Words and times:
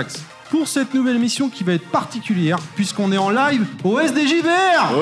Max. 0.00 0.22
Pour 0.50 0.66
cette 0.66 0.94
nouvelle 0.94 1.16
émission 1.16 1.50
qui 1.50 1.62
va 1.62 1.74
être 1.74 1.86
particulière, 1.90 2.58
puisqu'on 2.74 3.12
est 3.12 3.18
en 3.18 3.28
live 3.28 3.66
au 3.84 4.00
SDJVR 4.00 4.94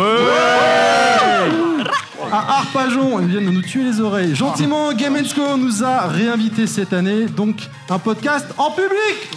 À 2.33 2.59
Arpajon, 2.59 3.21
ils 3.21 3.29
viennent 3.29 3.47
de 3.47 3.51
nous 3.51 3.63
tuer 3.63 3.85
les 3.85 4.01
oreilles. 4.01 4.35
Gentiment, 4.35 4.93
Game 4.93 5.17
Co 5.37 5.57
nous 5.57 5.85
a 5.85 6.09
réinvités 6.09 6.67
cette 6.67 6.93
année, 6.93 7.27
donc 7.27 7.69
un 7.89 7.99
podcast 8.01 8.47
en 8.59 8.73
public 8.73 9.31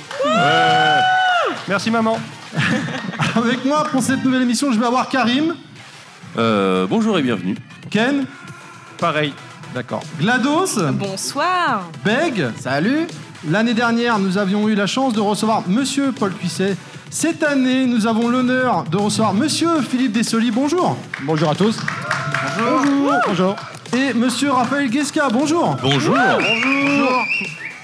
Merci 1.67 1.92
maman. 1.92 2.20
Avec 3.36 3.64
moi 3.64 3.84
pour 3.92 4.02
cette 4.02 4.23
nouvelle 4.26 4.42
émission, 4.42 4.72
je 4.73 4.80
vais 4.80 4.88
avoir 4.88 5.09
Karim, 5.09 5.54
Euh, 6.39 6.88
bonjour 6.89 7.20
et 7.20 7.22
bienvenue. 7.22 7.56
Ken, 7.92 8.26
Pareil. 8.98 9.32
d'accord, 9.76 10.02
GLaDOS, 10.20 10.92
Bonsoir. 10.94 11.84
Beg. 12.04 12.48
Salut 12.59 13.06
L'année 13.50 13.73
dernière, 13.73 14.20
nous 14.20 14.38
avions 14.38 14.70
eu 14.70 14.75
la 14.75 14.86
chance 14.86 15.14
de 15.14 15.20
recevoir 15.20 15.64
Monsieur 15.67 16.11
Paul 16.11 16.31
Cuisset. 16.31 16.78
Cette 17.09 17.42
année, 17.42 17.88
nous 17.88 18.06
avons 18.06 18.30
l'honneur 18.30 18.83
de 18.83 18.98
recevoir 18.98 19.33
Monsieur 19.33 19.81
Philippe 19.81 20.11
Dessoli. 20.11 20.52
Bonjour. 20.52 20.95
Bonjour 21.23 21.50
à 21.50 21.56
tous. 21.56 21.80
Bonjour. 22.59 23.14
Bonjour. 23.28 23.56
Et 23.98 24.14
Monsieur 24.14 24.52
Raphaël 24.52 24.92
Guesca. 24.92 25.30
Bonjour. 25.30 25.75
Bonjour. 25.81 26.16
Bonjour. 26.16 27.11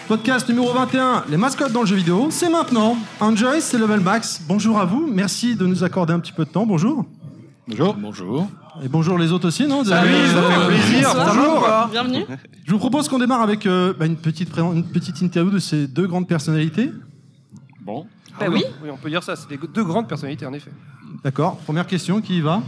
Podcast 0.07 0.47
numéro 0.47 0.71
21, 0.73 1.25
les 1.27 1.37
mascottes 1.37 1.71
dans 1.71 1.81
le 1.81 1.87
jeu 1.87 1.95
vidéo. 1.95 2.27
C'est 2.29 2.49
maintenant. 2.49 2.95
Enjoy, 3.19 3.59
c'est 3.59 3.79
Level 3.79 4.01
Max. 4.01 4.41
Bonjour 4.47 4.79
à 4.79 4.85
vous. 4.85 5.09
Merci 5.11 5.55
de 5.55 5.65
nous 5.65 5.83
accorder 5.83 6.13
un 6.13 6.19
petit 6.19 6.33
peu 6.33 6.45
de 6.45 6.49
temps. 6.49 6.67
Bonjour. 6.67 7.03
Bonjour. 7.67 7.93
Bonjour. 7.95 8.47
Et 8.83 8.87
bonjour 8.87 9.17
les 9.17 9.31
autres 9.31 9.47
aussi, 9.47 9.67
non 9.67 9.83
Salut, 9.83 10.11
ça 10.27 10.41
fait 10.43 10.67
plaisir. 10.67 11.09
Bonsoir. 11.13 11.35
Bonjour. 11.35 11.87
Bienvenue. 11.91 12.25
Je 12.65 12.71
vous 12.71 12.77
propose 12.77 13.09
qu'on 13.09 13.19
démarre 13.19 13.41
avec 13.41 13.65
euh, 13.65 13.93
bah, 13.97 14.05
une, 14.05 14.15
petite 14.15 14.55
une 14.57 14.85
petite 14.85 15.21
interview 15.21 15.51
de 15.51 15.59
ces 15.59 15.87
deux 15.87 16.07
grandes 16.07 16.27
personnalités. 16.27 16.91
Bon. 17.81 18.05
Bah 18.39 18.45
oui. 18.49 18.63
Oui, 18.83 18.89
on 18.91 18.97
peut 18.97 19.09
dire 19.09 19.23
ça. 19.23 19.35
C'est 19.35 19.49
des 19.49 19.59
deux 19.73 19.83
grandes 19.83 20.07
personnalités 20.07 20.45
en 20.45 20.53
effet. 20.53 20.71
D'accord. 21.23 21.57
Première 21.57 21.87
question, 21.87 22.21
qui 22.21 22.37
y 22.37 22.41
va 22.41 22.61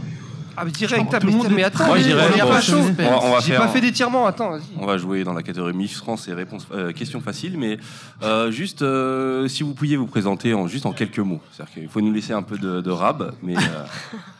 Ah 0.56 0.64
mais 0.66 0.70
direct. 0.72 1.18
Tout 1.20 1.26
le 1.28 1.32
monde 1.32 1.46
mais 1.50 1.62
est- 1.62 1.64
attends. 1.64 1.86
Moi, 1.86 1.98
je 1.98 2.04
dirais, 2.04 2.28
pas 2.38 2.60
chaud. 2.60 2.76
On 2.78 2.92
va, 2.92 3.24
on 3.24 3.30
va 3.32 3.40
J'ai 3.40 3.52
faire. 3.52 3.60
pas 3.62 3.68
fait 3.68 3.80
d'étirement. 3.80 4.26
Attends. 4.26 4.50
vas-y. 4.50 4.62
On 4.78 4.84
va 4.86 4.98
jouer 4.98 5.24
dans 5.24 5.32
la 5.32 5.42
catégorie 5.42 5.72
Mif 5.72 5.96
France 5.96 6.28
et 6.28 6.34
réponses, 6.34 6.66
euh, 6.72 6.92
questions 6.92 7.20
faciles, 7.20 7.56
mais 7.56 7.78
euh, 8.22 8.50
juste 8.50 8.82
euh, 8.82 9.48
si 9.48 9.62
vous 9.62 9.72
pouviez 9.74 9.96
vous 9.96 10.06
présenter 10.06 10.52
en 10.52 10.66
juste 10.66 10.84
en 10.84 10.92
quelques 10.92 11.20
mots. 11.20 11.40
C'est-à-dire 11.52 11.74
qu'il 11.74 11.88
faut 11.88 12.00
nous 12.02 12.12
laisser 12.12 12.32
un 12.34 12.42
peu 12.42 12.58
de, 12.58 12.80
de 12.82 12.90
rab, 12.90 13.32
mais 13.42 13.56
euh, 13.56 13.60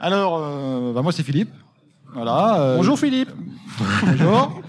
Alors, 0.00 0.38
euh, 0.42 0.92
bah, 0.92 1.02
moi 1.02 1.12
c'est 1.12 1.22
Philippe. 1.22 1.50
Voilà. 2.12 2.60
euh, 2.60 2.76
Bonjour 2.76 2.98
Philippe. 2.98 3.30
Bonjour. 4.06 4.62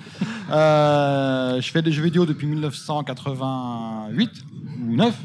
Euh, 0.50 1.60
je 1.62 1.72
fais 1.72 1.82
des 1.82 1.92
jeux 1.92 2.04
vidéo 2.04 2.26
depuis 2.26 2.48
1988 2.48 4.32
ou 4.82 4.96
9. 4.96 5.16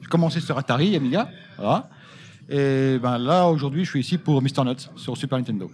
J'ai 0.00 0.08
commencé 0.08 0.40
sur 0.40 0.58
Atari, 0.58 0.96
Amiga. 0.96 1.28
Voilà. 1.56 1.88
Et 2.48 2.98
ben 3.00 3.18
là, 3.18 3.46
aujourd'hui, 3.46 3.84
je 3.84 3.90
suis 3.90 4.00
ici 4.00 4.18
pour 4.18 4.42
Mr. 4.42 4.64
Nuts 4.64 4.90
sur 4.96 5.16
Super 5.16 5.38
Nintendo. 5.38 5.70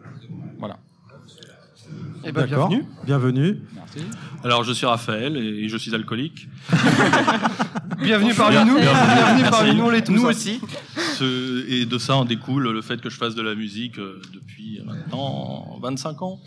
Eh 2.25 2.33
ben 2.33 2.47
D'accord. 2.47 2.69
bienvenue. 2.69 2.87
Bienvenue. 3.05 3.59
Merci. 3.75 3.99
Alors, 4.45 4.65
je 4.65 4.73
suis 4.73 4.87
Raphaël 4.87 5.37
et 5.37 5.69
je 5.69 5.77
suis 5.77 5.95
alcoolique. 5.95 6.49
Bienvenue 8.03 8.35
parmi 8.35 8.57
nous. 8.71 8.79
Bienvenue 8.79 9.51
parmi 9.51 9.75
nous. 9.75 9.85
On 9.85 9.91
l'est 9.91 10.03
tous. 10.03 10.13
Nous 10.13 10.25
aussi. 10.25 10.61
Ce- 10.97 11.65
et 11.69 11.85
de 11.87 11.99
ça 11.99 12.17
en 12.17 12.25
découle 12.25 12.71
le 12.71 12.83
fait 12.83 13.01
que 13.01 13.09
je 13.11 13.17
fasse 13.17 13.35
de 13.35 13.43
la 13.43 13.55
musique 13.55 13.99
euh, 13.99 14.21
depuis 14.35 14.81
maintenant 14.85 15.79
25 15.83 16.23
ans. 16.23 16.39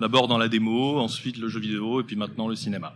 D'abord 0.00 0.28
dans 0.28 0.38
la 0.38 0.48
démo, 0.48 0.98
ensuite 0.98 1.38
le 1.38 1.48
jeu 1.48 1.60
vidéo 1.60 2.00
et 2.00 2.04
puis 2.04 2.16
maintenant 2.16 2.48
le 2.48 2.54
cinéma. 2.54 2.94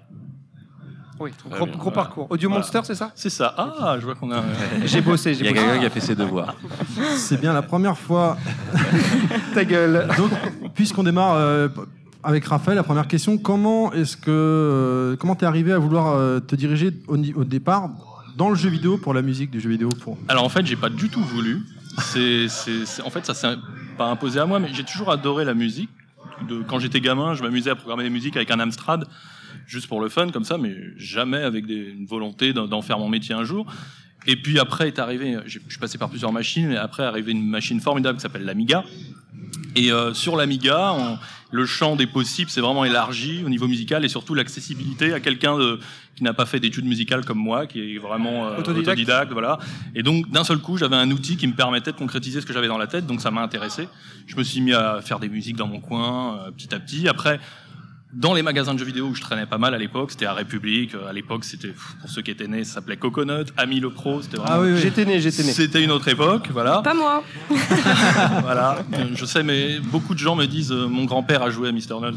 Oui. 1.21 1.31
Gros, 1.45 1.51
Très 1.51 1.65
bien, 1.67 1.73
gros 1.75 1.83
voilà. 1.85 1.95
parcours. 1.97 2.27
Audio 2.31 2.49
Voilà. 2.49 2.63
Monster, 2.63 2.81
c'est 2.85 2.95
ça? 2.95 3.11
C'est 3.17 3.31
ça. 3.31 3.53
Ah, 3.59 3.97
je 3.99 4.05
vois 4.05 4.15
qu'on 4.15 4.31
a. 4.31 4.43
J'ai 4.85 5.01
bossé. 5.01 5.33
il 5.33 5.37
y 5.37 5.39
J'ai 5.41 5.49
a 5.49 5.51
bossé. 5.53 5.65
quelqu'un 5.65 5.81
qui 5.81 5.87
a 5.87 5.91
fait 5.91 6.01
ses 6.01 6.15
devoirs. 6.15 6.55
C'est 7.17 7.41
bien 7.41 7.53
la 7.53 7.63
première 7.63 7.99
fois 7.99 8.37
Ta 9.55 9.65
gueule. 9.65 10.07
Donc, 10.17 10.31
puisqu'on 10.75 11.03
démarre 11.03 11.35
euh, 11.35 11.69
avec 12.23 12.45
Raphaël, 12.45 12.77
la 12.77 12.83
première 12.83 13.09
question 13.09 13.39
comment 13.39 13.93
est-ce 13.93 14.17
que 14.17 14.31
euh, 14.31 15.17
comment 15.17 15.35
t'es 15.35 15.47
arrivé 15.47 15.73
à 15.73 15.79
vouloir 15.79 16.15
euh, 16.15 16.41
te 16.41 16.57
diriger 16.57 16.91
au, 17.07 17.45
départ 17.45 17.91
dans 18.37 18.51
le 18.51 18.57
jeu 18.57 18.69
vidéo 18.69 18.99
pour 18.99 19.15
la 19.15 19.23
musique 19.23 19.51
du 19.51 19.61
jeu 19.61 19.71
vidéo 19.71 19.89
pour 19.89 20.19
Alors 20.29 20.45
en 20.45 20.49
fait, 20.49 20.67
j'ai 20.67 20.77
pas 20.77 20.91
du 20.91 21.09
tout 21.09 21.23
voulu. 21.23 21.63
C'est, 21.99 22.47
en 23.05 23.11
fait, 23.11 23.27
ça 23.27 23.35
s'est 23.35 23.57
pas 23.97 24.07
imposé 24.07 24.39
à 24.39 24.47
moi, 24.47 24.61
mais 24.61 24.69
j'ai 24.73 24.85
toujours 24.85 25.11
adoré 25.11 25.45
la 25.45 25.55
musique. 25.55 25.91
De, 26.49 26.63
quand 26.63 26.79
j'étais 26.79 27.01
gamin, 27.01 27.35
je 27.35 27.43
m'amusais 27.43 27.71
à 27.71 27.75
programmer 27.75 28.05
des 28.05 28.11
musiques 28.11 28.37
avec 28.37 28.53
un 28.53 28.61
Amstrad, 28.61 29.05
juste 29.67 29.89
pour 29.89 30.01
le 30.01 30.09
fun, 30.09 30.31
comme 30.31 30.45
ça, 30.45 30.57
mais 30.57 30.77
jamais 30.97 31.43
avec 31.43 31.69
une 31.69 32.07
volonté 32.07 32.53
d'en, 32.53 32.83
faire 32.83 33.01
mon 33.01 33.09
métier 33.09 33.35
un 33.35 33.43
jour. 33.43 33.67
Et 34.29 34.37
puis 34.37 34.61
après 34.61 34.87
est 34.87 35.01
arrivé, 35.01 35.37
je 35.47 35.59
suis 35.59 35.79
passé 35.81 35.99
par 35.99 36.09
plusieurs 36.09 36.31
machines, 36.31 36.71
et 36.71 36.77
après 36.77 37.03
est 37.03 37.07
arrivée 37.07 37.33
une 37.33 37.45
machine 37.45 37.81
formidable 37.81 38.19
qui 38.19 38.23
s'appelle 38.23 38.45
l'Amiga. 38.45 38.85
Et 39.75 39.91
euh, 39.91 40.15
sur 40.15 40.37
l'Amiga, 40.37 40.93
on- 40.93 41.19
le 41.51 41.65
champ 41.65 41.97
des 41.97 42.07
possibles 42.07 42.51
s'est 42.51 42.61
vraiment 42.61 42.85
élargi 42.85 43.43
au 43.45 43.49
niveau 43.49 43.67
musical 43.69 44.05
et 44.05 44.09
surtout 44.09 44.35
l'accessibilité 44.35 45.15
à 45.15 45.21
quelqu'un 45.21 45.57
de- 45.57 45.81
qui 46.15 46.23
n'a 46.25 46.35
pas 46.35 46.45
fait 46.47 46.61
d'études 46.61 46.85
musicales 46.85 47.25
comme 47.25 47.39
moi, 47.39 47.67
qui 47.67 47.95
est 47.95 47.99
vraiment 47.99 48.47
euh, 48.49 48.59
Autodidacte. 48.59 48.89
autodidacte, 48.99 49.33
voilà. 49.33 49.59
Et 49.95 50.03
donc 50.03 50.29
d'un 50.31 50.45
seul 50.45 50.59
coup, 50.59 50.77
j'avais 50.77 50.97
un 50.97 51.11
outil 51.11 51.37
qui 51.37 51.47
me 51.47 51.55
permettait 51.55 51.93
de 51.93 51.97
concrétiser 51.97 52.41
ce 52.41 52.47
que 52.47 52.53
j'avais 52.53 52.69
dans 52.69 52.77
la 52.79 52.87
tête, 52.87 53.07
donc 53.07 53.21
ça 53.21 53.31
m'a 53.31 53.41
intéressé. 53.43 53.89
Je 54.27 54.37
me 54.37 54.43
suis 54.43 54.61
mis 54.61 54.73
à 54.75 55.01
faire 55.01 55.21
des 55.21 55.29
musiques 55.29 55.57
dans 55.57 55.69
mon 55.69 55.81
coin, 55.81 56.39
euh, 56.39 56.51
petit 56.51 56.75
à 56.75 56.81
petit. 56.81 57.09
Après, 57.09 57.41
dans 58.13 58.33
les 58.33 58.43
magasins 58.43 58.73
de 58.73 58.79
jeux 58.79 58.87
vidéo 58.87 59.07
où 59.09 59.15
je 59.15 59.21
traînais 59.21 59.45
pas 59.47 59.59
mal 59.59 59.75
à 59.75 59.79
l'époque, 59.79 60.11
c'était 60.13 60.25
à 60.27 60.33
République. 60.33 60.95
euh, 60.95 61.09
À 61.09 61.13
l'époque, 61.13 61.45
c'était 61.45 61.75
pour 62.01 62.09
ceux 62.09 62.23
qui 62.23 62.31
étaient 62.31 62.49
nés, 62.49 62.65
ça 62.65 62.75
s'appelait 62.75 62.97
Coconut, 62.97 63.45
Ami 63.57 63.81
le 63.81 63.91
Pro. 63.91 64.23
C'était 64.23 64.39
vraiment. 64.39 64.53
Ah 64.55 64.61
oui, 64.63 64.73
oui. 64.73 64.81
J'étais 64.81 65.05
né. 65.05 65.21
J'étais 65.21 65.43
né. 65.43 65.53
C'était 65.53 65.83
une 65.85 65.91
autre 65.91 66.09
époque, 66.09 66.49
voilà. 66.53 66.81
Pas 66.83 66.95
moi. 66.95 67.23
voilà. 68.43 68.79
Euh, 68.95 69.05
Je 69.15 69.25
sais, 69.27 69.43
mais 69.43 69.79
beaucoup 69.81 70.15
de 70.15 70.19
gens 70.19 70.37
me 70.37 70.47
disent 70.47 70.73
euh, 70.73 70.87
mon 70.89 71.05
grand-père 71.05 71.43
a 71.43 71.51
joué 71.51 71.69
à 71.69 71.73
Mister 71.73 71.95
Null. 72.01 72.15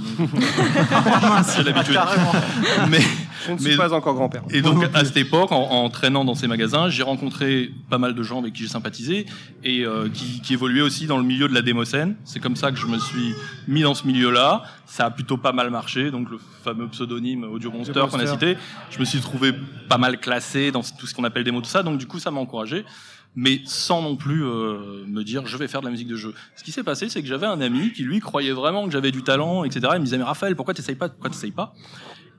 J'ai 1.58 1.64
l'habitude. 1.64 1.98
Mais 2.90 3.00
Je 3.46 3.52
ne 3.54 3.58
suis 3.58 3.72
mais- 3.72 3.78
pas 3.78 3.92
encore 3.94 4.14
grand-père. 4.14 4.44
et 4.52 4.62
donc 4.62 4.84
à 4.94 5.04
cette 5.04 5.18
époque, 5.18 5.52
en, 5.52 5.62
en 5.62 5.90
traînant 5.90 6.24
dans 6.24 6.36
ces 6.36 6.48
magasins, 6.48 6.90
j'ai 6.90 7.04
rencontré 7.04 7.72
pas 7.90 7.98
mal 7.98 8.14
de 8.14 8.24
gens 8.24 8.40
avec 8.40 8.54
qui 8.54 8.64
j'ai 8.64 8.70
sympathisé 8.70 9.26
et 9.64 9.84
euh, 9.86 10.10
qui, 10.14 10.42
qui 10.42 10.54
évoluaient 10.54 10.82
aussi 10.82 11.08
dans 11.08 11.18
le 11.18 11.24
milieu 11.24 11.48
de 11.48 11.54
la 11.54 11.62
démocène. 11.64 12.16
C'est 12.24 12.40
comme 12.40 12.56
ça 12.56 12.72
que 12.72 12.78
je 12.78 12.86
me 12.86 13.00
suis 13.00 13.34
mis 13.68 13.82
dans 13.82 13.94
ce 13.96 14.06
milieu-là. 14.08 14.64
Ça 14.86 15.06
a 15.06 15.10
plutôt 15.10 15.38
pas 15.38 15.54
mal 15.54 15.70
marché, 15.70 15.81
donc 16.12 16.30
le 16.30 16.38
fameux 16.64 16.88
pseudonyme 16.88 17.44
Audio 17.44 17.72
Monster 17.72 18.06
qu'on 18.10 18.20
a 18.20 18.28
cité. 18.28 18.58
Je 18.90 19.00
me 19.00 19.06
suis 19.06 19.20
trouvé 19.20 19.54
pas 19.90 19.98
mal 19.98 20.20
classé 20.20 20.72
dans 20.72 20.82
tout 20.82 21.08
ce 21.08 21.14
qu'on 21.14 21.24
appelle 21.24 21.44
démo, 21.44 21.62
tout 21.62 21.70
ça. 21.70 21.84
Donc 21.84 21.98
du 21.98 22.08
coup, 22.08 22.20
ça 22.20 22.32
m'a 22.32 22.40
encouragé. 22.40 22.86
Mais 23.34 23.62
sans 23.64 24.02
non 24.02 24.18
plus 24.18 24.44
euh, 24.44 25.06
me 25.08 25.24
dire 25.24 25.48
je 25.48 25.56
vais 25.56 25.70
faire 25.70 25.80
de 25.80 25.86
la 25.86 25.92
musique 25.92 26.10
de 26.10 26.18
jeu. 26.18 26.34
Ce 26.56 26.64
qui 26.64 26.74
s'est 26.74 26.84
passé, 26.84 27.08
c'est 27.08 27.22
que 27.22 27.28
j'avais 27.28 27.48
un 27.48 27.62
ami 27.62 27.94
qui 27.94 28.04
lui 28.04 28.20
croyait 28.20 28.52
vraiment 28.52 28.86
que 28.86 28.92
j'avais 28.92 29.12
du 29.12 29.24
talent, 29.24 29.64
etc. 29.64 29.88
Il 29.94 30.00
me 30.00 30.04
disait 30.04 30.18
mais 30.18 30.26
Raphaël, 30.26 30.56
pourquoi 30.56 30.74
t'essayes 30.74 30.96
pas, 30.96 31.08
pourquoi 31.08 31.30
t'essayes 31.30 31.52
pas? 31.52 31.74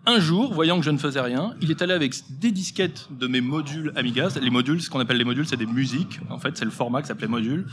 Un 0.05 0.19
jour, 0.19 0.53
voyant 0.53 0.79
que 0.79 0.85
je 0.85 0.91
ne 0.91 0.99
faisais 0.99 1.21
rien, 1.21 1.55
il 1.61 1.71
est 1.71 1.81
allé 1.81 1.93
avec 1.93 2.15
des 2.29 2.50
disquettes 2.50 3.06
de 3.11 3.29
mes 3.29 3.41
modules 3.41 3.93
Amiga. 3.94 4.29
Les 4.41 4.50
modules, 4.50 4.83
ce 4.83 4.91
qu'on 4.91 4.99
appelle 4.99 5.17
les 5.17 5.25
modules, 5.25 5.47
c'est 5.47 5.56
des 5.56 5.67
musiques. 5.67 6.19
En 6.29 6.39
fait, 6.39 6.56
c'est 6.59 6.65
le 6.65 6.73
format 6.73 7.03
qui 7.03 7.09
s'appelait 7.09 7.29
module. 7.29 7.67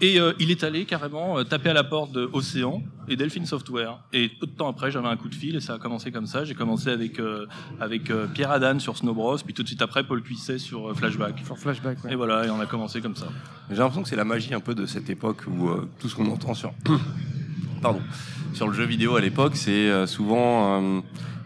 Et 0.00 0.20
euh, 0.20 0.32
il 0.38 0.50
est 0.52 0.62
allé 0.62 0.84
carrément 0.84 1.38
euh, 1.38 1.42
taper 1.44 1.70
à 1.70 1.72
la 1.72 1.82
porte 1.82 2.12
de 2.12 2.30
Océan 2.32 2.82
et 3.08 3.16
Delphine 3.16 3.46
Software. 3.46 3.98
Et 4.12 4.28
peu 4.28 4.46
de 4.46 4.52
temps 4.52 4.68
après, 4.68 4.90
j'avais 4.92 5.08
un 5.08 5.16
coup 5.16 5.28
de 5.28 5.34
fil 5.34 5.56
et 5.56 5.60
ça 5.60 5.74
a 5.74 5.78
commencé 5.78 6.12
comme 6.12 6.26
ça. 6.26 6.44
J'ai 6.44 6.54
commencé 6.54 6.88
avec 6.90 7.18
euh, 7.18 7.46
avec 7.80 8.10
euh, 8.10 8.26
Pierre 8.32 8.52
Adan 8.52 8.78
sur 8.78 8.96
Snow 8.96 9.12
Bros, 9.12 9.36
puis 9.44 9.54
tout 9.54 9.62
de 9.64 9.68
suite 9.68 9.82
après 9.82 10.04
Paul 10.04 10.22
Cuisset 10.22 10.58
sur 10.58 10.90
euh, 10.90 10.94
Flashback. 10.94 11.42
Sur 11.44 11.58
Flashback. 11.58 12.04
ouais. 12.04 12.12
Et 12.12 12.14
voilà, 12.14 12.46
et 12.46 12.50
on 12.50 12.60
a 12.60 12.66
commencé 12.66 13.00
comme 13.00 13.16
ça. 13.16 13.26
J'ai 13.70 13.76
l'impression 13.78 14.02
que 14.04 14.08
c'est 14.08 14.14
la 14.16 14.24
magie 14.24 14.54
un 14.54 14.60
peu 14.60 14.74
de 14.76 14.86
cette 14.86 15.10
époque 15.10 15.42
où 15.48 15.68
euh, 15.68 15.88
tout 15.98 16.08
ce 16.08 16.14
qu'on 16.14 16.30
entend 16.30 16.54
sur, 16.54 16.72
pardon, 17.82 18.00
sur 18.54 18.68
le 18.68 18.74
jeu 18.74 18.84
vidéo 18.84 19.16
à 19.16 19.20
l'époque, 19.20 19.56
c'est 19.56 19.90
euh, 19.90 20.06
souvent 20.06 20.80
euh, 20.80 21.00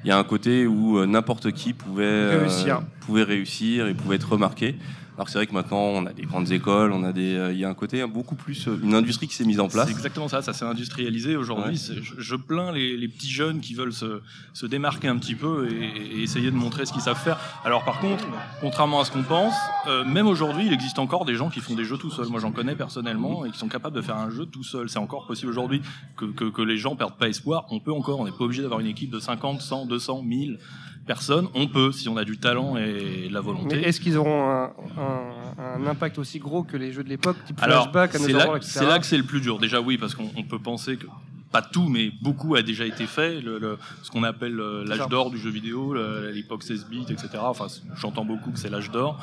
il 0.05 0.09
y 0.09 0.11
a 0.11 0.19
un 0.19 0.25
côté 0.25 0.67
où 0.67 0.99
euh, 0.99 1.07
n'importe 1.07 1.53
qui 1.53 1.73
pouvait 1.73 2.05
euh, 2.05 2.41
Réussir. 2.41 2.83
pouvait 3.01 3.23
réussir 3.23 3.87
et 3.87 3.95
pouvait 3.95 4.17
être 4.17 4.33
remarqué. 4.33 4.77
Alors 5.17 5.29
c'est 5.29 5.39
vrai 5.39 5.47
que 5.47 5.53
maintenant 5.53 5.79
on 5.79 6.07
a 6.07 6.13
des 6.13 6.23
grandes 6.23 6.51
écoles, 6.53 6.91
on 6.93 7.05
a 7.05 7.13
des, 7.13 7.35
euh, 7.35 7.53
il 7.53 7.59
y 7.59 7.65
a 7.65 7.69
un 7.69 7.75
côté 7.75 8.05
beaucoup 8.07 8.35
plus, 8.35 8.67
euh, 8.67 8.79
une 8.83 8.95
industrie 8.95 9.29
qui 9.29 9.35
s'est 9.35 9.45
mise 9.45 9.61
en 9.61 9.69
place. 9.69 9.87
C'est 9.87 9.93
exactement 9.93 10.27
ça, 10.29 10.41
ça 10.41 10.55
s'est 10.55 10.65
industrialisé 10.65 11.37
aujourd'hui. 11.37 11.73
Ouais. 11.73 12.03
Je, 12.03 12.15
je 12.19 12.37
plains 12.37 12.73
les, 12.73 12.97
les 12.97 13.09
petits 13.09 13.31
jeunes 13.31 13.61
qui 13.61 13.75
veulent 13.75 13.93
se, 13.93 14.23
se 14.55 14.65
démarquer 14.65 15.09
un 15.09 15.19
petit 15.19 15.35
peu 15.35 15.69
et, 15.71 16.19
et 16.19 16.23
essayer 16.23 16.51
de 16.51 16.57
montrer 16.57 16.87
ce 16.87 16.93
qu'ils 16.93 17.03
savent 17.03 17.23
faire. 17.23 17.39
Alors 17.65 17.85
par 17.85 18.01
contre, 18.01 18.25
contrairement 18.63 19.01
à 19.01 19.05
ce 19.05 19.11
qu'on 19.11 19.23
pense, 19.23 19.55
euh, 19.87 20.05
même 20.05 20.27
aujourd'hui, 20.27 20.67
il 20.67 20.73
existe 20.73 20.99
encore 20.99 21.27
des 21.27 21.35
gens 21.35 21.51
qui 21.51 21.61
font 21.61 21.75
des 21.75 21.85
jeux 21.85 21.99
tout 21.99 22.11
seuls. 22.11 22.29
Moi 22.29 22.41
j'en 22.41 22.53
connais 22.53 22.75
personnellement 22.75 23.45
et 23.45 23.51
qui 23.51 23.59
sont 23.59 23.69
capables 23.69 23.95
de 23.95 24.03
faire 24.03 24.17
un 24.17 24.31
jeu 24.31 24.47
tout 24.47 24.65
seul. 24.65 24.89
C'est 24.89 24.99
encore 24.99 25.27
possible 25.27 25.51
aujourd'hui 25.51 25.83
que, 26.17 26.25
que, 26.25 26.45
que 26.45 26.63
les 26.63 26.79
gens 26.79 26.97
perdent 26.97 27.19
pas 27.19 27.29
espoir. 27.29 27.67
On 27.71 27.81
peut 27.81 27.93
encore, 27.93 28.21
on 28.21 28.25
n'est 28.25 28.31
pas 28.33 28.45
obligé 28.45 28.63
d'avoir 28.63 28.81
une 28.81 28.87
équipe 28.87 29.11
de 29.11 29.21
50, 29.21 29.61
100, 29.61 29.87
200, 29.87 30.23
1000 30.23 30.59
personnes. 31.07 31.49
On 31.55 31.67
peut, 31.69 31.93
si 31.93 32.09
on 32.09 32.17
a 32.17 32.25
du 32.25 32.39
talent 32.39 32.77
et 32.77 33.29
de 33.29 33.33
la 33.35 33.41
Mais 33.41 33.47
volonté. 33.47 33.77
est-ce 33.87 34.01
qu'ils 34.01 34.17
auront 34.17 34.49
un, 34.51 34.71
un- 34.99 35.83
un 35.83 35.87
impact 35.87 36.19
aussi 36.19 36.39
gros 36.39 36.63
que 36.63 36.77
les 36.77 36.93
jeux 36.93 37.05
de 37.05 37.09
l'époque, 37.09 37.37
type 37.47 37.59
Alors, 37.63 37.85
Flashback, 37.91 38.13
c'est 38.17 38.33
là, 38.33 38.59
c'est 38.61 38.87
là 38.87 38.99
que 38.99 39.07
c'est 39.07 39.17
le 39.19 39.25
plus 39.25 39.41
dur. 39.41 39.59
Déjà, 39.59 39.81
oui, 39.81 39.99
parce 39.99 40.15
qu'on 40.15 40.31
on 40.37 40.43
peut 40.43 40.59
penser 40.59 40.97
que 40.97 41.07
pas 41.51 41.61
tout, 41.63 41.87
mais 41.89 42.11
beaucoup 42.23 42.55
a 42.55 42.63
déjà 42.63 42.87
été 42.87 43.05
fait. 43.07 43.41
Le, 43.43 43.59
le- 43.59 43.79
ce 44.03 44.11
qu'on 44.11 44.23
appelle 44.23 44.59
euh, 44.59 44.85
l'âge 44.87 45.07
d'or 45.09 45.31
du 45.31 45.37
jeu 45.39 45.51
vidéo, 45.51 45.95
l'époque 46.33 46.63
16 46.63 46.87
bits, 46.89 47.05
etc. 47.11 47.29
Enfin, 47.41 47.67
j'entends 47.97 48.25
beaucoup 48.25 48.51
que 48.53 48.59
c'est 48.59 48.71
l'âge 48.71 48.91
d'or. 48.91 49.23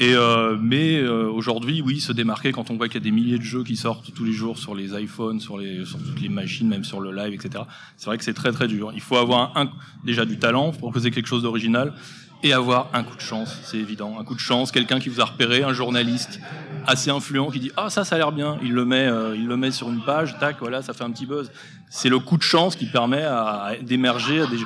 Et 0.00 0.14
euh, 0.14 0.56
mais 0.60 0.98
euh, 0.98 1.28
aujourd'hui, 1.28 1.82
oui, 1.82 2.00
se 2.00 2.12
démarquer 2.12 2.52
quand 2.52 2.70
on 2.70 2.76
voit 2.76 2.86
qu'il 2.86 3.00
y 3.00 3.02
a 3.02 3.04
des 3.04 3.10
milliers 3.10 3.38
de 3.38 3.42
jeux 3.42 3.64
qui 3.64 3.76
sortent 3.76 4.12
tous 4.14 4.24
les 4.24 4.32
jours 4.32 4.56
sur 4.56 4.74
les 4.74 5.00
iPhones, 5.00 5.40
sur 5.40 5.58
les 5.58 5.84
sur 5.84 5.98
toutes 5.98 6.20
les 6.20 6.28
machines, 6.28 6.68
même 6.68 6.84
sur 6.84 7.00
le 7.00 7.12
live, 7.12 7.34
etc. 7.34 7.64
C'est 7.96 8.06
vrai 8.06 8.16
que 8.16 8.24
c'est 8.24 8.34
très 8.34 8.52
très 8.52 8.68
dur. 8.68 8.92
Il 8.94 9.00
faut 9.00 9.16
avoir 9.16 9.56
un, 9.56 9.70
déjà 10.04 10.24
du 10.24 10.38
talent, 10.38 10.70
pour 10.70 10.78
proposer 10.78 11.10
quelque 11.10 11.26
chose 11.26 11.42
d'original, 11.42 11.94
et 12.42 12.52
avoir 12.52 12.90
un 12.94 13.02
coup 13.02 13.16
de 13.16 13.20
chance, 13.20 13.58
c'est 13.64 13.78
évident. 13.78 14.18
Un 14.20 14.24
coup 14.24 14.34
de 14.34 14.40
chance, 14.40 14.70
quelqu'un 14.70 15.00
qui 15.00 15.08
vous 15.08 15.20
a 15.20 15.24
repéré, 15.24 15.64
un 15.64 15.72
journaliste 15.72 16.40
assez 16.86 17.10
influent 17.10 17.50
qui 17.50 17.58
dit 17.58 17.72
ah 17.76 17.90
ça 17.90 18.04
ça 18.04 18.14
a 18.14 18.18
l'air 18.18 18.32
bien, 18.32 18.58
il 18.62 18.72
le 18.72 18.84
met 18.84 19.06
euh, 19.06 19.36
il 19.36 19.46
le 19.46 19.56
met 19.56 19.72
sur 19.72 19.90
une 19.90 20.00
page, 20.00 20.38
tac 20.38 20.56
voilà 20.60 20.80
ça 20.80 20.92
fait 20.92 21.04
un 21.04 21.10
petit 21.10 21.26
buzz. 21.26 21.50
C'est 21.90 22.08
le 22.08 22.18
coup 22.18 22.36
de 22.36 22.42
chance 22.42 22.76
qui 22.76 22.86
permet 22.86 23.22
à, 23.22 23.72
d'émerger 23.82 24.42
à 24.42 24.46
des 24.46 24.58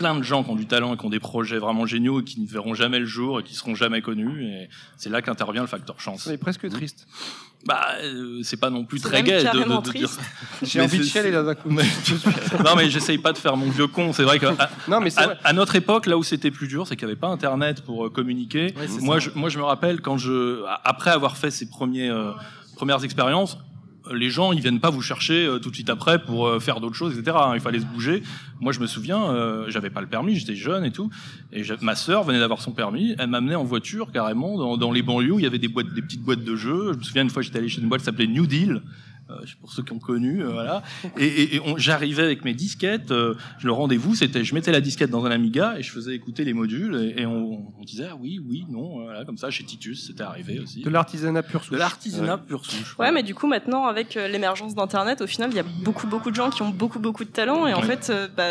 plein 0.00 0.14
de 0.16 0.22
gens 0.22 0.42
qui 0.42 0.48
ont 0.50 0.56
du 0.56 0.64
talent 0.66 0.94
et 0.94 0.96
qui 0.96 1.04
ont 1.04 1.10
des 1.10 1.20
projets 1.20 1.58
vraiment 1.58 1.84
géniaux 1.84 2.22
et 2.22 2.24
qui 2.24 2.40
ne 2.40 2.46
verront 2.46 2.72
jamais 2.72 2.98
le 2.98 3.04
jour 3.04 3.38
et 3.38 3.42
qui 3.42 3.54
seront 3.54 3.74
jamais 3.74 4.00
connus. 4.00 4.44
Et 4.46 4.68
c'est 4.96 5.10
là 5.10 5.20
qu'intervient 5.20 5.60
le 5.60 5.66
facteur 5.68 6.00
chance. 6.00 6.22
C'est 6.24 6.38
presque 6.38 6.66
triste. 6.70 7.06
Bah, 7.66 7.88
euh, 8.02 8.40
c'est 8.42 8.56
pas 8.56 8.70
non 8.70 8.86
plus 8.86 8.98
très 9.00 9.22
gai 9.22 9.44
de, 9.44 9.50
de- 9.58 9.86
de 9.86 9.92
dire. 9.98 10.08
J'ai 10.62 10.80
envie 10.80 11.00
de 11.00 11.04
chialer 11.04 11.30
là 11.30 11.42
d'un 11.42 11.54
coup. 11.54 11.68
non, 12.64 12.74
mais 12.76 12.88
j'essaye 12.88 13.18
pas 13.18 13.34
de 13.34 13.38
faire 13.38 13.58
mon 13.58 13.68
vieux 13.68 13.88
con. 13.88 14.14
C'est 14.14 14.22
vrai 14.22 14.38
que 14.38 14.46
à, 14.46 14.70
Non, 14.88 15.00
mais 15.00 15.10
à- 15.18 15.26
vrai. 15.26 15.38
à 15.44 15.52
notre 15.52 15.76
époque, 15.76 16.06
là 16.06 16.16
où 16.16 16.22
c'était 16.22 16.50
plus 16.50 16.66
dur, 16.68 16.86
c'est 16.86 16.96
qu'il 16.96 17.06
n'y 17.06 17.12
avait 17.12 17.20
pas 17.20 17.28
Internet 17.28 17.82
pour 17.82 18.06
euh, 18.06 18.08
communiquer. 18.10 18.72
Ouais, 18.78 18.88
moi, 19.02 19.20
ça. 19.20 19.28
je, 19.28 19.38
moi, 19.38 19.50
je 19.50 19.58
me 19.58 19.64
rappelle 19.64 20.00
quand 20.00 20.16
je, 20.16 20.62
après 20.84 21.10
avoir 21.10 21.36
fait 21.36 21.50
ces 21.50 21.68
premiers, 21.68 22.08
euh, 22.08 22.30
premières 22.76 23.04
expériences, 23.04 23.58
les 24.12 24.30
gens, 24.30 24.52
ils 24.52 24.60
viennent 24.60 24.80
pas 24.80 24.90
vous 24.90 25.02
chercher 25.02 25.46
euh, 25.46 25.58
tout 25.58 25.70
de 25.70 25.74
suite 25.74 25.90
après 25.90 26.22
pour 26.22 26.46
euh, 26.46 26.60
faire 26.60 26.80
d'autres 26.80 26.94
choses, 26.94 27.18
etc. 27.18 27.36
Il 27.54 27.60
fallait 27.60 27.80
se 27.80 27.86
bouger. 27.86 28.22
Moi, 28.60 28.72
je 28.72 28.80
me 28.80 28.86
souviens, 28.86 29.22
euh, 29.30 29.66
j'avais 29.68 29.90
pas 29.90 30.00
le 30.00 30.06
permis, 30.06 30.36
j'étais 30.36 30.54
jeune 30.54 30.84
et 30.84 30.90
tout, 30.90 31.10
et 31.52 31.62
ma 31.80 31.94
sœur 31.94 32.24
venait 32.24 32.38
d'avoir 32.38 32.60
son 32.60 32.72
permis. 32.72 33.14
Elle 33.18 33.28
m'amenait 33.28 33.54
en 33.54 33.64
voiture 33.64 34.12
carrément 34.12 34.58
dans, 34.58 34.76
dans 34.76 34.92
les 34.92 35.02
banlieues 35.02 35.32
où 35.32 35.38
il 35.38 35.42
y 35.42 35.46
avait 35.46 35.58
des 35.58 35.68
boîtes, 35.68 35.92
des 35.92 36.02
petites 36.02 36.22
boîtes 36.22 36.44
de 36.44 36.56
jeux. 36.56 36.92
Je 36.92 36.98
me 36.98 37.02
souviens 37.02 37.22
une 37.22 37.30
fois, 37.30 37.42
j'étais 37.42 37.58
allé 37.58 37.68
chez 37.68 37.80
une 37.80 37.88
boîte 37.88 38.00
qui 38.00 38.06
s'appelait 38.06 38.26
New 38.26 38.46
Deal. 38.46 38.82
Euh, 39.30 39.44
pour 39.60 39.72
ceux 39.72 39.82
qui 39.82 39.92
ont 39.92 39.98
connu, 39.98 40.42
euh, 40.42 40.48
voilà. 40.50 40.82
Et, 41.18 41.26
et- 41.26 41.54
et 41.56 41.60
on- 41.60 41.76
j'arrivais 41.78 42.22
avec 42.22 42.44
mes 42.44 42.54
disquettes. 42.54 43.10
euh, 43.12 43.34
le 43.62 43.72
rendez-vous, 43.72 44.14
c'était, 44.14 44.42
je 44.44 44.54
mettais 44.54 44.72
la 44.72 44.80
disquette 44.80 45.10
dans 45.10 45.24
un 45.24 45.30
Amiga 45.30 45.76
et 45.78 45.82
je 45.82 45.90
faisais 45.92 46.14
écouter 46.14 46.44
les 46.44 46.52
modules 46.52 46.96
et, 47.16 47.22
et 47.22 47.26
on, 47.26 47.72
on 47.78 47.84
disait 47.84 48.06
ah 48.10 48.16
oui, 48.20 48.40
oui, 48.44 48.64
non, 48.68 49.02
voilà, 49.04 49.24
comme 49.24 49.36
ça. 49.38 49.50
Chez 49.50 49.64
Titus, 49.64 50.06
c'était 50.06 50.22
arrivé 50.22 50.58
aussi. 50.58 50.82
De 50.82 50.90
l'artisanat 50.90 51.42
pur 51.42 51.62
souche. 51.62 51.72
De 51.72 51.76
l'artisanat 51.78 52.38
pur 52.38 52.64
souche. 52.64 52.96
Ouais, 52.98 53.12
mais 53.12 53.22
du 53.22 53.34
coup, 53.34 53.46
maintenant, 53.46 53.84
avec 53.86 54.16
euh, 54.16 54.26
l'émergence 54.28 54.74
d'Internet, 54.74 55.20
au 55.20 55.26
final, 55.26 55.50
il 55.52 55.56
y 55.56 55.60
a 55.60 55.64
beaucoup, 55.84 56.06
beaucoup 56.06 56.30
de 56.30 56.36
gens 56.36 56.50
qui 56.50 56.62
ont 56.62 56.70
beaucoup, 56.70 56.98
beaucoup 56.98 57.24
de 57.24 57.30
talent. 57.30 57.66
Et 57.66 57.74
en 57.74 57.80
Ouais. 57.80 57.86
fait, 57.86 58.10
euh, 58.10 58.28
bah, 58.36 58.44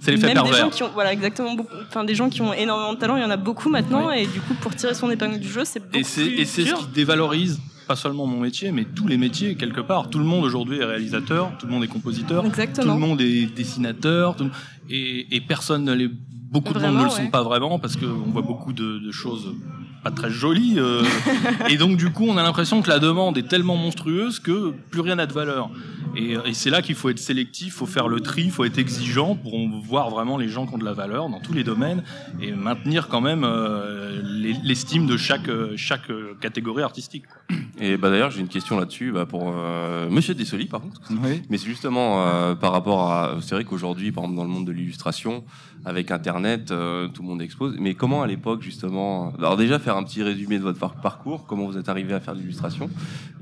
C'est 0.00 0.10
l'effet 0.12 0.26
même 0.26 0.34
des 0.36 0.42
pervers. 0.42 0.64
gens 0.64 0.70
qui 0.70 0.82
ont, 0.82 0.90
voilà, 0.92 1.12
exactement, 1.12 1.54
beaucoup, 1.54 1.74
enfin, 1.88 2.04
des 2.04 2.14
gens 2.14 2.28
qui 2.28 2.42
ont 2.42 2.52
énormément 2.52 2.92
de 2.94 2.98
talent, 2.98 3.16
il 3.16 3.22
y 3.22 3.26
en 3.26 3.30
a 3.30 3.36
beaucoup 3.36 3.68
maintenant. 3.70 4.10
Et 4.10 4.26
du 4.26 4.40
coup, 4.40 4.54
pour 4.60 4.74
tirer 4.74 4.94
son 4.94 5.10
épingle 5.10 5.38
du 5.40 5.48
jeu, 5.48 5.64
c'est 5.64 5.80
beaucoup 5.80 5.96
Et 5.96 6.02
c'est 6.04 6.22
plus 6.24 6.40
et 6.40 6.44
c'est 6.44 6.64
ce 6.64 6.74
qui 6.74 6.86
dévalorise 6.88 7.60
pas 7.88 7.96
seulement 7.96 8.26
mon 8.26 8.38
métier, 8.38 8.70
mais 8.70 8.84
tous 8.84 9.08
les 9.08 9.16
métiers 9.16 9.56
quelque 9.56 9.80
part. 9.80 10.10
Tout 10.10 10.18
le 10.18 10.24
monde 10.26 10.44
aujourd'hui 10.44 10.78
est 10.78 10.84
réalisateur, 10.84 11.50
tout 11.58 11.66
le 11.66 11.72
monde 11.72 11.82
est 11.82 11.88
compositeur, 11.88 12.44
tout 12.44 12.86
le 12.86 12.94
monde 12.94 13.20
est 13.20 13.46
dessinateur, 13.46 14.36
tout 14.36 14.50
et, 14.90 15.26
et 15.34 15.40
personne 15.40 15.84
ne 15.84 15.92
l'est. 15.94 16.10
Beaucoup 16.50 16.72
de 16.72 16.78
monde 16.78 16.96
ne 16.96 17.04
le 17.04 17.10
sont 17.10 17.22
ouais. 17.22 17.30
pas 17.30 17.42
vraiment 17.42 17.78
parce 17.78 17.96
qu'on 17.96 18.30
voit 18.32 18.40
beaucoup 18.42 18.72
de, 18.72 18.98
de 18.98 19.10
choses 19.10 19.54
pas 20.02 20.10
très 20.10 20.30
jolies. 20.30 20.76
euh, 20.78 21.02
et 21.68 21.76
donc 21.76 21.96
du 21.98 22.10
coup, 22.10 22.24
on 22.26 22.36
a 22.38 22.42
l'impression 22.42 22.80
que 22.80 22.88
la 22.88 22.98
demande 22.98 23.36
est 23.36 23.48
tellement 23.48 23.76
monstrueuse 23.76 24.38
que 24.38 24.72
plus 24.90 25.00
rien 25.00 25.16
n'a 25.16 25.26
de 25.26 25.32
valeur. 25.32 25.70
Et, 26.16 26.32
et 26.44 26.54
c'est 26.54 26.70
là 26.70 26.82
qu'il 26.82 26.94
faut 26.94 27.10
être 27.10 27.18
sélectif, 27.18 27.74
faut 27.74 27.86
faire 27.86 28.08
le 28.08 28.20
tri, 28.20 28.50
faut 28.50 28.64
être 28.64 28.78
exigeant 28.78 29.34
pour 29.36 29.54
voir 29.82 30.10
vraiment 30.10 30.36
les 30.36 30.48
gens 30.48 30.66
qui 30.66 30.74
ont 30.74 30.78
de 30.78 30.84
la 30.84 30.92
valeur 30.94 31.28
dans 31.28 31.40
tous 31.40 31.52
les 31.52 31.64
domaines 31.64 32.02
et 32.40 32.52
maintenir 32.52 33.08
quand 33.08 33.20
même 33.20 33.44
euh, 33.44 34.20
l'es- 34.24 34.56
l'estime 34.64 35.06
de 35.06 35.16
chaque 35.16 35.50
chaque 35.76 36.10
catégorie 36.40 36.82
artistique. 36.82 37.24
quoi. 37.26 37.56
Et 37.80 37.96
bah 37.96 38.10
d'ailleurs, 38.10 38.30
j'ai 38.30 38.40
une 38.40 38.48
question 38.48 38.78
là-dessus 38.78 39.12
bah, 39.12 39.26
pour 39.26 39.52
euh, 39.54 40.08
Monsieur 40.10 40.34
Dessoli, 40.34 40.66
par 40.66 40.80
contre. 40.80 41.00
Oui. 41.10 41.42
Mais 41.50 41.58
c'est 41.58 41.66
justement 41.68 42.26
euh, 42.26 42.54
par 42.54 42.72
rapport 42.72 43.10
à. 43.12 43.36
C'est 43.40 43.54
vrai 43.54 43.64
qu'aujourd'hui, 43.64 44.10
par 44.10 44.24
exemple, 44.24 44.36
dans 44.38 44.44
le 44.44 44.50
monde 44.50 44.66
de 44.66 44.72
l'illustration, 44.72 45.44
avec 45.84 46.10
Internet, 46.10 46.70
euh, 46.72 47.06
tout 47.08 47.22
le 47.22 47.28
monde 47.28 47.40
expose. 47.42 47.76
Mais 47.78 47.94
comment 47.94 48.22
à 48.22 48.26
l'époque, 48.26 48.62
justement. 48.62 49.32
Alors, 49.38 49.56
déjà, 49.56 49.78
faire 49.78 49.96
un 49.96 50.02
petit 50.02 50.22
résumé 50.24 50.58
de 50.58 50.62
votre 50.64 50.78
par- 50.80 50.96
parcours, 51.00 51.46
comment 51.46 51.66
vous 51.66 51.76
êtes 51.78 51.88
arrivé 51.88 52.14
à 52.14 52.20
faire 52.20 52.34
de 52.34 52.40
l'illustration, 52.40 52.90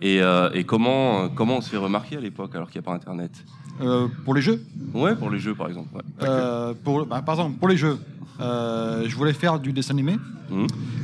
et, 0.02 0.20
et 0.52 0.64
comment, 0.64 1.28
comment 1.30 1.56
on 1.58 1.60
se 1.62 1.70
fait 1.70 1.76
remarquer 1.78 2.16
à 2.16 2.20
l'époque? 2.20 2.54
Alors 2.56 2.70
qu'il 2.70 2.80
n'y 2.80 2.84
a 2.86 2.90
pas 2.90 2.94
Internet 2.94 3.32
Euh, 3.80 4.08
pour 4.24 4.34
les 4.34 4.40
jeux, 4.42 4.64
Ouais, 4.94 5.14
pour 5.14 5.30
les 5.30 5.38
jeux, 5.38 5.54
par 5.54 5.68
exemple. 5.68 5.88
ouais. 5.94 6.02
euh, 6.22 6.72
pour, 6.82 7.04
bah, 7.06 7.22
par 7.22 7.34
exemple, 7.36 7.58
pour 7.58 7.68
les 7.68 7.76
jeux, 7.76 7.98
euh, 8.40 9.04
je 9.06 9.14
voulais 9.16 9.32
faire 9.34 9.58
du 9.60 9.72
dessin 9.72 9.92
animé. 9.94 10.16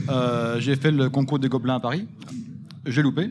Euh, 0.09 0.59
J'ai 0.61 0.77
fait 0.77 0.91
le 0.91 1.09
concours 1.11 1.38
des 1.38 1.49
Gobelins 1.49 1.77
à 1.77 1.81
Paris. 1.81 2.07
J'ai 2.87 3.03
loupé. 3.03 3.27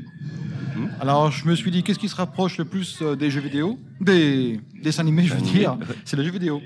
Mhm. 0.75 0.89
Alors 1.01 1.31
je 1.31 1.45
me 1.47 1.55
suis 1.55 1.71
dit, 1.71 1.83
qu'est-ce 1.83 1.99
qui 1.99 2.07
se 2.07 2.15
rapproche 2.15 2.57
le 2.57 2.65
plus 2.65 3.01
des 3.01 3.29
jeux 3.29 3.41
vidéo? 3.41 3.77
Des 3.99 4.59
dessins 4.83 5.01
animés, 5.01 5.23
je 5.23 5.33
veux 5.33 5.39
Animé. 5.39 5.59
dire. 5.59 5.77
C'est 6.05 6.15
les 6.15 6.23
jeux 6.23 6.31
vidéo. 6.31 6.61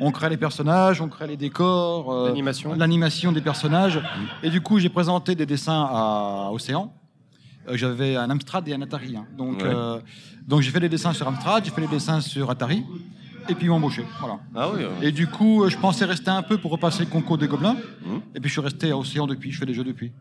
On 0.00 0.12
crée 0.12 0.28
les 0.30 0.36
personnages, 0.36 1.00
on 1.00 1.08
crée 1.08 1.26
les 1.26 1.36
décors, 1.36 2.12
euh, 2.12 2.28
L'animation. 2.28 2.72
l'animation 2.76 3.32
des 3.32 3.40
personnages. 3.40 4.00
Et 4.44 4.50
du 4.50 4.60
coup, 4.60 4.78
j'ai 4.78 4.88
présenté 4.90 5.34
des 5.34 5.44
dessins 5.44 5.88
à 5.90 6.50
Océan. 6.52 6.92
Euh, 7.68 7.76
J'avais 7.76 8.16
un 8.16 8.30
Amstrad 8.30 8.66
et 8.68 8.74
un 8.74 8.82
Atari. 8.82 9.16
hein. 9.16 9.26
Donc, 9.36 9.58
Ouais. 9.62 9.64
euh, 9.72 9.98
donc 10.46 10.60
j'ai 10.62 10.70
fait 10.70 10.80
des 10.80 10.88
dessins 10.88 11.12
sur 11.12 11.28
Amstrad, 11.28 11.64
j'ai 11.64 11.70
fait 11.70 11.80
des 11.82 11.86
dessins 11.88 12.20
sur 12.20 12.50
Atari. 12.50 12.84
Et 13.50 13.54
puis 13.54 13.64
ils 13.64 13.70
m'ont 13.70 13.76
embauché. 13.76 14.04
Voilà. 14.20 14.40
Ah 14.54 14.68
oui. 14.74 14.82
Et 15.00 15.10
du 15.10 15.26
coup, 15.26 15.62
euh, 15.64 15.70
je 15.70 15.78
pensais 15.78 16.04
rester 16.04 16.28
un 16.30 16.42
peu 16.42 16.58
pour 16.58 16.70
repasser 16.70 17.04
le 17.04 17.10
concours 17.10 17.38
des 17.38 17.48
Gobelins. 17.48 17.76
Mhm. 18.04 18.20
Et 18.34 18.40
puis 18.40 18.48
je 18.48 18.52
suis 18.52 18.60
resté 18.60 18.90
à 18.90 18.96
Océan 18.98 19.26
depuis, 19.26 19.50
je 19.52 19.58
fais 19.58 19.64
des 19.64 19.72
jeux 19.72 19.84
depuis. 19.84 20.12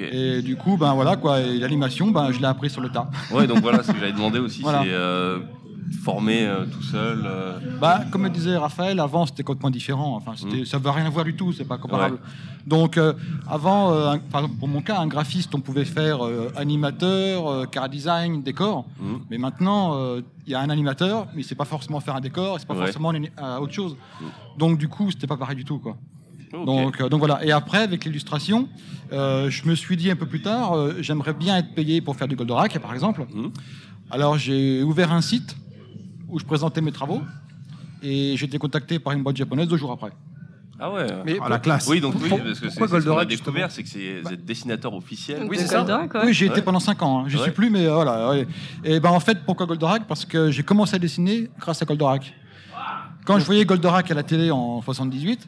Et 0.00 0.40
du 0.40 0.56
coup, 0.56 0.78
ben 0.78 0.94
voilà 0.94 1.16
quoi, 1.16 1.40
et 1.40 1.58
l'animation, 1.58 2.10
ben 2.10 2.32
je 2.32 2.38
l'ai 2.38 2.46
appris 2.46 2.70
sur 2.70 2.80
le 2.80 2.88
tas. 2.88 3.10
Ouais, 3.32 3.46
donc 3.46 3.58
voilà, 3.60 3.82
ce 3.82 3.92
que 3.92 3.98
j'avais 3.98 4.12
demandé 4.20 4.38
aussi, 4.38 4.62
Voilà. 4.62 4.82
c'est 4.82 4.88
euh, 4.92 5.40
former 6.04 6.46
euh, 6.46 6.64
tout 6.66 6.82
seul. 6.82 7.22
euh, 7.26 7.58
Bah, 7.80 8.04
comme 8.10 8.28
disait 8.28 8.56
Raphaël, 8.56 9.00
avant 9.00 9.26
c'était 9.26 9.42
complètement 9.42 9.70
différent. 9.70 10.16
Enfin, 10.16 10.32
c'était, 10.36 10.64
ça 10.64 10.78
ne 10.78 10.82
veut 10.84 10.90
rien 10.90 11.08
voir 11.10 11.24
du 11.24 11.34
tout, 11.34 11.52
c'est 11.52 11.64
pas 11.64 11.78
comparable. 11.78 12.18
Donc, 12.66 12.96
euh, 12.96 13.12
avant, 13.48 13.92
un- 13.92 14.18
par 14.18 14.42
exemple, 14.42 14.58
pour 14.60 14.68
mon 14.68 14.82
cas, 14.82 14.98
un 15.00 15.06
graphiste, 15.06 15.54
on 15.54 15.60
pouvait 15.60 15.84
faire 15.84 16.20
animateur, 16.56 17.68
car 17.70 17.88
design, 17.88 18.42
décor. 18.42 18.86
Mhm. 19.00 19.20
Mais 19.30 19.38
maintenant, 19.38 20.16
il 20.46 20.52
y 20.52 20.54
a 20.54 20.60
un 20.60 20.70
animateur, 20.70 21.26
mais 21.34 21.42
c'est 21.42 21.54
pas 21.54 21.64
forcément 21.64 22.00
faire 22.00 22.16
un 22.16 22.20
décor, 22.20 22.58
c'est 22.58 22.66
pas 22.68 22.74
Ouais. 22.74 22.84
forcément 22.84 23.12
une- 23.12 23.28
autre 23.60 23.72
chose. 23.72 23.96
Donc, 24.58 24.78
du 24.78 24.88
coup, 24.88 25.10
c'était 25.10 25.26
pas 25.26 25.36
pareil 25.36 25.56
du 25.56 25.64
tout, 25.64 25.78
quoi. 25.78 25.96
Donc, 26.52 27.00
euh, 27.00 27.08
donc 27.08 27.20
voilà. 27.20 27.44
Et 27.44 27.52
après, 27.52 27.78
avec 27.78 28.04
l'illustration, 28.04 28.68
euh, 29.12 29.48
je 29.50 29.68
me 29.68 29.74
suis 29.76 29.96
dit 29.96 30.10
un 30.10 30.16
peu 30.16 30.26
plus 30.26 30.42
tard, 30.42 30.72
euh, 30.72 30.94
j'aimerais 31.00 31.32
bien 31.32 31.56
être 31.58 31.74
payé 31.74 32.00
pour 32.00 32.16
faire 32.16 32.26
du 32.26 32.34
Goldorak, 32.34 32.76
par 32.80 32.92
exemple. 32.92 33.24
Alors 34.10 34.36
j'ai 34.36 34.82
ouvert 34.82 35.12
un 35.12 35.20
site 35.20 35.56
où 36.30 36.38
je 36.38 36.44
présentais 36.44 36.80
mes 36.80 36.92
travaux 36.92 37.22
et 38.02 38.34
j'ai 38.36 38.46
été 38.46 38.58
contacté 38.58 38.98
par 38.98 39.12
une 39.12 39.22
boîte 39.22 39.36
japonaise 39.36 39.68
deux 39.68 39.76
jours 39.76 39.92
après. 39.92 40.12
Ah 40.82 40.90
ouais. 40.90 41.06
Mais 41.26 41.38
À 41.40 41.48
la 41.50 41.58
classe. 41.58 41.86
Oui, 41.88 42.00
donc 42.00 42.14
oui, 42.22 42.30
parce 42.30 42.58
que 42.58 42.70
c'est 42.70 42.74
ce 42.74 42.78
qu'on 42.78 42.84
a 42.86 42.88
Goldorak, 42.88 43.28
découvert, 43.28 43.70
c'est 43.70 43.82
que 43.82 43.88
c'est 43.90 44.22
vous 44.22 44.32
êtes 44.32 44.44
dessinateur 44.46 44.94
officiel. 44.94 45.46
Oui, 45.48 45.58
c'est 45.58 45.66
ça. 45.66 45.78
Goldorak, 45.78 46.14
ouais. 46.14 46.20
Oui, 46.24 46.32
j'y 46.32 46.46
étais 46.46 46.54
Ouais. 46.56 46.62
pendant 46.62 46.80
cinq 46.80 47.02
ans. 47.02 47.24
Je 47.28 47.36
Ouais. 47.36 47.42
suis 47.42 47.52
plus, 47.52 47.68
mais 47.68 47.84
euh, 47.86 47.92
voilà. 47.94 48.30
ouais. 48.30 48.46
Et 48.84 48.98
ben 48.98 49.10
en 49.10 49.20
fait, 49.20 49.38
pourquoi 49.44 49.66
Goldorak? 49.66 50.06
Parce 50.06 50.24
que 50.24 50.50
j'ai 50.50 50.62
commencé 50.62 50.96
à 50.96 50.98
dessiner 50.98 51.50
grâce 51.58 51.82
à 51.82 51.84
Goldorak. 51.84 52.32
Quand 53.26 53.38
je 53.38 53.44
voyais 53.44 53.66
Goldorak 53.66 54.10
à 54.10 54.14
la 54.14 54.22
télé 54.22 54.50
en 54.50 54.80
78, 54.80 55.46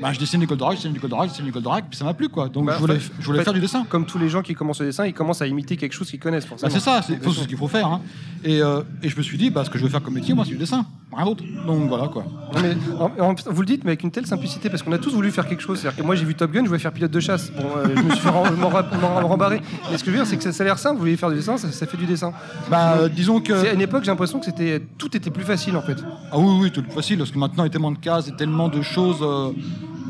ben, 0.00 0.12
je 0.12 0.18
dessinais 0.18 0.46
Goldorak, 0.46 0.72
je 0.72 0.76
dessinais 0.78 0.94
du 0.94 1.00
Goldorak, 1.00 1.26
je 1.26 1.30
dessinais 1.32 1.46
du 1.48 1.52
Goldorak, 1.52 1.84
puis 1.88 1.96
ça 1.98 2.04
m'a 2.04 2.14
plu 2.14 2.28
quoi. 2.28 2.48
Donc 2.48 2.66
Bah, 2.66 2.74
je 2.76 2.80
voulais, 2.80 2.98
je 3.20 3.32
fait, 3.32 3.44
faire 3.44 3.52
du 3.52 3.60
dessin. 3.60 3.84
Comme 3.88 4.06
tous 4.06 4.18
les 4.18 4.28
gens 4.28 4.42
qui 4.42 4.54
commencent 4.54 4.80
le 4.80 4.86
dessin, 4.86 5.06
ils 5.06 5.14
commencent 5.14 5.42
à 5.42 5.46
imiter 5.46 5.76
quelque 5.76 5.92
chose 5.92 6.10
qu'ils 6.10 6.18
connaissent 6.20 6.44
Bah, 6.44 6.50
forcément. 6.50 6.70
c'est 6.72 6.80
ça, 6.80 7.00
c'est 7.02 7.22
faut- 7.22 7.32
c'est 7.32 7.42
ce 7.42 7.48
qu'il 7.48 7.56
faut 7.58 7.68
faire. 7.68 7.86
hein. 7.86 8.00
Et, 8.44 8.60
euh, 8.60 8.82
et 9.02 9.08
je 9.08 9.16
me 9.16 9.22
suis 9.22 9.38
dit, 9.38 9.50
bah, 9.50 9.64
ce 9.64 9.70
que 9.70 9.78
je 9.78 9.84
veux 9.84 9.90
faire 9.90 10.02
comme 10.02 10.14
métier, 10.14 10.34
moi, 10.34 10.44
c'est 10.44 10.50
du 10.52 10.56
dessin. 10.58 10.84
Rien 11.16 11.24
d'autre. 11.26 11.44
Donc 11.66 11.88
voilà 11.88 12.08
quoi. 12.08 12.24
Non, 12.54 12.60
mais, 12.62 12.76
en- 12.98 13.30
en- 13.30 13.34
vous 13.46 13.60
le 13.60 13.66
dites, 13.66 13.84
mais 13.84 13.90
avec 13.90 14.02
une 14.02 14.10
telle 14.10 14.26
simplicité, 14.26 14.68
parce 14.70 14.82
qu'on 14.82 14.92
a 14.92 14.98
tous 14.98 15.12
voulu 15.14 15.30
faire 15.30 15.46
quelque 15.48 15.62
chose. 15.62 15.78
C'est-à-dire 15.80 15.98
que 16.00 16.06
moi, 16.06 16.14
j'ai 16.14 16.24
vu 16.24 16.34
Top 16.34 16.50
Gun, 16.52 16.62
je 16.62 16.68
voulais 16.68 16.78
faire 16.78 16.92
pilote 16.92 17.10
de 17.10 17.20
chasse. 17.20 17.50
Bon, 17.52 17.64
euh, 17.76 17.86
je 17.96 18.02
me 18.02 18.10
suis 18.10 18.20
fait 18.20 18.28
rembarrer. 18.30 19.60
Mais 19.90 19.98
ce 19.98 20.04
que 20.04 20.10
je 20.10 20.16
veux 20.16 20.22
dire, 20.22 20.26
c'est 20.26 20.36
que 20.36 20.42
ça, 20.42 20.52
ça 20.52 20.62
a 20.62 20.66
l'air 20.66 20.78
simple. 20.78 20.94
Vous 20.96 21.00
voulez 21.00 21.16
faire 21.16 21.30
du 21.30 21.36
dessin, 21.36 21.56
ça, 21.56 21.70
ça 21.72 21.86
fait 21.86 21.96
du 21.96 22.06
dessin. 22.06 22.32
Bah, 22.70 22.94
euh, 22.98 23.08
disons 23.08 23.40
que. 23.40 23.52
À 23.52 23.72
une 23.72 23.80
époque, 23.80 24.04
j'ai 24.04 24.10
l'impression 24.10 24.38
que 24.38 24.44
c'était 24.46 24.80
tout 24.98 25.16
était 25.16 25.30
plus 25.30 25.44
facile 25.44 25.76
en 25.76 25.82
fait. 25.82 25.96
Ah 26.32 26.38
oui, 26.38 26.58
oui, 26.62 26.70
tout 26.70 26.84
facile, 26.94 27.18
parce 27.18 27.30
que 27.30 27.38
maintenant, 27.38 27.64
il 27.64 27.66
y 27.66 27.70
a 27.70 27.72
tellement 27.72 27.92
de 27.92 27.98
cases 27.98 28.28
et 28.28 28.36
tellement 28.36 28.68
de 28.68 28.82
choses 28.82 29.18
euh, 29.22 29.50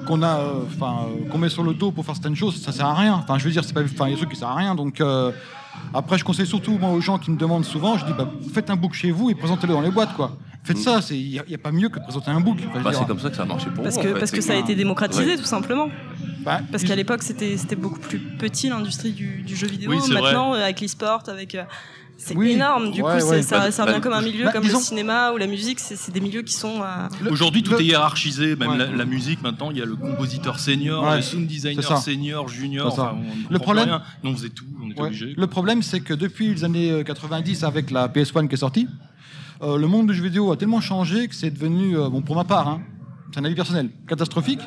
qu'on 0.06 0.22
a, 0.22 0.36
euh, 0.38 0.52
euh, 0.82 1.28
qu'on 1.30 1.38
met 1.38 1.48
sur 1.48 1.62
le 1.62 1.72
dos 1.74 1.90
pour 1.92 2.04
faire 2.04 2.14
certaines 2.14 2.36
choses, 2.36 2.60
ça 2.62 2.72
sert 2.72 2.86
à 2.86 2.94
rien. 2.94 3.14
Enfin, 3.14 3.38
je 3.38 3.44
veux 3.44 3.50
dire, 3.50 3.64
c'est 3.64 3.72
pas, 3.72 3.82
enfin, 3.82 4.06
il 4.06 4.10
y 4.10 4.12
a 4.12 4.16
des 4.16 4.16
trucs 4.16 4.30
qui 4.30 4.36
servent 4.36 4.52
à 4.52 4.56
rien. 4.56 4.74
Donc, 4.74 5.00
euh, 5.00 5.32
après, 5.92 6.18
je 6.18 6.24
conseille 6.24 6.46
surtout 6.46 6.76
moi 6.78 6.90
aux 6.90 7.00
gens 7.00 7.18
qui 7.18 7.30
me 7.30 7.36
demandent 7.36 7.64
souvent, 7.64 7.96
je 7.96 8.04
dis, 8.04 8.12
bah, 8.16 8.28
faites 8.52 8.68
un 8.70 8.76
book 8.76 8.92
chez 8.92 9.10
vous 9.10 9.30
et 9.30 9.34
présentez-le 9.34 9.72
dans 9.72 9.80
les 9.80 9.90
boîtes, 9.90 10.14
quoi. 10.14 10.32
Faites 10.64 10.78
ça, 10.78 11.00
il 11.10 11.28
n'y 11.46 11.54
a, 11.54 11.58
pas 11.58 11.72
mieux 11.72 11.88
que 11.90 11.98
de 11.98 12.04
présenter 12.04 12.30
un 12.30 12.40
book. 12.40 12.58
Enfin, 12.70 12.80
Bah, 12.80 12.90
c'est 12.94 13.06
comme 13.06 13.20
ça 13.20 13.28
que 13.30 13.36
ça 13.36 13.42
a 13.42 13.46
marché 13.46 13.66
pour 13.74 13.84
Parce 13.84 13.96
vous. 13.96 14.02
que, 14.02 14.08
en 14.08 14.12
fait, 14.14 14.18
parce 14.18 14.30
que 14.30 14.40
ça 14.40 14.54
a 14.54 14.56
été 14.56 14.74
démocratisé, 14.74 15.24
Ouais. 15.32 15.36
tout 15.36 15.44
simplement. 15.44 15.88
Bah, 16.44 16.60
Parce 16.70 16.84
qu'à 16.84 16.96
l'époque, 16.96 17.22
c'était 17.22 17.76
beaucoup 17.76 18.00
plus 18.00 18.18
petit 18.18 18.68
l'industrie 18.70 19.12
du, 19.12 19.42
du 19.42 19.56
jeu 19.56 19.66
vidéo. 19.66 19.90
Oui, 19.90 19.98
c'est 20.02 20.12
vrai. 20.12 20.22
Maintenant, 20.22 20.54
euh, 20.54 20.62
avec 20.62 20.80
l'e-sport, 20.80 21.22
avec. 21.28 21.54
euh, 21.54 21.64
c'est 22.16 22.34
Oui. 22.36 22.52
énorme. 22.52 22.92
Du 22.92 23.02
Ouais, 23.02 23.18
coup, 23.20 23.26
ouais. 23.28 23.42
ça, 23.42 23.58
Bah, 23.58 23.70
ça 23.70 23.82
revient 23.84 23.94
bah, 23.96 24.00
comme 24.00 24.12
un 24.14 24.22
milieu 24.22 24.44
bah, 24.44 24.52
comme 24.52 24.62
disons- 24.62 24.78
le 24.78 24.84
cinéma 24.84 25.32
ou 25.32 25.36
la 25.36 25.46
musique. 25.46 25.80
C'est 25.80 26.12
des 26.12 26.20
milieux 26.20 26.42
qui 26.42 26.54
sont. 26.54 26.80
euh, 26.82 27.30
Aujourd'hui, 27.30 27.62
tout 27.62 27.72
le- 27.72 27.80
est 27.80 27.84
hiérarchisé, 27.84 28.56
même 28.56 28.70
Ouais. 28.70 28.78
la, 28.78 28.86
la 28.86 29.04
musique 29.04 29.42
maintenant. 29.42 29.70
Il 29.70 29.76
y 29.78 29.82
a 29.82 29.84
le 29.86 29.96
compositeur 29.96 30.58
senior, 30.58 31.04
Ouais, 31.04 31.16
le 31.16 31.22
sound 31.22 31.46
designer 31.46 31.98
senior, 31.98 32.48
junior. 32.48 32.86
Enfin, 32.92 33.16
on 33.48 33.52
Le 33.52 33.58
problème- 33.58 33.88
rien. 33.88 34.02
On 34.22 34.34
faisait 34.34 34.48
tout, 34.50 34.64
on 34.82 34.90
était 34.90 35.00
Ouais. 35.00 35.06
obligés. 35.08 35.34
Le 35.36 35.46
problème, 35.46 35.82
c'est 35.82 36.00
que 36.00 36.14
depuis 36.14 36.54
les 36.54 36.64
années 36.64 36.90
euh, 36.90 37.02
90, 37.02 37.64
avec 37.64 37.90
la 37.90 38.08
PS1 38.08 38.48
qui 38.48 38.54
est 38.54 38.58
sortie, 38.58 38.86
euh, 39.64 39.78
le 39.78 39.86
monde 39.86 40.06
du 40.08 40.14
jeu 40.14 40.22
vidéo 40.24 40.52
a 40.52 40.56
tellement 40.56 40.80
changé 40.80 41.28
que 41.28 41.34
c'est 41.34 41.50
devenu, 41.50 41.96
euh, 41.96 42.08
bon, 42.08 42.22
pour 42.22 42.36
ma 42.36 42.44
part, 42.44 42.68
hein, 42.68 42.80
c'est 43.32 43.40
un 43.40 43.44
avis 43.44 43.54
personnel, 43.54 43.90
catastrophique. 44.06 44.60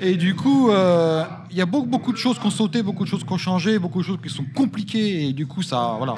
Et 0.00 0.16
du 0.16 0.34
coup, 0.34 0.70
euh, 0.70 1.24
il 1.50 1.56
y 1.56 1.60
a 1.60 1.66
beaucoup, 1.66 1.86
beaucoup 1.86 2.12
de 2.12 2.16
choses 2.16 2.38
qui 2.38 2.46
ont 2.46 2.50
sauté, 2.50 2.82
beaucoup 2.82 3.04
de 3.04 3.08
choses 3.08 3.24
qui 3.24 3.32
ont 3.32 3.38
changé, 3.38 3.78
beaucoup 3.78 4.00
de 4.00 4.06
choses 4.06 4.18
qui 4.22 4.28
sont 4.30 4.44
compliquées. 4.54 5.28
Et 5.28 5.32
du 5.32 5.46
coup, 5.46 5.62
ça, 5.62 5.94
voilà, 5.98 6.14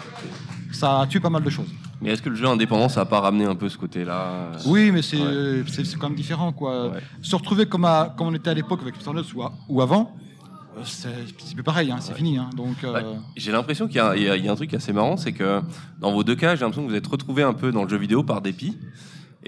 ça 0.72 1.00
a 1.00 1.06
tué 1.06 1.20
pas 1.20 1.30
mal 1.30 1.42
de 1.42 1.50
choses. 1.50 1.68
Mais 2.00 2.10
est-ce 2.10 2.20
que 2.22 2.28
le 2.28 2.36
jeu 2.36 2.46
indépendant, 2.46 2.88
ça 2.88 3.02
a 3.02 3.04
pas 3.06 3.20
ramené 3.20 3.44
un 3.44 3.54
peu 3.54 3.68
ce 3.68 3.78
côté-là? 3.78 4.52
Oui, 4.66 4.90
mais 4.92 5.02
c'est 5.02 5.16
Ouais. 5.18 5.62
quand 5.98 6.08
même 6.08 6.16
différent. 6.16 6.52
Quoi. 6.52 6.90
Ouais. 6.90 6.98
Se 7.22 7.34
retrouver 7.36 7.66
comme, 7.66 7.84
à- 7.86 8.14
comme 8.16 8.28
on 8.28 8.34
était 8.34 8.50
à 8.50 8.54
l'époque 8.54 8.80
avec 8.82 8.96
Starnuts 8.96 9.32
ou, 9.34 9.42
ou 9.68 9.80
avant, 9.80 10.14
c'est 10.84 11.08
c'est 11.38 11.62
pareil, 11.62 11.90
hein, 11.90 11.98
c'est 12.00 12.14
fini. 12.14 12.38
hein. 12.38 12.50
donc, 12.56 12.84
euh, 12.84 12.92
Ouais. 12.92 13.18
J'ai 13.36 13.52
l'impression 13.52 13.86
qu'il 13.86 13.96
y, 13.96 13.98
y 13.98 14.28
a 14.28 14.36
il 14.36 14.44
y 14.44 14.48
a 14.48 14.52
un 14.52 14.56
truc 14.56 14.72
assez 14.74 14.92
marrant, 14.92 15.16
c'est 15.16 15.32
que 15.32 15.60
dans 16.00 16.12
vos 16.12 16.22
deux 16.24 16.36
cas, 16.36 16.54
j'ai 16.54 16.60
l'impression 16.62 16.84
que 16.84 16.90
vous 16.90 16.96
êtes 16.96 17.06
retrouvés 17.06 17.42
un 17.42 17.54
peu 17.54 17.72
dans 17.72 17.82
le 17.84 17.88
jeu 17.88 17.96
vidéo 17.98 18.22
par 18.22 18.40
dépit. 18.42 18.76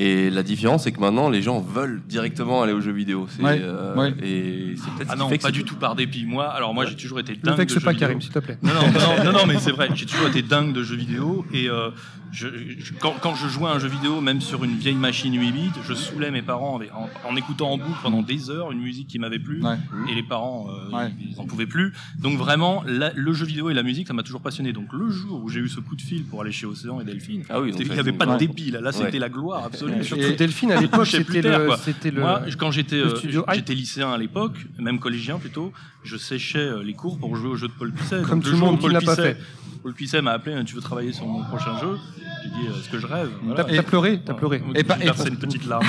Et 0.01 0.31
la 0.31 0.45
différence, 0.45 0.85
c'est 0.85 0.93
que 0.93 1.01
maintenant, 1.01 1.29
les 1.29 1.43
gens 1.43 1.59
veulent 1.61 2.01
directement 2.09 2.63
aller 2.63 2.73
aux 2.73 2.81
jeux 2.81 2.93
vidéo. 2.93 3.27
C'est, 3.29 3.43
Ouais, 3.43 3.59
euh, 3.61 3.97
ouais. 3.97 4.15
Et 4.23 4.75
c'est 4.77 4.91
peut-être 4.95 5.09
Ah 5.11 5.17
non, 5.17 5.29
fait 5.29 5.39
pas 5.39 5.51
du 5.51 5.65
tout 5.65 5.75
par 5.75 5.97
dépit. 5.97 6.25
Moi, 6.25 6.47
alors 6.49 6.73
moi, 6.73 6.87
j'ai 6.87 6.95
toujours 6.95 7.19
été 7.19 7.33
Ne 7.33 7.39
dingue 7.39 7.55
de 7.55 7.59
vexe 7.59 7.75
jeux 7.75 7.81
pas 7.81 7.91
vidéo. 7.91 8.07
Karim, 8.07 8.21
s'il 8.21 8.31
te 8.31 8.39
plaît. 8.39 8.59
Non, 8.63 8.71
non, 8.75 8.81
non, 8.93 9.25
non, 9.33 9.33
non, 9.41 9.47
mais 9.47 9.59
c'est 9.59 9.73
vrai. 9.73 9.89
J'ai 9.95 10.07
toujours 10.07 10.29
été 10.29 10.41
dingue 10.43 10.73
de 10.73 10.85
jeux 10.85 10.95
vidéo 10.95 11.45
et 11.53 11.69
euh, 11.69 11.91
je, 12.31 12.47
je- 12.79 12.93
quand, 13.01 13.15
quand 13.21 13.35
je 13.35 13.49
jouais 13.49 13.67
à 13.69 13.73
un 13.73 13.81
jeu 13.81 13.89
vidéo, 13.89 14.21
même 14.21 14.41
sur 14.41 14.63
une 14.63 14.77
vieille 14.77 14.95
machine 14.95 15.35
8 15.37 15.51
bits, 15.51 15.71
je 15.85 15.95
saoulais 15.95 16.31
mes 16.31 16.43
parents 16.43 16.77
avec- 16.77 16.93
en, 16.95 17.09
en 17.29 17.35
écoutant 17.35 17.71
en 17.73 17.79
boucle 17.79 17.99
pendant 18.01 18.23
des 18.23 18.51
heures 18.51 18.71
une 18.71 18.81
musique 18.81 19.09
qui 19.09 19.19
m'avait 19.19 19.41
plu 19.41 19.61
ouais. 19.65 19.77
et 20.09 20.15
les 20.15 20.23
parents 20.23 20.69
euh, 20.69 20.97
Ouais. 20.97 21.11
ils 21.21 21.41
en 21.41 21.45
pouvaient 21.45 21.67
plus. 21.67 21.93
Donc 22.21 22.39
vraiment, 22.39 22.85
la- 22.87 23.13
le 23.17 23.33
jeu 23.33 23.47
vidéo 23.47 23.69
et 23.69 23.75
la 23.75 23.83
musique, 23.83 24.07
ça 24.07 24.15
m'a 24.15 24.23
toujours 24.23 24.43
passionné. 24.43 24.73
Donc 24.73 24.93
le 24.93 25.09
jour 25.11 25.43
où 25.43 25.49
j'ai 25.49 25.59
eu 25.59 25.69
ce 25.69 25.81
coup 25.81 25.97
de 25.97 26.03
fil 26.03 26.23
pour 26.23 26.43
aller 26.43 26.53
chez 26.53 26.67
Océan 26.67 27.01
et 27.01 27.05
Delphine, 27.05 27.43
Ah 27.51 27.61
oui, 27.61 27.73
il 27.77 27.91
n'y 27.93 27.99
avait 27.99 28.13
pas 28.13 28.27
de 28.27 28.31
Ouais. 28.33 28.39
dépit 28.39 28.71
là. 28.71 28.81
Là, 28.81 28.93
c'était 28.93 29.15
Ouais. 29.15 29.19
la 29.19 29.29
gloire 29.29 29.65
absolue. 29.65 29.88
Surtout 30.03 30.33
Delphine, 30.37 30.73
à 30.73 30.81
l'époque, 30.81 31.07
c'était 31.07 31.43
le, 31.43 31.69
c'était 31.85 32.11
le. 32.11 32.21
Moi, 32.21 32.43
quand 32.59 32.71
j'étais 32.71 32.97
euh, 32.97 33.15
j'étais 33.55 33.75
lycéen 33.75 34.11
à 34.13 34.19
l'époque, 34.19 34.57
même 34.79 34.99
collégien 34.99 35.39
plutôt, 35.39 35.73
je 36.05 36.17
séchais 36.17 36.59
euh, 36.59 36.83
les 36.83 36.95
cours 36.95 37.19
pour 37.19 37.35
jouer 37.37 37.49
au 37.51 37.57
jeu 37.57 37.69
de 37.69 37.73
Paul 37.73 37.93
Pisset. 37.93 38.23
Comme 38.23 38.43
tout 38.43 38.51
le 38.51 38.57
monde 38.57 38.81
Paul 38.81 38.91
qui 38.91 38.95
l'a 38.95 39.01
pas 39.01 39.13
Pisset- 39.17 39.35
fait. 39.35 39.37
Paul 39.83 39.95
Pisset 39.95 40.21
m'a 40.23 40.33
appelé, 40.33 40.61
tu 40.65 40.75
veux 40.75 40.81
travailler 40.81 41.13
sur 41.13 41.25
mon 41.27 41.45
prochain 41.45 41.79
jeu? 41.81 41.97
J'ai 42.43 42.51
dit, 42.51 42.67
euh, 42.69 42.73
ce 42.83 42.89
que 42.89 42.99
je 42.99 43.07
rêve. 43.07 43.29
T'as 43.31 43.63
Voilà. 43.63 43.77
t'as 43.77 43.83
pleuré, 43.83 44.21
t'as 44.25 44.35
pleuré. 44.35 44.61
Et 44.75 44.83
versé 44.83 45.29
une 45.29 45.37
petite 45.39 45.67
larme. 45.67 45.87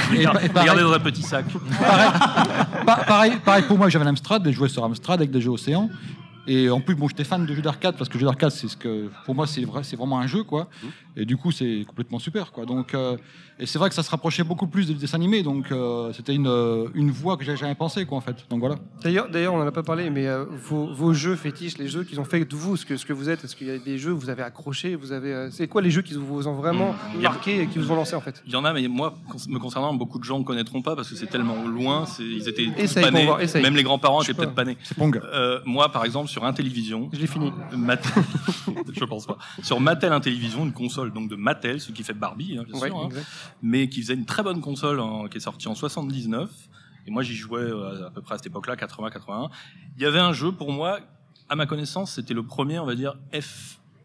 Regardez 0.56 0.82
dans 0.84 0.94
un 0.94 1.00
petit 1.00 1.24
sac. 1.24 1.46
Pa- 2.86 3.04
pareil, 3.08 3.34
pareil 3.44 3.64
pour 3.68 3.78
moi, 3.78 3.90
j'avais 3.90 4.06
l'Amstrad, 4.06 4.46
et 4.46 4.52
je 4.52 4.58
jouais 4.58 4.70
sur 4.70 4.84
Amstrad 4.84 5.20
avec 5.20 5.32
des 5.32 5.42
jeux 5.42 5.50
Océan. 5.52 5.90
Et 6.48 6.70
en 6.70 6.80
plus, 6.82 6.96
bon, 6.96 7.08
j'étais 7.08 7.24
fan 7.24 7.46
de 7.46 7.54
jeux 7.54 7.62
d'arcade 7.62 7.96
parce 7.98 8.10
que 8.10 8.18
jeux 8.18 8.26
d'arcade, 8.26 8.52
c'est 8.52 8.68
ce 8.68 8.78
que, 8.78 9.10
pour 9.26 9.36
moi, 9.36 9.46
c'est 9.48 9.62
vrai, 9.66 9.84
c'est 9.84 9.96
vraiment 9.96 10.20
un 10.20 10.28
jeu, 10.28 10.44
quoi. 10.44 10.68
Et 11.16 11.26
du 11.26 11.38
coup, 11.38 11.52
c'est 11.52 11.84
complètement 11.88 12.18
super, 12.20 12.52
quoi. 12.52 12.66
Donc, 12.66 12.94
euh, 12.94 13.18
et 13.60 13.66
c'est 13.66 13.78
vrai 13.78 13.90
que 13.90 13.96
ça 13.96 14.04
se 14.04 14.10
rapprochait 14.10 14.44
beaucoup 14.44 14.68
plus 14.68 14.88
des 14.88 14.94
dessins 14.94 15.18
animés, 15.18 15.44
donc 15.44 15.70
euh, 15.72 16.14
c'était 16.14 16.34
une, 16.34 16.48
euh, 16.48 16.88
une 16.96 17.12
voie 17.12 17.36
que 17.36 17.44
j'avais 17.44 17.58
jamais 17.58 17.76
pensé, 17.76 18.06
quoi, 18.06 18.18
en 18.18 18.22
fait. 18.22 18.38
Donc 18.50 18.62
voilà. 18.62 18.76
D'ailleurs, 19.04 19.30
d'ailleurs, 19.30 19.54
on 19.54 19.60
n'en 19.60 19.68
a 19.68 19.72
pas 19.72 19.84
parlé, 19.84 20.10
mais 20.10 20.28
euh, 20.28 20.46
vos, 20.50 20.94
vos 20.94 21.14
jeux 21.14 21.36
fétiches, 21.36 21.78
les 21.78 21.88
jeux 21.90 22.04
qu'ils 22.04 22.20
ont 22.20 22.26
fait 22.26 22.46
de 22.46 22.56
vous, 22.56 22.78
ce 22.78 22.86
que, 22.86 22.96
ce 22.96 23.06
que 23.06 23.12
vous 23.14 23.30
êtes, 23.30 23.44
est-ce 23.44 23.56
qu'il 23.56 23.68
y 23.68 23.72
a 23.72 23.78
des 23.78 23.98
jeux 23.98 24.14
où 24.14 24.18
vous 24.18 24.30
avez 24.30 24.44
accroché, 24.44 24.96
vous 24.96 25.12
avez, 25.12 25.34
euh, 25.34 25.52
c'est 25.52 25.68
quoi 25.68 25.82
les 25.82 25.92
jeux 25.92 26.02
qui 26.02 26.14
vous 26.14 26.48
ont 26.48 26.54
vraiment 26.56 26.96
marqué 27.22 27.62
et 27.64 27.68
qui 27.68 27.80
vous 27.80 27.92
ont 27.92 27.96
lancé 27.96 28.16
en 28.16 28.22
fait? 28.22 28.42
Il 28.48 28.54
y 28.54 28.56
en 28.56 28.64
a, 28.66 28.72
mais 28.74 28.88
moi, 28.88 29.16
me 29.50 29.60
concernant, 29.60 29.94
beaucoup 29.94 30.20
de 30.20 30.24
gens 30.24 30.40
ne 30.40 30.44
connaîtront 30.46 30.82
pas 30.82 30.96
parce 30.96 31.10
que 31.10 31.16
c'est 31.16 31.28
tellement 31.28 31.68
loin. 31.68 32.06
c'est- 32.06 32.24
Ils 32.24 32.48
étaient 32.48 32.66
tous 32.66 32.82
Essaye 32.82 33.04
pas 33.04 33.10
pour 33.12 33.20
nés. 33.20 33.26
voir. 33.26 33.40
Même 33.62 33.76
les 33.76 33.84
grands-parents 33.84 34.22
étaient 34.22 34.34
peut-être 34.34 34.56
pas. 34.56 34.64
pas 34.64 34.70
nés. 34.72 34.78
C'est 34.84 34.96
Pong. 34.98 35.20
Euh, 35.34 35.60
moi, 35.66 35.92
par 35.92 36.06
exemple, 36.06 36.29
sur 36.30 36.46
Intellivision, 36.46 37.10
Je 37.12 37.20
l'ai 37.20 37.28
fini. 37.28 37.52
Mat- 37.74 38.08
je 38.94 39.04
pense 39.06 39.26
pas. 39.26 39.38
Sur 39.64 39.80
Mattel 39.80 40.14
Intellivision, 40.14 40.64
une 40.66 40.72
console 40.74 41.12
donc 41.12 41.30
de 41.30 41.36
Mattel, 41.36 41.82
ce 41.82 41.92
qui 41.92 42.04
fait 42.04 42.14
Barbie, 42.14 42.58
hein, 42.58 42.64
bien 42.68 42.80
Ouais, 42.80 42.88
sûr, 42.90 42.98
hein, 42.98 43.10
mais 43.62 43.90
qui 43.90 44.02
faisait 44.02 44.14
une 44.14 44.26
très 44.26 44.44
bonne 44.44 44.62
console 44.62 45.00
en- 45.00 45.28
qui 45.28 45.38
est 45.38 45.42
sortie 45.42 45.68
en 45.68 45.76
79. 45.76 46.50
Et 47.08 47.12
moi, 47.12 47.24
j'y 47.24 47.36
jouais 47.36 47.62
euh, 47.62 48.08
à 48.08 48.12
peu 48.12 48.22
près 48.22 48.36
à 48.36 48.38
cette 48.38 48.48
époque-là, 48.48 48.76
80-81. 48.76 49.50
Il 49.98 50.04
y 50.04 50.06
avait 50.06 50.20
un 50.20 50.32
jeu 50.34 50.52
pour 50.52 50.72
moi, 50.72 51.00
à 51.50 51.56
ma 51.56 51.66
connaissance, 51.66 52.14
c'était 52.14 52.34
le 52.36 52.44
premier, 52.44 52.78
on 52.80 52.86
va 52.86 52.96
dire, 52.96 53.16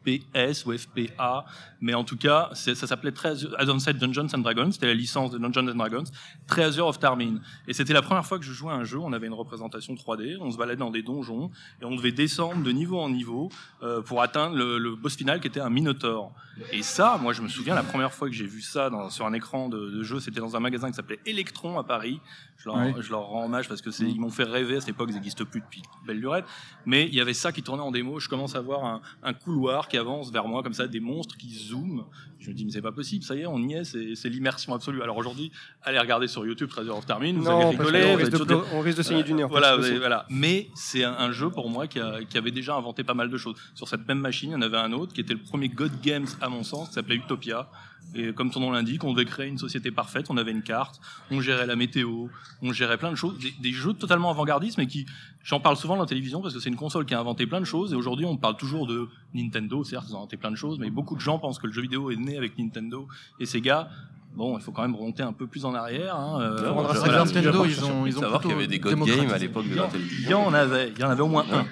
FPS 0.06 0.66
ou 0.66 0.76
FPA, 0.76 1.44
mais 1.80 1.94
en 1.94 2.04
tout 2.04 2.16
cas, 2.16 2.50
ça 2.54 2.74
s'appelait 2.74 3.12
Treasure- 3.12 3.54
Advanced 3.58 3.96
Dungeons 3.98 4.28
and 4.34 4.38
Dragons, 4.38 4.70
c'était 4.72 4.86
la 4.86 4.94
licence 4.94 5.30
de 5.30 5.38
Dungeons 5.38 5.68
and 5.70 5.74
Dragons, 5.76 6.04
Treasure 6.46 6.86
of 6.86 6.98
Tarmin. 6.98 7.36
Et 7.68 7.72
c'était 7.72 7.92
la 7.92 8.02
première 8.02 8.24
fois 8.26 8.38
que 8.38 8.44
je 8.44 8.52
jouais 8.52 8.72
à 8.72 8.76
un 8.76 8.84
jeu, 8.84 8.98
on 8.98 9.12
avait 9.12 9.26
une 9.26 9.32
représentation 9.34 9.94
3D, 9.94 10.36
on 10.40 10.50
se 10.50 10.56
baladait 10.56 10.76
dans 10.78 10.90
des 10.90 11.02
donjons, 11.02 11.50
et 11.80 11.84
on 11.84 11.94
devait 11.94 12.12
descendre 12.12 12.62
de 12.62 12.70
niveau 12.70 12.98
en 13.00 13.08
niveau 13.08 13.50
euh, 13.82 14.02
pour 14.02 14.22
atteindre 14.22 14.56
le, 14.56 14.78
le 14.78 14.94
boss 14.96 15.16
final 15.16 15.40
qui 15.40 15.46
était 15.48 15.60
un 15.60 15.70
Minotaur. 15.70 16.32
Et 16.72 16.82
ça, 16.82 17.18
moi 17.20 17.32
je 17.32 17.42
me 17.42 17.48
souviens, 17.48 17.74
la 17.74 17.82
première 17.82 18.12
fois 18.12 18.28
que 18.28 18.34
j'ai 18.34 18.46
vu 18.46 18.60
ça 18.60 18.90
dans- 18.90 19.10
sur 19.10 19.26
un 19.26 19.32
écran 19.32 19.68
de, 19.68 19.90
de 19.90 20.02
jeu, 20.02 20.20
c'était 20.20 20.40
dans 20.40 20.56
un 20.56 20.60
magasin 20.60 20.88
qui 20.88 20.94
s'appelait 20.94 21.18
Electron 21.26 21.78
à 21.78 21.84
Paris. 21.84 22.20
Je 22.58 22.68
leur, 22.68 22.76
Ouais. 22.78 22.94
je 23.00 23.10
leur 23.10 23.22
rends 23.26 23.44
hommage 23.46 23.68
parce 23.68 23.82
que 23.82 23.90
c'est, 23.90 24.04
Mm. 24.04 24.08
ils 24.08 24.20
m'ont 24.20 24.30
fait 24.30 24.44
rêver 24.44 24.76
à 24.76 24.80
cette 24.80 24.90
époque, 24.90 25.08
ils 25.10 25.14
n'existent 25.14 25.44
plus 25.44 25.60
depuis 25.60 25.82
belle 26.06 26.18
lurette. 26.20 26.44
Mais 26.86 27.06
il 27.06 27.14
y 27.14 27.20
avait 27.20 27.34
ça 27.34 27.50
qui 27.52 27.62
tournait 27.62 27.82
en 27.82 27.90
démo. 27.90 28.20
Je 28.20 28.28
commence 28.28 28.54
à 28.54 28.60
voir 28.60 28.84
un, 28.84 29.00
un 29.22 29.34
couloir 29.34 29.88
qui 29.88 29.93
avance 29.96 30.30
vers 30.32 30.46
moi 30.46 30.62
comme 30.62 30.72
ça, 30.74 30.86
des 30.86 31.00
monstres 31.00 31.36
qui 31.36 31.50
zooment. 31.54 32.04
Je 32.38 32.50
me 32.50 32.54
dis 32.54 32.64
mais 32.64 32.70
c'est 32.72 32.82
pas 32.82 32.92
possible, 32.92 33.24
ça 33.24 33.34
y 33.34 33.40
est, 33.40 33.46
on 33.46 33.58
y 33.58 33.72
est, 33.74 33.84
c'est, 33.84 34.28
l'immersion 34.28 34.74
absolue. 34.74 35.02
Alors 35.02 35.16
aujourd'hui, 35.16 35.50
allez 35.82 35.98
regarder 35.98 36.26
sur 36.28 36.44
YouTube 36.44 36.68
Treasure 36.68 36.96
of 36.98 37.06
Tarmin, 37.06 37.32
vous 37.34 37.42
Non, 37.44 37.60
allez 37.68 37.76
rigoler, 37.78 38.12
vous 38.12 38.16
risque, 38.18 38.46
de, 38.46 38.58
on 38.74 38.80
risque 38.80 38.98
de 38.98 39.02
saigner 39.02 39.22
du 39.22 39.32
nez. 39.32 39.44
Voilà, 39.44 39.76
voilà. 39.76 40.26
Mais 40.28 40.68
c'est 40.74 41.04
un, 41.04 41.14
un 41.14 41.32
jeu 41.32 41.48
pour 41.50 41.70
moi 41.70 41.86
qui, 41.86 42.00
a- 42.00 42.22
qui 42.28 42.36
avait 42.36 42.50
déjà 42.50 42.74
inventé 42.76 43.02
pas 43.04 43.14
mal 43.14 43.30
de 43.30 43.36
choses. 43.38 43.56
Sur 43.74 43.88
cette 43.88 44.06
même 44.06 44.18
machine, 44.18 44.50
il 44.50 44.52
y 44.52 44.56
en 44.56 44.62
avait 44.62 44.76
un 44.76 44.92
autre 44.92 45.12
qui 45.14 45.20
était 45.22 45.34
le 45.34 45.40
premier 45.40 45.68
God 45.68 45.92
Games 46.02 46.26
à 46.40 46.48
mon 46.48 46.62
sens, 46.64 46.88
qui 46.88 46.94
s'appelait 46.94 47.16
Utopia. 47.16 47.70
Et 48.14 48.32
comme 48.32 48.52
son 48.52 48.60
nom 48.60 48.70
l'indique, 48.70 49.02
on 49.04 49.12
devait 49.12 49.24
créer 49.24 49.48
une 49.48 49.58
société 49.58 49.90
parfaite. 49.90 50.26
On 50.30 50.36
avait 50.36 50.52
une 50.52 50.62
carte, 50.62 51.00
on 51.30 51.40
gérait 51.40 51.66
la 51.66 51.76
météo, 51.76 52.28
on 52.62 52.72
gérait 52.72 52.96
plein 52.96 53.10
de 53.10 53.16
choses, 53.16 53.38
des, 53.38 53.52
des 53.60 53.72
jeux 53.72 53.92
totalement 53.92 54.30
avant-gardistes, 54.30 54.78
mais 54.78 54.86
qui, 54.86 55.06
j'en 55.42 55.58
parle 55.58 55.76
souvent 55.76 55.96
dans 55.96 56.02
la 56.02 56.08
télévision 56.08 56.40
parce 56.40 56.54
que 56.54 56.60
c'est 56.60 56.68
une 56.68 56.76
console 56.76 57.06
qui 57.06 57.14
a 57.14 57.20
inventé 57.20 57.46
plein 57.46 57.60
de 57.60 57.64
choses. 57.64 57.92
Et 57.92 57.96
aujourd'hui, 57.96 58.24
on 58.24 58.36
parle 58.36 58.56
toujours 58.56 58.86
de 58.86 59.08
Nintendo. 59.34 59.82
Certes, 59.82 60.06
ils 60.08 60.14
ont 60.14 60.18
inventé 60.18 60.36
plein 60.36 60.50
de 60.50 60.56
choses, 60.56 60.78
mais 60.78 60.90
beaucoup 60.90 61.16
de 61.16 61.20
gens 61.20 61.38
pensent 61.38 61.58
que 61.58 61.66
le 61.66 61.72
jeu 61.72 61.82
vidéo 61.82 62.10
est 62.10 62.16
né 62.16 62.36
avec 62.36 62.56
Nintendo 62.58 63.08
et 63.40 63.46
Sega. 63.46 63.88
Bon, 64.36 64.58
il 64.58 64.62
faut 64.62 64.72
quand 64.72 64.82
même 64.82 64.96
remonter 64.96 65.22
un 65.22 65.32
peu 65.32 65.46
plus 65.46 65.64
en 65.64 65.74
arrière. 65.74 66.16
Hein. 66.16 66.40
euh, 66.40 66.72
voilà. 66.72 67.24
Nintendo, 67.24 67.64
ils 67.64 67.84
ont, 67.84 68.06
ils 68.06 68.16
ont 68.18 68.20
savoir 68.20 68.40
qu'il 68.40 68.50
y 68.50 68.54
avait 68.54 68.66
des 68.66 68.80
God 68.80 68.98
Games 69.04 69.30
à 69.30 69.38
l'époque 69.38 69.68
de 69.68 69.76
Il 70.20 70.28
y 70.28 70.34
en 70.34 70.52
avait, 70.52 70.92
il 70.94 71.00
y 71.00 71.04
en 71.04 71.10
avait 71.10 71.22
au 71.22 71.28
moins 71.28 71.44
un. 71.52 71.64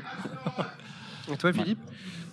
Et 1.32 1.36
toi, 1.36 1.52
Philippe? 1.52 1.78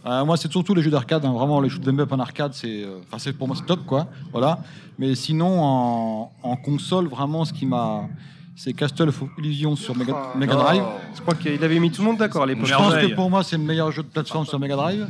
Euh, 0.06 0.24
moi, 0.26 0.38
c'est 0.38 0.52
surtout 0.52 0.74
les 0.74 0.82
jeux 0.82 0.92
d'arcade. 0.92 1.26
hein. 1.26 1.34
Vraiment, 1.34 1.60
les 1.62 1.70
jeux 1.70 1.80
de 1.80 1.92
up 2.02 2.12
en 2.12 2.20
arcade, 2.20 2.54
c'est, 2.54 2.84
euh, 2.84 3.00
enfin, 3.08 3.18
c'est 3.20 3.34
pour 3.34 3.48
moi 3.48 3.58
c'est 3.58 3.66
top, 3.66 3.86
quoi. 3.86 4.08
Voilà. 4.32 4.60
Mais 4.98 5.14
sinon, 5.16 5.62
en, 5.62 6.32
en 6.44 6.56
console, 6.56 7.08
vraiment, 7.08 7.44
ce 7.46 7.52
qui 7.54 7.66
m'a, 7.66 8.08
c'est 8.56 8.74
Castle 8.74 9.10
of 9.10 9.24
Illusion 9.38 9.76
sur 9.76 9.96
Mega, 9.98 10.14
Ah. 10.16 10.38
Mega 10.38 10.56
Drive. 10.56 10.84
Je 11.16 11.22
crois 11.22 11.36
qu'il 11.36 11.64
avait 11.64 11.80
mis 11.80 11.92
tout 11.92 12.02
le 12.02 12.08
monde 12.08 12.18
d'accord 12.18 12.44
à 12.44 12.46
l'époque. 12.46 12.66
Je 12.66 12.74
pense 12.76 12.94
que 12.96 13.14
pour 13.16 13.30
moi, 13.30 13.44
c'est 13.44 13.58
le 13.58 13.64
meilleur 13.64 13.92
jeu 13.92 14.04
de 14.04 14.08
plateforme 14.08 14.46
sur 14.46 14.60
Mega 14.60 14.76
Drive. 14.76 15.08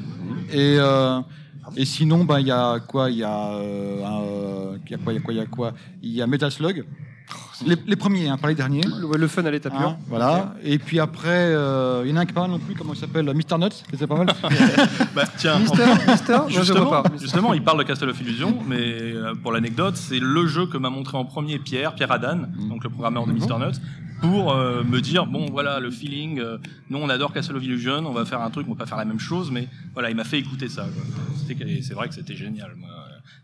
Et, 0.51 0.77
euh, 0.79 1.19
et 1.75 1.85
sinon, 1.85 2.23
ben, 2.25 2.39
il 2.39 2.47
y 2.47 2.51
a 2.51 2.79
quoi? 2.79 3.11
Il 3.11 3.17
y 3.17 3.23
a, 3.23 3.51
euh, 3.53 4.03
un- 4.05 4.77
il 4.85 4.91
y 4.91 4.95
a 4.95 4.97
quoi? 4.97 5.13
Il 5.13 5.15
y 5.15 5.19
a 5.19 5.21
quoi? 5.21 5.33
Il 5.33 5.37
y 5.37 5.41
a 5.41 5.45
quoi? 5.45 5.73
Il 6.01 6.11
y 6.11 6.21
a 6.21 6.27
Metal 6.27 6.51
Slug. 6.51 6.85
Les, 7.65 7.75
les 7.87 7.95
premiers, 7.97 8.29
hein, 8.29 8.37
pas 8.37 8.47
les 8.47 8.55
derniers. 8.55 8.81
Le, 8.83 9.17
le 9.17 9.27
fun 9.27 9.43
à 9.43 9.51
l'état 9.51 9.69
pur. 9.69 9.79
Hein, 9.81 9.97
voilà. 10.07 10.55
Et 10.63 10.79
puis 10.79 10.99
après, 10.99 11.27
euh, 11.29 12.03
il 12.05 12.09
y 12.11 12.13
en 12.13 12.17
a 12.17 12.21
un 12.21 12.25
qui 12.25 12.31
est 12.31 12.33
pas 12.33 12.41
mal 12.41 12.51
non 12.51 12.59
plus, 12.59 12.73
comment 12.73 12.93
il 12.93 12.99
s'appelle 12.99 13.25
Mr. 13.25 13.57
Nuts, 13.59 13.69
qui 13.89 13.95
était 13.95 14.07
pas 14.07 14.15
mal. 14.15 14.27
Bah, 15.15 15.23
tiens, 15.37 15.59
Mister, 15.59 15.83
Mister 16.07 16.33
Non, 16.33 16.47
je 16.47 16.53
vois 16.55 16.63
Justement, 16.63 16.89
pas. 16.89 17.03
justement, 17.19 17.53
il 17.53 17.61
parle 17.63 17.79
de 17.79 17.83
Castle 17.83 18.09
of 18.09 18.21
Illusion, 18.21 18.57
mais 18.67 18.77
euh, 18.79 19.33
pour 19.43 19.51
l'anecdote, 19.51 19.97
c'est 19.97 20.19
le 20.19 20.47
jeu 20.47 20.67
que 20.67 20.77
m'a 20.77 20.89
montré 20.89 21.17
en 21.17 21.25
premier 21.25 21.59
Pierre, 21.59 21.95
Pierre 21.95 22.11
Adan, 22.13 22.43
donc 22.69 22.83
le 22.85 22.89
programmeur 22.89 23.27
de 23.27 23.33
Mr. 23.33 23.57
Nuts, 23.59 23.79
pour 24.21 24.51
euh, 24.53 24.83
me 24.83 24.99
dire 25.01 25.25
bon 25.25 25.45
voilà 25.51 25.79
le 25.79 25.91
feeling. 25.91 26.39
euh, 26.39 26.57
nous 26.89 26.97
on 26.99 27.09
adore 27.09 27.31
Castle 27.33 27.55
of 27.57 27.63
Illusion, 27.63 28.05
on 28.05 28.11
va 28.13 28.25
faire 28.25 28.41
un 28.41 28.49
truc, 28.49 28.67
on 28.67 28.73
va 28.73 28.77
pas 28.79 28.85
faire 28.85 28.97
la 28.97 29.05
même 29.05 29.19
chose, 29.19 29.49
mais 29.51 29.67
voilà, 29.93 30.09
il 30.09 30.15
m'a 30.15 30.23
fait 30.25 30.39
écouter 30.39 30.67
ça. 30.69 30.85
C'est 31.47 31.93
vrai 31.93 32.07
que 32.09 32.15
c'était 32.15 32.35
génial. 32.35 32.73
moi. 32.77 32.89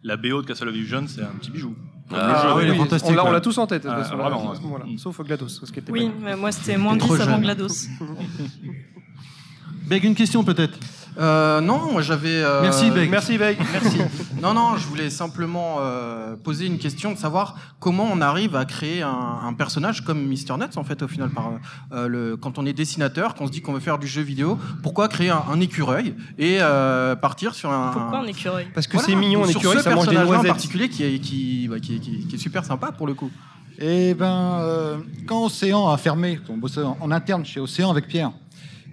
La 0.06 0.18
BO 0.18 0.44
de 0.44 0.46
Castle 0.48 0.70
of 0.70 0.76
Illusion, 0.76 1.06
c'est 1.08 1.24
un 1.24 1.34
petit 1.40 1.50
bijou. 1.50 1.76
Ah, 2.14 2.54
jeu. 2.60 2.70
oui, 2.70 2.78
fantastique, 2.78 3.10
On 3.12 3.16
l'a, 3.16 3.26
on 3.26 3.32
l'a 3.32 3.42
tous 3.42 3.58
en 3.58 3.66
tête. 3.66 3.88
Ah, 3.90 4.04
façon, 4.04 4.18
vraiment, 4.18 4.52
à 4.52 4.56
ce 4.56 4.62
moment-là. 4.62 4.86
ouais. 4.86 4.98
Sauf 5.00 5.20
GLaDOS. 5.20 5.48
Ce 5.50 5.72
qui 5.72 5.80
était 5.80 5.92
Oui, 5.92 6.12
mais 6.22 6.36
moi 6.36 6.52
c'était 6.52 6.78
moins 6.78 6.94
T'es 6.94 7.00
trop 7.00 7.16
10 7.16 7.22
avant. 7.24 7.40
GLaDOS. 7.40 7.88
Beg, 9.88 10.04
une 10.04 10.14
question 10.14 10.44
peut-être 10.44 10.78
Euh, 11.18 11.62
non, 11.62 11.92
moi 11.94 12.02
j'avais. 12.02 12.30
euh, 12.44 12.62
Merci, 12.62 12.92
Beck. 12.92 13.10
Merci, 13.10 13.38
Beck. 13.38 13.58
Merci. 13.72 13.98
Non, 14.42 14.54
non, 14.54 14.76
je 14.78 14.86
voulais 14.86 15.10
simplement 15.10 15.78
euh, 15.80 16.36
poser 16.36 16.68
une 16.68 16.78
question 16.78 17.12
de 17.14 17.18
savoir 17.18 17.56
comment 17.80 18.08
on 18.12 18.22
arrive 18.22 18.56
à 18.56 18.66
créer 18.66 19.02
un, 19.02 19.40
un 19.44 19.54
personnage 19.54 20.02
comme 20.04 20.22
Mr. 20.28 20.58
Nuts, 20.60 20.76
en 20.78 20.84
fait, 20.84 21.02
au 21.02 21.08
final, 21.08 21.30
par, 21.30 21.52
euh, 21.94 22.08
le, 22.08 22.38
quand 22.38 22.60
on 22.60 22.66
est 22.66 22.74
dessinateur, 22.74 23.34
qu'on 23.34 23.48
se 23.48 23.52
dit 23.52 23.62
qu'on 23.62 23.74
veut 23.74 23.80
faire 23.80 23.98
du 23.98 24.06
jeu 24.08 24.22
vidéo, 24.22 24.60
pourquoi 24.84 25.08
créer 25.08 25.30
un, 25.30 25.42
un 25.52 25.60
écureuil 25.62 26.16
et 26.38 26.58
euh, 26.60 27.16
partir 27.16 27.56
sur 27.56 27.72
un. 27.72 27.92
Pourquoi 27.92 28.20
un 28.20 28.26
écureuil 28.28 28.68
Parce 28.76 28.86
que 28.88 28.98
Voilà, 28.98 29.08
c'est 29.08 29.16
mignon, 29.16 29.46
un 29.46 29.48
écureuil, 29.48 29.78
ce 29.78 29.84
ça 29.84 29.96
mange 29.96 30.06
des 30.08 30.12
personnage-là 30.16 30.22
en 30.30 30.34
noisettes. 30.34 30.48
particulier 30.52 30.90
qui 30.90 31.04
est, 31.06 31.20
qui, 31.20 31.68
bah, 31.70 31.80
qui, 31.80 31.96
est- 31.96 32.00
qui 32.00 32.16
est- 32.16 32.28
qui 32.28 32.36
est 32.36 32.40
super 32.40 32.66
sympa 32.66 32.92
pour 32.92 33.08
le 33.08 33.14
coup. 33.16 33.32
Et 33.80 34.14
ben, 34.14 34.60
euh, 34.62 34.98
quand 35.28 35.46
Océan 35.46 35.90
a 35.90 35.98
fermé, 35.98 36.40
on 36.50 36.58
bossait 36.58 36.82
en, 36.84 36.98
en 37.02 37.12
interne 37.12 37.44
chez 37.46 37.60
Océan 37.60 37.90
avec 37.90 38.08
Pierre, 38.08 38.32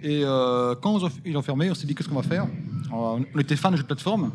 et 0.03 0.21
euh, 0.23 0.75
quand 0.81 0.99
ils 1.25 1.37
ont- 1.37 1.41
fermé, 1.41 1.71
on 1.71 1.73
s'est 1.73 1.87
dit 1.87 1.95
qu'est-ce 1.95 2.09
qu'on 2.09 2.15
va 2.15 2.23
faire? 2.23 2.43
Euh, 2.43 3.19
On 3.35 3.39
était 3.39 3.55
fan 3.55 3.71
de 3.71 3.77
jeux 3.77 3.83
de 3.83 3.87
plateforme, 3.87 4.31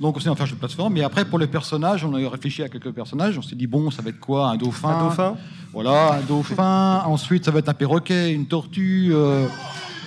donc 0.00 0.16
on 0.16 0.18
s'est 0.18 0.24
dit 0.24 0.28
on 0.28 0.32
va 0.32 0.36
faire 0.36 0.46
jeu 0.46 0.54
de 0.54 0.58
plateforme. 0.60 0.96
Et 0.96 1.02
après, 1.04 1.24
pour 1.24 1.38
les 1.38 1.46
personnages, 1.46 2.04
on 2.04 2.12
a 2.14 2.28
réfléchi 2.28 2.62
à 2.62 2.68
quelques 2.68 2.90
personnages. 2.90 3.38
On 3.38 3.42
s'est 3.42 3.54
dit 3.56 3.66
bon, 3.66 3.90
ça 3.90 4.02
va 4.02 4.10
être 4.10 4.18
quoi? 4.20 4.48
Un 4.50 4.56
dauphin. 4.56 4.88
Un 4.88 5.04
dauphin. 5.04 5.36
Voilà, 5.72 6.14
un 6.14 6.20
dauphin. 6.22 7.02
Ensuite, 7.06 7.44
ça 7.44 7.50
va 7.50 7.60
être 7.60 7.68
un 7.68 7.74
perroquet, 7.74 8.32
une 8.32 8.46
tortue. 8.46 9.10
euh, 9.12 9.46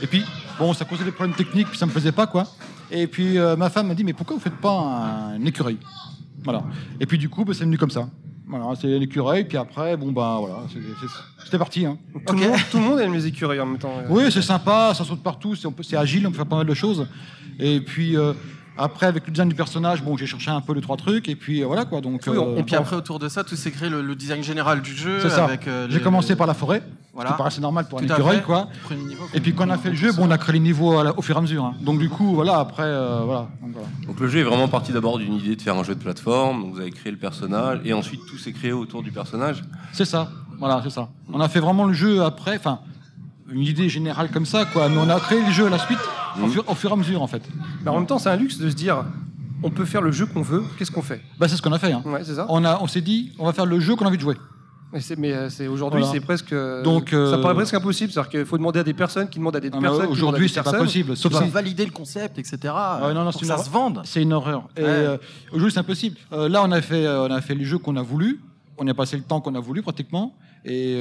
et 0.01 0.07
puis, 0.07 0.23
bon, 0.59 0.73
ça 0.73 0.83
causait 0.85 1.05
des 1.05 1.11
problèmes 1.11 1.35
techniques, 1.35 1.69
puis 1.69 1.77
ça 1.77 1.85
me 1.85 1.91
plaisait 1.91 2.11
pas, 2.11 2.27
quoi. 2.27 2.45
Et 2.91 3.07
puis, 3.07 3.37
euh, 3.37 3.55
ma 3.55 3.69
femme 3.69 3.87
m'a 3.87 3.95
dit, 3.95 4.03
mais 4.03 4.13
pourquoi 4.13 4.35
vous 4.35 4.41
faites 4.41 4.57
pas 4.57 4.71
un, 5.35 5.45
écureuil? 5.45 5.77
Voilà. 6.43 6.63
Et 6.99 7.05
puis, 7.05 7.17
du 7.17 7.29
coup, 7.29 7.45
bah, 7.45 7.53
c'est 7.55 7.63
venu 7.63 7.77
comme 7.77 7.89
ça. 7.89 8.09
Voilà, 8.55 8.75
c'est 8.79 8.87
l'écureuil, 8.99 9.45
puis 9.45 9.57
après, 9.57 9.97
bon, 9.97 10.11
bah 10.11 10.37
voilà, 10.39 10.57
c'était 11.43 11.57
parti. 11.57 11.87
Hein. 11.87 11.97
Tout, 12.27 12.35
le 12.35 12.39
monde, 12.41 12.57
tout 12.69 12.77
le 12.77 12.83
monde 12.83 12.99
aime 12.99 13.13
les 13.13 13.25
écureuils 13.25 13.59
en 13.59 13.65
même 13.65 13.79
temps. 13.79 13.93
euh. 13.97 14.05
Oui, 14.09 14.31
c'est 14.31 14.43
sympa, 14.43 14.93
ça 14.95 15.03
saute 15.03 15.23
partout, 15.23 15.55
c'est 15.55 15.97
agile, 15.97 16.27
on 16.27 16.29
peut 16.29 16.37
faire 16.37 16.45
pas 16.45 16.57
mal 16.57 16.67
de 16.67 16.73
choses. 16.75 17.07
Et 17.59 17.79
puis, 17.81 18.15
euh, 18.15 18.33
après, 18.77 19.07
avec 19.07 19.25
le 19.25 19.31
design 19.31 19.49
du 19.49 19.55
personnage, 19.55 20.03
bon, 20.03 20.17
j'ai 20.17 20.27
cherché 20.27 20.51
un 20.51 20.61
peu 20.61 20.73
les 20.73 20.81
trois 20.81 20.97
trucs, 20.97 21.29
et 21.29 21.35
puis 21.35 21.63
euh, 21.63 21.65
voilà, 21.65 21.85
quoi. 21.85 21.99
Donc, 21.99 22.21
Oui, 22.27 22.37
et 22.57 22.61
puis 22.63 22.75
après, 22.75 22.95
autour 22.95 23.17
de 23.17 23.27
ça, 23.27 23.43
tout 23.43 23.55
s'est 23.55 23.71
créé 23.71 23.89
le, 23.89 24.03
le 24.03 24.15
design 24.15 24.43
général 24.43 24.83
du 24.83 24.93
jeu. 24.95 25.19
c'est 25.19 25.29
ça. 25.29 25.49
J'ai 25.89 25.99
commencé 26.01 26.35
par 26.35 26.45
la 26.45 26.53
forêt, 26.53 26.83
Voilà. 27.13 27.29
ce 27.29 27.33
qui 27.35 27.37
paraissait 27.37 27.61
normal 27.61 27.85
pour 27.87 27.99
un 27.99 28.03
écureuil, 28.03 28.41
quoi. 28.41 28.67
Niveau, 28.91 29.23
Et 29.35 29.39
puis 29.39 29.53
quand 29.53 29.67
on 29.67 29.71
a 29.71 29.77
fait 29.77 29.89
le 29.91 29.95
jeu, 29.95 30.11
bon, 30.13 30.25
on 30.27 30.31
a 30.31 30.37
créé 30.39 30.53
les 30.53 30.59
niveaux 30.59 31.03
la- 31.03 31.17
au 31.17 31.21
fur 31.21 31.35
et 31.35 31.37
à 31.37 31.41
mesure. 31.41 31.63
hein. 31.63 31.75
Donc 31.81 31.99
du 31.99 32.09
coup, 32.09 32.33
voilà, 32.33 32.57
après, 32.57 32.83
euh, 32.85 33.21
voilà. 33.23 33.47
Donc, 33.61 33.71
voilà. 33.73 33.87
Donc 34.07 34.19
le 34.19 34.27
jeu 34.27 34.39
est 34.39 34.43
vraiment 34.43 34.67
parti 34.67 34.91
d'abord 34.91 35.19
d'une 35.19 35.33
idée 35.35 35.55
de 35.55 35.61
faire 35.61 35.77
un 35.77 35.83
jeu 35.83 35.93
de 35.93 35.99
plateforme, 36.01 36.61
donc 36.63 36.73
vous 36.73 36.79
avez 36.79 36.89
créé 36.91 37.11
le 37.11 37.19
personnage, 37.19 37.81
et 37.85 37.93
ensuite 37.93 38.21
tout 38.27 38.37
s'est 38.39 38.51
créé 38.51 38.71
autour 38.71 39.03
du 39.03 39.11
personnage. 39.11 39.63
C'est 39.91 40.05
ça, 40.05 40.29
voilà, 40.57 40.81
c'est 40.83 40.89
ça. 40.89 41.09
On 41.31 41.39
a 41.39 41.47
fait 41.49 41.59
vraiment 41.59 41.85
le 41.85 41.93
jeu 41.93 42.23
après, 42.23 42.55
enfin, 42.57 42.79
une 43.51 43.61
idée 43.61 43.89
générale 43.89 44.29
comme 44.31 44.47
ça, 44.47 44.65
quoi. 44.65 44.89
Mais 44.89 44.97
on 44.97 45.09
a 45.09 45.19
créé 45.19 45.43
le 45.45 45.51
jeu 45.51 45.67
à 45.67 45.69
la 45.69 45.77
suite, 45.77 45.99
au, 46.43 46.47
fur, 46.47 46.63
au 46.67 46.73
fur 46.73 46.89
et 46.89 46.93
à 46.93 46.95
mesure, 46.95 47.21
en 47.21 47.27
fait. 47.27 47.43
Mais 47.83 47.91
en 47.91 47.95
même 47.95 48.07
temps, 48.07 48.17
c'est 48.17 48.29
un 48.29 48.35
luxe 48.37 48.57
de 48.57 48.67
se 48.71 48.75
dire 48.75 49.03
on 49.61 49.69
peut 49.69 49.85
faire 49.85 50.01
le 50.01 50.11
jeu 50.11 50.25
qu'on 50.25 50.41
veut, 50.41 50.63
qu'est-ce 50.79 50.91
qu'on 50.91 51.01
fait? 51.03 51.21
Bah, 51.39 51.47
c'est 51.47 51.55
ce 51.57 51.61
qu'on 51.61 51.71
a 51.71 51.79
fait. 51.79 51.91
Hein. 51.93 52.01
Ouais, 52.05 52.21
c'est 52.23 52.35
ça. 52.35 52.47
On, 52.49 52.65
a, 52.65 52.79
on 52.81 52.87
s'est 52.87 53.01
dit, 53.01 53.31
on 53.39 53.45
va 53.45 53.53
faire 53.53 53.65
le 53.67 53.79
jeu 53.79 53.95
qu'on 53.95 54.03
a 54.05 54.07
envie 54.09 54.17
de 54.17 54.21
jouer. 54.21 54.35
Mais, 54.93 55.01
c'est- 55.01 55.17
mais 55.17 55.33
euh, 55.33 55.49
c'est 55.49 55.67
aujourd'hui, 55.67 56.01
Voilà. 56.01 56.13
c'est 56.13 56.19
presque. 56.23 56.53
euh, 56.53 56.83
Donc, 56.83 57.13
euh, 57.13 57.31
ça 57.31 57.39
paraît 57.39 57.55
presque 57.55 57.73
impossible. 57.73 58.11
C'est-à-dire 58.11 58.29
qu'il 58.29 58.45
faut 58.45 58.57
demander 58.57 58.79
à 58.79 58.83
des 58.83 58.93
personnes 58.93 59.27
qui 59.27 59.39
demandent 59.39 59.55
à 59.55 59.59
des 59.59 59.71
Non, 59.71 59.81
personnes. 59.81 60.05
Aujourd'hui, 60.07 60.47
c'est 60.47 60.61
pas 60.63 60.71
possible. 60.73 61.17
Sauf 61.17 61.33
si 61.41 61.49
valider 61.49 61.83
le 61.85 61.91
concept, 61.91 62.37
etc. 62.37 62.57
Ouais, 62.63 63.13
non, 63.13 63.23
non, 63.23 63.31
pour 63.31 63.33
c'est 63.33 63.39
que 63.39 63.43
une 63.45 63.47
ça 63.47 63.53
horreur. 63.55 63.65
se 63.65 63.69
vende. 63.71 64.01
c'est 64.05 64.21
une 64.21 64.33
horreur. 64.33 64.59
Ouais. 64.77 64.83
euh, 64.85 65.17
aujourd'hui, 65.51 65.71
c'est 65.71 65.79
impossible. 65.79 66.17
Euh, 66.31 66.47
là, 66.47 66.61
on 66.63 66.71
a 66.71 66.81
fait, 66.81 67.07
on 67.07 67.31
a 67.31 67.41
fait 67.41 67.55
les 67.55 67.65
jeux 67.65 67.79
qu'on 67.79 67.95
a 67.97 68.03
voulu. 68.03 68.39
On 68.77 68.87
a 68.87 68.93
passé 68.93 69.17
le 69.17 69.23
temps 69.23 69.39
qu'on 69.41 69.53
a 69.55 69.59
voulu 69.59 69.81
pratiquement, 69.83 70.33
et 70.65 70.97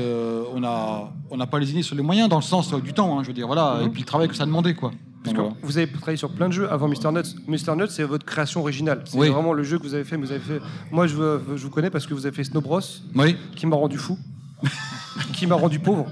on 0.55 0.63
a, 0.65 1.11
on 1.31 1.37
n'a 1.39 1.47
pas 1.47 1.59
lésiné 1.59 1.83
sur 1.83 1.97
les 1.97 2.03
moyens 2.03 2.29
dans 2.29 2.37
le 2.37 2.43
sens 2.43 2.73
du 2.75 2.93
temps. 2.93 3.19
hein, 3.19 3.23
je 3.23 3.29
veux 3.29 3.35
dire, 3.35 3.47
voilà. 3.47 3.77
Mhm. 3.81 3.87
Et 3.87 3.89
puis 3.91 4.01
le 4.03 4.07
travail 4.07 4.29
que 4.29 4.35
ça 4.35 4.45
demandait, 4.47 4.75
quoi. 4.75 4.91
Parce 5.25 5.37
que 5.37 5.43
vous 5.63 5.79
avez 5.79 5.87
travaillé 5.91 6.17
sur 6.17 6.31
plein 6.31 6.49
de 6.49 6.53
jeux 6.53 6.71
avant 6.71 6.89
Mr. 6.89 7.13
Nuts. 7.13 7.37
Mr. 7.47 7.77
Nuts, 7.77 7.87
c'est 7.91 8.03
votre 8.03 8.25
création 8.27 8.61
originale. 8.61 9.03
C'est 9.05 9.17
Oui. 9.17 9.29
vraiment 9.29 9.53
le 9.53 9.63
jeu 9.63 9.79
que 9.79 9.85
vous 9.85 9.95
avez 9.95 10.05
fait. 10.05 10.17
Vous 10.17 10.31
avez 10.33 10.41
fait. 10.41 10.61
Moi, 10.91 11.07
je, 11.07 11.15
vous 11.15 11.71
connais 11.71 11.91
parce 11.91 12.07
que 12.07 12.15
vous 12.15 12.27
avez 12.27 12.35
fait 12.35 12.45
Snow 12.45 12.61
Bros, 12.61 12.81
Oui. 13.15 13.37
qui 13.55 13.67
m'a 13.67 13.77
rendu 13.77 13.99
fou, 13.99 14.19
qui 15.33 15.47
m'a 15.47 15.55
rendu 15.55 15.79
pauvre. 15.79 16.07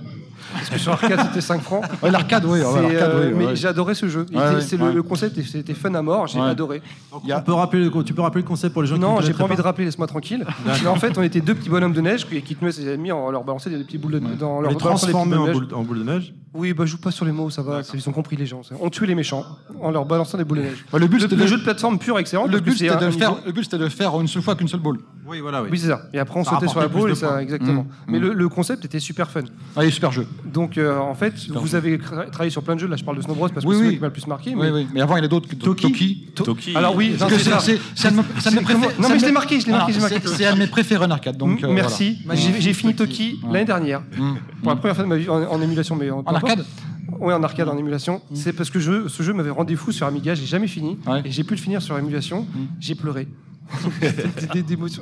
Parce 0.52 0.68
que 0.70 0.78
sur 0.78 0.92
arcade, 0.92 1.20
c'était 1.28 1.40
5 1.40 1.60
francs. 1.62 1.84
Ouais, 2.02 2.10
l'arcade, 2.10 2.44
oui. 2.44 2.60
ouais, 2.60 2.82
l'arcade, 2.82 3.10
euh, 3.14 3.28
oui, 3.28 3.34
mais 3.36 3.46
ouais. 3.46 3.56
j'ai 3.56 3.68
adoré 3.68 3.94
ce 3.94 4.08
jeu. 4.08 4.26
Il 4.30 4.36
Ouais, 4.36 4.44
était- 4.46 4.54
ouais, 4.56 4.60
c'est 4.60 4.76
le, 4.76 4.84
ouais. 4.84 4.92
le 4.92 5.02
concept, 5.02 5.40
c'était 5.42 5.74
fun 5.74 5.94
à 5.94 6.02
mort. 6.02 6.26
J'ai 6.26 6.40
Ouais. 6.40 6.48
adoré. 6.48 6.82
Il 7.24 7.28
y 7.28 7.32
a- 7.32 7.38
On 7.38 7.42
peut 7.42 7.52
rappeler 7.52 7.84
le- 7.84 8.04
tu 8.04 8.14
peux 8.14 8.22
rappeler 8.22 8.42
le 8.42 8.48
concept 8.48 8.72
pour 8.72 8.82
les 8.82 8.88
gens 8.88 8.94
qui 8.96 9.00
Non, 9.00 9.08
j'ai 9.08 9.14
pas 9.32 9.38
connaîtraient 9.38 9.44
envie 9.44 9.56
de 9.56 9.62
rappeler, 9.62 9.84
laisse-moi 9.86 10.06
tranquille. 10.06 10.44
Mais 10.82 10.86
en 10.88 10.96
fait, 10.96 11.16
on 11.18 11.22
était 11.22 11.40
deux 11.40 11.54
petits 11.54 11.68
bonhommes 11.70 11.92
de 11.92 12.00
neige 12.00 12.26
qui, 12.28 12.40
qui 12.42 12.56
tenaient 12.56 12.72
ses 12.72 12.88
amis 12.92 13.12
en 13.12 13.30
leur 13.30 13.44
balançant 13.44 13.70
des 13.70 13.78
petits 13.84 13.98
boules 13.98 14.12
de 14.12 14.18
dans 14.18 14.60
leur 14.60 14.70
Les 14.70 14.76
balançant 14.76 15.06
des 15.06 15.12
petites 15.12 15.12
transformer 15.12 15.36
boules 15.36 15.40
en 15.40 15.46
de 15.46 15.50
neige. 15.50 15.68
boule, 15.68 15.74
en 15.78 15.82
boule 15.82 15.98
de 15.98 16.04
neige. 16.04 16.34
Oui, 16.52 16.72
bah 16.72 16.84
joue 16.84 16.98
pas 16.98 17.12
sur 17.12 17.24
les 17.24 17.30
mots, 17.30 17.48
ça 17.48 17.62
va. 17.62 17.82
Ils 17.94 18.08
ont 18.08 18.12
compris 18.12 18.34
les 18.36 18.44
gens. 18.46 18.64
ça. 18.64 18.74
On 18.80 18.90
tue 18.90 19.06
les 19.06 19.14
méchants 19.14 19.44
en 19.80 19.92
leur 19.92 20.04
balançant 20.04 20.36
des 20.36 20.42
boules 20.44 20.58
de 20.58 20.62
neige. 20.64 20.84
Ouais, 20.92 20.98
le 20.98 21.06
but, 21.06 21.16
Le, 21.18 21.22
c'était 21.22 21.36
le 21.36 21.42
de- 21.42 21.46
jeu 21.46 21.58
de 21.58 21.62
plateforme 21.62 21.98
pur 21.98 22.18
excellent. 22.18 22.46
le 22.46 22.50
parce 22.50 22.60
que 22.62 22.64
but, 22.70 22.76
c'est 22.76 22.88
c'était 22.88 23.06
de, 23.06 23.10
faire, 23.12 23.36
le 23.46 23.52
but, 23.52 23.62
c'était 23.64 23.78
de 23.78 23.84
le 23.84 23.88
faire 23.90 24.14
en 24.14 24.20
une 24.20 24.26
seule 24.26 24.42
fois 24.42 24.56
qu'une 24.56 24.66
seule 24.66 24.80
boule. 24.80 24.98
Oui, 25.28 25.38
voilà, 25.38 25.62
oui. 25.62 25.68
Oui, 25.70 25.78
c'est 25.78 25.86
ça. 25.86 26.02
Et 26.12 26.18
après, 26.18 26.40
on 26.40 26.44
Ça 26.44 26.50
sautait 26.50 26.66
sur 26.66 26.80
la 26.80 26.86
rapportait 26.86 26.92
plus 26.92 27.00
boule 27.02 27.10
et 27.10 27.12
de 27.12 27.18
ça, 27.18 27.28
points. 27.28 27.38
exactement. 27.38 27.82
Mmh. 27.84 27.86
Mais 28.08 28.18
Mmh. 28.18 28.22
le, 28.22 28.32
le 28.32 28.48
concept 28.48 28.84
était 28.84 28.98
super 28.98 29.30
fun. 29.30 29.42
Allez, 29.76 29.90
super 29.92 30.10
jeu. 30.10 30.26
Donc, 30.44 30.78
euh, 30.78 30.96
en 30.98 31.14
fait, 31.14 31.34
vous 31.48 31.74
avez 31.74 31.98
travaillé 31.98 32.50
sur 32.50 32.62
plein 32.62 32.74
de 32.74 32.80
jeux. 32.80 32.86
Là, 32.88 32.96
je 32.96 33.04
parle 33.04 33.16
de 33.16 33.22
Snow 33.22 33.34
Bros 33.34 33.48
parce 33.48 33.64
que 33.64 33.68
Oui, 33.70 33.74
c'est 33.76 33.80
oui. 33.80 33.86
celui 33.86 33.96
qui 33.96 34.00
m'a 34.00 34.06
le 34.08 34.12
plus 34.12 34.26
marqué. 34.26 34.54
Mais... 34.54 34.70
oui. 34.70 34.86
Mais 34.94 35.00
avant, 35.00 35.16
il 35.16 35.20
y 35.20 35.22
en 35.22 35.24
a 35.24 35.28
d'autres. 35.28 35.48
que- 35.48 35.54
Toki. 35.56 35.82
Toki. 35.92 36.26
To- 36.34 36.44
Toki. 36.44 36.76
Alors 36.76 36.94
oui, 36.96 37.14
Parce 37.18 37.30
non, 37.30 37.36
que 37.36 37.42
c'est 37.42 37.50
c'est- 37.50 37.50
ça. 37.50 37.60
c'est 37.60 37.78
c'est 37.96 38.08
un. 38.08 38.10
Non, 38.12 39.08
mais 39.10 39.18
je 39.18 39.26
l'ai 39.26 39.32
marqué, 39.32 39.60
je 39.60 39.66
l'ai 39.66 39.72
marqué, 39.72 39.92
je 39.92 39.98
l'ai 39.98 40.00
Voilà, 40.00 40.14
marqué. 40.16 40.28
c'est- 40.36 40.46
un 40.46 40.54
de 40.54 40.58
mes 40.58 40.66
préférés 40.66 41.04
en 41.04 41.10
arcade. 41.10 41.36
Donc, 41.36 41.62
M- 41.62 41.70
euh, 41.70 41.72
Merci. 41.74 42.18
voilà. 42.24 42.40
J'ai 42.40 42.60
j'ai 42.60 42.72
fini 42.72 42.94
Toki. 42.94 43.40
L'année 43.50 43.64
dernière. 43.64 44.00
Mmh. 44.00 44.34
Pour 44.62 44.70
la 44.70 44.76
première 44.76 44.94
fois 44.94 45.04
de 45.04 45.08
ma 45.08 45.16
vie 45.16 45.28
en, 45.28 45.60
émulation. 45.62 45.96
Mais 45.96 46.10
en, 46.10 46.22
arcade 46.24 46.64
Oui, 47.18 47.32
en 47.34 47.42
arcade, 47.42 47.68
en 47.68 47.76
émulation. 47.76 48.22
C'est 48.34 48.52
parce 48.52 48.70
que 48.70 48.78
je, 48.80 49.08
ce 49.08 49.22
jeu 49.22 49.32
m'avait 49.32 49.50
rendu 49.50 49.76
fou 49.76 49.92
sur 49.92 50.06
Amiga, 50.06 50.34
j'ai 50.34 50.46
jamais 50.46 50.68
fini. 50.68 50.98
Ouais. 51.06 51.22
Et 51.24 51.30
j'ai 51.30 51.44
pu 51.44 51.54
le 51.54 51.60
finir 51.60 51.82
sur 51.82 51.98
émulation. 51.98 52.42
Mm. 52.42 52.58
J'ai 52.80 52.94
pleuré. 52.94 53.28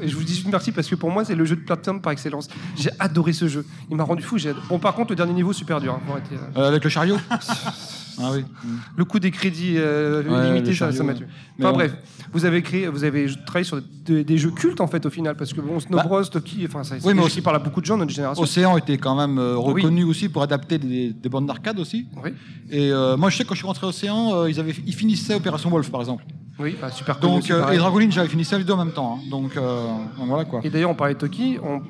Et 0.02 0.08
je 0.08 0.16
vous 0.16 0.24
dis 0.24 0.44
merci 0.50 0.72
parce 0.72 0.88
que 0.88 0.94
pour 0.94 1.10
moi, 1.10 1.24
c'est 1.24 1.34
le 1.34 1.44
jeu 1.44 1.56
de 1.56 1.60
plateforme 1.60 2.00
par 2.00 2.12
excellence. 2.12 2.48
J'ai 2.76 2.90
adoré 2.98 3.32
ce 3.32 3.48
jeu. 3.48 3.64
Il 3.90 3.96
m'a 3.96 4.04
rendu 4.04 4.22
fou. 4.22 4.36
Bon, 4.68 4.78
par 4.78 4.94
contre, 4.94 5.10
le 5.12 5.16
dernier 5.16 5.32
niveau, 5.32 5.52
super 5.52 5.80
dur. 5.80 5.94
hein, 5.94 6.00
arrêter, 6.10 6.34
euh. 6.34 6.60
Euh, 6.60 6.68
avec 6.68 6.84
le 6.84 6.90
chariot 6.90 7.16
Ah 8.20 8.30
oui. 8.32 8.44
Le 8.96 9.04
coût 9.04 9.18
des 9.18 9.30
crédits 9.30 9.74
euh, 9.76 10.22
Ouais, 10.22 10.46
limités, 10.54 10.74
ça 10.74 10.92
ça 10.92 11.02
m'a 11.04 11.14
tué. 11.14 11.26
Enfin 11.58 11.70
on- 11.70 11.72
bref, 11.74 11.94
vous 12.32 12.44
avez 12.44 12.62
créé, 12.62 12.88
vous 12.88 13.04
avez 13.04 13.26
travaillé 13.46 13.64
sur 13.64 13.80
des, 14.04 14.24
des 14.24 14.38
jeux 14.38 14.50
cultes 14.50 14.80
en 14.80 14.86
fait 14.86 15.04
au 15.06 15.10
final, 15.10 15.36
parce 15.36 15.52
que 15.52 15.60
bon, 15.60 15.78
Snow 15.80 15.96
Bah, 15.96 16.04
Bros, 16.04 16.22
Toki, 16.24 16.64
enfin 16.66 16.84
ça, 16.84 16.96
oui, 17.04 17.14
mais 17.14 17.22
aussi- 17.22 17.42
à 17.44 17.58
beaucoup 17.58 17.80
de 17.80 17.86
gens 17.86 17.94
de 17.94 18.00
notre 18.00 18.12
génération. 18.12 18.42
Océan 18.42 18.76
était 18.76 18.98
quand 18.98 19.14
même 19.16 19.38
euh, 19.38 19.56
reconnu 19.56 20.04
aussi 20.04 20.28
pour 20.28 20.42
adapter 20.42 20.78
des, 20.78 21.12
des 21.12 21.28
bandes 21.28 21.46
d'arcade 21.46 21.78
aussi. 21.78 22.06
Oui, 22.22 22.30
Et 22.70 22.90
euh, 22.92 23.16
moi, 23.16 23.30
je 23.30 23.36
sais 23.38 23.44
quand 23.44 23.54
je 23.54 23.58
suis 23.60 23.66
rentré 23.66 23.86
à 23.86 23.90
Océan, 23.90 24.34
euh, 24.34 24.50
ils, 24.50 24.58
avaient, 24.60 24.74
ils 24.86 24.94
finissaient 24.94 25.34
Opération 25.34 25.70
Wolf, 25.70 25.90
par 25.90 26.00
exemple. 26.00 26.24
oui, 26.58 26.76
bah, 26.80 26.90
super 26.90 27.18
Donc, 27.20 27.48
pareil. 27.48 27.76
et 27.76 27.78
Dragoline, 27.78 28.12
j'avais 28.12 28.28
fini 28.28 28.44
ça 28.44 28.58
les 28.58 28.64
deux 28.64 28.72
en 28.74 28.84
même 28.84 28.92
temps. 28.92 29.18
hein. 29.18 29.28
Donc, 29.30 29.54
donc 29.54 30.26
voilà 30.28 30.44
quoi. 30.44 30.60
Et 30.64 30.70
d'ailleurs, 30.70 30.90
on 30.90 30.94
parlait 30.94 31.14
de 31.14 31.18
Toki, 31.18 31.58
on 31.62 31.80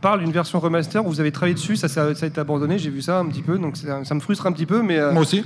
parle 0.00 0.20
d'une 0.20 0.30
version 0.30 0.60
remaster 0.60 1.04
où 1.04 1.08
vous 1.08 1.18
avez 1.20 1.32
travaillé 1.32 1.54
dessus, 1.54 1.74
ça, 1.74 1.88
ça, 1.88 2.14
ça 2.14 2.26
a 2.26 2.28
été 2.28 2.38
abandonné, 2.40 2.78
j'ai 2.78 2.90
vu 2.90 3.02
ça 3.02 3.18
un 3.18 3.26
petit 3.26 3.42
peu, 3.42 3.58
donc 3.58 3.76
c'est- 3.76 4.04
ça 4.04 4.14
me 4.14 4.20
frustre 4.20 4.46
un 4.46 4.52
petit 4.52 4.66
peu, 4.66 4.80
mais 4.82 5.00
Moi 5.12 5.22
aussi. 5.22 5.42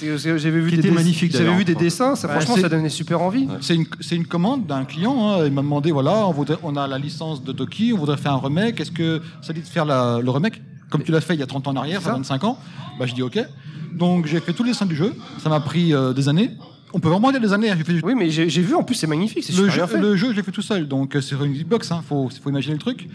J'avais 0.00 0.60
vu 0.60 0.70
Qui 0.70 0.76
des 0.76 0.80
était 0.80 0.88
dess- 0.88 0.94
magnifique, 0.94 1.32
J'avais 1.32 1.44
d'ailleurs. 1.44 1.58
vu 1.58 1.64
des 1.64 1.74
dessins, 1.74 2.16
ça, 2.16 2.28
Ouais, 2.28 2.34
franchement, 2.40 2.56
ça 2.62 2.68
donnait 2.68 2.88
super 2.88 3.20
envie. 3.22 3.46
C'est 3.60 3.76
une, 4.16 4.26
commande 4.26 4.66
d'un 4.66 4.84
client. 4.84 5.16
hein. 5.32 5.46
Il 5.46 5.52
m'a 5.52 5.62
demandé 5.62 5.90
voilà, 5.92 6.26
on, 6.26 6.32
voudrait- 6.32 6.58
on 6.62 6.76
a 6.76 6.86
la 6.86 6.98
licence 6.98 7.42
de 7.44 7.52
Toki, 7.52 7.92
on 7.94 7.98
voudrait 7.98 8.16
faire 8.16 8.32
un 8.32 8.38
remake. 8.38 8.80
Est-ce 8.80 8.90
que 8.90 9.20
ça 9.42 9.52
dit 9.52 9.60
de 9.60 9.66
faire 9.66 9.84
la- 9.84 10.20
le 10.22 10.30
remake? 10.30 10.62
Comme 10.90 11.02
tu 11.02 11.12
l'as 11.12 11.20
fait 11.20 11.34
il 11.34 11.40
y 11.40 11.42
a 11.42 11.46
30 11.46 11.66
ans 11.68 11.72
en 11.72 11.76
arrière, 11.76 12.02
ça. 12.02 12.12
25 12.12 12.44
ans. 12.44 12.58
Bah, 12.98 13.06
je 13.06 13.14
dis 13.14 13.22
ok. 13.22 13.38
Donc 13.94 14.26
j'ai 14.26 14.40
fait 14.40 14.52
tous 14.52 14.62
les 14.62 14.70
dessins 14.72 14.86
du 14.86 14.96
jeu. 14.96 15.14
Ça 15.38 15.48
m'a 15.48 15.60
pris 15.60 15.92
euh, 15.94 16.12
des 16.12 16.28
années. 16.28 16.50
On 16.94 17.00
peut 17.00 17.08
vraiment 17.08 17.30
dire 17.30 17.40
des 17.40 17.52
années. 17.52 17.70
hein. 17.70 17.74
J'ai 17.78 17.84
fait 17.84 18.04
Oui, 18.04 18.14
mais 18.14 18.30
j'ai 18.30 18.46
vu, 18.62 18.74
en 18.74 18.82
plus, 18.82 18.94
c'est 18.94 19.06
magnifique, 19.06 19.44
c'est 19.44 19.54
le 19.56 19.68
jeu, 19.68 19.86
fait. 19.86 19.98
le 19.98 20.14
jeu, 20.16 20.30
je 20.32 20.36
l'ai 20.36 20.42
fait 20.42 20.50
tout 20.52 20.62
seul. 20.62 20.86
Donc 20.88 21.14
euh, 21.16 21.20
c'est 21.20 21.28
sur 21.28 21.42
une 21.44 21.52
Xbox. 21.54 21.90
Il 21.94 22.02
faut, 22.06 22.28
faut 22.28 22.50
imaginer 22.50 22.74
le 22.74 22.80
truc. 22.80 23.08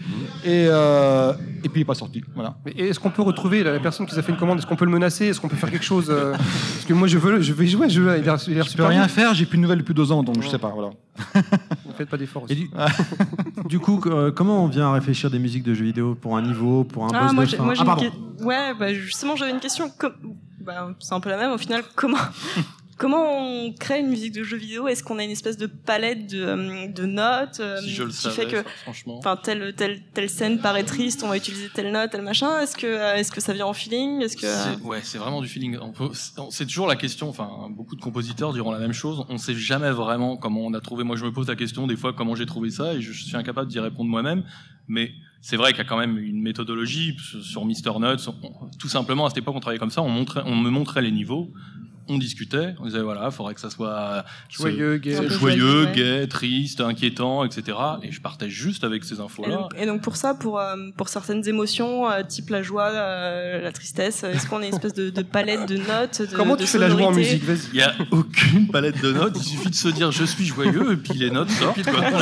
Et, 0.44 0.66
euh, 0.68 1.32
et 1.64 1.68
puis 1.68 1.72
il 1.76 1.78
n'est 1.80 1.84
pas 1.84 1.94
sorti. 1.94 2.22
Voilà. 2.34 2.56
Est-ce 2.76 2.98
qu'on 3.00 3.10
peut 3.10 3.22
retrouver 3.22 3.62
la, 3.62 3.72
la 3.72 3.80
personne 3.80 4.06
qui 4.06 4.14
nous 4.14 4.18
a 4.18 4.22
fait 4.22 4.32
une 4.32 4.38
commande 4.38 4.58
Est-ce 4.58 4.66
qu'on 4.66 4.76
peut 4.76 4.84
le 4.84 4.90
menacer 4.90 5.26
Est-ce 5.26 5.40
qu'on 5.40 5.48
peut 5.48 5.56
faire 5.56 5.70
quelque 5.70 5.84
chose 5.84 6.06
euh, 6.10 6.32
Parce 6.36 6.84
que 6.86 6.92
moi, 6.94 7.06
je 7.08 7.18
veux, 7.18 7.40
je 7.40 7.52
vais 7.52 7.66
jouer 7.66 7.86
à 7.86 7.88
ce 7.88 7.94
jeu-là. 7.94 8.18
Il 8.18 8.28
a 8.28 8.36
il 8.48 8.62
Je 8.62 8.76
peux 8.76 8.84
rien 8.84 9.00
bien. 9.00 9.08
faire. 9.08 9.34
J'ai 9.34 9.46
plus 9.46 9.56
de 9.58 9.62
nouvelles 9.62 9.78
depuis 9.78 9.94
deux 9.94 10.10
ans. 10.12 10.22
Donc 10.22 10.42
je 10.42 10.48
sais 10.48 10.58
pas. 10.58 10.72
Voilà. 10.74 10.90
Ne 11.88 11.92
faites 12.04 12.08
pas 12.10 12.16
d'efforts 12.16 12.46
du, 12.46 12.68
du 13.68 13.78
coup, 13.80 14.00
euh, 14.06 14.30
comment 14.30 14.62
on 14.62 14.68
vient 14.68 14.86
à 14.88 14.92
réfléchir 14.92 15.30
des 15.30 15.40
musiques 15.40 15.64
de 15.64 15.74
jeux 15.74 15.84
vidéo 15.86 16.14
pour 16.14 16.36
un 16.36 16.42
niveau, 16.42 16.84
pour 16.84 17.04
un 17.06 17.08
Ah, 17.12 17.24
boss 17.24 17.32
moi, 17.32 17.44
de 17.44 17.50
j'ai, 17.50 17.56
fin 17.56 17.64
moi, 17.64 17.74
Ah, 17.76 17.96
une 18.38 18.46
Ouais, 18.46 18.72
bah, 18.78 18.94
justement, 18.94 19.34
j'avais 19.34 19.50
une 19.50 19.58
question. 19.58 19.90
Bah, 20.60 20.90
c'est 21.00 21.14
un 21.14 21.18
peu 21.20 21.28
la 21.30 21.36
même 21.38 21.50
au 21.50 21.58
final. 21.58 21.82
Comment, 21.96 22.18
comment 22.98 23.24
on 23.38 23.72
crée 23.72 24.00
une 24.00 24.08
musique 24.08 24.32
de 24.34 24.42
jeu 24.42 24.56
vidéo? 24.56 24.88
Est-ce 24.88 25.02
qu'on 25.02 25.18
a 25.18 25.24
une 25.24 25.30
espèce 25.30 25.56
de 25.56 25.66
palette 25.66 26.26
de, 26.30 26.42
euh, 26.44 26.88
de 26.88 27.06
notes 27.06 27.60
euh, 27.60 27.80
Si 27.80 27.90
je 27.90 28.02
le 28.02 28.10
qui 28.10 28.16
savais, 28.16 28.34
fait 28.34 28.46
que, 28.46 28.62
franchement. 28.82 29.18
enfin, 29.18 29.36
telle, 29.36 29.74
telle, 29.74 30.02
telle 30.12 30.28
scène 30.28 30.58
paraît 30.60 30.84
triste, 30.84 31.22
on 31.24 31.28
va 31.28 31.36
utiliser 31.36 31.68
telle 31.74 31.92
note, 31.92 32.10
tel 32.10 32.22
machin 32.22 32.60
Est-ce 32.60 32.76
que, 32.76 32.86
euh, 32.86 33.14
est-ce 33.16 33.32
que 33.32 33.40
ça 33.40 33.52
vient 33.54 33.66
en 33.66 33.72
feeling? 33.72 34.20
Est-ce 34.22 34.36
que 34.36 34.46
C'est- 34.46 34.82
Ouais, 34.84 35.00
c'est 35.02 35.18
vraiment 35.18 35.40
du 35.40 35.48
feeling. 35.48 35.78
On 35.80 35.92
peut- 35.92 36.10
C'est 36.50 36.66
toujours 36.66 36.86
la 36.88 36.96
question. 36.96 37.28
Enfin, 37.28 37.48
beaucoup 37.70 37.96
de 37.96 38.00
compositeurs 38.00 38.52
diront 38.52 38.72
la 38.72 38.78
même 38.80 38.92
chose. 38.92 39.24
On 39.28 39.38
sait 39.38 39.54
jamais 39.54 39.90
vraiment 39.90 40.36
comment 40.36 40.60
on 40.66 40.74
a 40.74 40.80
trouvé. 40.80 41.04
Moi, 41.04 41.16
je 41.16 41.24
me 41.24 41.32
pose 41.32 41.48
la 41.48 41.56
question 41.56 41.86
des 41.86 41.96
fois 41.96 42.12
comment 42.12 42.34
j'ai 42.34 42.46
trouvé 42.46 42.70
ça 42.70 42.94
et 42.94 43.00
je 43.00 43.12
suis 43.12 43.36
incapable 43.36 43.70
d'y 43.70 43.78
répondre 43.80 44.10
moi-même. 44.10 44.44
Mais 44.88 45.12
c'est 45.40 45.56
vrai 45.56 45.70
qu'il 45.72 45.78
y 45.78 45.86
a 45.86 45.88
quand 45.88 45.98
même 45.98 46.16
une 46.18 46.40
méthodologie 46.42 47.16
sur 47.42 47.64
Mister 47.64 47.90
Nuts. 48.00 48.28
On- 48.42 48.70
Tout 48.78 48.88
simplement, 48.88 49.26
à 49.26 49.28
cette 49.28 49.38
époque, 49.38 49.54
on 49.54 49.60
travaillait 49.60 49.78
comme 49.78 49.90
ça. 49.90 50.02
On 50.02 50.08
montrait, 50.08 50.42
on 50.46 50.56
me 50.56 50.70
montrait 50.70 51.02
les 51.02 51.12
niveaux. 51.12 51.52
On 52.08 52.18
discutait, 52.18 52.74
on 52.80 52.84
disait 52.86 53.00
voilà, 53.00 53.26
il 53.26 53.32
faudrait 53.32 53.54
que 53.54 53.60
ça 53.60 53.70
soit 53.70 54.24
Joyeux, 54.50 54.96
gay. 54.98 55.14
Joyeux, 55.14 55.28
joyeux, 55.30 55.84
ouais. 55.86 55.92
gai, 55.94 56.28
triste, 56.28 56.80
inquiétant, 56.80 57.44
etc. 57.44 57.76
Et 58.02 58.12
je 58.12 58.20
partais 58.20 58.48
juste 58.48 58.84
avec 58.84 59.04
ces 59.04 59.20
infos-là. 59.20 59.68
et 59.76 59.86
donc 59.86 60.00
pour 60.02 60.16
ça, 60.16 60.34
pour, 60.34 60.58
euh, 60.58 60.76
pour 60.96 61.08
certaines 61.08 61.46
émotions, 61.48 62.10
euh, 62.10 62.22
type 62.22 62.50
la 62.50 62.62
joie, 62.62 62.88
euh, 62.92 63.60
la 63.60 63.72
tristesse, 63.72 64.24
est-ce 64.24 64.46
qu'on 64.48 64.62
a 64.62 64.66
une 64.66 64.74
espèce 64.74 64.94
de, 64.94 65.10
de 65.10 65.22
palette 65.22 65.68
de 65.68 65.76
notes 65.76 66.22
de, 66.22 66.34
Comment 66.36 66.56
de 66.56 66.60
tu 66.62 66.66
fais 66.66 66.78
la 66.78 66.88
joie 66.90 67.06
en 67.08 67.12
musique? 67.12 67.44
Vas-y. 67.44 67.58
Il 67.72 67.76
n'y 67.76 67.82
a 67.82 67.94
aucune 68.10 68.68
palette 68.68 69.00
de 69.02 69.12
notes, 69.12 69.34
il 69.36 69.42
suffit 69.44 69.70
de 69.70 69.74
se 69.74 69.88
dire 69.88 70.10
je 70.10 70.24
suis 70.24 70.46
joyeux 70.46 70.92
et 70.92 70.96
puis 70.96 71.14
les 71.14 71.30
notes 71.30 71.50
sortent. 71.50 71.78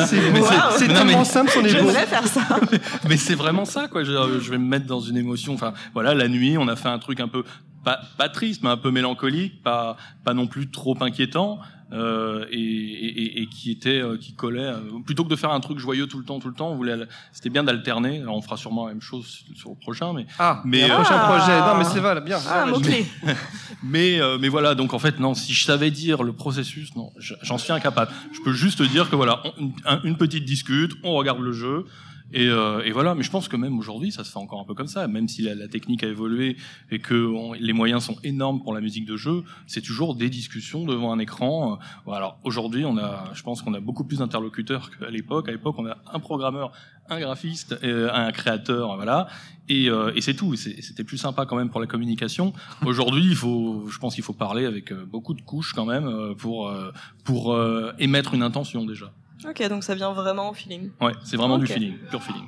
C'est 0.06 0.16
Mais 0.32 0.40
beau. 0.40 0.46
c'est- 0.46 0.78
C'est 0.78 0.88
non, 0.88 0.94
mais- 0.94 0.98
tellement 1.06 1.24
simple, 1.24 1.52
on 1.60 1.64
est 1.64 1.80
beau. 1.82 1.88
Faire 1.90 2.26
ça. 2.26 2.46
Mais 3.08 3.16
c'est 3.16 3.34
vraiment 3.34 3.64
ça, 3.64 3.88
quoi. 3.88 4.04
Je, 4.04 4.12
je 4.40 4.50
vais 4.50 4.58
me 4.58 4.66
mettre 4.66 4.86
dans 4.86 5.00
une 5.00 5.16
émotion. 5.16 5.54
Enfin, 5.54 5.72
voilà, 5.94 6.14
la 6.14 6.28
nuit, 6.28 6.56
on 6.58 6.68
a 6.68 6.76
fait 6.76 6.88
un 6.88 6.98
truc 6.98 7.20
un 7.20 7.28
peu 7.28 7.42
pas, 7.86 8.00
pas 8.18 8.28
triste, 8.28 8.62
mais 8.64 8.68
un 8.70 8.76
peu 8.76 8.90
mélancolique, 8.90 9.62
pas 9.62 9.96
pas 10.24 10.34
non 10.34 10.48
plus 10.48 10.68
trop 10.68 10.96
inquiétant, 11.00 11.60
euh, 11.92 12.44
et, 12.50 12.58
et, 12.58 13.42
et- 13.42 13.46
qui 13.46 13.70
était 13.70 14.00
euh, 14.02 14.16
qui 14.18 14.34
collait. 14.34 14.60
euh, 14.60 14.80
plutôt 15.06 15.22
que 15.22 15.28
de 15.28 15.36
faire 15.36 15.52
un 15.52 15.60
truc 15.60 15.78
joyeux 15.78 16.08
tout 16.08 16.18
le 16.18 16.24
temps, 16.24 16.40
tout 16.40 16.48
le 16.48 16.54
temps, 16.54 16.70
on 16.72 16.74
voulait. 16.74 16.96
C'était 17.32 17.48
bien 17.48 17.62
d'alterner. 17.62 18.20
Alors, 18.22 18.34
on 18.36 18.42
fera 18.42 18.56
sûrement 18.56 18.86
la 18.88 18.92
même 18.94 19.00
chose 19.00 19.44
sur 19.54 19.70
le 19.70 19.76
prochain, 19.76 20.12
mais 20.12 20.26
Ah, 20.40 20.62
Mais, 20.64 20.78
mais 20.78 20.90
euh, 20.90 20.94
prochain 20.96 21.14
Ah. 21.16 21.28
projet. 21.38 21.60
Non, 21.60 21.76
mais 21.78 21.84
c'est 21.84 22.00
vrai, 22.00 22.20
bien. 22.20 22.38
Ah, 22.48 22.66
mot-clé. 22.66 23.06
mais 23.84 24.20
euh, 24.20 24.36
mais 24.40 24.48
voilà. 24.48 24.74
Donc 24.74 24.92
en 24.94 24.98
fait, 24.98 25.20
non. 25.20 25.34
Si 25.34 25.52
je 25.54 25.64
savais 25.64 25.92
dire 25.92 26.24
le 26.24 26.32
processus, 26.32 26.94
non, 26.96 27.12
je- 27.18 27.34
j'en 27.42 27.56
suis 27.58 27.72
incapable. 27.72 28.10
Je 28.32 28.40
peux 28.40 28.52
juste 28.52 28.82
dire 28.82 29.08
que 29.08 29.14
voilà, 29.14 29.42
on- 29.60 29.70
un- 29.84 30.00
une 30.02 30.16
petite 30.16 30.44
discute, 30.44 30.92
on 31.04 31.12
regarde 31.14 31.40
le 31.40 31.52
jeu. 31.52 31.84
Et, 32.32 32.48
euh, 32.48 32.82
et 32.84 32.90
voilà, 32.90 33.14
mais 33.14 33.22
je 33.22 33.30
pense 33.30 33.48
que 33.48 33.56
même 33.56 33.78
aujourd'hui, 33.78 34.10
ça 34.10 34.24
se 34.24 34.32
fait 34.32 34.38
encore 34.38 34.60
un 34.60 34.64
peu 34.64 34.74
comme 34.74 34.88
ça, 34.88 35.06
même 35.06 35.28
si 35.28 35.42
la, 35.42 35.68
technique 35.68 36.02
a 36.02 36.08
évolué 36.08 36.56
et 36.90 36.98
que 36.98 37.32
les 37.58 37.72
moyens 37.72 38.04
sont 38.04 38.16
énormes 38.24 38.62
pour 38.62 38.74
la 38.74 38.80
musique 38.80 39.06
de 39.06 39.16
jeu, 39.16 39.44
c'est 39.66 39.80
toujours 39.80 40.14
des 40.14 40.28
discussions 40.28 40.84
devant 40.84 41.12
un 41.12 41.18
écran. 41.18 41.78
Euh, 42.06 42.10
alors 42.12 42.38
aujourd'hui, 42.44 42.84
on 42.84 42.98
a, 42.98 43.30
je 43.34 43.42
pense 43.42 43.62
qu'on 43.62 43.74
a 43.74 43.80
beaucoup 43.80 44.04
plus 44.04 44.18
d'interlocuteurs 44.18 44.90
qu'à 44.90 45.10
l'époque. 45.10 45.48
À 45.48 45.52
l'époque, 45.52 45.76
on 45.78 45.86
a 45.86 45.96
un 46.12 46.18
programmeur, 46.18 46.72
un 47.08 47.20
graphiste, 47.20 47.78
et 47.82 47.90
un 47.90 48.32
créateur, 48.32 48.96
voilà, 48.96 49.28
et, 49.68 49.88
euh, 49.88 50.12
et 50.14 50.20
c'est 50.20 50.34
tout. 50.34 50.54
C'était 50.56 51.04
plus 51.04 51.18
sympa 51.18 51.46
quand 51.46 51.56
même 51.56 51.70
pour 51.70 51.80
la 51.80 51.86
communication. 51.86 52.52
Aujourd'hui, 52.84 53.24
il 53.24 53.36
faut, 53.36 53.86
je 53.88 53.98
pense 53.98 54.14
qu'il 54.14 54.24
faut 54.24 54.32
parler 54.32 54.64
avec 54.64 54.92
euh, 54.92 55.04
beaucoup 55.04 55.34
de 55.34 55.42
couches 55.42 55.72
quand 55.72 55.86
même 55.86 56.06
euh, 56.06 56.34
pour 56.34 56.68
euh, 56.68 56.92
pour 57.24 57.54
euh, 57.54 57.92
émettre 57.98 58.34
une 58.34 58.42
intention 58.42 58.84
déjà. 58.84 59.12
Ok, 59.44 59.68
donc 59.68 59.84
ça 59.84 59.94
vient 59.94 60.12
vraiment 60.12 60.50
au 60.50 60.54
feeling. 60.54 60.90
Ouais, 61.00 61.12
c'est 61.24 61.36
vraiment 61.36 61.58
du 61.58 61.66
feeling, 61.66 61.98
pur 62.10 62.22
feeling. 62.22 62.44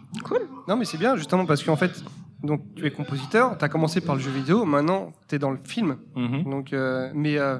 Non, 0.66 0.77
mais 0.77 0.85
c'est 0.85 0.98
bien, 0.98 1.16
justement, 1.16 1.44
parce 1.46 1.62
qu'en 1.62 1.77
fait, 1.77 2.03
donc, 2.42 2.62
tu 2.77 2.87
es 2.87 2.90
compositeur, 2.90 3.59
tu 3.59 3.64
as 3.64 3.68
commencé 3.68 4.01
par 4.01 4.14
le 4.14 4.20
jeu 4.20 4.31
vidéo, 4.31 4.64
maintenant, 4.64 5.12
tu 5.29 5.35
es 5.35 5.38
dans 5.38 5.51
le 5.51 5.59
film. 5.64 5.96
Mhm. 6.14 6.44
Donc, 6.44 6.72
euh, 6.72 7.11
mais 7.14 7.37
euh, 7.37 7.59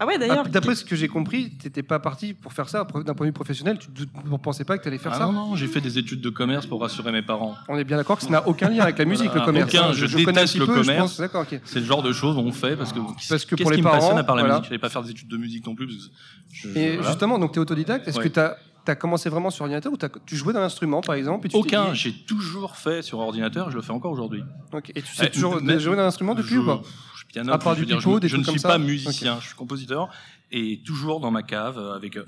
Ah 0.00 0.06
ouais, 0.06 0.18
d'ailleurs. 0.18 0.40
ap- 0.40 0.50
d'après 0.50 0.74
ce 0.74 0.84
que 0.84 0.94
j'ai 0.96 1.08
compris, 1.08 1.50
tu 1.58 1.66
n'étais 1.66 1.82
pas 1.82 1.98
parti 1.98 2.34
pour 2.34 2.52
faire 2.52 2.68
ça 2.68 2.84
d'un 2.84 3.14
point 3.14 3.26
de 3.26 3.30
vue 3.30 3.32
professionnel. 3.32 3.78
Tu 3.78 3.88
ne 4.30 4.36
pensais 4.36 4.64
pas 4.64 4.78
que 4.78 4.82
tu 4.82 4.88
allais 4.88 4.98
faire 4.98 5.12
Ah 5.14 5.18
ça. 5.18 5.26
non, 5.26 5.32
non, 5.32 5.56
j'ai 5.56 5.66
fait 5.66 5.80
des 5.80 5.98
études 5.98 6.20
de 6.20 6.30
commerce 6.30 6.66
pour 6.66 6.80
rassurer 6.80 7.12
mes 7.12 7.22
parents. 7.22 7.56
On 7.68 7.76
est 7.78 7.84
bien 7.84 7.96
d'accord 7.96 8.16
que 8.18 8.24
ça 8.24 8.30
n'a 8.30 8.46
aucun 8.46 8.68
lien 8.68 8.82
avec 8.82 8.98
la 8.98 9.04
musique, 9.04 9.26
Voilà, 9.26 9.40
le 9.40 9.46
commerce. 9.46 9.74
aucun, 9.74 9.92
je 9.92 10.06
connais 10.06 10.22
un 10.28 10.32
déteste 10.32 10.56
le 10.58 10.66
peu, 10.66 10.74
je 10.76 10.80
commerce. 10.80 11.00
pense- 11.12 11.20
D'accord, 11.20 11.42
ok. 11.50 11.60
C'est 11.64 11.80
le 11.80 11.86
genre 11.86 12.02
de 12.02 12.12
choses 12.12 12.36
qu'on 12.36 12.52
fait 12.52 12.76
parce 12.76 12.92
que 12.92 12.98
Parce 13.28 13.44
que 13.44 13.54
pour 13.56 13.70
les 13.70 13.76
qui 13.76 13.82
me 13.82 13.86
parents, 13.88 13.98
passionne 13.98 14.18
à 14.18 14.24
part 14.24 14.36
la 14.36 14.42
voilà. 14.42 14.54
musique? 14.56 14.66
Je 14.66 14.70
n'allais 14.70 14.80
pas 14.80 14.88
faire 14.88 15.02
des 15.02 15.10
études 15.10 15.28
de 15.28 15.36
musique 15.36 15.66
non 15.66 15.74
plus. 15.74 15.88
Je- 16.52 16.68
je- 16.70 16.78
Et 16.78 16.96
voilà. 16.96 17.08
justement, 17.10 17.38
donc 17.38 17.52
tu 17.52 17.58
es 17.58 17.62
autodidacte. 17.62 18.06
Est-ce 18.08 18.18
Ouais. 18.18 18.24
que 18.24 18.34
tu 18.34 18.40
as, 18.40 18.56
commencé 18.98 19.28
vraiment 19.28 19.50
sur 19.50 19.64
ordinateur 19.64 19.92
ou 19.92 19.98
t'as- 19.98 20.08
tu 20.24 20.34
jouais 20.34 20.54
d'un 20.54 20.62
instrument, 20.62 21.02
par 21.02 21.14
exemple 21.14 21.44
et 21.46 21.50
tu 21.50 21.52
t'es 21.52 21.58
Aucun, 21.58 21.92
j'ai 21.92 22.10
toujours 22.10 22.74
fait 22.76 23.02
sur 23.02 23.18
ordinateur, 23.18 23.70
je 23.70 23.76
le 23.76 23.82
fais 23.82 23.90
encore 23.92 24.10
aujourd'hui. 24.12 24.42
Ok. 24.72 24.92
Et 24.94 25.02
tu 25.02 25.14
sais 25.14 25.26
Eh, 25.26 25.30
toujours 25.30 25.58
jouer 25.78 25.94
d'un 25.96 26.06
instrument 26.06 26.34
depuis 26.34 26.54
je, 26.54 26.60
ou 26.60 26.64
pas? 26.64 26.80
Je 27.14 27.17
piano, 27.42 27.52
À 27.52 27.58
part 27.58 27.76
du 27.76 27.86
pipeau, 27.86 28.16
je, 28.16 28.20
des 28.20 28.28
je 28.28 28.36
ne 28.36 28.44
suis 28.44 28.60
pas 28.60 28.78
musicien, 28.78 29.38
je 29.40 29.46
suis 29.46 29.56
compositeur 29.56 30.10
et 30.50 30.80
toujours 30.84 31.20
dans 31.20 31.30
ma 31.30 31.42
cave 31.42 31.78
euh, 31.78 31.94
avec. 31.94 32.16
euh, 32.16 32.24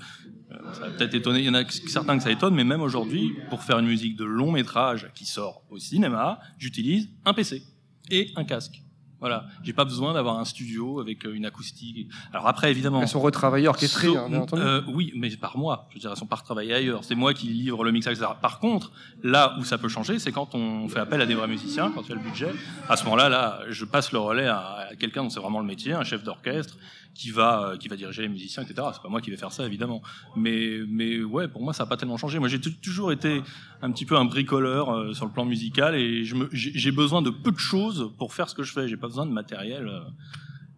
ça 0.73 0.81
va 0.81 0.89
peut-être 0.91 1.15
étonner, 1.15 1.39
il 1.39 1.45
y 1.45 1.49
en 1.49 1.53
a 1.53 1.63
certains 1.69 2.17
que 2.17 2.23
ça 2.23 2.31
étonne, 2.31 2.53
mais 2.55 2.63
même 2.63 2.81
aujourd'hui, 2.81 3.33
pour 3.49 3.63
faire 3.63 3.79
une 3.79 3.87
musique 3.87 4.15
de 4.15 4.25
long 4.25 4.51
métrage 4.51 5.09
qui 5.15 5.25
sort 5.25 5.63
au 5.69 5.79
cinéma, 5.79 6.39
j'utilise 6.57 7.09
un 7.25 7.33
PC 7.33 7.63
et 8.09 8.31
un 8.35 8.43
casque. 8.43 8.81
Voilà, 9.21 9.45
j'ai 9.63 9.71
pas 9.71 9.85
besoin 9.85 10.13
d'avoir 10.13 10.37
un 10.39 10.45
studio 10.45 10.99
avec 10.99 11.25
euh, 11.25 11.33
une 11.33 11.45
acoustique. 11.45 12.09
Alors 12.33 12.47
après, 12.47 12.71
évidemment. 12.71 13.01
Elles 13.01 13.07
sont 13.07 13.19
retravaillées, 13.21 13.67
orchestrées, 13.69 14.07
So- 14.07 14.17
hein, 14.17 14.27
bien 14.27 14.39
entendu. 14.41 14.61
euh, 14.61 14.81
oui, 14.87 15.13
mais 15.15 15.29
par 15.37 15.57
moi. 15.57 15.85
Je 15.89 15.95
veux 15.95 15.99
dire, 16.01 16.09
elles 16.11 16.17
sont 16.17 16.25
pas 16.25 16.37
retravaillées 16.37 16.73
ailleurs. 16.73 17.03
C'est 17.03 17.15
moi 17.15 17.33
qui 17.33 17.45
livre 17.47 17.83
le 17.83 17.91
mixage, 17.91 18.17
etc. 18.17 18.31
Par 18.41 18.59
contre, 18.59 18.91
là 19.23 19.55
où 19.59 19.63
ça 19.63 19.77
peut 19.77 19.89
changer, 19.89 20.17
c'est 20.19 20.31
quand 20.31 20.55
on 20.55 20.89
fait 20.89 20.99
appel 20.99 21.21
à 21.21 21.25
des 21.27 21.35
vrais 21.35 21.47
musiciens, 21.47 21.91
quand 21.93 22.01
il 22.03 22.09
y 22.09 22.11
a 22.13 22.15
le 22.15 22.21
budget. 22.21 22.51
À 22.89 22.97
ce 22.97 23.03
moment-là, 23.05 23.29
là, 23.29 23.59
je 23.69 23.85
passe 23.85 24.11
le 24.11 24.17
relais 24.19 24.47
à, 24.47 24.87
à 24.91 24.95
quelqu'un 24.95 25.23
dont 25.23 25.29
c'est 25.29 25.39
vraiment 25.39 25.59
le 25.59 25.65
métier, 25.67 25.93
un 25.93 26.03
chef 26.03 26.23
d'orchestre, 26.23 26.77
qui 27.13 27.31
va, 27.31 27.69
euh, 27.69 27.77
qui 27.77 27.87
va 27.87 27.95
diriger 27.95 28.21
les 28.21 28.29
musiciens, 28.29 28.63
etc. 28.63 28.87
C'est 28.93 29.01
pas 29.01 29.09
moi 29.09 29.21
qui 29.21 29.29
vais 29.29 29.37
faire 29.37 29.51
ça, 29.51 29.65
évidemment. 29.65 30.01
Mais, 30.35 30.79
mais 30.87 31.21
ouais, 31.23 31.47
pour 31.47 31.61
moi, 31.61 31.73
ça 31.73 31.83
n'a 31.83 31.89
pas 31.89 31.97
tellement 31.97 32.17
changé. 32.17 32.39
Moi, 32.39 32.47
j'ai 32.47 32.59
toujours 32.59 33.11
été 33.11 33.41
un 33.81 33.91
petit 33.91 34.05
peu 34.05 34.17
un 34.17 34.25
bricoleur 34.25 34.89
euh, 34.89 35.13
sur 35.13 35.25
le 35.25 35.31
plan 35.31 35.45
musical 35.45 35.95
et 35.95 36.23
j'ai 36.51 36.91
besoin 36.91 37.21
de 37.21 37.29
peu 37.29 37.51
de 37.51 37.59
choses 37.59 38.11
pour 38.17 38.33
faire 38.33 38.49
ce 38.49 38.55
que 38.55 38.63
je 38.63 38.71
fais. 38.71 38.87
J'ai 38.87 38.97
pas 38.97 39.07
besoin 39.07 39.25
de 39.25 39.31
matériel. 39.31 39.87
euh, 39.87 40.01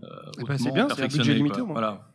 euh, 0.03 0.31
Eh 0.39 0.43
ben, 0.43 0.57
c'est 0.57 0.71
bien, 0.71 0.87
c'est 0.95 1.03
un 1.03 1.07
budget 1.07 1.33
limité, 1.33 1.61
au 1.61 1.65
moins. 1.65 1.73
Voilà, 1.73 2.07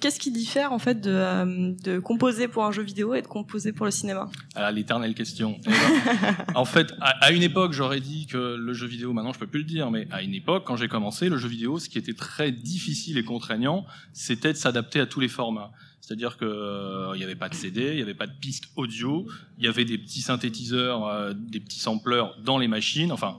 Qu'est-ce 0.00 0.18
qui 0.18 0.32
diffère 0.32 0.72
en 0.72 0.80
fait 0.80 1.00
de, 1.00 1.10
euh, 1.10 1.72
de 1.84 1.98
composer 2.00 2.48
pour 2.48 2.64
un 2.64 2.72
jeu 2.72 2.82
vidéo 2.82 3.14
et 3.14 3.22
de 3.22 3.28
composer 3.28 3.72
pour 3.72 3.86
le 3.86 3.92
cinéma? 3.92 4.28
Ah, 4.56 4.72
l'éternelle 4.72 5.14
question. 5.14 5.58
Eh 5.66 5.70
ben, 5.70 6.36
en 6.54 6.64
fait, 6.64 6.92
à, 7.00 7.10
à 7.24 7.30
une 7.30 7.42
époque, 7.42 7.72
j'aurais 7.72 8.00
dit 8.00 8.26
que 8.26 8.56
le 8.56 8.72
jeu 8.72 8.86
vidéo, 8.86 9.12
maintenant 9.12 9.32
je 9.32 9.38
peux 9.38 9.46
plus 9.46 9.60
le 9.60 9.66
dire, 9.66 9.90
mais 9.90 10.08
à 10.10 10.22
une 10.22 10.34
époque, 10.34 10.64
quand 10.66 10.76
j'ai 10.76 10.88
commencé, 10.88 11.28
le 11.28 11.36
jeu 11.36 11.48
vidéo, 11.48 11.78
ce 11.78 11.88
qui 11.88 11.98
était 11.98 12.14
très 12.14 12.50
difficile 12.50 13.18
et 13.18 13.24
contraignant, 13.24 13.86
c'était 14.12 14.52
de 14.52 14.58
s'adapter 14.58 14.98
à 14.98 15.06
tous 15.06 15.20
les 15.20 15.28
formats. 15.28 15.70
C'est-à-dire 16.00 16.36
que 16.36 16.44
euh, 16.44 17.12
il 17.14 17.18
n'y 17.18 17.24
avait 17.24 17.36
pas 17.36 17.48
de 17.48 17.54
CD, 17.54 17.90
il 17.90 17.96
n'y 17.96 18.02
avait 18.02 18.14
pas 18.14 18.26
de 18.26 18.32
piste 18.40 18.64
audio, 18.74 19.28
il 19.58 19.64
y 19.64 19.68
avait 19.68 19.84
des 19.84 19.96
petits 19.96 20.22
synthétiseurs, 20.22 21.06
euh, 21.06 21.34
des 21.34 21.60
petits 21.60 21.78
sampleurs 21.78 22.36
dans 22.42 22.58
les 22.58 22.66
machines, 22.66 23.12
enfin 23.12 23.38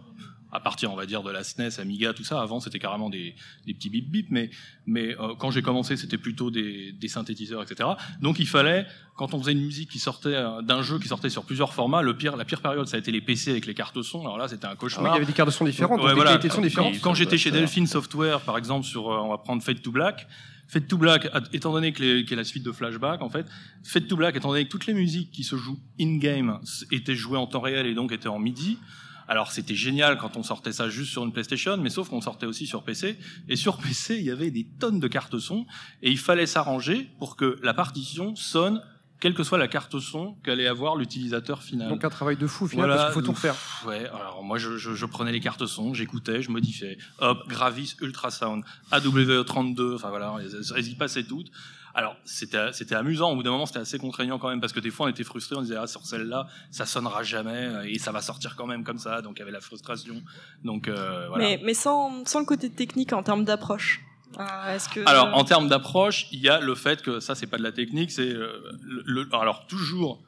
à 0.51 0.59
partir, 0.59 0.91
on 0.91 0.95
va 0.95 1.05
dire, 1.05 1.23
de 1.23 1.31
la 1.31 1.43
SNES, 1.43 1.79
Amiga, 1.79 2.13
tout 2.13 2.23
ça. 2.23 2.41
Avant, 2.41 2.59
c'était 2.59 2.79
carrément 2.79 3.09
des, 3.09 3.35
des 3.65 3.73
petits 3.73 3.89
bip 3.89 4.09
bip, 4.09 4.27
mais 4.31 4.49
mais 4.85 5.15
euh, 5.19 5.33
quand 5.37 5.51
j'ai 5.51 5.61
commencé, 5.61 5.95
c'était 5.97 6.17
plutôt 6.17 6.51
des, 6.51 6.91
des 6.91 7.07
synthétiseurs, 7.07 7.61
etc. 7.63 7.89
Donc 8.21 8.39
il 8.39 8.47
fallait, 8.47 8.85
quand 9.15 9.33
on 9.33 9.39
faisait 9.39 9.53
une 9.53 9.61
musique 9.63 9.89
qui 9.89 9.99
sortait 9.99 10.35
euh, 10.35 10.61
d'un 10.61 10.81
jeu 10.81 10.99
qui 10.99 11.07
sortait 11.07 11.29
sur 11.29 11.45
plusieurs 11.45 11.73
formats, 11.73 12.01
le 12.01 12.17
pire, 12.17 12.35
la 12.35 12.45
pire 12.45 12.61
période, 12.61 12.87
ça 12.87 12.97
a 12.97 12.99
été 12.99 13.11
les 13.11 13.21
PC 13.21 13.51
avec 13.51 13.65
les 13.65 13.73
cartes 13.73 14.01
son. 14.01 14.21
Alors 14.21 14.37
là, 14.37 14.47
c'était 14.47 14.65
un 14.65 14.69
Ah 14.69 14.73
oui, 14.73 14.77
cauchemar. 14.79 15.11
il 15.13 15.15
y 15.15 15.17
avait 15.17 15.25
des 15.25 15.33
cartes 15.33 15.49
de 15.49 15.53
son 15.53 15.65
différentes, 15.65 15.97
donc 15.99 16.05
Ouais, 16.07 16.13
des 16.13 16.21
voilà. 16.21 16.37
de 16.37 16.49
son 16.49 16.61
différentes. 16.61 16.99
Quand 17.01 17.13
j'étais 17.13 17.37
chez 17.37 17.51
Delphine 17.51 17.87
Software, 17.87 18.41
par 18.41 18.57
exemple, 18.57 18.85
sur, 18.85 19.09
euh, 19.11 19.17
on 19.19 19.29
va 19.29 19.37
prendre 19.37 19.61
Fade 19.63 19.81
to 19.81 19.91
Black. 19.91 20.27
Fade 20.67 20.87
to 20.87 20.97
Black, 20.97 21.27
étant 21.51 21.73
donné 21.73 21.91
que 21.91 22.01
y 22.29 22.33
a 22.33 22.35
la 22.37 22.45
suite 22.45 22.63
de 22.63 22.71
Flashback, 22.71 23.21
en 23.21 23.29
fait, 23.29 23.45
Fade 23.83 24.07
to 24.07 24.15
Black, 24.15 24.37
étant 24.37 24.49
donné 24.49 24.63
que 24.63 24.69
toutes 24.69 24.85
les 24.85 24.93
musiques 24.93 25.29
qui 25.31 25.43
se 25.43 25.57
jouent 25.57 25.79
in-game 25.99 26.59
étaient 26.91 27.13
jouées 27.15 27.37
en 27.37 27.45
temps 27.45 27.59
réel 27.59 27.87
et 27.87 27.93
donc 27.93 28.13
étaient 28.13 28.29
en 28.29 28.39
MIDI, 28.39 28.77
alors 29.31 29.53
c'était 29.53 29.75
génial 29.75 30.17
quand 30.17 30.35
on 30.35 30.43
sortait 30.43 30.73
ça 30.73 30.89
juste 30.89 31.11
sur 31.11 31.23
une 31.23 31.31
PlayStation, 31.31 31.77
mais 31.77 31.89
sauf 31.89 32.09
qu'on 32.09 32.19
sortait 32.19 32.45
aussi 32.45 32.67
sur 32.67 32.83
PC. 32.83 33.17
Et 33.47 33.55
sur 33.55 33.77
PC, 33.81 34.17
il 34.17 34.25
y 34.25 34.29
avait 34.29 34.51
des 34.51 34.67
tonnes 34.77 34.99
de 34.99 35.07
cartes 35.07 35.39
son, 35.39 35.65
et 36.03 36.11
il 36.11 36.19
fallait 36.19 36.45
s'arranger 36.45 37.09
pour 37.17 37.37
que 37.37 37.57
la 37.63 37.73
partition 37.73 38.35
sonne, 38.35 38.81
quelle 39.21 39.33
que 39.33 39.43
soit 39.43 39.57
la 39.57 39.69
carte 39.69 39.97
son 39.99 40.33
qu'allait 40.43 40.67
avoir 40.67 40.97
l'utilisateur 40.97 41.63
final. 41.63 41.87
Donc 41.87 42.03
un 42.03 42.09
travail 42.09 42.35
de 42.35 42.45
fou, 42.45 42.67
final, 42.67 42.87
Voilà, 42.87 43.03
parce 43.03 43.13
qu'il 43.13 43.21
faut 43.21 43.25
tout 43.25 43.31
refaire. 43.31 43.55
Ouais, 43.87 44.05
alors 44.07 44.43
moi 44.43 44.57
je, 44.57 44.75
je, 44.75 44.95
je 44.95 45.05
prenais 45.05 45.31
les 45.31 45.39
cartes 45.39 45.65
son, 45.65 45.93
j'écoutais, 45.93 46.41
je 46.41 46.51
modifiais. 46.51 46.97
Hop, 47.19 47.47
Gravis 47.47 47.95
Ultrasound, 48.01 48.65
AW32, 48.91 49.95
enfin 49.95 50.09
voilà, 50.09 50.35
elles 50.75 50.87
y 50.89 50.95
passaient 50.95 51.23
toutes. 51.23 51.51
Alors 51.93 52.15
c'était 52.25 52.95
amusant, 52.95 53.31
au 53.31 53.35
bout 53.35 53.43
d'un 53.43 53.51
moment 53.51 53.65
c'était 53.65 53.79
assez 53.79 53.97
contraignant 53.97 54.39
quand 54.39 54.49
même 54.49 54.61
parce 54.61 54.73
que 54.73 54.79
des 54.79 54.91
fois 54.91 55.07
on 55.07 55.09
était 55.09 55.23
frustrés, 55.23 55.55
on 55.57 55.61
disait 55.61 55.75
ah 55.77 55.87
sur 55.87 56.05
celle-là 56.05 56.47
ça 56.69 56.85
sonnera 56.85 57.23
jamais 57.23 57.69
et 57.91 57.99
ça 57.99 58.11
va 58.11 58.21
sortir 58.21 58.55
quand 58.55 58.65
même 58.67 58.83
comme 58.83 58.97
ça, 58.97 59.21
donc 59.21 59.33
il 59.37 59.39
y 59.39 59.41
avait 59.43 59.51
la 59.51 59.59
frustration. 59.61 60.21
Donc 60.63 60.87
euh, 60.87 61.27
voilà. 61.27 61.43
Mais, 61.43 61.61
mais 61.63 61.73
sans, 61.73 62.25
sans 62.25 62.39
le 62.39 62.45
côté 62.45 62.69
technique 62.69 63.11
en 63.13 63.23
termes 63.23 63.43
d'approche. 63.43 64.01
Euh, 64.39 64.75
Est-ce 64.75 64.87
que 64.87 65.01
Alors, 65.05 65.35
en 65.35 65.43
termes 65.43 65.67
d'approche, 65.67 66.27
il 66.31 66.39
y 66.39 66.47
a 66.47 66.61
le 66.61 66.73
fait 66.75 67.01
que 67.01 67.19
ça, 67.19 67.35
c'est 67.35 67.47
pas 67.47 67.57
de 67.57 67.63
la 67.63 67.73
technique, 67.73 68.11
c'est 68.11 68.29
euh, 68.31 68.61
le, 68.81 69.03
le- 69.05 69.29
alors 69.35 69.67
toujours. 69.67 70.23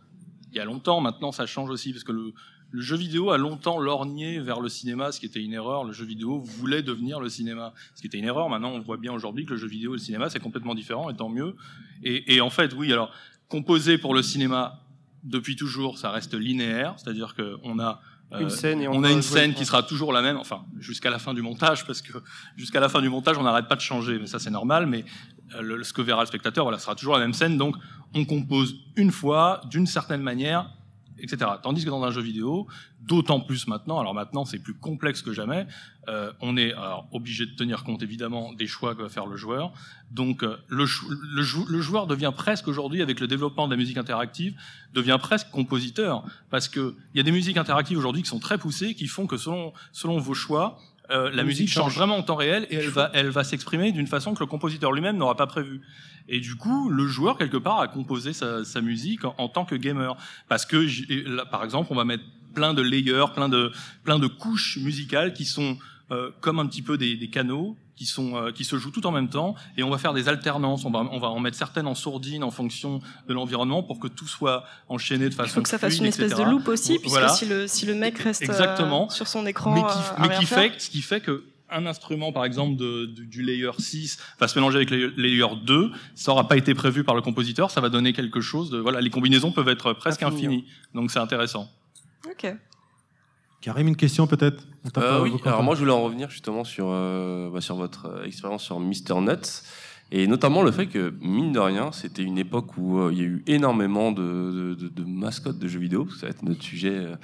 Il 0.52 0.58
y 0.58 0.60
a 0.60 0.66
longtemps, 0.66 1.00
maintenant, 1.00 1.32
ça 1.32 1.46
change 1.46 1.70
aussi 1.70 1.94
parce 1.94 2.04
que 2.04 2.12
le, 2.12 2.34
le 2.76 2.82
jeu 2.82 2.96
vidéo 2.98 3.30
a 3.30 3.38
longtemps 3.38 3.78
lorgné 3.80 4.40
vers 4.40 4.60
le 4.60 4.68
cinéma, 4.68 5.12
ce 5.12 5.20
qui 5.20 5.28
était 5.28 5.42
une 5.44 5.54
erreur. 5.54 5.84
Le 5.84 5.94
jeu 5.94 6.06
vidéo 6.06 6.40
voulait 6.40 6.82
devenir 6.82 7.20
le 7.20 7.30
cinéma, 7.30 7.72
ce 7.94 8.02
qui 8.02 8.08
était 8.08 8.18
une 8.18 8.26
erreur. 8.26 8.50
Maintenant, 8.50 8.72
on 8.72 8.80
voit 8.80 8.98
bien 8.98 9.14
aujourd'hui 9.14 9.46
que 9.46 9.52
le 9.52 9.58
jeu 9.58 9.68
vidéo 9.68 9.92
et 9.94 9.98
le 9.98 10.04
cinéma, 10.04 10.28
c'est 10.32 10.40
complètement 10.40 10.74
différent, 10.74 11.08
et 11.12 11.16
tant 11.16 11.30
mieux. 11.30 11.56
Et, 12.04 12.34
et 12.34 12.42
en 12.42 12.50
fait, 12.50 12.74
oui, 12.74 12.92
alors 12.92 13.12
composer 13.48 14.00
pour 14.00 14.16
le 14.16 14.24
cinéma 14.24 14.80
depuis 15.24 15.56
toujours, 15.56 16.00
ça 16.00 16.10
reste 16.10 16.34
linéaire, 16.34 16.96
c'est-à-dire 16.98 17.36
que 17.36 17.58
on 17.64 17.78
a 17.78 18.02
euh, 18.34 18.40
Une 18.40 18.50
scène 18.50 18.82
et 18.82 18.88
on 18.88 18.94
on 18.96 19.04
a 19.04 19.12
une 19.12 19.22
scène 19.22 19.54
qui 19.54 19.66
sera 19.66 19.84
toujours 19.84 20.12
la 20.12 20.24
même, 20.24 20.38
enfin 20.38 20.66
jusqu'à 20.80 21.12
la 21.12 21.20
fin 21.20 21.36
du 21.36 21.44
montage, 21.44 21.86
parce 21.86 22.02
que 22.02 22.14
jusqu'à 22.58 22.80
la 22.80 22.90
fin 22.90 23.02
du 23.02 23.10
montage, 23.10 23.38
on 23.38 23.44
n'arrête 23.44 23.68
pas 23.68 23.76
de 23.76 23.82
changer, 23.82 24.18
mais 24.18 24.26
ça 24.26 24.40
c'est 24.40 24.50
normal. 24.50 24.88
Mais 24.88 25.06
euh, 25.56 25.62
le- 25.62 25.84
ce 25.84 25.94
que 25.94 26.02
verra 26.02 26.22
le 26.22 26.28
spectateur, 26.28 26.66
voilà, 26.66 26.80
sera 26.80 26.96
toujours 26.96 27.14
la 27.14 27.20
même 27.20 27.34
scène. 27.34 27.58
Donc 27.60 27.76
on 28.16 28.26
compose 28.26 28.76
une 28.96 29.12
fois, 29.12 29.62
d'une 29.70 29.86
certaine 29.86 30.22
manière, 30.24 30.72
etc. 31.20 31.52
Tandis 31.62 31.86
que 31.86 31.90
dans 31.90 32.04
un 32.04 32.12
jeu 32.12 32.22
vidéo, 32.22 32.68
d'autant 33.02 33.40
plus 33.40 33.68
maintenant, 33.68 34.00
alors 34.00 34.14
maintenant 34.14 34.46
c'est 34.46 34.60
plus 34.60 34.74
complexe 34.74 35.22
que 35.22 35.34
jamais, 35.34 35.68
euh, 36.10 36.32
on 36.42 36.58
est 36.58 36.74
alors, 36.74 37.08
obligé 37.12 37.46
de 37.46 37.56
tenir 37.56 37.84
compte 37.84 38.02
évidemment 38.04 38.54
des 38.54 38.68
choix 38.68 38.96
que 38.96 39.02
va 39.02 39.10
faire 39.10 39.26
le 39.26 39.38
joueur. 39.38 39.72
Donc 40.12 40.44
euh, 40.44 40.58
le, 40.68 40.86
le, 41.36 41.42
jou- 41.44 41.66
le 41.68 41.82
joueur 41.82 42.08
devient 42.08 42.32
presque 42.36 42.68
aujourd'hui, 42.68 43.02
avec 43.02 43.20
le 43.20 43.28
développement 43.28 43.68
de 43.68 43.72
la 43.72 43.78
musique 43.78 43.98
interactive, 43.98 44.56
devient 44.94 45.18
presque 45.20 45.50
compositeur, 45.50 46.24
parce 46.50 46.68
que 46.68 46.96
il 47.14 47.18
y 47.18 47.20
a 47.20 47.24
des 47.24 47.32
musiques 47.32 47.58
interactives 47.58 47.98
aujourd'hui 47.98 48.22
qui 48.24 48.30
sont 48.30 48.40
très 48.40 48.58
poussées, 48.58 48.96
qui 48.96 49.08
font 49.08 49.28
que 49.28 49.38
selon, 49.38 49.74
selon 49.92 50.18
vos 50.20 50.34
choix, 50.34 50.80
euh, 51.12 51.30
la 51.32 51.44
musique 51.44 51.70
change 51.70 51.96
vraiment 51.96 52.18
en 52.18 52.24
temps 52.24 52.36
réel 52.36 52.66
et 52.70 52.76
elle 52.76 52.90
va, 52.90 53.12
elle 53.14 53.30
va 53.30 53.44
s'exprimer 53.44 53.92
d'une 53.92 54.08
façon 54.08 54.34
que 54.34 54.40
le 54.40 54.46
compositeur 54.46 54.92
lui-même 54.92 55.18
n'aura 55.18 55.36
pas 55.36 55.48
prévu. 55.48 55.82
Et 56.30 56.40
du 56.40 56.56
coup, 56.56 56.90
le 56.90 57.08
joueur, 57.08 57.38
quelque 57.38 57.58
part, 57.58 57.82
a 57.82 57.88
composé 57.90 58.32
sa, 58.32 58.64
sa 58.64 58.82
musique 58.82 59.26
en, 59.26 59.36
en 59.38 59.50
tant 59.50 59.66
que 59.66 59.76
gamer. 59.76 60.16
Parce 60.48 60.66
que, 60.66 60.88
là, 61.30 61.46
par 61.46 61.64
exemple, 61.64 61.90
on 61.92 61.96
va 61.96 62.06
mettre 62.06 62.24
plein 62.54 62.74
de 62.74 62.82
layers, 62.82 63.26
plein 63.36 63.50
de, 63.50 63.72
plein 64.04 64.20
de 64.20 64.28
couches 64.28 64.78
musicales 64.78 65.34
qui 65.34 65.46
sont 65.46 65.78
euh, 66.12 66.32
comme 66.42 66.60
un 66.60 66.66
petit 66.68 66.82
peu 66.82 66.98
des, 66.98 67.16
des 67.16 67.30
canaux 67.30 67.76
qui 67.96 68.06
sont 68.06 68.36
euh, 68.36 68.52
qui 68.52 68.64
se 68.66 68.76
jouent 68.78 68.92
tout 68.92 69.06
en 69.06 69.12
même 69.12 69.30
temps 69.30 69.56
et 69.78 69.84
on 69.84 69.90
va 69.90 69.98
faire 69.98 70.14
des 70.14 70.28
alternances 70.28 70.84
on 70.84 70.90
va 70.92 71.00
on 71.12 71.20
va 71.20 71.30
en 71.30 71.40
mettre 71.40 71.56
certaines 71.58 71.86
en 71.88 71.94
sourdine 71.96 72.44
en 72.44 72.50
fonction 72.52 73.00
de 73.28 73.34
l'environnement 73.34 73.84
pour 73.84 74.00
que 74.00 74.08
tout 74.08 74.28
soit 74.28 74.66
enchaîné 74.90 75.26
de 75.26 75.30
Il 75.30 75.36
façon 75.36 75.56
faut 75.56 75.62
que 75.62 75.70
ça 75.70 75.78
fasse 75.78 75.92
fluide, 75.94 76.02
une 76.04 76.10
espèce 76.10 76.32
etc. 76.32 76.44
de 76.46 76.52
loop 76.52 76.68
aussi, 76.68 76.94
puisque 77.00 77.10
Voilà. 77.10 77.30
si, 77.30 77.46
le, 77.46 77.68
si 77.68 77.86
le 77.86 77.94
mec 77.96 78.18
reste 78.18 78.42
euh, 78.42 78.46
Exactement. 78.46 79.10
sur 79.10 79.28
son 79.28 79.46
écran. 79.46 79.74
mais 79.74 79.82
qui, 79.82 79.88
euh, 79.88 80.16
mais 80.20 80.28
rien 80.30 80.40
qui 80.40 80.46
faire, 80.46 80.72
fait 80.74 80.82
ce 80.82 80.90
qui 80.90 81.02
fait 81.02 81.22
que 81.22 81.44
un 81.70 81.86
instrument 81.86 82.32
par 82.32 82.46
exemple 82.46 82.76
de, 82.76 83.06
du, 83.06 83.26
du 83.28 83.42
layer 83.44 83.72
6 83.78 84.18
va 84.40 84.48
se 84.48 84.58
mélanger 84.60 84.78
avec 84.78 84.90
le 84.92 85.08
layer 85.18 85.46
2 85.64 85.92
ça 86.16 86.32
n'aura 86.32 86.48
pas 86.48 86.58
été 86.58 86.74
prévu 86.76 87.04
par 87.04 87.16
le 87.16 87.22
compositeur 87.22 87.72
ça 87.72 87.80
va 87.82 87.90
donner 87.90 88.12
quelque 88.14 88.42
chose 88.42 88.70
de 88.70 88.78
voilà 88.78 89.02
les 89.02 89.10
combinaisons 89.10 89.52
peuvent 89.52 89.70
être 89.70 89.94
presque 89.94 90.22
Infini. 90.24 90.46
infinies 90.46 90.66
donc 90.94 91.10
c'est 91.12 91.20
intéressant 91.20 91.70
Ok. 92.30 92.54
Karim, 93.64 93.88
une 93.88 93.96
question 93.96 94.28
peut-être? 94.28 94.68
Euh, 94.98 95.22
oui, 95.24 95.32
alors 95.46 95.64
moi 95.64 95.74
je 95.74 95.80
voulais 95.80 95.94
en 95.94 96.04
revenir 96.04 96.30
justement 96.30 96.66
sur, 96.66 96.88
euh, 96.90 97.50
bah, 97.50 97.62
sur 97.62 97.78
votre 97.78 98.08
euh, 98.08 98.26
expérience 98.26 98.62
sur 98.62 98.78
Mister 98.82 99.14
Nuts 99.22 99.64
et 100.12 100.28
notamment 100.28 100.64
le 100.64 100.72
fait 100.72 100.88
que, 100.88 101.14
mine 101.22 101.54
de 101.54 101.60
rien, 101.60 101.94
c'était 101.94 102.24
une 102.24 102.38
époque 102.38 102.78
où 102.78 103.00
euh, 103.00 103.10
il 103.14 103.18
y 103.18 103.22
a 103.22 103.24
eu 103.24 103.42
énormément 103.48 104.12
de, 104.12 104.22
de, 104.22 104.76
de- 104.76 104.90
de 104.90 105.04
mascottes 105.06 105.60
de 105.60 105.68
jeux 105.70 105.80
vidéo, 105.80 106.10
ça 106.20 106.26
va 106.26 106.32
être 106.32 106.44
notre 106.44 106.62
sujet. 106.62 106.92
euh. 106.94 107.16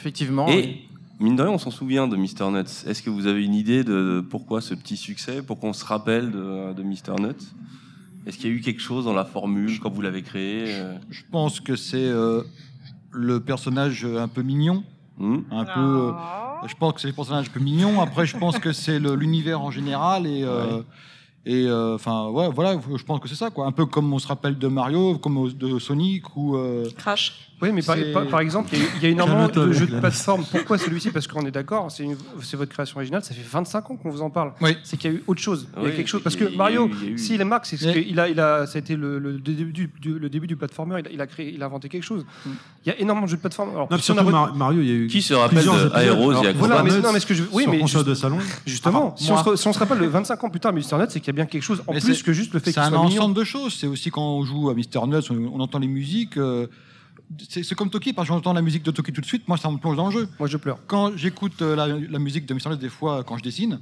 Effectivement. 0.00 0.46
oui. 0.48 0.54
Et 0.58 0.88
mine 1.22 1.36
de 1.36 1.42
rien, 1.42 1.52
on 1.52 1.58
s'en 1.58 1.70
souvient 1.70 2.08
de 2.08 2.16
Mister 2.16 2.44
Nuts. 2.50 2.84
Est-ce 2.88 3.00
que 3.00 3.08
vous 3.08 3.28
avez 3.28 3.44
une 3.44 3.54
idée 3.54 3.84
de 3.84 4.20
pourquoi 4.28 4.60
ce 4.60 4.74
petit 4.74 4.96
succès, 4.96 5.42
pourquoi 5.46 5.68
on 5.70 5.72
se 5.74 5.84
rappelle 5.84 6.32
de, 6.32 6.72
de 6.72 6.82
Mister 6.82 7.12
Nuts? 7.20 7.54
Est-ce 8.26 8.36
qu'il 8.36 8.50
y 8.50 8.52
a 8.52 8.56
eu 8.56 8.60
quelque 8.62 8.80
chose 8.82 9.04
dans 9.04 9.14
la 9.14 9.24
formule 9.24 9.78
quand 9.78 9.90
vous 9.90 10.02
l'avez 10.02 10.22
créé 10.22 10.66
Je 11.08 11.22
pense 11.30 11.60
que 11.60 11.76
c'est 11.76 11.98
euh, 12.08 12.42
le 13.12 13.38
personnage 13.38 14.04
un 14.04 14.28
peu 14.28 14.42
mignon, 14.42 14.82
hmm 15.18 15.38
un 15.50 15.64
peu. 15.64 15.80
euh, 15.80 16.12
je 16.66 16.74
pense 16.74 16.94
que 16.94 17.00
c'est 17.00 17.08
le 17.08 17.12
personnage 17.14 17.48
un 17.48 17.52
peu 17.52 17.60
mignon. 17.60 18.00
Après, 18.00 18.26
je 18.26 18.36
pense 18.36 18.58
que 18.58 18.72
c'est 18.72 18.98
le- 18.98 19.14
l'univers 19.14 19.60
en 19.60 19.70
général 19.70 20.26
et. 20.26 20.42
euh, 20.42 20.82
Et 21.46 21.66
euh, 21.66 21.96
enfin, 21.96 22.28
ouais, 22.30 22.48
voilà, 22.48 22.80
je 22.96 23.02
pense 23.04 23.20
que 23.20 23.28
c'est 23.28 23.34
ça, 23.34 23.50
quoi. 23.50 23.66
Un 23.66 23.72
peu 23.72 23.84
comme 23.84 24.10
on 24.14 24.18
se 24.18 24.26
rappelle 24.26 24.56
de 24.58 24.66
Mario, 24.66 25.18
comme 25.18 25.52
de 25.52 25.78
Sonic 25.78 26.34
ou. 26.38 26.56
euh, 26.56 26.88
Crash. 26.96 27.50
Oui, 27.64 27.72
mais 27.72 27.82
par, 27.82 27.96
C'est- 27.96 28.12
par- 28.12 28.26
par 28.26 28.40
exemple, 28.40 28.68
il 28.72 28.78
y 28.78 28.82
a- 28.82 28.86
il 28.96 29.02
y 29.02 29.06
a 29.06 29.08
énormément 29.08 29.48
de 29.48 29.72
jeux 29.72 29.86
de 29.86 29.98
plateforme. 29.98 30.44
Pourquoi 30.50 30.76
celui-ci 30.78 31.10
Parce 31.10 31.26
qu'on 31.26 31.44
est 31.46 31.50
d'accord, 31.50 31.90
c'est 31.90 32.06
c'est 32.42 32.56
votre 32.56 32.70
création 32.72 32.96
originale, 32.98 33.24
ça 33.24 33.32
fait 33.34 33.40
25 33.50 33.90
ans 33.90 33.96
qu'on 33.96 34.10
vous 34.10 34.22
en 34.22 34.30
parle. 34.30 34.52
Oui. 34.60 34.76
C'est 34.84 34.96
qu'il 34.96 35.10
y 35.10 35.14
a 35.14 35.16
eu 35.16 35.24
autre 35.26 35.40
chose. 35.40 35.66
il 35.76 35.82
y 35.82 35.86
a 35.86 35.88
Oui, 35.88 35.96
quelque 35.96 36.08
chose. 36.08 36.22
Parce 36.22 36.36
que 36.36 36.54
Mario, 36.56 36.90
s'il 37.16 37.40
est 37.40 37.44
marque, 37.44 37.66
c'est 37.66 37.76
ce 37.76 37.86
Mais- 37.86 38.04
qu'il 38.04 38.20
a, 38.20 38.28
il 38.28 38.38
a, 38.38 38.66
ça 38.66 38.76
a 38.76 38.80
été 38.80 38.96
le, 38.96 39.18
le 39.18 39.38
début, 39.38 39.72
du, 39.72 39.90
du- 40.00 40.18
le 40.18 40.28
début 40.28 40.46
du 40.46 40.56
platformer, 40.56 41.00
il 41.00 41.06
a, 41.08 41.10
il 41.10 41.20
a 41.20 41.26
créé, 41.26 41.52
il 41.54 41.62
a 41.62 41.66
inventé 41.66 41.88
quelque 41.88 42.02
chose. 42.02 42.24
Mm. 42.44 42.50
Il 42.84 42.88
y 42.88 42.92
a 42.92 43.00
énormément 43.00 43.24
de 43.26 43.30
jeux 43.30 43.36
de 43.36 43.40
plateforme. 43.40 43.70
Alors, 43.70 43.88
Non, 43.90 43.96
si 43.98 44.10
on 44.10 44.14
a 44.14 44.16
surtout 44.18 44.28
re- 44.28 44.32
Mar- 44.32 44.54
Mario, 44.54 44.80
il 44.82 44.88
y 44.88 44.90
a 44.92 44.94
eu 44.94 45.06
Qui 45.06 45.22
se 45.22 45.32
rappelle 45.34 45.60
il 45.62 45.66
y 45.66 45.68
a 46.08 46.52
Voilà, 46.52 46.82
mais, 46.82 46.90
Nuts 46.90 47.00
non, 47.02 47.12
mais 47.12 47.20
ce 47.20 47.26
que 47.26 47.34
je, 47.34 47.44
oui, 47.52 47.62
sur 47.62 47.72
mais 47.72 47.78
console 47.78 48.00
juste- 48.00 48.08
de 48.10 48.14
salon. 48.14 48.38
justement, 48.66 49.14
Ah, 49.16 49.20
si, 49.22 49.32
on 49.32 49.38
se, 49.38 49.42
re- 49.44 49.56
si 49.56 49.68
on 49.68 49.72
se 49.72 49.78
rappelle 49.78 49.98
le 49.98 50.06
25 50.08 50.44
ans 50.44 50.50
plus 50.50 50.60
tard, 50.60 50.72
Mister 50.72 50.96
Nut, 50.96 51.06
c'est 51.08 51.20
qu'il 51.20 51.28
y 51.28 51.30
a 51.30 51.32
bien 51.32 51.46
quelque 51.46 51.62
chose 51.62 51.82
en 51.86 51.92
plus 51.92 52.00
c'est- 52.14 52.22
que 52.22 52.32
juste 52.32 52.52
le 52.52 52.60
fait 52.60 52.66
C'est 52.72 52.80
qu'il 52.80 52.82
un 52.82 52.88
soit 52.90 53.04
mignon. 53.04 53.20
ensemble 53.22 53.34
de 53.36 53.44
choses. 53.44 53.74
C'est 53.80 53.86
aussi 53.86 54.10
quand 54.10 54.22
on 54.22 54.44
joue 54.44 54.68
à 54.70 54.74
Mister 54.74 55.00
Nuts, 55.06 55.30
on 55.30 55.60
entend 55.60 55.78
les 55.78 55.86
musiques. 55.88 56.36
C'est 57.48 57.74
comme 57.74 57.90
Toki, 57.90 58.12
parce 58.12 58.28
que 58.28 58.34
j'entends 58.34 58.52
la 58.52 58.62
musique 58.62 58.82
de 58.82 58.90
Toki 58.90 59.12
tout 59.12 59.20
de 59.20 59.26
suite, 59.26 59.46
moi 59.48 59.56
ça 59.56 59.70
me 59.70 59.78
plonge 59.78 59.96
dans 59.96 60.06
le 60.06 60.12
jeu. 60.12 60.28
Moi, 60.38 60.48
je 60.48 60.56
pleure. 60.56 60.78
Quand 60.86 61.16
j'écoute 61.16 61.60
euh, 61.62 61.76
la, 61.76 61.86
la 61.86 62.18
musique 62.18 62.46
de 62.46 62.54
Nuts, 62.54 62.76
des 62.78 62.88
fois, 62.88 63.24
quand 63.24 63.38
je 63.38 63.42
dessine, 63.42 63.80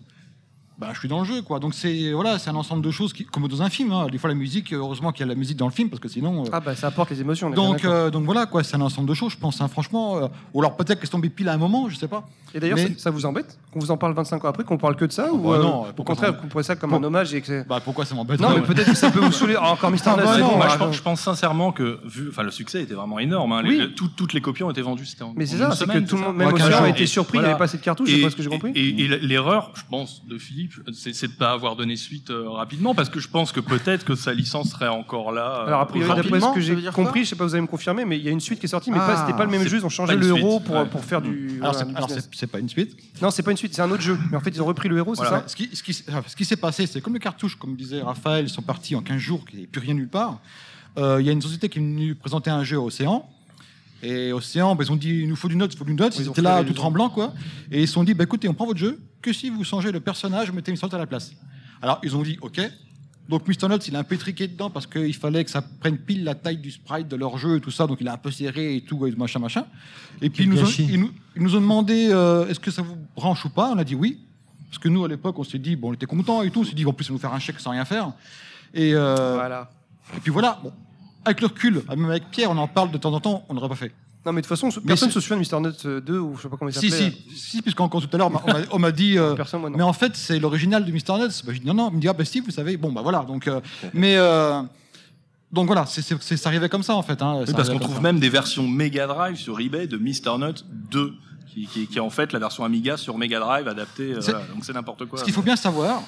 bah, 0.79 0.89
je 0.93 0.99
suis 0.99 1.09
dans 1.09 1.21
le 1.21 1.25
jeu, 1.25 1.43
quoi. 1.43 1.59
Donc 1.61 1.75
c'est 1.75 2.13
voilà, 2.13 2.39
c'est 2.39 2.51
un 2.51 2.55
ensemble 2.57 2.83
de 2.83 2.91
choses 2.91 3.13
qui, 3.13 3.25
comme 3.25 3.47
dans 3.47 3.63
un 3.63 3.71
film. 3.71 3.93
hein. 3.93 4.07
Des 4.11 4.19
fois 4.19 4.29
la 4.29 4.35
musique, 4.35 4.73
heureusement 4.73 5.13
qu'il 5.13 5.21
y 5.21 5.29
a 5.29 5.33
la 5.33 5.35
musique 5.39 5.57
dans 5.57 5.67
le 5.67 5.73
film, 5.73 5.89
parce 5.91 6.01
que 6.01 6.09
sinon. 6.09 6.43
euh, 6.45 6.49
Ah 6.53 6.61
bah 6.61 6.75
ça 6.75 6.89
apporte 6.89 7.11
les 7.11 7.21
émotions. 7.21 7.51
donc, 7.51 7.85
euh, 7.85 8.11
donc 8.11 8.25
voilà, 8.25 8.47
quoi, 8.47 8.65
c'est 8.65 8.77
un 8.77 8.81
ensemble 8.81 9.09
de 9.09 9.15
choses, 9.15 9.33
je 9.33 9.39
pense, 9.39 9.61
hein, 9.61 9.69
franchement. 9.69 10.17
euh, 10.19 10.27
ou 10.55 10.61
alors 10.61 10.77
peut-être 10.77 10.99
qu'elle 10.99 11.09
est 11.09 11.11
tombée 11.11 11.31
pile 11.31 11.49
à 11.49 11.53
un 11.55 11.59
moment, 11.59 11.89
je 11.89 11.97
sais 11.97 12.09
pas. 12.09 12.27
Et 12.55 12.61
d'ailleurs, 12.61 12.77
mais- 12.77 12.89
ça, 12.89 13.05
ça 13.05 13.11
vous 13.11 13.25
embête 13.25 13.59
qu'on 13.73 13.79
vous 13.79 13.91
en 13.91 13.97
parle 13.97 14.13
25 14.15 14.45
ans 14.45 14.49
après, 14.49 14.65
qu'on 14.65 14.77
parle 14.77 14.97
que 14.97 15.05
de 15.07 15.13
ça 15.13 15.33
ou 15.33 15.39
bah 15.39 15.51
euh, 15.57 15.63
non, 15.63 15.87
au 15.97 16.05
contraire, 16.05 16.37
qu'on 16.37 16.49
pourrait 16.49 16.65
ça 16.65 16.77
comme 16.77 16.91
Pour- 16.91 16.99
un 16.99 17.05
hommage 17.05 17.33
et 17.33 17.41
que 17.41 17.67
Bah 17.67 17.81
pourquoi 17.83 18.05
ça 18.05 18.15
m'embête 18.15 18.41
Non, 18.41 18.51
mais 18.51 18.57
ouais. 18.57 18.61
peut-être 18.63 18.91
que 18.91 18.97
ça 18.97 19.11
peut 19.11 19.21
vous 19.21 19.33
saouler. 19.33 19.55
Ah, 19.59 19.71
encore 19.73 19.91
Mister 19.91 20.11
Ah 20.13 20.17
bah 20.17 20.39
bon, 20.39 20.57
Moi, 20.57 20.69
je, 20.69 20.77
pense, 20.77 20.97
je 20.97 21.03
pense 21.03 21.21
sincèrement 21.21 21.73
que 21.73 22.01
vu, 22.05 22.29
enfin, 22.29 22.43
le 22.43 22.51
succès 22.51 22.83
était 22.83 22.93
vraiment 22.95 23.19
énorme. 23.19 23.53
hein. 23.53 23.63
Oui. 23.65 23.79
Les- 23.79 23.95
tout- 23.95 24.09
toutes 24.09 24.33
les 24.35 24.41
copies 24.43 24.65
ont 24.65 24.71
été 24.71 24.83
vendues. 24.83 25.07
C'était 25.07 25.23
en- 25.23 25.33
Mais 25.37 25.47
c'est 25.47 25.57
ça, 25.59 25.71
c'est 25.73 25.87
que 25.87 25.93
tout 25.93 25.99
le 25.99 26.07
c'est 26.07 26.15
monde, 26.17 26.59
ça 26.59 26.69
même 26.69 26.85
a 26.85 26.89
été 26.91 27.07
surpris, 27.07 27.39
il 27.39 27.41
n'y 27.43 27.47
avait 27.47 27.57
pas 27.59 27.65
assez 27.65 27.79
de 27.79 27.83
cartouches, 27.83 28.11
c'est 28.11 28.21
pas 28.21 28.31
ce 28.31 28.37
que 28.37 28.43
j'ai 28.43 28.51
compris. 28.51 28.73
Et, 28.75 29.03
et 29.05 29.09
l'erreur, 29.09 29.71
je 29.75 29.83
pense, 29.89 30.27
de 30.27 30.37
Philippe, 30.39 30.62
c'est 30.93 31.15
c'est 31.15 31.29
de 31.29 31.33
pas 31.33 31.53
avoir 31.53 31.77
donné 31.77 31.97
suite 31.97 32.31
euh, 32.31 32.49
rapidement, 32.51 32.95
parce 32.95 33.09
que 33.09 33.21
je 33.21 33.29
pense 33.29 33.53
que 33.53 33.61
peut-être 33.61 34.05
que 34.05 34.15
sa 34.15 34.33
licence 34.35 34.71
serait 34.71 34.89
encore 34.89 35.33
là. 35.33 35.61
euh, 35.63 35.67
Alors, 35.69 35.81
a 35.81 35.87
priori, 35.87 36.09
d'après 36.09 36.23
rapidement, 36.23 36.51
ce 36.51 36.55
que 36.55 36.61
j'ai 36.61 36.91
compris, 36.93 37.25
je 37.25 37.31
sais 37.31 37.37
pas, 37.37 37.45
vous 37.45 37.55
allez 37.55 37.63
me 37.63 37.67
confirmer, 37.67 38.05
mais 38.05 38.19
il 38.19 38.25
y 38.25 38.29
a 38.29 38.31
une 38.31 38.41
suite 38.41 38.59
qui 38.61 38.67
est 38.67 38.69
sortie, 38.69 38.91
mais 38.91 38.99
Ah, 39.01 39.07
pas, 39.07 39.17
c'était 39.27 39.37
pas 39.37 39.45
le 39.45 39.51
même 39.51 39.67
jeu, 39.67 39.79
ils 39.79 39.85
ont 39.87 39.89
changé 39.89 40.17
le 40.17 40.27
héros 40.27 40.61
pour, 40.61 40.75
ouais. 40.77 40.87
pour 40.87 41.05
faire 41.05 41.21
du. 41.23 41.59
Alors, 41.61 41.73
voilà, 41.73 41.79
c'est- 41.79 41.85
du 41.87 41.97
alors, 41.97 42.11
c'est 42.11 42.35
c'est 42.35 42.47
pas 42.47 42.59
une 42.59 42.69
suite. 42.69 42.97
Non, 43.21 43.31
c'est 43.31 43.43
pas 43.43 43.51
une 43.51 43.57
suite, 43.57 43.75
c'est 43.75 43.83
un 43.83 43.91
autre 43.91 44.03
jeu. 44.03 44.19
Mais 44.31 44.37
en 44.37 44.41
fait, 44.41 44.51
ils 44.51 44.63
ont 44.63 44.67
repris 44.67 44.89
le 44.89 44.97
héros, 44.99 45.15
c'est 45.15 45.25
ça 45.25 45.45
Ce 45.47 45.57
qui, 45.57 45.69
ce 45.75 45.83
qui- 45.83 46.05
enfin, 46.09 46.23
ce 46.27 46.37
qui 46.37 46.45
s'est 46.45 46.57
passé, 46.57 46.87
c'est 46.87 47.01
comme 47.01 47.15
les 47.15 47.21
cartouches, 47.21 47.57
comme 47.57 47.75
disait 47.77 48.01
Raphaël, 48.03 48.45
ils 48.47 48.51
sont 48.51 48.63
partis 48.63 48.95
en 48.97 49.03
15 49.03 49.19
jours, 49.19 49.45
qu'il 49.45 49.57
n'y 49.57 49.63
avait 49.63 49.71
plus 49.71 49.81
rien 49.81 49.95
nulle 49.95 50.09
part. 50.09 50.41
Euh, 50.99 51.19
Il 51.21 51.27
y 51.27 51.31
a 51.31 51.33
une 51.33 51.41
société 51.41 51.69
qui 51.71 51.79
est 51.79 51.83
venue 51.83 52.15
présenter 52.15 52.51
un 52.51 52.65
jeu 52.65 52.77
à 52.77 52.81
Océan. 52.81 53.27
Et 54.03 54.33
Océan, 54.33 54.75
ben, 54.75 54.85
ils 54.85 54.93
ont 54.93 54.97
dit 54.97 55.21
il 55.21 55.29
nous 55.29 55.37
faut 55.37 55.49
du 55.49 55.57
note, 55.57 55.73
il 55.73 55.79
faut 55.79 55.85
du 55.85 55.95
note. 55.95 56.17
Ils 56.19 56.29
étaient 56.29 56.43
là 56.43 56.65
tout 56.65 56.73
tremblants, 56.75 57.09
quoi. 57.11 57.33
Et 57.71 57.83
ils 57.83 57.87
se 57.89 57.95
sont 57.95 58.05
dit 58.05 58.15
bah, 58.15 58.25
écoutez, 58.25 58.49
on 58.49 58.55
prend 58.55 58.67
votre 58.67 58.79
jeu, 58.79 59.01
que 59.21 59.33
si 59.33 59.49
vous 59.51 59.63
changez 59.65 59.93
le 59.93 60.01
personnage, 60.01 60.49
vous 60.49 60.55
mettez 60.57 60.73
Mr. 60.73 60.87
Nuts 60.87 60.95
à 60.95 60.99
la 60.99 61.07
place. 61.07 61.33
Alors 61.81 62.01
ils 62.03 62.17
ont 62.17 62.23
dit 62.23 62.39
ok. 62.41 62.61
Donc 63.29 63.47
Mr. 63.47 63.69
Nuts, 63.69 63.87
il 63.87 63.95
a 63.95 64.01
un 64.01 64.05
peu 64.05 64.17
triqué 64.19 64.49
dedans 64.49 64.69
parce 64.69 64.87
qu'il 64.87 65.15
fallait 65.15 65.45
que 65.45 65.51
ça 65.51 65.63
prenne 65.63 65.97
pile 65.97 66.25
la 66.25 66.35
taille 66.35 66.59
du 66.59 66.73
sprite 66.73 67.07
de 67.07 67.15
leur 67.17 67.39
jeu 67.39 67.57
et 67.57 67.61
tout 67.61 67.71
ça. 67.71 67.87
Donc 67.87 67.99
il 68.01 68.09
a 68.09 68.15
un 68.15 68.19
peu 68.19 68.33
serré 68.33 68.77
et 68.77 68.81
tout, 68.81 69.07
et 69.07 69.13
machin, 69.13 69.39
machin. 69.39 69.65
Et 70.21 70.29
puis 70.29 70.45
ils 70.45 70.51
nous, 70.51 70.61
ont, 70.61 70.67
ils, 70.67 71.01
nous, 71.01 71.11
ils 71.37 71.43
nous 71.43 71.55
ont 71.55 71.61
demandé 71.61 72.09
euh, 72.11 72.49
est-ce 72.49 72.59
que 72.59 72.73
ça 72.73 72.83
vous 72.83 72.97
branche 73.15 73.45
ou 73.45 73.51
pas? 73.51 73.71
On 73.73 73.79
a 73.79 73.85
dit 73.85 73.95
oui. 73.95 74.19
Parce 74.69 74.83
que 74.83 74.89
nous, 74.89 75.05
à 75.05 75.09
l'époque, 75.09 75.39
on 75.39 75.45
s'est 75.45 75.59
dit, 75.59 75.77
bon, 75.77 75.91
on 75.91 75.93
était 75.93 76.07
contents 76.07 76.41
et 76.43 76.51
tout. 76.51 76.61
On 76.61 76.65
s'est 76.65 76.75
dit, 76.75 76.87
en 76.87 76.95
plus, 76.95 77.05
ils 77.05 77.09
vont 77.09 77.15
nous 77.17 77.21
faire 77.21 77.35
un 77.35 77.39
chèque 77.39 77.61
sans 77.61 77.73
rien 77.73 77.85
faire. 77.85 78.11
Et, 78.73 78.95
euh, 78.95 79.35
Voilà. 79.35 79.71
et 80.17 80.21
puis 80.21 80.33
voilà. 80.33 80.61
Bon, 80.63 80.73
avec 81.25 81.41
le 81.41 81.47
recul, 81.47 81.83
même 81.89 82.05
avec 82.07 82.31
Pierre, 82.31 82.51
on 82.51 82.59
en 82.59 82.69
parle 82.69 82.91
de 82.91 82.99
temps 82.99 83.13
en 83.13 83.21
temps, 83.21 83.45
on 83.49 83.55
n'aurait 83.55 83.69
pas 83.69 83.75
fait. 83.77 83.93
Non, 84.25 84.33
mais 84.33 84.41
de 84.41 84.47
toute 84.47 84.57
façon, 84.57 84.69
personne 84.87 85.09
c'est- 85.09 85.15
se 85.15 85.21
souvient 85.21 85.37
de 85.37 85.41
Mister 85.41 85.59
Nut 85.59 85.75
euh, 85.85 86.01
2 86.01 86.19
ou 86.19 86.37
je 86.37 86.43
sais 86.43 86.49
pas 86.49 86.57
comment 86.57 86.71
il 86.71 86.75
Si, 86.75 86.91
s'appelait. 86.91 87.13
si, 87.31 87.37
si, 87.39 87.63
puisqu'encore 87.63 88.01
tout 88.01 88.09
à 88.13 88.19
l'heure, 88.19 88.31
on 88.71 88.79
m'a- 88.79 88.93
dit. 88.93 89.19
euh, 89.19 89.35
Personne, 89.35 89.61
moi 89.63 89.71
non. 89.71 89.77
mais 89.77 89.83
en 89.83 89.93
fait, 89.93 90.15
c'est 90.17 90.39
l'original 90.39 90.85
de 90.85 90.93
Mr. 90.93 91.19
Nuts. 91.19 91.43
Bah, 91.45 91.53
je 91.53 91.59
dis 91.59 91.67
non, 91.67 91.75
non. 91.75 91.89
Il 91.91 91.97
me 91.97 92.01
dit, 92.01 92.09
ah, 92.09 92.13
bah 92.13 92.25
si, 92.25 92.39
vous 92.41 92.53
savez. 92.53 92.77
Bon, 92.77 92.93
bah 92.93 93.01
voilà. 93.03 93.25
Donc, 93.27 93.49
euh, 93.49 93.61
mais. 93.93 94.17
euh, 94.17 94.63
donc 95.51 95.67
voilà, 95.67 95.87
c'est, 95.87 96.03
c'est, 96.03 96.21
c'est- 96.23 96.37
ça 96.37 96.49
arrivait 96.51 96.69
comme 96.69 96.83
ça 96.85 96.95
en 96.95 97.03
fait. 97.03 97.21
Hein, 97.21 97.43
Oui, 97.47 97.53
parce 97.53 97.69
qu'on 97.69 97.79
trouve 97.81 97.97
ça. 97.97 98.01
même 98.01 98.21
des 98.21 98.29
versions 98.31 98.67
Mega 98.69 99.07
Drive 99.09 99.37
sur 99.37 99.59
eBay 99.61 99.87
de 99.89 99.97
Mister 99.99 100.31
Nut 100.39 100.65
2, 100.91 101.15
qui, 101.53 101.67
qui- 101.67 101.87
qui 101.87 101.99
est 101.99 102.01
en 102.01 102.11
fait 102.11 102.33
la 102.33 102.39
version 102.39 102.65
Amiga 102.65 102.97
sur 102.97 103.19
Mega 103.19 103.39
Drive 103.41 103.69
adaptée. 103.69 104.13
euh, 104.15 104.21
voilà. 104.21 104.41
donc 104.55 104.65
c'est 104.65 104.73
n'importe 104.73 105.05
quoi. 105.07 105.19
Ce 105.19 105.25
qu'il 105.25 105.33
faut 105.35 105.43
bien 105.43 105.57
savoir, 105.57 106.03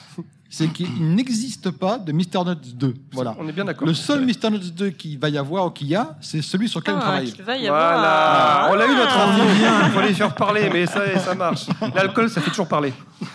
c'est 0.49 0.69
qu'il 0.73 0.89
n'existe 1.15 1.71
pas 1.71 1.99
de 1.99 2.13
Mr. 2.13 2.45
Nuts 2.47 2.75
2. 2.75 2.95
Voilà. 3.13 3.35
On 3.39 3.49
est 3.49 3.53
bien 3.53 3.65
d'accord. 3.65 3.87
Le 3.87 3.95
seul 3.95 4.25
Mr. 4.25 4.51
Nuts 4.51 4.71
2 4.73 4.91
qu'il 4.91 5.19
va 5.19 5.29
y 5.29 5.37
avoir 5.39 5.67
ou 5.67 5.71
qu'il 5.71 5.89
y 5.89 5.95
a, 5.97 6.17
c'est 6.21 6.43
celui 6.43 6.69
sur 6.69 6.81
lequel 6.81 6.95
on 6.95 6.99
Ah, 6.99 7.01
travaille. 7.03 7.33
qu'il 7.33 7.45
va 7.45 7.57
y 7.57 7.67
Voilà, 7.67 8.65
avoir. 8.65 8.71
on 8.73 8.75
l'a 8.77 8.87
eu 8.87 8.97
notre 8.97 9.17
Ah. 9.19 9.29
info. 9.35 9.43
Il 9.87 9.91
faut 9.91 10.01
les 10.01 10.15
faire 10.15 10.35
parler, 10.35 10.71
mais 10.73 10.87
ça, 10.87 11.19
ça 11.19 11.35
marche. 11.35 11.67
L'alcool, 11.95 12.31
ça 12.31 12.41
fait 12.41 12.51
toujours 12.51 12.69
parler. 12.69 12.93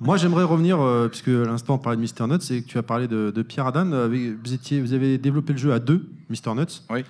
Moi, 0.00 0.16
j'aimerais 0.16 0.44
revenir, 0.44 0.80
euh, 0.80 1.08
puisque 1.08 1.28
à 1.28 1.44
l'instant 1.44 1.74
on 1.74 1.78
parlait 1.78 1.96
de 1.96 2.00
Mister 2.02 2.26
Nuts, 2.26 2.38
et 2.50 2.62
que 2.62 2.68
tu 2.68 2.78
as 2.78 2.82
parlé 2.82 3.08
de, 3.08 3.32
de 3.34 3.42
Pierre 3.42 3.66
Adan. 3.66 3.92
euh, 3.92 4.08
vous, 4.44 4.52
étiez, 4.52 4.80
vous 4.80 4.92
avez 4.92 5.18
développé 5.18 5.52
le 5.52 5.58
jeu 5.58 5.72
à 5.72 5.78
deux, 5.80 6.08
Mister 6.30 6.54
Nuts. 6.54 6.82
Oui. 6.90 7.04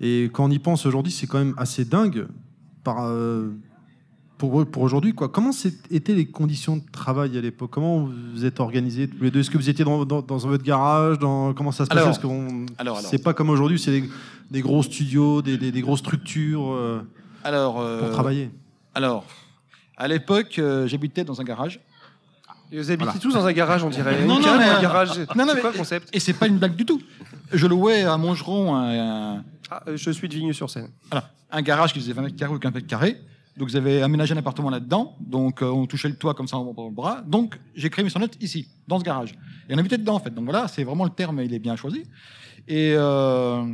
Et 0.00 0.30
quand 0.32 0.44
on 0.44 0.50
y 0.50 0.58
pense 0.58 0.84
aujourd'hui, 0.86 1.12
c'est 1.12 1.26
quand 1.26 1.38
même 1.38 1.54
assez 1.56 1.84
dingue 1.84 2.26
par, 2.94 3.04
euh, 3.04 3.48
pour, 4.38 4.64
pour 4.66 4.82
aujourd'hui. 4.82 5.12
Quoi. 5.12 5.28
Comment 5.28 5.50
étaient 5.90 6.14
les 6.14 6.26
conditions 6.26 6.76
de 6.76 6.82
travail 6.90 7.36
à 7.36 7.40
l'époque? 7.40 7.70
Comment 7.70 8.08
vous 8.32 8.44
êtes 8.46 8.60
organisés 8.60 9.08
tous 9.08 9.22
les 9.22 9.30
deux? 9.30 9.40
Est-ce 9.40 9.50
que 9.50 9.58
vous 9.58 9.68
étiez 9.68 9.84
dans, 9.84 10.04
dans, 10.06 10.22
dans 10.22 10.38
votre 10.38 10.64
garage? 10.64 11.18
Dans, 11.18 11.52
Comment 11.52 11.72
ça 11.72 11.84
se 11.84 11.90
passait? 11.90 12.04
Parce. 12.04 13.06
C'est 13.10 13.22
pas 13.22 13.34
comme 13.34 13.50
aujourd'hui, 13.50 13.78
c'est 13.78 13.90
des, 13.90 14.08
des 14.50 14.62
gros 14.62 14.82
studios, 14.82 15.42
des, 15.42 15.58
des, 15.58 15.70
des 15.72 15.80
grosses 15.82 15.98
structures 16.00 16.72
euh, 16.72 17.00
Alors, 17.44 17.78
euh, 17.80 18.00
pour 18.00 18.10
travailler? 18.10 18.50
alors, 18.94 19.24
à 19.96 20.08
l'époque, 20.08 20.58
euh, 20.58 20.86
j'habitais 20.86 21.24
dans 21.24 21.40
un 21.40 21.44
garage. 21.44 21.80
Et 22.70 22.76
vous 22.78 22.90
habitez 22.90 23.04
Voilà. 23.04 23.18
tous 23.20 23.32
dans 23.32 23.46
un 23.46 23.52
garage, 23.52 23.82
on 23.82 23.88
dirait. 23.90 24.24
Non, 24.26 24.40
non, 24.40 24.56
mais- 24.58 24.64
un 24.64 24.80
garage. 24.82 25.18
Non, 25.18 25.24
non, 25.36 25.46
c'est 25.48 25.54
mais- 25.54 25.60
quoi 25.60 25.72
le 25.72 25.78
concept? 25.78 26.08
Et 26.12 26.20
c'est 26.20 26.34
pas 26.34 26.46
une 26.46 26.58
blague 26.58 26.76
du 26.76 26.84
tout. 26.86 27.00
Je 27.52 27.66
louais 27.66 28.02
à 28.04 28.16
Montgeron 28.18 28.74
un, 28.76 29.36
un- 29.36 29.44
Ah, 29.70 29.82
euh, 29.88 29.96
je 29.96 30.10
suis 30.10 30.28
de 30.28 30.34
Vigneux-sur-Seine. 30.34 30.90
Un 31.50 31.62
garage 31.62 31.92
qui 31.92 32.00
faisait 32.00 32.12
20 32.12 32.22
mètres 32.22 32.36
carrés 32.36 32.54
ou 32.54 32.58
15 32.58 32.72
mètres 32.74 32.86
carrés. 32.86 33.16
Donc, 33.56 33.68
vous 33.68 33.76
avez 33.76 34.02
aménagé 34.02 34.34
un 34.34 34.36
appartement 34.36 34.70
là-dedans. 34.70 35.16
Donc, 35.20 35.62
euh, 35.62 35.66
on 35.66 35.86
touchait 35.86 36.08
le 36.08 36.16
toit 36.16 36.34
comme 36.34 36.46
ça 36.46 36.56
en 36.56 36.64
le 36.64 36.94
bras. 36.94 37.22
Donc, 37.22 37.58
j'ai 37.74 37.90
créé 37.90 38.04
Mister 38.04 38.20
Net 38.20 38.36
ici, 38.40 38.68
dans 38.86 38.98
ce 38.98 39.04
garage. 39.04 39.32
Et 39.68 39.74
on 39.74 39.78
habitait 39.78 39.98
dedans, 39.98 40.14
en 40.14 40.20
fait. 40.20 40.30
Donc, 40.30 40.44
voilà, 40.44 40.68
c'est 40.68 40.84
vraiment 40.84 41.04
le 41.04 41.10
terme, 41.10 41.40
il 41.40 41.52
est 41.52 41.58
bien 41.58 41.74
choisi. 41.74 42.04
Et, 42.68 42.94
euh, 42.96 43.66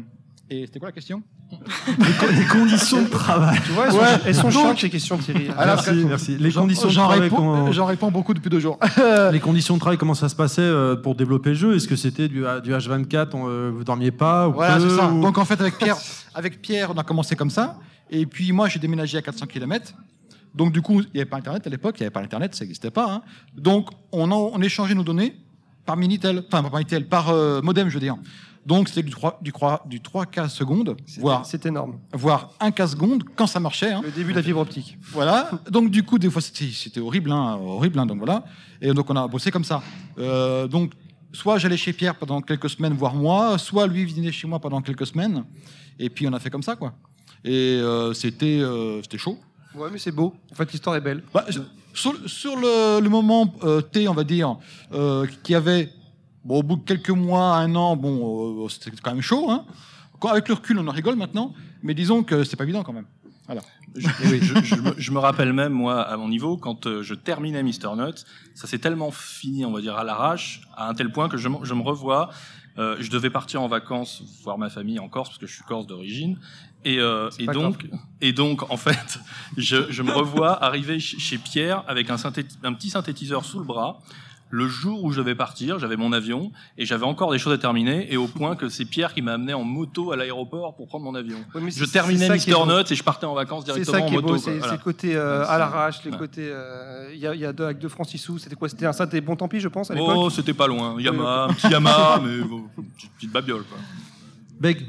et 0.48 0.66
c'était 0.66 0.78
quoi 0.78 0.88
la 0.88 0.92
question? 0.92 1.22
Les 1.88 2.44
conditions 2.46 3.02
de 3.02 3.08
travail. 3.08 3.58
Tu 3.64 3.72
vois, 3.72 3.86
elles 3.86 3.92
sont, 3.92 3.98
Ouais. 3.98 4.04
elles 4.26 4.34
sont 4.34 4.42
Donc- 4.42 4.52
chiantes, 4.52 4.78
ces 4.80 4.90
questions, 4.90 5.18
Thierry. 5.18 5.48
Alors, 5.56 5.76
merci, 5.86 6.04
merci. 6.06 6.36
Les 6.38 6.52
conditions 6.52 6.88
de 6.88 6.92
j'en 6.92 7.08
réponds, 7.08 7.36
comment- 7.36 7.72
j'en 7.72 7.86
réponds 7.86 8.10
beaucoup 8.10 8.34
depuis 8.34 8.50
deux 8.50 8.60
jours. 8.60 8.78
les 9.32 9.40
conditions 9.40 9.74
de 9.74 9.80
travail, 9.80 9.98
comment 9.98 10.14
ça 10.14 10.28
se 10.28 10.36
passait 10.36 10.60
euh, 10.62 10.96
pour 10.96 11.14
développer 11.14 11.50
le 11.50 11.54
jeu? 11.56 11.76
Est-ce 11.76 11.88
que 11.88 11.96
c'était 11.96 12.28
du, 12.28 12.40
du 12.62 12.72
H24, 12.72 13.28
on, 13.34 13.48
euh, 13.48 13.70
vous 13.74 13.84
dormiez 13.84 14.10
pas 14.10 14.48
ou 14.48 14.52
Voilà, 14.54 14.76
peu, 14.76 14.88
c'est 14.88 14.96
ça. 14.96 15.08
ou- 15.10 15.22
Donc 15.22 15.38
en 15.38 15.44
fait, 15.44 15.60
avec 15.60 15.78
Pierre, 15.78 15.96
avec 16.34 16.60
Pierre, 16.62 16.90
on 16.94 16.98
a 16.98 17.04
commencé 17.04 17.36
comme 17.36 17.50
ça. 17.50 17.78
Et 18.10 18.26
puis 18.26 18.52
moi, 18.52 18.68
j'ai 18.68 18.78
déménagé 18.78 19.18
à 19.18 19.22
400 19.22 19.46
km. 19.46 19.92
Donc 20.54 20.72
du 20.72 20.82
coup, 20.82 21.00
il 21.00 21.08
n'y 21.14 21.20
avait 21.20 21.28
pas 21.30 21.38
Internet 21.38 21.66
à 21.66 21.70
l'époque, 21.70 21.96
il 21.98 22.02
n'y 22.02 22.06
avait 22.06 22.12
pas 22.12 22.20
Internet, 22.20 22.54
ça 22.54 22.64
n'existait 22.64 22.90
pas. 22.90 23.10
hein. 23.10 23.22
Donc 23.56 23.88
on, 24.12 24.30
en- 24.30 24.50
on 24.54 24.60
échangeait 24.62 24.94
nos 24.94 25.02
données 25.02 25.34
par 25.84 25.96
Minitel, 25.96 26.44
enfin 26.46 26.62
par 26.62 26.72
Minitel, 26.74 27.06
par 27.08 27.30
euh, 27.30 27.60
modem, 27.60 27.88
je 27.88 27.94
veux 27.94 28.00
dire. 28.00 28.16
Donc 28.66 28.88
c'était 28.88 29.02
du 29.02 29.10
3, 29.10 29.38
du, 29.42 29.52
3, 29.52 29.84
du 29.86 30.00
3K 30.00 30.48
secondes, 30.48 30.96
C'est- 31.06 31.20
voire, 31.20 31.44
C'est 31.44 31.66
énorme. 31.66 31.98
voire 32.14 32.50
1K 32.60 32.86
secondes 32.88 33.22
quand 33.36 33.46
ça 33.46 33.60
marchait. 33.60 33.92
hein. 33.92 34.00
Le 34.02 34.10
début 34.10 34.30
de 34.32 34.36
la 34.38 34.42
fibre 34.42 34.60
optique. 34.60 34.96
Voilà. 35.12 35.50
Donc 35.70 35.90
du 35.90 36.02
coup, 36.02 36.18
des 36.18 36.30
fois, 36.30 36.40
c'était 36.40 37.00
horrible, 37.00 37.30
hein, 37.30 37.58
horrible. 37.60 37.98
hein, 37.98 38.06
donc 38.06 38.18
voilà. 38.18 38.44
Et 38.80 38.92
donc 38.94 39.10
on 39.10 39.16
a 39.16 39.26
bossé 39.28 39.50
comme 39.50 39.64
ça. 39.64 39.82
Euh, 40.18 40.66
donc 40.66 40.92
soit 41.32 41.58
j'allais 41.58 41.76
chez 41.76 41.92
Pierre 41.92 42.14
pendant 42.16 42.40
quelques 42.40 42.70
semaines, 42.70 42.94
voire 42.94 43.14
mois, 43.14 43.58
soit 43.58 43.86
lui 43.86 44.04
venait 44.06 44.32
chez 44.32 44.46
moi 44.46 44.58
pendant 44.60 44.80
quelques 44.80 45.06
semaines. 45.06 45.44
Et 45.98 46.08
puis 46.08 46.26
on 46.26 46.32
a 46.32 46.38
fait 46.40 46.50
comme 46.50 46.62
ça, 46.62 46.74
quoi. 46.76 46.94
Et 47.44 47.50
euh, 47.82 48.14
c'était 48.14 48.60
euh, 48.60 49.02
c'était 49.02 49.18
chaud. 49.18 49.38
Ouais, 49.74 49.88
mais 49.92 49.98
c'est 49.98 50.12
beau. 50.12 50.34
En 50.52 50.54
fait, 50.54 50.70
l'histoire 50.72 50.96
est 50.96 51.00
belle. 51.02 51.22
Bah, 51.34 51.44
sur 51.92 52.14
sur 52.28 52.56
le, 52.56 53.00
le 53.00 53.08
moment 53.10 53.46
T, 53.92 54.08
on 54.08 54.14
va 54.14 54.24
dire, 54.24 54.56
qui 55.42 55.54
avait, 55.54 55.90
bon, 56.44 56.58
au 56.58 56.62
bout 56.62 56.76
de 56.76 56.82
quelques 56.84 57.10
mois, 57.10 57.56
un 57.56 57.74
an, 57.74 57.96
bon, 57.96 58.64
euh, 58.64 58.68
c'était 58.68 58.90
quand 59.02 59.12
même 59.12 59.22
chaud. 59.22 59.50
Hein. 59.50 59.64
Quand- 60.20 60.28
avec 60.28 60.48
le 60.48 60.54
recul, 60.54 60.78
on 60.78 60.86
en 60.86 60.92
rigole 60.92 61.16
maintenant, 61.16 61.52
mais 61.82 61.94
disons 61.94 62.22
que 62.22 62.44
c'est 62.44 62.56
pas 62.56 62.64
évident 62.64 62.82
quand 62.82 62.92
même. 62.92 63.06
Je, 63.94 64.08
je- 64.40 64.62
je 64.64 64.74
me, 64.76 64.94
je 64.96 65.10
me 65.12 65.18
rappelle 65.18 65.52
même, 65.52 65.72
moi, 65.72 66.00
à 66.02 66.16
mon 66.16 66.28
niveau, 66.28 66.56
quand 66.56 66.86
euh, 66.86 67.02
je 67.02 67.14
terminais 67.14 67.62
Mister 67.62 67.88
Nut, 67.96 68.24
ça 68.54 68.66
s'est 68.66 68.78
tellement 68.78 69.10
fini, 69.10 69.64
on 69.66 69.72
va 69.72 69.80
dire, 69.80 69.96
à 69.96 70.02
l'arrache, 70.04 70.62
à 70.76 70.88
un 70.88 70.94
tel 70.94 71.12
point 71.12 71.28
que 71.28 71.36
je, 71.36 71.48
me- 71.48 71.64
je 71.64 71.74
me 71.74 71.82
revois. 71.82 72.30
euh, 72.76 72.96
je 72.98 73.08
devais 73.08 73.30
partir 73.30 73.62
en 73.62 73.68
vacances 73.68 74.20
voir 74.42 74.58
ma 74.58 74.68
famille 74.68 74.98
en 74.98 75.08
Corse, 75.08 75.28
parce 75.28 75.38
que 75.38 75.46
je 75.46 75.54
suis 75.54 75.62
corse 75.62 75.86
d'origine. 75.86 76.40
Et, 76.84 76.98
euh, 76.98 77.30
et, 77.38 77.46
donc, 77.52 77.86
et 78.20 78.32
donc, 78.32 78.68
en 78.68 78.76
fait, 78.76 79.20
je, 79.56 79.90
je 79.92 80.02
me 80.02 80.10
revois 80.10 80.60
arriver 80.64 80.98
ch- 80.98 81.16
chez 81.20 81.38
Pierre 81.38 81.84
avec 81.86 82.10
un 82.10 82.16
petit 82.74 82.90
synthétiseur 82.90 83.44
sous 83.44 83.60
le 83.60 83.64
bras. 83.64 84.00
Le 84.50 84.68
jour 84.68 85.02
où 85.02 85.10
je 85.10 85.18
devais 85.20 85.34
partir, 85.34 85.80
j'avais 85.80 85.96
mon 85.96 86.12
avion 86.12 86.52
et 86.78 86.86
j'avais 86.86 87.04
encore 87.06 87.32
des 87.32 87.38
choses 87.38 87.52
à 87.54 87.58
terminer, 87.58 88.12
et 88.12 88.16
au 88.16 88.28
point 88.28 88.54
que 88.54 88.68
c'est 88.68 88.84
Pierre 88.84 89.12
qui 89.12 89.20
m'a 89.20 89.32
amené 89.32 89.52
en 89.52 89.64
moto 89.64 90.12
à 90.12 90.16
l'aéroport 90.16 90.76
pour 90.76 90.86
prendre 90.86 91.04
mon 91.04 91.14
avion. 91.16 91.38
Ouais, 91.54 91.60
mais 91.60 91.70
Je 91.72 91.84
terminais 91.86 92.26
ça 92.28 92.34
Mister. 92.34 92.52
Nuts 92.66 92.84
et 92.92 92.94
je 92.94 93.02
partais 93.02 93.26
en 93.26 93.34
vacances 93.34 93.64
directement 93.64 93.98
ça 93.98 94.02
qui 94.02 94.16
en 94.16 94.20
moto. 94.20 94.36
c'est 94.38 94.58
Voilà. 94.58 94.72
le 94.74 94.78
côté 94.78 95.16
euh, 95.16 95.44
à 95.48 95.58
l'arrache, 95.58 96.04
les 96.04 96.12
ouais. 96.12 96.18
côtés. 96.18 96.48
euh, 96.52 97.10
Il 97.12 97.18
y, 97.18 97.26
a, 97.26 97.34
il 97.34 97.40
y 97.40 97.46
a 97.46 97.52
deux 97.52 97.64
avec 97.64 97.78
deux 97.78 97.88
francs 97.88 98.06
6 98.06 98.18
sous. 98.18 98.38
C'était 98.38 98.54
quoi? 98.54 98.68
C'était 98.68 98.86
un 98.86 98.92
synthé 98.92 99.20
bon 99.20 99.34
tant 99.34 99.48
pis, 99.48 99.58
je 99.58 99.68
pense, 99.68 99.90
à 99.90 99.94
l'époque? 99.94 100.14
Oh, 100.16 100.30
c'était 100.30 100.54
pas 100.54 100.68
loin. 100.68 101.00
Yamaha, 101.00 101.44
un 101.46 101.54
petit 101.54 101.68
Yamaha, 101.68 102.20
mais 102.24 102.38
bon, 102.44 102.64
une 102.78 102.84
petite, 102.90 103.10
petite 103.12 103.32
babiole, 103.32 103.64
quoi. 103.64 103.78
Beg. 104.60 104.86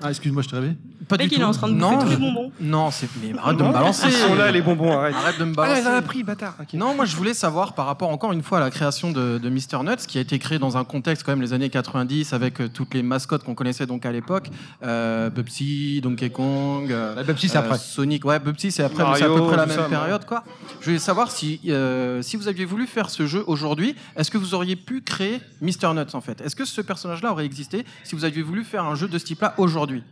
Ah, 0.00 0.08
excuse-moi, 0.10 0.42
je 0.42 0.48
t'ai 0.48 0.56
rêvé. 0.56 0.76
Pas 1.08 1.16
Mec, 1.16 1.28
du 1.30 1.36
il 1.36 1.40
est 1.40 1.44
en 1.44 1.52
train 1.52 1.68
de 1.68 1.72
non, 1.74 1.90
bouffer 1.94 2.02
tous 2.04 2.08
les 2.10 2.14
je- 2.16 2.20
bonbons. 2.20 2.52
Non, 2.60 2.90
c'est. 2.90 3.08
Mais 3.22 3.38
arrête 3.38 3.56
de 3.56 3.62
me 3.62 3.68
Ils 3.68 3.72
balancer. 3.72 4.10
sont 4.10 4.34
là, 4.34 4.50
les 4.50 4.60
bonbons, 4.62 4.92
arrête. 4.92 5.14
Arrête 5.14 5.38
de 5.38 5.44
me 5.44 5.52
Ah, 5.52 5.56
balancer. 5.56 5.80
elle 5.80 5.88
en 5.88 5.96
a 5.96 6.02
pris, 6.02 6.22
bâtard. 6.22 6.54
Non, 6.74 6.94
moi 6.94 7.04
je 7.06 7.16
voulais 7.16 7.34
savoir 7.34 7.72
par 7.74 7.86
rapport 7.86 8.10
encore 8.10 8.32
une 8.32 8.42
fois 8.42 8.58
à 8.58 8.60
la 8.60 8.70
création 8.70 9.10
de, 9.10 9.38
de 9.38 9.48
Mr. 9.50 9.82
Nuts, 9.84 10.06
qui 10.06 10.18
a 10.18 10.20
été 10.20 10.38
créé 10.38 10.58
dans 10.58 10.76
un 10.76 10.84
contexte 10.84 11.24
quand 11.24 11.32
même 11.32 11.40
les 11.40 11.52
années 11.52 11.70
90 11.70 12.32
avec 12.32 12.60
euh, 12.60 12.68
toutes 12.68 12.94
les 12.94 13.02
mascottes 13.02 13.42
qu'on 13.44 13.54
connaissait 13.54 13.86
donc 13.86 14.04
à 14.06 14.12
l'époque, 14.12 14.50
euh, 14.82 15.30
Bubsy, 15.30 16.00
Donkey 16.02 16.30
Kong, 16.30 16.92
euh, 16.92 17.14
La 17.14 17.24
Pepsi, 17.24 17.48
c'est 17.48 17.56
euh, 17.56 17.60
après. 17.60 17.78
Sonic, 17.78 18.24
ouais, 18.24 18.38
Bubsy 18.38 18.70
c'est 18.70 18.82
après, 18.82 19.04
mais 19.04 19.16
c'est 19.16 19.24
à 19.24 19.28
Mario, 19.28 19.42
peu 19.44 19.48
près 19.48 19.56
la 19.56 19.66
même 19.66 19.76
ça, 19.76 19.84
période 19.84 20.24
quoi. 20.26 20.44
Je 20.80 20.86
voulais 20.86 20.98
savoir 20.98 21.30
si 21.30 21.60
euh, 21.68 22.20
si 22.22 22.36
vous 22.36 22.48
aviez 22.48 22.64
voulu 22.64 22.86
faire 22.86 23.08
ce 23.10 23.26
jeu 23.26 23.42
aujourd'hui, 23.46 23.94
est-ce 24.16 24.30
que 24.30 24.38
vous 24.38 24.54
auriez 24.54 24.76
pu 24.76 25.00
créer 25.00 25.40
Mr. 25.62 25.94
Nuts 25.94 26.14
en 26.14 26.20
fait? 26.20 26.40
Est-ce 26.42 26.54
que 26.56 26.64
ce 26.64 26.80
personnage-là 26.80 27.32
aurait 27.32 27.46
existé 27.46 27.84
si 28.04 28.14
vous 28.14 28.24
aviez 28.24 28.42
voulu 28.42 28.64
faire 28.64 28.84
un 28.84 28.94
jeu 28.94 29.08
de 29.08 29.16
ce 29.18 29.24
type-là 29.24 29.54
aujourd'hui? 29.58 30.02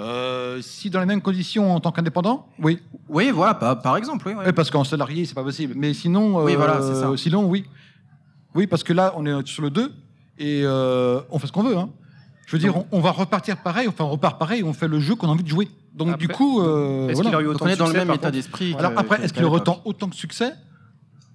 Euh, 0.00 0.62
si 0.62 0.88
dans 0.88 1.00
les 1.00 1.06
mêmes 1.06 1.20
conditions 1.20 1.74
en 1.74 1.80
tant 1.80 1.92
qu'indépendant, 1.92 2.46
oui. 2.58 2.78
Oui, 3.08 3.30
voilà, 3.30 3.54
par, 3.54 3.80
par 3.82 3.96
exemple, 3.96 4.26
oui. 4.28 4.34
ouais. 4.34 4.44
Oui, 4.46 4.52
parce 4.52 4.70
qu'en 4.70 4.82
salarié, 4.84 5.24
c'est 5.26 5.34
pas 5.34 5.42
possible. 5.44 5.74
Mais 5.76 5.92
sinon, 5.92 6.40
euh, 6.40 6.44
Oui, 6.44 6.54
voilà, 6.56 6.80
c'est 6.80 6.94
ça. 6.94 7.10
sinon, 7.16 7.44
oui. 7.46 7.66
Oui, 8.54 8.66
parce 8.66 8.82
que 8.82 8.92
là, 8.92 9.12
on 9.16 9.26
est 9.26 9.46
sur 9.46 9.62
le 9.62 9.70
2 9.70 9.92
et 10.38 10.62
euh, 10.64 11.20
on 11.30 11.38
fait 11.38 11.46
ce 11.46 11.52
qu'on 11.52 11.62
veut. 11.62 11.76
Hein. 11.76 11.90
Je 12.46 12.52
veux 12.56 12.58
dire, 12.58 12.76
on, 12.76 12.86
on 12.92 13.00
va 13.00 13.10
repartir 13.12 13.58
pareil, 13.58 13.86
enfin, 13.88 14.04
on 14.04 14.10
repart 14.10 14.38
pareil, 14.38 14.64
on 14.64 14.72
fait 14.72 14.88
le 14.88 14.98
jeu 15.00 15.14
qu'on 15.14 15.28
a 15.28 15.30
envie 15.32 15.44
de 15.44 15.48
jouer. 15.48 15.68
Donc, 15.94 16.08
Après, 16.08 16.18
du 16.26 16.28
coup, 16.28 16.60
euh, 16.62 17.08
Est-ce 17.08 17.14
voilà. 17.16 17.28
qu'il 17.30 17.34
aurait 17.36 17.44
eu 17.44 17.48
autant 17.48 17.64
de 17.66 17.70
est 17.70 17.76
dans 17.76 17.84
le 17.86 17.90
succès, 17.90 18.04
même 18.06 18.14
état 18.14 18.30
d'esprit. 18.30 18.74
Alors 18.78 18.92
après, 18.96 19.22
est-ce 19.22 19.32
qu'il 19.32 19.44
aurait 19.44 19.60
autant, 19.60 19.82
autant 19.84 20.06
de 20.08 20.14
succès? 20.14 20.52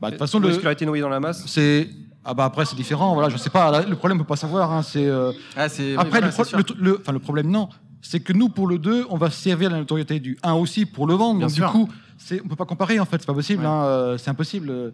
Bah, 0.01 0.07
De 0.07 0.13
toute 0.15 0.19
façon, 0.19 0.39
le, 0.39 0.49
Est-ce 0.49 0.57
qu'il 0.57 0.65
aurait 0.67 0.73
été 0.73 0.85
noyé 0.85 1.01
dans 1.01 1.09
la 1.09 1.19
masse? 1.19 1.43
c'est. 1.47 1.89
Ah 2.27 2.33
bah 2.33 2.45
après 2.45 2.65
c'est 2.65 2.75
différent, 2.75 3.13
voilà, 3.13 3.29
je 3.29 3.37
sais 3.37 3.51
pas, 3.51 3.69
là, 3.69 3.83
le 3.87 3.95
problème 3.95 4.17
on 4.17 4.21
peut 4.23 4.27
pas 4.29 4.35
savoir, 4.35 4.71
hein, 4.73 4.81
c'est 4.81 5.05
euh, 5.05 5.31
Ah, 5.55 5.69
c'est- 5.69 5.91
oui, 5.91 5.93
après 5.95 6.09
voilà, 6.09 6.25
le, 6.25 6.33
pro- 6.33 6.43
c'est 6.43 6.49
sûr. 6.49 6.57
le, 6.57 6.83
le- 6.83 6.97
enfin 6.99 7.11
le 7.11 7.19
problème 7.19 7.51
non, 7.51 7.69
c'est 8.07 8.19
que 8.19 8.33
nous 8.33 8.49
pour 8.49 8.67
le 8.67 8.77
2, 8.77 9.05
on 9.09 9.17
va 9.17 9.29
se 9.31 9.41
servir 9.41 9.69
la 9.71 9.77
notoriété 9.77 10.19
du 10.19 10.37
1 10.43 10.53
aussi 10.53 10.85
pour 10.85 11.07
le 11.07 11.13
vendre, 11.15 11.39
Bien 11.39 11.47
donc 11.47 11.55
sûr. 11.55 11.65
du 11.67 11.71
coup, 11.71 11.89
c'est 12.17 12.41
on 12.43 12.47
peut 12.47 12.55
pas 12.55 12.65
comparer 12.65 12.99
en 12.99 13.05
fait, 13.05 13.17
c'est 13.19 13.25
pas 13.27 13.33
possible, 13.33 13.61
Ouais. 13.63 13.67
hein, 13.69 13.83
euh, 13.85 14.17
c'est 14.17 14.29
impossible. 14.29 14.93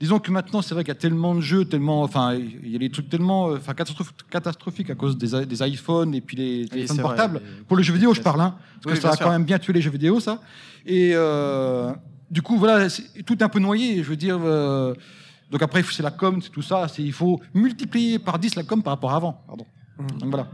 Disons 0.00 0.18
que 0.18 0.30
maintenant 0.32 0.60
c'est 0.60 0.74
vrai 0.74 0.82
qu'il 0.84 0.92
y 0.92 0.96
a 0.96 1.00
tellement 1.00 1.34
de 1.34 1.40
jeux, 1.40 1.64
tellement, 1.64 2.02
enfin 2.02 2.34
il 2.34 2.68
y 2.68 2.74
a 2.76 2.78
des 2.78 2.90
trucs 2.90 3.08
tellement, 3.08 3.48
euh, 3.50 3.56
enfin 3.56 3.72
catastroph- 3.74 4.12
catastrophiques 4.30 4.90
à 4.90 4.94
cause 4.94 5.16
des, 5.16 5.62
iPhones 5.68 6.14
et 6.14 6.20
puis 6.20 6.36
les 6.36 6.66
téléphones 6.68 6.96
vrai, 6.96 7.02
portables. 7.02 7.40
les- 7.44 7.64
Pour 7.64 7.76
le 7.76 7.82
jeu 7.82 7.92
vidéo, 7.92 8.12
je 8.14 8.20
parle, 8.20 8.40
hein, 8.40 8.56
parce 8.82 8.86
Oui, 8.86 8.92
que 8.94 9.00
ça 9.00 9.10
a 9.10 9.16
sûr. 9.16 9.24
quand 9.26 9.32
même 9.32 9.44
bien 9.44 9.58
tué 9.58 9.72
les 9.72 9.80
jeux 9.82 9.90
vidéo, 9.90 10.18
ça. 10.20 10.40
Et 10.86 11.12
euh, 11.14 11.92
du 12.30 12.42
coup, 12.42 12.56
voilà, 12.58 12.88
tout 13.24 13.38
est 13.38 13.42
un 13.42 13.48
peu 13.48 13.60
noyé. 13.60 14.02
Je 14.02 14.08
veux 14.10 14.16
dire, 14.16 14.38
euh, 14.42 14.94
donc 15.50 15.62
après, 15.62 15.82
c'est 15.90 16.02
la 16.02 16.10
com, 16.10 16.40
c'est 16.42 16.50
tout 16.50 16.62
ça. 16.62 16.88
c'est- 16.88 17.02
Il 17.02 17.12
faut 17.12 17.40
multiplier 17.54 18.18
par 18.18 18.38
10 18.40 18.56
la 18.56 18.64
com 18.64 18.82
par 18.82 18.92
rapport 18.94 19.12
à 19.12 19.16
avant. 19.16 19.42
Pardon. 19.46 19.66
Mhm. 19.98 20.18
Donc 20.18 20.30
voilà. 20.30 20.48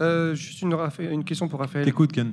Euh, 0.00 0.34
Juste 0.34 0.62
une, 0.62 1.24
question 1.24 1.48
pour 1.48 1.60
Raphaël. 1.60 1.84
T'écoutes, 1.84 2.12
Ken? 2.12 2.32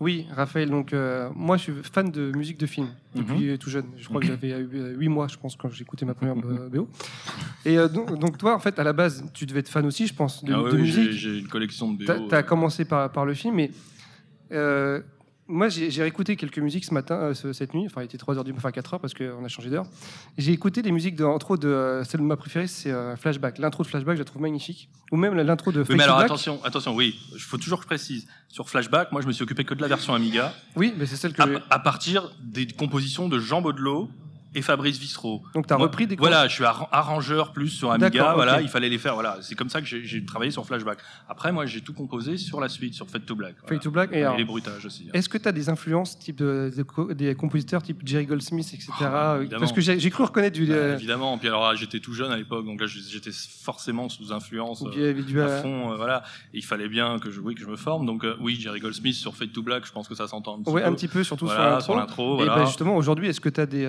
Oui, 0.00 0.26
Raphaël, 0.34 0.68
donc 0.68 0.92
euh, 0.92 1.28
moi 1.36 1.56
je 1.56 1.62
suis 1.64 1.72
fan 1.84 2.10
de 2.10 2.32
musique 2.32 2.58
de 2.58 2.66
film 2.66 2.88
depuis 3.14 3.34
Mhm. 3.46 3.50
euh, 3.50 3.56
tout 3.56 3.70
jeune. 3.70 3.84
Je 3.98 4.08
crois 4.08 4.20
que 4.20 4.26
j'avais 4.26 4.52
8 4.58 5.08
mois, 5.08 5.28
je 5.28 5.36
pense, 5.36 5.54
quand 5.54 5.68
écouté 5.82 6.04
ma 6.04 6.14
première 6.14 6.34
euh, 6.44 6.68
BO. 6.68 6.88
Et 7.64 7.78
euh, 7.78 7.86
donc, 7.86 8.18
donc 8.18 8.36
toi, 8.36 8.56
en 8.56 8.58
fait, 8.58 8.78
à 8.80 8.84
la 8.84 8.92
base, 8.92 9.24
tu 9.32 9.46
devais 9.46 9.60
être 9.60 9.68
fan 9.68 9.86
aussi, 9.86 10.08
je 10.08 10.14
pense, 10.14 10.42
de, 10.42 10.52
Ah 10.52 10.62
oui, 10.62 10.72
de 10.72 10.76
oui, 10.78 10.86
j'ai- 10.86 11.02
musique. 11.04 11.12
J'ai 11.20 11.38
une 11.38 11.46
collection 11.46 11.92
de 11.92 12.04
BO. 12.04 12.26
T'as 12.28 12.36
as 12.38 12.40
euh, 12.40 12.42
commencé 12.42 12.84
par, 12.84 13.12
par 13.12 13.24
le 13.24 13.34
film, 13.34 13.54
mais 13.54 13.70
euh, 14.50 15.00
moi 15.52 15.68
j'ai 15.68 15.88
réécouté 16.02 16.34
quelques 16.36 16.58
musiques 16.58 16.84
ce 16.84 16.94
matin, 16.94 17.14
euh, 17.16 17.34
ce- 17.34 17.52
cette 17.52 17.74
nuit. 17.74 17.84
Enfin, 17.86 18.00
il 18.02 18.06
était 18.06 18.18
3 18.18 18.36
heures 18.38 18.44
du 18.44 18.52
enfin 18.52 18.70
4 18.72 18.94
heures 18.94 19.00
parce 19.00 19.14
qu'on 19.14 19.44
a 19.44 19.48
changé 19.48 19.70
d'heure. 19.70 19.86
J'ai 20.38 20.52
écouté 20.52 20.82
des 20.82 20.90
musiques 20.92 21.14
de, 21.16 21.24
entre 21.24 21.52
autres 21.52 21.62
de 21.62 21.68
euh, 21.68 22.04
celle 22.04 22.20
de 22.20 22.26
ma 22.26 22.36
préférée, 22.36 22.66
c'est 22.66 22.90
euh, 22.90 23.14
Flashback. 23.16 23.58
L'intro 23.58 23.82
de 23.82 23.88
Flashback, 23.88 24.14
je 24.16 24.20
la 24.20 24.24
trouve 24.24 24.42
magnifique. 24.42 24.88
Ou 25.12 25.16
même 25.16 25.34
l'intro 25.34 25.70
de 25.72 25.80
Oui, 25.80 25.86
Fade 25.86 25.96
mais 25.98 26.02
alors 26.04 26.18
attention, 26.18 26.58
attention, 26.64 26.94
oui, 26.94 27.18
il 27.34 27.40
faut 27.40 27.58
toujours 27.58 27.78
que 27.78 27.84
je 27.84 27.88
précise. 27.88 28.26
Sur 28.48 28.68
Flashback, 28.68 29.12
moi 29.12 29.20
je 29.22 29.26
me 29.26 29.32
suis 29.32 29.42
occupé 29.44 29.64
que 29.64 29.74
de 29.74 29.80
la 29.82 29.88
version 29.88 30.14
Amiga, 30.14 30.54
Oui, 30.74 30.92
mais 30.96 31.06
c'est 31.06 31.16
celle 31.16 31.32
que. 31.34 31.42
à, 31.42 31.62
à 31.70 31.78
partir 31.78 32.32
des 32.42 32.66
compositions 32.66 33.28
de 33.28 33.38
Jean 33.38 33.60
Baudelot 33.62 34.08
et 34.54 34.62
Fabrice 34.62 34.98
Vissereau. 34.98 35.42
Donc 35.54 35.66
t'as 35.66 35.76
Moi, 35.76 35.86
repris 35.86 36.06
des. 36.06 36.16
Voilà, 36.16 36.46
je 36.48 36.54
suis 36.54 36.64
arran- 36.64 36.88
arrangeur 36.92 37.52
plus 37.52 37.68
sur 37.68 37.90
Amiga, 37.92 38.34
voilà, 38.34 38.60
il 38.60 38.68
fallait 38.68 38.88
les 38.88 38.98
faire, 38.98 39.14
voilà. 39.14 39.38
C'est 39.42 39.54
comme 39.54 39.68
ça 39.68 39.80
que 39.80 39.86
j'ai- 39.86 40.24
travaillé 40.24 40.50
sur 40.50 40.64
Flashback. 40.66 40.98
Après, 41.28 41.52
moi 41.52 41.66
j'ai 41.66 41.80
tout 41.80 41.92
composé 41.94 42.36
sur 42.36 42.60
la 42.60 42.68
suite, 42.68 42.94
sur 42.94 43.08
Fade 43.08 43.24
to 43.26 43.34
Black. 43.34 43.54
voilà. 43.60 43.68
Fade 43.76 43.82
to 43.82 43.90
Black. 43.90 44.10
Et 44.12 44.18
Et 44.18 44.22
alors, 44.24 44.36
les 44.36 44.44
bruitages 44.44 44.84
aussi. 44.86 45.04
hein. 45.08 45.10
Est-ce 45.14 45.28
que 45.28 45.38
tu 45.38 45.48
as 45.48 45.52
des 45.52 45.68
influences 45.68 46.18
type 46.18 46.36
de- 46.36 46.72
de 46.76 46.82
co- 46.82 47.12
des 47.12 47.34
compositeurs 47.34 47.82
type 47.82 48.00
Jerry 48.04 48.26
Goldsmith, 48.26 48.68
etc. 48.72 48.90
euh, 49.02 49.40
évidemment. 49.40 49.60
Parce 49.60 49.72
que 49.72 49.80
j'ai 49.80 50.10
cru 50.10 50.24
reconnaître 50.24 50.54
du. 50.56 50.66
Bah, 50.66 50.74
euh, 50.74 50.94
évidemment, 50.96 51.36
puis 51.38 51.48
alors 51.48 51.68
là, 51.68 51.74
j'étais 51.74 52.00
tout 52.00 52.12
jeune 52.14 52.30
à 52.32 52.36
l'époque, 52.36 52.64
donc 52.64 52.80
là 52.80 52.86
j'étais 52.86 53.30
forcément 53.32 54.08
sous 54.08 54.32
influence. 54.32 54.82
euh, 54.86 55.12
du- 55.22 55.40
à 55.40 55.44
euh, 55.46 55.62
fond, 55.62 55.92
euh, 55.92 55.96
voilà. 55.96 56.22
Et 56.54 56.58
il 56.58 56.64
fallait 56.64 56.88
bien 56.88 57.18
que 57.18 57.30
je, 57.30 57.40
oui, 57.40 57.54
que 57.54 57.60
je 57.60 57.66
me 57.66 57.76
forme. 57.76 58.06
Donc 58.06 58.24
euh, 58.24 58.36
oui, 58.40 58.56
Jerry 58.60 58.80
Goldsmith 58.80 59.14
sur 59.14 59.34
Fade 59.34 59.52
to 59.52 59.62
Black, 59.62 59.86
je 59.86 59.92
pense 59.92 60.08
que 60.08 60.14
ça 60.14 60.26
s'entend 60.28 60.58
un 60.58 60.62
petit 60.62 60.70
ouais, 60.72 60.82
peu. 60.82 60.88
un 60.88 60.92
petit 60.94 61.08
peu, 61.08 61.24
surtout 61.24 61.46
Voilà, 61.46 61.80
sur 61.80 61.96
l'intro. 61.96 62.34
Et 62.34 62.44
Voilà. 62.44 62.56
bah, 62.56 62.64
justement, 62.66 62.96
aujourd'hui, 62.96 63.28
est-ce 63.28 63.40
que 63.40 63.48
tu 63.48 63.60
as, 63.60 63.66
des, 63.66 63.84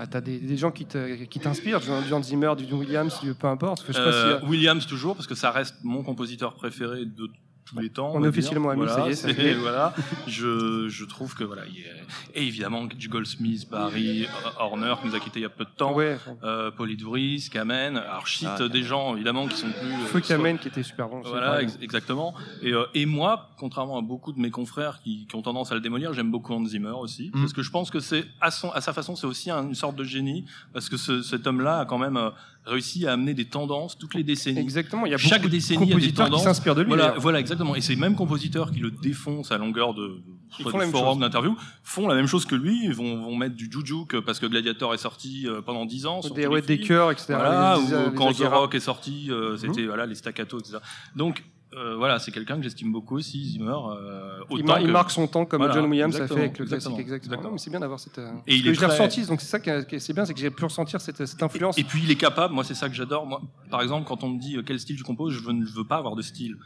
bah, 0.00 0.06
t'as 0.06 0.22
des, 0.22 0.38
des 0.38 0.56
gens 0.56 0.70
qui 0.70 0.86
qui 0.86 1.40
t'inspirent, 1.40 1.78
du 1.78 1.88
du 2.06 2.14
Hans 2.14 2.22
Zimmer, 2.22 2.54
du 2.56 2.66
John 2.66 2.78
Williams, 2.78 3.20
du, 3.20 3.34
peu 3.34 3.48
importe 3.48 3.84
parce 3.84 3.86
que 3.86 3.92
je 3.92 3.98
sais 3.98 4.04
pas 4.04 4.12
si, 4.12 4.44
euh, 4.44 4.48
Williams 4.48 4.86
toujours 4.86 5.14
parce 5.14 5.26
que 5.26 5.34
ça 5.34 5.50
reste 5.50 5.74
mon 5.82 6.02
compositeur 6.02 6.54
préféré 6.54 7.04
de 7.04 7.30
tous 7.70 7.78
les 7.80 7.90
temps. 7.90 8.12
On 8.14 8.24
est 8.24 8.28
officiellement 8.28 8.70
amis, 8.70 8.84
Voilà, 8.86 9.14
ça 9.14 9.28
y 9.30 9.32
est, 9.32 9.38
est. 9.50 9.54
voilà. 9.60 9.94
Je, 10.26 10.88
je 10.88 11.04
trouve 11.04 11.34
que 11.34 11.44
voilà, 11.44 11.62
il 11.66 11.74
y 11.80 11.84
a- 11.84 12.38
et 12.40 12.46
évidemment 12.46 12.84
du 12.84 13.08
Goldsmith, 13.08 13.68
Barry, 13.70 14.26
Horner 14.58 14.94
qui 15.00 15.08
nous 15.08 15.14
a 15.14 15.20
quitté 15.20 15.40
il 15.40 15.42
y 15.42 15.46
a 15.46 15.50
peu 15.50 15.64
de 15.64 15.70
temps, 15.70 15.94
Ouais, 15.94 16.18
euh, 16.42 16.70
Vries, 16.76 17.48
Kamen. 17.52 17.96
Alors 17.96 18.26
je 18.26 18.38
cite 18.38 18.48
Ah, 18.58 18.68
des 18.68 18.82
gens 18.82 19.14
évidemment 19.14 19.46
qui 19.46 19.56
sont 19.56 19.68
plus 19.70 19.88
euh, 19.92 20.06
Feu 20.06 20.20
soit- 20.22 20.36
Kamen 20.36 20.58
qui 20.58 20.68
était 20.68 20.82
super 20.82 21.08
bon. 21.08 21.20
voilà, 21.20 21.62
ex- 21.62 21.78
exactement. 21.80 22.34
Et, 22.62 22.72
euh, 22.72 22.84
et 22.94 23.06
moi, 23.06 23.50
contrairement 23.58 23.98
à 23.98 24.02
beaucoup 24.02 24.32
de 24.32 24.40
mes 24.40 24.50
confrères 24.50 25.00
qui, 25.02 25.26
qui 25.26 25.36
ont 25.36 25.42
tendance 25.42 25.70
à 25.72 25.74
le 25.74 25.80
démolir, 25.80 26.12
j'aime 26.12 26.30
beaucoup 26.30 26.52
Hans 26.52 26.64
Zimmer 26.64 26.90
aussi, 26.98 27.30
Mhm. 27.34 27.40
parce 27.42 27.52
que 27.52 27.62
je 27.62 27.70
pense 27.70 27.90
que 27.90 28.00
c'est 28.00 28.24
à 28.40 28.50
son, 28.50 28.70
à 28.70 28.80
sa 28.80 28.92
façon, 28.92 29.16
c'est 29.16 29.26
aussi 29.26 29.50
un- 29.50 29.62
une 29.68 29.74
sorte 29.74 29.96
de 29.96 30.04
génie, 30.04 30.44
parce 30.72 30.88
que 30.88 30.96
ce- 30.96 31.22
cet 31.22 31.46
homme-là 31.46 31.80
a 31.80 31.84
quand 31.84 31.98
même 31.98 32.16
euh, 32.16 32.30
réussi 32.70 33.06
à 33.06 33.12
amener 33.12 33.34
des 33.34 33.44
tendances 33.46 33.98
toutes 33.98 34.14
les 34.14 34.22
décennies. 34.24 34.58
Exactement, 34.60 35.06
il 35.06 35.10
y 35.12 35.14
a 35.14 35.18
Chaque 35.18 35.42
beaucoup 35.42 35.52
de 35.52 35.56
il 35.56 35.62
y 35.90 35.92
a 35.92 35.96
des 35.96 36.12
qui 36.36 36.40
s'inspirent 36.40 36.74
de 36.74 36.82
lui. 36.82 36.88
Voilà, 36.88 37.14
voilà, 37.18 37.40
exactement. 37.40 37.74
Et 37.74 37.80
ces 37.80 37.96
mêmes 37.96 38.14
compositeurs 38.14 38.70
qui 38.70 38.80
le 38.80 38.90
défoncent 38.90 39.52
à 39.52 39.58
longueur 39.58 39.94
de, 39.94 40.20
de 40.64 40.70
forum, 40.90 41.20
d'interview, 41.20 41.56
font 41.82 42.08
la 42.08 42.14
même 42.14 42.26
chose 42.26 42.46
que 42.46 42.54
lui. 42.54 42.84
Ils 42.84 42.94
vont, 42.94 43.22
vont 43.22 43.36
mettre 43.36 43.56
du 43.56 43.70
jujuk 43.70 44.20
parce 44.20 44.38
que 44.38 44.46
Gladiator 44.46 44.94
est 44.94 44.98
sorti 44.98 45.46
euh, 45.46 45.60
pendant 45.62 45.84
10 45.84 46.06
ans. 46.06 46.20
Des, 46.34 46.46
ouais, 46.46 46.60
les 46.60 46.66
des 46.66 46.80
chœurs, 46.80 47.10
etc. 47.10 47.26
Voilà, 47.30 47.76
Les- 47.76 47.82
ou 47.82 47.86
les- 47.98 48.04
les 48.10 48.14
quand 48.14 48.26
The 48.28 48.30
Akira. 48.42 48.58
Rock 48.58 48.74
est 48.74 48.80
sorti, 48.80 49.26
euh, 49.30 49.56
c'était 49.56 49.86
voilà 49.86 50.06
les 50.06 50.14
staccato, 50.14 50.58
etc. 50.58 50.78
Donc 51.16 51.44
euh, 51.76 51.96
voilà, 51.96 52.18
c'est 52.18 52.32
quelqu'un 52.32 52.56
que 52.56 52.62
j'estime 52.62 52.90
beaucoup 52.92 53.16
aussi, 53.16 53.44
Zimmer. 53.44 53.70
Euh, 53.72 54.40
Il, 54.50 54.58
il 54.58 54.64
que- 54.64 54.90
marque 54.90 55.10
son 55.10 55.26
temps 55.28 55.44
comme 55.46 55.60
Voilà, 55.60 55.74
John 55.74 55.86
Williams 55.88 56.14
a 56.16 56.18
fait 56.18 56.22
exactement, 56.24 56.40
avec 56.44 56.58
le 56.58 56.66
classique. 56.66 56.74
exactement, 56.74 56.98
Exactement. 57.00 57.16
exactement. 57.34 57.42
Non, 57.48 57.52
mais 57.52 57.58
c'est 57.58 57.70
bien 57.70 57.80
d'avoir 57.80 58.00
cette. 58.00 58.18
euh, 58.18 58.32
Et 58.46 58.56
il 58.56 58.62
que 58.64 58.68
est 58.70 58.74
je 58.74 58.80
l'ai 58.80 58.86
très- 58.88 58.96
ressenti, 58.98 59.24
donc 59.26 59.40
c'est 59.40 59.46
ça 59.48 59.60
qui 59.60 59.70
qui 59.86 59.94
est 59.94 59.98
c'est 60.00 60.12
bien, 60.12 60.24
c'est 60.24 60.34
que 60.34 60.40
j'ai 60.40 60.50
pu 60.50 60.64
ressentir 60.64 61.00
cette, 61.00 61.24
cette 61.26 61.42
influence. 61.42 61.78
Et 61.78 61.84
puis 61.84 62.00
il 62.02 62.10
est 62.10 62.16
capable, 62.16 62.54
moi 62.54 62.64
c'est 62.64 62.74
ça 62.74 62.88
que 62.88 62.94
j'adore. 62.94 63.24
Moi, 63.26 63.40
par 63.70 63.82
exemple, 63.82 64.06
quand 64.08 64.24
on 64.24 64.30
me 64.30 64.40
dit 64.40 64.56
euh, 64.56 64.62
quel 64.66 64.80
style 64.80 64.96
tu 64.96 65.04
composes, 65.04 65.32
je 65.32 65.40
veux, 65.40 65.64
je 65.64 65.72
veux 65.74 65.84
pas 65.84 65.96
avoir 65.96 66.16
de 66.16 66.22
style. 66.22 66.56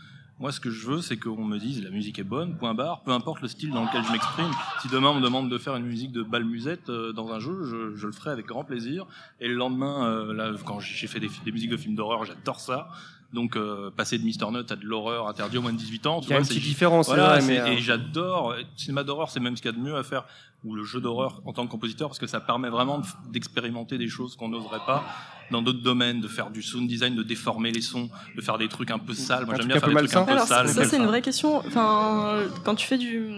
Moi, 0.41 0.51
ce 0.51 0.59
que 0.59 0.69
je 0.69 0.85
veux, 0.89 1.01
c'est 1.01 1.17
qu'on 1.17 1.45
me 1.45 1.59
dise 1.59 1.81
la 1.85 1.91
musique 1.91 2.19
est 2.19 2.25
bonne, 2.25 2.57
point 2.57 2.75
barre, 2.75 3.03
peu 3.05 3.13
importe 3.13 3.41
le 3.41 3.47
style 3.47 3.71
dans 3.71 3.85
lequel 3.85 4.03
je 4.05 4.11
m'exprime. 4.11 4.51
Si 4.83 4.89
demain 4.89 5.11
on 5.11 5.15
me 5.15 5.21
demande 5.21 5.49
de 5.49 5.59
faire 5.59 5.77
une 5.77 5.87
musique 5.87 6.11
de 6.11 6.25
balmusette 6.25 6.89
euh, 6.91 7.13
dans 7.13 7.33
un 7.33 7.39
jeu, 7.39 7.63
je, 7.63 7.95
je 7.95 8.07
le 8.09 8.13
ferai 8.13 8.31
avec 8.31 8.47
grand 8.47 8.65
plaisir. 8.65 9.07
Et 9.39 9.47
le 9.47 9.55
lendemain, 9.55 10.09
euh, 10.09 10.33
là, 10.35 10.51
quand 10.67 10.81
j'ai 10.81 11.07
fait 11.07 11.21
des, 11.21 11.31
des 11.45 11.53
musiques 11.53 11.71
de 11.71 11.77
films 11.77 11.95
d'horreur, 11.95 12.25
j'adore 12.25 12.59
ça. 12.59 12.89
Donc, 13.33 13.57
euh, 13.57 13.91
passer 13.91 14.19
de 14.19 14.25
Mr. 14.25 14.51
Nut 14.53 14.71
à 14.71 14.77
de 14.77 14.85
l'horreur 14.85 15.27
interdit 15.29 15.59
au 15.59 15.63
moins 15.63 15.73
de 15.73 15.79
18 15.79 16.07
ans, 16.07 16.21
tu 16.21 16.27
il 16.27 16.31
y 16.31 16.33
a 16.33 16.37
vois, 16.37 16.41
une 16.41 16.45
c'est 16.45 16.55
petite 16.55 16.65
différence, 16.69 17.07
voilà, 17.09 17.35
mais. 17.37 17.41
c'est- 17.41 17.61
euh, 17.61 17.67
et 17.73 17.79
j'adore. 17.79 18.53
euh, 18.53 18.63
Cinéma 18.77 19.03
d'horreur, 19.03 19.31
c'est 19.31 19.41
même 19.41 19.57
ce 19.57 19.63
qu'il 19.63 19.71
y 19.73 19.75
a 19.75 19.77
de 19.77 19.83
mieux 19.83 19.97
à 19.97 20.05
faire, 20.05 20.25
ou 20.63 20.75
le 20.77 20.85
jeu 20.85 21.01
d'horreur 21.01 21.41
en 21.45 21.53
tant 21.53 21.67
que 21.67 21.71
compositeur, 21.71 22.09
parce 22.09 22.19
que 22.21 22.27
ça 22.29 22.41
permet 22.41 22.69
vraiment 22.69 23.03
d'expérimenter 23.33 23.99
des 23.99 24.09
choses 24.09 24.37
qu'on 24.37 24.49
n'oserait 24.49 24.85
pas 24.87 25.05
dans 25.51 25.63
d'autres 25.63 25.83
domaines, 25.83 26.21
de 26.21 26.29
faire 26.29 26.51
du 26.51 26.63
sound 26.63 26.89
design, 26.89 27.15
de 27.15 27.23
déformer 27.23 27.71
les 27.71 27.81
sons, 27.83 28.09
de 28.37 28.41
faire 28.41 28.59
des 28.59 28.69
trucs 28.69 28.91
un 28.91 28.99
peu 28.99 29.15
sales. 29.15 29.45
Moi, 29.47 29.55
j'aime 29.57 29.67
bien 29.69 29.79
faire 29.81 29.89
des 29.89 29.95
trucs 29.97 30.17
un 30.17 30.25
peu 30.25 30.33
Alors, 30.33 30.47
sales. 30.47 30.69
ça, 30.69 30.85
c'est 30.85 30.97
une 30.97 31.07
vraie 31.07 31.23
question. 31.23 31.57
Enfin, 31.59 32.41
quand 32.65 32.75
tu 32.75 32.87
fais 32.87 32.99
du, 32.99 33.29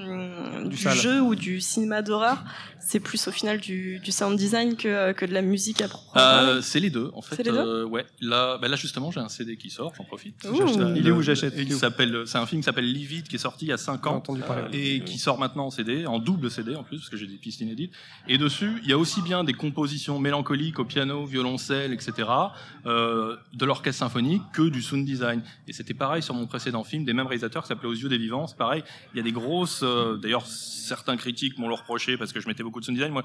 Du 0.65 0.69
du, 0.71 0.77
sale. 0.77 0.97
jeu 0.97 1.21
ou 1.21 1.35
du 1.35 1.61
cinéma 1.61 2.03
d'horreur, 2.03 2.43
c'est 2.81 3.01
plus 3.01 3.27
au 3.27 3.33
final 3.33 3.59
du, 3.59 3.99
du 3.99 4.13
sound 4.13 4.37
design 4.39 4.77
que, 4.77 5.11
que 5.13 5.27
de 5.27 5.33
la 5.35 5.43
musique 5.43 5.81
à 5.81 5.89
proprement 5.89 6.13
parler. 6.15 6.49
Euh, 6.49 6.61
c'est 6.63 6.79
les 6.81 6.91
deux, 6.91 7.11
en 7.15 7.23
fait. 7.23 7.35
C'est 7.37 7.43
les 7.43 7.51
deux 7.51 7.59
Euh, 7.59 7.85
ouais. 7.85 8.07
Là, 8.21 8.59
bah 8.59 8.69
là 8.69 8.77
justement, 8.77 9.11
j'ai 9.11 9.19
un 9.21 9.29
CD 9.29 9.57
qui 9.57 9.71
sort, 9.71 9.93
j'en 9.97 10.05
profite. 10.05 10.37
Ouh. 10.45 10.61
Euh, 10.81 10.95
Il 10.97 11.09
est 11.09 11.11
où, 11.11 11.21
j'achète 11.23 11.55
Il 11.57 11.63
Il 11.65 11.73
est 11.73 11.75
où 11.75 11.79
s'appelle, 11.79 12.23
c'est 12.27 12.39
un 12.39 12.47
film 12.47 12.61
qui 12.61 12.67
s'appelle 12.67 12.91
Livid, 12.91 13.25
qui 13.27 13.35
est 13.37 13.41
sorti 13.41 13.65
il 13.67 13.69
y 13.69 13.73
a 13.73 13.77
5 13.77 14.01
J'ai 14.05 14.09
ans. 14.09 14.15
entendu 14.17 14.41
parler. 14.43 14.69
et 14.97 15.01
qui 15.01 15.19
sort 15.19 15.39
maintenant 15.39 15.67
en 15.67 15.71
CD, 15.71 16.07
en 16.07 16.19
double 16.21 16.51
CD 16.51 16.77
en 16.77 16.85
plus, 16.85 16.99
parce 16.99 17.09
que 17.11 17.17
j'ai 17.17 17.27
des 17.27 17.37
pistes 17.39 17.61
inédites. 17.61 17.93
Et 18.29 18.39
dessus, 18.39 18.71
il 18.85 18.89
y 18.89 18.93
a 18.93 18.99
aussi 18.99 19.21
bien 19.21 19.43
des 19.43 19.53
compositions 19.55 20.21
mélancoliques 20.21 20.79
au 20.79 20.85
piano, 20.85 21.25
violoncelle, 21.27 21.93
etc., 21.97 22.29
euh, 22.87 23.37
de 23.53 23.65
l'orchestre 23.65 23.99
symphonique, 24.01 24.43
que 24.53 24.69
du 24.69 24.83
sound 24.83 25.05
design. 25.05 25.43
Et 25.67 25.73
c'était 25.73 25.95
pareil 25.95 26.23
sur 26.23 26.35
mon 26.35 26.47
précédent 26.47 26.85
film, 26.85 27.05
des 27.05 27.13
mêmes 27.13 27.27
réalisateurs 27.27 27.63
qui 27.63 27.69
s'appelait 27.69 27.89
Aux 27.89 27.95
yeux 27.95 28.09
des 28.09 28.19
vivants. 28.19 28.47
C'est 28.47 28.57
pareil, 28.57 28.85
il 29.13 29.17
y 29.17 29.21
a 29.21 29.23
des 29.25 29.33
grosses... 29.33 29.83
euh, 29.83 30.17
D'ailleurs, 30.17 30.47
certains 30.47 31.17
critiques 31.17 31.59
m'ont 31.59 31.69
le 31.69 31.75
reproché 31.75 32.17
parce 32.17 32.33
que 32.33 32.41
je 32.41 32.47
mettais 32.47 32.63
beaucoup 32.63 32.81
de 32.81 32.85
sound 32.85 32.97
design. 32.97 33.13
Moi, 33.13 33.25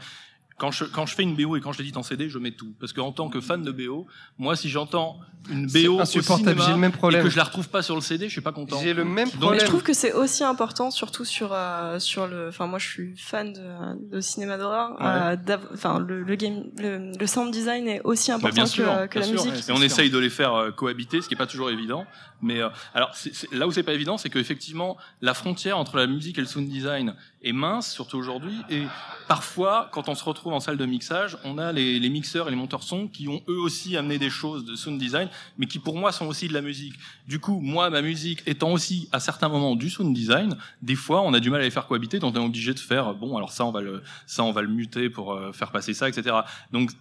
quand 0.61 0.69
je, 0.71 0.83
quand 0.85 1.07
je 1.07 1.15
fais 1.15 1.23
une 1.23 1.35
BO 1.35 1.55
et 1.57 1.59
quand 1.59 1.71
je 1.71 1.79
l'édite 1.79 1.97
en 1.97 2.03
CD, 2.03 2.29
je 2.29 2.37
mets 2.37 2.51
tout. 2.51 2.73
Parce 2.79 2.93
qu'en 2.93 3.11
tant 3.11 3.29
que 3.29 3.41
fan 3.41 3.63
de 3.63 3.71
BO, 3.71 4.05
moi, 4.37 4.55
si 4.55 4.69
j'entends 4.69 5.19
une 5.49 5.65
BO 5.65 5.95
au 5.97 5.99
insupportable, 6.01 6.49
cinéma 6.61 6.65
j'ai 6.67 6.71
le 6.73 6.77
même 6.77 6.91
et 6.91 6.97
problème. 6.97 7.23
que 7.23 7.29
je 7.31 7.37
la 7.37 7.45
retrouve 7.45 7.67
pas 7.67 7.81
sur 7.81 7.95
le 7.95 8.01
CD, 8.01 8.27
je 8.27 8.31
suis 8.31 8.41
pas 8.41 8.51
content. 8.51 8.79
J'ai 8.79 8.93
le 8.93 9.03
même 9.03 9.27
Donc, 9.31 9.39
problème. 9.39 9.59
je 9.61 9.65
trouve 9.65 9.81
que 9.81 9.93
c'est 9.93 10.13
aussi 10.13 10.43
important, 10.43 10.91
surtout 10.91 11.25
sur 11.25 11.49
euh, 11.51 11.97
sur 11.97 12.27
le. 12.27 12.49
Enfin, 12.49 12.67
moi, 12.67 12.77
je 12.77 12.87
suis 12.87 13.17
fan 13.17 13.51
de, 13.53 14.15
de 14.15 14.21
cinéma 14.21 14.57
d'horreur. 14.59 14.91
Ouais. 15.01 15.07
euh, 15.51 15.57
Enfin, 15.73 15.97
le, 15.99 16.21
le 16.21 16.35
game, 16.35 16.65
le, 16.77 17.11
le 17.19 17.25
sound 17.27 17.51
design 17.51 17.87
est 17.87 18.01
aussi 18.03 18.29
Bah, 18.29 18.35
important 18.37 18.63
que, 18.63 18.69
sûr, 18.69 18.85
que 19.09 19.19
bien 19.19 19.21
la 19.31 19.37
sûr. 19.37 19.45
musique. 19.45 19.67
Et 19.67 19.71
on 19.71 19.81
essaye 19.81 20.11
de 20.11 20.19
les 20.19 20.29
faire 20.29 20.53
euh, 20.53 20.69
cohabiter, 20.71 21.21
ce 21.23 21.27
qui 21.27 21.33
est 21.33 21.37
pas 21.37 21.47
toujours 21.47 21.71
évident. 21.71 22.05
Mais 22.41 22.59
euh, 22.61 22.69
alors 22.93 23.15
c'est- 23.15 23.33
c'est- 23.33 23.51
là 23.53 23.67
où 23.67 23.71
c'est 23.71 23.83
pas 23.83 23.93
évident, 23.93 24.17
c'est 24.17 24.29
qu'effectivement 24.29 24.97
la 25.21 25.33
frontière 25.33 25.77
entre 25.77 25.97
la 25.97 26.07
musique 26.07 26.37
et 26.37 26.41
le 26.41 26.47
sound 26.47 26.67
design 26.67 27.15
est 27.43 27.53
mince, 27.53 27.91
surtout 27.91 28.17
aujourd'hui. 28.17 28.55
Et 28.69 28.83
parfois, 29.27 29.89
quand 29.91 30.09
on 30.09 30.15
se 30.15 30.23
retrouve 30.23 30.53
en 30.53 30.59
salle 30.59 30.77
de 30.77 30.85
mixage, 30.85 31.37
on 31.43 31.57
a 31.57 31.71
les, 31.71 31.99
les 31.99 32.09
mixeurs 32.09 32.47
et 32.47 32.51
les 32.51 32.57
monteurs 32.57 32.83
son 32.83 33.07
qui 33.07 33.27
ont 33.27 33.41
eux 33.47 33.59
aussi 33.59 33.97
amené 33.97 34.17
des 34.19 34.29
choses 34.29 34.65
de 34.65 34.75
sound 34.75 34.99
design, 34.99 35.29
mais 35.57 35.65
qui 35.65 35.79
pour 35.79 35.97
moi 35.97 36.11
sont 36.11 36.25
aussi 36.27 36.47
de 36.47 36.53
la 36.53 36.61
musique. 36.61 36.95
Du 37.27 37.39
coup, 37.39 37.59
moi, 37.59 37.89
ma 37.89 38.01
musique 38.01 38.43
étant 38.45 38.71
aussi 38.71 39.07
à 39.11 39.19
certains 39.19 39.49
moments 39.49 39.75
du 39.75 39.89
sound 39.89 40.13
design, 40.13 40.55
des 40.81 40.95
fois, 40.95 41.21
on 41.21 41.33
a 41.33 41.39
du 41.39 41.49
mal 41.49 41.61
à 41.61 41.63
les 41.63 41.71
faire 41.71 41.87
cohabiter, 41.87 42.19
donc 42.19 42.35
on 42.35 42.41
est 42.41 42.45
obligé 42.45 42.73
de 42.73 42.79
faire 42.79 43.13
bon, 43.13 43.37
alors 43.37 43.51
ça, 43.51 43.65
on 43.65 43.71
va 43.71 43.81
le, 43.81 44.03
ça, 44.25 44.43
on 44.43 44.51
va 44.51 44.61
le 44.61 44.67
muter 44.67 45.09
pour 45.09 45.33
euh, 45.33 45.51
faire 45.51 45.71
passer 45.71 45.93
ça, 45.93 46.09
etc. 46.09 46.35
Donc 46.71 46.91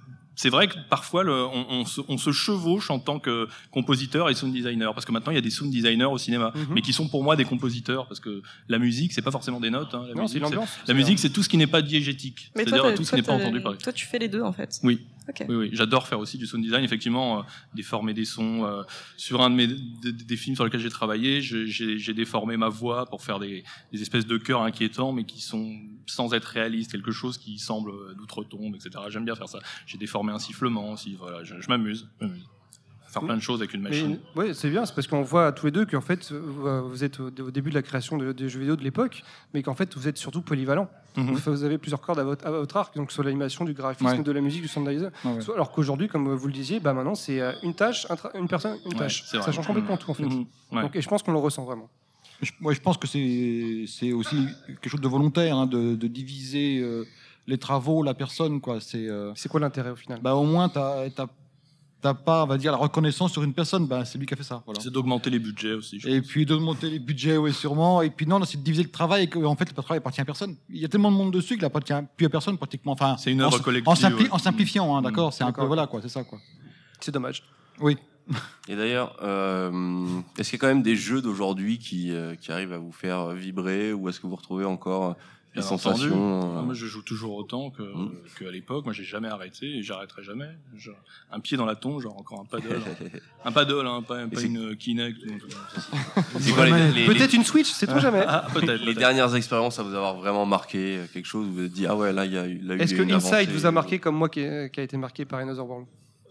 c'est 0.43 0.49
vrai 0.49 0.68
que 0.68 0.74
parfois 0.88 1.22
le, 1.22 1.34
on, 1.45 1.66
on 1.70 1.84
se, 1.84 2.01
on 2.09 2.16
se 2.16 2.32
chevauche 2.32 2.91
en 2.91 2.99
tant 2.99 3.18
que 3.18 3.47
compositeur 3.70 4.30
et 4.30 4.34
sound 4.34 4.53
designer 4.55 4.95
parce 4.95 5.05
que 5.05 5.12
maintenant 5.12 5.32
il 5.32 5.34
y 5.34 5.38
a 5.38 5.43
des 5.43 5.51
sound 5.51 5.70
designers 5.70 6.05
au 6.07 6.18
cinéma 6.18 6.53
Mhm. 6.55 6.66
mais 6.74 6.80
qui 6.80 6.93
sont 6.95 7.09
pour 7.09 7.22
moi 7.22 7.36
des 7.36 7.45
compositeurs 7.45 8.07
parce 8.07 8.20
que 8.20 8.41
la 8.68 8.78
musique 8.78 9.12
c'est 9.12 9.20
pas 9.22 9.30
forcément 9.30 9.61
des 9.61 9.70
notes 9.70 9.95
hein, 9.95 10.05
la 10.09 10.14
Non, 10.14 10.26
c'est 10.26 10.34
musique 10.34 10.34
c'est- 10.34 10.41
l'ambiance. 10.41 10.70
la 10.86 10.95
musique 10.95 11.18
c'est 11.18 11.28
tout 11.30 11.43
ce 11.43 11.49
qui 11.51 11.59
n'est 11.59 11.66
pas 11.66 11.82
diégétique 11.82 12.51
c'est-à-dire 12.57 12.95
tout 12.95 13.05
ce 13.05 13.11
qui 13.11 13.16
n'est 13.16 13.22
pas 13.22 13.34
entendu 13.34 13.61
parler 13.61 13.78
Toi, 13.78 13.93
tu 13.93 14.07
fais 14.07 14.18
les 14.18 14.28
deux 14.28 14.43
en 14.43 14.53
fait. 14.53 14.80
oui 14.82 15.01
Oui, 15.49 15.57
oui, 15.57 15.70
j'adore 15.72 16.07
faire 16.07 16.18
aussi 16.18 16.39
du 16.39 16.47
sound 16.47 16.62
design. 16.64 16.85
Effectivement, 16.85 17.41
euh, 17.41 17.43
déformer 17.74 18.14
des 18.14 18.24
sons. 18.24 18.64
euh, 18.64 18.83
sur 19.16 19.41
un 19.43 19.51
de 19.51 19.55
mes 19.55 19.66
des, 19.66 20.12
des 20.12 20.37
films 20.37 20.55
sur 20.57 20.64
lesquels 20.64 20.81
j'ai 20.81 20.91
travaillé, 20.91 21.41
j'ai 21.43 22.14
déformé 22.14 22.57
ma 22.57 22.68
voix 22.68 23.07
pour 23.07 23.22
faire 23.22 23.39
des, 23.39 23.64
des 23.93 24.03
espèces 24.03 24.26
de 24.26 24.37
chœurs 24.39 24.62
inquiétants, 24.62 25.12
mais 25.12 25.24
qui 25.24 25.41
sont 25.41 25.74
sans 26.07 26.35
être 26.35 26.45
réalistes, 26.47 26.91
quelque 26.91 27.12
chose 27.12 27.39
qui 27.39 27.59
semble 27.59 27.91
euh, 27.91 28.14
d'outre-tombe, 28.14 28.74
etc. 28.74 28.91
J'aime 29.09 29.24
bien 29.24 29.37
faire 29.37 29.49
ça. 29.49 29.61
J'ai 29.87 29.99
déformé 29.99 30.33
un 30.33 30.39
sifflement 30.39 30.93
aussi. 30.93 31.14
Voilà, 31.14 31.45
je, 31.45 31.61
je 31.61 31.68
m'amuse. 31.68 32.09
Faire 33.12 33.22
plein 33.22 33.36
de 33.36 33.42
choses 33.42 33.61
avec 33.61 33.74
une 33.74 33.82
machine. 33.82 34.20
Ouais, 34.36 34.54
c'est 34.54 34.70
bien, 34.70 34.86
c'est 34.86 34.94
parce 34.94 35.06
qu'on 35.08 35.22
voit 35.22 35.50
tous 35.52 35.66
les 35.66 35.72
deux 35.72 35.84
qu'en 35.84 36.00
fait, 36.00 36.30
vous 36.32 36.88
vous 36.88 37.02
êtes 37.04 37.18
au, 37.18 37.26
au 37.26 37.50
début 37.50 37.70
de 37.70 37.74
la 37.74 37.82
création 37.82 38.16
de- 38.16 38.30
des 38.32 38.48
jeux 38.48 38.61
vidéo 38.61 38.76
de 38.76 38.84
l'époque, 38.84 39.22
mais 39.52 39.62
qu'en 39.62 39.74
fait, 39.74 39.96
vous 39.96 40.06
êtes 40.06 40.16
surtout 40.16 40.42
polyvalent. 40.42 40.88
Mhm. 41.16 41.34
Vous, 41.34 41.50
vous 41.52 41.64
avez 41.64 41.76
plusieurs 41.76 42.00
cordes 42.00 42.20
à 42.20 42.24
votre, 42.24 42.46
à 42.46 42.52
votre 42.52 42.76
arc, 42.76 42.94
donc 42.96 43.11
sur 43.11 43.24
l'animation, 43.24 43.64
du 43.64 43.72
graphisme, 43.74 44.06
Ouais. 44.06 44.22
de 44.22 44.30
la 44.32 44.40
musique, 44.40 44.62
du 44.62 44.68
sound 44.68 44.88
design. 44.88 45.11
Ouais, 45.24 45.32
ouais. 45.34 45.40
Soit- 45.40 45.54
Alors 45.54 45.72
qu'aujourd'hui, 45.72 46.06
comme 46.06 46.32
vous 46.32 46.46
le 46.46 46.52
disiez, 46.52 46.78
bah 46.78 46.92
maintenant, 46.94 47.16
c'est 47.16 47.40
euh, 47.40 47.52
une 47.64 47.74
tâche, 47.74 48.06
une 48.34 48.46
personne, 48.46 48.76
une 48.86 48.94
tâche. 48.96 49.24
Ça 49.24 49.50
change 49.50 49.66
complètement 49.66 49.94
Mhm. 49.94 49.98
tout, 49.98 50.11
en 50.11 50.14
fait. 50.14 50.22
Mhm. 50.24 50.46
Ouais. 50.72 50.82
Donc, 50.82 50.94
et 50.94 51.02
je 51.02 51.08
pense 51.08 51.22
qu'on 51.24 51.32
le 51.32 51.38
ressent 51.38 51.64
vraiment. 51.64 51.88
Je, 52.42 52.52
moi, 52.61 52.72
je 52.72 52.80
pense 52.80 52.96
que 52.96 53.08
c'est 53.08 54.12
aussi 54.12 54.46
quelque 54.66 54.88
chose 54.88 55.00
de 55.00 55.08
volontaire, 55.08 55.56
hein, 55.56 55.66
de, 55.66 55.94
de 55.96 56.06
diviser 56.06 56.78
euh, 56.78 57.04
les 57.48 57.58
travaux, 57.58 58.02
la 58.04 58.14
personne. 58.14 58.61
Quoi. 58.61 58.80
C'est, 58.80 59.08
euh, 59.08 59.32
C'est 59.34 59.48
quoi 59.48 59.58
l'intérêt 59.61 59.90
au 59.90 59.96
final? 59.96 60.20
bah, 60.22 60.34
au 60.36 60.44
moins, 60.44 60.68
tu 60.68 60.78
n'as 62.05 62.14
pas, 62.14 62.44
on 62.44 62.46
va 62.46 62.57
dire, 62.59 62.72
la 62.72 62.78
reconnaissance 62.78 63.32
sur 63.32 63.42
une 63.42 63.53
personne. 63.55 63.86
Bah, 63.86 64.05
c'est 64.05 64.18
lui 64.18 64.26
qui 64.26 64.34
a 64.34 64.36
fait 64.36 64.42
ça. 64.42 64.62
Voilà. 64.66 64.80
C'est 64.80 64.90
d'augmenter 64.92 65.30
les 65.30 65.38
budgets 65.38 65.72
aussi. 65.72 65.98
je 66.01 66.09
Et 66.09 66.20
pense. 66.20 66.28
puis 66.30 66.46
de 66.46 66.55
monter 66.55 66.88
les 66.90 66.98
budgets, 66.98 67.36
oui, 67.36 67.53
sûrement. 67.53 68.03
Et 68.03 68.11
puis 68.11 68.26
non, 68.26 68.38
non, 68.38 68.44
c'est 68.44 68.59
de 68.59 68.62
diviser 68.62 68.82
le 68.84 68.90
travail 68.90 69.24
et 69.24 69.26
que, 69.28 69.38
en 69.38 69.57
fait, 69.57 69.64
le 69.68 69.72
travail 69.74 69.98
appartient 69.98 70.20
à 70.20 70.24
personne. 70.24 70.57
Il 70.68 70.78
y 70.80 70.84
a 70.84 70.88
tellement 70.88 71.11
de 71.11 71.16
monde 71.16 71.32
dessus 71.32 71.57
qu'il 71.57 71.64
appartient 71.64 71.92
plus 72.16 72.26
à 72.26 72.30
personne 72.30 72.57
pratiquement. 72.59 72.92
Enfin, 72.92 73.16
C'est 73.18 73.32
une 73.32 73.40
œuvre 73.42 73.59
collective, 73.61 73.88
En, 73.88 73.94
simpli- 73.94 74.22
ouais. 74.24 74.28
en 74.30 74.38
simplifiant, 74.38 74.96
hein, 74.96 75.01
Mm. 75.01 75.05
d'accord. 75.05 75.32
C'est 75.32 75.44
un 75.44 75.53
peu 75.53 75.64
voilà 75.64 75.86
quoi, 75.86 76.01
c'est 76.03 76.09
ça 76.09 76.24
quoi. 76.24 76.38
C'est 77.01 77.12
dommage. 77.12 77.42
Oui. 77.80 77.96
Et 78.68 78.76
d'ailleurs, 78.76 79.16
euh, 79.22 80.20
est-ce 80.38 80.51
qu'il 80.51 80.59
y 80.59 80.61
a 80.61 80.62
quand 80.62 80.68
même 80.72 80.82
des 80.82 80.94
jeux 80.94 81.20
d'aujourd'hui 81.20 81.78
qui, 81.78 82.12
euh, 82.12 82.34
qui 82.36 82.53
arrivent 82.53 82.72
à 82.72 82.78
vous 82.78 82.92
faire 82.92 83.30
vibrer 83.30 83.92
ou 83.92 84.09
est-ce 84.09 84.20
que 84.20 84.26
vous 84.28 84.36
retrouvez 84.36 84.64
encore 84.64 85.16
Bien 85.53 85.62
sensations 85.62 86.36
entendu. 86.38 86.59
euh, 86.59 86.62
Moi, 86.62 86.74
je 86.74 86.86
joue 86.86 87.03
toujours 87.03 87.34
autant 87.34 87.70
que, 87.70 87.82
qu'à 88.38 88.51
l'époque. 88.51 88.84
Moi, 88.84 88.92
j'ai 88.94 89.03
jamais 89.05 89.26
arrêté 89.28 89.66
et 89.78 89.82
j'arrêterai 89.82 90.22
jamais. 90.22 90.48
Genre, 90.76 90.94
un 91.32 91.40
pied 91.40 91.57
dans 91.57 91.66
la 91.66 91.74
tombe, 91.74 92.01
genre 92.01 92.16
encore 92.16 92.40
un 92.40 92.44
paddle. 92.44 92.80
un 93.44 93.51
paddle, 93.53 93.86
hein, 93.86 94.03
pas, 94.07 94.22
une 94.42 94.76
Kinect. 94.76 95.18
Les, 96.40 96.92
les- 96.92 97.07
Peut-être 97.07 97.32
une 97.34 97.44
Switch, 97.44 97.70
c'est 97.70 97.86
tout 97.86 97.98
jamais. 97.98 98.24
Ah, 98.26 98.46
peut-être. 98.53 98.84
les 98.84 98.94
dernières 98.94 99.34
expériences 99.34 99.78
à 99.78 99.82
vous 99.82 99.94
avoir 99.94 100.14
vraiment 100.16 100.46
marqué 100.46 100.98
euh, 100.98 101.07
quelque 101.12 101.26
chose 101.26 101.46
vous 101.46 101.55
vous 101.55 101.64
êtes 101.64 101.72
dit 101.72 101.86
ah 101.86 101.96
ouais 101.96 102.12
là 102.12 102.24
il 102.26 102.32
y 102.32 102.38
a, 102.38 102.46
eu- 102.46 102.59
là, 102.59 102.74
il 102.74 102.78
y 102.78 102.80
a 102.80 102.84
Est-ce 102.84 102.94
que 102.94 103.03
Inside 103.03 103.14
avancée. 103.34 103.46
vous 103.46 103.66
a 103.66 103.70
marqué 103.70 103.98
comme 103.98 104.16
moi 104.16 104.28
qui, 104.28 104.40
qui 104.72 104.80
a 104.80 104.82
été 104.82 104.96
marqué 104.96 105.24
par 105.24 105.40
Another 105.40 105.66
World? 105.66 105.86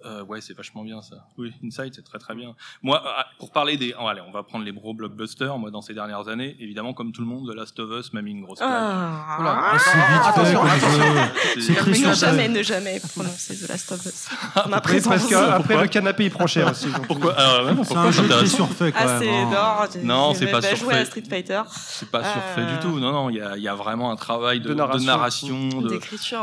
Euh, 0.05 0.23
ouais, 0.23 0.39
c'est 0.41 0.53
vachement 0.55 0.83
bien 0.83 1.01
ça. 1.01 1.25
Oui, 1.37 1.51
Inside, 1.63 1.93
c'est 1.95 2.03
très 2.05 2.19
très 2.19 2.35
bien. 2.35 2.55
Moi, 2.81 3.01
ah, 3.05 3.25
pour 3.37 3.51
parler 3.51 3.75
des, 3.77 3.93
oh, 3.99 4.07
allez, 4.07 4.21
on 4.27 4.31
va 4.31 4.43
prendre 4.43 4.63
les 4.65 4.71
gros 4.71 4.93
blockbusters. 4.93 5.57
Moi, 5.57 5.71
dans 5.71 5.81
ces 5.81 5.93
dernières 5.93 6.27
années, 6.27 6.55
évidemment, 6.59 6.93
comme 6.93 7.11
tout 7.11 7.21
le 7.21 7.27
monde, 7.27 7.49
The 7.51 7.55
Last 7.55 7.79
of 7.79 7.89
Us 7.99 8.13
m'a 8.13 8.21
mis 8.21 8.31
une 8.31 8.41
grosse 8.43 8.59
claque. 8.59 8.69
Ah. 8.71 9.37
Oula. 9.39 9.59
Ah, 9.73 9.77
c'est 9.77 9.97
vite 9.97 10.05
fait, 10.05 10.27
attention, 10.29 10.63
attention. 10.63 11.03
C'est 11.59 12.07
Ne 12.09 12.13
jamais, 12.13 12.47
ne 12.47 12.63
jamais 12.63 12.99
prononcer 13.13 13.57
The 13.57 13.69
Last 13.69 13.91
of 13.91 14.05
Us. 14.05 14.29
Ma 14.55 14.77
Après, 14.77 14.99
présence. 14.99 15.13
parce 15.13 15.27
que, 15.27 15.35
après 15.35 15.57
Pourquoi 15.63 15.81
le 15.83 15.87
canapé 15.89 16.25
il 16.25 16.31
prend 16.31 16.47
cher 16.47 16.71
aussi. 16.71 16.87
Pourquoi 17.07 17.33
vraiment, 17.33 17.83
C'est 17.83 17.93
pourquoi 17.93 18.09
un 18.09 18.11
jeu 18.11 18.27
très 18.27 18.45
surfait 18.47 18.91
quand 18.91 18.99
Ah, 19.01 19.17
c'est 19.19 19.25
même. 19.25 19.53
hein. 19.53 19.87
non, 20.03 20.33
c'est 20.33 20.47
pas 20.47 20.61
bah, 20.61 20.69
joué 20.69 20.77
surfait. 20.77 20.95
à 20.97 21.05
Street 21.05 21.23
Fighter. 21.29 21.61
C'est 21.75 22.09
pas 22.09 22.23
surfait 22.23 22.61
Euh, 22.61 22.73
du 22.73 22.79
tout. 22.79 22.99
Non, 22.99 23.11
non, 23.11 23.29
il 23.29 23.37
y 23.37 23.41
a, 23.41 23.57
y 23.57 23.67
a 23.67 23.75
vraiment 23.75 24.11
un 24.11 24.15
travail 24.15 24.59
de, 24.61 24.73
narration. 24.73 25.69
de, 25.81 25.99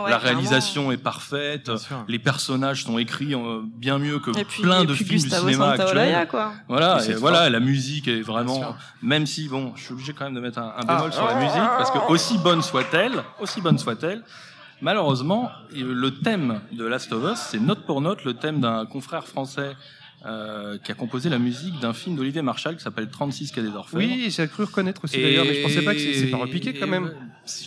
la 0.09 0.19
réalisation 0.19 0.93
est 0.93 0.97
parfaite. 0.97 1.71
Les 2.09 2.19
personnages 2.19 2.85
sont 2.85 2.99
écrits 2.99 3.35
euh, 3.47 3.63
bien 3.65 3.99
mieux 3.99 4.19
que 4.19 4.31
Et 4.39 4.45
puis, 4.45 4.63
plein 4.63 4.85
de 4.85 4.95
films 4.95 5.09
du 5.09 5.15
Gustavo 5.15 5.49
cinéma 5.49 5.77
Santaolalla, 5.77 6.19
actuel. 6.21 6.29
quoi. 6.29 6.53
Voilà, 6.69 6.99
et 7.09 7.15
voilà, 7.15 7.49
la 7.51 7.61
musique 7.61 8.09
est 8.09 8.21
vraiment, 8.23 8.77
même 9.03 9.27
si 9.27 9.49
bon, 9.49 9.73
je 9.77 9.83
suis 9.85 9.93
obligé 9.93 10.13
quand 10.13 10.25
même 10.25 10.35
de 10.35 10.41
mettre 10.41 10.59
un, 10.59 10.69
un 10.77 10.85
Ah. 10.89 10.97
bémol 10.97 11.13
sur 11.13 11.27
la 11.27 11.35
musique 11.37 11.71
parce 11.79 11.91
que 11.91 11.99
aussi 12.13 12.39
bonne 12.39 12.63
soit-elle, 12.63 13.23
aussi 13.41 13.61
bonne 13.61 13.79
soit-elle, 13.79 14.23
malheureusement, 14.83 15.51
le 15.73 16.11
thème 16.11 16.61
de 16.73 16.85
Last 16.85 17.13
of 17.13 17.33
Us, 17.33 17.39
c'est 17.39 17.61
note 17.61 17.87
pour 17.87 18.01
note 18.01 18.25
le 18.25 18.35
thème 18.35 18.61
d'un 18.61 18.85
confrère 18.87 19.27
français 19.27 19.77
euh, 20.27 20.79
qui 20.79 20.91
a 20.93 20.95
composé 20.95 21.29
la 21.29 21.39
musique 21.39 21.79
d'un 21.81 21.93
film 21.93 22.17
d'Olivier 22.17 22.43
Marshall 22.43 22.77
qui 22.77 22.83
s'appelle 22.83 23.09
36 23.09 23.53
quai 23.53 23.63
des 23.63 23.69
Orfèvres. 23.69 23.97
Oui, 24.03 24.27
j'ai 24.31 24.49
cru 24.49 24.65
reconnaître 24.65 25.05
aussi 25.05 25.21
d'ailleurs, 25.23 25.45
mais 25.45 25.55
je 25.55 25.63
pensais 25.63 25.83
pas 25.83 25.95
que 25.95 26.01
c'est- 26.01 26.27
pas 26.27 26.37
repiqué 26.39 26.75
quand 26.75 26.87
même. 26.87 27.13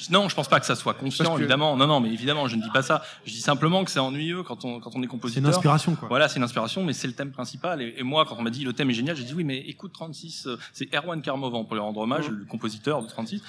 Non, 0.09 0.27
je 0.27 0.35
pense 0.35 0.49
pas 0.49 0.59
que 0.59 0.65
ça 0.65 0.75
soit 0.75 0.93
conscient, 0.93 1.35
que- 1.35 1.39
évidemment. 1.39 1.77
Non, 1.77 1.87
non, 1.87 1.99
mais 2.01 2.11
évidemment, 2.11 2.47
je 2.47 2.57
ne 2.57 2.61
dis 2.61 2.69
pas 2.71 2.81
ça. 2.81 3.01
Je 3.25 3.31
dis 3.31 3.39
simplement 3.39 3.83
que 3.85 3.91
c'est 3.91 3.99
ennuyeux 3.99 4.43
quand 4.43 4.65
on, 4.65 4.79
quand 4.81 4.89
on 4.89 4.91
est 4.91 4.93
C'est 4.93 5.03
une 5.03 5.07
compositeur. 5.07 5.49
inspiration, 5.49 5.95
quoi. 5.95 6.09
Voilà, 6.09 6.27
c'est 6.27 6.37
une 6.37 6.43
inspiration, 6.43 6.83
mais 6.83 6.91
c'est 6.93 7.07
le 7.07 7.13
thème 7.13 7.31
principal. 7.31 7.81
Et, 7.81 7.95
et 7.97 8.03
moi, 8.03 8.25
quand 8.27 8.35
on 8.37 8.41
m'a 8.41 8.49
dit 8.49 8.63
le 8.65 8.73
thème 8.73 8.89
est 8.89 8.93
génial, 8.93 9.15
j'ai 9.15 9.23
dit 9.23 9.33
oui, 9.33 9.43
mais 9.45 9.57
écoute 9.59 9.93
36, 9.93 10.47
euh, 10.47 10.57
c'est 10.73 10.93
Erwan 10.93 11.21
Karmovan 11.21 11.63
pour 11.63 11.75
lui 11.75 11.81
rendre 11.81 12.01
hommage, 12.01 12.29
Mhm. 12.29 12.39
le 12.39 12.45
compositeur 12.45 13.01
de 13.01 13.07
36. 13.07 13.41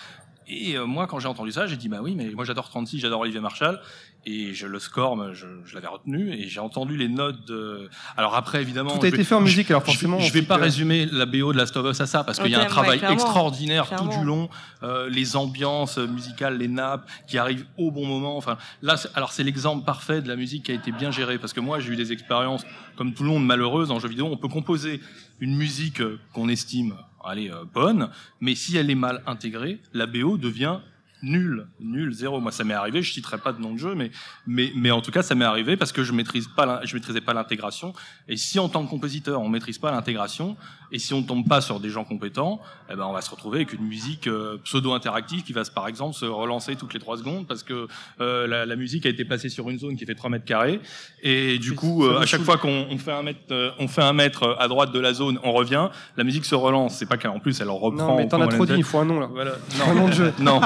Et 0.53 0.76
euh, 0.76 0.84
moi, 0.84 1.07
quand 1.07 1.20
j'ai 1.20 1.28
entendu 1.28 1.53
ça, 1.53 1.66
j'ai 1.68 1.76
dit 1.76 1.88
bah 1.88 1.98
oui, 2.03 2.14
mais 2.16 2.30
moi 2.30 2.44
j'adore 2.44 2.68
36, 2.68 2.98
j'adore 2.98 3.20
Olivier 3.20 3.40
Marshall, 3.40 3.80
et 4.26 4.53
je 4.53 4.66
le 4.66 4.78
score, 4.80 5.32
je, 5.32 5.46
je 5.64 5.74
l'avais 5.74 5.86
retenu, 5.86 6.32
et 6.34 6.48
j'ai 6.48 6.59
entendu 6.59 6.96
les 6.96 7.09
notes. 7.09 7.46
De... 7.46 7.88
Alors 8.16 8.34
après, 8.34 8.61
évidemment, 8.61 8.90
Tout 8.90 8.98
a 8.98 9.03
je 9.03 9.07
été 9.09 9.16
vais- 9.18 9.24
fait 9.24 9.34
en 9.36 9.40
musique, 9.40 9.70
alors 9.70 9.82
je 9.82 9.86
forcément. 9.92 10.18
Je, 10.18 10.28
on 10.28 10.32
vais 10.32 10.42
pas 10.42 10.57
que- 10.57 10.62
résumer 10.62 11.07
la 11.07 11.24
BO 11.24 11.53
de 11.53 11.57
Last 11.59 11.76
of 11.76 11.86
Us 11.88 12.01
à 12.01 12.07
ça, 12.07 12.24
parce 12.24 12.40
qu'il 12.40 12.51
y 12.51 12.55
a 12.57 12.59
un 12.59 12.62
ouais, 12.62 12.68
travail 12.68 12.98
clairement. 12.98 13.14
extraordinaire 13.14 13.88
tout 13.96 14.09
du 14.09 14.24
long, 14.24 14.48
euh, 14.82 15.09
les 15.09 15.36
ambiances 15.36 15.98
musicales, 15.98 16.59
les 16.59 16.68
nappes 16.68 17.09
qui 17.28 17.38
arrivent 17.38 17.66
au 17.78 17.92
bon 17.92 18.05
moment. 18.07 18.36
Enfin, 18.36 18.57
là, 18.82 18.96
alors 19.14 19.30
c'est 19.32 19.44
l'exemple 19.44 19.84
parfait 19.84 20.20
de 20.20 20.26
la 20.28 20.34
musique 20.36 20.64
qui 20.64 20.72
a 20.72 20.74
été 20.74 20.90
bien 20.90 21.12
gérée, 21.12 21.38
parce 21.38 21.53
que 21.53 21.61
moi 21.61 21.78
j'ai 21.78 21.92
eu 21.92 21.96
des 21.96 22.11
expériences 22.12 22.64
comme 22.96 23.14
tout 23.14 23.22
le 23.22 23.28
monde 23.28 23.46
malheureuses 23.46 23.90
en 23.92 24.01
jeu 24.01 24.09
vidéo. 24.09 24.26
On 24.30 24.36
peut 24.36 24.48
composer 24.48 25.01
une 25.38 25.55
musique 25.57 26.01
euh, 26.01 26.18
qu'on 26.34 26.48
estime, 26.48 26.94
allez, 27.24 27.50
euh, 27.50 27.64
bonne, 27.72 28.10
mais 28.40 28.54
si 28.54 28.76
elle 28.76 28.90
est 28.90 28.94
mal 28.94 29.22
intégrée, 29.26 29.80
la 29.92 30.06
BO 30.06 30.36
devient 30.36 30.78
nulle, 31.22 31.66
nulle, 31.80 32.12
zéro. 32.12 32.40
Moi, 32.40 32.52
ça 32.52 32.64
m'est 32.64 32.74
arrivé. 32.74 33.02
Je 33.02 33.12
citerai 33.12 33.38
pas 33.38 33.52
de 33.52 33.60
nom 33.60 33.74
de 33.74 33.78
jeu, 33.78 33.94
mais 33.94 34.10
mais 34.46 34.72
mais 34.74 34.90
en 34.90 35.00
tout 35.00 35.10
cas, 35.10 35.22
ça 35.22 35.34
m'est 35.34 35.44
arrivé 35.44 35.76
parce 35.76 35.92
que 35.92 36.02
je 36.02 36.12
maîtrise 36.12 36.48
pas, 36.48 36.80
je 36.84 36.94
maîtrisais 36.94 37.20
pas 37.20 37.34
l'intégration. 37.34 37.92
Et 38.28 38.36
si 38.36 38.58
en 38.58 38.68
tant 38.68 38.84
que 38.84 38.90
compositeur, 38.90 39.40
on 39.40 39.48
maîtrise 39.48 39.78
pas 39.78 39.90
l'intégration, 39.90 40.56
et 40.93 40.99
si 40.99 41.14
on 41.14 41.22
tombe 41.22 41.47
pas 41.49 41.61
sur 41.61 41.80
des 41.80 41.88
gens 41.91 42.05
compétents, 42.05 42.61
eh 42.93 42.97
ben 42.97 43.05
on 43.07 43.12
va 43.12 43.20
se 43.20 43.30
retrouver 43.30 43.59
avec 43.59 43.72
une 43.72 43.84
musique 43.86 44.26
euh, 44.26 44.57
pseudo-interactive 44.64 45.43
qui 45.45 45.53
va, 45.53 45.64
se- 45.64 45.70
par 45.70 45.86
exemple, 45.88 46.14
se 46.16 46.24
relancer 46.24 46.76
toutes 46.76 46.95
les 46.95 47.01
trois 47.01 47.16
secondes 47.16 47.47
parce 47.47 47.62
que 47.62 47.86
euh, 48.20 48.47
la, 48.47 48.66
la 48.66 48.76
musique 48.76 49.07
a 49.07 49.09
été 49.09 49.24
passée 49.24 49.49
sur 49.49 49.70
une 49.70 49.78
zone 49.78 49.97
qui 49.97 50.05
fait 50.07 50.14
3 50.14 50.30
mètres 50.30 50.45
carrés, 50.45 50.80
et 51.22 51.59
du 51.59 51.74
coup, 51.74 52.05
euh, 52.05 52.18
à 52.20 52.26
chaque 52.26 52.43
fois 52.43 52.57
qu'on 52.59 52.86
on 52.91 52.99
fait 52.99 53.12
un 53.12 53.22
mètre, 53.22 53.41
euh, 53.53 53.70
on 53.78 53.88
fait 53.88 54.03
un 54.03 54.12
mètre 54.12 54.57
à 54.59 54.68
droite 54.68 54.93
de 54.93 55.01
la 55.01 55.12
zone, 55.14 55.38
on 55.45 55.53
revient, 55.53 55.88
la 56.16 56.24
musique 56.24 56.45
se 56.45 56.55
relance. 56.55 56.97
C'est 56.97 57.07
pas 57.07 57.16
qu'en 57.18 57.38
plus, 57.38 57.61
elle 57.61 57.70
en 57.70 57.76
reprend. 57.78 58.09
Non, 58.09 58.16
mais 58.16 58.28
t'en 58.28 58.41
as 58.41 58.49
trop 58.49 58.66
dit, 58.66 58.74
il 58.76 58.84
faut 58.84 58.99
un 58.99 59.05
nom 59.05 59.20
là. 59.20 59.28
Voilà. 59.32 59.53
Un 59.86 59.95
nom 59.95 60.09
de 60.09 60.12
jeu. 60.12 60.32
Non, 60.38 60.61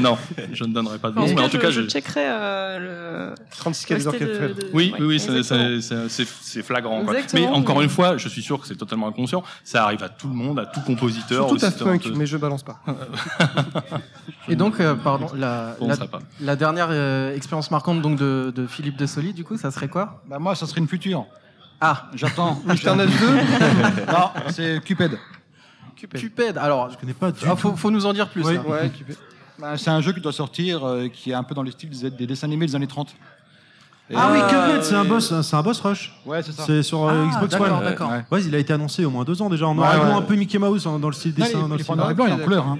non, 0.00 0.16
je 0.52 0.64
ne 0.64 0.72
donnerai 0.72 0.98
pas 0.98 1.10
de 1.10 1.16
nom, 1.16 1.26
mais 1.26 1.40
en 1.40 1.48
tout 1.48 1.56
je, 1.56 1.62
cas, 1.62 1.70
je 1.70 1.82
je... 1.82 1.86
checkerai 1.88 2.24
euh, 2.26 3.34
36 3.58 3.82
le. 3.82 3.88
quais 3.88 4.02
des 4.02 4.08
resté 4.10 4.24
de- 4.24 4.30
orchestres. 4.30 4.56
de- 4.66 4.70
Oui, 4.72 4.90
ouais, 4.92 4.98
oui, 5.00 5.06
oui, 5.06 5.20
c'est- 5.20 6.62
flagrant. 6.62 7.04
quoi. 7.04 7.14
Mais 7.34 7.46
encore 7.46 7.78
mais- 7.78 7.84
une 7.84 7.90
fois, 7.90 8.16
je 8.16 8.28
suis 8.28 8.42
sûr 8.42 8.60
que 8.60 8.66
c'est 8.66 8.76
totalement 8.76 9.08
inconscient. 9.08 9.42
Ça 9.64 9.84
arrive 9.84 10.02
à 10.02 10.08
tout 10.08 10.28
le 10.28 10.34
monde, 10.34 10.58
à 10.58 10.66
tout 10.66 10.80
compositeur. 10.80 11.48
Surtout 11.48 11.64
à 11.64 11.70
Funk, 11.70 12.00
mais 12.16 12.26
je 12.26 12.36
balance 12.36 12.62
pas. 12.62 12.80
Et 14.48 14.56
donc, 14.56 14.80
euh, 14.80 14.94
pardon, 14.94 15.28
la, 15.34 16.56
dernière 16.56 16.88
euh, 16.90 17.34
expérience 17.34 17.70
marquante 17.70 18.02
donc 18.02 18.18
de, 18.18 18.52
de 18.54 18.66
Philippe 18.66 18.96
Dessoli, 18.96 19.32
du 19.32 19.44
coup, 19.44 19.56
ça 19.56 19.70
serait 19.70 19.88
quoi? 19.88 20.22
Bah, 20.26 20.38
moi, 20.38 20.54
ça 20.54 20.66
serait 20.66 20.80
une 20.80 20.88
future. 20.88 21.26
Ah, 21.80 22.08
J'attends. 22.14 22.60
Mister 22.66 22.94
Nuts 22.94 23.06
2 23.20 23.34
non, 24.12 24.30
c'est 24.50 24.84
Cupid. 24.84 25.18
Cupid. 25.96 26.58
Alors, 26.58 26.90
Je 26.90 26.96
connais 26.96 27.14
pas 27.14 27.30
du 27.30 27.40
ah, 27.46 27.56
faut, 27.56 27.76
faut 27.76 27.90
nous 27.90 28.06
en 28.06 28.12
dire 28.12 28.28
plus. 28.28 28.44
Oui. 28.44 28.54
là. 28.54 28.62
Ouais, 28.62 28.90
Cupid. 28.90 29.16
Bah, 29.58 29.76
c'est 29.76 29.90
un 29.90 30.00
jeu 30.00 30.12
qui 30.12 30.20
doit 30.20 30.32
sortir, 30.32 30.84
euh, 30.84 31.08
qui 31.08 31.30
est 31.30 31.34
un 31.34 31.42
peu 31.42 31.54
dans 31.54 31.62
les 31.62 31.72
styles 31.72 31.90
des, 31.90 32.10
des 32.10 32.26
dessins 32.26 32.46
animés 32.46 32.66
des 32.66 32.76
années 32.76 32.86
30. 32.86 33.14
Ah 34.14 34.30
oui, 34.32 34.38
Euh, 34.42 34.48
Cuphead, 34.48 34.82
c'est 34.84 34.94
un 34.94 35.04
boss, 35.04 35.40
c'est 35.42 35.56
un 35.56 35.62
boss 35.62 35.80
rush. 35.80 36.12
Ouais, 36.26 36.42
c'est 36.42 36.52
ça. 36.52 36.64
C'est 36.66 36.82
sur 36.82 37.04
euh, 37.04 37.26
Ah, 37.26 37.36
Xbox 37.36 37.54
One. 37.54 37.84
d'accord. 37.84 38.10
Ouais. 38.10 38.24
Ouais, 38.30 38.42
il 38.44 38.54
a 38.54 38.58
été 38.58 38.72
annoncé 38.72 39.04
au 39.04 39.10
moins 39.10 39.24
deux 39.24 39.40
ans 39.40 39.48
déjà 39.48 39.66
en 39.68 39.74
noir 39.74 39.90
Ouais, 39.92 39.96
et 39.96 40.00
blanc, 40.00 40.10
ouais. 40.10 40.18
un 40.18 40.22
peu 40.22 40.34
Mickey 40.34 40.58
Mouse 40.58 40.86
hein, 40.86 40.98
dans 40.98 41.08
le 41.08 41.14
style 41.14 41.32
dessin. 41.34 41.50
il, 41.54 41.60
dans 41.60 41.66
il 41.68 41.70
le 41.74 41.80
est 41.80 41.84
pas 41.84 41.92
en 41.92 41.94
style- 41.94 41.96
noir 41.96 42.10
et 42.10 42.14
blanc, 42.14 42.24
il 42.26 42.30
est 42.30 42.34
en 42.34 42.38
couleur. 42.38 42.66
Hein. 42.66 42.78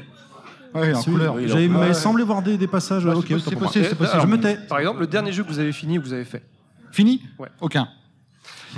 Ouais, 0.75 0.87
il 0.89 0.91
est 0.91 0.95
en 0.95 1.03
couleur. 1.03 1.35
oui, 1.35 1.43
J'avais 1.47 1.63
Ouais. 1.63 1.69
m'avait 1.69 1.95
semblé 1.95 2.25
voir 2.25 2.43
des, 2.43 2.57
des 2.57 2.67
passages. 2.67 3.05
Ok, 3.07 3.25
c'est 3.29 3.35
autant 3.35 3.51
pour 3.51 3.53
moi. 3.61 3.67
possible, 3.69 3.87
c'est 3.89 3.95
possible. 3.97 4.13
alors, 4.21 4.27
Je 4.27 4.31
me 4.31 4.41
tais. 4.41 4.57
Par 4.69 4.79
exemple, 4.79 5.01
le 5.01 5.07
dernier 5.07 5.33
jeu 5.33 5.43
que 5.45 5.49
vous 5.49 5.59
avez 5.59 5.73
fini, 5.73 5.99
vous 5.99 6.13
avez 6.13 6.25
fait. 6.25 6.43
Fini 6.91 7.23
Ouais. 7.39 7.49
Aucun. 7.61 7.89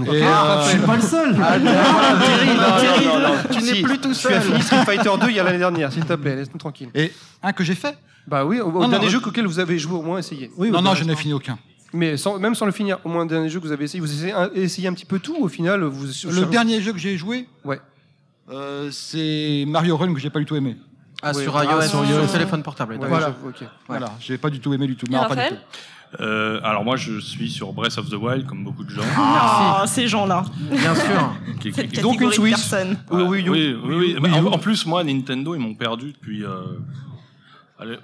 Et, 0.07 0.23
Ah, 0.25 0.59
euh, 0.59 0.63
Je 0.65 0.69
suis 0.71 0.79
pas 0.79 0.97
le 0.97 1.03
seul. 1.03 1.35
Terrible, 1.35 1.65
non, 1.67 2.81
terrible. 2.81 3.13
non, 3.13 3.21
non. 3.21 3.35
Tu 3.51 3.63
n'es 3.63 3.83
plus 3.83 3.99
tout 3.99 4.09
Tu 4.09 4.15
seul. 4.15 4.33
as 4.35 4.41
fini 4.41 4.63
Street 4.63 4.85
Fighter 4.87 5.11
2 5.21 5.29
il 5.29 5.37
y 5.37 5.41
a 5.41 5.45
l'année 5.45 5.59
dernière, 5.59 5.93
s'il 5.93 6.05
te 6.05 6.15
plaît, 6.15 6.37
laisse-nous 6.37 6.59
tranquille. 6.59 6.89
et 6.95 7.13
un 7.43 7.53
que 7.53 7.63
j'ai 7.63 7.75
fait 7.75 7.97
Bah 8.27 8.45
oui, 8.47 8.59
au, 8.61 8.69
au 8.69 8.73
Non, 8.73 8.89
dernier 8.89 9.07
non, 9.07 9.11
jeu 9.11 9.21
je- 9.23 9.29
auquel 9.29 9.47
vous 9.47 9.59
avez 9.59 9.79
joué, 9.79 9.95
au 9.97 10.03
moins 10.03 10.19
essayé. 10.19 10.51
Oui, 10.57 10.71
Non, 10.71 10.81
non, 10.81 10.95
je 10.95 11.05
n'ai 11.05 11.15
fini 11.17 11.35
aucun. 11.35 11.59
Mais 11.93 12.17
sans, 12.17 12.39
même 12.39 12.55
sans 12.55 12.67
le 12.67 12.73
finir, 12.73 12.99
au 13.05 13.09
moins 13.09 13.25
le 13.25 13.29
dernier 13.29 13.49
jeu 13.49 13.61
que 13.61 13.67
vous 13.67 13.73
avez 13.73 13.85
essayé, 13.85 14.01
vous 14.01 14.11
essayez 14.13 14.33
un, 14.33 14.51
essayez 14.55 14.89
un 14.89 14.95
petit 14.95 15.05
peu 15.05 15.19
tout, 15.19 15.37
au 15.39 15.49
final, 15.49 15.83
vous. 15.85 16.07
Le 16.31 16.47
dernier 16.47 16.81
jeu 16.81 16.93
que 16.93 16.99
j'ai 16.99 17.17
joué, 17.17 17.47
Ouais. 17.65 17.81
euh, 18.51 18.89
c'est 18.91 19.65
Mario 19.67 19.97
Run 19.97 20.15
que 20.15 20.21
j'ai 20.21 20.31
pas 20.31 20.39
du 20.39 20.47
tout 20.47 20.57
aimé. 20.57 20.77
Ah, 21.23 21.33
Ouais, 21.33 21.43
sur 21.43 21.57
ah, 21.57 21.65
iOS, 21.65 21.83
sur 21.83 22.05
sur 22.05 22.05
iOS. 22.21 22.27
téléphone 22.33 22.63
portable. 22.63 22.95
Ouais. 22.97 23.07
Voilà. 23.09 23.27
j'avoue, 23.27 23.51
ok. 23.51 23.65
Voilà, 23.89 24.13
j'ai 24.21 24.39
pas 24.39 24.51
du 24.51 24.59
tout 24.61 24.73
aimé 24.75 24.87
du 24.87 24.97
tout. 24.97 25.07
Non, 25.11 25.19
pas 25.21 25.25
du 25.27 25.31
Raphaël 25.31 25.55
tout. 25.61 26.23
Euh, 26.23 26.61
alors 26.63 26.85
moi, 26.85 26.97
je 26.97 27.21
suis 27.21 27.51
sur 27.51 27.73
Breath 27.73 27.97
of 27.97 28.11
the 28.11 28.15
Wild, 28.15 28.47
comme 28.47 28.65
beaucoup 28.65 28.85
de 28.85 28.91
gens. 28.91 29.03
Ah, 29.17 29.85
ces 29.87 30.09
gens-là. 30.09 30.45
Bien 30.71 30.95
sûr. 30.95 31.35
Qui- 31.61 31.73
Cette 31.73 31.91
qui- 31.93 32.01
Donc 32.03 32.21
une 32.21 32.33
Switch. 32.33 32.51
personnes. 32.51 32.99
Oui, 33.11 33.23
Ouais, 33.23 33.49
oui, 33.49 33.77
oui, 33.83 34.17
oui, 34.21 34.31
En, 34.31 34.59
plus, 34.59 34.85
moi, 34.85 35.03
Nintendo, 35.05 35.55
ils 35.55 35.61
m'ont 35.61 35.75
perdu 35.75 36.13
depuis. 36.13 36.45
euh, 36.45 36.65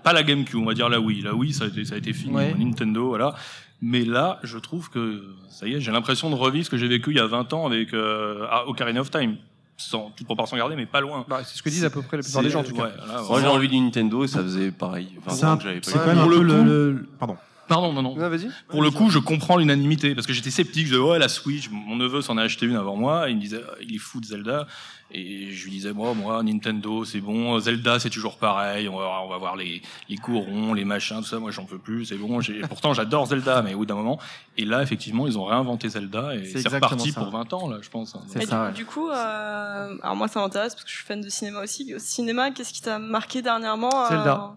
pas 0.02 0.12
la 0.12 0.22
GameCube, 0.22 0.58
on 0.58 0.64
va 0.64 0.74
dire 0.74 0.88
la 0.88 1.00
Wii. 1.00 1.22
La 1.22 1.34
Wii, 1.34 1.52
ça 1.52 1.64
a 1.64 1.66
été, 1.68 1.84
ça 1.84 1.94
a 1.96 1.98
été 1.98 2.12
fini. 2.12 2.32
Ouais. 2.34 2.54
Nintendo, 2.58 3.08
voilà. 3.08 3.34
Mais 3.80 4.04
là, 4.04 4.40
je 4.42 4.58
trouve 4.58 4.90
que 4.90 5.22
ça 5.48 5.66
y 5.68 5.74
est, 5.74 5.80
j'ai 5.80 5.92
l'impression 5.92 6.30
de 6.30 6.34
revivre 6.34 6.64
ce 6.66 6.70
que 6.70 6.76
j'ai 6.76 6.88
vécu 6.88 7.10
il 7.10 7.16
y 7.16 7.20
a 7.20 7.26
20 7.26 7.52
ans 7.52 7.66
avec 7.66 7.94
euh, 7.94 8.44
Ocarina 8.66 9.00
of 9.00 9.10
Time. 9.10 9.36
Sans 9.80 10.10
toute 10.16 10.26
proportion 10.26 10.56
gardée, 10.56 10.74
mais 10.74 10.86
pas 10.86 11.00
loin. 11.00 11.24
Bah, 11.28 11.42
c'est 11.44 11.56
ce 11.56 11.62
que 11.62 11.68
disent 11.68 11.84
à 11.84 11.90
peu 11.90 12.02
près 12.02 12.16
la 12.16 12.24
plupart 12.24 12.42
des 12.42 12.50
gens, 12.50 12.60
en 12.60 12.64
tout 12.64 12.74
cas. 12.74 12.82
Ouais, 12.86 12.92
voilà, 13.06 13.22
Moi, 13.22 13.40
j'ai 13.40 13.46
envie 13.46 13.68
du 13.68 13.78
Nintendo 13.78 14.24
et 14.24 14.26
ça 14.26 14.42
faisait 14.42 14.72
pareil. 14.72 15.10
20 15.24 15.32
C'est 15.32 15.44
ans 15.46 15.50
un- 15.52 15.56
que 15.56 15.62
j'avais 15.62 15.80
pas 15.80 15.88
c'est 15.90 15.96
eu. 15.96 16.00
quand 16.00 16.06
même 16.06 16.16
Pour 16.16 16.24
un 16.24 16.28
le 16.30 16.36
peu 16.36 16.42
le, 16.64 17.08
Pardon. 17.20 17.36
Pardon, 17.68 17.92
non, 17.92 18.02
non. 18.02 18.16
Non, 18.16 18.28
vas-y. 18.28 18.48
Pour 18.68 18.82
le 18.82 18.90
coup, 18.90 19.08
je 19.10 19.20
comprends 19.20 19.56
l'unanimité 19.56 20.16
parce 20.16 20.26
que 20.26 20.32
j'étais 20.32 20.50
sceptique. 20.50 20.86
Je 20.86 20.92
disais, 20.94 21.00
ouais, 21.00 21.20
la 21.20 21.28
Switch, 21.28 21.70
mon 21.70 21.94
neveu 21.94 22.22
s'en 22.22 22.36
a 22.38 22.42
acheté 22.42 22.66
une 22.66 22.74
avant 22.74 22.96
moi. 22.96 23.28
Et 23.28 23.32
il 23.32 23.36
me 23.36 23.40
disait, 23.42 23.60
il 23.82 23.94
est 23.94 23.98
fou 23.98 24.20
de 24.20 24.24
Zelda. 24.26 24.66
Et 25.10 25.52
je 25.52 25.64
lui 25.64 25.70
disais, 25.70 25.92
moi, 25.92 26.12
moi, 26.12 26.42
Nintendo, 26.42 27.04
c'est 27.04 27.20
bon. 27.20 27.58
Zelda, 27.58 27.98
c'est 27.98 28.10
toujours 28.10 28.36
pareil. 28.36 28.88
On 28.88 28.98
va, 28.98 29.22
on 29.24 29.28
va 29.28 29.38
voir 29.38 29.56
les, 29.56 29.80
les 30.10 30.16
courons, 30.16 30.74
les 30.74 30.84
machins, 30.84 31.16
tout 31.18 31.24
ça. 31.24 31.38
Moi, 31.38 31.50
j'en 31.50 31.64
peux 31.64 31.78
plus. 31.78 32.04
C'est 32.04 32.16
bon. 32.16 32.40
Pourtant, 32.68 32.92
j'adore 32.92 33.24
Zelda, 33.26 33.62
mais 33.62 33.72
au 33.72 33.78
bout 33.78 33.86
d'un 33.86 33.94
moment. 33.94 34.18
Et 34.58 34.64
là, 34.66 34.82
effectivement, 34.82 35.26
ils 35.26 35.38
ont 35.38 35.46
réinventé 35.46 35.88
Zelda 35.88 36.34
et 36.34 36.44
C'est 36.44 36.68
reparti 36.68 37.12
ça. 37.12 37.20
pour 37.22 37.30
20 37.30 37.52
ans, 37.54 37.68
là, 37.70 37.78
je 37.80 37.88
pense. 37.88 38.14
C'est 38.28 38.42
Et 38.42 38.46
ça, 38.46 38.56
du, 38.64 38.66
ouais. 38.68 38.72
du 38.72 38.84
coup, 38.84 39.08
euh, 39.08 39.96
alors 40.02 40.16
moi 40.16 40.28
ça 40.28 40.40
m'intéresse 40.40 40.74
parce 40.74 40.84
que 40.84 40.90
je 40.90 40.96
suis 40.96 41.04
fan 41.06 41.20
de 41.22 41.28
cinéma 41.30 41.62
aussi. 41.62 41.94
Au 41.94 41.98
cinéma, 41.98 42.50
qu'est-ce 42.50 42.72
qui 42.74 42.82
t'a 42.82 42.98
marqué 42.98 43.40
dernièrement 43.40 44.04
euh, 44.04 44.08
Zelda. 44.10 44.52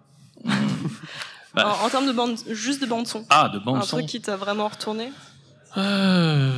Bah. 1.54 1.78
en, 1.82 1.86
en 1.86 1.90
termes 1.90 2.08
de 2.08 2.12
bande, 2.12 2.36
juste 2.50 2.82
de 2.82 2.88
bande 2.88 3.08
son. 3.08 3.26
Ah, 3.30 3.48
de 3.48 3.58
Un 3.60 3.62
bande 3.62 3.84
son. 3.84 3.98
truc 3.98 4.08
qui 4.10 4.20
t'a 4.22 4.36
vraiment 4.36 4.68
retourné? 4.68 5.12
Euh, 5.78 6.52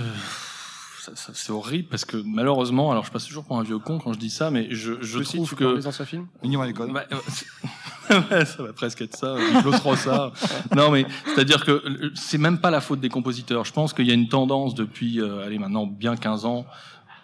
c'est 1.15 1.51
horrible 1.51 1.87
parce 1.89 2.05
que 2.05 2.17
malheureusement, 2.17 2.91
alors 2.91 3.05
je 3.05 3.11
passe 3.11 3.25
toujours 3.25 3.43
pour 3.43 3.57
un 3.57 3.63
vieux 3.63 3.79
con 3.79 3.99
quand 3.99 4.13
je 4.13 4.19
dis 4.19 4.29
ça, 4.29 4.51
mais 4.51 4.67
je, 4.71 4.93
je 5.01 5.19
Aussi, 5.19 5.37
trouve 5.37 5.49
tu 5.49 5.55
que 5.55 5.75
des 5.75 5.87
anciens 5.87 6.05
films? 6.05 6.27
Mignon 6.43 6.61
à 6.61 6.67
l'école. 6.67 6.91
Bah, 6.93 7.05
euh, 7.11 8.21
ouais, 8.31 8.45
ça 8.45 8.63
va 8.63 8.73
presque 8.73 9.01
être 9.01 9.15
ça, 9.15 9.35
Claude 9.61 9.75
Frossard. 9.75 10.33
Non, 10.75 10.91
mais 10.91 11.05
c'est-à-dire 11.25 11.65
que 11.65 11.71
euh, 11.71 12.11
c'est 12.15 12.37
même 12.37 12.59
pas 12.59 12.71
la 12.71 12.81
faute 12.81 12.99
des 12.99 13.09
compositeurs. 13.09 13.65
Je 13.65 13.73
pense 13.73 13.93
qu'il 13.93 14.07
y 14.07 14.11
a 14.11 14.13
une 14.13 14.29
tendance 14.29 14.75
depuis, 14.75 15.19
euh, 15.19 15.45
allez, 15.45 15.59
maintenant 15.59 15.85
bien 15.85 16.15
15 16.15 16.45
ans, 16.45 16.65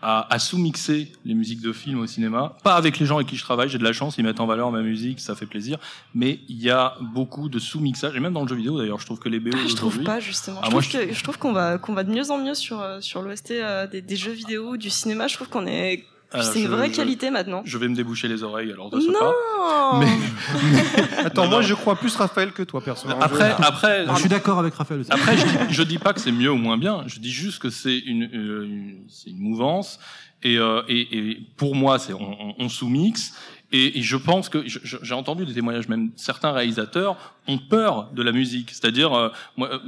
à, 0.02 0.34
à 0.34 0.39
sous-mixer 0.39 1.12
les 1.26 1.34
musiques 1.34 1.62
de 1.62 1.74
films 1.74 2.00
au 2.00 2.08
cinéma. 2.08 2.58
Pas 2.64 2.76
avec 2.76 3.00
les 3.00 3.06
gens 3.06 3.16
avec 3.16 3.28
qui 3.28 3.36
je 3.36 3.43
travaille, 3.43 3.70
j'ai 3.70 3.78
de 3.78 3.84
la 3.84 3.93
chance, 3.93 4.18
ils 4.18 4.24
mettent 4.24 4.39
en 4.39 4.45
valeur 4.45 4.72
ma 4.72 4.82
musique, 4.82 5.20
ça 5.20 5.36
fait 5.36 5.45
plaisir. 5.45 5.78
Mais 6.14 6.39
il 6.47 6.62
y 6.62 6.70
a 6.70 6.95
beaucoup 7.14 7.50
de 7.50 7.60
sous-mixage, 7.60 8.16
et 8.16 8.20
même 8.20 8.34
dans 8.34 8.43
le 8.43 8.47
jeu 8.47 8.56
vidéo 8.56 8.78
d'ailleurs, 8.78 9.00
je 9.00 9.06
trouve 9.06 9.20
que 9.20 9.30
les 9.30 9.39
BO 9.39 9.52
Ah, 9.54 9.68
je 9.68 9.76
trouve 9.76 10.04
pas 10.04 10.20
justement. 10.20 10.60
Ah, 10.62 10.68
je, 10.68 10.72
moi, 10.72 10.82
trouve 10.82 11.02
que, 11.08 11.14
je 11.14 11.24
trouve 11.24 11.38
qu'on 11.38 11.54
va 11.54 11.78
qu'on 11.78 11.93
va 11.93 12.04
de 12.04 12.12
mieux 12.12 12.32
en 12.32 12.38
mieux 12.38 12.56
sur 12.56 12.82
euh, 12.82 13.02
sur 13.02 13.22
l'OST 13.22 13.52
euh, 13.52 13.88
des, 13.88 14.02
des 14.02 14.16
jeux 14.16 14.32
vidéo, 14.32 14.78
du 14.78 14.89
cinéma. 14.89 15.28
Je 15.28 15.36
trouve 15.36 15.50
qu'on 15.50 15.68
est 15.68 16.06
c'est 16.41 16.61
une 16.61 16.67
vraie 16.67 16.89
je- 16.89 16.95
qualité 16.95 17.30
maintenant. 17.32 17.61
Je 17.65 17.77
vais 17.77 17.88
me 17.88 17.95
déboucher 17.95 18.27
les 18.27 18.43
oreilles, 18.43 18.71
alors 18.71 18.89
de 18.89 18.99
ce 18.99 19.07
Non. 19.07 19.13
pas. 19.19 19.99
Mais 19.99 20.07
Attends, 21.25 21.43
Non, 21.45 21.49
moi 21.49 21.61
non. 21.61 21.67
je 21.67 21.73
crois 21.73 21.95
plus 21.95 22.15
Raphaël 22.15 22.51
que 22.51 22.63
toi, 22.63 22.82
perso. 22.82 23.07
hein, 23.09 23.17
après, 23.19 23.49
je- 23.57 23.63
après, 23.65 24.05
Je 24.13 24.19
suis 24.19 24.30
d'accord 24.30 24.59
avec 24.59 24.73
Raphaël 24.75 25.01
aussi. 25.01 25.11
Après, 25.11 25.38
je 25.38 25.43
dis, 25.45 25.57
je 25.73 25.84
dis 25.84 25.97
pas 25.97 26.13
que 26.13 26.19
c'est 26.19 26.32
mieux 26.32 26.51
ou 26.51 26.57
moins 26.57 26.77
bien. 26.77 27.03
Je 27.07 27.19
dis 27.19 27.32
juste 27.32 27.59
que 27.59 27.69
c'est 27.69 27.97
une, 27.99 28.23
euh, 28.34 28.65
une- 28.65 28.97
c'est 29.09 29.30
une 29.32 29.39
mouvance. 29.39 29.99
Et, 30.43 30.57
euh, 30.57 30.82
et, 30.88 31.17
et 31.32 31.41
pour 31.57 31.75
moi, 31.75 31.99
c'est 31.99 32.13
on, 32.13 32.38
on, 32.41 32.55
on 32.59 32.69
sous-mixe. 32.69 33.34
Et, 33.71 33.99
et 33.99 34.01
je 34.01 34.15
pense 34.17 34.49
que 34.49 34.63
j'ai 34.65 35.13
entendu 35.13 35.45
des 35.45 35.53
témoignages, 35.53 35.88
même 35.89 36.09
certains 36.15 36.51
réalisateurs 36.51 37.36
ont 37.47 37.57
peur 37.59 38.09
de 38.13 38.23
la 38.23 38.32
musique. 38.32 38.69
C'est-à-dire, 38.71 39.13
euh, 39.13 39.30
moi, 39.57 39.69
euh, 39.73 39.80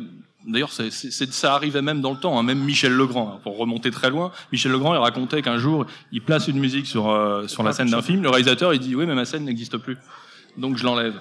d'ailleurs, 0.45 0.71
c'est, 0.71 0.89
c'est- 0.91 1.11
c'est- 1.11 1.31
ça 1.31 1.53
arrivait 1.53 1.81
même 1.81 2.01
dans 2.01 2.11
le 2.11 2.17
temps. 2.17 2.37
hein, 2.39 2.43
même 2.43 2.59
Michel 2.59 2.93
Legrand, 2.93 3.33
hein, 3.35 3.39
pour 3.43 3.57
remonter 3.57 3.91
très 3.91 4.09
loin, 4.09 4.31
Michel 4.51 4.71
Legrand, 4.71 4.93
il 4.93 4.97
racontait 4.99 5.41
qu'un 5.41 5.57
jour, 5.57 5.85
il 6.11 6.21
place 6.21 6.47
une 6.47 6.59
musique 6.59 6.87
sur 6.87 7.09
euh, 7.09 7.47
sur 7.47 7.63
la 7.63 7.73
scène 7.73 7.89
d'un 7.89 8.01
film. 8.01 8.21
Le 8.23 8.29
réalisateur, 8.29 8.73
il 8.73 8.79
dit 8.79 8.95
oui, 8.95 9.05
mais 9.05 9.15
ma 9.15 9.25
scène 9.25 9.45
n'existe 9.45 9.77
plus, 9.77 9.97
donc 10.57 10.77
je 10.77 10.83
l'enlève. 10.83 11.13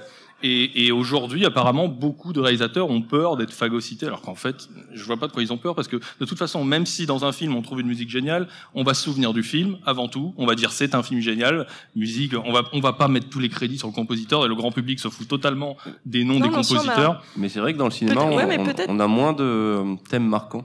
Et, 0.42 0.86
et 0.86 0.92
aujourd'hui, 0.92 1.44
apparemment, 1.44 1.88
beaucoup 1.88 2.32
de 2.32 2.40
réalisateurs 2.40 2.90
ont 2.90 3.02
peur 3.02 3.36
d'être 3.36 3.52
phagocytés, 3.52 4.06
alors 4.06 4.22
qu'en 4.22 4.34
fait, 4.34 4.68
je 4.92 5.04
vois 5.04 5.16
pas 5.16 5.26
de 5.26 5.32
quoi 5.32 5.42
ils 5.42 5.52
ont 5.52 5.58
peur, 5.58 5.74
parce 5.74 5.88
que 5.88 5.96
de 5.96 6.24
toute 6.24 6.38
façon, 6.38 6.64
même 6.64 6.86
si 6.86 7.06
dans 7.06 7.24
un 7.24 7.32
film 7.32 7.54
on 7.54 7.62
trouve 7.62 7.80
une 7.80 7.86
musique 7.86 8.10
géniale, 8.10 8.48
on 8.74 8.82
va 8.82 8.94
se 8.94 9.02
souvenir 9.02 9.32
du 9.32 9.42
film 9.42 9.78
avant 9.84 10.08
tout. 10.08 10.34
On 10.36 10.46
va 10.46 10.54
dire 10.54 10.72
c'est 10.72 10.94
un 10.94 11.02
film 11.02 11.20
génial, 11.20 11.66
musique. 11.96 12.32
On 12.44 12.52
va 12.52 12.62
on 12.72 12.80
va 12.80 12.92
pas 12.92 13.08
mettre 13.08 13.28
tous 13.28 13.40
les 13.40 13.48
crédits 13.48 13.78
sur 13.78 13.88
le 13.88 13.92
compositeur 13.92 14.44
et 14.44 14.48
le 14.48 14.54
grand 14.54 14.72
public 14.72 14.98
se 15.00 15.08
fout 15.08 15.28
totalement 15.28 15.76
des 16.06 16.24
noms 16.24 16.38
Non, 16.38 16.46
des 16.46 16.52
compositeurs. 16.52 17.22
Mais 17.36 17.48
c'est 17.48 17.60
vrai 17.60 17.72
que 17.72 17.78
dans 17.78 17.86
le 17.86 17.90
cinéma, 17.90 18.24
ouais, 18.24 18.58
on 18.88 19.00
a 19.00 19.06
moins 19.06 19.32
de 19.32 19.44
euh, 19.44 19.94
thèmes 20.08 20.26
marquants. 20.26 20.64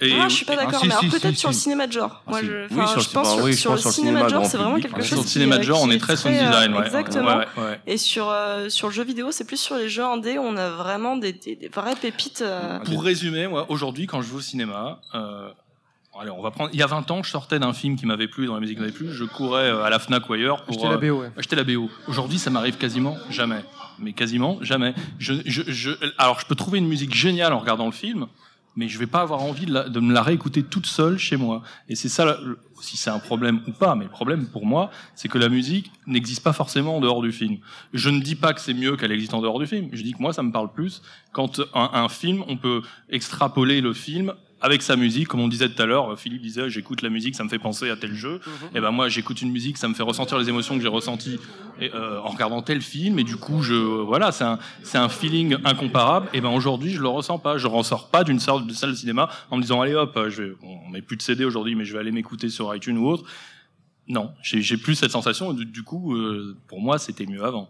Et 0.00 0.12
ah, 0.20 0.28
je 0.28 0.34
suis 0.34 0.44
pas 0.44 0.56
d'accord, 0.56 0.74
Ah, 0.74 0.78
si, 0.80 0.86
mais 0.88 0.92
alors 0.92 1.04
si, 1.04 1.08
peut-être 1.08 1.34
si, 1.34 1.40
sur 1.40 1.48
si. 1.50 1.54
le 1.56 1.60
cinéma 1.62 1.86
de 1.86 1.92
genre. 1.92 2.22
Ah, 2.26 2.30
Moi, 2.30 2.40
je, 2.42 2.74
Oui, 2.74 2.86
sur 2.88 3.00
je 3.00 3.10
pense 3.10 3.34
sur, 3.34 3.44
oui, 3.44 3.54
sur 3.54 3.72
le 3.72 3.78
sur 3.78 3.88
le 3.88 3.94
cinéma 3.94 4.22
de 4.24 4.28
genre, 4.28 4.44
c'est 4.44 4.58
vraiment 4.58 4.78
quelque 4.78 4.96
chose 5.00 5.06
sur 5.08 5.16
le 5.18 5.22
qui 5.22 5.28
cinéma 5.30 5.56
de 5.58 5.62
genre, 5.62 5.80
on 5.82 5.90
est 5.90 5.98
très 5.98 6.16
son 6.16 6.28
euh, 6.28 6.32
design. 6.32 6.74
Ouais. 6.74 6.84
Exactement. 6.84 7.36
Ouais, 7.38 7.46
ouais. 7.56 7.80
Et 7.86 7.96
sur 7.96 8.28
euh, 8.30 8.68
sur 8.68 8.88
le 8.88 8.92
jeu 8.92 9.04
vidéo, 9.04 9.32
c'est 9.32 9.44
plus 9.46 9.56
sur 9.56 9.76
les 9.76 9.88
jeux 9.88 10.04
indés, 10.04 10.38
on 10.38 10.56
a 10.58 10.68
vraiment 10.68 11.16
des, 11.16 11.32
des, 11.32 11.56
des 11.56 11.68
vraies 11.68 11.96
pépites. 11.96 12.42
euh, 12.42 12.78
Pour 12.80 13.02
résumer, 13.02 13.46
moi, 13.46 13.64
aujourd'hui, 13.70 14.06
quand 14.06 14.20
je 14.20 14.28
vais 14.30 14.36
au 14.36 14.40
cinéma, 14.42 15.00
euh, 15.14 15.48
allez, 16.20 16.30
on 16.30 16.42
va 16.42 16.50
prendre. 16.50 16.68
Il 16.74 16.78
y 16.78 16.82
a 16.82 16.86
20 16.86 17.10
ans, 17.10 17.22
je 17.22 17.30
sortais 17.30 17.58
d'un 17.58 17.72
film 17.72 17.96
qui 17.96 18.04
m'avait 18.04 18.28
plu, 18.28 18.44
dans 18.46 18.54
la 18.54 18.60
musique 18.60 18.76
qui 18.76 18.82
m'avait 18.82 18.92
plu. 18.92 19.08
Je 19.10 19.24
courais 19.24 19.70
euh, 19.70 19.82
à 19.82 19.88
la 19.88 19.98
Fnac 19.98 20.28
ou 20.28 20.34
ailleurs 20.34 20.62
pour 20.64 20.74
Acheter 20.76 20.88
la 20.88 20.94
euh, 20.96 21.10
BO, 21.14 21.20
ouais. 21.22 21.30
acheter 21.38 21.56
la 21.56 21.64
BO. 21.64 21.88
Aujourd'hui, 22.06 22.38
ça 22.38 22.50
m'arrive 22.50 22.76
quasiment 22.76 23.16
jamais. 23.30 23.64
Mais 23.98 24.12
quasiment 24.12 24.58
jamais. 24.60 24.92
Je, 25.18 25.32
je, 25.46 25.62
je, 25.68 25.90
alors, 26.18 26.38
je 26.38 26.44
peux 26.44 26.54
trouver 26.54 26.80
une 26.80 26.86
musique 26.86 27.14
géniale 27.14 27.54
en 27.54 27.58
regardant 27.60 27.86
le 27.86 27.92
film, 27.92 28.26
mais 28.76 28.88
je 28.88 28.98
vais 28.98 29.06
pas 29.06 29.22
avoir 29.22 29.42
envie 29.42 29.66
de, 29.66 30.00
me 30.00 30.12
la 30.12 30.22
réécouter 30.22 30.62
toute 30.62 30.86
seule 30.86 31.18
chez 31.18 31.36
moi. 31.36 31.62
Et 31.88 31.96
c'est 31.96 32.08
ça, 32.08 32.38
si 32.80 32.96
c'est 32.96 33.10
un 33.10 33.18
problème 33.18 33.60
ou 33.66 33.72
pas, 33.72 33.94
mais 33.94 34.04
le 34.04 34.10
problème 34.10 34.46
pour 34.46 34.66
moi, 34.66 34.90
c'est 35.14 35.28
que 35.28 35.38
la 35.38 35.48
musique 35.48 35.90
n'existe 36.06 36.42
pas 36.42 36.52
forcément 36.52 36.96
en 36.96 37.00
dehors 37.00 37.22
du 37.22 37.32
film. 37.32 37.58
Je 37.92 38.10
ne 38.10 38.20
dis 38.20 38.34
pas 38.34 38.52
que 38.52 38.60
c'est 38.60 38.74
mieux 38.74 38.96
qu'elle 38.96 39.12
existe 39.12 39.34
en 39.34 39.40
dehors 39.40 39.58
du 39.58 39.66
film. 39.66 39.88
Je 39.92 40.02
dis 40.02 40.12
que 40.12 40.20
moi, 40.20 40.32
ça 40.32 40.42
me 40.42 40.52
parle 40.52 40.72
plus 40.72 41.02
quand 41.32 41.60
un 41.74 42.08
film, 42.08 42.44
on 42.48 42.56
peut 42.56 42.82
extrapoler 43.10 43.80
le 43.80 43.92
film 43.92 44.32
avec 44.60 44.82
sa 44.82 44.96
musique, 44.96 45.28
comme 45.28 45.40
on 45.40 45.48
disait 45.48 45.68
tout 45.68 45.80
à 45.82 45.86
l'heure, 45.86 46.18
Philippe 46.18 46.40
disait 46.40 46.70
j'écoute 46.70 47.02
la 47.02 47.10
musique, 47.10 47.34
ça 47.34 47.44
me 47.44 47.48
fait 47.48 47.58
penser 47.58 47.90
à 47.90 47.96
tel 47.96 48.14
jeu. 48.14 48.40
Et 48.74 48.80
ben 48.80 48.90
moi 48.90 49.08
j'écoute 49.08 49.42
une 49.42 49.52
musique, 49.52 49.76
ça 49.76 49.86
me 49.86 49.94
fait 49.94 50.02
ressentir 50.02 50.38
les 50.38 50.48
émotions 50.48 50.76
que 50.76 50.82
j'ai 50.82 50.88
ressenties 50.88 51.38
et, 51.80 51.92
euh, 51.94 52.20
en 52.20 52.28
regardant 52.28 52.62
tel 52.62 52.80
film. 52.80 53.18
Et 53.18 53.24
du 53.24 53.36
coup 53.36 53.62
je 53.62 53.74
voilà 53.74 54.32
c'est 54.32 54.44
un 54.44 54.58
c'est 54.82 54.98
un 54.98 55.08
feeling 55.08 55.56
incomparable. 55.64 56.28
Et 56.32 56.40
ben 56.40 56.50
aujourd'hui 56.50 56.92
je 56.92 57.02
le 57.02 57.08
ressens 57.08 57.38
pas, 57.38 57.58
je 57.58 57.66
ressors 57.66 58.08
pas 58.08 58.24
d'une 58.24 58.40
salle 58.40 58.66
de 58.66 58.72
salle 58.72 58.90
de 58.90 58.96
cinéma 58.96 59.28
en 59.50 59.56
me 59.56 59.62
disant 59.62 59.80
allez 59.82 59.94
hop 59.94 60.18
je 60.28 60.42
vais 60.42 60.52
on 60.62 60.88
met 60.88 61.02
plus 61.02 61.16
de 61.16 61.22
CD 61.22 61.44
aujourd'hui 61.44 61.74
mais 61.74 61.84
je 61.84 61.92
vais 61.92 61.98
aller 61.98 62.12
m'écouter 62.12 62.48
sur 62.48 62.74
iTunes 62.74 62.96
ou 62.96 63.08
autre. 63.08 63.24
Non, 64.08 64.32
j'ai 64.42 64.62
j'ai 64.62 64.78
plus 64.78 64.94
cette 64.94 65.10
sensation. 65.10 65.52
Du, 65.52 65.66
du 65.66 65.82
coup 65.82 66.16
euh, 66.16 66.56
pour 66.66 66.80
moi 66.80 66.98
c'était 66.98 67.26
mieux 67.26 67.44
avant. 67.44 67.68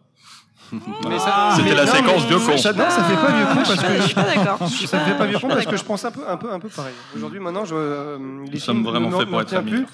Ça- 1.18 1.50
C'était 1.56 1.74
la 1.74 1.84
non, 1.84 1.92
séquence 1.92 2.24
vieux 2.26 2.38
con. 2.38 2.56
Ça, 2.56 2.72
non, 2.72 2.84
ça 2.90 3.04
fait 3.04 3.14
pas 3.14 3.32
vieux 3.32 3.44
con 3.46 3.52
Ah, 3.58 3.62
je 3.64 3.68
parce 3.68 3.70
suis 3.70 3.76
pas- 3.86 3.92
que 3.94 3.96
je 4.00 4.02
suis 4.06 4.14
pas 4.14 4.22
d'accord. 4.22 4.58
Ça 4.68 4.98
fait 4.98 5.14
pas 5.18 5.26
vieux 5.26 5.38
con 5.38 5.48
parce 5.48 5.66
que 5.66 5.76
je 5.76 5.84
pense 5.84 6.04
un 6.04 6.10
peu, 6.10 6.20
un 6.28 6.36
peu, 6.36 6.52
un 6.52 6.58
peu 6.58 6.68
pareil. 6.68 6.94
Aujourd'hui, 7.14 7.38
maintenant, 7.40 7.64
je, 7.64 7.74
euh, 7.74 8.18
les 8.46 8.50
Nous 8.52 8.58
sommes 8.58 8.82
vraiment 8.84 9.08
ne- 9.10 9.16
faits 9.16 9.28
pour 9.28 9.40
être 9.40 9.54
amis. 9.54 9.70
plus. 9.70 9.86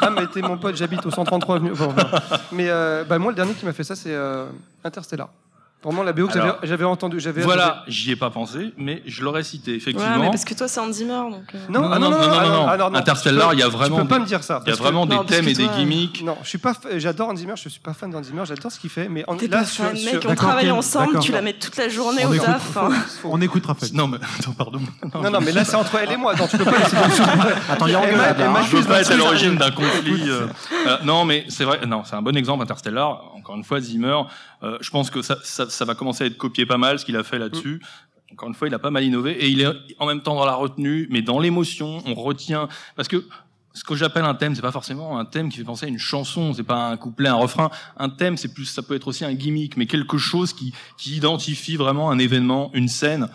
Ah, 0.00 0.10
mais 0.10 0.26
t'es 0.26 0.40
mon 0.42 0.56
pote, 0.58 0.76
j'habite 0.76 1.04
au 1.06 1.10
133 1.10 1.56
avenue. 1.56 1.72
Enfin, 1.72 1.88
enfin. 1.96 2.08
Mais 2.52 2.66
euh, 2.68 3.04
bah, 3.04 3.18
moi, 3.18 3.32
le 3.32 3.36
dernier 3.36 3.52
qui 3.54 3.64
m'a 3.66 3.72
fait 3.72 3.84
ça, 3.84 3.94
c'est 3.94 4.12
euh, 4.14 4.46
Interstellar. 4.84 5.28
Vraiment 5.82 6.02
la 6.04 6.12
BO 6.12 6.26
que 6.28 6.32
j'avais- 6.34 6.44
Alors, 6.44 6.58
j'avais 6.62 6.84
entendu. 6.84 7.18
J'avais 7.18 7.42
Voilà, 7.42 7.82
j'y 7.88 8.12
ai 8.12 8.16
pas 8.16 8.30
pensé, 8.30 8.72
mais 8.76 9.02
je 9.06 9.22
l'aurais 9.22 9.42
cité 9.42 9.74
effectivement. 9.74 10.12
Ouais, 10.14 10.18
mais 10.20 10.30
parce 10.30 10.44
que 10.44 10.54
toi, 10.54 10.68
c'est 10.68 10.80
Zimmer, 10.92 11.12
donc. 11.30 11.42
euh, 11.54 11.58
Non, 11.68 11.80
Non, 11.82 11.90
ah, 11.92 11.98
non, 11.98 12.10
non, 12.10 12.18
non, 12.18 12.18
ah, 12.30 12.46
non, 12.48 12.66
ah, 12.68 12.76
non, 12.90 12.94
Interstellar, 12.94 13.48
tu 13.50 13.50
peux- 13.50 13.56
il 13.56 13.60
y 13.60 13.62
a 13.64 13.68
vraiment 13.68 13.96
Tu 13.96 14.02
peux 14.02 14.08
pas 14.08 14.14
des- 14.16 14.20
me 14.22 14.26
dire 14.26 14.42
ça. 14.44 14.54
Il 14.54 14.56
y 14.56 14.60
a 14.62 14.64
parce 14.66 14.78
que- 14.78 14.82
vraiment 14.82 15.06
des 15.06 15.16
parce 15.16 15.28
thèmes 15.28 15.44
que 15.46 15.50
et 15.50 15.54
des 15.54 15.64
toi, 15.64 15.72
gimmicks. 15.76 16.22
Non, 16.22 16.36
je 16.42 16.48
suis 16.48 16.58
pas. 16.58 16.72
f- 16.72 16.98
J'adore 16.98 17.28
Hans 17.30 17.36
Zimmer. 17.36 17.54
Je 17.56 17.68
suis 17.68 17.80
pas 17.80 17.94
fan 17.94 18.10
d'Hans 18.10 18.22
Zimmer. 18.22 18.42
J'adore 18.46 18.70
ce 18.70 18.78
qu'il 18.78 18.90
fait, 18.90 19.08
mais 19.08 19.24
en, 19.28 19.36
T'es 19.36 19.48
là 19.48 19.58
pas 19.58 19.64
sur, 19.64 19.84
fan, 19.84 19.96
sur- 19.96 20.06
mec, 20.12 20.14
on 20.24 20.28
D'accord, 20.28 20.44
travaille 20.46 20.64
Ken, 20.66 20.72
ensemble, 20.74 21.06
d'accord. 21.06 21.22
tu 21.24 21.32
la 21.32 21.42
mets 21.42 21.52
toute 21.54 21.76
la 21.76 21.88
journée 21.88 22.22
On 22.26 22.30
au 22.30 22.34
écoute. 22.34 22.46
taf. 22.46 22.76
hein. 22.76 22.88
On 23.24 23.40
écoute 23.40 23.66
Raphaël. 23.66 23.92
Non, 23.94 24.06
mais 24.06 24.18
attends, 24.38 24.52
pardon. 24.52 24.80
Non, 25.14 25.30
non, 25.30 25.40
mais 25.40 25.52
là 25.52 25.64
c'est 25.64 25.74
entre 25.76 25.96
elle 25.96 26.12
et 26.12 26.16
moi. 26.16 26.34
Non, 26.36 26.46
tu 26.46 26.58
peux 26.58 26.64
pas 26.64 26.70
laisser 26.78 26.96
comme 26.96 27.10
ça. 27.10 27.24
Attends, 27.70 27.86
il 27.86 27.92
y 27.92 27.96
a 27.96 28.00
engueulade, 28.00 28.38
là, 28.38 28.50
hein. 28.50 28.62
Je 28.70 28.76
veux 28.76 28.84
pas 28.84 29.00
être 29.00 29.10
à 29.12 29.16
l'origine 29.16 29.56
d'un 29.56 29.70
conflit. 29.70 30.28
euh, 30.28 30.46
euh, 30.86 30.96
non, 31.04 31.24
mais 31.24 31.44
c'est 31.48 31.64
vrai. 31.64 31.80
Non, 31.86 32.02
c'est 32.04 32.14
un 32.16 32.22
bon 32.22 32.36
exemple, 32.36 32.62
Interstellar. 32.62 33.22
Encore 33.36 33.56
une 33.56 33.64
fois, 33.64 33.80
Zimmer. 33.80 34.20
Euh, 34.62 34.78
je 34.80 34.90
pense 34.90 35.10
que 35.10 35.22
ça, 35.22 35.38
ça, 35.42 35.68
ça 35.68 35.84
va 35.84 35.94
commencer 35.94 36.24
à 36.24 36.26
être 36.26 36.38
copié 36.38 36.66
pas 36.66 36.78
mal 36.78 36.98
ce 36.98 37.04
qu'il 37.04 37.16
a 37.16 37.22
fait 37.22 37.38
là-dessus. 37.38 37.82
Encore 38.32 38.48
une 38.48 38.54
fois, 38.54 38.68
il 38.68 38.74
a 38.74 38.78
pas 38.78 38.90
mal 38.90 39.04
innové 39.04 39.32
et 39.32 39.48
il 39.48 39.60
est 39.60 39.68
en 39.98 40.06
même 40.06 40.22
temps 40.22 40.34
dans 40.34 40.46
la 40.46 40.54
retenue, 40.54 41.06
mais 41.10 41.20
dans 41.20 41.38
l'émotion, 41.38 42.02
on 42.06 42.14
retient 42.14 42.68
parce 42.96 43.08
que 43.08 43.24
ce 43.74 43.84
que 43.84 43.94
j'appelle 43.94 44.24
un 44.24 44.34
thème, 44.34 44.54
c'est 44.54 44.62
pas 44.62 44.72
forcément 44.72 45.18
un 45.18 45.24
thème 45.24 45.48
qui 45.48 45.58
fait 45.58 45.64
penser 45.64 45.86
à 45.86 45.88
une 45.88 45.98
chanson, 45.98 46.52
c'est 46.52 46.62
pas 46.62 46.88
un 46.88 46.96
couplet, 46.96 47.28
un 47.28 47.34
refrain. 47.34 47.70
Un 47.96 48.10
thème, 48.10 48.36
c'est 48.36 48.52
plus, 48.52 48.66
ça 48.66 48.82
peut 48.82 48.94
être 48.94 49.08
aussi 49.08 49.24
un 49.24 49.32
gimmick, 49.34 49.76
mais 49.76 49.86
quelque 49.86 50.18
chose 50.18 50.52
qui, 50.52 50.74
qui 50.98 51.16
identifie 51.16 51.76
vraiment 51.76 52.10
un 52.10 52.18
événement, 52.18 52.70
une 52.74 52.88
scène 52.88 53.28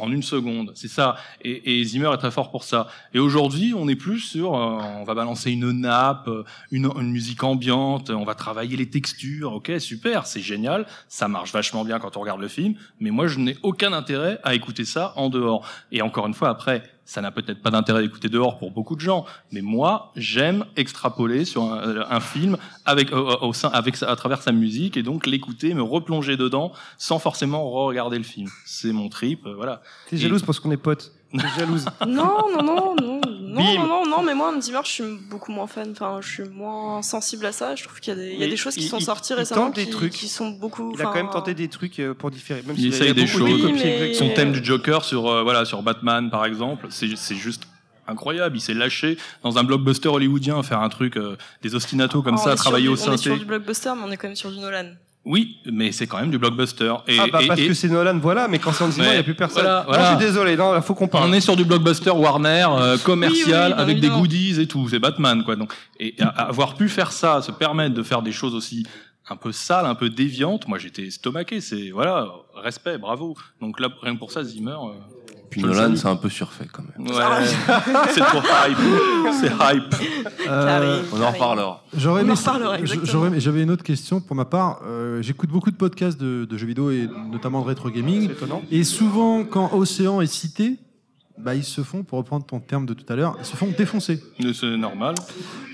en 0.00 0.10
une 0.10 0.22
seconde. 0.22 0.72
C'est 0.74 0.88
ça. 0.88 1.16
Et, 1.42 1.82
Zimmer 1.84 2.10
est 2.12 2.18
très 2.18 2.30
fort 2.30 2.50
pour 2.50 2.64
ça. 2.64 2.88
Et 3.14 3.18
aujourd'hui, 3.18 3.74
on 3.76 3.88
est 3.88 3.96
plus 3.96 4.20
sur, 4.20 4.54
euh, 4.54 4.78
on 4.98 5.04
va 5.04 5.14
balancer 5.14 5.50
une 5.50 5.70
nappe, 5.70 6.28
euh, 6.28 6.44
une, 6.70 6.90
une 6.96 7.10
musique 7.10 7.42
ambiante, 7.44 8.10
on 8.10 8.24
va 8.24 8.34
travailler 8.34 8.76
les 8.76 8.88
textures. 8.90 9.52
Ok, 9.52 9.72
super, 9.78 10.26
c'est 10.26 10.40
génial, 10.40 10.86
ça 11.08 11.28
marche 11.28 11.52
vachement 11.52 11.84
bien 11.84 11.98
quand 11.98 12.16
on 12.16 12.20
regarde 12.20 12.40
le 12.40 12.48
film. 12.48 12.74
Mais 13.00 13.10
moi, 13.10 13.26
je 13.26 13.38
n'ai 13.38 13.56
aucun 13.62 13.92
intérêt 13.92 14.38
à 14.42 14.54
écouter 14.54 14.84
ça 14.84 15.12
en 15.16 15.28
dehors. 15.28 15.66
Et 15.92 16.02
encore 16.02 16.26
une 16.26 16.34
fois, 16.34 16.48
après, 16.48 16.82
ça 17.10 17.20
n'a 17.20 17.32
peut-être 17.32 17.60
pas 17.60 17.70
d'intérêt 17.72 18.02
d'écouter 18.02 18.28
dehors 18.28 18.56
pour 18.56 18.70
beaucoup 18.70 18.94
de 18.94 19.00
gens, 19.00 19.24
mais 19.50 19.62
moi, 19.62 20.12
j'aime 20.14 20.64
extrapoler 20.76 21.44
sur 21.44 21.64
un, 21.64 22.04
un 22.08 22.20
film 22.20 22.56
avec, 22.84 23.12
au, 23.12 23.48
au 23.48 23.52
sein, 23.52 23.68
avec 23.70 24.00
à 24.04 24.14
travers 24.14 24.42
sa 24.42 24.52
musique 24.52 24.96
et 24.96 25.02
donc 25.02 25.26
l'écouter, 25.26 25.74
me 25.74 25.82
replonger 25.82 26.36
dedans 26.36 26.70
sans 26.98 27.18
forcément 27.18 27.68
re-regarder 27.68 28.16
le 28.16 28.22
film. 28.22 28.48
C'est 28.64 28.92
mon 28.92 29.08
trip, 29.08 29.44
euh, 29.44 29.54
voilà. 29.56 29.82
T'es 30.08 30.18
jalouse 30.18 30.44
parce 30.44 30.60
qu'on 30.60 30.70
est 30.70 30.76
potes. 30.76 31.12
T'es 31.32 31.48
jalouse. 31.58 31.86
Non, 32.06 32.44
non, 32.52 32.62
non, 32.62 32.94
non, 32.94 33.09
non, 33.50 33.62
Bim. 33.62 33.74
non, 33.80 33.86
non, 33.86 34.06
non, 34.06 34.22
mais 34.22 34.34
moi, 34.34 34.52
Hans 34.54 34.60
Zimmer, 34.60 34.80
je 34.84 34.90
suis 34.90 35.04
beaucoup 35.30 35.52
moins 35.52 35.66
fan. 35.66 35.90
Enfin, 35.92 36.18
je 36.20 36.28
suis 36.28 36.48
moins 36.48 37.02
sensible 37.02 37.46
à 37.46 37.52
ça. 37.52 37.74
Je 37.74 37.84
trouve 37.84 38.00
qu'il 38.00 38.14
y 38.14 38.16
a 38.16 38.20
des, 38.20 38.28
il 38.28 38.32
y 38.32 38.36
a 38.36 38.38
Mais 38.40 38.48
des 38.48 38.56
choses 38.56 38.74
qui 38.74 38.80
il- 38.84 38.88
sont 38.88 39.00
sorties 39.00 39.32
il 39.32 39.36
récemment 39.36 39.66
tente 39.66 39.76
des 39.76 39.84
qui, 39.84 39.90
trucs. 39.90 40.12
qui 40.12 40.28
sont 40.28 40.50
beaucoup. 40.50 40.92
Il 40.94 41.00
a 41.00 41.04
quand 41.04 41.14
même 41.14 41.30
tenté 41.30 41.54
des 41.54 41.68
trucs 41.68 41.98
euh, 42.00 42.14
pour 42.14 42.30
différer. 42.30 42.62
Même 42.62 42.76
Il 42.78 42.82
s'il 42.82 42.88
y 42.90 42.92
a- 42.92 42.96
essaye 42.96 43.06
il 43.06 43.08
y 43.08 43.10
a 43.10 43.14
des 43.26 43.32
beaucoup 43.32 43.44
de 43.44 43.48
choses. 43.50 43.62
copies, 43.62 43.82
mais-. 43.84 44.14
Son 44.14 44.30
thème 44.30 44.52
du 44.52 44.64
Joker 44.64 45.04
sur 45.04 45.28
euh, 45.28 45.42
voilà 45.42 45.64
sur 45.64 45.82
Batman 45.82 46.30
par 46.30 46.44
exemple, 46.46 46.86
c'est 46.90 47.16
c'est 47.16 47.34
juste 47.36 47.64
incroyable. 48.06 48.56
Il 48.56 48.60
s'est 48.60 48.74
lâché 48.74 49.16
dans 49.42 49.56
un 49.58 49.62
blockbuster 49.64 50.08
hollywoodien 50.08 50.58
à 50.58 50.62
faire 50.62 50.80
un 50.80 50.88
truc 50.88 51.16
euh, 51.16 51.36
des 51.62 51.74
ostinatos 51.74 52.22
comme 52.22 52.34
on 52.34 52.38
ça, 52.38 52.50
à 52.52 52.56
sur 52.56 52.64
travailler 52.64 52.84
du- 52.84 52.88
au 52.88 52.92
On 52.92 52.94
est 52.94 53.16
sur 53.16 53.18
synthé. 53.18 53.38
du 53.38 53.44
blockbuster, 53.44 53.92
mais 53.96 54.02
on 54.06 54.10
est 54.10 54.16
quand 54.16 54.26
même 54.28 54.36
sur 54.36 54.50
du 54.50 54.58
Nolan. 54.58 54.92
Oui, 55.24 55.58
mais 55.70 55.92
c'est 55.92 56.06
quand 56.06 56.18
même 56.18 56.30
du 56.30 56.38
blockbuster. 56.38 56.94
Et, 57.06 57.18
Ah 57.20 57.26
bah 57.30 57.42
et- 57.42 57.46
parce 57.46 57.60
et- 57.60 57.66
que 57.68 57.74
c'est 57.74 57.88
Nolan, 57.88 58.18
voilà, 58.18 58.48
mais 58.48 58.58
quand 58.58 58.72
c'est 58.72 58.84
Hans 58.84 58.90
Zimmer, 58.90 59.08
il 59.08 59.12
n'y 59.12 59.18
a 59.18 59.22
plus 59.22 59.34
personne. 59.34 59.62
Voilà, 59.62 59.84
Non, 59.86 59.92
je 60.04 60.06
suis 60.18 60.26
désolé, 60.26 60.56
non, 60.56 60.74
il 60.74 60.82
faut 60.82 60.94
qu'on 60.94 61.08
parle. 61.08 61.28
on 61.28 61.32
est 61.34 61.40
sur 61.42 61.56
du 61.56 61.64
blockbuster 61.66 62.10
Warner 62.10 62.66
euh, 62.70 62.96
commercial 62.98 63.70
Oui, 63.72 63.74
oui, 63.76 63.82
avec 63.82 64.00
des 64.00 64.08
goodies 64.08 64.60
et 64.60 64.66
tout. 64.66 64.88
C'est 64.88 64.98
Batman 64.98 65.44
quoi. 65.44 65.56
Donc 65.56 65.72
et 65.98 66.14
avoir 66.36 66.74
pu 66.74 66.88
faire 66.88 67.12
ça, 67.12 67.42
se 67.42 67.52
permettre 67.52 67.94
de 67.94 68.02
faire 68.02 68.22
des 68.22 68.32
choses 68.32 68.54
aussi 68.54 68.86
un 69.28 69.36
peu 69.36 69.52
sales, 69.52 69.86
un 69.86 69.94
peu 69.94 70.08
déviantes. 70.10 70.66
Moi, 70.66 70.78
j'étais 70.78 71.04
estomaqué. 71.04 71.60
C'est 71.60 71.90
voilà, 71.90 72.26
respect, 72.56 72.96
bravo. 72.98 73.36
Donc 73.60 73.78
là, 73.78 73.88
rien 74.02 74.14
que 74.14 74.18
pour 74.18 74.32
ça, 74.32 74.42
Zimmer. 74.42 74.72
euh, 74.72 75.19
Puis 75.50 75.62
Nolan, 75.62 75.96
c'est 75.96 76.06
un 76.06 76.16
peu 76.16 76.28
surfait 76.28 76.66
quand 76.72 76.82
même. 76.96 77.08
Ouais, 77.08 77.14
c'est 78.14 78.20
trop 78.20 78.38
hype. 78.38 78.78
C'est 79.40 79.48
hype. 79.48 79.94
Euh, 80.48 81.02
On 81.12 81.20
en 81.22 81.30
reparlera. 81.30 81.84
J'aurais 81.96 82.22
aimé- 83.28 83.40
J'avais 83.40 83.62
une 83.62 83.70
autre 83.70 83.82
question 83.82 84.20
pour 84.20 84.36
ma 84.36 84.44
part. 84.44 84.80
Euh, 84.86 85.20
J'écoute 85.22 85.50
beaucoup 85.50 85.70
de 85.70 85.76
podcasts 85.76 86.20
de, 86.20 86.44
de 86.44 86.56
jeux 86.56 86.66
vidéo 86.66 86.90
et 86.90 87.08
notamment 87.30 87.62
de 87.62 87.66
rétro 87.66 87.90
gaming. 87.90 88.26
C'est 88.28 88.32
étonnant. 88.32 88.62
Et 88.70 88.84
souvent, 88.84 89.44
quand 89.44 89.72
Océan 89.74 90.20
est 90.20 90.26
cité, 90.26 90.76
bah, 91.42 91.54
ils 91.54 91.64
se 91.64 91.82
font, 91.82 92.02
pour 92.02 92.18
reprendre 92.18 92.44
ton 92.44 92.60
terme 92.60 92.86
de 92.86 92.94
tout 92.94 93.10
à 93.12 93.16
l'heure, 93.16 93.36
ils 93.38 93.44
se 93.44 93.56
font 93.56 93.72
défoncer. 93.76 94.22
Mais 94.42 94.52
C'est 94.52 94.76
normal. 94.76 95.14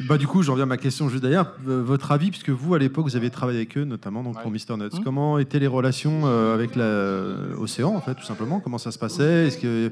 Bah, 0.08 0.16
du 0.16 0.26
coup, 0.26 0.42
je 0.42 0.50
reviens 0.50 0.64
à 0.64 0.66
ma 0.66 0.76
question 0.76 1.08
juste 1.08 1.22
d'ailleurs. 1.22 1.54
Votre 1.64 2.12
avis, 2.12 2.30
puisque 2.30 2.50
vous, 2.50 2.74
à 2.74 2.78
l'époque, 2.78 3.04
vous 3.04 3.16
avez 3.16 3.30
travaillé 3.30 3.58
avec 3.58 3.76
eux, 3.76 3.84
notamment 3.84 4.22
donc, 4.22 4.40
pour 4.40 4.50
Mr. 4.50 4.76
Nuts. 4.76 4.96
Mhm. 4.96 5.04
Comment 5.04 5.38
étaient 5.38 5.58
les 5.58 5.66
relations 5.66 6.22
euh, 6.24 6.54
avec 6.54 6.76
l'océan, 6.76 7.94
en 7.94 8.00
fait, 8.00 8.14
tout 8.14 8.24
simplement? 8.24 8.60
Comment 8.60 8.78
ça 8.78 8.92
se 8.92 8.98
passait? 8.98 9.48
Est-ce 9.48 9.58
que... 9.58 9.90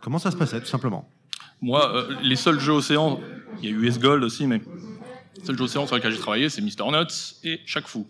Comment 0.00 0.18
ça 0.18 0.30
se 0.30 0.36
passait, 0.36 0.60
tout 0.60 0.66
simplement? 0.66 1.08
Moi, 1.60 1.94
euh, 1.94 2.14
les 2.22 2.36
seuls 2.36 2.60
jeux 2.60 2.74
océan, 2.74 3.20
il 3.62 3.68
y 3.68 3.72
a 3.72 3.76
eu 3.76 3.86
US 3.86 3.98
Gold 3.98 4.22
aussi, 4.22 4.46
mais 4.46 4.60
les 5.36 5.44
seuls 5.44 5.56
jeux 5.56 5.64
océan 5.64 5.86
sur 5.86 5.96
lesquels 5.96 6.12
j'ai 6.12 6.18
travaillé, 6.18 6.48
c'est 6.48 6.62
Mr. 6.62 6.90
Nuts 6.92 7.36
et 7.44 7.60
Chaque 7.66 7.88
Fou. 7.88 8.06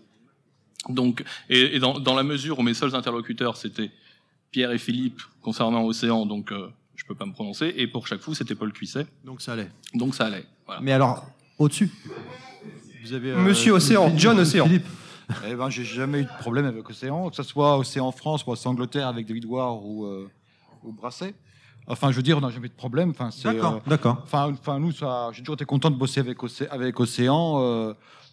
Donc, 0.87 1.23
et, 1.49 1.75
et 1.75 1.79
dans, 1.79 1.99
dans 1.99 2.15
la 2.15 2.23
mesure 2.23 2.59
où 2.59 2.61
mes 2.61 2.73
seuls 2.73 2.95
interlocuteurs, 2.95 3.57
c'était 3.57 3.91
Pierre 4.51 4.71
et 4.71 4.77
Philippe 4.77 5.21
concernant 5.49 5.83
Océan, 5.85 6.27
donc 6.27 6.51
euh, 6.51 6.69
je 6.95 7.03
peux 7.05 7.15
pas 7.15 7.25
me 7.25 7.31
prononcer, 7.33 7.73
et 7.75 7.87
pour 7.87 8.05
Chaque 8.05 8.21
Fou, 8.21 8.35
c'était 8.35 8.53
Paul 8.53 8.71
Cuisset, 8.71 9.07
Donc 9.25 9.41
ça 9.41 9.53
allait. 9.53 9.69
donc 9.95 10.13
ça 10.13 10.25
allait. 10.27 10.45
Voilà. 10.67 10.79
Mais 10.81 10.91
alors, 10.91 11.25
au-dessus 11.57 11.89
vous 13.03 13.13
avez, 13.13 13.31
euh, 13.31 13.39
Monsieur 13.39 13.71
Océan, 13.73 14.05
Philippe- 14.05 14.19
John 14.19 14.39
Océan. 14.39 14.65
Philippe. 14.67 14.85
Eh 15.47 15.55
ben, 15.55 15.69
j'ai 15.71 15.83
jamais 15.83 16.19
eu 16.19 16.23
de 16.25 16.37
problème 16.39 16.65
avec 16.65 16.87
Océan, 16.87 17.29
que 17.31 17.35
ce 17.35 17.41
soit 17.43 17.77
Océan 17.79 18.11
France 18.11 18.45
ou 18.45 18.51
Océan 18.51 18.71
Angleterre 18.73 19.07
avec 19.07 19.25
David 19.25 19.45
Ward 19.45 19.79
ou, 19.83 20.05
euh, 20.05 20.29
ou 20.83 20.91
Brasset. 20.91 21.33
Enfin, 21.87 22.11
je 22.11 22.17
veux 22.17 22.21
dire, 22.23 22.37
on 22.37 22.41
n'a 22.41 22.49
jamais 22.51 22.67
eu 22.67 22.69
de 22.69 22.75
problème. 22.75 23.09
Enfin, 23.11 23.31
c'est, 23.31 23.51
D'accord, 23.51 23.75
euh, 23.75 23.89
d'accord. 23.89 24.17
Enfin, 24.23 24.51
enfin, 24.51 24.77
nous, 24.79 24.91
ça, 24.91 25.29
j'ai 25.33 25.41
toujours 25.41 25.55
été 25.55 25.65
content 25.65 25.89
de 25.89 25.95
bosser 25.95 26.19
avec, 26.19 26.37
Océ- 26.43 26.67
avec 26.69 26.99
Océan. 26.99 27.57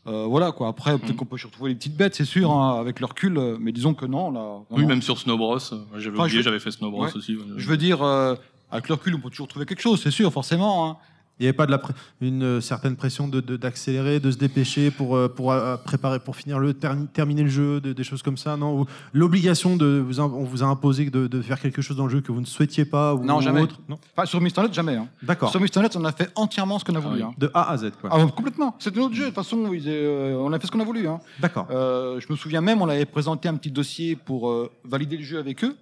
Euh, 0.06 0.24
voilà 0.26 0.52
quoi. 0.52 0.68
Après, 0.68 0.96
peut-être 0.98 1.10
Mhm. 1.10 1.16
qu'on 1.16 1.24
peut 1.24 1.38
se 1.38 1.46
retrouver 1.46 1.70
les 1.70 1.76
petites 1.76 1.96
bêtes, 1.96 2.14
c'est 2.14 2.24
sûr, 2.24 2.50
hein, 2.52 2.78
avec 2.80 3.00
le 3.00 3.06
recul. 3.06 3.36
euh, 3.38 3.56
Mais 3.60 3.72
disons 3.72 3.94
que 3.94 4.06
non. 4.06 4.30
Là, 4.30 4.58
Oui, 4.70 4.84
même 4.86 5.02
sur 5.02 5.18
Snow 5.18 5.36
Bros, 5.36 5.56
euh, 5.56 5.76
j'avais 5.96 6.16
Enfin, 6.16 6.24
oublié, 6.26 6.42
j'avais 6.42 6.60
fait 6.60 6.70
Snow 6.70 6.90
Bros 6.90 7.04
Ouais. 7.04 7.16
aussi. 7.16 7.36
ouais. 7.36 7.42
Je 7.56 7.68
veux 7.68 7.76
dire, 7.76 8.02
euh, 8.02 8.34
avec 8.70 8.88
le 8.88 8.94
recul, 8.94 9.14
on 9.14 9.20
peut 9.20 9.30
toujours 9.30 9.48
trouver 9.48 9.66
quelque 9.66 9.82
chose, 9.82 10.00
c'est 10.02 10.10
sûr, 10.10 10.32
forcément. 10.32 10.88
hein. 10.90 10.96
Il 11.38 11.42
n'y 11.42 11.48
avait 11.48 11.56
pas 11.56 11.66
de 11.66 11.70
la 11.70 11.80
une 12.22 12.42
euh, 12.42 12.60
certaine 12.62 12.96
pression 12.96 13.28
de- 13.28 13.40
de- 13.42 13.58
d'accélérer, 13.58 14.20
de, 14.20 14.30
se 14.30 14.38
dépêcher 14.38 14.90
pour, 14.90 15.16
euh, 15.16 15.28
pour 15.28 15.52
euh, 15.52 15.76
préparer, 15.76 16.18
pour 16.18 16.34
finir 16.34 16.58
le 16.58 16.72
ter- 16.72 16.96
terminer 17.12 17.42
le 17.42 17.50
jeu, 17.50 17.78
de- 17.78 17.92
des 17.92 18.04
choses 18.04 18.22
comme 18.22 18.38
ça, 18.38 18.56
non? 18.56 18.86
L'obligation 19.12 19.76
de 19.76 20.02
vous, 20.06 20.20
on 20.20 20.44
vous 20.44 20.62
a 20.62 20.66
imposé 20.66 21.10
de, 21.10 21.26
de 21.26 21.42
faire 21.42 21.60
quelque 21.60 21.82
chose 21.82 21.96
dans 21.96 22.04
le 22.06 22.10
jeu 22.10 22.20
que 22.22 22.32
vous 22.32 22.40
ne 22.40 22.46
souhaitiez 22.46 22.86
pas 22.86 23.14
ou, 23.14 23.22
Non, 23.22 23.36
ou 23.36 23.40
jamais. 23.42 23.60
autre 23.60 23.78
Non, 23.86 23.98
Enfin, 24.16 24.24
sur 24.26 24.40
Mr. 24.40 24.62
Net, 24.62 24.72
jamais. 24.72 24.94
hein. 24.96 25.08
d'accord. 25.22 25.50
Sur 25.50 25.60
Mr. 25.60 25.80
Net, 25.82 25.94
on 25.96 26.04
a 26.06 26.12
fait 26.12 26.30
entièrement 26.36 26.78
ce 26.78 26.84
qu'on 26.86 26.94
a 26.94 27.00
voulu. 27.00 27.16
oui. 27.16 27.22
hein. 27.22 27.34
De 27.36 27.50
A 27.52 27.70
à 27.70 27.76
Z, 27.76 27.90
quoi. 28.00 28.08
Ah, 28.12 28.24
complètement. 28.34 28.74
C'est 28.78 28.96
notre 28.96 29.14
jeu. 29.14 29.24
De 29.24 29.26
toute 29.26 29.34
façon, 29.34 29.70
ils, 29.74 29.84
euh, 29.88 30.36
on 30.38 30.52
a 30.54 30.58
fait 30.58 30.66
ce 30.66 30.72
qu'on 30.72 30.80
a 30.80 30.84
voulu. 30.84 31.06
hein. 31.06 31.20
D'accord. 31.38 31.66
Euh, 31.70 32.18
je 32.18 32.26
me 32.32 32.36
souviens 32.36 32.62
même, 32.62 32.80
on 32.80 32.88
avait 32.88 33.04
présenté 33.04 33.46
un 33.48 33.56
petit 33.56 33.70
dossier 33.70 34.16
pour 34.16 34.48
euh, 34.48 34.70
valider 34.84 35.18
le 35.18 35.24
jeu 35.24 35.38
avec 35.38 35.62
eux. 35.64 35.76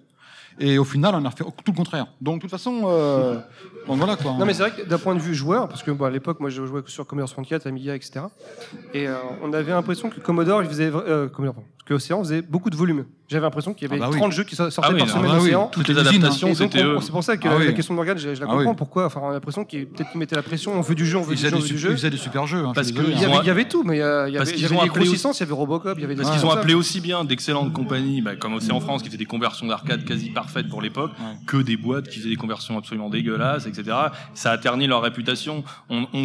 Et 0.59 0.77
au 0.77 0.85
final, 0.85 1.15
on 1.15 1.25
a 1.25 1.31
fait 1.31 1.43
tout 1.43 1.71
le 1.71 1.73
contraire. 1.73 2.07
Donc, 2.21 2.37
de 2.37 2.41
toute 2.41 2.51
façon, 2.51 2.83
euh, 2.85 3.35
donc 3.87 3.97
voilà 3.97 4.15
quoi. 4.15 4.33
Non 4.33 4.45
mais 4.45 4.53
c'est 4.53 4.69
vrai 4.69 4.71
que 4.71 4.87
d'un 4.87 4.97
point 4.97 5.15
de 5.15 5.19
vue 5.19 5.35
joueur, 5.35 5.67
parce 5.67 5.83
que 5.83 5.91
bon, 5.91 6.05
à 6.05 6.09
l'époque 6.09 6.39
moi 6.39 6.49
je 6.49 6.65
jouais 6.65 6.81
sur 6.87 7.05
Commodore 7.05 7.29
64, 7.29 7.67
Amiga, 7.67 7.95
etc. 7.95 8.21
Et 8.93 9.07
euh, 9.07 9.15
on 9.41 9.51
avait 9.53 9.71
l'impression 9.71 10.09
que 10.09 10.19
Commodore, 10.19 10.63
il 10.63 10.69
faisait, 10.69 10.91
euh, 10.93 11.27
Commodore, 11.27 11.61
que 11.85 11.93
Océan 11.93 12.19
faisait 12.23 12.41
beaucoup 12.41 12.69
de 12.71 12.75
volume. 12.75 13.05
J'avais 13.27 13.43
l'impression 13.43 13.73
qu'il 13.73 13.87
y 13.87 13.91
avait 13.91 13.99
Ah 14.01 14.05
bah 14.07 14.11
oui. 14.13 14.19
30 14.19 14.31
jeux 14.31 14.43
qui 14.43 14.55
sortaient 14.55 14.73
Ah 14.83 14.89
oui, 14.91 14.99
par 14.99 15.09
semaine 15.09 15.23
bah 15.23 15.31
oui. 15.37 15.45
d'Océan. 15.45 15.67
Toutes 15.71 15.87
les 15.87 15.97
adaptations, 15.97 16.47
donc, 16.49 16.57
c'était 16.57 16.83
eux. 16.83 16.97
c'est 17.01 17.11
pour 17.11 17.23
ça 17.23 17.37
que 17.37 17.47
Ah 17.47 17.57
la, 17.63 17.73
question 17.73 17.93
de 17.93 17.95
Morgane, 17.95 18.17
je, 18.19 18.35
je 18.35 18.39
la 18.41 18.47
Ah 18.49 18.53
comprends. 18.55 18.75
Pourquoi 18.75 19.05
Enfin, 19.05 19.19
on 19.23 19.29
a 19.29 19.33
l'impression 19.33 19.65
qu'il 19.65 19.87
peut-être 19.87 20.11
qu'il 20.11 20.19
mettait 20.19 20.35
la 20.35 20.43
pression. 20.43 20.73
On 20.75 20.81
veut 20.81 20.93
du 20.95 21.05
jeu, 21.07 21.17
on 21.17 21.21
veut 21.21 21.35
du 21.35 21.41
jeu, 21.41 21.47
on 21.51 21.55
veut 21.57 21.61
du 21.61 21.67
super- 21.67 21.79
jeu. 21.79 21.89
ils 21.91 21.95
faisaient 21.97 22.09
des 22.11 22.17
super 22.17 22.45
jeux. 22.45 22.63
hein, 22.65 22.71
Parce 22.75 22.91
que 22.91 23.01
Il 23.01 23.09
y, 23.19 23.23
hein. 23.25 23.27
avait, 23.29 23.37
ont- 23.37 23.41
il 23.41 23.47
y 23.47 23.49
avait 23.49 23.67
tout, 23.67 23.83
mais 23.83 23.99
euh, 24.01 24.27
il 24.29 24.33
y 24.33 24.37
Parce 24.37 24.49
avait, 24.49 24.57
il 24.59 24.63
y 24.63 24.67
qu'ils 24.67 24.77
avait 24.77 24.87
des 24.87 24.89
grossissances, 24.93 25.39
il 25.39 25.41
y 25.41 25.43
avait 25.43 25.53
Robocop, 25.53 25.97
il 25.97 26.01
y 26.01 26.05
avait 26.05 26.15
des 26.15 26.21
Parce 26.23 26.35
qu'ils 26.35 26.45
ont 26.45 26.51
appelé 26.51 26.73
aussi 26.75 27.01
bien 27.01 27.23
d'excellentes 27.23 27.73
compagnies, 27.73 28.21
bah, 28.21 28.35
comme 28.35 28.53
Océan 28.55 28.79
France, 28.79 29.01
qui 29.01 29.07
étaient 29.07 29.17
des 29.17 29.25
conversions 29.25 29.65
d'arcade 29.67 30.05
quasi 30.05 30.29
parfaites 30.29 30.67
pour 30.69 30.81
l'époque, 30.83 31.11
que 31.47 31.57
des 31.57 31.77
boîtes 31.77 32.07
qui 32.09 32.19
faisaient 32.19 32.29
des 32.29 32.35
conversions 32.35 32.77
absolument 32.77 33.09
dégueulasses, 33.09 33.65
etc. 33.67 33.95
Ça 34.33 34.51
a 34.51 34.57
terni 34.57 34.85
leur 34.87 35.01
réputation. 35.03 35.63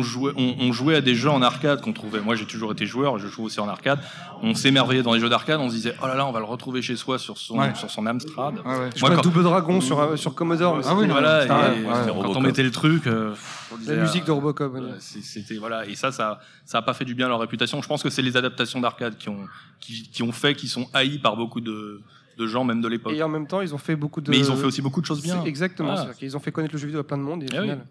Jouait, 0.03 0.33
on 0.37 0.73
jouait 0.73 0.97
à 0.97 1.01
des 1.01 1.15
jeux 1.15 1.31
en 1.31 1.41
arcade 1.43 1.81
qu'on 1.81 1.93
trouvait. 1.93 2.21
Moi, 2.21 2.35
j'ai 2.35 2.47
toujours 2.47 2.73
été 2.73 2.85
joueur, 2.87 3.19
je 3.19 3.27
joue 3.27 3.45
aussi 3.45 3.61
en 3.61 3.69
arcade. 3.69 4.01
On 4.43 4.55
s'émerveillait 4.55 5.03
dans 5.03 5.13
les 5.15 5.21
jeux 5.21 5.29
d'arcade, 5.29 5.50
on 5.59 5.69
se 5.69 5.75
disait, 5.75 5.95
oh 6.03 6.07
là 6.07 6.15
là, 6.15 6.27
on 6.27 6.33
va 6.33 6.39
le 6.39 6.45
retrouver 6.45 6.83
chez 6.83 6.95
soi 6.97 7.19
sur 7.19 7.39
son, 7.39 7.59
Ouais. 7.59 7.75
sur 7.75 7.91
son 7.91 8.07
Amstrad. 8.07 8.55
Ouais, 8.59 8.61
ouais. 8.65 8.91
Je 8.95 9.01
Moi, 9.01 9.09
vois 9.11 9.17
quand- 9.17 9.23
Double 9.23 9.43
Dragon 9.43 9.81
sur, 9.81 9.99
euh, 9.99 10.17
sur 10.17 10.35
Commodore. 10.35 10.81
Ah 10.85 10.95
oui, 10.95 11.07
Voilà, 11.09 11.45
et 11.45 11.49
quand 11.49 12.37
on 12.37 12.41
mettait 12.41 12.63
le 12.63 12.71
truc, 12.71 13.07
euh, 13.07 13.35
on 13.73 13.77
disait, 13.79 13.97
La 13.97 14.03
musique 14.03 14.25
de 14.25 14.31
ah, 14.31 14.35
Robocop. 14.35 14.75
euh, 14.77 14.93
C'était 15.01 15.57
voilà 15.57 15.87
et 15.87 15.95
ça 15.95 16.13
ça 16.13 16.41
ça 16.65 16.79
a 16.79 16.83
pas 16.83 16.95
fait 16.95 17.05
du 17.05 17.15
bien 17.15 17.27
à 17.27 17.29
leur 17.31 17.41
réputation. 17.41 17.81
Je 17.83 17.89
pense 17.89 18.03
que 18.03 18.11
c'est 18.11 18.23
les 18.23 18.37
adaptations 18.37 18.81
d'arcade 18.81 19.17
qui 19.17 19.29
ont 19.29 19.47
qui, 19.81 20.09
qui 20.11 20.23
ont 20.23 20.33
fait 20.33 20.55
qu'ils 20.55 20.69
sont 20.69 20.87
haïs 20.93 21.19
par 21.19 21.37
beaucoup 21.37 21.61
de, 21.61 22.01
de 22.39 22.47
gens 22.47 22.65
même 22.65 22.81
de 22.81 22.89
l'époque. 22.89 23.13
Et 23.15 23.23
en 23.23 23.29
même 23.29 23.47
temps, 23.47 23.61
ils 23.61 23.75
ont 23.75 23.79
fait 23.79 23.97
beaucoup 23.97 24.21
de. 24.21 24.31
Mais 24.31 24.39
ils 24.39 24.51
ont 24.51 24.57
fait 24.57 24.67
aussi 24.67 24.83
beaucoup 24.83 25.01
de 25.01 25.07
choses 25.07 25.23
bien. 25.23 25.43
Exactement. 25.45 25.95
Ah. 25.97 26.09
qu'ils 26.19 26.37
ont 26.37 26.41
fait 26.41 26.53
connaître 26.53 26.75
le 26.75 26.79
jeu 26.79 26.87
vidéo 26.87 27.01
à 27.01 27.07
plein 27.07 27.19
de 27.19 27.23
monde 27.23 27.43
et 27.43 27.47
au 27.47 27.51
Ah 27.53 27.61
oui. 27.61 27.63
final, 27.63 27.87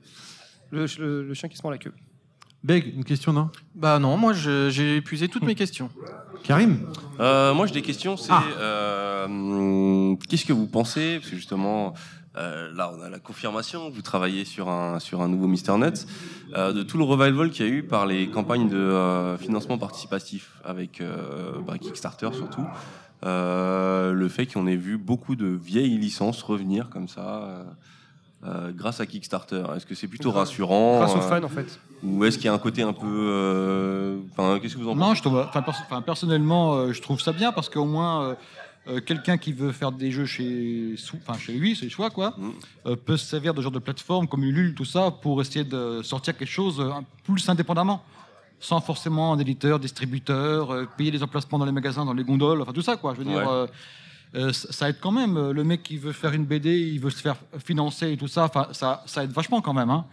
le, 0.71 0.85
le- 0.99 1.23
le 1.23 1.33
chien 1.33 1.49
qui 1.49 1.57
se 1.57 1.63
mord 1.63 1.71
la 1.71 1.77
queue. 1.77 1.93
Beg, 2.63 2.93
une 2.95 3.05
question, 3.05 3.31
non? 3.31 3.49
Bah 3.75 3.99
non, 3.99 4.17
moi 4.17 4.33
j'ai 4.33 4.97
épuisé 4.97 5.27
toutes 5.29 5.43
mes 5.43 5.55
questions. 5.55 5.89
Karim? 6.43 6.79
Euh, 7.19 7.53
moi, 7.53 7.67
j'ai 7.67 7.73
des 7.73 7.81
questions. 7.81 8.17
C'est 8.17 8.31
Ah. 8.31 8.43
euh, 8.57 10.15
qu'est-ce 10.27 10.45
que 10.45 10.53
vous 10.53 10.67
pensez? 10.67 11.17
Parce 11.19 11.29
que 11.31 11.35
justement, 11.35 11.93
euh, 12.37 12.71
là, 12.73 12.91
on 12.97 13.01
a 13.01 13.09
la 13.09 13.19
confirmation. 13.19 13.89
Vous 13.89 14.01
travaillez 14.01 14.45
sur 14.45 14.69
un 14.69 14.99
sur 14.99 15.21
un 15.21 15.27
nouveau 15.27 15.47
Mister 15.47 15.73
Nuts, 15.77 16.05
euh, 16.55 16.71
de 16.73 16.83
tout 16.83 16.97
le 16.97 17.03
revival 17.03 17.49
qu'il 17.51 17.65
y 17.65 17.69
a 17.69 17.71
eu 17.71 17.83
par 17.83 18.05
les 18.05 18.29
campagnes 18.29 18.69
de 18.69 18.77
euh, 18.77 19.37
financement 19.37 19.77
participatif 19.77 20.51
avec 20.63 21.01
euh, 21.01 21.53
bah, 21.65 21.77
Kickstarter 21.77 22.29
surtout. 22.33 22.65
Euh, 23.25 24.13
le 24.13 24.29
fait 24.29 24.45
qu'on 24.45 24.65
ait 24.65 24.77
vu 24.77 24.97
beaucoup 24.97 25.35
de 25.35 25.47
vieilles 25.47 25.97
licences 25.97 26.41
revenir 26.41 26.89
comme 26.89 27.07
ça. 27.09 27.65
Euh, 28.45 28.71
grâce 28.73 28.99
à 29.01 29.05
Kickstarter, 29.05 29.63
est-ce 29.75 29.85
que 29.85 29.95
c'est 29.95 30.07
plutôt 30.07 30.31
Grâce- 30.31 30.49
rassurant 30.49 30.99
Grâce 30.99 31.13
aux 31.15 31.17
euh, 31.17 31.21
fans, 31.39 31.43
en 31.43 31.49
fait. 31.49 31.79
ou 32.03 32.23
est-ce 32.23 32.37
qu'il 32.37 32.45
y 32.45 32.49
a 32.49 32.53
un 32.53 32.57
côté 32.59 32.81
un 32.83 32.93
peu, 32.93 33.05
euh, 33.07 34.17
enfin, 34.31 34.59
qu'est-ce 34.59 34.75
que 34.75 34.79
vous 34.79 34.87
en 34.89 34.93
pensez 34.95 35.07
Non, 35.09 35.13
je 35.13 35.21
trouve, 35.21 35.37
enfin, 35.39 35.61
pers- 35.61 35.81
enfin, 35.85 36.01
personnellement, 36.01 36.75
euh, 36.75 36.93
je 36.93 37.01
trouve 37.01 37.19
ça 37.19 37.33
bien 37.33 37.51
parce 37.51 37.67
qu'au 37.69 37.85
moins, 37.85 38.23
euh, 38.23 38.35
euh, 38.87 39.01
quelqu'un 39.01 39.37
qui 39.37 39.51
veut 39.51 39.71
faire 39.73 39.91
des 39.91 40.09
jeux 40.11 40.25
chez, 40.25 40.95
enfin, 41.27 41.37
chez 41.37 41.51
lui, 41.53 41.75
c'est 41.75 41.85
le 41.85 41.91
choix, 41.91 42.09
quoi, 42.09 42.33
Mm. 42.37 42.49
euh, 42.87 42.95
peut 42.95 43.17
se 43.17 43.25
servir 43.25 43.53
de 43.53 43.61
genre 43.61 43.71
de 43.73 43.79
plateforme 43.79 44.27
comme 44.27 44.43
Ulule, 44.43 44.73
tout 44.73 44.85
ça, 44.85 45.11
pour 45.11 45.41
essayer 45.41 45.65
de 45.65 46.01
sortir 46.01 46.37
quelque 46.37 46.47
chose 46.49 46.79
euh, 46.79 46.91
plus 47.25 47.47
indépendamment, 47.49 48.01
sans 48.61 48.79
forcément 48.79 49.33
un 49.33 49.39
éditeur, 49.39 49.79
distributeur, 49.79 50.71
euh, 50.71 50.85
payer 50.97 51.11
les 51.11 51.23
emplacements 51.23 51.59
dans 51.59 51.65
les 51.65 51.71
magasins, 51.73 52.05
dans 52.05 52.13
les 52.13 52.23
gondoles, 52.23 52.61
enfin 52.61 52.71
tout 52.73 52.81
ça, 52.81 52.95
quoi. 52.95 53.13
Je 53.13 53.19
veux 53.19 53.25
dire, 53.25 53.37
Ouais. 53.37 53.45
euh, 53.47 53.67
euh, 54.35 54.51
ça 54.53 54.89
aide 54.89 54.97
quand 55.01 55.11
même. 55.11 55.37
Euh, 55.37 55.53
Le 55.53 55.63
mec 55.63 55.83
qui 55.83 55.97
veut 55.97 56.11
faire 56.11 56.33
une 56.33 56.45
BD, 56.45 56.79
il 56.79 56.99
veut 56.99 57.09
se 57.09 57.21
faire 57.21 57.35
financer 57.65 58.11
et 58.11 58.17
tout 58.17 58.27
ça, 58.27 58.43
enfin, 58.45 58.67
ça, 58.73 59.03
ça 59.05 59.23
aide 59.23 59.31
vachement 59.31 59.61
quand 59.61 59.73
même, 59.73 59.89
hein. 59.89 60.05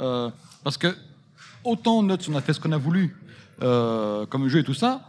Euh, 0.00 0.30
parce 0.64 0.76
que 0.78 0.88
autant 1.64 2.02
Nuts, 2.02 2.16
on 2.30 2.34
a 2.34 2.40
fait 2.40 2.52
ce 2.52 2.60
qu'on 2.60 2.72
a 2.72 2.78
voulu 2.78 3.16
euh, 3.62 4.24
comme 4.26 4.48
jeu 4.48 4.60
et 4.60 4.64
tout 4.64 4.74
ça, 4.74 5.02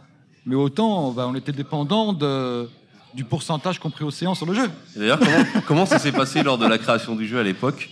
mais 0.46 0.54
autant 0.54 1.10
bah, 1.12 1.26
on 1.28 1.34
était 1.34 1.52
dépendant 1.52 2.12
de, 2.12 2.68
du 3.14 3.24
pourcentage 3.24 3.78
qu'ont 3.78 3.90
pris 3.90 4.04
Océan 4.04 4.34
sur 4.34 4.46
le 4.46 4.54
jeu. 4.54 4.70
D'ailleurs, 4.96 5.18
comment, 5.18 5.44
comment 5.66 5.86
ça 5.86 5.98
s'est 5.98 6.12
passé 6.12 6.42
lors 6.42 6.58
de 6.58 6.66
la 6.66 6.78
création 6.78 7.16
du 7.16 7.26
jeu 7.26 7.38
à 7.38 7.42
l'époque? 7.42 7.88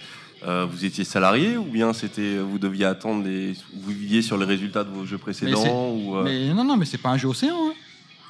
Euh, 0.47 0.67
Vous 0.71 0.85
étiez 0.87 1.05
salarié 1.05 1.57
ou 1.59 1.65
bien 1.65 1.93
c'était 1.93 2.39
vous 2.39 2.59
deviez 2.59 2.87
attendre 2.87 3.23
vous 3.25 3.91
viviez 3.93 4.23
sur 4.23 4.39
les 4.39 4.47
résultats 4.47 4.85
de 4.85 4.91
vos 4.91 5.05
jeux 5.05 5.19
précédents 5.19 5.91
ou 5.91 6.17
euh, 6.17 6.23
Mais 6.25 6.49
non, 6.55 6.65
non, 6.65 6.77
mais 6.79 6.87
c'est 6.87 6.97
pas 6.99 7.11
un 7.11 7.19
jeu 7.19 7.29
Océan. 7.29 7.55
hein. 7.69 7.73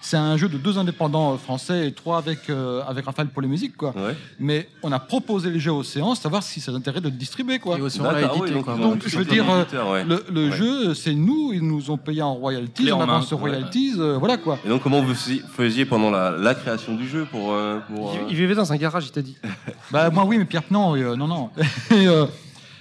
C'est 0.02 0.16
un 0.16 0.36
jeu 0.38 0.48
de 0.48 0.56
deux 0.56 0.78
indépendants 0.78 1.34
euh, 1.34 1.36
français 1.36 1.86
et 1.88 1.92
trois 1.92 2.16
avec, 2.18 2.48
euh, 2.48 2.82
avec 2.88 3.04
Raphaël 3.04 3.28
pour 3.28 3.42
les 3.42 3.48
musiques, 3.48 3.76
quoi. 3.76 3.92
ouais. 3.94 4.16
Mais 4.38 4.66
on 4.82 4.90
a 4.92 4.98
proposé 4.98 5.50
les 5.50 5.60
jeux 5.60 5.72
Océan, 5.72 6.14
savoir 6.14 6.42
si 6.42 6.60
ça 6.60 6.72
intérêt 6.72 7.00
de 7.00 7.10
le 7.10 7.14
distribuer, 7.14 7.58
quoi. 7.58 7.76
Et 7.78 7.82
Océan 7.82 8.04
l'a 8.10 8.22
édité. 8.22 8.40
oui, 8.40 8.50
donc 8.50 8.64
quoi. 8.64 8.76
Donc, 8.76 9.02
je 9.06 9.18
veux 9.18 9.24
dire, 9.26 9.44
euh, 9.50 9.92
ouais. 9.92 10.04
Le, 10.04 10.24
le 10.32 10.48
Ouais. 10.50 10.56
jeu, 10.56 10.94
c'est 10.94 11.14
nous, 11.14 11.52
ils 11.52 11.60
nous 11.62 11.90
ont 11.90 11.98
payé 11.98 12.22
en 12.22 12.34
royalties, 12.34 12.82
Clé 12.84 12.92
on 12.92 13.00
avance 13.02 13.30
royalties, 13.34 13.94
euh, 13.98 14.16
voilà 14.18 14.38
quoi. 14.38 14.58
Et 14.64 14.68
donc 14.68 14.82
comment 14.82 15.02
vous 15.02 15.14
faisiez- 15.14 15.84
pendant 15.84 16.10
la, 16.10 16.30
la 16.30 16.54
création 16.54 16.94
du 16.94 17.06
jeu 17.06 17.26
pour, 17.30 17.52
euh, 17.52 17.78
pour, 17.94 18.12
Il, 18.14 18.20
euh, 18.20 18.24
il 18.30 18.36
vivait 18.36 18.54
dans 18.54 18.72
un 18.72 18.76
garage, 18.76 19.06
il 19.06 19.10
t'a 19.12 19.22
dit. 19.22 19.36
Bah 19.90 20.08
moi 20.10 20.24
oui, 20.24 20.38
mais 20.38 20.44
Pierre 20.46 20.62
non, 20.70 20.96
euh, 20.96 21.14
non, 21.16 21.26
non. 21.28 21.50
Et, 21.90 22.06
euh, 22.08 22.24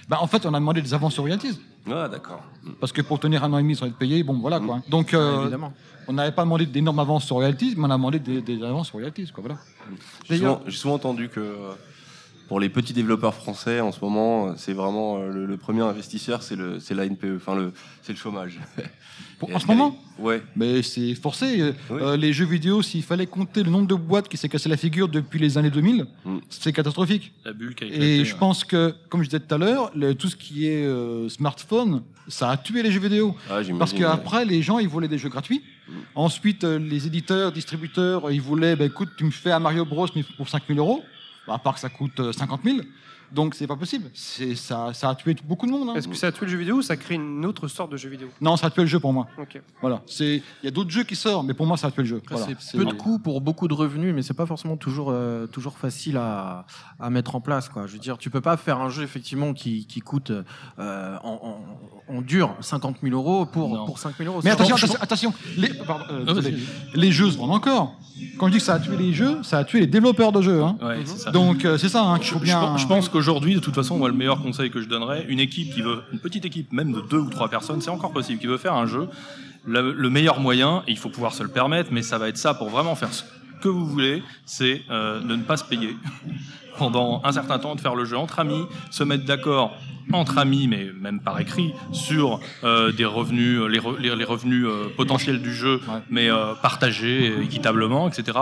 bah, 0.08 0.18
en 0.20 0.26
fait, 0.26 0.46
on 0.46 0.54
a 0.54 0.58
demandé 0.58 0.80
des 0.80 0.94
avances 0.94 1.12
sur 1.14 1.22
royalties. 1.24 1.58
Ah 1.90 2.08
d'accord. 2.08 2.42
Parce 2.80 2.92
que 2.92 3.02
pour 3.02 3.18
tenir 3.20 3.42
un 3.44 3.52
an 3.52 3.58
et 3.58 3.62
demi 3.62 3.74
sans 3.76 3.86
être 3.86 3.96
payé, 3.96 4.22
bon 4.22 4.38
voilà 4.38 4.60
quoi. 4.60 4.80
Donc 4.88 5.12
euh, 5.14 5.42
Évidemment. 5.42 5.72
On 6.10 6.14
n'avait 6.14 6.32
pas 6.32 6.42
demandé 6.42 6.66
d'énormes 6.66 6.98
avances 6.98 7.24
sur 7.24 7.36
royalties, 7.36 7.74
mais 7.76 7.84
on 7.86 7.90
a 7.90 7.96
demandé 7.96 8.18
des, 8.18 8.40
des 8.42 8.62
avances 8.64 8.88
sur 8.88 8.94
royalties, 8.94 9.30
quoi, 9.32 9.44
voilà. 9.46 9.60
J'ai 10.28 10.38
souvent, 10.38 10.60
j'ai 10.66 10.76
souvent 10.76 10.94
entendu 10.94 11.28
que 11.28 11.38
euh, 11.40 11.70
pour 12.48 12.58
les 12.58 12.68
petits 12.68 12.92
développeurs 12.92 13.34
français 13.34 13.78
en 13.80 13.92
ce 13.92 14.00
moment, 14.00 14.48
euh, 14.48 14.52
c'est 14.56 14.72
vraiment 14.72 15.18
euh, 15.18 15.30
le, 15.32 15.46
le 15.46 15.56
premier 15.56 15.82
investisseur, 15.82 16.42
c'est 16.42 16.56
le 16.56 16.80
c'est 16.80 16.94
la 16.94 17.06
NPE, 17.06 17.36
enfin 17.36 17.54
le 17.54 17.72
c'est 18.02 18.12
le 18.12 18.18
chômage. 18.18 18.58
En 19.54 19.58
ce 19.58 19.66
moment? 19.66 19.96
Est- 20.18 20.22
Ouais. 20.22 20.42
Mais 20.54 20.82
c'est 20.82 21.14
forcé. 21.14 21.72
Oui. 21.90 21.98
euh, 22.02 22.14
les 22.18 22.34
jeux 22.34 22.44
vidéo, 22.44 22.82
s'il 22.82 23.02
fallait 23.02 23.26
compter 23.26 23.62
le 23.62 23.70
nombre 23.70 23.86
de 23.86 23.94
boîtes 23.94 24.28
qui 24.28 24.36
s'est 24.36 24.50
cassé 24.50 24.68
la 24.68 24.76
figure 24.76 25.08
depuis 25.08 25.38
les 25.38 25.56
années 25.56 25.70
2000, 25.70 26.04
Mm. 26.26 26.36
c'est 26.50 26.74
catastrophique. 26.74 27.32
La 27.46 27.54
bulle 27.54 27.74
qui 27.74 27.84
a 27.84 27.86
éclaté, 27.86 28.18
Et 28.18 28.24
je 28.26 28.34
ouais. 28.34 28.38
pense 28.38 28.64
que, 28.64 28.94
comme 29.08 29.22
je 29.22 29.30
disais 29.30 29.40
tout 29.40 29.54
à 29.54 29.56
l'heure, 29.56 29.90
le- 29.94 30.14
tout 30.14 30.28
ce 30.28 30.36
qui 30.36 30.66
est 30.66 30.84
euh, 30.84 31.30
smartphone, 31.30 32.02
ça 32.28 32.50
a 32.50 32.58
tué 32.58 32.82
les 32.82 32.90
jeux 32.92 33.00
vidéo. 33.00 33.34
Ah, 33.48 33.60
Parce 33.78 33.92
ouais. 33.94 34.00
qu'après, 34.00 34.44
les 34.44 34.60
gens, 34.60 34.78
ils 34.78 34.88
voulaient 34.88 35.08
des 35.08 35.16
jeux 35.16 35.30
gratuits. 35.30 35.62
Ensuite, 36.14 36.64
euh, 36.64 36.78
les 36.78 37.06
éditeurs, 37.06 37.52
distributeurs, 37.52 38.30
ils 38.30 38.40
voulaient, 38.40 38.76
bah, 38.76 38.84
écoute, 38.84 39.10
tu 39.16 39.24
me 39.24 39.30
fais 39.30 39.52
un 39.52 39.60
Mario 39.60 39.84
Bros, 39.84 40.06
mais 40.14 40.22
pour 40.36 40.48
5000 40.48 40.78
euros. 40.78 41.04
à 41.48 41.58
part 41.58 41.74
que 41.74 41.80
ça 41.80 41.88
coûte 41.88 42.20
euh, 42.20 42.32
50 42.32 42.62
000. 42.64 42.78
Donc 43.32 43.54
c'est 43.54 43.66
pas 43.66 43.76
possible. 43.76 44.10
C'est 44.14 44.54
ça, 44.56 44.90
ça 44.92 45.10
a 45.10 45.14
tué 45.14 45.36
beaucoup 45.44 45.66
de 45.66 45.70
monde. 45.70 45.90
hein. 45.90 45.94
Est-ce 45.94 46.08
que 46.08 46.16
ça 46.16 46.28
a 46.28 46.32
tué 46.32 46.46
le 46.46 46.52
jeu 46.52 46.58
vidéo 46.58 46.76
ou 46.76 46.82
ça 46.82 46.96
crée 46.96 47.14
une 47.14 47.44
autre 47.46 47.68
sorte 47.68 47.92
de 47.92 47.96
jeu 47.96 48.08
vidéo? 48.08 48.28
Non, 48.40 48.56
ça 48.56 48.66
a 48.66 48.70
tué 48.70 48.82
le 48.82 48.88
jeu 48.88 48.98
pour 48.98 49.12
moi. 49.12 49.28
Ok. 49.38 49.60
Voilà. 49.80 50.02
C'est 50.06 50.36
il 50.62 50.64
y 50.64 50.68
a 50.68 50.70
d'autres 50.72 50.90
jeux 50.90 51.04
qui 51.04 51.14
sortent, 51.16 51.46
mais 51.46 51.54
pour 51.54 51.66
moi 51.66 51.76
ça 51.76 51.86
a 51.86 51.90
tué 51.90 52.02
le 52.02 52.08
jeu. 52.08 52.16
Après, 52.16 52.34
Voilà. 52.36 52.54
c'est 52.58 52.76
peu 52.76 52.84
de 52.84 52.92
coûts 52.92 53.18
pour 53.18 53.40
beaucoup 53.40 53.68
de 53.68 53.74
revenus, 53.74 54.12
mais 54.14 54.22
c'est 54.22 54.34
pas 54.34 54.46
forcément 54.46 54.76
toujours, 54.76 55.10
euh, 55.10 55.46
toujours 55.46 55.78
facile 55.78 56.16
à, 56.16 56.66
à 56.98 57.10
mettre 57.10 57.34
en 57.36 57.40
place. 57.40 57.68
Quoi. 57.68 57.86
Je 57.86 57.92
veux 57.92 57.98
dire, 57.98 58.18
tu 58.18 58.30
peux 58.30 58.40
pas 58.40 58.56
faire 58.56 58.80
un 58.80 58.88
jeu 58.90 59.02
effectivement 59.04 59.52
qui, 59.52 59.86
qui 59.86 60.00
coûte 60.00 60.32
euh, 60.78 61.16
en, 61.22 61.60
en, 62.08 62.16
en 62.16 62.22
dur 62.22 62.56
50 62.60 62.96
000 63.02 63.14
euros 63.14 63.46
pour, 63.46 63.68
Non. 63.76 63.86
pour 63.86 63.98
5 63.98 64.16
000 64.18 64.28
euros. 64.32 64.40
Mais 64.42 64.50
attention, 64.50 64.74
attention, 64.76 64.98
attention. 65.00 65.34
Les, 65.56 65.68
pardon, 65.74 66.04
euh, 66.10 66.42
les 66.94 67.12
jeux 67.12 67.30
se 67.30 67.38
vendent 67.38 67.52
encore. 67.52 67.94
Quand 68.38 68.48
je 68.48 68.52
dis 68.52 68.58
que 68.58 68.64
ça 68.64 68.74
a 68.74 68.80
tué 68.80 68.96
les 68.98 69.12
jeux, 69.14 69.42
ça 69.42 69.58
a 69.58 69.64
tué 69.64 69.80
les 69.80 69.86
développeurs 69.86 70.30
de 70.32 70.42
jeux. 70.42 70.62
hein. 70.62 70.76
Ouais, 70.82 71.00
c'est 71.06 71.16
ça. 71.18 71.30
Donc 71.30 71.64
euh, 71.64 71.78
c'est 71.78 71.88
ça 71.88 72.02
hein, 72.04 72.18
Je, 72.20 72.28
faut 72.32 72.38
je 72.38 72.44
bien. 72.44 72.76
je 72.76 72.86
pense 72.86 73.08
qu'aujourd'hui, 73.20 73.54
de 73.54 73.60
toute 73.60 73.74
façon, 73.74 73.98
moi, 73.98 74.08
le 74.08 74.14
meilleur 74.14 74.40
conseil 74.42 74.70
que 74.70 74.80
je 74.80 74.88
donnerais, 74.88 75.26
une 75.28 75.40
équipe 75.40 75.74
qui 75.74 75.82
veut, 75.82 76.02
une 76.12 76.18
petite 76.20 76.44
équipe, 76.46 76.72
même 76.72 76.92
de 76.92 77.00
deux 77.02 77.18
ou 77.18 77.28
trois 77.30 77.48
personnes, 77.48 77.80
c'est 77.82 77.90
encore 77.90 78.12
possible, 78.12 78.40
qui 78.40 78.46
veut 78.46 78.56
faire 78.58 78.74
un 78.74 78.86
jeu, 78.86 79.08
le, 79.66 79.92
le 79.92 80.10
meilleur 80.10 80.40
moyen, 80.40 80.82
et 80.88 80.92
il 80.92 80.98
faut 80.98 81.10
pouvoir 81.10 81.34
se 81.34 81.42
le 81.42 81.50
permettre, 81.50 81.90
mais 81.92 82.00
ça 82.02 82.16
va 82.18 82.28
être 82.28 82.38
ça 82.38 82.54
pour 82.54 82.70
vraiment 82.70 82.94
faire 82.94 83.12
ce 83.12 83.24
que 83.60 83.68
vous 83.68 83.86
voulez, 83.86 84.22
c'est 84.46 84.80
euh, 84.90 85.20
de 85.20 85.36
ne 85.36 85.42
pas 85.42 85.58
se 85.58 85.64
payer 85.64 85.94
pendant 86.78 87.20
un 87.24 87.32
certain 87.32 87.58
temps, 87.58 87.74
de 87.74 87.80
faire 87.80 87.94
le 87.94 88.06
jeu 88.06 88.16
entre 88.16 88.38
amis, 88.38 88.64
se 88.90 89.04
mettre 89.04 89.26
d'accord 89.26 89.76
entre 90.12 90.38
amis, 90.38 90.66
mais 90.66 90.88
même 90.98 91.20
par 91.20 91.38
écrit, 91.40 91.72
sur 91.92 92.40
euh, 92.64 92.90
des 92.90 93.04
revenus, 93.04 93.60
les, 93.68 93.78
re- 93.78 93.98
les- 93.98 94.16
les 94.16 94.24
revenus 94.24 94.64
euh, 94.66 94.86
potentiels 94.96 95.42
du 95.42 95.54
jeu, 95.54 95.80
mais 96.08 96.28
partagés 96.62 97.34
équitablement, 97.42 98.08
etc. 98.08 98.38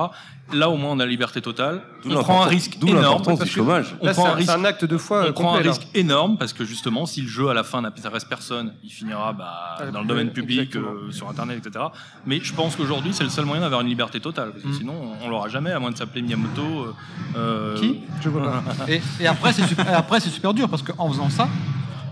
Là, 0.52 0.70
au 0.70 0.76
moins, 0.76 0.92
on 0.92 0.98
a 1.00 1.04
la 1.04 1.10
liberté 1.10 1.42
totale. 1.42 1.82
On 2.08 2.22
prend 2.22 2.42
un 2.42 2.46
risque 2.46 2.78
D'où 2.80 2.88
énorme. 2.88 3.22
parce 3.22 3.40
du 3.40 3.50
chômage. 3.50 3.94
On 4.00 4.06
Là, 4.06 4.12
prend 4.12 4.26
un 4.28 4.34
risque 4.34 4.50
un 4.50 4.64
acte 4.64 4.84
de 4.86 4.96
foi 4.96 5.22
on 5.24 5.26
euh, 5.26 5.32
prend 5.32 5.54
un 5.54 5.60
là. 5.60 5.68
risque 5.70 5.86
énorme 5.94 6.38
parce 6.38 6.54
que 6.54 6.64
justement, 6.64 7.04
si 7.04 7.20
le 7.20 7.28
jeu 7.28 7.48
à 7.50 7.54
la 7.54 7.64
fin 7.64 7.82
n'intéresse 7.82 8.24
personne, 8.24 8.72
il 8.82 8.90
finira 8.90 9.32
bah, 9.34 9.76
Ah, 9.78 9.86
dans 9.90 10.00
le 10.00 10.06
domaine 10.06 10.30
public, 10.30 10.74
euh, 10.76 11.10
sur 11.10 11.28
Internet, 11.28 11.64
etc. 11.66 11.84
Mais 12.24 12.40
je 12.42 12.54
pense 12.54 12.76
qu'aujourd'hui, 12.76 13.12
c'est 13.12 13.24
le 13.24 13.30
seul 13.30 13.44
moyen 13.44 13.60
d'avoir 13.62 13.82
une 13.82 13.88
liberté 13.88 14.20
totale. 14.20 14.52
Parce 14.52 14.62
que 14.62 14.68
Mm. 14.68 14.72
sinon, 14.74 14.94
on 15.22 15.28
l'aura 15.28 15.48
jamais, 15.48 15.72
à 15.72 15.78
moins 15.78 15.90
de 15.90 15.96
s'appeler 15.98 16.22
Miyamoto. 16.22 16.94
euh, 17.36 17.76
Qui? 17.78 18.00
Je 18.22 18.28
vois 18.30 18.42
pas. 18.42 18.62
Et, 18.88 19.02
et 19.20 19.26
après, 19.26 19.52
c'est 19.52 19.66
super, 19.66 19.86
et 19.88 19.92
après, 19.94 20.20
c'est 20.20 20.30
super 20.30 20.54
dur 20.54 20.68
parce 20.68 20.82
qu'en 20.82 21.08
faisant 21.10 21.28
ça, 21.28 21.46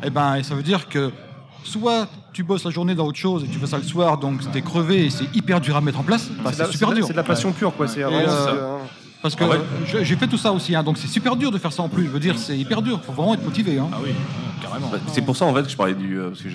eh 0.03 0.11
ben, 0.11 0.43
ça 0.43 0.55
veut 0.55 0.63
dire 0.63 0.89
que 0.89 1.11
soit 1.67 2.07
tu 2.33 2.43
bosses 2.43 2.65
la 2.65 2.71
journée 2.71 2.95
dans 2.95 3.07
autre 3.07 3.19
chose 3.19 3.45
et 3.45 3.49
tu 3.49 3.59
fais 3.59 3.67
ça 3.67 3.77
le 3.79 3.83
soir, 3.85 4.19
donc 4.19 4.41
t'es 4.53 4.63
crevé 4.63 5.07
et 5.07 5.11
c'est 5.11 5.25
hyper 5.35 5.61
dur 5.61 5.77
à 5.77 5.81
mettre 5.81 6.01
en 6.01 6.03
place. 6.05 6.29
Bah, 6.43 6.51
C'est 6.53 6.59
de 6.59 6.63
la- 6.67 6.71
super 6.73 6.89
c'est 6.89 6.95
de- 6.95 6.99
dur. 7.01 7.07
C'est 7.07 7.13
de 7.13 7.17
la 7.19 7.23
passion 7.25 7.53
pure, 7.53 7.75
quoi. 7.75 7.89
C'est 7.89 8.03
euh, 8.03 8.79
Parce 9.23 9.35
que 9.35 9.45
Ah 9.45 9.49
ouais. 9.49 10.05
j'ai 10.05 10.17
fait 10.17 10.27
tout 10.29 10.37
ça 10.39 10.53
aussi, 10.53 10.75
hein, 10.75 10.83
donc 10.83 10.99
c'est 10.99 11.09
super 11.09 11.35
dur 11.37 11.51
de 11.51 11.59
faire 11.59 11.73
ça 11.73 11.83
en 11.83 11.89
plus. 11.89 12.05
Je 12.05 12.11
veux 12.11 12.21
dire, 12.21 12.39
c'est 12.39 12.57
hyper 12.57 12.81
dur. 12.83 13.01
Faut 13.03 13.13
vraiment 13.13 13.35
être 13.35 13.45
motivé. 13.45 13.79
Hein. 13.79 13.89
Ah 13.93 13.97
oui, 14.03 14.11
carrément. 14.63 14.89
Bah, 14.89 14.99
C'est 15.09 15.23
pour 15.23 15.37
ça 15.37 15.45
en 15.47 15.55
fait 15.55 15.63
que 15.65 15.69
je 15.71 15.77
parlais 15.77 15.95
du 15.95 16.19
euh, 16.19 16.29
parce 16.31 16.43
que 16.43 16.49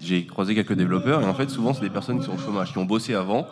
j'ai 0.00 0.24
croisé 0.24 0.54
quelques 0.54 0.72
développeurs 0.74 1.20
et 1.22 1.26
en 1.26 1.34
fait 1.34 1.50
souvent 1.50 1.74
c'est 1.74 1.82
des 1.82 1.90
personnes 1.90 2.18
qui 2.20 2.26
sont 2.26 2.34
au 2.34 2.38
chômage, 2.38 2.72
qui 2.72 2.78
ont 2.78 2.84
bossé 2.86 3.14
avant 3.14 3.46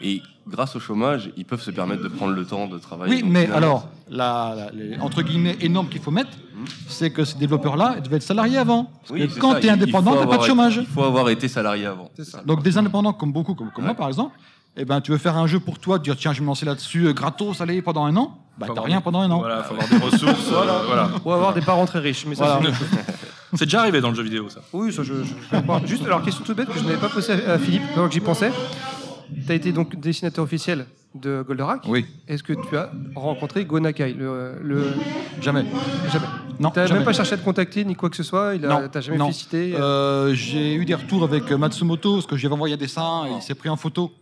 et 0.00 0.22
grâce 0.48 0.76
au 0.76 0.80
chômage 0.80 1.30
ils 1.36 1.44
peuvent 1.44 1.60
se 1.62 1.70
permettre 1.70 2.02
de 2.02 2.08
prendre 2.08 2.32
le 2.34 2.44
temps 2.44 2.66
de 2.66 2.78
travailler. 2.78 3.14
Oui, 3.14 3.22
Donc, 3.22 3.30
mais 3.32 3.44
finalement, 3.46 3.66
alors, 3.66 3.88
la, 4.10 4.54
la- 4.56 4.70
les 4.72 4.98
entre 4.98 5.22
guillemets 5.22 5.56
énormes 5.60 5.88
qu'il 5.88 6.00
faut 6.00 6.10
mettre, 6.10 6.30
Mhm. 6.54 6.64
c'est 6.88 7.10
que 7.10 7.24
ces 7.24 7.36
développeurs-là 7.38 7.94
ils 7.96 8.02
devaient 8.02 8.16
être 8.16 8.22
salariés 8.22 8.58
avant. 8.58 8.84
Parce 9.00 9.10
oui, 9.10 9.28
que 9.28 9.38
quand 9.40 9.54
tu 9.60 9.66
es 9.66 9.70
indépendant, 9.70 10.14
t'as 10.16 10.26
pas 10.26 10.38
de 10.38 10.44
chômage. 10.44 10.76
Il 10.80 10.86
faut 10.86 11.02
avoir 11.04 11.28
été 11.30 11.48
salarié 11.48 11.86
avant. 11.86 12.10
c'est 12.16 12.24
ça. 12.24 12.42
Donc 12.44 12.62
des 12.62 12.76
indépendants 12.78 13.12
comme 13.12 13.32
beaucoup, 13.32 13.54
comme, 13.54 13.70
comme 13.70 13.84
Ouais. 13.84 13.88
moi 13.90 13.96
par 13.96 14.08
exemple, 14.08 14.36
eh 14.76 14.84
ben, 14.84 15.00
tu 15.00 15.12
veux 15.12 15.18
faire 15.18 15.36
un 15.36 15.46
jeu 15.46 15.60
pour 15.60 15.78
toi, 15.78 15.98
dire 15.98 16.16
tiens, 16.16 16.32
je 16.32 16.38
vais 16.38 16.42
me 16.44 16.48
lancer 16.48 16.66
là-dessus, 16.66 17.06
euh, 17.06 17.12
gratos, 17.12 17.60
allez, 17.60 17.80
pendant 17.80 18.04
un 18.06 18.16
an, 18.16 18.38
bah 18.58 18.66
t'as 18.74 18.80
rien 18.82 18.98
des- 18.98 19.02
pendant 19.04 19.20
un 19.20 19.30
an. 19.30 19.38
Voilà, 19.38 19.62
faut 19.62 19.74
avoir 19.74 19.88
des 19.88 19.96
ressources. 19.98 20.48
euh, 20.52 20.82
voilà. 20.86 21.08
Ou 21.24 21.32
avoir 21.32 21.54
des 21.54 21.60
parents 21.60 21.86
très 21.86 22.00
riches. 22.00 22.26
Mais 22.26 22.34
ça, 22.34 22.58
Voilà. 22.60 22.76
c'est 23.54 23.64
déjà 23.66 23.80
arrivé 23.80 24.00
dans 24.00 24.10
le 24.10 24.16
jeu 24.16 24.22
vidéo, 24.24 24.48
ça. 24.48 24.60
Oui, 24.72 24.92
ça, 24.92 25.02
je, 25.04 25.14
je. 25.22 25.86
Juste, 25.86 26.04
alors, 26.06 26.22
question 26.22 26.44
toute 26.44 26.56
bête 26.56 26.68
que 26.68 26.78
je 26.78 26.84
n'avais 26.84 26.98
pas 26.98 27.08
posée 27.08 27.32
à, 27.46 27.52
à 27.52 27.58
Philippe, 27.58 27.82
pendant 27.94 28.08
que 28.08 28.14
j'y 28.14 28.20
pensais. 28.20 28.50
Tu 29.46 29.52
as 29.52 29.54
été 29.54 29.72
donc 29.72 29.96
dessinateur 29.96 30.44
officiel 30.44 30.86
de 31.14 31.42
Goldorak. 31.46 31.82
Oui, 31.86 32.06
Est-ce 32.26 32.42
que 32.42 32.52
tu 32.52 32.76
as 32.76 32.90
rencontré 33.14 33.64
Go 33.64 33.78
Nakai 33.78 34.14
le, 34.14 34.56
le... 34.62 34.92
jamais. 35.40 35.64
Jamais. 36.12 36.26
Non, 36.58 36.70
T'as 36.70 36.86
jamais. 36.86 36.98
même 37.00 37.04
pas 37.04 37.12
cherché 37.12 37.34
à 37.34 37.36
te 37.36 37.44
contacter 37.44 37.84
ni 37.84 37.94
quoi 37.94 38.10
que 38.10 38.16
ce 38.16 38.22
soit 38.24 38.54
Il 38.56 38.64
a... 38.66 38.68
Non, 38.80 38.88
T'as 38.90 39.00
jamais 39.00 39.18
non. 39.18 39.26
félicité 39.26 39.74
Euh, 39.76 40.34
J'ai 40.34 40.74
eu 40.74 40.84
des 40.84 40.94
retours 40.94 41.22
avec 41.24 41.50
euh, 41.52 41.56
Matsumoto, 41.58 42.14
parce 42.14 42.26
que 42.26 42.36
j'avais 42.36 42.54
envoyé 42.54 42.74
un 42.74 42.78
dessin, 42.78 43.26
et 43.26 43.34
il 43.36 43.42
s'est 43.42 43.54
pris 43.54 43.68
en 43.68 43.76
photo 43.76 44.12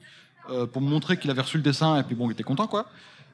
euh, 0.51 0.67
pour 0.67 0.83
me 0.83 0.89
montrer 0.89 1.17
qu'il 1.17 1.31
avait 1.31 1.41
reçu 1.43 1.57
le 1.57 1.63
dessin, 1.63 1.99
et 1.99 2.03
puis 2.03 2.15
bon, 2.15 2.29
il 2.29 2.33
était 2.33 2.43
content, 2.43 2.67
quoi. 2.67 2.87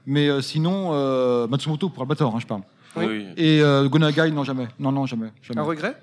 Mais 0.06 0.28
euh, 0.28 0.40
sinon, 0.40 0.90
euh, 0.92 1.46
Matsumoto 1.48 1.88
pour 1.88 2.02
Albator, 2.02 2.34
hein, 2.34 2.38
je 2.40 2.46
parle. 2.46 2.62
Oui. 2.96 3.26
Et 3.36 3.60
euh, 3.60 3.88
Gonagai, 3.88 4.30
non, 4.30 4.44
jamais. 4.44 4.68
Non, 4.78 4.90
non, 4.92 5.04
jamais. 5.06 5.28
jamais. 5.42 5.60
Un 5.60 5.64
regret? 5.64 5.96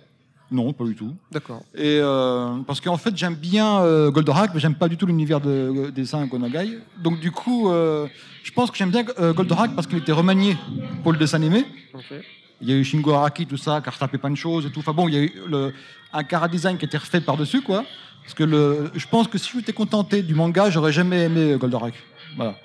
Non, 0.51 0.71
pas 0.73 0.83
du 0.83 0.95
tout. 0.95 1.15
D'accord. 1.31 1.63
Et 1.73 1.97
euh, 1.99 2.57
parce 2.67 2.79
qu'en 2.79 2.97
fait, 2.97 3.15
j'aime 3.17 3.33
bien 3.35 3.79
euh, 3.81 4.11
Goldorak, 4.11 4.51
mais 4.53 4.59
j'aime 4.59 4.75
pas 4.75 4.87
du 4.87 4.95
tout 4.95 5.05
l'univers 5.07 5.41
de 5.41 5.49
euh, 5.49 5.91
dessin 5.91 6.25
Gonagai. 6.27 6.77
Donc 6.99 7.19
du 7.19 7.31
coup, 7.31 7.69
euh, 7.71 8.07
je 8.43 8.51
pense 8.51 8.69
que 8.69 8.77
j'aime 8.77 8.91
bien 8.91 9.03
euh, 9.19 9.33
Goldorak 9.33 9.73
parce 9.75 9.87
qu'il 9.87 9.97
était 9.97 10.11
remanié 10.11 10.55
pour 11.01 11.11
le 11.11 11.17
dessin 11.17 11.37
animé. 11.37 11.65
Il 12.61 12.69
y 12.69 12.73
a 12.73 12.75
eu 12.75 12.83
Shingo 12.85 13.11
Araki, 13.11 13.45
tout 13.47 13.57
ça, 13.57 13.81
qui 13.81 13.89
a 13.89 13.91
retapé 13.91 14.17
plein 14.17 14.29
de 14.29 14.35
choses 14.37 14.65
et 14.65 14.69
tout. 14.71 14.79
Enfin 14.79 14.93
bon, 14.93 15.07
il 15.09 15.15
y 15.15 15.17
a 15.17 15.21
eu 15.21 15.33
le, 15.47 15.73
un 16.13 16.23
cara 16.23 16.47
design 16.47 16.77
qui 16.77 16.85
a 16.85 16.87
été 16.87 16.97
refait 16.97 17.21
par-dessus, 17.21 17.61
quoi. 17.61 17.83
Parce 18.21 18.33
que 18.35 18.43
le, 18.43 18.91
je 18.95 19.05
pense 19.07 19.27
que 19.27 19.37
si 19.37 19.49
je 19.51 19.57
m'étais 19.57 19.73
contenté 19.73 20.21
du 20.23 20.33
manga, 20.35 20.69
j'aurais 20.69 20.91
jamais 20.93 21.23
aimé 21.23 21.55
Goldorak. 21.59 21.93
Voilà. 22.37 22.55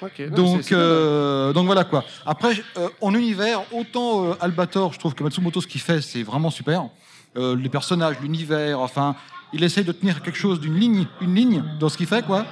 Ok. 0.00 0.20
Non, 0.30 0.36
Donc, 0.36 0.62
c'est- 0.62 0.74
c'est 0.74 1.52
donc 1.54 1.66
voilà 1.66 1.82
quoi. 1.84 2.04
Après, 2.24 2.52
euh, 2.76 2.88
en 3.00 3.12
univers, 3.14 3.62
autant 3.72 4.26
euh, 4.30 4.34
Albator, 4.40 4.92
je 4.92 4.98
trouve 5.00 5.14
que 5.14 5.24
Matsumoto, 5.24 5.60
ce 5.60 5.66
qu'il 5.66 5.80
fait, 5.80 6.00
c'est 6.00 6.22
vraiment 6.22 6.50
super. 6.50 6.84
Euh, 7.38 7.56
les 7.56 7.68
personnages, 7.68 8.16
l'univers, 8.20 8.80
enfin, 8.80 9.14
il 9.52 9.62
essaie 9.62 9.84
de 9.84 9.92
tenir 9.92 10.22
quelque 10.22 10.36
chose 10.38 10.60
d'une 10.60 10.74
ligne, 10.74 11.06
une 11.20 11.34
ligne 11.34 11.62
dans 11.78 11.88
ce 11.88 11.96
qu'il 11.96 12.06
fait, 12.06 12.24
quoi. 12.24 12.44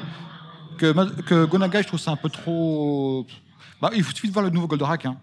Que, 0.78 0.92
que 1.22 1.44
Gonagai, 1.44 1.82
je 1.82 1.88
trouve 1.88 2.00
ça 2.00 2.10
un 2.12 2.16
peu 2.16 2.28
trop. 2.28 3.26
Bah, 3.80 3.90
il 3.94 4.04
suffit 4.04 4.28
de 4.28 4.32
voir 4.32 4.44
le 4.44 4.50
nouveau 4.50 4.66
Goldorak. 4.66 5.06
Hein. 5.06 5.16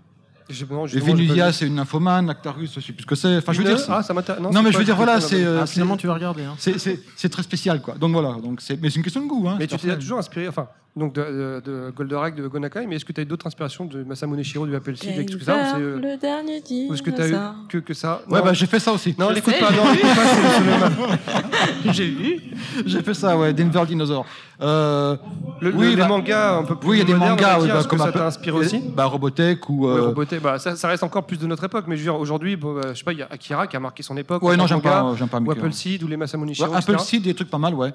Vu. 1.49 1.53
c'est 1.53 1.67
une 1.67 1.79
infomane, 1.79 2.29
Actarus, 2.29 2.73
je 2.75 2.79
sais 2.81 2.91
plus 2.93 3.03
ce 3.03 3.07
que 3.07 3.15
c'est. 3.15 3.37
Enfin, 3.37 3.53
je 3.53 3.61
veux 3.61 3.63
dire, 3.75 3.77
Ah, 3.89 4.03
ça 4.03 4.13
m'intéresse. 4.13 4.41
Non, 4.41 4.61
mais 4.61 4.71
je 4.71 4.77
veux 4.77 4.83
dire, 4.83 4.93
c'est 4.93 5.03
voilà, 5.05 5.21
c'est. 5.21 5.43
euh, 5.43 5.61
Ah, 5.63 5.65
finalement, 5.65 5.95
tu 5.97 6.05
vas 6.07 6.13
regarder. 6.15 6.43
Hein. 6.43 6.55
c'est- 6.57 7.29
très 7.29 7.43
spécial, 7.43 7.81
quoi. 7.81 7.95
Donc 7.95 8.11
voilà, 8.11 8.33
donc 8.41 8.59
c'est, 8.61 8.79
mais 8.81 8.89
c'est 8.89 8.97
une 8.97 9.03
question 9.03 9.21
de 9.21 9.27
goût. 9.27 9.47
Hein, 9.47 9.55
Mais 9.57 9.67
tu 9.67 9.77
t'es 9.77 9.95
toujours 9.97 10.19
inspiré, 10.19 10.47
enfin, 10.47 10.67
donc 10.95 11.13
de, 11.13 11.21
de, 11.21 11.61
de 11.65 11.89
Goldorak, 11.95 12.35
de 12.35 12.47
Gonakai, 12.47 12.85
mais 12.87 12.97
est-ce 12.97 13.05
que 13.05 13.11
tu 13.13 13.19
as 13.19 13.23
eu 13.23 13.25
d'autres 13.25 13.47
inspirations 13.47 13.85
de 13.85 14.03
Masamune 14.03 14.43
Shiro, 14.43 14.67
du 14.67 14.75
Apple 14.75 14.95
Seed, 14.95 15.17
et 15.17 15.25
tout 15.25 15.39
ça 15.39 15.75
euh, 15.77 15.99
le 15.99 16.17
dernier 16.17 16.61
dit. 16.61 16.85
Ou 16.87 16.93
est-ce 16.93 17.01
que 17.01 17.09
tu 17.09 17.19
as 17.21 17.29
eu 17.29 17.35
que, 17.67 17.79
que 17.79 17.93
ça 17.95 18.21
Ouais, 18.29 18.37
Non. 18.39 18.45
bah 18.45 18.53
j'ai 18.53 18.67
fait 18.67 18.79
ça 18.79 18.93
aussi. 18.93 19.15
Non, 19.17 19.29
l'écoute 19.31 19.55
pas, 19.59 19.69
j'ai 19.71 19.75
non, 19.77 19.91
l'écoute 19.91 20.15
pas, 20.15 21.11
j'ai 21.93 22.07
vu. 22.09 22.41
J'ai 22.85 23.01
fait 23.01 23.13
ça, 23.15 23.35
ouais, 23.37 23.53
Denver 23.53 23.83
Dinosaur. 23.87 24.25
Euh, 24.61 25.17
Le, 25.61 25.71
Oui, 25.73 25.89
le- 25.91 25.95
bah- 25.97 26.03
les 26.03 26.07
mangas 26.09 26.57
un 26.57 26.63
peu 26.63 26.75
plus 26.75 26.89
oui, 26.89 26.95
il 26.97 26.99
y 26.99 27.01
a 27.01 27.05
des 27.05 27.15
mangas 27.15 27.59
dire, 27.61 27.73
bah, 27.73 27.83
que 27.83 27.87
comme 27.87 27.97
ça 27.99 28.11
t'a 28.11 28.27
inspiré 28.27 28.55
aussi 28.55 28.79
Bah 28.95 29.05
Robotech 29.05 29.67
ou. 29.69 29.87
Ouais, 29.87 29.93
euh, 29.97 30.07
Robotech, 30.09 30.41
bah, 30.43 30.59
ça, 30.59 30.75
ça 30.75 30.87
reste 30.87 31.01
encore 31.03 31.25
plus 31.25 31.37
de 31.39 31.47
notre 31.47 31.63
époque, 31.63 31.85
mais 31.87 31.95
je 31.97 32.01
veux 32.01 32.11
dire, 32.11 32.19
aujourd'hui, 32.19 32.55
bon, 32.55 32.75
bah, 32.75 32.89
je 32.93 32.99
sais 32.99 33.03
pas, 33.03 33.13
il 33.13 33.19
y 33.19 33.23
a 33.23 33.27
Akira 33.31 33.65
qui 33.65 33.75
a 33.75 33.79
marqué 33.79 34.03
son 34.03 34.15
époque. 34.15 34.43
Ouais, 34.43 34.55
non, 34.55 34.67
j'aime 34.67 34.77
que 34.79 34.83
pas, 34.83 35.11
j'aime 35.17 35.27
pas 35.27 35.39
Ou 35.39 35.51
Apple. 35.51 35.73
Seed, 35.73 36.03
ou 36.03 36.07
les 36.07 36.17
Masamune 36.17 36.53
Shiro, 36.53 36.71
Apple. 36.71 36.99
Seed, 36.99 37.23
des 37.23 37.33
trucs 37.33 37.49
pas 37.49 37.57
mal, 37.57 37.73
ouais. 37.73 37.93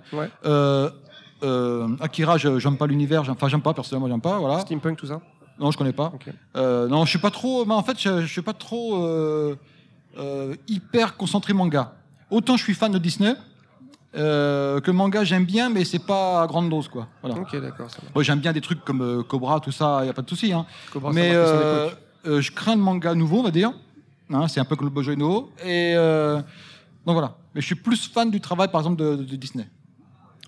Euh, 1.43 1.89
Akira, 2.01 2.37
j'aime 2.37 2.77
pas 2.77 2.87
l'univers, 2.87 3.29
enfin 3.29 3.49
j'aime 3.49 3.63
pas 3.63 3.73
personnellement, 3.73 4.09
j'aime 4.09 4.21
pas, 4.21 4.39
voilà. 4.39 4.61
Steampunk, 4.61 4.97
tout 4.99 5.07
ça? 5.07 5.21
Non, 5.59 5.71
je 5.71 5.79
connais 5.79 5.93
pas. 5.93 6.13
Euh, 6.57 6.87
non, 6.89 7.05
je 7.05 7.11
suis 7.11 7.19
pas 7.19 7.31
trop. 7.31 7.65
Mais 7.65 7.75
en 7.75 7.83
fait, 7.83 7.99
je, 7.99 8.23
je 8.23 8.27
suis 8.27 8.43
pas 8.43 8.53
trop 8.53 9.05
euh, 9.05 9.57
euh, 10.19 10.55
hyper 10.69 11.17
concentré 11.17 11.53
manga. 11.53 11.95
Autant 12.31 12.57
je 12.57 12.63
suis 12.63 12.75
fan 12.75 12.93
de 12.93 12.99
Disney 12.99 13.35
que 14.15 14.91
manga, 14.91 15.23
j'aime 15.23 15.45
bien, 15.45 15.69
mais 15.71 15.85
c'est 15.85 15.99
pas 16.05 16.43
à 16.43 16.47
grande 16.47 16.71
dose, 16.71 16.89
quoi. 16.89 17.07
Voilà. 17.23 17.41
Ok, 17.41 17.61
d'accord. 17.61 17.89
Moi, 18.15 18.25
j'aime 18.25 18.41
bien 18.41 18.53
des 18.53 18.61
trucs 18.61 18.85
comme 18.85 19.23
Cobra, 19.25 19.61
tout 19.61 19.71
ça, 19.71 20.05
y 20.05 20.09
a 20.09 20.13
pas 20.13 20.23
de 20.23 20.29
souci. 20.29 20.53
Hein. 20.53 20.67
Cobra, 20.93 21.13
mais 21.13 21.33
je 22.25 22.51
crains 22.53 22.75
le 22.75 22.83
manga 22.83 23.15
nouveau, 23.15 23.41
on 23.41 23.45
va 23.45 23.51
dire. 23.51 23.73
Hein, 24.31 24.49
c'est 24.49 24.61
un 24.61 24.65
peu 24.65 24.77
comme 24.77 24.89
le 24.89 24.93
Bojo. 24.93 25.13
Et 25.65 25.95
donc 25.95 27.15
voilà. 27.15 27.37
Mais 27.55 27.61
je 27.61 27.67
suis 27.67 27.75
plus 27.75 28.09
fan 28.09 28.31
du 28.31 28.41
travail, 28.41 28.69
par 28.69 28.81
exemple, 28.81 28.97
de, 28.97 29.17
de 29.17 29.37
Disney. 29.37 29.69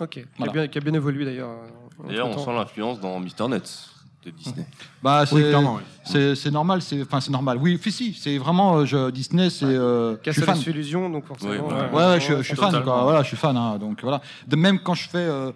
Ok, 0.00 0.10
qui, 0.10 0.24
voilà. 0.38 0.50
a 0.50 0.54
bien, 0.54 0.68
qui 0.68 0.78
a 0.78 0.80
bien 0.80 0.94
évolué 0.94 1.24
d'ailleurs. 1.24 1.50
euh, 1.50 2.08
D'ailleurs, 2.08 2.28
on 2.28 2.38
sent 2.44 2.52
l'influence 2.54 3.00
dans 3.00 3.20
Mister 3.20 3.46
Nets 3.48 3.88
de 4.24 4.30
Disney. 4.30 4.66
Bah, 5.02 5.24
c'est 5.26 5.34
Oui, 5.34 5.42
clairement, 5.42 5.74
oui. 5.76 5.82
c'est 6.04 6.34
c'est 6.34 6.50
normal. 6.50 6.82
C'est 6.82 7.00
enfin 7.02 7.20
c'est 7.20 7.30
normal. 7.30 7.58
Oui, 7.60 7.78
si, 7.82 7.90
si, 7.92 8.14
c'est 8.14 8.38
vraiment 8.38 8.76
euh, 8.78 8.84
je, 8.86 9.10
Disney. 9.10 9.48
C'est 9.50 9.64
euh, 9.66 10.16
je 10.24 10.30
suis 10.30 10.42
fan. 10.42 10.58
Illusion, 10.66 11.08
donc 11.10 11.26
forcément. 11.26 11.52
Oui, 11.52 11.58
voilà. 11.60 11.88
Ouais, 11.92 12.14
ouais, 12.14 12.20
je, 12.20 12.36
je 12.38 12.42
suis 12.42 12.56
fan, 12.56 12.82
quoi. 12.82 13.02
Voilà, 13.02 13.22
je 13.22 13.28
suis 13.28 13.36
fan. 13.36 13.56
hein, 13.56 13.78
donc 13.78 14.02
voilà. 14.02 14.20
De 14.46 14.56
même 14.56 14.78
quand 14.80 14.94
je 14.94 15.08
fais 15.08 15.18
euh, 15.18 15.52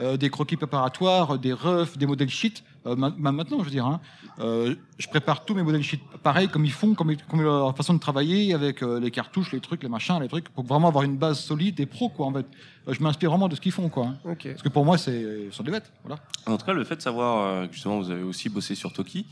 euh, 0.00 0.16
des 0.16 0.30
croquis 0.30 0.56
préparatoires, 0.56 1.38
des 1.38 1.52
refs, 1.52 1.96
des 1.96 2.06
modèles 2.06 2.30
shit, 2.30 2.62
Euh, 2.86 2.96
ma- 2.96 3.14
ma- 3.16 3.32
maintenant, 3.32 3.58
je 3.60 3.64
veux 3.64 3.70
dire, 3.70 3.86
hein, 3.86 4.00
euh, 4.40 4.74
je 4.98 5.08
prépare 5.08 5.44
tous 5.44 5.54
mes 5.54 5.62
modèles 5.62 5.82
sheets 5.82 6.02
pareil, 6.22 6.48
comme 6.48 6.64
ils 6.66 6.72
font, 6.72 6.94
comme, 6.94 7.14
comme 7.30 7.40
leur 7.42 7.74
façon 7.76 7.94
de 7.94 7.98
travailler, 7.98 8.52
avec 8.52 8.82
euh, 8.82 9.00
les 9.00 9.10
cartouches, 9.10 9.52
les 9.52 9.60
trucs, 9.60 9.82
les 9.82 9.88
machins, 9.88 10.18
les 10.20 10.28
trucs, 10.28 10.48
pour 10.50 10.64
vraiment 10.64 10.88
avoir 10.88 11.04
une 11.04 11.16
base 11.16 11.38
solide 11.40 11.80
et 11.80 11.86
pro, 11.86 12.08
quoi. 12.10 12.26
En 12.26 12.32
fait, 12.32 12.46
Euh, 12.86 12.92
je 12.92 13.02
m'inspire 13.02 13.30
vraiment 13.30 13.48
de 13.48 13.54
ce 13.56 13.60
qu'ils 13.62 13.72
font, 13.72 13.88
quoi. 13.88 14.08
hein. 14.08 14.16
Parce 14.50 14.62
que 14.62 14.68
pour 14.68 14.84
moi, 14.84 14.98
c'est 14.98 15.46
ce 15.50 15.56
sont 15.56 15.62
des 15.62 15.70
bêtes, 15.70 15.90
voilà. 16.04 16.20
En 16.46 16.58
tout 16.58 16.66
cas, 16.66 16.74
le 16.74 16.84
fait 16.84 16.96
de 16.96 17.00
savoir 17.00 17.66
justement 17.72 17.98
vous 17.98 18.10
avez 18.10 18.22
aussi 18.22 18.50
bossé 18.50 18.74
sur 18.74 18.92
Toki, 18.92 19.24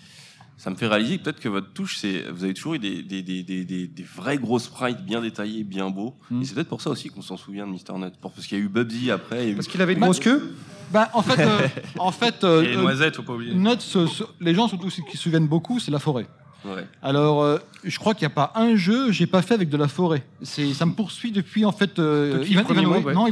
ça 0.57 0.71
me 0.71 0.77
fait 0.77 0.87
réaliser 0.87 1.19
que 1.19 1.25
peut-être 1.25 1.41
que 1.41 1.49
votre 1.49 1.73
touche, 1.73 1.97
c'est 1.99 2.25
vous 2.31 2.45
avez 2.45 2.55
toujours 2.55 2.75
eu 2.75 2.79
des, 2.79 3.03
des, 3.03 3.23
des, 3.23 3.43
des, 3.43 3.65
des, 3.65 3.87
des 3.89 4.03
vrais 4.03 4.39
gros 4.39 4.59
sprites 4.59 5.05
bien 5.05 5.21
détaillés, 5.21 5.65
bien 5.65 5.91
beaux. 5.91 6.15
Mm. 6.31 6.43
Et 6.43 6.45
c'est 6.45 6.55
peut-être 6.55 6.69
pour 6.69 6.81
ça 6.81 6.91
aussi 6.91 7.09
qu'on 7.09 7.23
s'en 7.23 7.37
souvient 7.37 7.67
de 7.67 7.73
Mister 7.73 7.93
Nut. 7.95 8.13
Parce 8.21 8.47
qu'il 8.47 8.59
y 8.59 8.61
a 8.61 8.65
eu 8.65 8.69
Bubsy 8.69 9.11
après. 9.11 9.53
Parce 9.55 9.67
qu'il 9.67 9.83
avait 9.83 9.95
une 9.95 10.01
Bah, 10.01 10.07
grosse 10.07 10.21
queue. 10.21 10.55
Ben, 10.93 11.09
en 11.15 11.23
fait, 11.23 11.41
euh, 11.43 11.69
en 11.99 12.13
fait, 12.13 12.45
euh, 12.45 12.63
Et 12.63 12.69
les 12.69 12.77
euh, 12.77 12.81
noisettes, 12.83 13.17
faut 13.17 13.23
pas 13.23 13.33
oublier. 13.35 13.55
Note, 13.55 13.81
ce- 13.81 14.07
ce- 14.07 14.25
les 14.41 14.55
gens 14.55 14.69
surtout 14.69 14.91
ceux 14.91 15.03
qui 15.11 15.17
se 15.17 15.23
souviennent 15.25 15.49
beaucoup, 15.49 15.81
c'est 15.81 15.91
la 15.91 15.99
forêt. 15.99 16.27
Ouais. 16.65 16.87
Alors, 17.03 17.43
euh, 17.43 17.59
je 17.83 17.99
crois 17.99 18.15
qu'il 18.15 18.23
n'y 18.27 18.33
a 18.33 18.35
pas 18.37 18.53
un 18.55 18.77
jeu 18.77 19.07
que 19.07 19.13
j'ai 19.13 19.27
pas 19.27 19.43
fait 19.43 19.55
avec 19.55 19.69
de 19.69 19.77
la 19.77 19.89
forêt. 19.89 20.25
C'est, 20.43 20.75
ça 20.75 20.87
me 20.87 20.93
poursuit 20.93 21.33
depuis 21.33 21.65
en 21.65 21.73
fait 21.73 21.99
euh, 21.99 22.39
Depuis 22.39 22.53
Ivan-. 22.53 22.63
Monde, 22.75 23.05
ouais. 23.05 23.15
Non. 23.15 23.27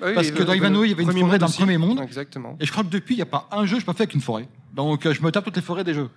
Ah 0.00 0.06
oui, 0.06 0.14
Parce 0.14 0.30
que 0.30 0.42
dans 0.42 0.52
Ivanoé, 0.52 0.86
il 0.86 0.90
y 0.90 0.92
avait 0.92 1.02
une 1.02 1.12
forêt 1.12 1.42
aussi. 1.42 1.58
Premier 1.58 1.78
Monde. 1.78 2.00
Exactement. 2.00 2.56
Et 2.60 2.66
je 2.66 2.72
crois 2.72 2.84
que 2.84 2.88
depuis, 2.88 3.14
il 3.14 3.18
n'y 3.18 3.22
a 3.22 3.26
pas 3.26 3.48
un 3.50 3.66
jeu 3.66 3.76
que 3.76 3.80
je 3.80 3.86
pas 3.86 3.92
fait 3.92 4.04
avec 4.04 4.14
une 4.14 4.20
forêt. 4.20 4.48
Donc, 4.72 5.06
euh, 5.06 5.14
je 5.14 5.22
me 5.22 5.32
tape 5.32 5.44
toutes 5.44 5.56
les 5.56 5.62
forêts 5.62 5.84
des 5.84 5.94
jeux. 5.94 6.08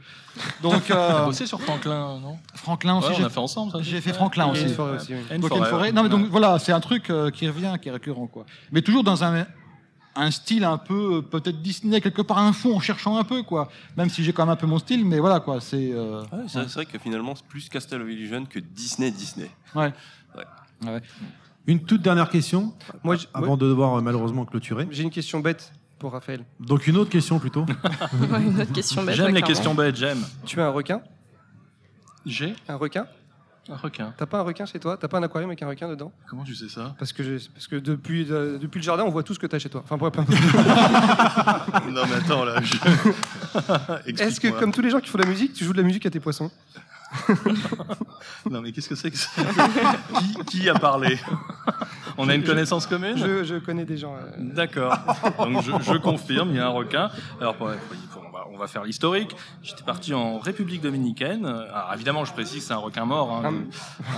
Donc, 0.62 0.92
euh, 0.92 1.26
bossé 1.26 1.48
sur 1.48 1.60
Franklin, 1.62 2.20
non? 2.20 2.38
Franklin 2.54 2.98
aussi. 2.98 3.10
Ouais, 3.10 3.18
on 3.22 3.26
a 3.26 3.30
fait 3.30 3.40
ensemble 3.40 3.72
ça. 3.72 3.80
j'ai 3.82 4.02
fait 4.02 4.14
Franklin 4.14 4.48
aussi. 4.48 4.64
une 4.64 4.70
forêt 4.70 4.96
aussi. 4.98 5.14
oui. 5.14 5.22
Une 5.36 5.42
donc, 5.42 5.66
forêt. 5.66 5.92
Non, 5.92 6.04
mais 6.04 6.10
donc 6.10 6.28
voilà, 6.28 6.60
c'est 6.60 6.72
un 6.72 6.80
truc 6.80 7.10
euh, 7.10 7.32
qui 7.32 7.48
revient, 7.48 7.74
qui 7.82 7.90
est 7.90 7.92
récurrent, 7.92 8.28
quoi. 8.28 8.46
Mais 8.72 8.82
toujours 8.82 9.04
dans 9.04 9.24
un, 9.24 9.46
un 10.16 10.32
style 10.32 10.64
un 10.64 10.78
peu 10.78 11.18
euh, 11.18 11.22
peut-être 11.22 11.62
Disney 11.62 12.02
quelque 12.02 12.22
part 12.22 12.40
un 12.40 12.54
fond 12.54 12.76
en 12.76 12.80
cherchant 12.80 13.18
un 13.18 13.24
peu, 13.24 13.44
quoi. 13.44 13.70
Même 13.98 14.10
si 14.10 14.24
j'ai 14.24 14.34
quand 14.34 14.46
même 14.46 14.54
un 14.54 14.58
peu 14.58 14.68
mon 14.68 14.80
style, 14.80 15.06
mais 15.06 15.20
voilà, 15.20 15.40
quoi. 15.40 15.62
C'est 15.62 15.92
euh, 15.92 16.22
ouais, 16.22 16.44
c'est 16.48 16.62
c'est 16.64 16.74
vrai 16.74 16.86
que 16.86 17.00
finalement, 17.00 17.36
c'est 17.36 17.46
plus 17.46 17.70
Castle 17.70 18.02
of 18.02 18.10
Illusion 18.10 18.46
que 18.46 18.60
Disney 18.60 19.12
Disney. 19.12 19.50
ouais. 19.76 19.94
Ouais. 20.84 21.02
Une 21.68 21.84
toute 21.84 22.02
dernière 22.02 22.30
question, 22.30 22.74
Moi, 23.04 23.16
je- 23.16 23.28
avant 23.34 23.56
de 23.58 23.68
devoir 23.68 23.96
euh, 23.98 24.02
malheureusement 24.02 24.46
clôturer. 24.46 24.88
j'ai 24.92 25.04
une 25.04 25.12
question 25.12 25.40
bête 25.40 25.72
pour 26.00 26.12
Raphaël. 26.14 26.44
Donc 26.60 26.88
une 26.88 26.98
autre 26.98 27.12
question 27.12 27.38
plutôt. 27.40 27.66
Ouais, 28.32 28.42
une 28.42 28.60
autre 28.62 28.72
question 28.74 29.04
bête. 29.04 29.16
J'aime 29.16 29.26
ouais, 29.28 29.32
les 29.32 29.38
clairement. 29.42 29.48
questions 29.48 29.76
bêtes, 29.76 29.96
j'aime. 29.96 30.24
Tu 30.46 30.60
as 30.60 30.66
un 30.66 30.70
requin? 30.72 31.02
J'ai 32.26 32.56
Un 32.68 32.76
requin? 32.76 33.06
Un 33.70 33.76
requin. 33.76 34.12
T'as 34.18 34.26
pas 34.26 34.40
un 34.40 34.42
requin 34.42 34.66
chez 34.66 34.80
toi? 34.80 34.98
T'as 34.98 35.08
pas 35.08 35.20
un 35.20 35.24
aquarium 35.24 35.50
avec 35.52 35.62
un 35.62 35.68
requin 35.68 35.88
dedans? 35.88 36.12
Comment 36.28 36.44
tu 36.44 36.56
sais 36.56 36.68
ça? 36.68 36.96
Parce 36.98 37.14
que, 37.14 37.22
je- 37.24 37.48
parce 37.50 37.68
que 37.68 37.76
depuis, 37.76 38.26
euh, 38.32 38.58
depuis 38.58 38.80
le 38.80 38.84
jardin, 38.84 39.04
on 39.04 39.12
voit 39.12 39.22
tout 39.22 39.36
ce 39.36 39.40
que 39.40 39.46
t'as 39.46 39.60
chez 39.60 39.70
toi. 39.70 39.84
Enfin, 39.88 39.98
bref. 39.98 40.14
Non 41.92 42.02
mais 42.10 42.16
attends 42.16 42.44
là. 42.44 42.60
je- 42.62 42.74
Est-ce 42.76 44.14
que, 44.18 44.24
Explique-moi. 44.24 44.60
comme 44.60 44.72
tous 44.72 44.82
les 44.82 44.90
gens 44.90 45.00
qui 45.00 45.10
font 45.10 45.20
de 45.20 45.24
la 45.24 45.30
musique, 45.30 45.54
tu 45.54 45.64
joues 45.64 45.74
de 45.74 45.78
la 45.78 45.84
musique 45.84 46.06
à 46.06 46.10
tes 46.10 46.20
poissons? 46.20 46.50
Non 48.50 48.62
mais 48.62 48.72
qu'est-ce 48.72 48.90
que 48.90 48.96
c'est 48.96 49.12
que 49.12 49.18
ça? 49.18 49.30
Qui, 50.20 50.46
qui 50.46 50.70
a 50.70 50.74
parlé? 50.74 51.20
On 52.18 52.28
a 52.30 52.36
une 52.36 52.42
Je- 52.42 52.48
connaissance 52.48 52.88
commune? 52.88 53.18
je, 53.18 53.44
je 53.44 53.56
connais 53.56 53.86
des 53.86 53.98
gens. 53.98 54.16
euh, 54.16 54.32
D'accord. 54.38 54.98
Donc 55.40 55.62
je, 55.64 55.72
je 55.94 55.98
confirme, 55.98 56.50
il 56.52 56.56
y 56.58 56.60
a 56.60 56.66
un 56.68 56.70
requin. 56.70 57.10
Alors 57.40 57.56
pour- 57.56 57.68
pour- 57.70 58.24
on, 58.28 58.32
va, 58.32 58.46
on 58.54 58.58
va 58.58 58.68
faire 58.68 58.84
l'historique. 58.84 59.36
J'étais 59.64 59.84
parti 59.84 60.14
en 60.14 60.40
République 60.40 60.82
dominicaine. 60.82 61.46
Alors 61.46 61.92
évidemment, 61.94 62.26
je 62.26 62.34
précise, 62.34 62.66
c'est 62.66 62.74
un 62.74 62.78
requin 62.78 63.06
mort. 63.06 63.32
hein. 63.46 63.54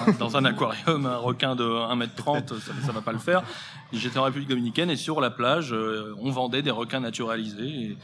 Hein, 0.08 0.14
Dans 0.20 0.38
un 0.38 0.46
aquarium, 0.46 1.06
un 1.06 1.18
requin 1.18 1.56
de 1.56 1.64
1m30, 1.64 2.48
ça, 2.60 2.72
ça 2.86 2.92
va 2.92 3.02
pas 3.02 3.12
le 3.12 3.20
faire. 3.20 3.44
J'étais 3.92 4.18
en 4.18 4.24
République 4.24 4.50
dominicaine 4.50 4.90
et 4.90 4.96
sur 4.96 5.22
la 5.22 5.30
plage, 5.30 5.72
euh, 5.74 6.16
on 6.20 6.32
vendait 6.32 6.62
des 6.64 6.72
requins 6.72 7.00
naturalisés. 7.00 7.68
Et, 7.92 7.98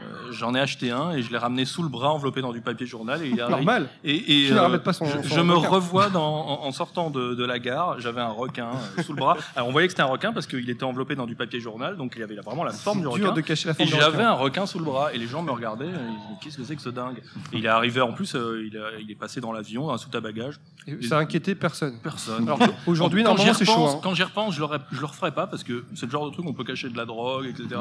euh, 0.00 0.32
J'en 0.32 0.54
ai 0.54 0.60
acheté 0.60 0.90
un 0.90 1.12
et 1.12 1.22
je 1.22 1.30
l'ai 1.30 1.38
ramené 1.38 1.64
sous 1.64 1.82
le 1.82 1.88
bras 1.88 2.10
enveloppé 2.12 2.40
dans 2.40 2.52
du 2.52 2.60
papier 2.60 2.86
journal. 2.86 3.22
Et 3.24 3.32
Normal. 3.34 3.88
Et, 4.02 4.46
et, 4.46 4.52
euh, 4.52 4.78
pas 4.78 4.92
son- 4.92 5.04
je, 5.06 5.28
son 5.28 5.34
je 5.36 5.40
me 5.40 5.54
revois 5.54 6.08
dans, 6.10 6.22
en, 6.24 6.66
en 6.66 6.72
sortant 6.72 7.10
de, 7.10 7.34
de 7.34 7.44
la 7.44 7.58
gare, 7.58 8.00
j'avais 8.00 8.20
un 8.20 8.28
requin 8.28 8.70
euh, 8.98 9.02
sous 9.02 9.12
le 9.12 9.18
bras. 9.20 9.36
Alors 9.56 9.68
on 9.68 9.72
voyait 9.72 9.86
que 9.86 9.92
c'était 9.92 10.02
un 10.02 10.06
requin 10.06 10.32
parce 10.32 10.46
qu'il 10.48 10.68
était 10.68 10.82
enveloppé 10.84 11.14
dans 11.14 11.26
du 11.26 11.36
papier 11.36 11.60
journal, 11.60 11.96
donc 11.96 12.14
il 12.16 12.22
avait 12.22 12.34
vraiment 12.36 12.64
la 12.64 12.72
forme 12.72 12.98
du 12.98 13.02
dur 13.04 13.12
requin. 13.12 13.32
de 13.32 13.40
cacher 13.40 13.68
la 13.68 13.72
Et 13.72 13.86
forme 13.86 13.90
du 13.90 13.96
j'avais 13.96 14.24
un 14.24 14.32
requin 14.32 14.66
sous 14.66 14.78
le 14.78 14.84
bras 14.84 15.12
et 15.14 15.18
les 15.18 15.26
gens 15.28 15.42
me 15.42 15.52
regardaient. 15.52 15.86
et 15.86 15.88
disaient, 15.90 16.38
Qu'est-ce 16.42 16.56
que 16.58 16.64
c'est 16.64 16.76
que 16.76 16.82
ce 16.82 16.88
dingue? 16.90 17.18
Et 17.52 17.58
il 17.58 17.64
est 17.64 17.68
arrivé 17.68 18.00
en 18.00 18.12
plus, 18.12 18.34
euh, 18.34 18.66
il, 18.66 18.76
a- 18.76 18.98
il 19.00 19.10
est 19.10 19.14
passé 19.14 19.40
dans 19.40 19.52
l'avion, 19.52 19.92
un 19.92 19.98
sous 19.98 20.08
à 20.14 20.20
bagages. 20.20 20.58
Et 20.86 21.02
Ça 21.06 21.16
a 21.18 21.20
inquiété 21.20 21.54
personne. 21.54 21.98
Personne. 22.02 22.50
Aujourd'hui, 22.86 23.22
normalement, 23.22 23.54
c'est 23.54 23.64
chaud. 23.64 23.86
hein. 23.86 24.00
Quand 24.02 24.14
j'y 24.14 24.22
repense, 24.22 24.54
je 24.54 24.60
le 24.60 25.06
referai 25.06 25.30
pas 25.32 25.46
parce 25.46 25.62
que 25.64 25.84
c'est 25.94 26.06
le 26.06 26.12
genre 26.12 26.26
de 26.26 26.32
truc 26.32 26.44
où 26.44 26.48
on 26.50 26.52
peut 26.52 26.64
cacher 26.64 26.88
de 26.90 26.96
la 26.96 27.06
drogue, 27.06 27.46
etc. 27.46 27.80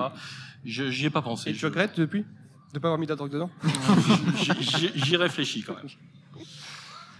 Je- 0.66 0.89
J'y 0.89 1.05
ai 1.05 1.09
pas 1.09 1.22
pensé. 1.22 1.49
Et 1.49 1.53
tu 1.53 1.59
Je- 1.59 1.66
regrettes 1.68 1.97
depuis 1.99 2.26
de 2.74 2.80
pas 2.80 2.88
avoir 2.88 2.97
mis 2.99 3.05
de 3.05 3.11
la 3.11 3.16
drogue 3.16 3.32
dedans? 3.32 3.49
J'y- 4.95 5.16
réfléchis 5.18 5.61
quand 5.64 5.76
même. 5.76 5.86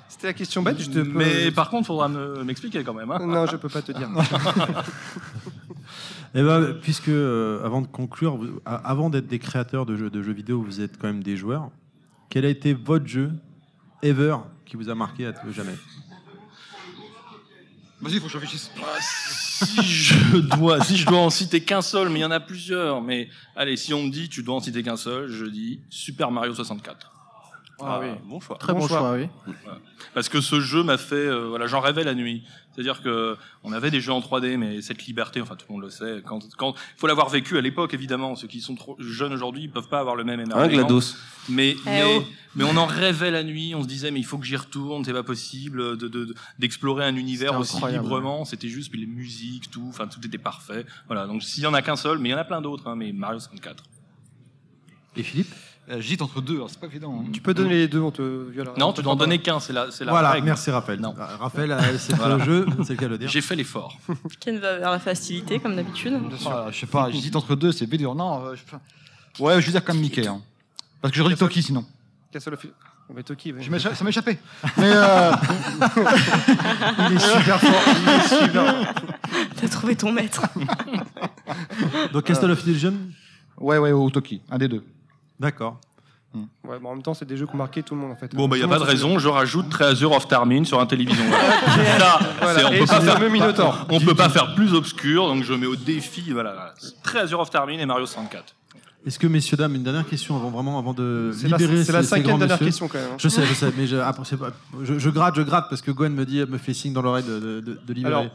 C'était 0.10 0.28
la 0.28 0.34
question 0.34 0.62
bête. 0.64 0.80
Je 0.80 0.90
te 0.90 1.00
peux- 1.00 1.04
Mais 1.18 1.52
par 1.52 1.70
contre, 1.70 1.88
faudra 1.88 2.08
me- 2.08 2.44
m'expliquer 2.44 2.84
quand 2.84 2.94
même. 2.94 3.12
hein. 3.12 3.20
Non, 3.26 3.46
je 3.46 3.56
peux 3.58 3.70
pas 3.70 3.82
te 3.82 3.92
dire. 3.92 4.10
Eh 6.36 6.42
ben, 6.42 6.74
puisque 6.82 7.10
euh, 7.10 7.64
avant 7.64 7.82
de 7.82 7.86
conclure, 7.88 8.38
vous- 8.38 8.60
avant 8.66 9.12
d'être 9.12 9.28
des 9.28 9.38
créateurs 9.38 9.86
de 9.86 9.96
jeux, 9.96 10.10
de 10.10 10.22
jeux 10.24 10.34
vidéo, 10.34 10.64
vous 10.64 10.82
êtes 10.82 10.98
quand 10.98 11.06
même 11.08 11.22
des 11.22 11.38
joueurs. 11.38 11.70
Quel 12.30 12.44
a 12.46 12.50
été 12.50 12.74
votre 12.74 13.06
jeu 13.06 13.32
ever 14.02 14.38
qui 14.66 14.76
vous 14.76 14.90
a 14.90 14.96
marqué 14.96 15.28
à 15.28 15.34
tout 15.34 15.52
jamais? 15.52 15.76
Vas-y, 18.04 18.20
faut 18.20 18.28
que 18.28 18.34
réfléchisse. 18.34 18.70
si 19.64 19.82
je 19.82 20.38
dois, 20.40 20.84
si 20.84 20.98
je 20.98 21.06
dois 21.06 21.20
en 21.20 21.30
citer 21.30 21.62
qu'un 21.62 21.82
seul, 21.82 22.10
mais 22.10 22.20
il 22.20 22.22
y 22.24 22.26
en 22.26 22.32
a 22.32 22.42
plusieurs. 22.42 23.02
Mais 23.02 23.30
allez, 23.56 23.78
si 23.78 23.94
on 23.94 24.04
me 24.04 24.12
dit 24.12 24.28
tu 24.28 24.44
dois 24.44 24.56
en 24.56 24.60
citer 24.60 24.84
qu'un 24.84 24.98
seul, 24.98 25.30
je 25.30 25.46
dis 25.46 25.80
Super 25.90 26.30
Mario 26.30 26.54
64. 26.54 27.13
Ah 27.80 28.00
oui, 28.02 28.08
bon 28.26 28.40
choix. 28.40 28.58
Très 28.58 28.72
bon, 28.74 28.80
Bon 28.80 28.88
choix. 28.88 29.00
choix, 29.00 29.14
oui. 29.14 29.28
Parce 30.14 30.30
que 30.30 30.42
ce 30.42 30.60
jeu 30.62 30.84
m'a 30.84 30.98
fait, 30.98 31.16
euh, 31.16 31.48
voilà, 31.48 31.66
j'en 31.68 31.80
rêvais 31.80 32.04
la 32.04 32.14
nuit. 32.14 32.44
C'est-à-dire 32.72 33.02
que 33.02 33.36
on 33.64 33.72
avait 33.74 33.92
des 33.92 34.00
jeux 34.00 34.14
en 34.14 34.20
3D, 34.22 34.58
mais 34.58 34.82
cette 34.82 35.06
liberté, 35.06 35.42
enfin 35.42 35.56
tout 35.56 35.66
le 35.70 35.74
monde 35.74 35.84
le 35.84 35.90
sait. 35.90 36.22
Quand, 36.26 36.40
quand, 36.58 36.76
faut 36.98 37.08
l'avoir 37.08 37.30
vécu 37.30 37.58
à 37.58 37.62
l'époque, 37.62 37.94
évidemment. 37.94 38.36
Ceux 38.36 38.48
qui 38.48 38.62
sont 38.62 38.76
trop 38.76 38.96
jeunes 39.00 39.34
aujourd'hui, 39.34 39.64
ils 39.64 39.72
peuvent 39.72 39.90
pas 39.90 40.00
avoir 40.00 40.16
le 40.16 40.24
même 40.24 40.40
Un 40.40 40.44
émerveillement. 40.44 40.84
GLaDOS. 40.88 41.16
Mais, 41.50 41.72
Eh 41.72 41.78
mais, 41.86 42.04
oh. 42.06 42.24
mais 42.56 42.64
on 42.64 42.78
en 42.78 42.86
rêvait 42.86 43.32
la 43.32 43.44
nuit, 43.44 43.74
on 43.76 43.82
se 43.84 43.88
disait 43.88 44.12
mais 44.12 44.20
il 44.20 44.26
faut 44.26 44.38
que 44.38 44.46
j'y 44.46 44.56
retourne, 44.56 45.04
c'est 45.04 45.12
pas 45.14 45.24
possible 45.24 45.98
de, 45.98 46.08
de- 46.08 46.26
de- 46.26 46.36
d'explorer 46.60 47.06
un 47.06 47.16
univers 47.16 47.58
aussi 47.60 47.76
incroyable. 47.76 48.04
librement, 48.06 48.46
c'était 48.46 48.70
juste 48.70 48.92
puis 48.92 49.00
les 49.00 49.08
musiques, 49.08 49.70
tout, 49.72 49.86
enfin 49.90 50.08
tout 50.08 50.26
était 50.26 50.38
parfait. 50.38 50.86
Voilà, 51.08 51.28
donc 51.28 51.44
s'il 51.44 51.64
y 51.64 51.68
en 51.68 51.74
a 51.74 51.82
qu'un 51.82 51.96
seul, 51.98 52.18
mais 52.20 52.30
il 52.30 52.32
y 52.32 52.36
en 52.36 52.40
a 52.40 52.46
plein 52.46 52.62
d'autres, 52.62 52.88
hein, 52.88 52.96
mais 52.96 53.12
Mario 53.12 53.40
64. 53.40 53.84
Et 55.16 55.24
Philippe? 55.24 55.54
Euh, 55.90 56.00
J'hésite 56.00 56.22
entre 56.22 56.40
deux, 56.40 56.56
alors 56.56 56.70
c'est 56.70 56.80
pas 56.80 56.88
évident. 56.88 57.24
hein. 57.26 57.30
Tu 57.34 57.42
peux 57.42 57.54
donner 57.54 57.74
les 57.74 57.88
deux, 57.90 58.00
on 58.00 58.10
te 58.12 58.22
violera. 58.50 58.74
Non, 58.78 58.94
tu 58.94 59.02
dois 59.02 59.12
en 59.12 59.16
donner 59.18 59.40
qu'un, 59.40 59.60
c'est 59.60 59.74
la, 59.74 59.92
c'est 59.92 60.06
la 60.06 60.12
Voilà, 60.14 60.32
règle. 60.32 60.46
merci 60.46 60.72
Raphaël. 60.72 61.00
Non. 61.02 61.14
Ah, 61.20 61.36
Raphaël, 61.40 61.72
euh, 61.74 61.80
c'est 61.98 62.16
Voilà. 62.16 62.38
le 62.38 62.44
jeu, 62.46 62.66
c'est 62.84 62.94
le 62.94 62.96
cas 63.00 63.06
de 63.06 63.12
le 63.12 63.18
dire. 63.18 63.28
J'ai 63.30 63.42
fait 63.42 63.56
l'effort. 63.56 63.98
Ken 64.40 64.60
va 64.60 64.78
vers 64.78 64.92
la 64.92 65.00
facilité, 65.00 65.60
comme 65.60 65.76
d'habitude. 65.76 66.18
Ah, 66.46 66.68
je 66.72 66.80
sais 66.80 66.86
pas, 66.86 67.10
j'hésite 67.12 67.36
entre 67.36 67.56
deux, 67.56 67.74
c'est 67.74 67.86
dur. 67.86 68.16
Non, 68.16 68.46
euh, 68.46 68.56
je... 68.56 69.44
ouais, 69.44 69.60
je 69.60 69.66
vais 69.66 69.72
dire 69.74 69.84
comme 69.84 70.00
Mickey. 70.00 70.26
hein. 70.26 70.42
Parce 71.02 71.12
que 71.12 71.18
j'aurais 71.18 71.34
dit 71.34 71.40
Toki 71.40 71.62
sinon. 71.62 71.86
Castle 72.32 72.54
of- 72.54 72.66
On 73.10 73.14
ouais. 73.16 73.22
Je 73.60 73.70
m'écha- 73.70 73.94
ça 73.94 74.06
m'échappait. 74.06 74.40
Mais 74.78 74.90
euh, 74.90 75.32
Il 77.10 77.16
est 77.16 77.20
super 77.20 77.60
fort. 77.60 77.84
il 77.88 78.10
est 78.10 78.46
super. 78.46 78.94
T'as 79.60 79.68
trouvé 79.68 79.96
ton 79.98 80.14
maître. 80.14 80.44
Donc 82.14 82.24
Castle 82.24 82.52
of 82.52 82.66
Illusion 82.66 82.94
ouais, 83.60 83.78
ouais, 83.78 83.92
au 83.92 84.10
Toki, 84.10 84.42
un 84.50 84.58
des 84.58 84.70
deux. 84.70 84.84
D'accord. 85.40 85.80
Ouais, 86.68 86.80
bon, 86.82 86.90
en 86.90 86.94
même 86.96 87.04
temps, 87.04 87.14
c'est 87.14 87.26
des 87.26 87.38
jeux 87.38 87.46
qui 87.46 87.54
ont 87.54 87.58
marqué 87.60 87.84
tout 87.84 87.94
le 87.94 88.02
monde 88.02 88.12
en 88.12 88.16
fait. 88.16 88.34
Bon, 88.34 88.48
bah, 88.48 88.58
il 88.58 88.60
n'y 88.62 88.66
a 88.66 88.68
pas 88.68 88.80
de 88.80 88.84
raison, 88.84 89.20
je 89.20 89.28
rajoute 89.28 89.70
Treasure 89.70 90.14
of 90.14 90.28
Tarmin 90.28 90.64
sur 90.64 90.80
un 90.80 90.88
télévision. 90.88 91.24
Voilà. 91.28 91.60
Ça, 92.00 92.20
Voilà. 92.42 92.60
c'est- 92.60 92.66
on 92.66 92.70
peut 92.80 92.86
pas 92.88 93.02
faire, 93.02 93.30
Minotaur. 93.30 93.86
on 93.92 94.00
peut 94.00 94.16
pas 94.16 94.30
faire 94.30 94.56
plus 94.56 94.74
obscur, 94.74 95.28
donc 95.28 95.44
je 95.44 95.54
mets 95.54 95.68
au 95.68 95.76
défi, 95.76 96.32
voilà, 96.32 96.74
Treasure 97.04 97.40
of 97.40 97.52
Tarmin 97.52 97.78
et 97.78 97.86
Mario 97.86 98.08
64. 98.08 98.56
Est-ce 99.06 99.20
que, 99.20 99.28
messieurs, 99.28 99.58
dames, 99.58 99.76
une 99.76 99.84
dernière 99.84 100.08
question 100.08 100.36
avant, 100.36 100.50
vraiment, 100.50 100.80
avant 100.80 100.94
de 100.94 101.32
libérer 101.44 101.84
c'est 101.84 101.92
la 101.92 102.02
cinquième 102.02 102.40
dernière 102.40 102.58
question 102.58 102.88
quand 102.88 102.98
même. 102.98 103.12
hein. 103.12 103.18
Je 103.20 103.28
sais, 103.30 103.46
je 103.46 103.54
sais, 103.54 103.72
mais 103.78 103.86
je, 103.86 103.98
pas- 103.98 104.54
je, 104.82 104.98
je 104.98 105.10
gratte, 105.12 105.36
je 105.36 105.42
gratte 105.44 105.66
parce 105.70 105.84
que 105.84 105.92
Gwen 105.92 106.14
me 106.16 106.26
dit, 106.26 106.44
me 106.48 106.58
fait 106.58 106.74
signe 106.74 106.94
dans 106.94 107.02
l'oreille 107.04 107.26
de, 107.26 107.40
de, 107.40 107.60
de- 107.60 107.80
de 107.86 107.94
libérer. 107.94 108.14
Alors, 108.16 108.26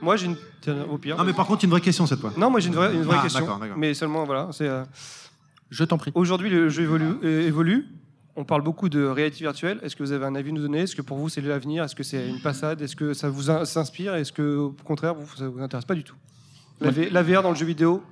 Moi, 0.00 0.16
j'ai 0.16 0.26
une. 0.26 0.36
tiens, 0.62 0.76
Au 0.90 0.96
pire. 0.96 1.16
non, 1.18 1.24
mais 1.24 1.32
par 1.34 1.46
contre, 1.46 1.64
une 1.64 1.70
vraie 1.70 1.80
question 1.82 2.06
cette 2.06 2.20
fois. 2.20 2.32
Non, 2.38 2.48
moi 2.48 2.60
j'ai 2.60 2.68
une 2.68 2.74
vraie, 2.74 2.94
une 2.94 3.02
vraie 3.02 3.16
Ah, 3.18 3.22
question. 3.24 3.40
d'accord, 3.40 3.58
d'accord. 3.58 3.76
Mais 3.76 3.92
seulement, 3.92 4.24
voilà. 4.24 4.48
c'est 4.52 4.66
euh, 4.68 4.84
Je 5.72 5.84
t'en 5.84 5.96
prie. 5.96 6.12
Aujourd'hui, 6.14 6.50
le 6.50 6.68
jeu 6.68 6.82
évolue, 6.82 7.14
euh, 7.24 7.46
évolue. 7.46 7.88
On 8.36 8.44
parle 8.44 8.60
beaucoup 8.62 8.88
de 8.90 9.02
réalité 9.04 9.38
virtuelle. 9.40 9.78
Est-ce 9.82 9.96
que 9.96 10.02
vous 10.02 10.12
avez 10.12 10.26
un 10.26 10.34
avis 10.34 10.50
à 10.50 10.52
nous 10.52 10.60
donner? 10.60 10.80
Est-ce 10.80 10.94
que 10.94 11.00
pour 11.02 11.16
vous, 11.16 11.28
c'est 11.30 11.40
l'avenir? 11.40 11.82
Est-ce 11.84 11.94
que 11.94 12.02
c'est 12.02 12.28
une 12.28 12.40
passade? 12.40 12.80
Est-ce 12.82 12.94
que 12.94 13.14
ça 13.14 13.28
vous 13.30 13.50
in- 13.50 13.64
s'inspire? 13.64 14.14
Est-ce 14.14 14.32
que, 14.32 14.56
au 14.56 14.76
contraire, 14.84 15.14
vous, 15.14 15.26
ça 15.36 15.48
vous 15.48 15.60
intéresse 15.60 15.86
pas 15.86 15.94
du 15.94 16.04
tout? 16.04 16.14
La, 16.80 16.90
V- 16.90 17.08
la 17.10 17.22
VR 17.22 17.42
dans 17.42 17.50
le 17.50 17.56
jeu 17.56 17.64
vidéo? 17.66 18.02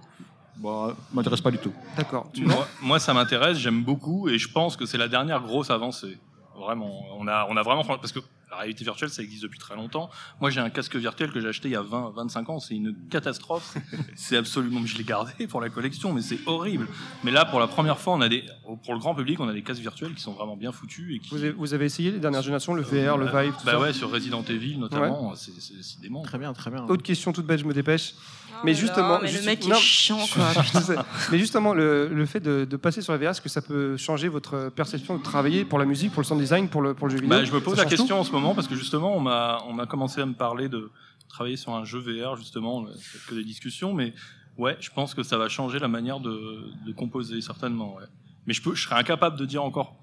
Bon, 0.56 0.94
m'intéresse 1.12 1.40
pas 1.42 1.50
du 1.50 1.58
tout. 1.58 1.72
D'accord. 1.96 2.30
Moi, 2.38 2.66
moi, 2.82 2.98
ça 2.98 3.12
m'intéresse, 3.14 3.58
j'aime 3.58 3.82
beaucoup, 3.82 4.28
et 4.30 4.38
je 4.38 4.50
pense 4.50 4.76
que 4.76 4.86
c'est 4.86 4.98
la 4.98 5.08
dernière 5.08 5.40
grosse 5.42 5.70
avancée. 5.70 6.18
Vraiment, 6.58 6.92
on 7.18 7.26
a, 7.28 7.46
on 7.50 7.56
a 7.56 7.62
vraiment, 7.62 7.84
parce 7.84 8.12
que 8.12 8.20
réalité 8.57 8.84
virtuelle, 8.84 9.11
ça 9.11 9.22
existe 9.22 9.42
depuis 9.42 9.59
très 9.59 9.76
longtemps. 9.76 10.11
Moi, 10.40 10.51
j'ai 10.51 10.61
un 10.61 10.70
casque 10.70 10.96
virtuel 10.96 11.30
que 11.30 11.40
j'ai 11.40 11.48
acheté 11.48 11.68
il 11.68 11.72
y 11.72 11.76
a 11.76 11.82
20, 11.82 12.12
25 12.16 12.51
ans. 12.51 12.61
C'est 12.61 12.74
une 12.74 12.96
catastrophe. 13.11 13.76
c'est 14.16 14.36
absolument, 14.36 14.84
je 14.84 14.96
l'ai 14.96 15.05
gardé 15.05 15.46
pour 15.46 15.61
la 15.61 15.68
collection, 15.68 16.12
mais 16.12 16.22
c'est 16.22 16.38
horrible. 16.46 16.88
Mais 17.22 17.30
là, 17.30 17.44
pour 17.44 17.61
la 17.61 17.68
première 17.68 17.98
fois, 17.98 18.14
on 18.14 18.20
a 18.20 18.28
des, 18.28 18.44
pour 18.84 18.94
le 18.94 19.01
grand 19.01 19.14
public, 19.14 19.38
on 19.40 19.48
a 19.48 19.53
des 19.53 19.62
casques 19.62 19.80
virtuels 19.80 20.14
qui 20.14 20.22
sont 20.22 20.32
vraiment 20.32 20.57
bien 20.57 20.72
foutus 20.72 21.16
et 21.16 21.18
qui. 21.18 21.30
Vous 21.30 21.42
avez, 21.42 21.53
vous 21.53 21.74
avez 21.74 21.84
essayé 21.84 22.11
les 22.11 22.18
dernières 22.18 22.42
générations, 22.42 22.74
le 22.74 22.82
VR, 22.82 23.16
le 23.16 23.26
Vive, 23.26 23.53
tout 23.53 23.64
Bah 23.64 23.72
ça 23.72 23.80
ouais, 23.80 23.92
sur 23.92 24.11
Resident 24.11 24.42
Evil 24.42 24.78
notamment, 24.78 25.34
c'est 25.34 25.51
c'est 25.61 25.76
décidément. 25.76 26.22
Très 26.22 26.38
bien, 26.38 26.53
très 26.53 26.70
bien. 26.70 26.84
Autre 26.86 27.03
question 27.03 27.32
toute 27.32 27.46
bête, 27.46 27.61
je 27.61 27.64
me 27.64 27.74
dépêche. 27.74 28.14
Oh 28.53 28.57
mais 28.64 28.74
justement, 28.74 29.09
là, 29.14 29.20
mais 29.22 29.28
juste- 29.28 29.44
le 29.44 29.51
mec 29.51 29.66
non, 29.66 29.76
est 29.76 29.80
chiant, 29.80 30.18
quoi. 30.32 30.53
Je 30.62 30.78
sais. 30.80 30.96
mais 31.32 31.38
justement, 31.38 31.72
le, 31.74 32.09
le 32.09 32.26
fait 32.26 32.40
de, 32.40 32.64
de 32.64 32.76
passer 32.76 33.01
sur 33.03 33.12
la 33.12 33.18
VR, 33.18 33.30
est-ce 33.30 33.40
que 33.40 33.48
ça 33.48 33.62
peut 33.62 33.96
changer 33.96 34.28
votre 34.28 34.70
perception 34.70 35.16
de 35.16 35.22
travailler 35.22 35.64
pour 35.64 35.78
la 35.78 35.84
musique, 35.84 36.12
pour 36.12 36.20
le 36.22 36.26
sound 36.26 36.40
design, 36.40 36.68
pour 36.68 36.82
le, 36.82 36.94
pour 36.94 37.07
le 37.09 37.12
jeu 37.12 37.20
vidéo? 37.20 37.30
Bah, 37.38 37.44
je 37.44 37.53
me 37.53 37.61
pose 37.61 37.76
la 37.78 37.84
question 37.84 38.20
en 38.20 38.24
ce 38.24 38.32
moment 38.32 38.55
parce 38.55 38.68
que 38.68 38.74
justement, 38.74 39.16
on 39.16 39.20
m'a, 39.20 39.62
on 39.66 39.72
m'a 39.72 39.86
commencé 39.86 40.20
à 40.20 40.26
me 40.26 40.34
parler 40.34 40.68
de 40.68 40.90
travailler 41.28 41.57
sur 41.57 41.72
un 41.74 41.84
jeu 41.84 41.98
VR, 42.01 42.36
justement, 42.36 42.86
c'est 42.98 43.24
que 43.26 43.34
des 43.34 43.44
discussions, 43.44 43.94
mais 43.94 44.12
ouais, 44.59 44.76
je 44.80 44.90
pense 44.90 45.14
que 45.14 45.22
ça 45.22 45.38
va 45.38 45.48
changer 45.48 45.78
la 45.78 45.88
manière 45.88 46.20
de, 46.20 46.64
de 46.86 46.92
composer, 46.92 47.40
certainement, 47.40 47.94
ouais. 47.96 48.05
Mais 48.46 48.55
je, 48.55 48.62
peux, 48.62 48.74
je 48.74 48.82
serais 48.84 48.96
incapable 48.96 49.38
de 49.38 49.44
dire 49.46 49.62
encore 49.62 49.96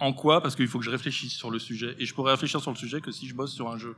en 0.00 0.12
quoi, 0.12 0.42
parce 0.42 0.56
qu'il 0.56 0.66
faut 0.68 0.78
que 0.78 0.84
je 0.84 0.90
réfléchisse 0.90 1.32
sur 1.34 1.50
le 1.50 1.58
sujet. 1.58 1.94
Et 1.98 2.04
je 2.04 2.12
pourrais 2.14 2.32
réfléchir 2.32 2.60
sur 2.60 2.70
le 2.70 2.76
sujet 2.76 3.00
que 3.00 3.10
si 3.12 3.26
je 3.28 3.34
bosse 3.34 3.52
sur 3.54 3.70
un 3.70 3.78
jeu 3.78 3.94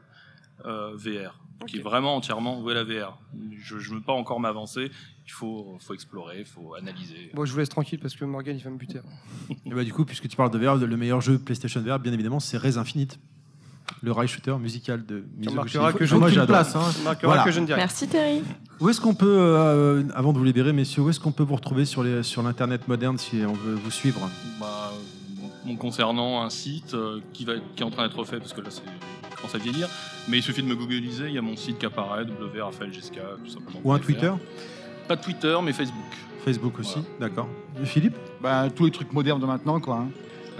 euh, 0.67 0.93
VR, 0.97 1.39
qui 1.67 1.79
est 1.79 1.83
vraiment 1.83 2.17
entièrement 2.17 2.61
voué 2.61 2.73
à 2.73 2.77
la 2.77 2.85
VR. 2.85 3.19
Je 3.63 3.75
ne 3.77 3.81
veux 3.97 4.01
pas 4.01 4.13
encore 4.13 4.41
m'avancer, 4.41 4.91
il 5.27 5.31
faut, 5.33 5.77
faut 5.81 5.95
explorer, 5.95 6.41
il 6.41 6.45
faut 6.47 6.75
analyser. 6.75 7.31
Bon, 7.35 7.45
je 7.45 7.53
vous 7.53 7.59
laisse 7.59 7.69
tranquille 7.69 7.99
parce 8.01 8.15
que 8.15 8.25
Morgan 8.25 8.57
il 8.57 8.63
va 8.65 8.71
me 8.71 8.77
buter. 8.79 9.01
Et 9.67 9.71
bah, 9.71 9.85
du 9.85 9.93
coup, 9.93 10.05
puisque 10.05 10.29
tu 10.29 10.37
parles 10.37 10.51
de 10.51 10.59
VR, 10.59 10.77
le 10.77 10.97
meilleur 10.97 11.21
jeu 11.21 11.39
PlayStation 11.39 11.81
VR, 11.81 11.99
bien 11.99 12.13
évidemment, 12.13 12.41
c'est 12.41 12.57
Res 12.57 12.79
Infinite, 12.79 13.19
le 14.03 14.13
rail 14.13 14.29
shooter 14.29 14.55
musical 14.59 15.05
de 15.07 15.25
Mizu 15.37 15.49
remarquera 15.51 15.93
Koshiro. 15.93 16.21
que 16.21 16.29
je 16.31 16.37
Moi, 16.39 16.47
place, 16.47 16.77
hein. 16.77 16.83
Voilà. 17.23 17.43
que 17.45 17.51
je 17.51 17.61
ne. 17.61 17.67
Merci 17.67 18.07
Terry. 18.07 18.43
Où 18.81 18.89
est-ce 18.91 19.01
qu'on 19.01 19.15
peut, 19.15 19.27
euh, 19.39 20.05
avant 20.15 20.33
de 20.33 20.39
vous 20.39 20.45
libérer, 20.45 20.73
messieurs, 20.73 21.03
où 21.03 21.09
est-ce 21.11 21.19
qu'on 21.19 21.33
peut 21.33 21.43
vous 21.43 21.57
retrouver 21.57 21.85
sur 21.85 22.05
les- 22.05 22.23
sur 22.23 22.43
l'internet 22.43 22.87
moderne 22.87 23.19
si 23.19 23.41
on 23.47 23.55
veut 23.55 23.75
vous 23.75 23.91
suivre? 23.91 24.21
Bah, 24.61 24.93
concernant 25.77 26.43
un 26.43 26.51
site 26.51 26.95
euh, 26.95 27.21
qui, 27.33 27.45
va 27.45 27.55
être- 27.55 27.75
qui 27.77 27.83
est 27.83 27.87
en 27.87 27.91
train 27.91 28.07
d'être 28.07 28.25
fait, 28.25 28.39
parce 28.39 28.53
que 28.53 28.61
là, 28.61 28.69
c'est 28.71 28.83
commence 29.37 29.55
à 29.55 29.59
vieillir. 29.59 29.89
Mais 30.29 30.39
il 30.39 30.43
suffit 30.43 30.63
de 30.63 30.67
me 30.69 30.75
googliser, 30.75 31.27
il 31.29 31.35
y 31.35 31.39
a 31.39 31.43
mon 31.43 31.57
site 31.57 31.79
qui 31.79 31.87
apparaît, 31.87 32.25
W. 32.25 32.61
Raphaël 32.61 32.93
Gesca, 32.93 33.21
tout 33.45 33.51
simplement. 33.51 33.81
Ou 33.85 33.93
un. 33.93 33.99
Twitter? 33.99 34.33
Pas 35.07 35.15
de 35.17 35.23
Twitter, 35.23 35.57
mais 35.63 35.73
Facebook. 35.73 36.05
Facebook 36.45 36.79
aussi, 36.81 36.99
d'accord. 37.21 37.49
Philippe? 37.85 38.17
Bah, 38.43 38.67
tous 38.75 38.85
les 38.87 38.91
trucs 38.91 39.13
modernes 39.13 39.41
de 39.41 39.47
maintenant, 39.47 39.79
quoi. 39.81 39.97
hein. 39.97 40.09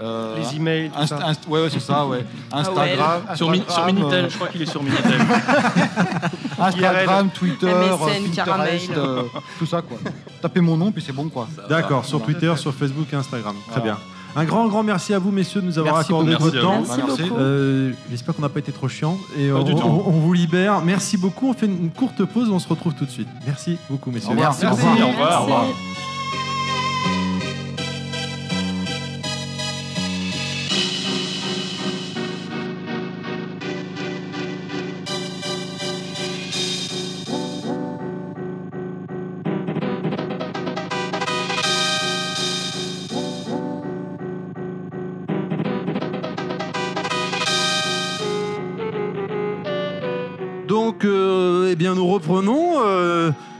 Euh, 0.01 0.37
Les 0.37 0.55
emails, 0.55 0.89
tout 0.91 0.97
Inst- 0.99 1.07
ça. 1.07 1.17
Inst- 1.29 1.47
ouais, 1.49 1.61
ouais, 1.61 1.69
c'est 1.69 1.81
ça, 1.81 2.05
ouais. 2.07 2.23
Instagram, 2.53 3.21
Sur, 3.35 3.49
Mi- 3.51 3.57
sur 3.57 3.67
Instagram, 3.67 3.95
Minitel, 3.95 4.25
euh, 4.25 4.29
je 4.29 4.35
crois 4.35 4.47
qu'il 4.47 4.61
est 4.61 4.65
sur 4.65 4.81
Minitel. 4.81 5.19
Instagram, 6.59 7.29
Twitter, 7.31 7.65
MSN, 7.67 7.83
euh, 7.83 8.45
Pinterest, 8.45 8.89
euh, 8.97 9.23
tout 9.57 9.65
ça, 9.65 9.81
quoi. 9.81 9.97
Tapez 10.41 10.61
mon 10.61 10.77
nom, 10.77 10.91
puis 10.91 11.01
c'est 11.05 11.11
bon, 11.13 11.27
quoi. 11.29 11.47
D'accord, 11.69 12.05
sur 12.05 12.21
Twitter, 12.23 12.53
sur 12.57 12.73
Facebook 12.73 13.07
et 13.11 13.15
Instagram. 13.17 13.55
Très 13.71 13.81
bien. 13.81 13.97
Un 14.35 14.43
grand, 14.45 14.67
grand 14.67 14.83
merci 14.83 15.13
à 15.13 15.19
vous, 15.19 15.31
messieurs, 15.31 15.61
de 15.61 15.65
nous 15.65 15.79
avoir 15.79 15.95
Merci 15.95 16.11
accordé 16.11 16.31
beaucoup. 16.33 16.43
votre 16.45 16.55
Merci 16.55 16.67
temps. 16.67 16.95
Merci 16.97 17.01
merci. 17.07 17.23
beaucoup. 17.23 17.41
Euh, 17.41 17.91
J'espère 18.11 18.35
qu'on 18.35 18.41
n'a 18.43 18.49
pas 18.49 18.59
été 18.59 18.71
trop 18.71 18.87
chiant. 18.87 19.17
Et 19.37 19.49
Pas 19.49 19.55
on, 19.55 19.63
du 19.63 19.73
tout. 19.75 19.81
on- 19.83 20.07
on 20.07 20.11
vous 20.11 20.33
libère. 20.33 20.81
Merci 20.81 21.17
beaucoup. 21.17 21.49
On 21.49 21.53
fait 21.53 21.65
une 21.65 21.89
courte 21.89 22.23
pause. 22.25 22.49
On 22.49 22.59
se 22.59 22.67
retrouve 22.67 22.93
tout 22.93 23.05
de 23.05 23.09
suite. 23.11 23.27
Merci 23.45 23.77
beaucoup, 23.89 24.11
messieurs. 24.11 24.29
Au 24.29 24.31
revoir. 24.31 24.55
Merci. 24.61 24.65
Au 24.65 24.69
Merci, 24.69 25.01
revoir. 25.01 25.07
au 25.07 25.11
revoir. 25.11 25.41
au 25.41 25.43
revoir. 25.45 25.65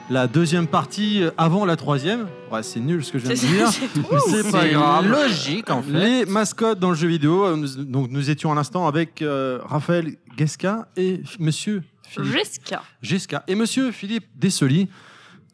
La 0.09 0.27
deuxième 0.27 0.67
partie 0.67 1.23
avant 1.37 1.65
la 1.65 1.75
troisième. 1.75 2.27
Ouais, 2.51 2.63
c'est 2.63 2.79
nul 2.79 3.03
ce 3.03 3.11
que 3.11 3.19
je 3.19 3.25
viens 3.27 3.35
de 3.35 3.39
dire. 3.39 3.69
c'est 3.71 4.51
pas 4.51 4.61
C'est 4.63 4.69
grave. 4.71 5.07
logique, 5.07 5.69
en 5.69 5.81
fait. 5.83 5.91
Les 5.91 6.25
mascottes 6.25 6.79
dans 6.79 6.89
le 6.89 6.95
jeu 6.95 7.07
vidéo. 7.07 7.45
Euh, 7.45 7.55
nous- 7.55 7.83
Donc, 7.85 8.09
nous 8.09 8.29
étions 8.29 8.51
à 8.51 8.55
l'instant 8.55 8.87
avec 8.87 9.21
euh, 9.21 9.59
Raphaël 9.63 10.15
Gesca 10.37 10.87
et 10.97 11.21
Monsieur 11.39 11.83
Philippe. 12.07 12.31
Gesca 13.01 13.43
et 13.47 13.55
Monsieur 13.55 13.91
Philippe 13.91 14.25
Dessoli. 14.35 14.87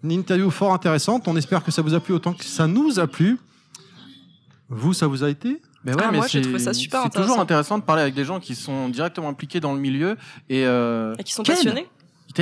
Une 0.03 0.11
interview 0.11 0.49
fort 0.51 0.73
intéressante. 0.73 1.27
On 1.27 1.35
espère 1.35 1.63
que 1.63 1.71
ça 1.71 1.81
vous 1.81 1.93
a 1.93 1.99
plu 1.99 2.13
autant 2.13 2.33
que 2.33 2.45
ça 2.45 2.67
nous 2.67 2.99
a 2.99 3.07
plu. 3.07 3.37
Vous, 4.69 4.93
ça 4.93 5.07
vous 5.07 5.23
a 5.23 5.29
été? 5.29 5.61
Ben 5.83 5.93
ouais, 5.95 6.01
Ah, 6.03 6.09
mais 6.11 6.17
moi, 6.17 6.27
j'ai 6.27 6.41
trouvé 6.41 6.57
ça 6.59 6.73
super 6.73 7.03
c'est 7.03 7.09
toujours 7.09 7.21
intéressant. 7.23 7.41
intéressant 7.41 7.77
de 7.77 7.83
parler 7.83 8.01
avec 8.01 8.15
des 8.15 8.25
gens 8.25 8.39
qui 8.39 8.55
sont 8.55 8.89
directement 8.89 9.29
impliqués 9.29 9.59
dans 9.59 9.73
le 9.73 9.79
milieu 9.79 10.17
et, 10.49 10.65
euh, 10.65 11.13
Et 11.19 11.23
qui 11.23 11.33
sont 11.33 11.43
Ken, 11.43 11.55
passionnés. 11.55 11.87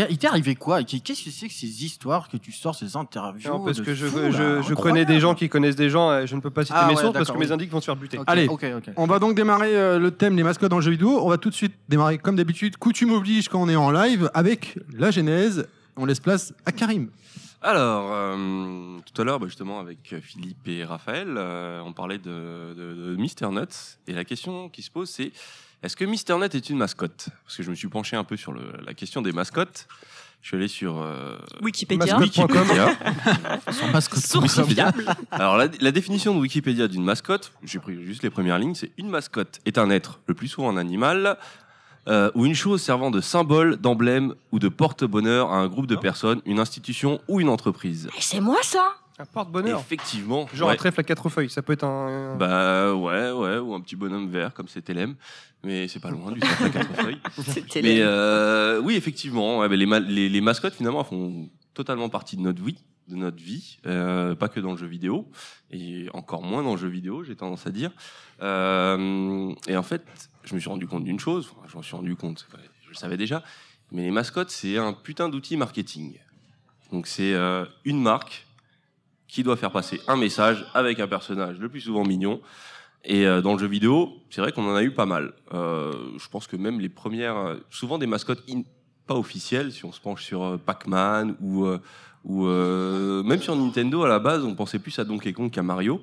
Il 0.09 0.17
t'est- 0.17 0.27
arrivé 0.27 0.55
quoi? 0.55 0.83
Qu'est-ce 0.83 1.23
que 1.23 1.29
c'est 1.29 1.47
que 1.47 1.53
ces 1.53 1.83
histoires 1.85 2.29
que 2.29 2.37
tu 2.37 2.51
sors, 2.51 2.75
ces 2.75 2.95
interviews 2.95 3.49
Non, 3.49 3.63
parce 3.63 3.81
que 3.81 3.93
je, 3.93 4.05
fou, 4.07 4.17
je, 4.17 4.23
là, 4.23 4.31
je 4.31 4.41
incroyable. 4.41 4.75
connais 4.81 5.05
des 5.05 5.19
gens 5.19 5.35
qui 5.35 5.49
connaissent 5.49 5.75
des 5.75 5.89
gens 5.89 6.17
et 6.19 6.27
je 6.27 6.35
ne 6.35 6.41
peux 6.41 6.49
pas 6.49 6.63
citer 6.65 6.77
Ah 6.79 6.87
mes 6.87 6.95
ouais, 6.95 7.01
sources 7.01 7.13
parce 7.13 7.31
que 7.31 7.37
mes 7.37 7.51
indices 7.51 7.69
vont 7.69 7.79
se 7.81 7.85
faire 7.85 7.95
buter. 7.95 8.19
Allez. 8.27 8.47
ok, 8.47 8.65
ok. 8.77 8.93
On 8.97 9.05
va 9.05 9.19
donc 9.19 9.35
démarrer 9.35 9.75
euh, 9.75 9.99
le 9.99 10.11
thème 10.11 10.35
les 10.35 10.43
mascottes 10.43 10.71
dans 10.71 10.77
le 10.77 10.83
jeu 10.83 10.91
vidéo. 10.91 11.19
On 11.23 11.29
va 11.29 11.37
tout 11.37 11.49
de 11.49 11.55
suite 11.55 11.73
démarrer 11.89 12.17
comme 12.17 12.35
d'habitude. 12.35 12.77
Coutume 12.77 13.11
oblige 13.13 13.49
quand 13.49 13.61
on 13.61 13.69
est 13.69 13.75
en 13.75 13.91
live 13.91 14.29
avec 14.33 14.77
la 14.97 15.11
genèse. 15.11 15.67
On 15.95 16.05
laisse 16.05 16.19
place 16.19 16.53
à 16.65 16.71
Karim. 16.71 17.09
Alors, 17.61 18.09
euh, 18.11 18.97
tout 19.13 19.21
à 19.21 19.25
l'heure, 19.25 19.39
bah, 19.39 19.45
justement, 19.47 19.79
avec 19.79 20.15
Philippe 20.21 20.67
et 20.67 20.83
Raphaël, 20.83 21.27
euh, 21.37 21.81
on 21.85 21.93
parlait 21.93 22.17
de, 22.17 22.73
de, 22.73 23.11
de 23.11 23.15
Mister 23.15 23.47
Nuts. 23.51 23.97
Et 24.07 24.13
la 24.13 24.25
question 24.25 24.67
qui 24.67 24.81
se 24.81 24.91
pose, 24.91 25.09
c'est 25.09 25.31
est-ce 25.83 25.95
que 25.95 26.05
Mister 26.05 26.35
Nut 26.37 26.53
est 26.55 26.69
une 26.69 26.77
mascotte? 26.77 27.27
Parce 27.45 27.57
que 27.57 27.63
je 27.63 27.69
me 27.69 27.75
suis 27.75 27.87
penché 27.89 28.15
un 28.15 28.23
peu 28.23 28.37
sur 28.37 28.51
le- 28.53 28.73
la 28.85 28.93
question 28.93 29.21
des 29.21 29.31
mascottes. 29.31 29.87
Je 30.41 30.47
suis 30.49 30.57
allé 30.57 30.67
sur 30.67 31.01
euh, 31.01 31.37
Wikipédia. 31.61 32.17
Wikipédia. 32.19 32.89
Son 33.71 33.87
mascotte. 33.89 34.19
Source 34.25 34.61
fiable. 34.65 35.05
Alors, 35.31 35.55
la, 35.57 35.67
la 35.79 35.91
définition 35.91 36.35
de 36.35 36.39
Wikipédia 36.39 36.87
d'une 36.89 37.03
mascotte, 37.03 37.53
j'ai 37.63 37.79
pris 37.79 38.03
juste 38.03 38.23
les 38.23 38.29
premières 38.29 38.59
lignes, 38.59 38.75
c'est 38.75 38.91
une 38.97 39.09
mascotte 39.09 39.61
est 39.65 39.77
un 39.77 39.89
être, 39.89 40.19
le 40.27 40.33
plus 40.33 40.49
souvent 40.49 40.69
un 40.69 40.75
animal, 40.77 41.37
euh, 42.09 42.29
ou 42.35 42.45
une 42.45 42.55
chose 42.55 42.81
servant 42.81 43.09
de 43.09 43.21
symbole, 43.21 43.77
d'emblème 43.77 44.35
ou 44.51 44.59
de 44.59 44.67
porte-bonheur 44.67 45.49
à 45.51 45.55
un 45.59 45.67
groupe 45.67 45.87
de 45.87 45.95
personnes, 45.95 46.41
une 46.45 46.59
institution 46.59 47.21
ou 47.29 47.39
une 47.39 47.47
entreprise. 47.47 48.09
C'est 48.19 48.41
moi 48.41 48.57
ça? 48.63 48.95
Un 49.19 49.25
porte-bonheur. 49.25 49.79
Effectivement. 49.79 50.47
Genre 50.53 50.67
ouais. 50.69 50.73
un 50.73 50.77
trèfle 50.77 50.99
à 50.99 51.03
quatre 51.03 51.29
feuilles. 51.29 51.49
Ça 51.49 51.61
peut 51.61 51.73
être 51.73 51.83
un. 51.83 52.35
Bah 52.35 52.93
ouais, 52.95 53.31
ouais, 53.31 53.57
ou 53.59 53.73
un 53.75 53.81
petit 53.81 53.95
bonhomme 53.95 54.29
vert 54.29 54.53
comme 54.53 54.67
c'est 54.67 54.87
LM, 54.89 55.15
mais 55.63 55.87
c'est 55.87 55.99
pas 55.99 56.09
loin 56.11 56.31
du 56.31 56.39
cercle 56.39 56.63
à 56.65 56.69
quatre 56.69 56.93
feuilles. 57.01 57.21
Mais 57.83 57.97
euh, 58.01 58.79
oui, 58.81 58.95
effectivement, 58.95 59.59
ouais, 59.59 59.69
bah, 59.69 59.75
les, 59.75 59.85
ma- 59.85 59.99
les, 59.99 60.29
les 60.29 60.41
mascottes 60.41 60.73
finalement 60.73 61.01
elles 61.01 61.07
font 61.07 61.49
totalement 61.75 62.09
partie 62.09 62.37
de 62.37 62.41
notre 62.41 62.63
vie, 62.63 62.77
de 63.07 63.15
notre 63.15 63.37
vie, 63.37 63.77
euh, 63.85 64.33
pas 64.35 64.47
que 64.47 64.59
dans 64.59 64.71
le 64.71 64.77
jeu 64.77 64.87
vidéo, 64.87 65.29
et 65.71 66.07
encore 66.13 66.41
moins 66.43 66.63
dans 66.63 66.71
le 66.73 66.79
jeu 66.79 66.87
vidéo, 66.87 67.23
j'ai 67.23 67.35
tendance 67.35 67.67
à 67.67 67.71
dire. 67.71 67.91
Euh, 68.41 69.53
et 69.67 69.77
en 69.77 69.83
fait, 69.83 70.03
je 70.43 70.55
me 70.55 70.59
suis 70.59 70.69
rendu 70.69 70.87
compte 70.87 71.03
d'une 71.03 71.19
chose, 71.19 71.49
enfin, 71.51 71.67
je 71.69 71.75
m'en 71.75 71.81
suis 71.81 71.95
rendu 71.95 72.15
compte, 72.15 72.47
ouais, 72.53 72.59
je 72.83 72.89
le 72.89 72.95
savais 72.95 73.17
déjà, 73.17 73.43
mais 73.91 74.03
les 74.03 74.11
mascottes 74.11 74.49
c'est 74.49 74.77
un 74.77 74.93
putain 74.93 75.29
d'outil 75.29 75.55
marketing. 75.57 76.17
Donc 76.91 77.07
c'est 77.07 77.33
euh, 77.33 77.65
une 77.85 78.01
marque 78.01 78.45
qui 79.33 79.41
doit 79.41 79.57
faire 79.57 79.71
passer 79.71 79.99
un 80.07 80.15
message 80.15 80.63
avec 80.75 80.99
un 80.99 81.07
personnage 81.07 81.57
le 81.57 81.67
plus 81.67 81.81
souvent 81.81 82.05
mignon. 82.05 82.39
Et 83.03 83.25
euh, 83.25 83.41
dans 83.41 83.53
le 83.53 83.59
jeu 83.59 83.65
vidéo, 83.65 84.13
c'est 84.29 84.41
vrai 84.41 84.51
qu'on 84.51 84.69
en 84.69 84.75
a 84.75 84.83
eu 84.83 84.91
pas 84.91 85.07
mal. 85.07 85.33
Euh, 85.55 85.91
je 86.19 86.29
pense 86.29 86.45
que 86.45 86.55
même 86.55 86.79
les 86.79 86.87
premières, 86.87 87.37
euh, 87.37 87.55
souvent 87.71 87.97
des 87.97 88.05
mascottes 88.05 88.43
pas 89.07 89.15
officielles, 89.15 89.71
si 89.71 89.85
on 89.85 89.91
se 89.91 89.99
penche 89.99 90.23
sur 90.23 90.59
Pac-Man 90.59 91.35
ou, 91.41 91.65
même 93.23 93.41
sur 93.41 93.55
Nintendo 93.55 94.03
à 94.03 94.07
la 94.07 94.19
base, 94.19 94.43
on 94.43 94.53
pensait 94.53 94.77
plus 94.77 94.97
à 94.99 95.03
Donkey 95.03 95.33
Kong 95.33 95.49
qu'à 95.49 95.63
Mario. 95.63 95.99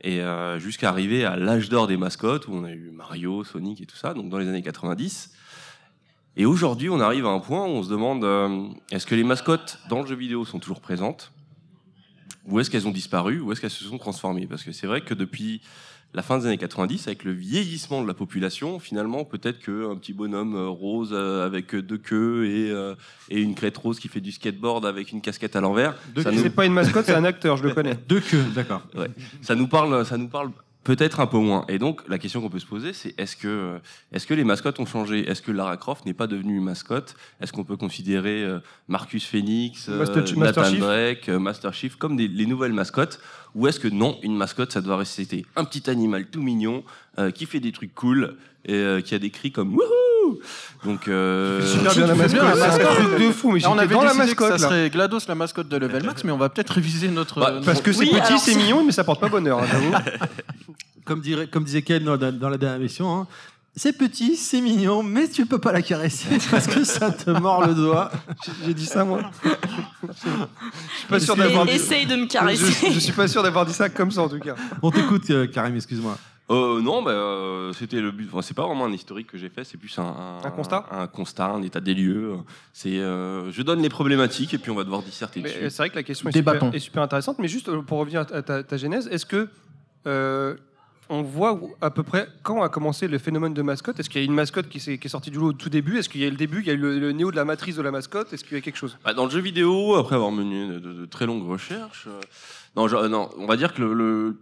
Et 0.00 0.22
jusqu'à 0.58 0.88
arriver 0.88 1.24
à 1.24 1.36
l'âge 1.36 1.68
d'or 1.68 1.88
des 1.88 1.96
mascottes 1.96 2.46
où 2.46 2.52
on 2.52 2.62
a 2.62 2.70
eu 2.70 2.90
Mario, 2.92 3.42
Sonic 3.42 3.80
et 3.80 3.86
tout 3.86 3.96
ça, 3.96 4.14
donc 4.14 4.30
dans 4.30 4.38
les 4.38 4.48
années 4.48 4.62
90. 4.62 5.32
Et 6.36 6.46
aujourd'hui, 6.46 6.88
on 6.88 7.00
arrive 7.00 7.26
à 7.26 7.30
un 7.30 7.40
point 7.40 7.64
où 7.66 7.70
on 7.70 7.82
se 7.82 7.90
demande 7.90 8.24
est-ce 8.90 9.06
que 9.06 9.16
les 9.16 9.24
mascottes 9.24 9.80
dans 9.90 10.00
le 10.00 10.06
jeu 10.06 10.14
vidéo 10.14 10.46
sont 10.46 10.60
toujours 10.60 10.80
présentes? 10.80 11.32
Ou 12.48 12.60
est-ce 12.60 12.70
qu'elles 12.70 12.88
ont 12.88 12.92
disparu 12.92 13.40
Ou 13.40 13.52
est-ce 13.52 13.60
qu'elles 13.60 13.70
se 13.70 13.84
sont 13.84 13.98
transformées? 13.98 14.46
Parce 14.46 14.62
que 14.62 14.72
c'est 14.72 14.86
vrai 14.86 15.00
que 15.02 15.14
depuis 15.14 15.60
la 16.14 16.22
fin 16.22 16.38
des 16.38 16.46
années 16.46 16.58
90, 16.58 17.06
avec 17.06 17.24
le 17.24 17.32
vieillissement 17.32 18.02
de 18.02 18.08
la 18.08 18.14
population, 18.14 18.78
finalement, 18.78 19.24
peut-être 19.24 19.58
qu'un 19.58 19.94
petit 19.96 20.14
bonhomme 20.14 20.56
euh, 20.56 20.68
rose 20.68 21.10
euh, 21.12 21.44
avec 21.44 21.74
euh, 21.74 21.82
deux 21.82 21.98
queues 21.98 22.46
et, 22.46 22.70
euh, 22.70 22.94
et 23.28 23.42
une 23.42 23.54
crête 23.54 23.76
rose 23.76 24.00
qui 24.00 24.08
fait 24.08 24.20
du 24.20 24.32
skateboard 24.32 24.86
avec 24.86 25.12
une 25.12 25.20
casquette 25.20 25.54
à 25.54 25.60
l'envers, 25.60 25.94
Deux 26.14 26.22
C'est 26.22 26.32
nous, 26.32 26.50
pas 26.50 26.64
une 26.64 26.72
mascotte, 26.72 27.04
c'est 27.04 27.14
un 27.14 27.24
acteur, 27.24 27.58
je 27.58 27.64
le 27.64 27.74
connais. 27.74 27.94
Deux 28.08 28.20
queues, 28.20 28.44
d'accord. 28.54 28.82
ça 29.42 29.54
nous 29.54 29.68
parle, 29.68 30.04
ça 30.06 30.16
nous 30.16 30.28
parle 30.28 30.50
Peut-être 30.88 31.20
un 31.20 31.26
peu 31.26 31.36
moins. 31.36 31.66
Et 31.68 31.78
donc, 31.78 32.00
la 32.08 32.16
question 32.18 32.40
qu'on 32.40 32.48
peut 32.48 32.58
se 32.58 32.64
poser, 32.64 32.94
c'est 32.94 33.12
est-ce 33.20 33.36
que, 33.36 33.78
est-ce 34.10 34.26
que 34.26 34.32
les 34.32 34.42
mascottes 34.42 34.80
ont 34.80 34.86
changé? 34.86 35.28
Est-ce 35.28 35.42
que 35.42 35.52
Lara 35.52 35.76
Croft 35.76 36.06
n'est 36.06 36.14
pas 36.14 36.26
devenue 36.26 36.56
une 36.56 36.64
mascotte? 36.64 37.14
Est-ce 37.42 37.52
qu'on 37.52 37.62
peut 37.64 37.76
considérer 37.76 38.42
euh, 38.42 38.58
Marcus 38.88 39.26
Phoenix, 39.26 39.90
euh, 39.90 39.98
Master- 39.98 40.22
Master 40.22 40.38
Nathan 40.38 40.64
Chief 40.64 40.80
Drake, 40.80 41.28
euh, 41.28 41.38
Master 41.38 41.74
Chief 41.74 41.96
comme 41.96 42.16
des, 42.16 42.26
les 42.26 42.46
nouvelles 42.46 42.72
mascottes? 42.72 43.20
Ou 43.54 43.66
est-ce 43.68 43.78
que 43.80 43.88
non, 43.88 44.18
une 44.22 44.34
mascotte, 44.34 44.72
ça 44.72 44.80
doit 44.80 44.96
rester 44.96 45.44
un 45.56 45.64
petit 45.64 45.90
animal 45.90 46.24
tout 46.30 46.40
mignon 46.42 46.82
euh, 47.18 47.30
qui 47.30 47.44
fait 47.44 47.60
des 47.60 47.72
trucs 47.72 47.94
cool 47.94 48.36
et 48.64 48.72
euh, 48.72 49.02
qui 49.02 49.14
a 49.14 49.18
des 49.18 49.28
cris 49.30 49.52
comme 49.52 49.74
wouhou 49.74 50.38
Donc, 50.84 51.06
euh, 51.08 51.66
Super 51.66 51.92
bien 51.94 52.06
la 52.06 52.14
fais 52.14 52.28
bien 52.34 52.42
mascotte, 52.44 52.58
la 52.58 52.70
c'est 52.70 52.82
un 52.82 52.88
mascotte. 52.88 53.06
truc 53.16 53.26
de 53.26 53.30
fou, 53.32 53.50
mais 53.52 53.66
on 53.66 53.76
avait 53.78 53.94
dans 53.94 54.02
la 54.04 54.14
mascotte 54.14 54.52
que 54.52 54.58
ça 54.58 54.62
là. 54.62 54.68
serait 54.68 54.90
GLaDOS 54.90 55.20
la 55.28 55.34
mascotte 55.34 55.68
de 55.68 55.76
Level 55.76 56.02
Max, 56.04 56.24
mais 56.24 56.32
on 56.32 56.38
va 56.38 56.48
peut-être 56.48 56.70
réviser 56.70 57.08
notre. 57.08 57.40
Bah, 57.40 57.60
Parce 57.64 57.82
que 57.82 57.92
c'est 57.92 58.00
Oui, 58.04 58.10
petit, 58.20 58.38
c'est 58.38 58.54
mignon, 58.54 58.84
mais 58.84 58.92
ça 58.92 59.04
porte 59.04 59.20
pas 59.20 59.28
bonheur, 59.28 59.58
hein, 59.60 59.66
j'avoue. 59.70 59.92
Comme, 61.08 61.20
dirait, 61.20 61.46
comme 61.48 61.64
disait 61.64 61.82
Ken 61.82 62.04
dans, 62.04 62.16
dans 62.16 62.48
la 62.50 62.58
dernière 62.58 62.78
émission, 62.78 63.20
hein, 63.20 63.26
c'est 63.74 63.96
petit, 63.96 64.36
c'est 64.36 64.60
mignon, 64.60 65.02
mais 65.02 65.28
tu 65.28 65.46
peux 65.46 65.58
pas 65.58 65.72
la 65.72 65.82
caresser 65.82 66.28
parce 66.50 66.66
que 66.66 66.84
ça 66.84 67.10
te 67.10 67.30
mord 67.30 67.66
le 67.66 67.74
doigt. 67.74 68.10
J'ai- 68.66 68.74
dit 68.74 68.86
ça, 68.86 69.04
moi. 69.04 69.22
Je 70.02 70.98
suis 70.98 71.06
pas 71.08 71.20
sûr 71.20 71.34
Et- 71.34 71.38
d'avoir 71.38 71.64
Et- 71.66 71.70
dit. 71.70 71.76
Essaye 71.76 72.06
de 72.06 72.16
me 72.16 72.22
Je, 72.22 72.26
caresser. 72.28 72.92
je 72.92 72.98
suis 72.98 73.12
pas 73.12 73.28
sûr 73.28 73.42
d'avoir 73.42 73.66
dit 73.66 73.72
ça 73.72 73.88
comme 73.88 74.10
ça 74.10 74.22
en 74.22 74.28
tout 74.28 74.38
cas. 74.38 74.54
On 74.82 74.90
t'écoute, 74.90 75.28
euh, 75.30 75.46
Karim, 75.46 75.74
excuse-moi. 75.76 76.18
Euh, 76.50 76.80
non, 76.80 77.02
bah, 77.02 77.10
euh, 77.10 77.72
c'était 77.74 78.00
le 78.00 78.10
but. 78.10 78.28
Enfin, 78.32 78.40
c'est 78.40 78.54
pas 78.54 78.66
vraiment 78.66 78.86
un 78.86 78.92
historique 78.92 79.26
que 79.26 79.36
j'ai 79.36 79.50
fait, 79.50 79.64
c'est 79.64 79.76
plus 79.76 79.96
un, 79.98 80.14
Un 80.42 80.50
constat 80.50 80.86
un, 80.90 81.06
constat, 81.06 81.46
un 81.50 81.62
état 81.62 81.80
des 81.80 81.92
lieux. 81.94 82.36
C'est, 82.72 82.98
euh, 82.98 83.52
je 83.52 83.60
donne 83.62 83.82
les 83.82 83.90
problématiques 83.90 84.54
et 84.54 84.58
puis 84.58 84.70
on 84.70 84.74
va 84.74 84.84
devoir 84.84 85.02
disserter 85.02 85.40
Mais 85.42 85.50
dessus. 85.50 85.68
c'est 85.70 85.76
vrai 85.76 85.90
que 85.90 85.96
la 85.96 86.02
question 86.02 86.28
est 86.30 86.32
super, 86.32 86.74
est 86.74 86.78
super 86.78 87.02
intéressante. 87.02 87.36
Mais 87.38 87.48
juste 87.48 87.70
pour 87.82 87.98
revenir 87.98 88.20
à 88.32 88.42
ta, 88.42 88.62
ta 88.62 88.76
genèse, 88.78 89.08
est-ce 89.12 89.26
que 89.26 89.48
euh, 90.06 90.54
on 91.10 91.22
voit 91.22 91.58
à 91.80 91.90
peu 91.90 92.02
près 92.02 92.28
quand 92.42 92.62
a 92.62 92.68
commencé 92.68 93.08
le 93.08 93.18
phénomène 93.18 93.54
de 93.54 93.62
mascotte 93.62 93.98
Est-ce 93.98 94.10
qu'il 94.10 94.20
y 94.20 94.24
a 94.24 94.26
une 94.26 94.34
mascotte 94.34 94.68
qui, 94.68 94.78
est 94.78 95.08
sortie 95.08 95.30
du 95.30 95.38
lot 95.38 95.48
au 95.48 95.52
tout 95.52 95.70
début? 95.70 95.98
Est-ce 95.98 96.08
qu'il 96.08 96.20
y 96.20 96.24
a 96.24 96.26
eu 96.26 96.30
le 96.30 96.36
début 96.36 96.60
Il 96.60 96.66
y 96.66 96.70
a 96.70 96.74
eu 96.74 96.76
le, 96.78 96.98
le 96.98 97.12
néo 97.12 97.30
de 97.30 97.36
la 97.36 97.44
matrice 97.44 97.76
de 97.76 97.82
la 97.82 97.90
mascotte? 97.90 98.32
Est-ce 98.32 98.44
qu'il 98.44 98.54
y 98.54 98.58
a 98.58 98.60
quelque 98.60 98.76
chose? 98.76 98.96
Bah, 99.04 99.14
dans 99.14 99.24
le 99.24 99.30
jeu 99.30 99.40
vidéo, 99.40 99.94
après 99.96 100.14
avoir 100.16 100.30
mené 100.32 100.68
de, 100.68 100.78
de- 100.78 100.92
de 100.92 101.04
très 101.06 101.26
longues 101.26 101.46
recherches, 101.48 102.06
euh, 102.08 102.20
non, 102.76 102.88
je- 102.88 102.96
euh, 102.96 103.08
non, 103.08 103.30
on 103.38 103.46
va 103.46 103.56
dire 103.56 103.72
que 103.74 103.80
le, 103.82 103.94
le- 103.94 104.36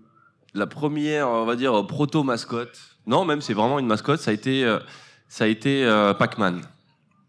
la 0.54 0.66
première, 0.66 1.28
on 1.28 1.44
va 1.44 1.54
dire 1.56 1.86
proto 1.86 2.22
mascotte, 2.24 2.78
non, 3.06 3.24
même 3.24 3.40
c'est 3.40 3.54
vraiment 3.54 3.78
une 3.78 3.86
mascotte, 3.86 4.20
ça 4.20 4.30
a 4.30 4.34
été, 4.34 4.64
euh, 4.64 4.78
ça 5.28 5.44
a 5.44 5.46
été 5.46 5.84
euh, 5.84 6.14
Pac-Man. 6.14 6.62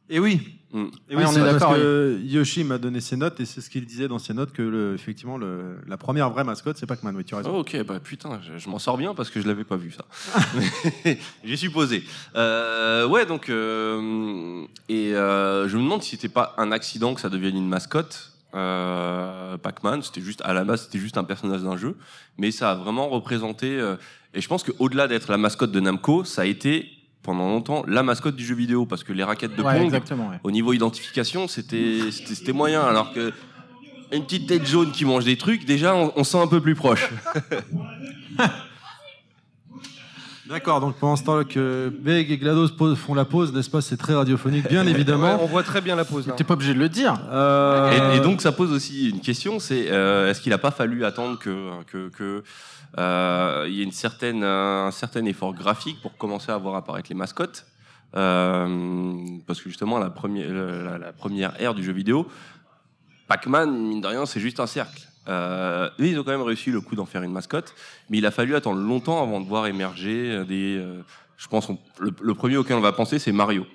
Et 0.09 0.19
oui. 0.19 0.56
Mm. 0.73 0.85
Et 1.09 1.15
Oui, 1.15 1.23
on 1.25 1.31
c'est 1.31 1.39
est 1.39 1.43
parce 1.43 1.53
d'accord, 1.53 1.75
que 1.75 2.19
Yoshi 2.23 2.63
m'a 2.65 2.77
donné 2.77 2.99
ses 2.99 3.15
notes 3.15 3.39
et 3.39 3.45
c'est 3.45 3.61
ce 3.61 3.69
qu'il 3.69 3.85
disait 3.85 4.07
dans 4.09 4.19
ses 4.19 4.33
notes 4.33 4.51
que 4.51 4.61
le, 4.61 4.93
effectivement 4.95 5.37
le- 5.37 5.77
la 5.87 5.95
première 5.97 6.29
vraie 6.29 6.43
mascotte 6.43 6.77
c'est 6.77 6.85
Pac-Man. 6.85 7.15
Oui, 7.15 7.23
tu 7.23 7.35
as 7.35 7.37
raison. 7.37 7.51
Oh, 7.55 7.59
ok, 7.59 7.81
bah 7.85 7.99
putain, 8.01 8.39
je, 8.45 8.57
je 8.57 8.69
m'en 8.69 8.77
sors 8.79 8.97
bien 8.97 9.13
parce 9.15 9.29
que 9.29 9.39
je 9.41 9.47
l'avais 9.47 9.63
pas 9.63 9.77
vu 9.77 9.91
ça. 9.91 10.05
J'ai 11.45 11.55
supposé. 11.57 12.03
Euh, 12.35 13.07
ouais, 13.07 13.25
donc 13.25 13.49
euh, 13.49 14.65
et 14.89 15.13
euh, 15.15 15.67
je 15.69 15.77
me 15.77 15.83
demande 15.83 16.03
si 16.03 16.11
c'était 16.11 16.27
pas 16.27 16.53
un 16.57 16.71
accident 16.73 17.13
que 17.15 17.21
ça 17.21 17.29
devienne 17.29 17.55
une 17.55 17.69
mascotte. 17.69 18.33
Euh, 18.53 19.57
Pac-Man, 19.57 20.01
c'était 20.01 20.21
juste 20.21 20.41
à 20.43 20.53
la 20.53 20.63
base, 20.63 20.83
c'était 20.83 20.99
juste 20.99 21.17
un 21.17 21.23
personnage 21.23 21.61
d'un 21.61 21.77
jeu, 21.77 21.95
mais 22.37 22.51
ça 22.51 22.71
a 22.71 22.75
vraiment 22.75 23.07
représenté. 23.09 23.79
euh, 23.79 23.95
et 24.33 24.41
je 24.41 24.47
pense 24.47 24.63
qu'au-delà 24.63 25.07
d'être 25.07 25.29
la 25.31 25.37
mascotte 25.37 25.71
de 25.71 25.79
Namco, 25.79 26.23
ça 26.23 26.41
a 26.41 26.45
été 26.45 26.89
pendant 27.27 27.49
longtemps 27.49 27.83
la 27.87 28.01
mascotte 28.03 28.35
du 28.37 28.45
jeu 28.45 28.55
vidéo 28.55 28.85
parce 28.85 29.03
que 29.03 29.11
les 29.11 29.23
raquettes 29.23 29.55
de 29.55 29.61
Ouais, 29.61 29.75
Pong, 29.75 29.83
exactement. 29.85 30.29
ouais. 30.29 30.39
au 30.43 30.49
niveau 30.51 30.71
identification, 30.73 31.47
c'était 31.49 31.99
c'était 32.11 32.53
moyen. 32.53 32.81
Alors 32.81 33.13
que 33.13 33.33
une 34.13 34.23
petite 34.23 34.47
tête 34.47 34.65
jaune 34.65 34.91
qui 34.91 35.03
mange 35.03 35.25
des 35.25 35.35
trucs, 35.37 35.65
déjà, 35.65 35.93
on, 35.93 36.13
on 36.15 36.23
sent 36.23 36.39
un 36.39 36.47
peu 36.47 36.61
plus 36.61 36.75
proche. 36.75 37.09
D'accord, 40.49 40.79
donc 40.79 40.95
pendant 40.95 41.17
ce 41.17 41.25
temps 41.25 41.43
que 41.43 41.91
Beg 41.99 42.31
et 42.31 42.37
GLaDOS 42.37 42.69
pose- 42.77 42.97
font 42.97 43.13
la 43.13 43.25
pause, 43.25 43.51
n'est-ce 43.51 43.69
pas 43.69 43.81
C'est 43.81 43.97
très 43.97 44.15
radiophonique, 44.15 44.69
bien 44.69 44.87
évidemment. 44.93 45.35
Ouais, 45.35 45.41
On 45.41 45.45
voit 45.47 45.63
très 45.63 45.81
bien 45.81 45.97
la 45.97 46.05
pause 46.05 46.25
là. 46.25 46.35
T'es 46.37 46.45
pas 46.45 46.53
obligé 46.53 46.73
de 46.73 46.79
le 46.79 46.87
dire. 46.87 47.19
Euh, 47.29 48.13
Et, 48.13 48.17
et 48.17 48.19
donc, 48.21 48.41
ça 48.41 48.53
pose 48.53 48.71
aussi 48.71 49.09
une 49.09 49.19
question, 49.19 49.59
c'est 49.59 49.87
euh, 49.91 50.29
est-ce 50.29 50.39
qu'il 50.39 50.51
n'a 50.51 50.57
pas 50.57 50.71
fallu 50.71 51.03
attendre 51.03 51.37
que 51.37 51.71
que, 51.91 52.07
que 52.17 52.43
euh, 52.97 53.65
il 53.67 53.73
y 53.75 53.81
ait 53.81 53.83
une 53.83 53.91
certaine 53.91 54.43
un 54.43 54.91
certain 54.91 55.25
effort 55.25 55.53
graphique 55.53 56.01
pour 56.01 56.17
commencer 56.17 56.51
à 56.51 56.57
voir 56.57 56.75
apparaître 56.75 57.09
les 57.09 57.15
mascottes 57.15 57.65
Euh, 58.15 59.19
parce 59.45 59.59
que 59.61 59.69
justement 59.69 59.99
la 59.99 60.09
première 60.09 60.49
la, 60.99 61.11
première 61.11 61.51
ère 61.61 61.73
du 61.75 61.83
jeu 61.83 61.91
vidéo, 61.93 62.27
Pac-Man 63.27 63.69
mine 63.89 64.01
de 64.01 64.07
rien 64.07 64.25
c'est 64.25 64.39
juste 64.39 64.59
un 64.59 64.67
cercle. 64.67 65.01
Euh, 65.27 65.89
ils 65.99 66.17
ont 66.17 66.23
quand 66.23 66.31
même 66.31 66.41
réussi 66.41 66.71
le 66.71 66.79
coup 66.79 66.95
d'en 66.95 67.05
faire 67.05 67.21
une 67.23 67.33
mascotte, 67.33 67.75
mais 68.09 68.17
il 68.19 68.25
a 68.25 68.31
fallu 68.31 68.55
attendre 68.55 68.79
longtemps 68.79 69.21
avant 69.21 69.41
de 69.41 69.47
voir 69.47 69.67
émerger 69.67 70.45
des. 70.45 70.77
euh, 70.77 71.01
je 71.37 71.47
pense 71.47 71.69
on- 71.69 71.77
le 71.99 72.33
premier 72.33 72.55
auquel 72.57 72.77
on 72.77 72.81
va 72.81 72.93
penser 72.93 73.19
c'est 73.19 73.33
Mario. 73.33 73.65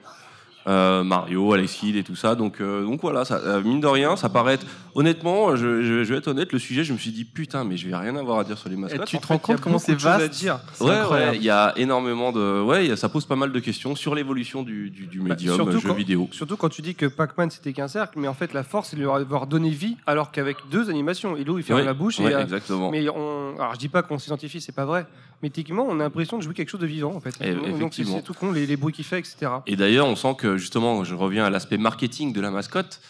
Euh, 0.68 1.02
Mario, 1.02 1.52
Alex 1.55 1.72
Kidd 1.72 1.97
et 1.97 2.05
tout 2.05 2.14
ça. 2.14 2.34
Donc, 2.36 2.60
euh, 2.60 2.84
donc 2.84 3.01
voilà, 3.02 3.24
ça, 3.24 3.36
euh, 3.39 3.60
mine 3.62 3.80
de 3.80 3.86
rien, 3.86 4.14
ça 4.16 4.28
paraît 4.28 4.55
être. 4.55 4.66
Honnêtement, 4.94 5.56
je, 5.56 5.82
je- 5.82 6.05
je 6.05 6.12
vais 6.12 6.18
être 6.18 6.28
honnête, 6.28 6.52
le 6.52 6.59
sujet, 6.59 6.84
je 6.84 6.93
me 6.93 6.98
suis 6.98 7.10
dit 7.12 7.24
putain, 7.24 7.64
mais 7.64 7.76
je 7.78 7.89
vais 7.89 7.97
rien 7.97 8.14
avoir 8.14 8.39
à 8.40 8.44
dire 8.44 8.59
sur 8.59 8.68
les 8.68 8.74
Et 8.74 8.78
mascottes. 8.78 9.06
tu 9.09 9.16
En 9.16 9.20
te 9.20 9.26
rends 9.26 9.39
compte 9.39 9.60
comment 9.60 9.78
c'est 9.78 9.94
choses 9.94 10.06
à 10.06 10.18
vaste 10.18 10.34
dire. 10.34 10.60
Ouais, 10.80 10.90
incroyable. 10.90 11.30
ouais, 11.32 11.36
il 11.39 11.43
y 11.43 11.51
a 11.51 11.72
énormément 11.76 12.30
de. 12.30 12.62
Ouais, 12.62 12.94
ça 12.97 13.09
pose 13.09 13.24
pas 13.24 13.34
mal 13.36 13.51
de 13.52 13.59
questions 13.59 13.97
sur 13.97 14.14
l'évolution 14.14 14.62
du, 14.62 14.90
du, 14.90 15.06
du 15.06 15.18
Bah, 15.20 15.30
médium 15.30 15.56
jeu 15.72 15.80
quand- 15.89 15.94
vidéo. 15.94 16.28
Surtout 16.30 16.56
quand 16.56 16.68
tu 16.68 16.82
dis 16.82 16.94
que 16.94 17.06
Pac-Man 17.06 17.51
c'était 17.51 17.72
qu'un 17.72 17.89
cercle, 17.89 18.18
mais 18.18 18.28
en 18.28 18.34
fait 18.34 18.52
la 18.52 18.62
force 18.62 18.90
c'est 18.90 18.97
de 18.97 19.01
lui 19.02 19.09
avoir 19.10 19.47
donné 19.47 19.70
vie, 19.70 19.97
alors 20.06 20.30
qu'avec 20.30 20.59
deux 20.70 20.90
animations, 20.90 21.36
Hello 21.36 21.59
il 21.59 21.64
ferme 21.64 21.80
Ouais, 21.80 21.84
la 21.86 21.94
bouche 21.94 22.18
ouais, 22.18 22.30
et. 22.32 22.36
exactement. 22.36 22.90
mais 22.90 23.09
on, 23.09 23.55
alors 23.59 23.74
je 23.74 23.78
dis 23.78 23.89
pas 23.89 24.02
qu'on 24.02 24.18
s'identifie, 24.18 24.60
c'est 24.60 24.72
pas 24.72 24.84
vrai. 24.84 25.06
Mais 25.43 25.51
techniquement, 25.51 25.86
on 25.89 25.98
a 26.01 26.05
l'impression 26.05 26.39
de 26.39 26.43
jouer 26.43 26.55
quelque 26.55 26.69
chose 26.70 26.81
de 26.81 26.86
vivant 26.86 27.14
en 27.14 27.20
fait. 27.20 27.35
Et- 27.40 27.52
Donc 27.55 27.64
c'est- 27.64 27.70
effectivement. 27.74 28.16
c'est 28.16 28.23
tout 28.23 28.35
con, 28.35 28.52
les, 28.52 28.66
les 28.66 28.77
bruits 28.77 28.93
qu'il 28.94 29.05
fait, 29.05 29.19
etc. 29.19 29.51
Et 29.66 29.74
d'ailleurs, 29.77 30.06
on 30.06 30.14
sent 30.16 30.35
que 30.39 30.56
justement, 30.56 31.02
je 31.05 31.14
reviens 31.14 31.44
à 31.44 31.51
l'aspect 31.51 31.78
marketing 31.78 32.32
de 32.32 32.40
la 32.40 32.51
mascotte. 32.51 33.01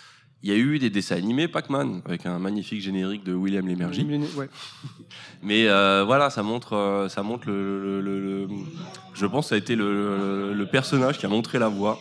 Il 0.44 0.50
y 0.50 0.52
a 0.52 0.56
eu 0.56 0.80
des 0.80 0.90
dessins 0.90 1.14
animés 1.14 1.46
Pac-Man 1.46 2.02
avec 2.04 2.26
un 2.26 2.40
magnifique 2.40 2.80
générique 2.82 3.22
de 3.22 3.32
William 3.32 3.64
Lémergie. 3.68 4.04
Ouais. 4.36 4.48
Mais 5.42 5.68
euh, 5.68 6.02
voilà, 6.04 6.30
ça 6.30 6.42
montre, 6.42 6.72
euh, 6.72 7.08
ça 7.08 7.22
montre 7.22 7.46
le, 7.48 8.00
le- 8.00 8.00
le- 8.00 8.46
le- 8.46 8.48
Je 9.14 9.26
pense 9.26 9.44
que 9.46 9.48
ça 9.50 9.54
a 9.54 9.58
été 9.58 9.76
le 9.76 10.64
personnage 10.72 11.18
qui 11.18 11.26
a 11.26 11.28
montré 11.28 11.58
la 11.60 11.68
voie. 11.68 12.00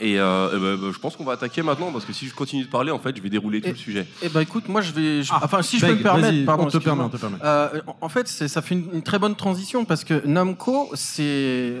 Et 0.00 0.18
euh, 0.18 0.48
ben, 0.52 0.76
bah, 0.80 0.88
je 0.92 0.98
pense 0.98 1.16
qu'on 1.16 1.24
va 1.24 1.32
attaquer 1.32 1.62
maintenant 1.62 1.90
parce 1.92 2.04
que 2.04 2.12
si 2.12 2.26
je 2.26 2.34
continue 2.34 2.64
de 2.64 2.68
parler, 2.70 2.90
en 2.90 2.98
fait, 2.98 3.16
je 3.16 3.22
vais 3.22 3.30
dérouler 3.30 3.60
tout 3.60 3.68
le 3.70 3.74
sujet. 3.76 4.06
Eh 4.22 4.28
ben 4.28 4.40
écoute, 4.40 4.68
moi 4.68 4.80
je 4.80 4.92
vais. 4.92 5.22
je- 5.22 5.30
Ah, 5.32 5.40
enfin, 5.44 5.62
si 5.62 5.78
je 5.78 5.82
Beg, 5.86 5.92
peux 5.92 5.98
me 5.98 6.02
permettre, 6.02 6.28
vas-y, 6.28 6.44
pardon. 6.44 6.64
on 6.64 6.68
te 6.68 6.78
permet, 6.78 7.04
excuse-moi. 7.04 7.04
on 7.06 7.08
te 7.10 7.16
permet. 7.16 7.36
Euh, 7.44 7.80
en- 8.00 8.08
fait, 8.08 8.28
c'est- 8.28 8.48
ça 8.48 8.62
fait 8.62 8.74
une, 8.74 8.88
une 8.94 9.02
très 9.02 9.18
bonne 9.18 9.34
transition 9.36 9.84
parce 9.84 10.04
que 10.04 10.22
Namco 10.26 10.90
s'est 10.94 11.74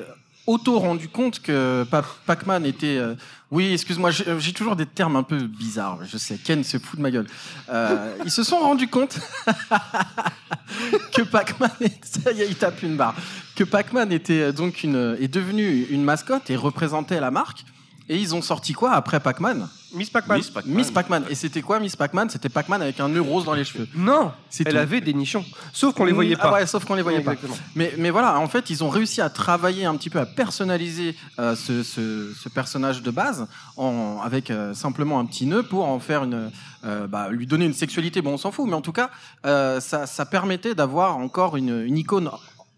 auto 0.46 0.78
rendu 0.78 1.08
compte 1.08 1.40
que 1.40 1.84
Pa- 1.90 2.04
Pac-Man 2.26 2.66
était. 2.66 2.98
euh, 2.98 3.14
oui, 3.50 3.72
excuse-moi, 3.72 4.10
j'ai 4.10 4.24
j'ai 4.40 4.52
toujours 4.52 4.76
des 4.76 4.84
termes 4.86 5.16
un 5.16 5.22
peu 5.22 5.38
bizarres. 5.46 5.98
Je 6.10 6.18
sais, 6.18 6.36
Ken 6.42 6.62
se 6.64 6.78
fout 6.78 6.98
de 6.98 7.02
ma 7.02 7.10
gueule. 7.10 7.26
Euh, 7.70 8.14
ils 8.24 8.30
se 8.30 8.42
sont 8.42 8.58
rendus 8.58 8.88
compte 8.88 9.18
que 11.12 11.22
Pac-Man. 11.22 11.70
est- 11.80 12.04
Ça 12.24 12.32
y 12.32 12.42
est, 12.42 12.48
il 12.48 12.56
tape 12.56 12.82
une 12.82 12.96
barre. 12.96 13.14
Que 13.56 13.64
Pac-Man 13.64 14.12
était 14.12 14.52
donc 14.52 14.82
une 14.82 15.16
est 15.20 15.28
devenu 15.28 15.84
une 15.90 16.02
mascotte 16.04 16.50
et 16.50 16.56
représentait 16.56 17.20
la 17.20 17.30
marque. 17.30 17.64
Et 18.08 18.18
ils 18.18 18.34
ont 18.34 18.42
sorti 18.42 18.74
quoi 18.74 18.92
après 18.92 19.18
Pac-Man 19.18 19.66
Miss 19.94 20.10
Pac-Man. 20.10 20.38
Miss 20.38 20.50
Pac-Man. 20.50 20.74
Miss 20.76 20.90
Pac-Man. 20.90 21.24
Et 21.30 21.34
c'était 21.36 21.62
quoi 21.62 21.78
Miss 21.80 21.94
Pac-Man? 21.96 22.28
C'était 22.28 22.48
Pac-Man 22.48 22.82
avec 22.82 22.98
un 23.00 23.08
nœud 23.08 23.20
rose 23.20 23.44
dans 23.44 23.54
les 23.54 23.64
cheveux. 23.64 23.86
Non, 23.94 24.32
C'est 24.50 24.66
elle 24.66 24.74
tout. 24.74 24.78
avait 24.80 25.00
des 25.00 25.14
nichons. 25.14 25.44
Sauf 25.72 25.94
qu'on 25.94 26.04
les 26.04 26.12
voyait 26.12 26.34
Ah 26.38 26.42
pas. 26.42 26.52
ouais, 26.54 26.66
sauf 26.66 26.84
qu'on 26.84 26.96
les 26.96 27.02
voyait 27.02 27.20
pas. 27.20 27.34
Mais, 27.76 27.94
mais 27.96 28.10
voilà, 28.10 28.38
en 28.40 28.48
fait, 28.48 28.70
ils 28.70 28.82
ont 28.82 28.88
réussi 28.88 29.20
à 29.20 29.30
travailler 29.30 29.84
un 29.84 29.94
petit 29.96 30.10
peu, 30.10 30.18
à 30.18 30.26
personnaliser 30.26 31.14
euh, 31.38 31.54
ce, 31.54 31.82
ce- 31.84 32.32
ce 32.34 32.48
personnage 32.48 33.02
de 33.02 33.10
base 33.12 33.46
en, 33.76 34.18
avec 34.22 34.50
euh, 34.50 34.74
simplement 34.74 35.20
un 35.20 35.26
petit 35.26 35.46
nœud 35.46 35.62
pour 35.62 35.86
en 35.88 36.00
faire 36.00 36.24
une, 36.24 36.50
euh, 36.84 37.06
bah, 37.06 37.28
lui 37.30 37.46
donner 37.46 37.64
une 37.64 37.72
sexualité. 37.74 38.20
Bon, 38.20 38.32
on 38.34 38.38
s'en 38.38 38.50
fout, 38.50 38.66
mais 38.66 38.74
en 38.74 38.80
tout 38.82 38.92
cas, 38.92 39.10
euh, 39.46 39.78
ça, 39.78 40.06
ça 40.06 40.26
permettait 40.26 40.74
d'avoir 40.74 41.16
encore 41.18 41.56
une, 41.56 41.82
une 41.86 41.96
icône 41.98 42.30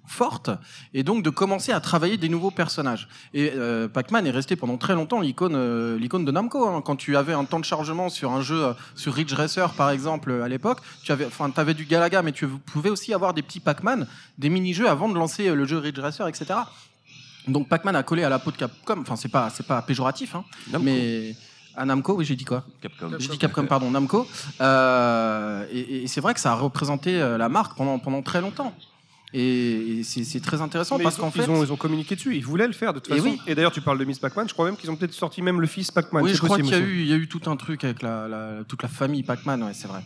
forte 0.06 0.50
et 0.94 1.02
donc 1.02 1.22
de 1.22 1.30
commencer 1.30 1.72
à 1.72 1.80
travailler 1.80 2.16
des 2.16 2.28
nouveaux 2.28 2.50
personnages. 2.50 3.08
Et 3.34 3.52
euh, 3.54 3.88
Pac-Man 3.88 4.26
est 4.26 4.30
resté 4.30 4.56
pendant 4.56 4.76
très 4.76 4.94
longtemps 4.94 5.20
l'icône 5.20 5.54
euh, 5.56 5.98
l'icône 5.98 6.24
de 6.24 6.30
Namco. 6.32 6.66
hein. 6.66 6.82
Quand 6.84 6.96
tu 6.96 7.16
avais 7.16 7.32
un 7.32 7.44
temps 7.44 7.60
de 7.60 7.64
chargement 7.64 8.08
sur 8.08 8.32
un 8.32 8.40
jeu, 8.42 8.66
euh, 8.66 8.72
sur 8.94 9.14
Ridge 9.14 9.32
Racer 9.34 9.72
par 9.74 9.90
exemple 9.90 10.32
à 10.44 10.48
l'époque, 10.48 10.78
tu 11.02 11.12
avais, 11.12 11.26
enfin, 11.26 11.50
avais 11.56 11.74
du 11.74 11.84
Galaga, 11.84 12.22
mais 12.22 12.32
tu 12.32 12.46
pouvais 12.46 12.90
aussi 12.90 13.12
avoir 13.12 13.34
des 13.34 13.42
petits 13.42 13.60
Pac-Man, 13.60 14.06
des 14.38 14.48
mini-jeux 14.48 14.88
avant 14.88 15.08
de 15.08 15.14
lancer 15.14 15.54
le 15.54 15.64
jeu 15.66 15.78
Ridge 15.78 15.98
Racer, 15.98 16.26
etc. 16.28 16.54
Donc 17.48 17.68
Pac-Man 17.68 17.94
a 17.96 18.02
collé 18.02 18.24
à 18.24 18.28
la 18.28 18.38
peau 18.38 18.50
de 18.50 18.56
Capcom. 18.56 19.00
Enfin, 19.00 19.16
c'est 19.16 19.28
pas, 19.28 19.50
c'est 19.50 19.66
pas 19.66 19.80
péjoratif, 19.82 20.34
hein, 20.34 20.44
mais 20.80 21.34
à 21.76 21.84
Namco, 21.84 22.14
oui, 22.14 22.24
j'ai 22.24 22.36
dit 22.36 22.44
quoi? 22.44 22.64
Capcom. 22.80 23.10
j'ai 23.18 23.28
dit 23.28 23.38
Capcom, 23.38 23.66
pardon, 23.66 23.90
Namco. 23.90 24.26
Euh, 24.60 25.64
et 25.70 26.04
et 26.04 26.06
c'est 26.06 26.20
vrai 26.20 26.34
que 26.34 26.40
ça 26.40 26.52
a 26.52 26.54
représenté 26.54 27.18
la 27.18 27.48
marque 27.48 27.76
pendant, 27.76 27.98
pendant 27.98 28.22
très 28.22 28.40
longtemps. 28.40 28.74
Et, 29.38 29.98
et 29.98 30.02
c'est 30.02 30.24
c'est 30.24 30.40
très 30.40 30.62
intéressant 30.62 30.96
Mais 30.96 31.04
parce 31.04 31.16
ils, 31.16 31.20
ont, 31.20 31.24
qu'en 31.24 31.30
fait. 31.30 31.42
ils, 31.44 31.50
ont, 31.50 31.62
ils 31.64 31.70
ont 31.72 31.76
communiqué 31.76 32.16
dessus, 32.16 32.34
ils 32.36 32.44
voulaient 32.44 32.66
le 32.66 32.72
faire 32.72 32.94
de 32.94 33.00
toute 33.00 33.12
Et 33.12 33.18
façon. 33.18 33.28
oui. 33.30 33.40
Et 33.46 33.54
d'ailleurs, 33.54 33.72
tu 33.72 33.82
parles 33.82 33.98
de 33.98 34.04
Miss 34.06 34.18
Pac-Man, 34.18 34.48
je 34.48 34.54
crois 34.54 34.64
même 34.64 34.76
qu'ils 34.78 34.90
ont 34.90 34.96
peut-être 34.96 35.12
sorti 35.12 35.42
même 35.42 35.60
le 35.60 35.66
fils 35.66 35.90
Pac-Man. 35.90 36.22
Oui, 36.24 36.30
c'est 36.30 36.36
je 36.36 36.42
crois 36.42 36.56
qu'il 36.56 36.70
y 36.70 36.74
a, 36.74 36.78
eu, 36.78 37.00
il 37.02 37.06
y 37.06 37.12
a 37.12 37.16
eu 37.16 37.28
tout 37.28 37.42
un 37.50 37.56
truc 37.56 37.84
avec 37.84 38.00
la, 38.00 38.28
la- 38.28 38.64
toute 38.66 38.82
la 38.82 38.88
famille 38.88 39.22
Pac-Man, 39.22 39.62
ouais, 39.62 39.74
c'est 39.74 39.88
vrai. 39.88 40.00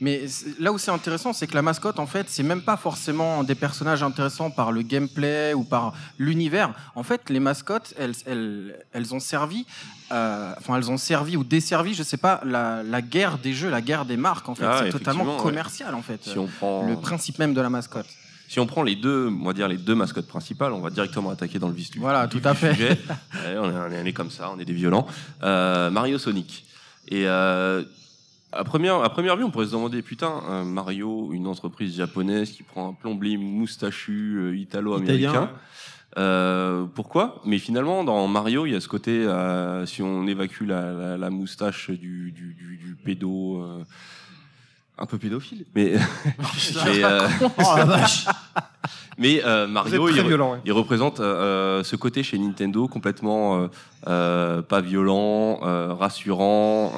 Mais 0.00 0.26
c'est- 0.28 0.58
là 0.58 0.72
où 0.72 0.78
c'est 0.78 0.90
intéressant, 0.90 1.34
c'est 1.34 1.46
que 1.46 1.54
la 1.54 1.60
mascotte, 1.60 1.98
en 1.98 2.06
fait, 2.06 2.26
c'est 2.30 2.42
même 2.42 2.62
pas 2.62 2.78
forcément 2.78 3.44
des 3.44 3.54
personnages 3.54 4.02
intéressants 4.02 4.50
par 4.50 4.72
le 4.72 4.80
gameplay 4.80 5.52
ou 5.52 5.62
par 5.62 5.92
l'univers. 6.18 6.72
En 6.94 7.02
fait, 7.02 7.28
les 7.28 7.40
mascottes, 7.40 7.92
elles, 7.98 8.14
elles, 8.24 8.78
elles 8.94 9.14
ont 9.14 9.20
servi, 9.20 9.66
euh, 10.10 10.54
enfin, 10.56 10.76
elles 10.78 10.90
ont 10.90 10.96
servi 10.96 11.36
ou 11.36 11.44
desservi, 11.44 11.92
je 11.92 12.02
sais 12.02 12.16
pas, 12.16 12.40
la, 12.46 12.82
la 12.82 13.02
guerre 13.02 13.36
des 13.36 13.52
jeux, 13.52 13.68
la 13.68 13.82
guerre 13.82 14.06
des 14.06 14.16
marques. 14.16 14.48
En 14.48 14.54
fait, 14.54 14.64
Ah, 14.64 14.80
c'est 14.84 14.88
totalement 14.90 15.36
ouais. 15.36 15.42
commercial, 15.42 15.94
en 15.94 16.00
fait. 16.02 16.24
Si 16.24 16.38
on 16.38 16.46
prend 16.46 16.86
Le 16.88 16.96
principe 16.96 17.38
même 17.38 17.52
de 17.52 17.60
la 17.60 17.68
mascotte. 17.68 18.06
Si 18.50 18.58
on 18.58 18.66
prend 18.66 18.82
les 18.82 18.96
deux, 18.96 19.28
on 19.28 19.44
va 19.44 19.52
dire 19.52 19.68
les 19.68 19.76
deux 19.76 19.94
mascottes 19.94 20.26
principales, 20.26 20.72
on 20.72 20.80
va 20.80 20.90
directement 20.90 21.30
attaquer 21.30 21.60
dans 21.60 21.68
le 21.68 21.74
vif 21.74 21.88
du 21.92 22.00
Voilà, 22.00 22.26
tout 22.26 22.40
à 22.42 22.52
fait. 22.52 22.72
sujet. 22.74 22.98
Ouais, 23.46 23.56
on, 23.56 23.70
est, 23.92 24.02
on 24.02 24.04
est 24.04 24.12
comme 24.12 24.30
ça, 24.30 24.50
on 24.52 24.58
est 24.58 24.64
des 24.64 24.72
violents. 24.72 25.06
Euh, 25.44 25.88
Mario 25.90 26.18
Sonic. 26.18 26.64
Et 27.06 27.28
euh, 27.28 27.84
à 28.50 28.64
première, 28.64 28.96
à 29.04 29.08
première 29.10 29.36
vue, 29.36 29.44
on 29.44 29.52
pourrait 29.52 29.66
se 29.66 29.70
demander 29.70 30.02
putain, 30.02 30.42
euh, 30.50 30.64
Mario, 30.64 31.30
une 31.32 31.46
entreprise 31.46 31.94
japonaise 31.96 32.50
qui 32.50 32.64
prend 32.64 32.88
un 32.88 32.92
plombier 32.92 33.36
moustachu 33.36 34.58
italo-américain. 34.58 35.50
Euh, 36.18 36.86
pourquoi? 36.92 37.40
Mais 37.44 37.58
finalement, 37.58 38.02
dans 38.02 38.26
Mario, 38.26 38.66
il 38.66 38.72
y 38.72 38.74
a 38.74 38.80
ce 38.80 38.88
côté, 38.88 39.12
euh, 39.12 39.86
si 39.86 40.02
on 40.02 40.26
évacue 40.26 40.66
la, 40.66 40.90
la- 40.92 41.16
la 41.16 41.30
moustache 41.30 41.90
du, 41.90 42.32
du, 42.32 42.54
du, 42.54 42.76
du 42.78 42.96
pédo, 42.96 43.62
euh, 43.62 43.84
un 45.00 45.06
peu 45.06 45.18
pédophile, 45.18 45.64
mais, 45.74 45.94
mais, 46.84 47.04
euh, 47.04 47.28
Oh 47.58 47.76
la 47.76 47.84
vache 47.84 48.26
mais, 49.18 49.42
euh, 49.44 49.66
Mario, 49.66 50.08
il, 50.08 50.22
violent. 50.22 50.52
ouais. 50.52 50.58
il 50.64 50.72
représente 50.72 51.20
euh, 51.20 51.82
ce 51.84 51.96
côté 51.96 52.22
chez 52.22 52.38
Nintendo 52.38 52.86
complètement 52.88 53.68
pas 54.04 54.80
violent, 54.82 55.58
rassurant. 55.98 56.92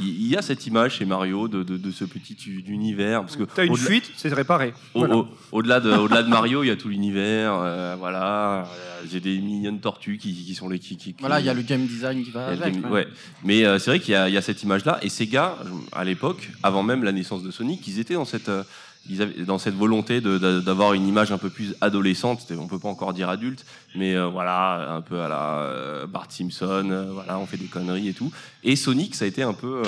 il 0.00 0.26
y 0.28 0.36
a 0.36 0.42
cette 0.42 0.66
image 0.66 0.96
chez 0.96 1.04
Mario 1.04 1.48
de, 1.48 1.62
de, 1.64 1.76
de 1.76 1.90
ce 1.90 2.04
petit 2.04 2.36
univers 2.68 3.22
parce 3.22 3.36
que 3.36 3.42
T'as 3.44 3.64
une 3.66 3.76
fuite, 3.76 4.10
c'est 4.16 4.32
réparé. 4.32 4.72
au- 4.94 5.00
Voilà. 5.00 5.16
au- 5.16 5.28
au-delà 5.52 5.80
de 5.80 5.90
au-delà 5.92 6.22
de 6.22 6.28
Mario, 6.28 6.62
il 6.62 6.68
y 6.68 6.70
a 6.70 6.76
tout 6.76 6.88
l'univers. 6.88 7.52
voilà, 7.98 8.66
j'ai 9.10 9.20
des 9.20 9.38
mignonnes 9.38 9.80
tortues 9.80 10.18
qui, 10.18 10.32
qui 10.34 10.54
sont 10.54 10.68
les 10.68 10.78
qui, 10.78 10.96
qui- 10.96 11.12
qui- 11.14 11.20
Voilà, 11.20 11.40
il 11.40 11.46
y 11.46 11.48
a 11.48 11.54
le 11.54 11.62
game 11.62 11.86
design 11.86 12.24
qui 12.24 12.30
va 12.30 12.46
avec. 12.48 12.80
game- 12.80 12.90
ouais. 12.90 13.06
Mais 13.44 13.64
euh, 13.64 13.78
c'est 13.78 13.90
vrai 13.90 14.00
qu'il 14.00 14.14
y, 14.14 14.32
y 14.32 14.36
a 14.36 14.42
cette 14.42 14.62
image-là. 14.62 14.98
Et 15.02 15.08
Sega, 15.08 15.56
à 15.92 16.04
l'époque, 16.04 16.50
avant 16.62 16.82
même 16.82 17.04
la 17.04 17.12
naissance 17.12 17.42
de 17.42 17.50
Sonic, 17.50 17.86
ils 17.88 17.98
étaient 17.98 18.14
dans 18.14 18.24
cette, 18.24 18.48
euh, 18.48 18.62
ils 19.08 19.22
avaient, 19.22 19.44
dans 19.44 19.58
cette 19.58 19.74
volonté 19.74 20.20
d'avoir 20.20 20.92
une 20.94 21.06
image 21.08 21.32
un 21.32 21.38
peu 21.38 21.50
plus 21.50 21.74
adolescente. 21.80 22.46
On 22.58 22.66
peut 22.66 22.78
pas 22.78 22.88
encore 22.88 23.12
dire 23.14 23.28
adulte, 23.30 23.64
mais 23.94 24.14
euh, 24.14 24.26
voilà, 24.26 24.92
un 24.94 25.00
peu 25.00 25.20
à 25.20 25.28
la 25.28 26.06
Bart 26.06 26.26
Simpson. 26.30 27.08
voilà, 27.12 27.38
on 27.38 27.46
fait 27.46 27.56
des 27.56 27.66
conneries 27.66 28.08
et 28.08 28.12
tout. 28.14 28.30
Et 28.64 28.76
Sonic, 28.76 29.14
ça 29.14 29.24
a 29.24 29.28
été 29.28 29.42
un 29.42 29.54
peu, 29.54 29.82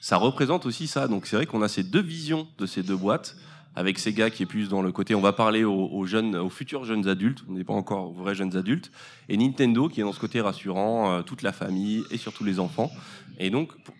ça 0.00 0.16
représente 0.16 0.66
aussi 0.66 0.86
ça. 0.86 1.08
Donc 1.08 1.26
c'est 1.26 1.36
vrai 1.36 1.46
qu'on 1.46 1.62
a 1.62 1.68
ces 1.68 1.82
deux 1.82 2.00
visions 2.02 2.46
de 2.58 2.66
ces 2.66 2.82
deux 2.82 2.96
boîtes. 2.96 3.36
Avec 3.78 4.00
Sega 4.00 4.28
qui 4.28 4.42
est 4.42 4.46
plus 4.46 4.68
dans 4.68 4.82
le 4.82 4.90
côté, 4.90 5.14
on 5.14 5.20
va 5.20 5.32
parler 5.32 5.62
aux, 5.62 6.04
jeunes, 6.04 6.34
aux 6.34 6.50
futurs 6.50 6.84
jeunes 6.84 7.06
adultes, 7.06 7.44
on 7.48 7.52
n'est 7.52 7.62
pas 7.62 7.74
encore 7.74 8.08
aux 8.08 8.12
vrais 8.12 8.34
jeunes 8.34 8.56
adultes, 8.56 8.90
et 9.28 9.36
Nintendo 9.36 9.88
qui 9.88 10.00
est 10.00 10.02
dans 10.02 10.12
ce 10.12 10.18
côté 10.18 10.40
rassurant, 10.40 11.12
euh, 11.12 11.22
toute 11.22 11.42
la 11.42 11.52
famille 11.52 12.02
et 12.10 12.16
surtout 12.16 12.42
les 12.42 12.58
enfants. 12.58 12.90
Et 13.38 13.50
donc, 13.50 13.68
pour, 13.84 13.94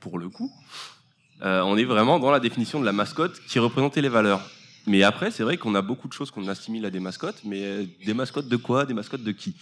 pour 0.00 0.18
le 0.18 0.30
coup, 0.30 0.50
euh, 1.42 1.60
on 1.60 1.76
est 1.76 1.84
vraiment 1.84 2.18
dans 2.18 2.30
la 2.30 2.40
définition 2.40 2.80
de 2.80 2.86
la 2.86 2.92
mascotte 2.92 3.38
qui 3.46 3.58
représentait 3.58 4.00
les 4.00 4.08
valeurs. 4.08 4.40
Mais 4.86 5.02
après, 5.02 5.30
c'est 5.30 5.42
vrai 5.42 5.58
qu'on 5.58 5.74
a 5.74 5.82
beaucoup 5.82 6.08
de 6.08 6.14
choses 6.14 6.30
qu'on 6.30 6.48
assimile 6.48 6.86
à 6.86 6.90
des 6.90 7.00
mascottes, 7.00 7.42
mais 7.44 7.62
euh, 7.62 7.84
des 8.06 8.14
mascottes 8.14 8.48
de 8.48 8.56
quoi? 8.56 8.86
Des 8.86 8.94
mascottes 8.94 9.24
de 9.24 9.32
qui? 9.32 9.54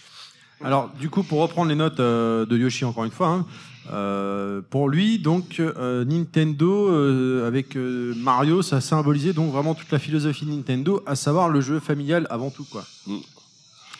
Alors, 0.63 0.89
du 0.99 1.09
coup, 1.09 1.23
pour 1.23 1.39
reprendre 1.41 1.69
les 1.69 1.75
notes 1.75 1.99
euh, 1.99 2.45
de 2.45 2.57
Yoshi 2.57 2.83
encore 2.85 3.03
une 3.05 3.11
fois, 3.11 3.27
hein, 3.29 3.45
euh, 3.93 4.61
pour 4.69 4.89
lui, 4.89 5.19
donc 5.19 5.59
euh, 5.59 6.03
Nintendo 6.03 6.89
euh, 6.89 7.47
avec 7.47 7.77
euh, 7.77 8.13
Mario, 8.17 8.61
ça 8.61 8.81
symbolisait 8.81 9.33
donc 9.33 9.51
vraiment 9.51 9.75
toute 9.75 9.91
la 9.91 9.99
philosophie 9.99 10.45
de 10.45 10.51
Nintendo, 10.51 11.01
à 11.05 11.15
savoir 11.15 11.49
le 11.49 11.61
jeu 11.61 11.79
familial 11.79 12.27
avant 12.29 12.49
tout, 12.49 12.65
quoi. 12.65 12.83
Mm. 13.05 13.17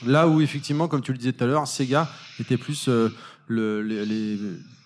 Là 0.07 0.27
où 0.27 0.41
effectivement, 0.41 0.88
comme 0.88 1.01
tu 1.01 1.11
le 1.11 1.17
disais 1.17 1.31
tout 1.34 1.43
à 1.43 1.47
l'heure, 1.47 1.67
Sega 1.67 2.09
était 2.39 2.57
plus 2.57 2.88
euh, 2.89 3.09
le- 3.47 3.81
les, 3.81 4.05
les- 4.05 4.38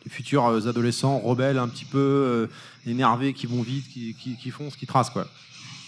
futurs 0.10 0.46
adolescents 0.68 1.20
rebelles, 1.20 1.60
un 1.60 1.68
petit 1.68 1.86
peu 1.86 2.00
euh, 2.00 2.48
énervés, 2.88 3.34
qui 3.34 3.46
vont 3.46 3.62
vite, 3.62 3.88
qui, 3.88 4.16
qui, 4.16 4.36
qui 4.36 4.50
foncent, 4.50 4.76
qui 4.76 4.88
tracent, 4.88 5.12
quoi. 5.12 5.28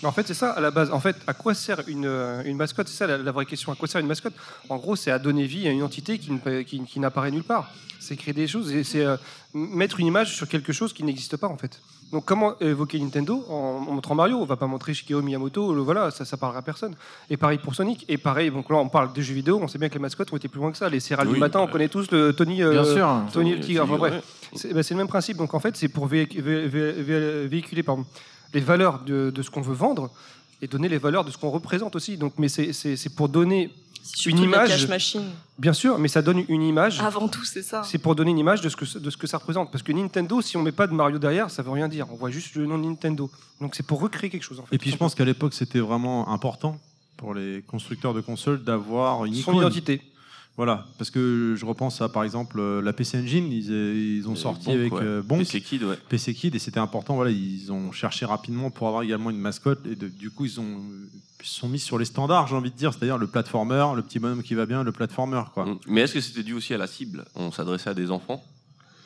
Mais 0.04 0.08
En 0.10 0.12
fait, 0.12 0.28
c'est 0.28 0.34
ça 0.36 0.52
à 0.52 0.60
la 0.62 0.70
base. 0.70 0.92
En 0.92 1.00
fait, 1.00 1.16
à 1.28 1.34
quoi 1.34 1.54
sert 1.56 1.82
une, 1.88 2.06
euh, 2.06 2.44
une 2.46 2.58
mascotte? 2.58 2.88
C'est 2.90 2.98
ça 2.98 3.08
la, 3.08 3.18
la 3.18 3.32
vraie 3.32 3.46
question. 3.46 3.72
À 3.72 3.76
quoi 3.76 3.88
sert 3.88 4.02
une 4.02 4.08
mascotte? 4.08 4.34
En 4.70 4.76
gros, 4.78 4.96
c'est 4.96 5.12
à 5.12 5.18
donner 5.18 5.46
vie 5.46 5.68
à 5.68 5.72
une 5.72 5.82
entité 5.84 6.20
qui, 6.20 6.32
qui- 6.68 6.84
qui 6.84 7.00
n'apparaît 7.00 7.32
nulle 7.32 7.44
part. 7.44 7.72
C'est 8.00 8.18
créer 8.18 8.34
des 8.34 8.48
choses 8.48 8.72
et 8.74 8.84
c'est 8.84 9.06
euh, 9.06 9.16
mettre 9.54 10.00
une 10.02 10.08
image 10.08 10.36
sur 10.36 10.48
quelque 10.48 10.74
chose 10.74 10.92
qui 10.92 11.04
n'existe 11.06 11.38
pas 11.38 11.48
en 11.48 11.56
fait. 11.58 11.80
Donc, 12.12 12.26
comment 12.26 12.60
évoquer 12.60 13.00
Nintendo? 13.00 13.44
En, 13.50 13.54
en 13.54 13.92
montrant 13.94 14.14
Mario 14.14 14.38
On 14.38 14.46
va 14.46 14.58
pas 14.58 14.68
montrer 14.68 14.94
Shigeru 14.94 15.24
Miyamoto. 15.24 15.74
le- 15.74 15.82
voilà, 15.82 16.12
ça, 16.12 16.26
ça 16.26 16.36
parlera 16.38 16.60
à 16.60 16.62
personne. 16.62 16.94
Et 17.30 17.38
pareil 17.38 17.58
pour 17.60 17.74
Sonic. 17.74 18.04
Et 18.10 18.18
pareil, 18.18 18.52
donc 18.52 18.70
là, 18.70 18.76
on 18.76 18.90
parle 18.90 19.14
des 19.14 19.24
jeux 19.24 19.34
vidéo. 19.34 19.60
On 19.64 19.68
sait 19.70 19.80
bien 19.80 19.88
que 19.90 19.94
les 19.96 20.00
mascottes 20.02 20.32
ont 20.34 20.38
été 20.38 20.48
plus 20.50 20.60
loin 20.60 20.72
que 20.72 20.78
ça. 20.78 20.90
Les 20.90 21.00
céréales 21.00 21.30
Oui, 21.30 21.36
du 21.36 21.40
matin, 21.40 21.62
on 21.62 21.68
connaît 21.68 21.88
tous 21.88 22.12
le 22.12 22.34
Tony. 22.34 22.62
euh, 22.62 22.72
Bien 22.72 22.84
sûr. 22.84 23.10
Tony 23.32 23.56
le 23.56 23.62
tigre. 23.62 23.84
Enfin, 23.86 23.94
Ouais. 23.94 24.10
bref. 24.10 24.24
C'est 24.56 24.74
bah, 24.74 24.84
c'est 24.84 24.94
le 24.94 24.98
même 25.00 25.08
principe. 25.08 25.38
Donc 25.38 25.54
en 25.56 25.60
fait, 25.62 25.76
c'est 25.78 25.88
pour 25.88 26.08
vé- 26.08 26.28
vé- 26.28 26.68
vé- 26.68 26.94
vé- 27.04 27.48
véhiculer 27.48 27.82
pardon, 27.84 28.06
les 28.54 28.62
valeurs 28.62 29.00
de, 29.00 29.32
de 29.34 29.42
ce 29.42 29.50
qu'on 29.50 29.62
veut 29.62 29.74
vendre 29.76 30.10
et 30.62 30.68
donner 30.68 30.88
les 30.90 30.98
valeurs 30.98 31.26
de 31.26 31.32
ce 31.32 31.38
qu'on 31.38 31.50
représente 31.50 31.96
aussi. 31.96 32.18
Donc, 32.18 32.34
mais 32.38 32.48
c'est- 32.48 32.74
c'est 32.74 32.96
c'est 32.96 33.10
pour 33.14 33.28
donner, 33.30 33.70
Une 34.26 34.38
la 34.38 34.44
image- 34.44 34.70
cash 34.70 34.88
machine. 34.88 35.24
bien 35.58 35.74
sûr, 35.74 35.98
mais 35.98 36.08
ça 36.10 36.22
donne 36.22 36.44
une 36.50 36.62
image. 36.62 37.00
Avant 37.02 37.28
tout, 37.28 37.44
c'est 37.46 37.62
ça. 37.64 37.84
C'est 37.84 37.98
pour 37.98 38.16
donner 38.16 38.32
une 38.32 38.38
image 38.40 38.62
de 38.62 38.70
ce, 38.70 38.76
que, 38.76 38.98
de 38.98 39.10
ce 39.10 39.18
que 39.18 39.28
ça 39.28 39.38
représente. 39.38 39.72
Parce 39.72 39.82
que 39.84 39.92
Nintendo, 39.94 40.42
si 40.42 40.56
on 40.58 40.62
met 40.62 40.72
pas 40.74 40.88
de 40.88 40.94
Mario 40.94 41.20
derrière, 41.20 41.50
ça 41.50 41.64
veut 41.64 41.72
rien 41.72 41.88
dire. 41.88 42.08
On 42.12 42.16
voit 42.16 42.30
juste 42.30 42.56
le 42.56 42.66
nom 42.66 42.78
de 42.78 42.84
Nintendo. 42.86 43.30
Donc 43.62 43.76
c'est 43.76 43.86
pour 43.86 44.00
recréer 44.02 44.30
quelque 44.30 44.44
chose. 44.44 44.60
En 44.60 44.66
fait, 44.66 44.76
Et 44.76 44.78
puis 44.78 44.92
je 44.92 44.98
pense 44.98 45.16
qu'à 45.16 45.26
l'époque, 45.26 45.54
c'était 45.54 45.80
vraiment 45.80 46.30
important 46.30 46.78
pour 47.18 47.34
les 47.34 47.62
constructeurs 47.66 48.14
de 48.14 48.22
consoles 48.22 48.62
d'avoir 48.64 49.24
une 49.26 49.34
son 49.36 49.52
icône. 49.54 49.58
identité. 49.58 50.02
Voilà, 50.56 50.86
parce 51.00 51.10
que 51.10 51.56
je 51.58 51.66
repense 51.66 52.00
à 52.02 52.10
par 52.10 52.24
exemple 52.24 52.60
euh, 52.60 52.80
la 52.82 52.94
PC 52.94 53.18
Engine, 53.18 53.52
ils, 53.52 54.18
ils 54.18 54.30
ont 54.30 54.36
sorti 54.36 54.68
Bonk, 54.68 54.76
avec 54.78 54.94
ouais. 54.94 55.00
euh, 55.02 55.22
Bonk, 55.24 55.40
PC 55.40 55.62
Kid, 55.62 55.84
ouais. 55.84 55.98
PC 56.10 56.34
Kid, 56.36 56.54
et 56.54 56.60
c'était 56.60 56.80
important. 56.80 57.16
Voilà, 57.16 57.32
ils 57.32 57.72
ont 57.72 57.92
cherché 57.92 58.26
rapidement 58.26 58.70
pour 58.70 58.88
avoir 58.88 59.02
également 59.02 59.32
une 59.32 59.40
mascotte, 59.40 59.86
et 59.88 59.96
de- 59.96 60.08
du 60.10 60.30
coup 60.30 60.46
ils 60.46 60.60
ont 60.60 60.82
sont 61.46 61.68
mis 61.68 61.80
sur 61.80 61.98
les 61.98 62.06
standards, 62.06 62.48
j'ai 62.48 62.56
envie 62.56 62.72
de 62.72 62.78
dire, 62.78 62.94
c'est-à-dire 62.94 63.18
le 63.18 63.28
platformer, 63.28 63.86
le 63.98 64.02
petit 64.02 64.18
bonhomme 64.20 64.44
qui 64.44 64.54
va 64.54 64.66
bien, 64.66 64.82
le 64.84 64.94
platformer, 64.94 65.42
quoi. 65.54 65.66
Mm. 65.66 65.80
Mais 65.88 66.02
est-ce 66.02 66.14
que 66.14 66.22
c'était 66.22 66.44
dû 66.44 66.54
aussi 66.54 66.74
à 66.74 66.78
la 66.78 66.88
cible? 66.88 67.26
On 67.36 67.52
s'adressait 67.52 67.90
à 67.90 67.94
des 67.94 68.12
enfants. 68.12 68.42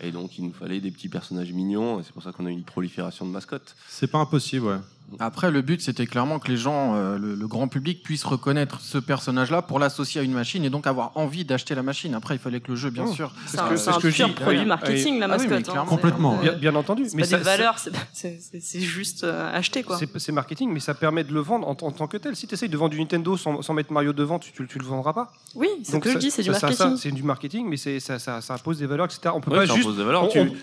Et 0.02 0.11
donc, 0.11 0.38
il 0.38 0.44
nous 0.44 0.53
fallait 0.53 0.80
des 0.80 0.91
petits 0.91 1.10
personnages 1.10 1.52
mignons. 1.52 1.99
Et 1.99 2.03
c'est 2.03 2.11
pour 2.14 2.22
ça 2.22 2.32
qu'on 2.32 2.45
a 2.45 2.49
eu 2.49 2.53
une 2.53 2.64
prolifération 2.64 3.26
de 3.26 3.32
mascottes. 3.32 3.76
C'est 3.88 4.06
pas 4.06 4.19
impossible, 4.19 4.68
ouais. 4.68 4.78
Après, 5.19 5.51
le 5.51 5.61
but, 5.61 5.81
c'était 5.81 6.05
clairement 6.05 6.38
que 6.39 6.49
les 6.49 6.57
gens, 6.57 6.95
euh, 6.95 7.17
le, 7.17 7.34
le 7.35 7.47
grand 7.47 7.67
public, 7.69 8.03
puisse 8.03 8.23
reconnaître 8.25 8.81
ce 8.81 8.97
personnage-là 8.97 9.61
pour 9.61 9.79
l'associer 9.79 10.19
à 10.19 10.23
une 10.23 10.34
machine 10.34 10.65
et 10.65 10.69
donc 10.69 10.85
avoir 10.85 11.11
envie 11.15 11.45
d'acheter 11.45 11.75
la 11.75 11.81
machine. 11.84 12.13
Après, 12.13 12.35
il 12.35 12.39
fallait 12.39 12.59
que 12.59 12.69
le 12.71 12.75
jeu, 12.75 12.89
bien 12.89 13.05
Oh. 13.07 13.13
sûr. 13.13 13.31
C'est 13.45 13.57
un, 13.59 13.65
un 13.67 13.69
que 13.99 14.07
pur 14.09 14.27
dis- 14.27 14.34
produit 14.34 14.59
oui, 14.59 14.65
marketing, 14.65 15.19
la 15.19 15.27
ah 15.27 15.38
oui, 15.38 15.45
mais 15.47 15.49
mascotte. 15.49 15.51
hein. 15.51 15.61
clairement. 15.71 15.84
C'est- 15.89 15.95
Complètement. 15.95 16.38
Bien, 16.38 16.53
bien 16.53 16.75
entendu. 16.75 17.05
C'est 17.07 17.17
pas 17.17 17.23
ça- 17.25 17.38
des 17.38 17.43
valeurs, 17.43 17.77
c'est- 17.79 18.79
juste 18.81 19.23
euh, 19.23 19.49
acheté 19.57 19.84
quoi. 19.84 19.97
C'est 20.17 20.31
marketing, 20.31 20.71
mais 20.73 20.79
ça 20.81 20.93
permet 20.93 21.23
de 21.23 21.34
le 21.34 21.39
vendre 21.39 21.67
en, 21.67 21.71
en 21.71 21.91
tant 21.91 22.07
que 22.07 22.17
tel. 22.17 22.35
Si 22.35 22.45
tu 22.47 22.53
essayes 22.55 22.67
de 22.69 22.77
vendre 22.77 22.91
du 22.91 22.99
Nintendo 22.99 23.38
sans, 23.38 23.61
sans 23.61 23.73
mettre 23.73 23.91
Mario 23.93 24.11
devant, 24.13 24.39
tu, 24.39 24.51
tu, 24.51 24.67
tu 24.67 24.77
le 24.77 24.85
vendras 24.85 25.13
pas. 25.13 25.31
Oui, 25.55 25.67
c'est 25.84 25.93
Donc 25.93 26.03
que 26.03 26.11
je 26.11 26.17
dis, 26.17 26.31
c'est 26.31 26.43
du 26.43 26.51
marketing. 26.51 26.97
C'est 26.97 27.11
du 27.11 27.23
marketing, 27.23 27.65
mais 27.67 27.77
ça, 27.77 28.19
ça, 28.19 28.41
ça 28.41 28.53
impose 28.53 28.79
des 28.79 28.85
valeurs, 28.88 29.05
etc. 29.05 29.34
On 29.34 29.39
peut 29.41 29.51
pas 29.51 29.65
juste, 29.65 29.88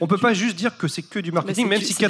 on, 0.01 0.07
peut 0.07 0.19
pas 0.19 0.35
juste 0.35 0.57
dire 0.57 0.77
que 0.77 0.87
c'est 0.87 1.03
que 1.03 1.19
du 1.19 1.31
Mais 1.31 1.37
marketing, 1.37 1.67
même 1.69 1.81
si 1.81 1.93
c'est 1.95 2.07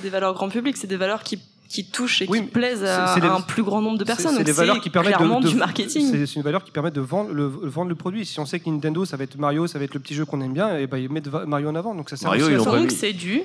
des 0.00 0.08
valeurs 0.10 0.34
grand 0.34 0.48
public, 0.48 0.76
c'est 0.76 0.86
des 0.86 0.96
valeurs 0.96 1.22
qui, 1.22 1.38
qui 1.72 1.84
touchent 1.86 2.22
et 2.22 2.26
Oui, 2.28 2.40
qui 2.40 2.46
plaisent 2.46 2.84
à, 2.84 3.18
des- 3.18 3.26
un 3.26 3.40
plus 3.40 3.62
grand 3.62 3.80
nombre 3.80 3.98
de 3.98 4.04
personnes. 4.04 4.34
C'est 4.36 4.44
des 4.44 4.52
valeurs 4.52 4.80
qui 4.80 4.90
permettent 4.90 5.12
de, 5.12 5.16
clairement 5.16 5.40
de- 5.40 5.48
du 5.48 5.56
marketing. 5.56 6.26
C'est 6.26 6.34
une 6.36 6.42
valeur 6.42 6.62
qui 6.64 6.70
permet 6.70 6.90
de 6.90 7.00
vendre 7.00 7.32
le, 7.32 7.44
vendre 7.46 7.88
le 7.88 7.94
produit. 7.94 8.26
Si 8.26 8.38
on 8.40 8.46
sait 8.46 8.60
que 8.60 8.68
Nintendo, 8.68 9.04
ça 9.04 9.16
va 9.16 9.24
être 9.24 9.36
Mario, 9.38 9.66
ça 9.66 9.78
va 9.78 9.84
être 9.84 9.94
le 9.94 10.00
petit 10.00 10.14
jeu 10.14 10.24
qu'on 10.24 10.40
aime 10.40 10.52
bien, 10.52 10.76
et 10.78 10.86
ben 10.86 10.98
ils 10.98 11.10
mettent 11.10 11.28
Mario 11.28 11.68
en 11.68 11.74
avant. 11.74 11.94
Donc 11.94 12.10
ça 12.10 12.16
sert 12.16 12.28
Mario, 12.28 12.48
ils 12.50 12.60
ont 12.60 12.64
pas 12.64 12.88
c'est 12.90 13.12
du. 13.12 13.42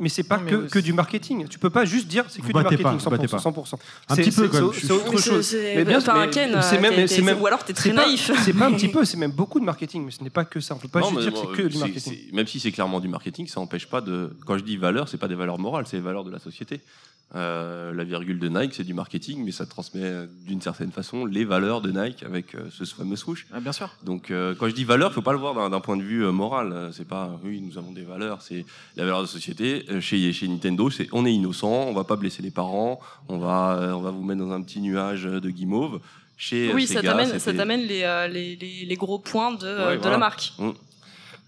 Mais 0.00 0.08
c'est 0.08 0.22
pas 0.22 0.38
Non, 0.38 0.44
mais 0.62 0.68
que, 0.70 0.78
du 0.78 0.94
marketing. 0.94 1.46
Tu 1.46 1.58
peux 1.58 1.68
pas 1.68 1.84
juste 1.84 2.08
dire 2.08 2.24
c'est 2.30 2.38
que 2.38 2.42
Vous 2.44 2.48
du 2.48 2.52
pas, 2.54 2.62
marketing 2.62 2.86
vous 2.86 3.10
battez 3.10 3.28
pas. 3.28 3.36
100%. 3.36 3.66
100%. 3.68 3.74
Un 4.08 4.16
petit 4.16 4.30
peu, 4.30 4.44
c'est- 4.44 4.48
quand 4.48 4.60
même. 4.62 4.70
c'est- 4.72 4.86
C'est 4.86 4.92
autre 4.94 5.18
chose. 5.20 5.54
Mais 5.62 5.84
bien 5.84 5.98
enfin, 5.98 6.26
Ken, 6.28 6.58
c'est 6.62 6.80
même- 6.80 6.94
même- 7.22 7.42
ou 7.42 7.46
alors 7.46 7.62
t'es 7.66 7.74
très 7.74 7.90
pas- 7.90 8.06
naïf. 8.06 8.30
C'est 8.46 8.54
pas 8.54 8.68
un 8.68 8.72
petit 8.72 8.88
peu, 8.96 9.04
c'est 9.04 9.18
même 9.18 9.32
beaucoup 9.32 9.60
de 9.60 9.66
marketing, 9.66 10.06
mais 10.06 10.10
ce 10.10 10.24
n'est 10.24 10.30
pas 10.30 10.46
que 10.46 10.58
ça. 10.60 10.74
On 10.74 10.78
peut 10.78 10.88
pas 10.88 11.00
Non, 11.00 11.10
juste 11.10 11.20
dire 11.20 11.32
que 11.34 11.38
c'est 11.38 11.62
que 11.64 11.68
du 11.68 11.76
marketing. 11.76 12.14
Même 12.32 12.46
si 12.46 12.60
c'est 12.60 12.72
clairement 12.72 12.98
du 12.98 13.08
marketing, 13.08 13.46
ça 13.46 13.60
n'empêche 13.60 13.86
pas 13.86 14.00
de. 14.00 14.34
Quand 14.46 14.56
je 14.56 14.64
dis 14.64 14.78
valeurs, 14.78 15.06
c'est 15.06 15.18
pas 15.18 15.28
des 15.28 15.34
valeurs 15.34 15.58
morales, 15.58 15.84
c'est 15.86 15.96
les 15.98 16.02
valeurs 16.02 16.24
de 16.24 16.30
la 16.30 16.38
société. 16.38 16.80
Euh, 17.34 17.92
la 17.92 18.04
virgule 18.04 18.38
de 18.38 18.48
Nike, 18.48 18.74
c'est 18.74 18.84
du 18.84 18.94
marketing, 18.94 19.42
mais 19.44 19.50
ça 19.50 19.66
transmet 19.66 20.04
euh, 20.04 20.26
d'une 20.46 20.60
certaine 20.60 20.92
façon 20.92 21.24
les 21.26 21.44
valeurs 21.44 21.80
de 21.80 21.90
Nike 21.90 22.22
avec 22.22 22.54
euh, 22.54 22.68
ce 22.70 22.84
fameux 22.84 23.16
swoosh. 23.16 23.46
Ah, 23.52 23.58
bien 23.58 23.72
sûr. 23.72 23.90
Donc, 24.04 24.30
euh, 24.30 24.54
quand 24.54 24.68
je 24.68 24.74
dis 24.74 24.84
valeur, 24.84 25.12
faut 25.12 25.20
pas 25.22 25.32
le 25.32 25.38
voir 25.38 25.68
d'un 25.68 25.80
point 25.80 25.96
de 25.96 26.02
vue 26.04 26.24
euh, 26.24 26.30
moral. 26.30 26.90
C'est 26.92 27.08
pas, 27.08 27.40
oui, 27.42 27.60
nous 27.60 27.76
avons 27.76 27.90
des 27.90 28.02
valeurs. 28.04 28.40
C'est 28.40 28.64
la 28.96 29.02
valeur 29.04 29.22
de 29.22 29.26
société. 29.26 29.84
Chez, 30.00 30.32
chez 30.32 30.46
Nintendo, 30.46 30.90
c'est 30.90 31.08
on 31.10 31.26
est 31.26 31.32
innocent, 31.34 31.68
on 31.88 31.92
va 31.92 32.04
pas 32.04 32.14
blesser 32.14 32.40
les 32.42 32.52
parents, 32.52 33.00
on 33.28 33.38
va, 33.38 33.78
euh, 33.80 33.92
on 33.92 34.00
va 34.00 34.10
vous 34.12 34.22
mettre 34.22 34.40
dans 34.40 34.52
un 34.52 34.62
petit 34.62 34.80
nuage 34.80 35.24
de 35.24 35.50
guimauve. 35.50 36.00
Chez 36.36 36.72
Oui, 36.72 36.86
ça 36.86 37.00
Sega, 37.00 37.12
t'amène, 37.12 37.28
ça 37.30 37.38
c'était- 37.40 37.56
t'amène 37.56 37.80
les, 37.82 38.02
euh, 38.04 38.28
les, 38.28 38.54
les, 38.56 38.84
les 38.86 38.94
gros 38.96 39.18
points 39.18 39.52
de, 39.54 39.66
Ouais, 39.66 39.94
de 39.96 40.00
voilà. 40.00 40.10
la 40.10 40.18
marque. 40.18 40.52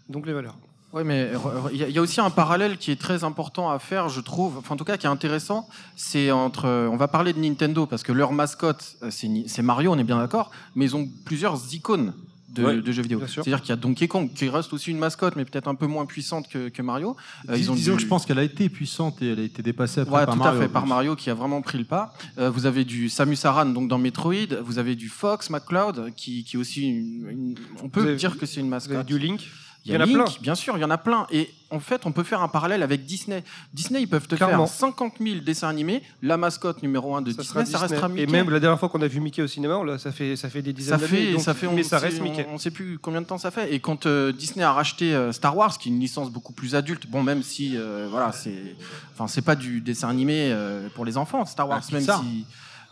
Donc 0.08 0.26
les 0.26 0.32
valeurs. 0.32 0.56
Oui, 0.96 1.02
mais 1.04 1.30
re- 1.34 1.68
il 1.72 1.76
y, 1.78 1.84
a- 1.84 1.88
il 1.88 1.94
y 1.94 1.98
a 1.98 2.02
aussi 2.02 2.20
un 2.22 2.30
parallèle 2.30 2.78
qui 2.78 2.90
est 2.90 2.96
très 3.00 3.22
important 3.22 3.70
à 3.70 3.78
faire, 3.78 4.08
je 4.08 4.20
trouve. 4.22 4.56
Enfin, 4.58 4.74
en 4.74 4.78
tout 4.78 4.84
cas, 4.84 4.96
qui 4.96 5.06
est 5.06 5.10
intéressant. 5.10 5.68
C'est 5.94 6.30
entre. 6.30 6.64
euh, 6.64 6.88
On 6.90 6.96
va 6.96 7.06
parler 7.06 7.32
de 7.34 7.38
Nintendo 7.38 7.84
parce 7.86 8.02
que 8.02 8.12
leur 8.12 8.32
mascotte, 8.32 8.96
euh, 9.02 9.10
c'est 9.10 9.62
Mario, 9.62 9.92
on 9.92 9.98
est 9.98 10.04
bien 10.04 10.18
d'accord. 10.18 10.50
Mais 10.74 10.86
ils 10.86 10.96
ont 10.96 11.06
plusieurs 11.26 11.74
icônes 11.74 12.14
de, 12.48 12.64
Ouais, 12.64 12.80
de 12.80 12.92
jeux 12.92 13.02
vidéo. 13.02 13.20
C'est-à-dire 13.26 13.60
qu'il 13.60 13.68
y 13.68 13.72
a 13.72 13.76
Donkey 13.76 14.08
Kong 14.08 14.30
qui 14.34 14.48
reste 14.48 14.72
aussi 14.72 14.90
une 14.90 14.96
mascotte, 14.98 15.36
mais 15.36 15.44
peut-être 15.44 15.68
un 15.68 15.74
peu 15.74 15.86
moins 15.86 16.06
puissante 16.06 16.48
que, 16.48 16.70
que 16.70 16.80
Mario. 16.80 17.14
Euh, 17.50 17.58
ils 17.58 17.70
ont 17.70 17.74
disons 17.74 17.92
du- 17.92 17.96
que 17.98 18.02
je 18.04 18.08
pense 18.08 18.24
qu'elle 18.24 18.38
a 18.38 18.42
été 18.44 18.70
puissante 18.70 19.20
et 19.20 19.32
elle 19.32 19.40
a 19.40 19.42
été 19.42 19.62
dépassée 19.62 20.00
après 20.00 20.14
Ouais, 20.20 20.24
par 20.24 20.34
tout 20.36 20.40
Mario. 20.40 20.58
à 20.58 20.62
fait, 20.62 20.68
par 20.70 20.86
Mario 20.86 21.14
qui 21.16 21.28
a 21.28 21.34
vraiment 21.34 21.60
pris 21.60 21.76
le 21.76 21.84
pas. 21.84 22.14
Euh, 22.38 22.48
vous 22.48 22.64
avez 22.64 22.84
du 22.86 23.10
Samus 23.10 23.36
Aran 23.44 23.66
donc 23.66 23.88
dans 23.88 23.98
Metroid, 23.98 24.54
vous 24.64 24.78
avez 24.78 24.94
du 24.94 25.10
Fox 25.10 25.50
McCloud 25.50 26.14
qui, 26.16 26.44
qui 26.44 26.56
est 26.56 26.58
aussi 26.58 26.88
une, 26.88 27.28
une- 27.30 27.54
on 27.82 27.90
peut 27.90 28.00
Vous 28.00 28.06
avez- 28.06 28.16
dire 28.16 28.38
que 28.38 28.46
c'est 28.46 28.60
une 28.60 28.68
Vous 28.68 28.74
avez 28.74 28.86
mascotte. 28.94 29.06
du 29.06 29.18
Link. 29.18 29.42
Il 29.86 29.94
y, 29.94 29.96
en 29.96 30.00
a 30.00 30.06
plein. 30.06 30.24
Bien 30.40 30.54
sûr, 30.54 30.76
il 30.76 30.80
y 30.80 30.84
en 30.84 30.90
a 30.90 30.98
plein. 30.98 31.26
Et 31.30 31.48
en 31.70 31.78
fait, 31.80 32.06
on 32.06 32.12
peut 32.12 32.24
faire 32.24 32.42
un 32.42 32.48
parallèle 32.48 32.82
avec 32.82 33.04
Disney. 33.04 33.44
Disney, 33.72 34.02
ils 34.02 34.08
peuvent 34.08 34.26
te 34.26 34.34
Clairement. 34.34 34.66
faire 34.66 34.76
50 34.76 35.14
000 35.20 35.40
dessins 35.40 35.68
animés. 35.68 36.02
La 36.22 36.36
mascotte 36.36 36.82
numéro 36.82 37.14
un 37.14 37.22
de 37.22 37.30
Ça 37.30 37.42
Disney, 37.42 37.64
ça 37.66 37.78
restera. 37.78 38.08
Mickey. 38.08 38.22
Et 38.22 38.26
même 38.26 38.50
la 38.50 38.60
dernière 38.60 38.78
fois 38.78 38.88
qu'on 38.88 39.00
a 39.02 39.06
vu 39.06 39.20
Mickey 39.20 39.42
au 39.42 39.46
cinéma, 39.46 39.82
là, 39.84 39.98
ça 39.98 40.12
fait 40.12 40.36
ça 40.36 40.48
fait 40.48 40.62
des 40.62 40.72
dizaines 40.72 40.98
d'années. 40.98 41.38
ça 41.38 41.54
fait, 41.54 41.68
mais 41.68 41.82
ça 41.82 41.98
reste 41.98 42.20
Mickey. 42.20 42.46
On, 42.50 42.54
ne 42.54 42.58
sait 42.58 42.70
plus 42.70 42.98
combien 42.98 43.20
de 43.20 43.26
temps 43.26 43.38
ça 43.38 43.50
fait. 43.50 43.72
Et 43.72 43.80
quand 43.80 44.06
euh, 44.06 44.32
Disney 44.32 44.64
a 44.64 44.72
racheté 44.72 45.14
euh, 45.14 45.32
Star 45.32 45.56
Wars, 45.56 45.78
qui 45.78 45.88
est 45.88 45.92
une 45.92 46.00
licence 46.00 46.30
beaucoup 46.30 46.52
plus 46.52 46.74
adulte, 46.74 47.06
bon, 47.08 47.22
même 47.22 47.42
si, 47.42 47.76
euh, 47.76 48.08
voilà, 48.10 48.32
c'est, 48.32 48.76
enfin, 49.14 49.26
c'est 49.28 49.42
pas 49.42 49.54
du 49.56 49.80
dessin 49.80 50.08
animé 50.08 50.50
euh, 50.50 50.88
pour 50.94 51.04
les 51.04 51.16
enfants, 51.16 51.44
Star 51.46 51.68
Wars, 51.68 51.82
Ah, 51.82 51.92
même 51.92 52.02
si, 52.02 52.46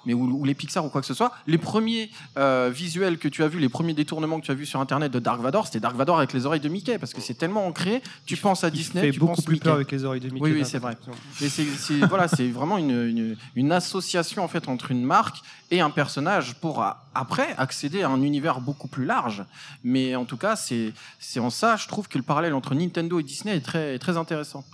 mais 0.07 0.15
ou, 0.15 0.25
ou 0.41 0.45
les 0.45 0.55
Pixar 0.55 0.85
ou 0.85 0.89
quoi 0.89 1.01
que 1.01 1.07
ce 1.07 1.15
soit. 1.15 1.33
Les 1.47 1.59
premiers 1.59 2.11
euh, 2.37 2.71
visuels 2.73 3.19
que 3.19 3.29
tu 3.29 3.43
as 3.43 3.49
vus, 3.49 3.59
les 3.59 3.69
premiers 3.69 3.95
détournements 3.95 4.41
que 4.41 4.47
tu 4.47 4.51
as 4.51 4.55
vus 4.55 4.67
sur 4.67 4.81
Internet 4.81 5.13
de 5.13 5.19
Dark 5.19 5.41
Vador, 5.41 5.67
c'était 5.67 5.81
Dark 5.81 5.97
Vador 5.97 6.19
avec 6.19 6.33
les 6.33 6.47
oreilles 6.47 6.61
de 6.61 6.69
Mickey, 6.69 6.99
parce 6.99 7.13
que 7.13 7.21
c'est 7.21 7.35
tellement 7.35 7.67
ancré. 7.67 8.03
Tu 8.27 8.37
penses 8.37 8.65
à 8.65 8.71
Disney, 8.71 9.01
fait 9.03 9.11
tu 9.13 9.21
beaucoup 9.21 9.37
penses 9.37 9.45
plus 9.45 9.55
Mickey. 9.55 9.65
peur 9.65 9.75
avec 9.75 9.91
les 9.93 10.05
oreilles 10.05 10.21
de 10.21 10.29
Mickey. 10.31 10.41
Oui, 10.45 10.53
oui, 10.53 10.65
c'est 10.65 10.79
vrai. 10.79 10.97
Et 11.41 11.49
c'est 11.49 11.65
voilà, 12.09 12.29
c'est 12.29 12.49
vraiment 12.49 12.79
une, 12.79 12.91
une, 12.91 13.37
une 13.55 13.73
association 13.73 14.45
en 14.45 14.49
fait 14.49 14.69
entre 14.69 14.91
une 14.91 15.03
marque 15.05 15.39
et 15.71 15.81
un 15.81 15.91
personnage 15.91 16.55
pour 16.57 16.85
après 17.15 17.55
accéder 17.59 18.03
à 18.03 18.09
un 18.09 18.23
univers 18.23 18.61
beaucoup 18.61 18.89
plus 18.89 19.05
large. 19.05 19.45
Mais 19.83 20.15
en 20.17 20.25
tout 20.25 20.37
cas, 20.37 20.57
c'est 20.57 20.93
en 21.39 21.51
ça, 21.51 21.77
je 21.77 21.89
trouve 21.89 22.09
que 22.09 22.19
le 22.19 22.25
parallèle 22.25 22.55
entre 22.55 22.75
Nintendo 22.75 23.19
et 23.21 23.23
Disney 23.23 23.57
est 23.57 23.61
très 23.61 23.95
est 23.95 23.99
très 23.99 24.17
intéressant. 24.17 24.65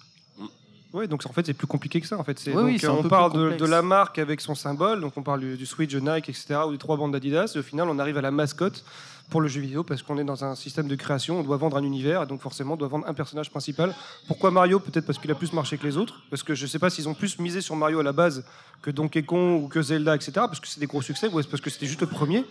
Ouais, 0.92 1.06
donc 1.06 1.24
en 1.24 1.32
fait 1.32 1.46
c'est 1.46 1.54
plus 1.54 1.66
compliqué 1.66 2.00
que 2.00 2.06
ça. 2.06 2.18
En 2.18 2.24
fait, 2.24 2.38
c'est 2.38 2.52
Oui, 2.54 2.78
oui, 2.80 2.88
on 2.88 3.02
parle 3.04 3.56
de, 3.56 3.66
la 3.66 3.82
marque 3.82 4.18
avec 4.18 4.40
son 4.40 4.54
symbole, 4.54 5.00
donc 5.00 5.12
on 5.16 5.22
parle 5.22 5.40
du, 5.40 5.56
du 5.56 5.66
Switch, 5.66 5.92
de 5.92 6.00
Nike, 6.00 6.28
etc., 6.28 6.60
ou 6.66 6.72
des 6.72 6.78
trois 6.78 6.96
bandes 6.96 7.12
d'Adidas. 7.12 7.52
Et 7.54 7.58
au 7.58 7.62
final, 7.62 7.88
on 7.88 7.98
arrive 7.98 8.18
à 8.18 8.22
la 8.22 8.30
mascotte 8.30 8.84
pour 9.30 9.40
le 9.40 9.48
jeu 9.48 9.60
vidéo 9.60 9.84
parce 9.84 10.02
qu'on 10.02 10.18
est 10.18 10.24
dans 10.24 10.44
un 10.44 10.54
système 10.54 10.88
de 10.88 10.96
création. 10.96 11.40
On 11.40 11.42
doit 11.42 11.56
vendre 11.56 11.76
un 11.76 11.84
univers 11.84 12.22
et 12.24 12.26
donc 12.26 12.42
forcément 12.42 12.74
on 12.74 12.76
doit 12.76 12.88
vendre 12.88 13.06
un 13.06 13.14
personnage 13.14 13.50
principal. 13.50 13.94
Pourquoi 14.26 14.50
Mario? 14.50 14.80
Peut-être 14.80 15.06
parce 15.06 15.18
qu'il 15.18 15.30
a 15.30 15.34
plus 15.34 15.52
marché 15.52 15.78
que 15.78 15.86
les 15.86 15.96
autres. 15.96 16.20
Parce 16.28 16.42
que 16.42 16.54
je 16.54 16.66
sais 16.66 16.78
pas 16.78 16.90
s'ils 16.90 17.08
ont 17.08 17.14
plus 17.14 17.38
misé 17.38 17.60
sur 17.60 17.76
Mario 17.76 18.00
à 18.00 18.02
la 18.02 18.12
base 18.12 18.44
que 18.82 18.90
Donkey 18.90 19.22
Kong 19.22 19.62
ou 19.62 19.68
que 19.68 19.80
Zelda, 19.80 20.14
etc. 20.16 20.32
Parce 20.34 20.60
que 20.60 20.66
c'est 20.66 20.80
des 20.80 20.86
gros 20.86 21.02
succès 21.02 21.28
ou 21.28 21.38
est-ce 21.38 21.48
parce 21.48 21.62
que 21.62 21.70
c'était 21.70 21.86
juste 21.86 22.00
le 22.00 22.08
premier? 22.08 22.44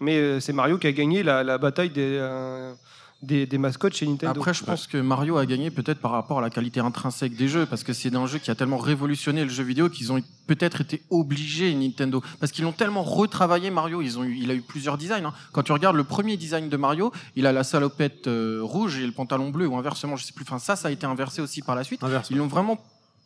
Mais 0.00 0.18
euh, 0.18 0.40
c'est 0.40 0.52
Mario 0.52 0.78
qui 0.78 0.86
a 0.86 0.92
gagné 0.92 1.22
la, 1.22 1.42
la 1.42 1.58
bataille 1.58 1.90
des, 1.90 2.18
euh, 2.20 2.74
des, 3.22 3.46
des 3.46 3.58
mascottes 3.58 3.94
chez 3.94 4.06
Nintendo. 4.06 4.40
Après, 4.40 4.52
je 4.52 4.64
pense 4.64 4.86
que 4.86 4.98
Mario 4.98 5.36
a 5.36 5.46
gagné 5.46 5.70
peut-être 5.70 6.00
par 6.00 6.10
rapport 6.10 6.38
à 6.38 6.42
la 6.42 6.50
qualité 6.50 6.80
intrinsèque 6.80 7.36
des 7.36 7.48
jeux, 7.48 7.66
parce 7.66 7.84
que 7.84 7.92
c'est 7.92 8.14
un 8.14 8.26
jeu 8.26 8.38
qui 8.38 8.50
a 8.50 8.54
tellement 8.54 8.78
révolutionné 8.78 9.44
le 9.44 9.50
jeu 9.50 9.62
vidéo 9.62 9.88
qu'ils 9.88 10.12
ont 10.12 10.20
peut-être 10.46 10.80
été 10.80 11.02
obligés, 11.10 11.74
Nintendo, 11.74 12.22
parce 12.40 12.52
qu'ils 12.52 12.64
l'ont 12.64 12.72
tellement 12.72 13.02
retravaillé, 13.04 13.70
Mario. 13.70 14.02
Ils 14.02 14.18
ont 14.18 14.24
eu, 14.24 14.36
il 14.36 14.50
a 14.50 14.54
eu 14.54 14.60
plusieurs 14.62 14.98
designs. 14.98 15.24
hein. 15.24 15.34
Quand 15.52 15.62
tu 15.62 15.72
regardes 15.72 15.96
le 15.96 16.04
premier 16.04 16.36
design 16.36 16.68
de 16.68 16.76
Mario, 16.76 17.12
il 17.36 17.46
a 17.46 17.52
la 17.52 17.64
salopette 17.64 18.26
euh, 18.26 18.60
rouge 18.62 18.98
et 18.98 19.06
le 19.06 19.12
pantalon 19.12 19.50
bleu, 19.50 19.66
ou 19.68 19.76
inversement, 19.76 20.16
je 20.16 20.24
sais 20.24 20.32
plus. 20.32 20.44
Enfin, 20.46 20.58
ça, 20.58 20.76
ça 20.76 20.88
a 20.88 20.90
été 20.90 21.06
inversé 21.06 21.40
aussi 21.40 21.62
par 21.62 21.76
la 21.76 21.84
suite. 21.84 22.02
Inverse. 22.02 22.28
Ils 22.30 22.38
l'ont 22.38 22.48
vraiment 22.48 22.78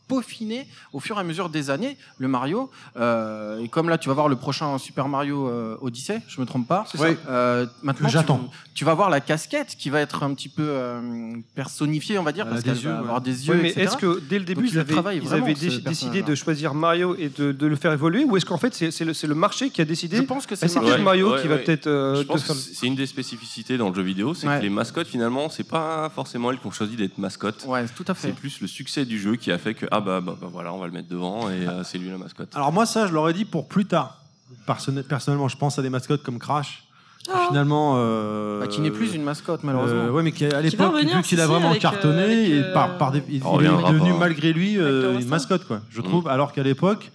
peaufiné 0.08 0.66
au 0.92 1.00
fur 1.00 1.16
et 1.16 1.20
à 1.20 1.24
mesure 1.24 1.48
des 1.48 1.70
années, 1.70 1.96
le 2.18 2.28
Mario. 2.28 2.70
Euh, 2.96 3.58
et 3.60 3.68
comme 3.68 3.88
là, 3.88 3.98
tu 3.98 4.08
vas 4.08 4.14
voir 4.14 4.28
le 4.28 4.36
prochain 4.36 4.78
Super 4.78 5.08
Mario 5.08 5.48
euh, 5.48 5.76
Odyssey, 5.80 6.20
je 6.28 6.40
me 6.40 6.46
trompe 6.46 6.66
pas. 6.68 6.84
C'est 6.90 6.98
ça. 6.98 7.06
Euh, 7.28 7.66
maintenant, 7.82 8.08
j'attends. 8.08 8.38
Tu, 8.38 8.72
tu 8.74 8.84
vas 8.84 8.94
voir 8.94 9.10
la 9.10 9.20
casquette 9.20 9.74
qui 9.78 9.90
va 9.90 10.00
être 10.00 10.22
un 10.22 10.32
petit 10.34 10.48
peu 10.48 10.62
euh, 10.66 11.32
personnifiée, 11.54 12.18
on 12.18 12.22
va 12.22 12.32
dire, 12.32 12.46
parce 12.48 12.62
des 12.62 12.70
qu'elle 12.70 12.82
yeux, 12.82 12.88
va 12.90 12.94
ouais. 12.96 13.00
avoir 13.00 13.20
des 13.20 13.48
yeux, 13.48 13.54
Oui, 13.54 13.60
mais 13.62 13.68
etc. 13.70 13.82
est-ce 13.86 13.96
que 13.96 14.20
dès 14.28 14.38
le 14.38 14.44
début, 14.44 14.62
Donc, 14.62 14.70
ils 14.70 14.74
il 14.74 14.78
avaient, 14.80 15.16
ils 15.16 15.22
vraiment, 15.22 15.46
avaient 15.46 15.54
ce 15.54 15.66
dé- 15.76 15.78
décidé 15.78 16.22
de 16.22 16.34
choisir 16.34 16.74
Mario 16.74 17.16
et 17.16 17.28
de, 17.28 17.52
de 17.52 17.66
le 17.66 17.76
faire 17.76 17.92
évoluer 17.92 18.24
Ou 18.24 18.36
est-ce 18.36 18.44
qu'en 18.46 18.58
fait, 18.58 18.74
c'est 18.74 18.90
c'est 18.90 19.04
le, 19.04 19.14
c'est 19.14 19.26
le 19.26 19.34
marché 19.34 19.70
qui 19.70 19.80
a 19.80 19.84
décidé 19.84 20.16
Je 20.18 20.22
pense 20.22 20.46
que 20.46 20.54
Ah, 20.60 20.68
c'est. 20.68 20.78
Ouais, 20.78 20.98
Mario 20.98 21.32
ouais, 21.34 21.42
qui 21.42 21.48
va 21.48 21.56
ouais. 21.56 21.64
peut-être 21.64 21.86
euh, 21.86 22.16
Je 22.16 22.22
te 22.22 22.26
pense 22.28 22.42
que 22.42 22.46
faire- 22.52 22.56
c'est 22.56 22.86
une 22.86 22.94
des 22.96 23.06
spécificités 23.06 23.76
dans 23.78 23.88
le 23.88 23.94
jeu 23.94 24.02
vidéo, 24.02 24.34
c'est 24.34 24.46
Ouais. 24.46 24.58
que 24.58 24.62
les 24.62 24.70
mascottes 24.70 25.06
finalement, 25.08 25.48
c'est 25.48 25.64
pas 25.68 26.10
forcément 26.14 26.50
elles 26.50 26.58
qui 26.58 26.66
ont 26.66 26.70
choisi 26.70 26.96
d'être 26.96 27.18
mascottes. 27.18 27.64
Ouais, 27.66 27.84
tout 27.96 28.04
à 28.08 28.14
fait. 28.14 28.28
C'est 28.28 28.34
plus 28.34 28.60
le 28.60 28.66
succès 28.66 29.04
du 29.04 29.18
jeu 29.18 29.36
qui 29.36 29.50
a 29.50 29.58
fait 29.58 29.74
que 29.74 29.86
ah 29.96 30.00
bah, 30.00 30.20
bah, 30.20 30.34
bah, 30.40 30.48
voilà, 30.52 30.72
on 30.72 30.78
va 30.78 30.86
le 30.86 30.92
mettre 30.92 31.08
devant 31.08 31.48
et 31.50 31.66
euh, 31.66 31.82
c'est 31.84 31.98
lui 31.98 32.08
la 32.10 32.18
mascotte. 32.18 32.48
Alors 32.54 32.72
moi 32.72 32.86
ça 32.86 33.06
je 33.06 33.12
l'aurais 33.12 33.32
dit 33.32 33.44
pour 33.44 33.68
plus 33.68 33.84
tard. 33.86 34.18
Personnel- 34.66 35.04
Personnellement 35.04 35.48
je 35.48 35.56
pense 35.56 35.78
à 35.78 35.82
des 35.82 35.90
mascottes 35.90 36.22
comme 36.22 36.38
Crash. 36.38 36.82
qui, 37.24 37.30
Finalement. 37.48 37.94
euh, 37.96 38.60
Bah, 38.60 38.68
qui 38.68 38.80
n'est 38.80 38.90
plus 38.92 39.14
une 39.14 39.22
mascotte, 39.24 39.64
malheureusement. 39.64 40.02
Euh, 40.04 40.10
ouais, 40.10 40.22
mais 40.22 40.30
qui, 40.30 40.44
à 40.44 40.48
va 40.50 40.62
l'époque, 40.62 40.92
revenir, 40.92 41.16
vu 41.16 41.22
qu'il 41.24 41.40
a 41.40 41.44
si, 41.46 41.50
vraiment 41.50 41.70
avec, 41.70 41.84
euh, 41.84 41.90
cartonné, 41.90 42.22
avec, 42.22 42.48
et 42.50 42.58
euh, 42.62 42.72
par, 42.72 42.98
par 42.98 43.10
des- 43.10 43.22
il, 43.28 43.42
On 43.44 43.58
il 43.58 43.64
est 43.64 43.68
reviendra 43.68 43.92
devenu 43.92 44.12
pas. 44.12 44.18
malgré 44.18 44.52
lui 44.52 44.78
euh, 44.78 45.10
Avec 45.10 45.22
une 45.22 45.28
mascotte, 45.28 45.64
quoi. 45.66 45.80
Je 45.90 46.00
Mm. 46.00 46.04
trouve. 46.04 46.28
Alors 46.28 46.52
qu'à 46.52 46.62
l'époque, 46.62 47.10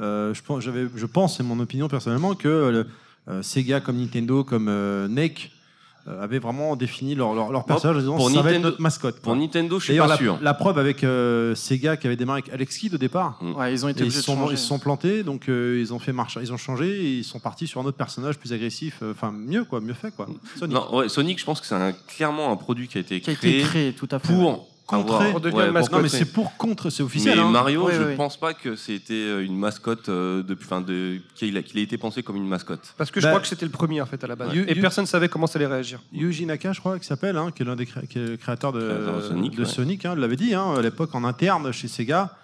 euh, 0.00 0.32
je 0.32 0.42
pense, 0.42 0.62
j'avais, 0.62 0.86
je 0.94 1.06
pense, 1.06 1.36
c'est 1.36 1.42
mon 1.42 1.58
opinion 1.58 1.88
personnellement, 1.88 2.34
que 2.36 2.48
le, 2.48 2.86
euh, 3.28 3.42
Sega 3.42 3.80
comme 3.80 3.96
Nintendo 3.96 4.44
comme 4.44 4.68
euh, 4.68 5.08
NEC 5.08 5.50
euh, 5.50 5.57
avaient 6.06 6.38
vraiment 6.38 6.74
défini 6.76 7.14
leur, 7.14 7.34
leur, 7.34 7.50
leur 7.52 7.64
personnage 7.64 7.96
en 7.96 8.00
disant 8.00 8.16
pour 8.16 8.30
ça 8.30 8.40
va 8.42 8.50
être 8.50 8.56
Nintendo- 8.56 8.64
notre 8.70 8.80
mascotte. 8.80 9.16
Pour 9.20 9.32
quoi. 9.32 9.36
Nintendo, 9.40 9.78
je 9.78 9.84
suis 9.84 9.98
pas 9.98 10.06
la, 10.06 10.16
sûr. 10.16 10.38
la 10.40 10.54
preuve 10.54 10.78
avec 10.78 11.04
euh, 11.04 11.54
Sega 11.54 11.96
qui 11.96 12.06
avait 12.06 12.16
démarré 12.16 12.40
avec 12.42 12.52
Alex 12.54 12.78
Kidd 12.78 12.94
au 12.94 12.98
départ. 12.98 13.38
Ouais, 13.56 13.72
ils 13.72 13.84
ont 13.84 13.88
été 13.88 14.04
ils, 14.04 14.12
sont, 14.12 14.50
ils 14.50 14.56
se 14.58 14.66
sont 14.66 14.78
plantés, 14.78 15.22
donc 15.22 15.48
euh, 15.48 15.78
ils 15.80 15.92
ont 15.92 15.98
fait 15.98 16.12
marche, 16.12 16.38
ils 16.40 16.52
ont 16.52 16.56
changé, 16.56 16.88
et 16.88 17.10
ils 17.18 17.24
sont 17.24 17.40
partis 17.40 17.66
sur 17.66 17.80
un 17.80 17.84
autre 17.84 17.96
personnage 17.98 18.38
plus 18.38 18.52
agressif, 18.52 19.00
euh, 19.02 19.12
enfin 19.12 19.32
mieux 19.32 19.64
quoi, 19.64 19.80
mieux 19.80 19.94
fait 19.94 20.14
quoi. 20.14 20.26
Sonic. 20.58 20.74
Non, 20.74 20.94
ouais, 20.96 21.08
Sonic, 21.08 21.38
je 21.38 21.44
pense 21.44 21.60
que 21.60 21.66
c'est 21.66 21.76
clairement 22.06 22.50
un 22.52 22.56
produit 22.56 22.88
qui 22.88 22.98
a 22.98 23.00
été 23.02 23.20
Qui 23.20 23.30
a 23.30 23.34
créé, 23.34 23.58
été 23.60 23.68
créé, 23.68 23.92
tout 23.92 24.08
à 24.10 24.18
fait. 24.18 24.32
pour 24.32 24.66
Contrer. 24.88 25.14
avoir- 25.16 25.30
Pour 25.32 25.40
devenir 25.40 25.64
ouais, 25.66 25.70
mascotte. 25.70 25.98
non 25.98 26.02
mais 26.02 26.08
c'est 26.08 26.24
pour 26.32 26.56
contre, 26.56 26.88
c'est 26.88 27.02
officiel. 27.02 27.36
Mais 27.36 27.42
hein. 27.44 27.50
Mario, 27.50 27.86
Oui, 27.86 27.92
je 27.94 28.02
oui. 28.02 28.16
pense 28.16 28.38
pas 28.40 28.54
que 28.54 28.74
c'était 28.74 29.12
euh, 29.12 29.44
une 29.44 29.56
mascotte 29.58 30.08
euh, 30.08 30.42
depuis, 30.42 30.64
enfin, 30.64 30.80
de, 30.80 31.18
qu'il 31.34 31.56
a, 31.58 31.62
qu'il 31.62 31.78
ait 31.78 31.82
été 31.82 31.98
pensé 31.98 32.22
comme 32.22 32.36
une 32.36 32.48
mascotte. 32.48 32.94
Parce 32.96 33.10
que 33.10 33.20
je 33.20 33.26
Bah, 33.26 33.32
crois 33.32 33.40
que 33.42 33.46
c'était 33.48 33.66
le 33.66 33.70
premier 33.70 34.00
en 34.00 34.06
fait 34.06 34.24
à 34.24 34.26
la 34.26 34.34
base. 34.34 34.50
Et 34.56 34.74
personne 34.76 35.04
ne 35.04 35.08
savait 35.08 35.28
comment 35.28 35.46
ça 35.46 35.58
allait 35.58 35.66
réagir. 35.68 36.00
Yuji 36.12 36.46
Naka, 36.46 36.72
je 36.72 36.80
crois, 36.80 36.98
qui 36.98 37.06
s'appelle, 37.06 37.36
hein, 37.36 37.50
qui 37.54 37.62
est 37.62 37.66
l'un 37.66 37.76
des 37.76 37.84
cré- 37.84 38.06
qui 38.06 38.18
est 38.18 38.26
le 38.28 38.36
créateur 38.38 38.72
de, 38.72 38.80
Créateur 38.80 39.16
de 39.16 39.20
Sonic, 39.22 39.54
de 39.56 39.62
ouais. 39.64 39.68
Sonic, 39.68 40.04
hein, 40.06 40.14
l'avait 40.14 40.36
dit 40.36 40.54
hein, 40.54 40.74
à 40.76 40.80
l'époque 40.80 41.14
en 41.14 41.22
interne 41.24 41.70
chez 41.72 41.86
Sega. 41.88 42.34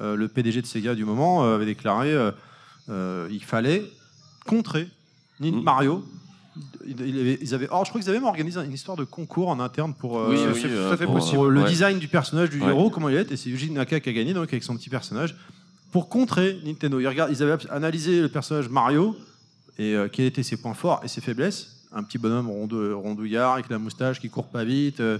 euh, 0.00 0.16
le 0.16 0.28
PDG 0.28 0.62
de 0.62 0.66
Sega 0.66 0.94
du 0.94 1.04
moment 1.04 1.44
euh, 1.44 1.56
avait 1.56 1.66
déclaré 1.66 2.12
euh, 2.14 2.30
euh, 2.88 3.28
il 3.30 3.44
fallait 3.44 3.84
contrer 4.46 4.88
Nin- 5.40 5.52
Mm. 5.52 5.62
Mario. 5.62 6.04
Ils 6.86 7.54
avaient, 7.54 7.68
oh, 7.70 7.82
je 7.84 7.90
crois 7.90 8.00
qu'ils 8.00 8.08
avaient 8.10 8.18
même 8.18 8.26
organisé 8.28 8.60
une 8.60 8.72
histoire 8.72 8.96
de 8.96 9.04
concours 9.04 9.48
en 9.48 9.60
interne 9.60 9.94
pour, 9.94 10.18
euh, 10.18 10.30
Oui, 10.30 10.36
oui, 10.52 10.62
euh, 10.66 10.92
à 10.92 10.96
fait 10.96 11.04
pour, 11.04 11.14
possible. 11.14 11.36
pour 11.36 11.46
le 11.46 11.62
ouais. 11.62 11.68
design 11.68 11.98
du 11.98 12.08
personnage 12.08 12.50
du 12.50 12.60
Ouais. 12.60 12.68
héros, 12.68 12.90
comment 12.90 13.08
il 13.08 13.16
est, 13.16 13.30
et 13.30 13.36
c'est 13.36 13.50
Yuji 13.50 13.70
Naka 13.70 14.00
qui 14.00 14.08
a 14.08 14.12
gagné 14.12 14.34
donc 14.34 14.48
avec 14.48 14.62
son 14.64 14.76
petit 14.76 14.90
personnage 14.90 15.36
pour 15.92 16.08
contrer 16.08 16.58
Nintendo. 16.64 16.98
Ils, 17.00 17.06
regardent, 17.06 17.30
ils 17.32 17.42
avaient 17.42 17.56
analysé 17.70 18.20
le 18.20 18.28
personnage 18.28 18.68
Mario 18.68 19.16
et 19.78 19.94
euh, 19.94 20.08
quels 20.08 20.26
étaient 20.26 20.42
ses 20.42 20.56
points 20.56 20.74
forts 20.74 21.00
et 21.04 21.08
ses 21.08 21.20
faiblesses. 21.20 21.86
Un 21.92 22.02
petit 22.02 22.18
bonhomme 22.18 22.48
rondouillard 22.48 23.54
avec 23.54 23.68
la 23.68 23.78
moustache 23.78 24.20
qui 24.20 24.28
court 24.30 24.46
pas 24.48 24.64
vite, 24.64 25.00
euh, 25.00 25.18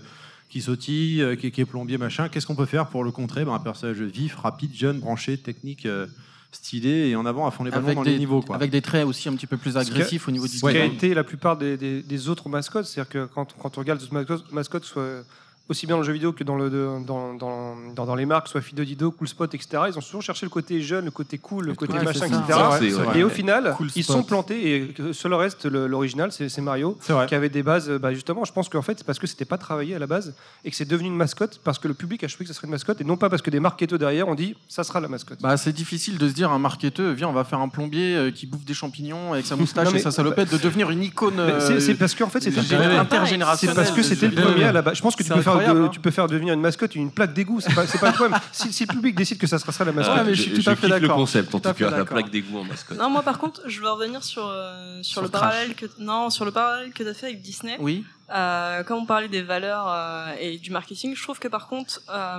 qui 0.49 0.61
sautille, 0.61 1.23
euh, 1.23 1.37
qui, 1.37 1.51
qui 1.53 1.61
est 1.61 1.65
plombier, 1.65 1.99
machin. 1.99 2.29
Qu'est-ce 2.29 2.47
qu'on 2.47 2.55
peut 2.57 2.67
faire 2.67 2.89
pour 2.89 3.03
le 3.05 3.11
contrer? 3.13 3.45
Ben, 3.45 3.53
Un 3.55 3.59
personnage 3.61 4.01
vif, 4.03 4.35
rapide, 4.37 4.73
jeune, 4.75 4.99
branché, 5.01 5.37
technique, 5.39 5.87
euh, 5.87 6.07
stylé 6.53 7.09
et 7.09 7.17
en 7.17 7.27
avant 7.27 7.47
à 7.47 7.51
fond 7.51 7.65
les 7.65 7.71
ballons 7.71 7.85
Avec 7.87 7.97
dans 7.97 8.03
des, 8.05 8.13
les 8.13 8.19
niveaux. 8.19 8.43
Quoi. 8.43 8.57
avec 8.57 8.71
des 8.71 8.83
traits 8.83 9.07
aussi 9.07 9.29
un 9.29 9.35
petit 9.35 9.47
peu 9.47 9.57
plus 9.57 9.77
agressifs 9.77 10.27
au 10.29 10.31
niveau 10.31 10.47
du 10.47 10.57
Ce 10.57 10.67
qui 10.67 10.77
a 10.77 10.85
été 10.85 11.15
la 11.15 11.25
plupart 11.25 11.57
des, 11.57 11.77
des- 11.77 12.03
des 12.03 12.29
autres 12.29 12.49
mascottes, 12.49 12.87
c'est-à-dire 12.87 13.09
que 13.11 13.27
quand, 13.33 13.55
quand 13.59 13.77
on 13.79 13.81
regarde 13.81 13.99
les 14.01 14.05
autres 14.07 14.15
mascottes, 14.15 14.53
mascottes, 14.53 14.85
soit 14.85 15.23
aussi 15.71 15.87
bien 15.87 15.95
dans 15.97 16.01
le 16.01 16.07
jeu 16.07 16.13
vidéo 16.13 16.33
que 16.33 16.45
dans, 16.45 16.57
le, 16.57 16.69
dans, 16.69 17.01
dans, 17.01 17.77
dans, 17.95 18.07
dans 18.07 18.15
les 18.15 18.27
marques, 18.27 18.49
soit 18.49 18.61
Fido 18.61 18.85
Dido, 18.85 19.11
Cool 19.13 19.29
Spot, 19.29 19.55
etc., 19.55 19.85
ils 19.89 19.97
ont 19.97 20.01
toujours 20.03 20.23
cherché 20.23 20.45
le 20.45 20.51
côté 20.51 20.83
jeune, 20.83 21.05
le 21.07 21.11
côté 21.11 21.39
cool, 21.39 21.67
le 21.67 21.75
côté 21.75 21.95
Ouais, 21.95 22.05
machin, 22.05 22.27
etc. 22.27 22.43
Ça, 22.49 22.79
vrai. 22.79 23.19
Et 23.19 23.25
au 23.25 23.29
final, 23.29 23.75
Cool 23.77 23.89
ils 23.95 24.05
sont 24.05 24.23
plantés 24.23 24.75
et 24.75 24.89
que 24.89 25.13
seul 25.13 25.31
le 25.31 25.37
reste, 25.37 25.67
l'original, 25.67 26.33
c'est 26.33 26.61
Mario, 26.61 26.99
qui 27.29 27.35
avait 27.35 27.49
des 27.49 27.63
bases, 27.63 27.89
bah, 27.89 28.13
justement, 28.13 28.45
je 28.45 28.53
pense 28.53 28.69
qu'en 28.69 28.83
fait, 28.83 28.99
c'est 28.99 29.07
parce 29.07 29.19
que 29.19 29.27
c'était 29.27 29.45
pas 29.45 29.59
travaillé 29.59 29.95
à 29.95 29.99
la 29.99 30.07
base 30.07 30.35
et 30.65 30.71
que 30.71 30.77
c'est 30.77 30.85
devenu 30.89 31.09
une 31.09 31.17
mascotte 31.17 31.61
parce 31.63 31.79
que 31.79 31.87
le 31.89 31.95
public 31.95 32.25
a 32.25 32.29
choisi 32.29 32.45
que 32.45 32.49
ça 32.49 32.55
serait 32.55 32.67
une 32.67 32.73
mascotte 32.73 33.01
et 33.01 33.05
non 33.05 33.17
pas 33.17 33.29
parce 33.31 33.43
que 33.43 33.51
des 33.51 33.61
marketeurs 33.61 33.99
derrière 33.99 34.27
ont 34.29 34.35
dit 34.35 34.57
ça 34.69 34.83
sera 34.83 34.99
la 35.01 35.09
mascotte. 35.09 35.41
Bah, 35.41 35.57
c'est 35.57 35.73
difficile 35.73 36.19
de 36.19 36.29
se 36.29 36.35
dire 36.35 36.51
un 36.51 36.59
marketeur, 36.59 37.15
viens, 37.15 37.29
on 37.29 37.33
va 37.33 37.45
faire 37.45 37.61
un 37.61 37.69
plombier 37.69 38.17
euh, 38.17 38.31
qui 38.33 38.47
bouffe 38.47 38.65
des 38.65 38.75
champignons 38.75 39.33
avec 39.35 39.47
sa 39.47 39.55
moustache 39.57 39.85
Non, 39.87 39.93
mais- 39.93 40.01
et 40.01 40.03
sa 40.03 40.11
salopette, 40.11 40.51
de 40.53 40.59
devenir 40.59 40.91
une 40.91 41.03
icône 41.05 41.39
euh, 41.39 41.79
c'est- 41.81 41.95
parce 41.95 42.15
qu'en 42.17 42.29
fait, 42.29 42.41
c'était 42.41 42.61
intergénérationnelle. 42.99 43.77
C'est 43.77 43.83
parce 43.83 43.97
que 43.97 44.03
c'était 44.03 44.29
le 44.29 44.35
premier 44.43 44.65
à 44.65 44.73
la 44.73 44.83
base. 44.83 44.97
Je 44.97 45.03
pense 45.03 45.15
que 45.17 45.23
tu 45.23 45.31
peux 45.31 45.43
faire 45.43 45.60
de- 45.63 45.81
hein. 45.85 45.89
tu 45.93 46.01
peux 46.01 46.11
faire 46.11 46.27
devenir 46.27 46.55
une 46.55 46.61
mascotte 46.61 46.95
une 46.95 47.11
plaque 47.11 47.33
d'égout, 47.35 47.61
c'est 47.61 47.75
pas, 47.75 47.87
c'est 47.87 47.99
pas 47.99 48.09
le 48.09 48.15
problème. 48.15 48.39
Si, 48.53 48.73
si 48.73 48.85
le 48.87 48.93
public 48.95 49.15
décide 49.15 49.39
que 49.39 49.47
ça 49.47 49.59
sera 49.59 49.73
ça 49.73 49.85
la 49.85 49.93
mascotte, 49.93 50.17
Ouais, 50.19 50.25
mais 50.25 50.35
je 50.35 50.43
suis 50.43 50.53
tout 50.53 50.69
à 50.71 50.75
fait 50.77 50.83
kiffe 50.87 50.91
le 50.95 51.01
d'accord. 51.01 51.17
concept, 51.17 51.55
en 51.55 51.61
Tout 51.61 51.69
à 51.69 51.73
tout 51.73 51.79
fait 51.79 51.85
cas, 51.85 51.91
la 51.91 51.97
d'accord. 51.99 52.17
plaque 52.19 52.31
d'égout 52.31 52.59
en 52.59 52.65
mascotte. 52.65 52.99
Non, 52.99 53.11
moi 53.11 53.23
par 53.23 53.39
contre, 53.39 53.63
je 53.67 53.81
veux 53.81 53.91
revenir 53.91 54.23
sur, 54.25 54.47
euh, 54.47 55.03
sur, 55.03 55.13
Sur 55.15 55.23
le 55.23 55.29
parallèle 55.29 55.75
que 55.75 55.87
non 55.99 56.31
sur 56.31 56.45
le 56.45 56.51
parallèle 56.53 56.93
que 56.93 57.03
tu 57.03 57.09
as 57.09 57.15
fait 57.15 57.27
avec 57.27 57.41
Disney. 57.43 57.77
Oui. 57.81 58.05
Euh, 58.35 58.83
quand 58.85 58.97
on 58.97 59.07
parlait 59.07 59.29
des 59.29 59.43
valeurs 59.43 59.87
euh, 59.89 60.33
et 60.41 60.59
du 60.59 60.71
marketing, 60.71 61.15
je 61.17 61.23
trouve 61.23 61.39
que 61.39 61.49
par 61.49 61.67
contre, 61.69 62.01
euh, 62.11 62.39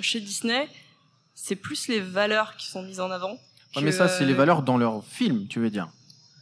chez 0.00 0.20
Disney, 0.20 0.68
c'est 1.34 1.56
plus 1.56 1.88
les 1.88 2.00
valeurs 2.00 2.54
qui 2.56 2.68
sont 2.70 2.82
mises 2.82 3.00
en 3.00 3.10
avant. 3.10 3.32
Ouais, 3.32 3.80
que, 3.80 3.80
mais 3.80 3.90
ça, 3.92 4.06
c'est 4.08 4.24
les 4.24 4.32
euh, 4.32 4.36
valeurs 4.36 4.62
dans 4.62 4.76
leur 4.78 5.02
film, 5.04 5.46
tu 5.48 5.58
veux 5.58 5.70
dire. 5.70 5.88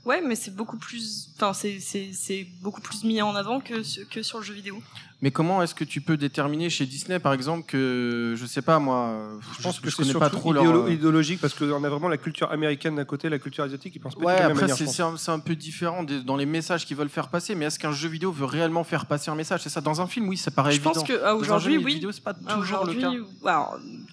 Ouais, 0.04 0.20
mais 0.20 0.34
c'est 0.34 0.54
beaucoup 0.54 0.78
plus, 0.78 1.28
enfin, 1.36 1.52
c'est 1.52 1.78
c'est 1.78 2.10
c'est 2.12 2.44
beaucoup 2.60 2.80
plus 2.80 3.04
mis 3.04 3.22
en 3.22 3.36
avant 3.36 3.60
que 3.60 3.74
que 4.10 4.22
sur 4.22 4.38
le 4.38 4.44
jeu 4.44 4.52
vidéo. 4.54 4.82
Mais 5.20 5.30
comment 5.30 5.62
est-ce 5.62 5.76
que 5.76 5.84
tu 5.84 6.00
peux 6.00 6.16
déterminer 6.16 6.68
chez 6.68 6.84
Disney, 6.86 7.20
par 7.20 7.32
exemple, 7.32 7.64
que 7.68 8.34
je 8.36 8.44
sais 8.44 8.62
pas 8.62 8.80
moi, 8.80 9.16
je 9.56 9.62
pense 9.62 9.78
que 9.78 9.88
je 9.88 9.94
c'est 9.94 10.02
connais 10.02 10.12
pas 10.14 10.28
surtout 10.28 10.38
trop 10.40 10.52
leur. 10.52 10.64
idéolo- 10.64 10.90
idéologique 10.92 11.40
parce 11.40 11.54
qu'on 11.54 11.84
a 11.84 11.88
vraiment 11.88 12.08
la 12.08 12.16
culture 12.16 12.50
américaine 12.50 12.96
d'un 12.96 13.04
côté, 13.04 13.28
la 13.28 13.38
culture 13.38 13.62
asiatique, 13.62 13.94
ils 13.94 14.00
pensent 14.00 14.16
pas 14.16 14.24
Ouais, 14.24 14.32
de 14.34 14.38
la 14.40 14.48
même 14.48 14.50
après 14.56 14.62
manière. 14.62 14.76
c'est 14.76 14.92
je 14.92 15.02
un, 15.02 15.16
c'est 15.16 15.30
un 15.30 15.38
peu 15.38 15.54
différent 15.54 16.02
des- 16.02 16.20
dans 16.24 16.36
les 16.36 16.46
messages 16.46 16.84
qu'ils 16.84 16.96
veulent 16.96 17.08
faire 17.08 17.28
passer. 17.28 17.54
Mais 17.54 17.66
est-ce 17.66 17.78
qu'un 17.78 17.92
jeu 17.92 18.08
vidéo 18.08 18.32
veut 18.32 18.44
réellement 18.46 18.82
faire 18.82 19.06
passer 19.06 19.30
un 19.30 19.36
message? 19.36 19.60
C'est 19.62 19.68
ça. 19.68 19.80
Dans 19.80 20.00
un 20.00 20.08
film, 20.08 20.28
oui, 20.28 20.36
ça 20.36 20.50
paraît 20.50 20.72
Je 20.72 20.78
évident. 20.78 20.94
pense 20.94 21.04
que 21.04 21.20
ah, 21.24 21.36
aujourd'hui, 21.36 21.76
oui. 21.78 21.94
vidéo, 21.94 22.10
c'est 22.10 22.24
pas 22.24 22.34
Ah, 22.48 22.54
toujours 22.54 22.84
le 22.84 22.94
cas. 22.94 23.12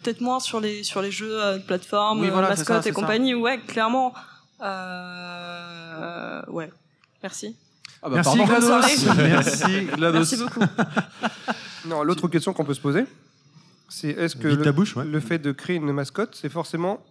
Peut-être 0.03 0.21
moins 0.21 0.39
sur 0.39 0.59
les 0.59 0.83
sur 0.83 1.01
les 1.01 1.09
jeux 1.11 1.41
euh, 1.41 1.57
de 1.57 1.63
plateforme, 1.63 2.19
Oui, 2.21 2.27
euh, 2.27 2.31
voilà, 2.31 2.55
c'est 2.55 2.61
et 2.61 2.65
ça. 2.65 2.91
compagnie. 2.91 3.33
Ouais, 3.33 3.59
clairement. 3.59 4.13
Euh, 4.61 6.41
ouais. 6.47 6.69
Merci. 7.23 7.55
Ah 8.01 8.09
bah, 8.09 8.15
Merci 8.15 8.37
pardon. 8.37 8.53
GLaDOS. 8.53 9.13
Merci 9.17 9.85
GLaDOS. 9.95 10.13
Merci 10.13 10.37
beaucoup. 10.37 10.61
Non, 11.85 12.03
l'autre 12.03 12.27
question 12.27 12.51
qu'on 12.51 12.65
peut 12.65 12.73
se 12.73 12.81
poser, 12.81 13.05
c'est 13.87 14.09
est-ce 14.09 14.35
que 14.35 14.49
le, 14.49 14.61
ta 14.61 14.73
bouche, 14.73 14.97
ouais. 14.97 15.05
le 15.05 15.19
fait 15.21 15.39
de 15.39 15.53
créer 15.53 15.77
une 15.77 15.91
mascotte, 15.93 16.35
c'est 16.39 16.49
forcément 16.49 17.01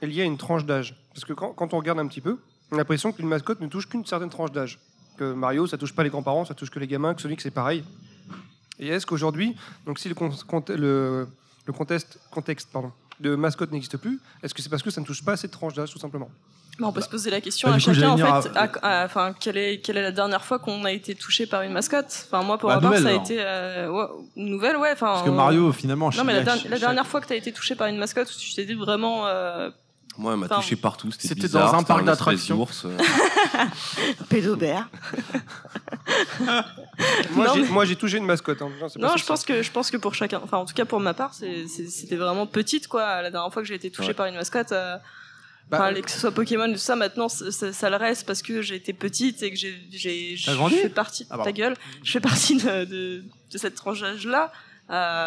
lié 0.00 0.22
à 0.22 0.24
une 0.24 0.38
tranche 0.38 0.64
d'âge? 0.64 0.96
Parce 1.12 1.24
que 1.24 1.32
quand, 1.32 1.52
quand 1.52 1.74
on 1.74 1.78
regarde 1.78 1.98
un 1.98 2.06
petit 2.06 2.20
peu, 2.20 2.38
on 2.70 2.76
a 2.76 2.78
l'impression 2.78 3.12
qu'une 3.12 3.26
mascotte 3.26 3.60
ne 3.60 3.66
touche 3.66 3.88
qu'une 3.88 4.06
certaine 4.06 4.30
tranche 4.30 4.52
d'âge. 4.52 4.78
Que 5.18 5.32
Mario, 5.32 5.66
ça 5.66 5.76
touche 5.76 5.92
pas 5.92 6.04
les 6.04 6.08
grands-parents, 6.08 6.44
ça 6.44 6.54
touche 6.54 6.70
que 6.70 6.78
les 6.78 6.86
gamins, 6.86 7.14
que 7.14 7.20
Sonic, 7.20 7.40
c'est 7.40 7.50
pareil. 7.50 7.84
Et 8.78 8.86
est-ce 8.88 9.06
qu'aujourd'hui, 9.06 9.56
donc 9.86 9.98
si 9.98 10.08
le, 10.08 10.14
con- 10.14 10.30
le, 10.68 11.26
le 11.66 11.72
contexte, 11.72 12.18
contexte 12.30 12.70
pardon, 12.72 12.92
de 13.18 13.34
mascotte 13.34 13.72
n'existe 13.72 13.96
plus, 13.96 14.20
est-ce 14.44 14.54
que 14.54 14.62
c'est 14.62 14.70
parce 14.70 14.84
que 14.84 14.90
ça 14.90 15.00
ne 15.00 15.06
touche 15.06 15.24
pas 15.24 15.32
à 15.32 15.36
cette 15.36 15.50
tranche 15.50 15.74
d'âge, 15.74 15.90
tout 15.90 15.98
simplement? 15.98 16.30
Bah, 16.78 16.86
on 16.88 16.92
peut 16.92 17.02
se 17.02 17.08
poser 17.08 17.30
la 17.30 17.40
question 17.42 17.68
bah, 17.68 17.74
à 17.74 17.78
chacun 17.78 18.08
en 18.10 18.16
fait. 18.16 18.22
venir 18.22 18.52
à- 18.56 19.02
à- 19.02 19.04
Enfin, 19.04 19.34
quelle 19.38 19.58
est 19.58 19.80
quelle 19.80 19.98
est 19.98 20.02
la 20.02 20.10
dernière 20.10 20.42
fois 20.44 20.58
qu'on 20.58 20.84
a 20.86 20.90
été 20.90 21.14
touché 21.14 21.46
par 21.46 21.62
une 21.62 21.72
mascotte? 21.72 22.26
Enfin, 22.26 22.42
moi 22.42 22.56
pour 22.58 22.70
Bah, 22.70 22.76
ma 22.76 22.80
part, 22.80 22.90
nouvelle, 22.90 23.02
ça 23.02 23.08
a 23.08 23.12
alors. 23.12 23.24
été 23.24 23.36
euh, 23.40 23.90
ouais, 23.90 24.06
nouvelle, 24.36 24.76
ouais. 24.78 24.90
Enfin. 24.92 25.06
Parce 25.12 25.22
que 25.22 25.30
Mario, 25.30 25.70
finalement, 25.72 26.10
Non, 26.16 26.24
mais 26.24 26.32
la, 26.32 26.44
chaque- 26.44 26.62
der- 26.62 26.70
la 26.70 26.78
dernière 26.78 27.06
fois 27.06 27.20
que 27.20 27.26
tu 27.26 27.34
as 27.34 27.36
été 27.36 27.52
touché 27.52 27.74
par 27.74 27.88
une 27.88 27.98
mascotte, 27.98 28.28
tu 28.36 28.54
t'es 28.54 28.64
dit 28.64 28.72
vraiment 28.74 29.26
euh, 29.26 29.70
Moi, 30.16 30.32
elle 30.32 30.38
m'a 30.40 30.48
touché 30.48 30.76
partout. 30.76 31.10
C'était 31.18 31.46
dans 31.48 31.74
un 31.74 31.82
parc 31.82 32.04
d'attractions. 32.04 32.56
d'ours, 32.56 32.86
euh. 32.86 32.96
pédobert. 34.30 34.88
Moi, 37.32 37.46
j'ai- 37.54 37.62
mais- 37.62 37.68
moi, 37.68 37.84
j'ai 37.84 37.96
touché 37.96 38.16
une 38.18 38.26
mascotte. 38.26 38.62
hein. 38.62 38.70
Non, 38.98 39.16
je 39.16 39.24
pense 39.24 39.44
que 39.44 39.62
je 39.62 39.70
pense 39.70 39.90
que 39.90 39.96
pour 39.96 40.14
chacun, 40.14 40.40
enfin 40.42 40.58
en 40.58 40.64
tout 40.64 40.74
cas 40.74 40.84
pour 40.84 41.00
ma 41.00 41.14
part, 41.14 41.32
c'était 41.34 42.16
vraiment 42.16 42.46
petite 42.46 42.88
quoi. 42.88 43.22
La 43.22 43.30
dernière 43.30 43.52
fois 43.52 43.62
que 43.62 43.68
j'ai 43.68 43.74
été 43.74 43.90
touchée 43.90 44.08
Ouais. 44.08 44.14
par 44.14 44.26
une 44.26 44.34
mascotte, 44.36 44.72
euh, 44.72 44.96
Bah, 45.72 45.78
enfin, 45.80 45.90
les- 45.90 46.02
que 46.02 46.10
ce 46.10 46.20
soit 46.20 46.30
Pokémon 46.32 46.68
ou 46.68 46.72
tout 46.72 46.78
ça, 46.78 46.94
maintenant 46.96 47.28
ça, 47.28 47.50
ça- 47.50 47.72
ça 47.72 47.90
le 47.90 47.96
reste 47.96 48.26
parce 48.26 48.42
que 48.42 48.62
j'ai 48.62 48.76
été 48.76 48.92
petite 48.92 49.42
et 49.42 49.50
que 49.50 49.56
j'ai 49.56 49.74
j'ai 49.90 50.36
je 50.36 50.50
fais 50.82 50.88
partie 50.90 51.26
Ah, 51.30 51.38
ta 51.38 51.50
gueule, 51.52 51.74
je 52.04 52.12
fais 52.12 52.20
partie 52.20 52.56
de, 52.56 52.84
de, 52.84 53.24
de 53.50 53.58
cette 53.58 53.74
tranche 53.74 54.02
là. 54.24 54.52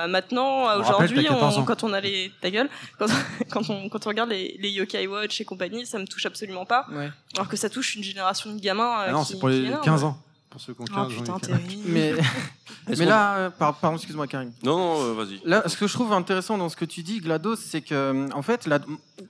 maintenant, 0.07 0.65
rappelle, 0.65 0.81
aujourd'hui, 0.81 1.23
t'as 1.23 1.29
14 1.33 1.57
on- 1.57 1.61
ans. 1.61 1.65
quand 1.65 1.83
on 1.83 1.93
a 1.93 1.99
les 2.01 2.31
ta 2.41 2.49
gueule, 2.51 2.69
quand, 2.99 3.07
quand 3.49 3.69
on 3.69 3.89
quand 3.89 4.05
on 4.05 4.09
regarde 4.09 4.29
les, 4.29 4.57
les 4.59 4.69
Yokai 4.69 5.07
Watch 5.07 5.41
et 5.41 5.45
compagnie, 5.45 5.85
ça 5.85 5.97
me 5.99 6.05
touche 6.05 6.25
absolument 6.25 6.65
pas. 6.65 6.85
Ouais. 6.91 7.09
Alors 7.35 7.47
que 7.47 7.57
ça 7.57 7.69
touche 7.69 7.95
une 7.95 8.03
génération 8.03 8.53
de 8.53 8.59
gamins. 8.59 9.01
euh, 9.01 9.05
Ah 9.07 9.11
non, 9.11 9.23
qui- 9.23 9.33
c'est 9.33 9.39
pour 9.39 9.49
les 9.49 9.57
est 9.57 9.65
énorme. 9.65 9.83
15 9.83 10.03
ans. 10.03 10.21
Pour 10.55 10.61
ceux 10.61 10.73
qui 10.73 10.81
ont 10.83 10.85
15 10.85 10.97
Oh 11.27 11.31
ans. 11.31 11.37
putain. 11.39 11.59
Mais, 11.85 12.13
mais 12.87 13.05
là, 13.05 13.35
euh, 13.35 13.49
par- 13.49 13.75
pardon, 13.77 13.97
excuse-moi, 13.97 14.25
Karim. 14.25 14.53
Non, 14.63 14.77
non, 14.77 15.01
euh, 15.03 15.13
vas-y. 15.13 15.41
Là, 15.43 15.63
ce 15.67 15.75
que 15.75 15.85
je 15.85 15.91
trouve 15.91 16.13
intéressant 16.13 16.57
dans 16.57 16.69
ce 16.69 16.77
que 16.77 16.85
tu 16.85 17.03
dis, 17.03 17.19
GLaDOS, 17.19 17.57
c'est 17.57 17.81
que, 17.81 17.93
euh, 17.93 18.27
en 18.33 18.41
fait, 18.41 18.65
la- 18.65 18.79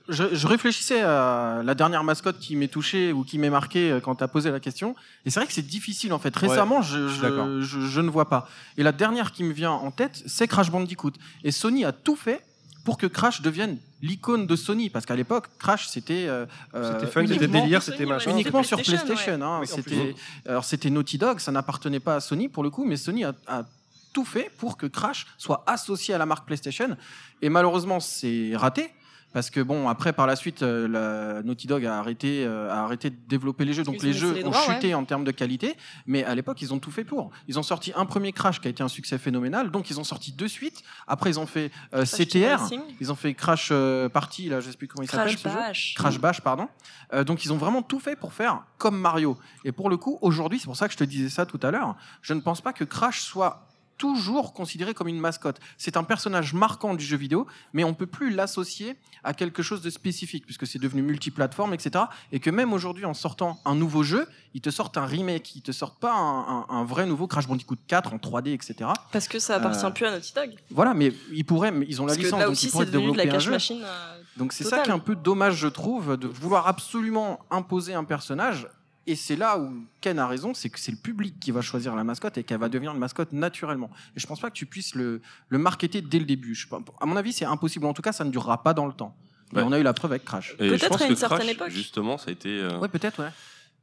je, 0.08 0.22
je 0.32 0.46
réfléchissais 0.46 1.00
à 1.00 1.62
la 1.64 1.74
dernière 1.74 2.04
mascotte 2.04 2.38
qui 2.38 2.54
m'est 2.54 2.68
touchée 2.68 3.12
ou 3.12 3.24
qui 3.24 3.38
m'est 3.38 3.50
marquée 3.50 3.98
quand 4.04 4.14
tu 4.14 4.22
as 4.22 4.28
posé 4.28 4.52
la 4.52 4.60
question. 4.60 4.94
Et 5.24 5.30
c'est 5.30 5.40
vrai 5.40 5.48
que 5.48 5.52
c'est 5.52 5.66
difficile, 5.66 6.12
en 6.12 6.20
fait. 6.20 6.36
Récemment, 6.36 6.80
je, 6.80 7.08
suis 7.08 7.20
d'accord. 7.22 7.46
je, 7.46 7.60
je- 7.62 7.80
je 7.80 8.00
ne 8.00 8.08
vois 8.08 8.28
pas. 8.28 8.48
Et 8.76 8.84
la 8.84 8.92
dernière 8.92 9.32
qui 9.32 9.42
me 9.42 9.52
vient 9.52 9.72
en 9.72 9.90
tête, 9.90 10.22
c'est 10.26 10.46
Crash 10.46 10.70
Bandicoot. 10.70 11.10
Et 11.42 11.50
Sony 11.50 11.84
a 11.84 11.90
tout 11.90 12.14
fait 12.14 12.40
pour 12.84 12.98
que 12.98 13.08
Crash 13.08 13.42
devienne 13.42 13.78
l'icône 14.02 14.46
de 14.46 14.56
Sony. 14.56 14.90
Parce 14.90 15.06
qu'à 15.06 15.16
l'époque, 15.16 15.46
Crash, 15.58 15.88
c'était. 15.88 16.26
euh, 16.28 16.46
euh, 16.74 16.92
C'était 17.00 17.10
fun, 17.10 17.22
c'était 17.26 17.34
uniquement- 17.44 17.62
délire, 17.62 17.82
c'était 17.82 18.06
machin. 18.06 18.30
uniquement 18.30 18.62
sur 18.62 18.80
PlayStation, 18.82 19.40
hein. 19.42 19.60
Oui, 19.62 20.14
alors 20.46 20.64
c'était 20.64 20.90
Naughty 20.90 21.18
Dog, 21.18 21.38
ça 21.40 21.52
n'appartenait 21.52 22.00
pas 22.00 22.16
à 22.16 22.20
Sony 22.20 22.48
pour 22.48 22.62
le 22.62 22.70
coup, 22.70 22.84
mais 22.84 22.96
Sony 22.96 23.24
a, 23.24 23.32
a 23.46 23.64
tout 24.12 24.24
fait 24.24 24.50
pour 24.58 24.76
que 24.78 24.86
Crash 24.86 25.26
soit 25.36 25.62
associé 25.66 26.14
à 26.14 26.18
la 26.18 26.24
marque 26.26 26.46
PlayStation. 26.46 26.96
Et 27.42 27.48
malheureusement, 27.50 28.00
c'est 28.00 28.52
raté. 28.54 28.90
Parce 29.32 29.50
que 29.50 29.60
bon, 29.60 29.88
après 29.88 30.12
par 30.12 30.26
la 30.26 30.34
suite, 30.34 30.62
euh, 30.62 30.88
la 30.88 31.42
Naughty 31.42 31.66
Dog 31.66 31.84
a 31.84 31.98
arrêté, 31.98 32.44
euh, 32.46 32.70
a 32.70 32.84
arrêté 32.84 33.10
de 33.10 33.16
développer 33.28 33.64
les 33.64 33.74
jeux, 33.74 33.82
donc 33.82 34.02
les 34.02 34.14
jeux 34.14 34.32
les 34.32 34.44
ont 34.44 34.50
droits, 34.50 34.74
chuté 34.74 34.94
en 34.94 35.04
termes 35.04 35.24
de 35.24 35.30
qualité. 35.30 35.76
Mais 36.06 36.24
à 36.24 36.34
l'époque, 36.34 36.62
ils 36.62 36.72
ont 36.72 36.78
tout 36.78 36.90
fait 36.90 37.04
pour. 37.04 37.30
Ils 37.46 37.58
ont 37.58 37.62
sorti 37.62 37.92
un 37.94 38.06
premier 38.06 38.32
Crash 38.32 38.60
qui 38.60 38.68
a 38.68 38.70
été 38.70 38.82
un 38.82 38.88
succès 38.88 39.18
phénoménal, 39.18 39.70
donc 39.70 39.90
ils 39.90 40.00
ont 40.00 40.04
sorti 40.04 40.32
deux 40.32 40.48
suites. 40.48 40.82
Après, 41.06 41.30
ils 41.30 41.38
ont 41.38 41.46
fait 41.46 41.70
euh, 41.94 42.04
CTR, 42.04 42.70
ils 43.00 43.12
ont 43.12 43.14
fait 43.14 43.34
Crash 43.34 43.68
euh, 43.72 44.08
Party, 44.08 44.48
là, 44.48 44.60
je 44.60 44.70
sais 44.70 44.76
plus 44.76 44.88
comment 44.88 45.02
il 45.02 45.10
s'appelle 45.10 45.36
Crash 45.36 45.42
ce 45.42 45.48
jeu. 45.48 45.54
Bash. 45.54 45.94
Crash 45.94 46.18
Bash, 46.18 46.40
pardon. 46.40 46.68
Euh, 47.12 47.24
donc 47.24 47.44
ils 47.44 47.52
ont 47.52 47.56
vraiment 47.56 47.82
tout 47.82 48.00
fait 48.00 48.16
pour 48.16 48.32
faire 48.32 48.62
comme 48.78 48.98
Mario. 48.98 49.36
Et 49.64 49.72
pour 49.72 49.90
le 49.90 49.96
coup, 49.96 50.18
aujourd'hui, 50.22 50.58
c'est 50.58 50.66
pour 50.66 50.76
ça 50.76 50.86
que 50.86 50.92
je 50.92 50.98
te 50.98 51.04
disais 51.04 51.28
ça 51.28 51.46
tout 51.46 51.60
à 51.62 51.70
l'heure, 51.70 51.96
je 52.22 52.34
ne 52.34 52.40
pense 52.40 52.60
pas 52.60 52.72
que 52.72 52.84
Crash 52.84 53.20
soit 53.20 53.66
toujours 53.96 54.52
considéré 54.52 54.94
comme 54.94 55.08
une 55.08 55.18
mascotte. 55.20 55.58
C'est 55.78 55.96
un 55.96 56.04
personnage 56.04 56.54
marquant 56.54 56.94
du 56.94 57.04
jeu 57.04 57.16
vidéo, 57.16 57.46
mais 57.72 57.84
on 57.84 57.94
peut 57.94 58.06
plus 58.06 58.30
l'associer 58.30 58.96
à 59.24 59.34
quelque 59.34 59.62
chose 59.62 59.80
de 59.82 59.90
spécifique, 59.90 60.44
puisque 60.44 60.66
c'est 60.66 60.78
devenu 60.78 61.02
multiplateforme, 61.02 61.74
etc. 61.74 62.04
Et 62.32 62.40
que 62.40 62.50
même 62.50 62.72
aujourd'hui, 62.72 63.04
en 63.04 63.14
sortant 63.14 63.58
un 63.64 63.74
nouveau 63.74 64.02
jeu, 64.02 64.26
ils 64.54 64.60
te 64.60 64.70
sortent 64.70 64.96
un 64.96 65.04
remake, 65.06 65.56
ils 65.56 65.62
te 65.62 65.72
sortent 65.72 65.98
pas 65.98 66.12
un, 66.12 66.40
un- 66.60 66.66
un 66.68 66.84
vrai 66.84 67.06
nouveau 67.06 67.26
Crash 67.26 67.46
Bandicoot 67.48 67.76
4 67.88 68.12
en 68.14 68.18
3D, 68.18 68.52
etc. 68.52 68.90
Parce 69.12 69.28
que 69.28 69.38
ça 69.38 69.56
appartient 69.56 69.84
Euh, 69.84 69.90
plus 69.90 70.06
à 70.06 70.10
Naughty 70.12 70.32
Dog. 70.34 70.50
Voilà, 70.70 70.94
mais 70.94 71.12
ils 71.32 71.44
pourraient, 71.44 71.70
mais 71.72 71.86
ils 71.88 72.00
ont 72.00 72.06
la 72.06 72.12
Parce 72.14 72.24
licence, 72.24 72.40
là 72.40 72.46
donc 72.46 72.62
ils 72.62 72.70
pourraient 72.70 72.86
de 72.86 72.98
la 73.28 73.34
un 73.34 73.38
jeu. 73.38 73.50
machine. 73.52 73.82
euh, 73.84 74.22
Donc 74.36 74.52
c'est 74.52 74.64
ça 74.64 74.80
qui 74.80 74.90
est 74.90 74.92
un 74.92 74.98
peu 74.98 75.16
dommage, 75.16 75.56
je 75.56 75.68
trouve, 75.68 76.16
de 76.16 76.26
vouloir 76.26 76.66
absolument 76.68 77.40
imposer 77.50 77.94
un 77.94 78.04
personnage. 78.04 78.68
Et 79.08 79.14
c'est 79.14 79.36
là 79.36 79.58
où 79.58 79.72
Ken 80.00 80.18
a 80.18 80.26
raison, 80.26 80.52
c'est 80.52 80.68
que 80.68 80.80
c'est 80.80 80.90
le 80.90 80.96
public 80.96 81.38
qui 81.38 81.52
va 81.52 81.60
choisir 81.60 81.94
la 81.94 82.02
mascotte 82.02 82.38
et 82.38 82.42
qu'elle 82.44 82.58
va 82.58 82.68
devenir 82.68 82.92
une 82.92 82.98
mascotte 82.98 83.32
naturellement. 83.32 83.88
Et 84.16 84.20
je 84.20 84.26
pense 84.26 84.40
pas 84.40 84.50
que 84.50 84.54
tu 84.56 84.66
puisses 84.66 84.94
le, 84.96 85.20
le 85.48 85.58
marketer 85.58 86.02
dès 86.02 86.18
le 86.18 86.24
début. 86.24 86.54
Je, 86.56 86.66
à 87.00 87.06
mon 87.06 87.16
avis, 87.16 87.32
c'est 87.32 87.44
impossible. 87.44 87.86
En 87.86 87.94
tout 87.94 88.02
cas, 88.02 88.12
ça 88.12 88.24
ne 88.24 88.30
durera 88.30 88.62
pas 88.64 88.74
dans 88.74 88.86
le 88.86 88.92
temps. 88.92 89.14
Mais 89.52 89.62
on 89.62 89.70
a 89.70 89.78
eu 89.78 89.84
la 89.84 89.92
preuve 89.94 90.10
avec 90.12 90.24
Crash. 90.24 90.56
Peut-être 90.56 91.00
à 91.00 91.06
une 91.06 91.14
certaine 91.14 91.38
Crash, 91.38 91.50
époque. 91.52 91.70
Justement, 91.70 92.18
ça 92.18 92.30
a 92.30 92.32
été. 92.32 92.48
euh, 92.48 92.78
Ouais, 92.80 92.88
peut-être, 92.88 93.22
ouais. 93.22 93.30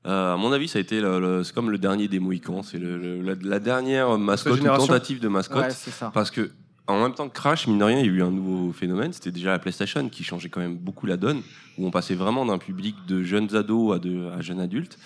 euh, 0.07 0.33
à 0.33 0.37
mon 0.37 0.51
avis, 0.51 0.67
ça 0.67 0.79
a 0.79 0.81
été 0.81 0.99
le- 0.99 1.21
le- 1.21 1.43
c'est 1.45 1.53
comme 1.55 1.69
le 1.71 1.77
dernier 1.77 2.09
des 2.09 2.19
Mohicans. 2.19 2.61
C'est 2.61 2.77
le- 2.77 2.97
le- 2.97 3.21
la, 3.21 3.35
la 3.41 3.59
dernière 3.59 4.17
mascotte, 4.17 4.59
ou 4.59 4.63
tentative 4.65 5.21
de 5.21 5.29
mascotte. 5.29 5.63
Ouais, 5.63 5.71
c'est 5.71 5.91
ça. 5.91 6.11
Parce 6.13 6.31
que 6.31 6.51
en 6.87 7.01
même 7.01 7.13
temps 7.13 7.29
que 7.29 7.33
Crash, 7.33 7.67
mine 7.67 7.79
de 7.79 7.83
rien, 7.83 7.99
il 7.99 8.05
y 8.05 8.09
a 8.09 8.11
eu 8.11 8.23
un 8.23 8.31
nouveau 8.31 8.73
phénomène. 8.73 9.13
C'était 9.13 9.31
déjà 9.31 9.51
la 9.51 9.59
PlayStation 9.59 10.07
qui 10.09 10.23
changeait 10.23 10.49
quand 10.49 10.59
même 10.59 10.75
beaucoup 10.75 11.05
la 11.05 11.17
donne, 11.17 11.41
où 11.77 11.87
on 11.87 11.91
passait 11.91 12.15
vraiment 12.15 12.45
d'un 12.45 12.57
public 12.57 12.95
de 13.07 13.23
jeunes 13.23 13.55
ados 13.55 13.95
à, 13.95 13.99
de, 13.99 14.29
à 14.37 14.41
jeunes 14.41 14.59
adultes. 14.59 14.97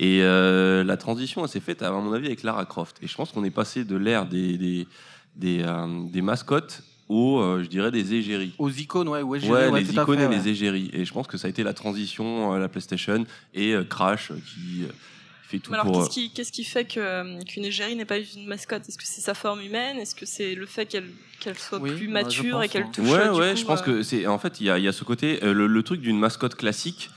Et 0.00 0.20
euh, 0.22 0.84
la 0.84 0.96
transition, 0.96 1.42
elle 1.42 1.48
s'est 1.48 1.60
faite, 1.60 1.82
à 1.82 1.90
mon 1.92 2.12
avis, 2.12 2.26
avec 2.26 2.42
Lara 2.42 2.64
Croft. 2.66 2.96
Et 3.02 3.06
je 3.06 3.14
pense 3.14 3.32
qu'on 3.32 3.44
est 3.44 3.50
passé 3.50 3.84
de 3.84 3.96
l'ère 3.96 4.26
des, 4.26 4.56
des, 4.58 4.86
des, 5.36 5.62
euh, 5.62 5.86
des 6.10 6.22
mascottes 6.22 6.82
aux, 7.08 7.40
euh, 7.40 7.62
je 7.62 7.68
dirais, 7.68 7.90
des 7.90 8.14
égéries. 8.14 8.54
Aux 8.58 8.70
icônes, 8.70 9.08
ouais, 9.08 9.22
ouais, 9.22 9.38
j'ai- 9.40 9.50
Ouais, 9.50 9.68
ouais, 9.68 9.80
les 9.80 9.90
icônes 9.92 10.18
fait, 10.18 10.24
et 10.24 10.28
ouais. 10.28 10.36
les 10.36 10.48
égéries. 10.48 10.90
Et 10.92 11.04
je 11.04 11.12
pense 11.12 11.26
que 11.26 11.36
ça 11.36 11.46
a 11.46 11.50
été 11.50 11.62
la 11.62 11.74
transition 11.74 12.52
à 12.52 12.58
la 12.58 12.68
PlayStation 12.68 13.24
et 13.54 13.74
Crash 13.88 14.32
qui 14.54 14.84
fait 15.52 15.58
tout 15.58 15.70
Mais 15.70 15.78
alors, 15.78 15.92
pour. 15.92 16.08
qu'est-ce 16.08 16.52
qui, 16.52 16.64
fait 16.64 16.84
que, 16.84 17.00
euh, 17.00 17.38
qu'une 17.42 17.64
égérie 17.64 17.94
n'est 17.94 18.04
pas 18.04 18.18
une 18.18 18.46
mascotte? 18.46 18.88
Est-ce 18.88 18.98
que 18.98 19.04
c'est 19.04 19.20
sa 19.20 19.34
forme 19.34 19.60
humaine? 19.60 19.98
Est-ce 19.98 20.14
que 20.14 20.26
c'est 20.26 20.54
le 20.54 20.66
fait 20.66 20.86
qu'elle, 20.86 21.08
qu'elle 21.40 21.58
soit 21.58 21.78
Oui, 21.78 21.92
plus 21.94 22.06
bah, 22.08 22.22
mature 22.22 22.56
pense, 22.56 22.64
et 22.64 22.68
qu'elle 22.68 22.82
hein. 22.84 22.90
touche 22.92 23.08
Ouais, 23.08 23.28
du 23.30 23.38
ouais, 23.40 23.50
coup, 23.52 23.56
je 23.60 23.64
pense 23.64 23.80
euh, 23.80 23.84
que 23.84 24.02
c'est. 24.02 24.26
En 24.26 24.38
fait, 24.38 24.60
il 24.60 24.66
y 24.66 24.70
a, 24.70 24.78
il 24.78 24.84
y 24.84 24.88
a 24.88 24.92
ce 24.92 25.04
côté. 25.04 25.42
euh, 25.44 25.52
le, 25.52 25.66
le 25.66 25.82
truc 25.82 26.00
d'une 26.00 26.18
mascotte 26.18 26.54
classique, 26.54 27.10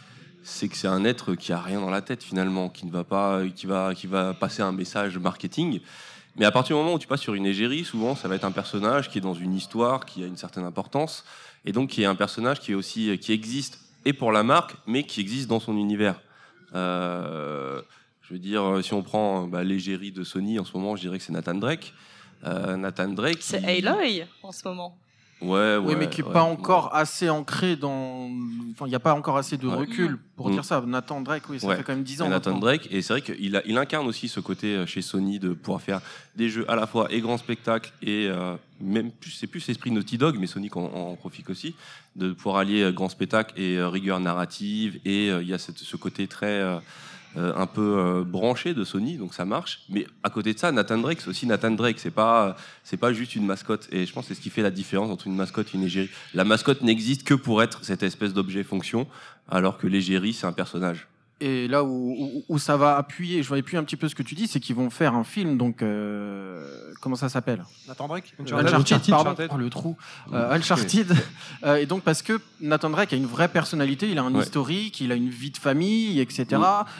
c'est 0.43 0.67
que 0.67 0.75
c'est 0.77 0.87
un 0.87 1.05
être 1.05 1.35
qui 1.35 1.53
a 1.53 1.59
rien 1.59 1.79
dans 1.81 1.89
la 1.89 2.01
tête 2.01 2.23
finalement, 2.23 2.69
qui 2.69 2.85
ne 2.85 2.91
va 2.91 3.03
pas, 3.03 3.41
qui 3.55 3.65
va, 3.65 3.93
qui 3.95 4.07
va 4.07 4.33
passer 4.33 4.61
un 4.61 4.71
message 4.71 5.17
marketing. 5.17 5.79
Mais 6.37 6.45
à 6.45 6.51
partir 6.51 6.75
du 6.75 6.81
moment 6.81 6.95
où 6.95 6.99
tu 6.99 7.07
passes 7.07 7.21
sur 7.21 7.33
une 7.33 7.45
égérie, 7.45 7.85
souvent, 7.85 8.15
ça 8.15 8.27
va 8.27 8.35
être 8.35 8.43
un 8.43 8.51
personnage 8.51 9.09
qui 9.09 9.17
est 9.17 9.21
dans 9.21 9.33
une 9.33 9.53
histoire, 9.55 10.05
qui 10.05 10.21
a 10.23 10.27
une 10.27 10.35
certaine 10.37 10.65
importance, 10.65 11.23
et 11.65 11.71
donc 11.71 11.89
qui 11.91 12.03
est 12.03 12.05
un 12.05 12.15
personnage 12.15 12.59
qui 12.59 12.73
est 12.73 12.75
aussi, 12.75 13.17
qui 13.19 13.31
existe 13.31 13.79
et 14.03 14.13
pour 14.13 14.31
la 14.31 14.43
marque, 14.43 14.75
mais 14.85 15.03
qui 15.03 15.19
existe 15.21 15.47
dans 15.49 15.59
son 15.59 15.75
univers. 15.77 16.19
Euh, 16.75 17.81
je 18.27 18.33
veux 18.33 18.39
dire, 18.39 18.79
si 18.83 18.93
on 18.93 19.03
prend 19.03 19.47
bah, 19.47 19.63
l'égérie 19.63 20.11
de 20.11 20.23
Sony 20.23 20.59
en 20.59 20.65
ce 20.65 20.75
moment, 20.75 20.95
je 20.95 21.01
dirais 21.01 21.17
que 21.17 21.23
c'est 21.23 21.33
Nathan 21.33 21.55
Drake. 21.55 21.93
Euh, 22.43 22.75
Nathan 22.75 23.07
Drake. 23.09 23.37
C'est 23.41 23.61
il- 23.77 23.87
Aloy 23.87 24.25
en 24.43 24.51
ce 24.51 24.67
moment. 24.67 24.97
Ouais, 25.41 25.49
ouais. 25.49 25.77
oui, 25.79 25.95
mais 25.99 26.09
qui 26.09 26.21
n'est 26.21 26.27
ouais. 26.27 26.33
pas 26.33 26.43
encore 26.43 26.95
assez 26.95 27.29
ancré 27.29 27.75
dans. 27.75 28.29
Enfin, 28.71 28.85
il 28.85 28.89
n'y 28.89 28.95
a 28.95 28.99
pas 29.01 29.13
encore 29.13 29.35
assez 29.37 29.57
de 29.57 29.67
Ouais. 29.67 29.75
recul 29.75 30.17
pour 30.37 30.47
Mm. 30.49 30.53
dire 30.53 30.65
ça. 30.65 30.81
Nathan 30.81 31.19
Drake, 31.21 31.43
oui, 31.49 31.59
ça 31.59 31.67
Ouais. 31.67 31.75
fait 31.75 31.83
quand 31.83 31.93
même 31.93 32.03
10 32.03 32.21
ans. 32.21 32.27
Et 32.27 32.29
Nathan 32.29 32.51
maintenant. 32.51 32.61
Drake, 32.67 32.87
et 32.89 33.01
c'est 33.01 33.13
vrai 33.13 33.21
qu'il 33.21 33.55
a- 33.55 33.61
il 33.65 33.77
incarne 33.77 34.07
aussi 34.07 34.27
ce 34.29 34.39
côté 34.39 34.67
euh, 34.75 34.85
chez 34.85 35.01
Sony 35.01 35.37
de 35.39 35.49
pouvoir 35.53 35.81
faire 35.81 36.01
des 36.37 36.47
jeux 36.49 36.65
à 36.71 36.75
la 36.75 36.87
fois 36.87 37.07
et 37.11 37.19
grand 37.19 37.37
spectacle 37.37 37.91
et 38.01 38.27
euh, 38.29 38.55
même 38.79 39.11
plus, 39.11 39.31
c'est 39.31 39.47
plus 39.47 39.67
l'esprit 39.67 39.91
Naughty 39.91 40.17
Dog, 40.17 40.37
mais 40.39 40.47
Sonic 40.47 40.77
en, 40.77 40.85
en 40.85 41.15
profite 41.15 41.49
aussi, 41.49 41.75
de 42.15 42.31
pouvoir 42.31 42.57
allier 42.57 42.83
euh, 42.83 42.91
grand 42.93 43.09
spectacle 43.09 43.53
et 43.59 43.75
euh, 43.77 43.89
rigueur 43.89 44.19
narrative. 44.21 44.99
Et 45.03 45.29
euh, 45.29 45.41
il 45.43 45.49
y 45.49 45.53
a 45.53 45.57
cette- 45.57 45.79
ce 45.79 45.97
côté 45.97 46.27
très 46.27 46.61
euh, 47.37 47.45
euh, 47.45 47.53
un 47.55 47.67
peu 47.67 47.97
euh, 47.99 48.23
branché 48.23 48.73
de 48.73 48.83
Sony, 48.83 49.17
donc 49.17 49.33
ça 49.33 49.45
marche. 49.45 49.81
Mais 49.89 50.07
à 50.23 50.29
côté 50.29 50.53
de 50.53 50.59
ça, 50.59 50.71
Nathan 50.71 50.97
Drake, 50.97 51.21
c'est 51.21 51.29
aussi 51.29 51.45
Nathan 51.45 51.71
Drake. 51.71 51.99
C'est 51.99 52.11
pas, 52.11 52.55
c'est 52.83 52.97
pas 52.97 53.13
juste 53.13 53.35
une 53.35 53.45
mascotte. 53.45 53.87
Et 53.91 54.05
je 54.05 54.13
pense 54.13 54.25
que 54.25 54.29
c'est 54.29 54.35
ce 54.35 54.41
qui 54.41 54.49
fait 54.49 54.61
la 54.61 54.71
différence 54.71 55.09
entre 55.09 55.27
une 55.27 55.35
mascotte 55.35 55.67
et 55.73 55.77
une 55.77 55.83
égérie. 55.83 56.09
La 56.33 56.43
mascotte 56.43 56.81
n'existe 56.81 57.23
que 57.23 57.33
pour 57.33 57.61
être 57.61 57.83
cette 57.83 58.03
espèce 58.03 58.33
d'objet 58.33 58.63
fonction, 58.63 59.07
alors 59.49 59.77
que 59.77 59.87
l'égérie, 59.87 60.33
c'est 60.33 60.47
un 60.47 60.53
personnage. 60.53 61.07
Et 61.47 61.67
là 61.67 61.83
où, 61.83 62.15
où, 62.17 62.43
où 62.49 62.57
ça 62.57 62.75
va 62.75 62.97
appuyer, 62.97 63.43
je 63.43 63.53
vais 63.53 63.59
appuyer 63.59 63.77
un 63.77 63.83
petit 63.83 63.97
peu 63.97 64.09
ce 64.09 64.15
que 64.15 64.23
tu 64.23 64.33
dis, 64.33 64.47
c'est 64.47 64.59
qu'ils 64.59 64.75
vont 64.75 64.89
faire 64.89 65.13
un 65.13 65.23
film, 65.23 65.57
donc 65.57 65.83
euh, 65.83 66.67
comment 67.01 67.15
ça 67.15 67.29
s'appelle? 67.29 67.63
Nathan 67.87 68.07
Drake? 68.07 68.33
Uncharted. 68.39 68.73
Uncharted, 68.73 69.09
pardon, 69.11 69.29
Uncharted. 69.31 69.51
Oh, 69.53 69.57
le 69.57 69.69
trou. 69.69 69.95
Euh, 70.33 70.51
Uncharted. 70.55 71.13
Euh, 71.63 71.77
et 71.77 71.85
donc 71.85 72.03
parce 72.03 72.21
que 72.21 72.39
Nathan 72.59 72.89
Drake 72.89 73.13
a 73.13 73.15
une 73.15 73.25
vraie 73.25 73.47
personnalité, 73.47 74.09
il 74.09 74.17
a 74.19 74.23
un 74.23 74.33
Ouais. 74.35 74.43
historique, 74.43 74.99
il 74.99 75.11
a 75.11 75.15
une 75.15 75.29
vie 75.29 75.51
de 75.51 75.57
famille, 75.57 76.19
etc. 76.19 76.45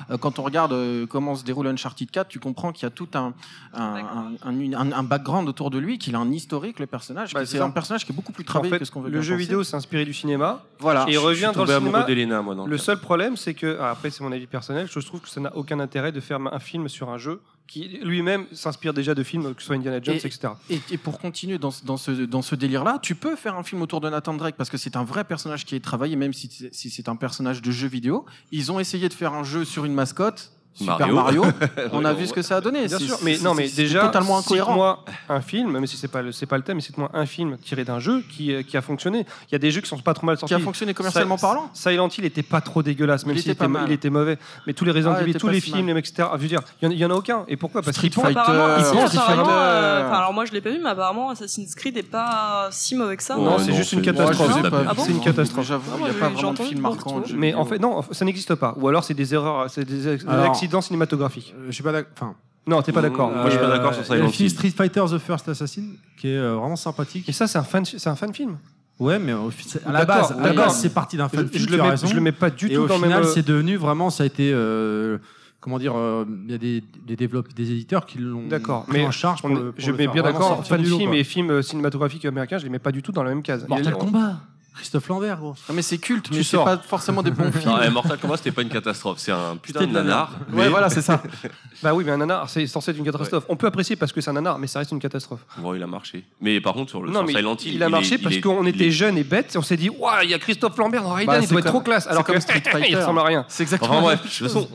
Euh, 0.10 0.18
quand 0.18 0.40
on 0.40 0.44
regarde 0.44 0.72
euh, 0.74 1.06
comment 1.06 1.36
se 1.36 1.44
déroule 1.44 1.68
Uncharted 1.68 2.10
4, 2.10 2.28
tu 2.28 2.40
comprends 2.40 2.72
qu'il 2.72 2.84
y 2.84 2.86
a 2.86 2.90
tout 2.92 3.08
un 3.16 3.34
un, 3.74 4.34
un, 4.44 4.74
un- 4.74 4.92
un 4.92 5.04
background 5.04 5.50
autour 5.50 5.70
de 5.72 5.78
lui, 5.78 5.98
qu'il 5.98 6.16
a 6.16 6.20
un 6.20 6.32
historique, 6.32 6.80
le 6.80 6.88
personnage. 6.88 7.34
Bah, 7.34 7.46
c'est 7.46 7.60
un 7.60 7.70
personnage 7.72 8.06
qui 8.06 8.12
est 8.14 8.16
beaucoup 8.16 8.32
plus 8.32 8.44
En 8.44 8.48
travaillé 8.48 8.72
fait, 8.74 8.80
que 8.80 8.86
ce 8.86 8.92
qu'on 8.92 9.02
veut 9.02 9.10
le 9.10 9.22
jeu 9.22 9.34
penser. 9.34 9.44
vidéo 9.46 9.64
s'est 9.64 9.76
inspiré 9.76 10.06
du 10.06 10.14
cinéma. 10.14 10.64
Voilà. 10.80 11.06
Et 11.08 11.14
il 11.14 11.18
revient 11.18 11.32
Je 11.32 11.36
suis 11.38 11.46
dans 11.48 11.54
tombé 11.54 11.74
le 11.74 11.80
cinéma. 11.80 12.04
d'Elena, 12.04 12.42
moi. 12.42 12.56
Le 12.68 12.78
seul 12.78 13.00
problème, 13.00 13.36
c'est 13.36 13.54
que, 13.54 13.78
ah, 13.82 13.92
après 13.92 14.10
c'est 14.12 14.24
mon 14.24 14.32
avis 14.36 14.48
personnel, 14.48 14.88
je 14.92 15.00
trouve 15.00 15.22
que 15.22 15.30
ça 15.30 15.42
n'a 15.42 15.56
aucun 15.56 15.80
intérêt 15.80 16.12
de 16.12 16.20
faire 16.20 16.40
un 16.40 16.60
film 16.60 16.88
sur 16.90 17.10
un 17.10 17.18
jeu 17.18 17.42
qui 17.68 18.00
lui-même 18.04 18.46
s'inspire 18.52 18.94
déjà 18.94 19.16
de 19.16 19.24
films, 19.24 19.56
que 19.56 19.62
ce 19.62 19.66
soit 19.68 19.76
Indiana 19.76 20.00
Jones, 20.02 20.16
Et- 20.16 20.28
etc. 20.28 20.50
Et, 20.70 20.80
et 20.92 20.98
pour 20.98 21.18
continuer 21.20 21.58
dans, 21.58 21.72
ce- 21.72 21.84
dans 21.84 21.98
ce, 21.98 22.12
dans 22.12 22.44
ce 22.44 22.54
délire-là, 22.54 23.00
tu 23.02 23.16
peux 23.16 23.36
faire 23.36 23.56
un 23.56 23.64
film 23.64 23.82
autour 23.82 24.02
de 24.02 24.10
Nathan 24.10 24.36
Drake 24.36 24.56
parce 24.56 24.70
que 24.70 24.78
c'est 24.78 24.96
un 24.96 25.04
vrai 25.04 25.24
personnage 25.24 25.66
qui 25.66 25.76
est 25.76 25.80
travaillé, 25.84 26.16
même 26.16 26.32
si 26.34 26.70
c'est 26.72 27.10
un 27.10 27.16
personnage 27.16 27.62
de 27.64 27.72
jeu 27.72 27.88
vidéo. 27.88 28.26
Ils 28.52 28.72
ont 28.72 28.80
essayé 28.80 29.10
de 29.10 29.14
faire 29.14 29.34
un 29.34 29.44
jeu 29.44 29.66
sur 29.66 29.84
une 29.86 29.94
mascotte, 29.96 30.52
Super 30.78 31.08
Mario. 31.08 31.16
Mario. 31.16 31.46
On 31.94 32.04
a 32.04 32.14
vu 32.14 32.28
ce 32.28 32.34
que 32.34 32.42
ça 32.42 32.58
a 32.58 32.62
donné. 32.62 32.86
Bien 32.88 33.00
sûr, 33.00 33.16
c'est- 33.18 33.24
mais 33.26 33.38
non, 33.38 33.52
c'est- 33.56 33.62
mais 33.62 33.68
c'est 33.70 33.82
déjà, 33.84 34.02
totalement 34.02 34.38
incohérent. 34.38 34.74
moi 34.74 35.06
un 35.30 35.40
film, 35.42 35.72
même 35.72 35.88
si 35.88 35.96
c'est 35.98 36.08
pas 36.10 36.22
le, 36.22 36.32
c'est 36.34 36.46
pas 36.46 36.58
le 36.58 36.64
thème, 36.64 36.76
mais 36.78 36.82
c'est 36.82 36.98
moi 36.98 37.10
un 37.14 37.26
film 37.26 37.58
tiré 37.58 37.84
d'un 37.86 38.00
jeu 38.00 38.24
qui, 38.30 38.54
euh, 38.54 38.62
qui 38.62 38.76
a 38.76 38.82
fonctionné. 38.82 39.26
Il 39.50 39.54
y 39.54 39.56
a 39.56 39.60
des 39.60 39.72
jeux 39.72 39.80
qui 39.82 39.88
sont 39.88 39.98
pas 40.00 40.14
trop 40.14 40.26
mal 40.26 40.36
Qui 40.36 40.42
sortis. 40.42 40.54
a 40.56 40.60
fonctionné 40.60 40.94
commercialement 40.94 41.38
Si- 41.38 41.42
parlant. 41.42 41.70
Silent 41.74 42.10
Hill 42.10 42.26
était 42.26 42.44
pas 42.44 42.60
trop 42.62 42.84
dégueulasse, 42.84 43.26
même 43.26 43.36
Il 43.38 43.42
s'il 43.42 43.52
était 43.52 43.64
était, 43.64 43.68
mal. 43.72 43.86
il 43.88 43.94
était 43.94 44.10
mauvais. 44.10 44.38
Mais 44.68 44.74
tous 44.74 44.84
les 44.86 44.92
Resident 44.92 45.14
Ah, 45.16 45.20
il 45.22 45.30
Evil, 45.30 45.36
tous 45.40 45.48
les 45.48 45.60
si 45.62 45.72
films, 45.72 45.86
mal. 45.88 45.98
etc. 45.98 46.28
Je 46.36 46.42
veux 46.42 46.48
dire, 46.48 46.62
il 46.82 46.90
y, 47.00 47.06
en- 47.06 47.10
y 47.10 47.12
a 47.12 47.16
aucun. 47.16 47.46
Et 47.48 47.56
pourquoi? 47.58 47.82
Parce 47.82 47.96
Street 47.96 48.10
qu'ils 48.10 48.16
pensent- 48.22 48.26
Fighter, 48.34 48.40
Apparemment, 48.40 49.50
euh, 49.52 50.02
euh, 50.02 50.12
alors 50.14 50.34
moi 50.34 50.46
je 50.46 50.52
l'ai 50.52 50.62
pas 50.62 50.70
vu, 50.70 50.80
mais 50.84 50.90
apparemment 50.90 51.30
Assassin's 51.30 51.74
Creed 51.76 51.98
est 51.98 52.04
pas 52.04 52.68
si 52.72 52.96
mauvais 52.96 53.18
que 53.18 53.24
ça. 53.24 53.36
Non, 53.36 53.58
c'est 53.60 53.74
juste 53.74 53.94
une 53.94 54.02
catastrophe. 54.02 54.52
Ah 54.88 54.94
C'est 54.98 55.12
une 55.12 55.22
catastrophe. 55.22 55.66
J'avoue, 55.68 55.92
il 56.00 56.04
n'y 56.04 56.10
a 56.10 56.14
pas 56.14 56.30
vraiment 56.30 56.54
de 56.54 56.60
film 56.64 56.82
marquant. 56.82 57.22
Mais 57.34 57.54
en 57.54 57.66
fait, 57.66 57.80
non, 57.80 58.02
ça 58.12 58.26
n'existe 58.26 58.56
pas. 58.56 58.74
Ou 58.80 58.88
alors 58.88 59.04
c'est 59.04 59.14
des 59.14 59.34
erreurs, 59.34 59.70
c'est 59.70 59.86
des, 59.86 60.08
ex- 60.14 60.26
accidents 60.66 60.82
cinématographiques. 60.82 61.54
Euh, 61.58 61.66
Je 61.68 61.72
suis 61.72 61.84
pas 61.84 61.92
d'accord. 61.92 62.12
Enfin, 62.16 62.36
Non, 62.68 62.82
t'es 62.82 62.92
pas 62.92 63.02
d'accord. 63.02 63.32
Moi, 63.32 63.46
je 63.46 63.52
suis 63.52 63.60
pas 63.60 63.70
d'accord 63.70 63.94
sur 63.94 64.04
il 64.04 64.08
y 64.08 64.12
a 64.12 64.16
Silent 64.16 64.26
le 64.26 64.32
film 64.32 64.48
Hill. 64.48 64.52
Street 64.56 64.70
Fighter 64.72 65.04
The 65.10 65.18
First 65.20 65.48
Assassin 65.50 65.84
qui 66.18 66.30
est 66.30 66.38
euh, 66.38 66.56
vraiment 66.56 66.76
sympathique. 66.76 67.30
Et 67.30 67.32
ça, 67.32 67.48
c'est 67.48 67.58
un 67.58 67.64
fan, 67.64 67.86
c'est 67.86 68.08
un 68.08 68.16
fan 68.16 68.34
film. 68.34 68.58
Ouais, 69.00 69.20
mais 69.20 69.34
au 69.34 69.50
fi- 69.52 69.78
à 69.86 69.92
la 69.92 70.06
D'accord, 70.06 70.30
base, 70.30 70.32
à 70.32 70.36
la 70.42 70.50
d'accord. 70.50 70.66
base, 70.68 70.80
c'est 70.80 70.94
parti 70.94 71.18
d'un 71.18 71.28
Je, 71.32 71.36
fan 71.38 71.50
je 71.52 71.58
film. 71.60 71.70
le 71.72 71.80
as 71.80 71.84
mets, 71.84 71.90
raison. 71.90 72.08
je 72.08 72.16
le 72.16 72.22
mets 72.22 72.32
pas 72.32 72.50
du 72.50 72.68
Et 72.68 72.76
tout 72.76 72.82
au 72.82 72.88
dans 72.88 72.96
le 72.98 73.04
final, 73.04 73.20
même. 73.22 73.30
euh, 73.30 73.34
c'est 73.34 73.46
devenu 73.46 73.76
vraiment, 73.76 74.10
ça 74.10 74.24
a 74.24 74.26
été, 74.26 74.52
euh, 74.54 75.18
comment 75.60 75.78
dire, 75.80 75.94
euh, 75.98 76.24
il 76.46 76.52
y 76.52 76.56
a 76.56 76.58
des, 76.58 76.82
des 77.06 77.16
développeurs, 77.18 77.52
des 77.54 77.72
éditeurs 77.72 78.06
qui 78.06 78.20
l'ont 78.20 78.48
D'accord, 78.48 78.86
pris 78.86 79.00
mais 79.00 79.06
en 79.06 79.12
charge. 79.12 79.42
Pour 79.42 79.50
on 79.52 79.54
est- 79.54 79.60
le, 79.60 79.72
pour 79.74 79.84
je 79.84 79.92
le 79.92 79.98
mets 79.98 80.04
faire 80.06 80.14
bien 80.14 80.22
vraiment 80.22 80.40
d'accord. 80.40 80.56
sortir 80.56 80.76
Fan 80.78 80.82
du 80.82 80.90
lot, 80.90 80.98
film 80.98 81.10
quoi. 81.10 81.20
et 81.20 81.24
film 81.26 81.50
euh, 81.52 81.62
cinématographique 81.62 82.24
américain, 82.26 82.58
je 82.58 82.64
les 82.64 82.70
mets 82.70 82.80
pas 82.80 82.94
du 82.94 83.02
tout 83.04 83.12
dans 83.12 83.24
la 83.24 83.30
même 83.32 83.44
case. 83.44 83.68
Mortal 83.68 83.94
Il- 83.94 83.98
Kombat, 84.00 84.38
Christophe 84.76 85.08
Lambert, 85.08 85.38
gros. 85.40 85.56
Non, 85.70 85.74
mais 85.76 85.82
c'est 85.82 85.98
culte, 85.98 86.26
Tu 86.26 86.34
mais 86.34 86.38
c'est 86.44 86.52
sors. 86.58 86.66
pas 86.66 86.78
forcément 86.78 87.24
des 87.24 87.32
bons 87.32 87.52
films. 87.52 87.66
Non, 87.72 87.80
eh, 87.82 87.90
Mortal 87.90 88.18
Kombat, 88.20 88.38
c'était 88.38 88.52
pas 88.52 88.62
une 88.62 88.70
catastrophe. 88.70 89.20
C'est 89.20 89.32
un 89.32 89.56
putain 89.58 89.82
de 89.88 89.92
nanar. 89.92 90.32
Ouais, 90.52 90.64
mais- 90.64 90.70
voilà, 90.70 90.90
c'est 90.90 91.02
ça. 91.02 91.22
Bah 91.84 91.94
oui, 91.94 92.04
mais 92.06 92.12
un 92.14 92.18
nanar, 92.18 92.50
c'est 92.50 92.66
censé 92.68 92.92
être 92.92 92.98
une 92.98 93.04
catastrophe. 93.06 93.44
On 93.50 93.56
peut 93.58 93.68
apprécier 93.68 93.96
parce 93.96 94.12
que 94.14 94.22
c'est 94.22 94.30
un 94.30 94.34
nanar, 94.34 94.58
mais 94.60 94.68
ça 94.68 94.80
reste 94.80 94.92
une 94.92 95.00
catastrophe. 95.00 95.42
Bon, 95.58 95.74
il 95.76 95.84
a 95.84 95.88
marché. 95.88 96.24
Mais 96.42 96.60
par 96.62 96.74
contre, 96.74 96.90
sur 96.90 97.02
le 97.04 97.10
non, 97.10 97.20
sur 97.20 97.28
mais 97.28 97.34
Silent 97.34 97.56
Hill, 97.58 97.74
il 97.76 97.84
a 97.84 97.90
marché 97.90 98.16
est- 98.16 98.18
parce 98.18 98.36
est- 98.36 98.42
qu'on 98.42 98.64
il 98.64 98.70
était 98.70 98.88
est- 98.88 98.92
jeunes 98.92 99.18
et 99.18 99.24
bêtes 99.24 99.54
et 99.56 99.58
on 99.58 99.62
s'est 99.62 99.78
dit, 99.78 99.90
waouh, 99.90 100.24
il 100.24 100.30
y 100.30 100.34
a 100.34 100.40
Christophe 100.40 100.78
Lambert 100.78 101.04
dans 101.04 101.14
Raiden, 101.14 101.28
Bah, 101.28 101.40
il 101.40 101.44
c'est 101.44 101.50
doit 101.52 101.60
être 101.60 101.66
comme- 101.66 101.74
trop 101.74 101.82
classe. 101.82 102.04
c'est 102.06 102.10
Alors 102.10 102.24
comme 102.24 102.36
que 102.36 102.42
Street 102.42 102.62
il 102.66 102.72
Fighter. 102.72 102.96
ressemble 102.96 103.20
à 103.20 103.24
rien. 103.24 103.46
C'est 103.50 103.64
exactement. 103.64 103.92
Enfin 103.92 104.00
la 104.02 104.16
bref, 104.16 104.20
même 104.20 104.28
de 104.30 104.38
toute 104.38 104.48
façon, 104.48 104.70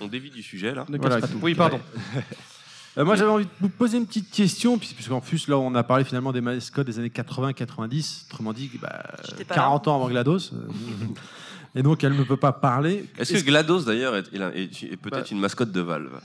on, 0.00 0.04
on 0.04 0.08
dévie 0.08 0.30
du 0.30 0.42
sujet 0.42 0.74
là. 0.74 0.84
Ne 0.88 0.96
casse 0.98 1.06
Voilà. 1.06 1.20
pas 1.20 1.28
tout. 1.28 1.38
Oui, 1.42 1.54
pardon. 1.54 1.80
Euh, 2.98 3.04
moi, 3.04 3.14
j'avais 3.14 3.30
envie 3.30 3.44
de 3.44 3.50
vous 3.60 3.68
poser 3.68 3.98
une 3.98 4.06
petite 4.06 4.30
question, 4.30 4.76
puis- 4.78 4.92
puisqu'en 4.94 5.20
plus, 5.20 5.46
là, 5.48 5.56
on 5.58 5.74
a 5.74 5.82
parlé 5.84 6.04
finalement 6.04 6.32
des 6.32 6.40
mascottes 6.40 6.86
des 6.86 6.98
années 6.98 7.08
80-90, 7.10 8.26
autrement 8.28 8.52
dit, 8.52 8.70
bah, 8.82 9.02
J'étais 9.28 9.44
pas 9.44 9.54
40 9.54 9.86
ans 9.88 9.96
avant 9.96 10.08
GLaDOS. 10.08 10.50
euh, 10.54 10.56
et 11.76 11.82
donc, 11.82 12.02
elle 12.02 12.16
ne 12.16 12.24
peut 12.24 12.36
pas 12.36 12.52
parler. 12.52 13.04
Est-ce 13.16 13.34
que 13.34 13.38
GLaDOS 13.46 13.84
d'ailleurs 13.84 14.16
est, 14.16 14.32
est- 14.34 14.40
est- 14.82 14.92
est 14.92 14.96
peut-être 14.96 15.22
Bah. 15.24 15.28
une 15.30 15.40
mascotte 15.40 15.70
de 15.70 15.80
Valve? 15.80 16.20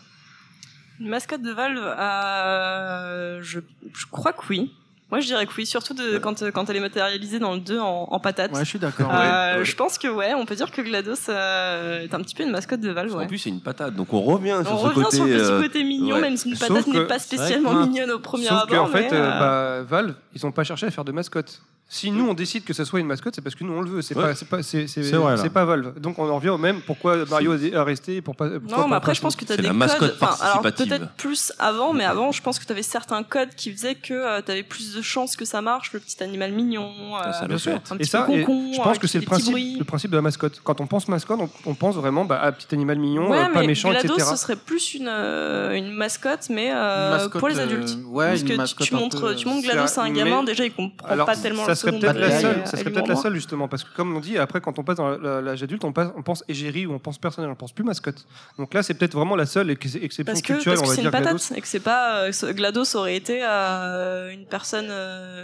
Une 1.00 1.10
mascotte 1.10 1.42
de 1.44 1.52
Valve, 1.52 1.78
euh, 1.84 3.40
je, 3.44 3.60
je 3.94 4.06
crois 4.10 4.34
que 4.34 4.42
oui. 4.50 4.74
Moi, 5.12 5.20
je 5.20 5.28
dirais 5.28 5.46
que 5.46 5.52
oui, 5.56 5.68
surtout 5.68 5.94
de, 5.94 6.18
quand, 6.18 6.42
euh, 6.42 6.50
quand 6.50 6.68
elle 6.70 6.78
est 6.78 6.82
matérialisée 6.82 7.38
dans 7.38 7.54
le 7.54 7.60
2 7.60 7.80
en, 7.80 8.08
en 8.10 8.20
patate. 8.20 8.52
Ouais, 8.54 8.62
je 8.62 8.70
suis 8.70 8.80
d'accord. 8.80 9.12
Euh, 9.14 9.60
ouais. 9.60 9.66
Je 9.66 9.76
pense 9.76 10.00
que 10.00 10.08
ouais, 10.08 10.34
on 10.34 10.46
peut 10.46 10.56
dire 10.56 10.72
que 10.72 10.82
GLaDOS 10.82 11.30
euh, 11.30 12.04
est 12.04 12.14
un 12.14 12.20
petit 12.22 12.34
peu 12.34 12.42
une 12.44 12.50
mascotte 12.52 12.80
de 12.82 12.90
Valve. 12.90 13.14
Ouais. 13.16 13.28
plus, 13.28 13.38
c'est 13.38 13.50
une 13.52 13.62
patate. 13.62 13.94
Donc 13.96 14.14
on 14.14 14.22
revient 14.22 14.60
sur 14.66 14.80
ce 14.80 14.94
côté. 14.94 15.16
sur 15.16 15.26
le 15.26 15.38
petit 15.38 15.68
côté 15.68 15.84
mignon, 15.84 16.16
ouais. 16.16 16.22
même 16.22 16.38
si 16.38 16.50
une 16.50 16.56
Sauf 16.56 16.70
patate 16.70 16.88
n'est 16.88 17.06
pas 17.06 17.20
spécialement 17.20 17.74
mignonne 17.86 18.10
au 18.12 18.20
premier 18.20 18.46
Sauf 18.48 18.64
abord. 18.64 18.86
qu'en 18.88 18.92
fait, 18.92 19.12
mais, 19.12 19.20
bah, 19.20 19.84
Valve, 19.84 20.16
ils 20.34 20.44
n'ont 20.44 20.52
pas 20.52 20.64
cherché 20.64 20.88
à 20.88 20.92
faire 20.92 21.06
de 21.06 21.12
mascotte. 21.12 21.62
Si 21.88 22.10
nous 22.10 22.28
on 22.28 22.34
décide 22.34 22.64
que 22.64 22.74
ce 22.74 22.84
soit 22.84 23.00
une 23.00 23.06
mascotte, 23.06 23.36
c'est 23.36 23.42
parce 23.44 23.54
que 23.56 23.64
nous 23.64 23.72
on 23.74 23.82
le 23.82 23.90
veut. 23.90 24.02
C'est 24.02 24.16
Ouais. 24.18 24.24
pas, 24.24 24.36
c'est 24.36 24.48
pas, 24.50 24.64
c'est, 24.64 24.88
c'est, 24.88 25.04
C'est 25.04 25.16
vrai, 25.18 25.36
là. 25.36 25.42
c'est 25.42 25.52
pas 25.52 25.66
Valve. 25.66 26.00
Donc 26.00 26.18
on 26.18 26.28
en 26.28 26.36
revient 26.38 26.50
au 26.50 26.58
même. 26.58 26.82
Pourquoi 26.82 27.26
Mario 27.26 27.56
est 27.56 27.78
resté 27.78 28.22
pour 28.24 28.36
pas. 28.36 28.50
pourquoi 28.50 28.78
Non, 28.78 28.84
mais 28.86 28.90
pas 28.90 28.96
après, 28.98 29.14
je 29.14 29.22
pense 29.22 29.36
que 29.36 29.46
tu 29.46 29.52
as 29.54 29.56
C'est 29.56 29.62
des 29.62 29.68
la 29.72 29.88
codes. 29.88 30.16
Enfin, 30.20 30.36
alors 30.44 30.62
participative. 30.64 30.88
peut-être 31.00 31.12
plus 31.16 31.54
avant, 31.60 31.94
mais 31.94 32.04
avant, 32.04 32.32
je 32.32 32.42
pense 32.42 32.58
que 32.58 32.66
tu 32.66 32.72
avais 32.72 32.82
certains 32.82 33.22
codes 33.22 33.54
qui 33.56 33.72
faisaient 33.72 33.94
que 33.96 34.42
tu 34.42 34.52
avais 34.52 34.64
plus 34.64 34.96
de 34.96 35.02
chances 35.04 35.36
que 35.36 35.46
ça 35.46 35.62
marche, 35.62 35.94
le 35.94 36.00
petit 36.00 36.22
animal 36.24 36.54
mignon. 36.54 36.92
Ça 37.22 37.44
euh, 37.44 37.48
Bien 37.48 37.58
sûr. 37.60 37.80
Et 38.00 38.06
ça, 38.06 38.24
peu 38.24 38.34
et 38.34 38.42
concon, 38.44 38.74
je 38.74 38.82
pense 38.82 38.98
que 38.98 39.06
c'est 39.08 39.20
le 39.20 39.26
principe, 39.26 39.56
le 39.56 39.84
principe 39.84 40.10
de 40.10 40.16
la 40.16 40.22
mascotte. 40.24 40.62
Quand 40.64 40.82
on 40.82 40.88
pense 40.88 41.08
mascotte, 41.08 41.40
on, 41.40 41.50
on 41.68 41.76
pense 41.76 41.96
vraiment 41.96 42.26
bah, 42.26 42.42
à 42.42 42.52
petit 42.52 42.74
animal 42.74 42.98
mignon, 42.98 43.30
Ouais, 43.30 43.38
euh, 43.38 43.54
pas 43.54 43.62
mais 43.62 43.68
méchant, 43.68 43.92
GLaDOS, 43.92 44.14
etc. 44.16 44.30
ce 44.32 44.38
serait 44.38 44.56
plus 44.56 44.96
une, 44.96 45.08
euh, 45.08 45.74
une 45.74 45.92
mascotte, 45.92 46.48
mais 46.50 46.72
euh, 46.74 47.06
Une 47.12 47.18
mascotte, 47.18 47.40
pour 47.40 47.48
les 47.48 47.60
euh, 47.60 47.64
adultes. 47.64 47.96
ouais, 48.08 48.30
Parce 48.30 48.42
une 48.42 48.48
que 48.48 48.84
tu- 48.84 48.96
montres, 48.96 49.36
tu 49.36 49.48
montres 49.48 49.68
euh, 49.70 49.74
GLaDOS 49.74 50.00
à 50.00 50.04
un 50.04 50.12
gamin, 50.12 50.44
déjà 50.44 50.66
il 50.66 50.74
comprend 50.74 51.16
pas 51.26 51.36
tellement 51.36 51.75
ça 51.76 51.82
serait 51.82 51.92
second 51.92 52.00
peut-être 52.02 52.18
la 52.18 52.28
degré, 52.28 52.42
seule, 52.42 52.56
euh, 52.58 52.66
ça 52.66 52.78
et 52.78 52.82
serait 52.82 52.92
peut-être 52.92 53.08
la 53.08 53.16
seule 53.16 53.36
justement, 53.36 53.68
parce 53.68 53.84
que 53.84 53.96
comme 53.96 54.16
on 54.16 54.20
dit, 54.20 54.38
après 54.38 54.62
quand 54.62 54.80
on 54.80 54.84
passe 54.84 54.98
dans 54.98 55.10
l'âge 55.18 55.62
adulte, 55.64 55.84
on, 55.84 55.92
passe, 55.94 56.10
on 56.18 56.24
pense 56.24 56.44
égérie 56.48 56.86
ou 56.86 56.94
on 56.94 57.00
pense 57.00 57.18
personnage, 57.18 57.52
on 57.52 57.56
pense 57.56 57.72
plus 57.74 57.84
mascotte. 57.84 58.26
Donc 58.58 58.74
là, 58.74 58.82
c'est 58.84 58.94
peut-être 58.94 59.14
vraiment 59.16 59.36
la 59.36 59.46
seule 59.46 59.70
ex- 59.70 59.96
exception 59.96 60.24
Parce 60.26 60.42
que 60.42 60.54
culturelle, 60.54 60.80
parce 60.80 60.82
que 60.82 60.86
on 60.86 60.90
va 60.90 60.96
c'est 60.96 61.02
dire. 61.02 61.12
une 61.12 61.24
GLaDOS. 61.24 61.38
patate 61.40 61.58
et 61.58 61.62
que 61.62 61.68
c'est 61.68 61.80
pas 61.80 62.18
euh, 62.24 62.54
GLaDOS 62.54 62.96
aurait 62.96 63.16
été 63.16 63.40
euh, 63.44 64.32
une 64.32 64.46
personne 64.46 64.88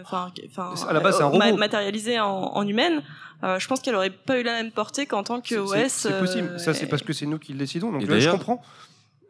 enfin 0.03 0.32
qui- 0.34 0.44
enfin 0.48 0.74
À 0.88 0.94
la 0.94 0.99
base, 0.99 1.18
c'est 1.18 1.24
un 1.24 1.28
euh, 1.28 1.30
robot. 1.30 1.58
matérialisée 1.58 2.20
en, 2.20 2.28
en 2.28 2.68
humaine 2.68 3.02
euh, 3.44 3.58
je 3.58 3.68
pense 3.68 3.80
qu'elle 3.80 3.95
aurait 3.95 4.12
pas 4.12 4.38
eu 4.40 4.44
la 4.44 4.53
même 4.53 4.70
portée 4.72 5.08
qu'en 5.08 5.24
tant 5.24 5.41
que 5.41 5.48
C'est- 5.48 5.58
OS 5.58 5.88
c'est- 5.88 6.20
possible. 6.20 6.49
euh, 6.52 6.58
Ça, 6.60 6.76
c'est 6.76 6.86
parce 6.86 7.02
que 7.02 7.12
c'est 7.12 7.26
nous 7.26 7.40
qui 7.40 7.53
le 7.53 7.58
décidons. 7.58 7.91
Donc 7.91 8.03
Et 8.03 8.06
là, 8.06 8.20
je 8.20 8.30
comprends. 8.30 8.62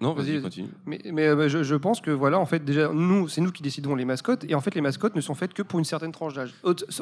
Non, 0.01 0.13
Vas-y, 0.13 0.41
continue. 0.41 0.69
Mais, 0.87 0.99
mais 1.13 1.27
euh, 1.27 1.47
je, 1.47 1.61
je 1.61 1.75
pense 1.75 2.01
que 2.01 2.09
voilà, 2.09 2.39
en 2.39 2.45
fait, 2.47 2.65
déjà, 2.65 2.89
nous, 2.91 3.27
c'est 3.27 3.39
nous 3.39 3.51
qui 3.51 3.61
décidons 3.61 3.93
les 3.93 4.03
mascottes, 4.03 4.43
et 4.49 4.55
en 4.55 4.59
fait, 4.59 4.73
les 4.73 4.81
mascottes 4.81 5.15
ne 5.15 5.21
sont 5.21 5.35
faites 5.35 5.53
que 5.53 5.61
pour 5.61 5.77
une 5.77 5.85
certaine 5.85 6.11
tranche 6.11 6.33
d'âge. 6.33 6.53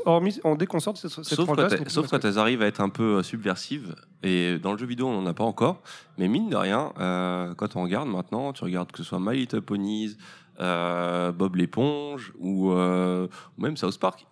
Hormis, 0.05 0.39
on 0.43 0.55
déconcentre 0.55 0.99
cette, 0.99 1.11
cette 1.11 1.23
Sauf 1.23 1.45
tranche 1.45 1.57
quand, 1.57 1.67
d'âge. 1.69 1.79
sauf 1.87 2.09
quand 2.09 2.23
elles 2.25 2.37
arrivent 2.37 2.61
à 2.61 2.67
être 2.67 2.81
un 2.81 2.89
peu 2.89 3.17
euh, 3.17 3.23
subversives. 3.23 3.95
Et 4.21 4.59
dans 4.59 4.73
le 4.73 4.77
jeu 4.77 4.85
vidéo, 4.85 5.07
on 5.07 5.21
n'en 5.21 5.29
a 5.29 5.33
pas 5.33 5.45
encore. 5.45 5.81
Mais 6.17 6.27
mine 6.27 6.49
de 6.49 6.57
rien, 6.57 6.91
euh, 6.99 7.53
quand 7.55 7.77
on 7.77 7.83
regarde 7.83 8.09
maintenant, 8.09 8.51
tu 8.51 8.65
regardes 8.65 8.91
que 8.91 8.97
ce 8.97 9.05
soit 9.05 9.19
My 9.21 9.37
Little 9.37 9.61
Ponies, 9.61 10.17
euh, 10.59 11.31
Bob 11.31 11.55
l'éponge 11.55 12.33
ou, 12.37 12.73
euh, 12.73 13.27
ou 13.57 13.61
même 13.61 13.77
South 13.77 13.97
Park. 13.97 14.25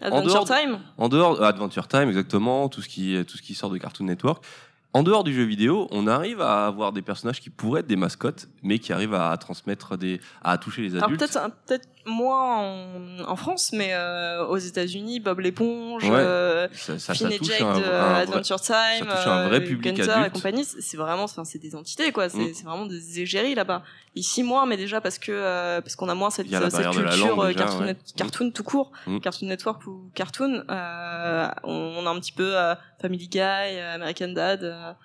Adventure 0.00 0.28
en 0.40 0.44
dehors 0.44 0.44
Time 0.44 0.78
En 0.98 1.08
dehors 1.08 1.42
Adventure 1.42 1.88
Time, 1.88 2.08
exactement, 2.08 2.68
tout 2.68 2.82
ce 2.82 2.88
qui, 2.88 3.16
tout 3.26 3.36
ce 3.36 3.42
qui 3.42 3.54
sort 3.54 3.70
de 3.70 3.78
Cartoon 3.78 4.04
Network. 4.06 4.44
En 4.92 5.02
dehors 5.02 5.24
du 5.24 5.34
jeu 5.34 5.42
vidéo, 5.42 5.88
on 5.90 6.06
arrive 6.06 6.40
à 6.40 6.66
avoir 6.66 6.92
des 6.92 7.02
personnages 7.02 7.40
qui 7.40 7.50
pourraient 7.50 7.80
être 7.80 7.86
des 7.86 7.96
mascottes, 7.96 8.48
mais 8.62 8.78
qui 8.78 8.92
arrivent 8.92 9.14
à 9.14 9.36
transmettre 9.36 9.98
des, 9.98 10.20
à 10.42 10.56
toucher 10.56 10.82
les 10.82 10.96
adultes. 10.96 11.20
peut-être 11.66 11.86
moins 12.06 12.56
en, 12.58 12.84
en 13.26 13.36
France, 13.36 13.72
mais 13.72 13.90
euh, 13.92 14.46
aux 14.46 14.56
États-Unis, 14.56 15.20
Bob 15.20 15.40
l'éponge, 15.40 16.04
Ouais. 16.04 16.10
euh, 16.12 16.68
Ça, 16.72 16.98
ça, 16.98 17.14
Finn 17.14 17.28
ça 17.28 17.34
et 17.34 17.38
Jack 17.42 17.60
un, 17.60 17.72
vrai- 17.72 18.20
Adventure 18.22 18.60
Time, 18.60 19.00
touche 19.00 19.26
un 19.26 19.48
vrai 19.48 19.56
euh, 19.56 19.66
public 19.66 19.98
et 19.98 20.30
compagnie, 20.30 20.64
c'est 20.64 20.96
vraiment, 20.96 21.24
enfin, 21.24 21.44
c'est 21.44 21.58
des 21.58 21.74
entités 21.74 22.12
quoi, 22.12 22.28
c'est 22.28 22.38
Mm. 22.38 22.64
vraiment 22.64 22.86
des 22.86 23.20
égéries 23.20 23.54
là-bas. 23.54 23.82
Ici 24.14 24.42
moins, 24.42 24.64
mais 24.66 24.76
déjà 24.76 25.00
parce 25.00 25.18
que 25.18 25.32
euh, 25.32 25.80
parce 25.80 25.94
qu'on 25.96 26.08
a 26.08 26.14
moins 26.14 26.30
cette, 26.30 26.52
a 26.54 26.70
cette 26.70 26.90
culture 26.90 27.36
langue, 27.36 27.40
euh, 27.44 27.46
déjà, 27.48 27.58
cartoon, 27.64 27.80
ouais. 27.80 27.86
net- 27.86 28.14
cartoon 28.16 28.50
tout 28.50 28.64
court, 28.64 28.92
Mm. 29.06 29.18
Cartoon 29.20 29.46
Network 29.48 29.86
ou 29.86 30.10
cartoon. 30.14 30.64
Euh, 30.70 31.48
on, 31.64 31.94
on 31.98 32.06
a 32.06 32.10
un 32.10 32.18
petit 32.20 32.32
peu 32.32 32.56
euh, 32.56 32.74
Family 33.02 33.28
Guy, 33.28 33.38
euh, 33.40 33.94
American 33.94 34.28
Dad. 34.28 34.96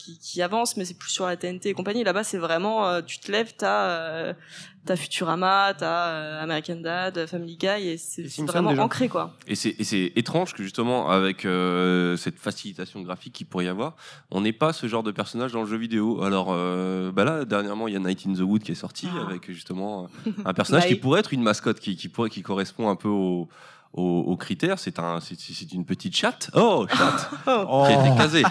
Qui, 0.00 0.18
qui 0.18 0.42
avance, 0.42 0.76
mais 0.76 0.84
c'est 0.84 0.98
plus 0.98 1.10
sur 1.10 1.26
la 1.26 1.36
TNT 1.36 1.66
et 1.70 1.74
compagnie. 1.74 2.04
Là-bas, 2.04 2.24
c'est 2.24 2.38
vraiment, 2.38 2.86
euh, 2.88 3.02
tu 3.02 3.18
te 3.18 3.30
lèves, 3.30 3.54
t'as, 3.56 3.84
euh, 3.90 4.32
t'as 4.86 4.96
Futurama, 4.96 5.74
t'as 5.76 6.08
euh, 6.08 6.42
American 6.42 6.76
Dad, 6.76 7.26
Family 7.26 7.56
Guy, 7.56 7.88
et 7.88 7.96
c'est 7.98 8.22
vraiment 8.44 8.70
déjà. 8.70 8.82
ancré, 8.84 9.08
quoi. 9.08 9.34
Et 9.46 9.54
c'est 9.54 9.74
et 9.78 9.84
c'est 9.84 10.12
étrange 10.16 10.54
que 10.54 10.62
justement 10.62 11.10
avec 11.10 11.44
euh, 11.44 12.16
cette 12.16 12.38
facilitation 12.38 13.00
graphique 13.02 13.34
qu'il 13.34 13.46
pourrait 13.46 13.66
y 13.66 13.68
avoir, 13.68 13.94
on 14.30 14.40
n'ait 14.40 14.52
pas 14.52 14.72
ce 14.72 14.86
genre 14.86 15.02
de 15.02 15.10
personnage 15.12 15.52
dans 15.52 15.60
le 15.62 15.68
jeu 15.68 15.76
vidéo. 15.76 16.22
Alors 16.22 16.48
euh, 16.50 17.12
bah 17.12 17.24
là 17.24 17.44
dernièrement 17.44 17.88
il 17.88 17.94
y 17.94 17.96
a 17.96 18.00
Night 18.00 18.24
in 18.26 18.32
the 18.34 18.40
Wood 18.40 18.62
qui 18.62 18.72
est 18.72 18.74
sorti 18.74 19.08
Ah. 19.14 19.26
avec 19.26 19.50
justement 19.50 20.08
un 20.44 20.52
personnage 20.54 20.84
qui 20.86 20.92
Night. 20.92 21.00
pourrait 21.02 21.20
être 21.20 21.32
une 21.32 21.42
mascotte 21.42 21.78
qui, 21.80 21.96
qui 21.96 22.08
pourrait 22.08 22.30
qui 22.30 22.42
correspond 22.42 22.88
un 22.88 22.96
peu 22.96 23.08
au 23.08 23.48
aux, 23.92 24.20
aux 24.26 24.36
critères, 24.36 24.78
c'est 24.78 24.98
un, 24.98 25.18
c'est, 25.20 25.38
c'est 25.38 25.72
une 25.72 25.84
petite 25.84 26.14
chatte. 26.16 26.50
Oh, 26.54 26.86
chatte, 26.88 27.30
Oh. 27.46 27.84
qui 27.86 27.92
a 27.94 28.06
été 28.06 28.16
casée. 28.16 28.42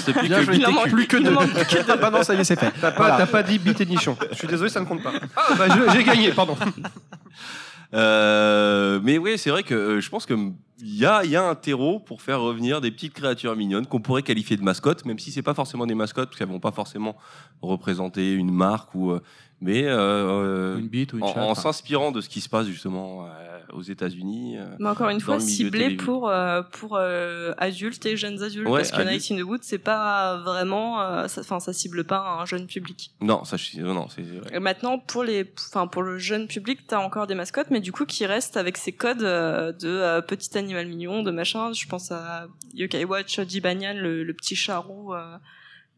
c'est 0.00 0.12
plus 0.16 0.28
que 0.28 0.54
Il 0.54 0.66
en 0.66 0.82
plus 0.84 1.06
que 1.08 1.16
Il 1.16 1.24
deux. 1.24 1.34
que 1.34 1.86
deux. 1.86 1.98
Ah 2.02 2.10
non, 2.10 2.22
ça 2.22 2.34
y 2.34 2.38
est, 2.40 2.44
c'est 2.44 2.58
fait. 2.58 2.72
T'as 2.80 2.92
pas, 2.92 2.96
Voilà. 3.08 3.16
t'as 3.18 3.26
pas 3.26 3.42
dit 3.42 3.58
bite 3.58 3.80
et 3.80 3.86
nichon. 3.86 4.16
Je 4.30 4.36
suis 4.36 4.46
désolé, 4.48 4.70
ça 4.70 4.80
ne 4.80 4.84
compte 4.86 5.02
pas. 5.02 5.12
Ah, 5.36 5.54
bah, 5.58 5.66
je- 5.68 5.92
j'ai 5.92 6.04
gagné, 6.04 6.30
pardon. 6.32 6.56
Euh, 7.94 8.98
mais 9.04 9.16
oui, 9.16 9.38
c'est 9.38 9.50
vrai 9.50 9.62
que 9.62 9.72
euh, 9.74 10.00
je 10.00 10.10
pense 10.10 10.26
qu'il 10.26 10.52
y 10.82 11.04
a, 11.06 11.24
il 11.24 11.30
y 11.30 11.36
a 11.36 11.48
un 11.48 11.54
terreau 11.54 12.00
pour 12.00 12.20
faire 12.20 12.40
revenir 12.40 12.80
des 12.80 12.90
petites 12.90 13.14
créatures 13.14 13.54
mignonnes 13.54 13.86
qu'on 13.86 14.00
pourrait 14.00 14.22
qualifier 14.22 14.56
de 14.56 14.62
mascottes, 14.62 15.04
même 15.04 15.20
si 15.20 15.30
c'est 15.30 15.42
pas 15.42 15.54
forcément 15.54 15.86
des 15.86 15.94
mascottes, 15.94 16.28
parce 16.30 16.38
qu'elles 16.38 16.48
vont 16.48 16.58
pas 16.60 16.72
forcément 16.72 17.16
représenter 17.62 18.32
une 18.32 18.50
marque 18.50 18.94
ou. 18.94 19.12
euh, 19.12 19.20
mais 19.60 19.84
euh, 19.86 20.76
Une 20.78 20.88
bite 20.88 21.12
ou 21.12 21.18
une 21.18 21.24
en, 21.24 21.28
chatte. 21.28 21.38
en 21.38 21.50
enfin. 21.50 21.62
s'inspirant 21.62 22.10
de 22.10 22.20
ce 22.20 22.28
qui 22.28 22.40
se 22.40 22.48
passe 22.48 22.66
justement 22.66 23.24
euh, 23.24 23.55
aux 23.72 23.82
États-Unis. 23.82 24.58
euh, 24.58 24.66
Mais 24.78 24.88
encore 24.88 25.08
une 25.10 25.20
fois, 25.20 25.40
ciblé 25.40 25.96
pour 25.96 26.28
euh, 26.28 26.62
pour 26.62 26.96
euh, 26.96 27.52
adultes 27.58 28.04
et 28.06 28.16
jeunes 28.16 28.42
adultes, 28.42 28.68
Ouais, 28.68 28.80
parce 28.80 28.90
que. 28.92 29.02
Night 29.02 29.30
in 29.30 29.36
the 29.36 29.42
Woods, 29.46 29.58
c'est 29.62 29.78
pas 29.78 30.36
vraiment, 30.38 31.00
euh, 31.00 31.28
ça- 31.28 31.40
enfin, 31.42 31.60
ça, 31.60 31.72
cible 31.72 32.04
pas 32.04 32.38
un 32.40 32.44
jeune 32.46 32.66
public. 32.66 33.10
Non, 33.20 33.44
ça, 33.44 33.56
je, 33.56 33.80
non, 33.80 34.08
c'est 34.08 34.58
maintenant, 34.60 34.98
pour 34.98 35.24
les, 35.24 35.52
enfin, 35.68 35.86
pour 35.86 36.02
le 36.02 36.18
jeune 36.18 36.46
public, 36.48 36.80
t'as 36.86 36.98
encore 36.98 37.26
des 37.26 37.34
mascottes, 37.34 37.70
mais 37.70 37.80
du 37.80 37.92
coup, 37.92 38.06
qui 38.06 38.26
restent 38.26 38.56
avec 38.56 38.76
ces 38.76 38.92
codes 38.92 39.18
de 39.18 40.20
petit 40.22 40.56
animal 40.58 40.86
mignon, 40.86 41.22
de 41.22 41.30
machin. 41.30 41.72
Je 41.72 41.86
pense 41.86 42.10
à 42.12 42.46
Yokai 42.74 43.04
Watch, 43.04 43.40
Jibanyan, 43.46 43.94
le, 43.94 44.24
le 44.24 44.34
petit 44.34 44.56
chat 44.56 44.78
roux, 44.78 45.12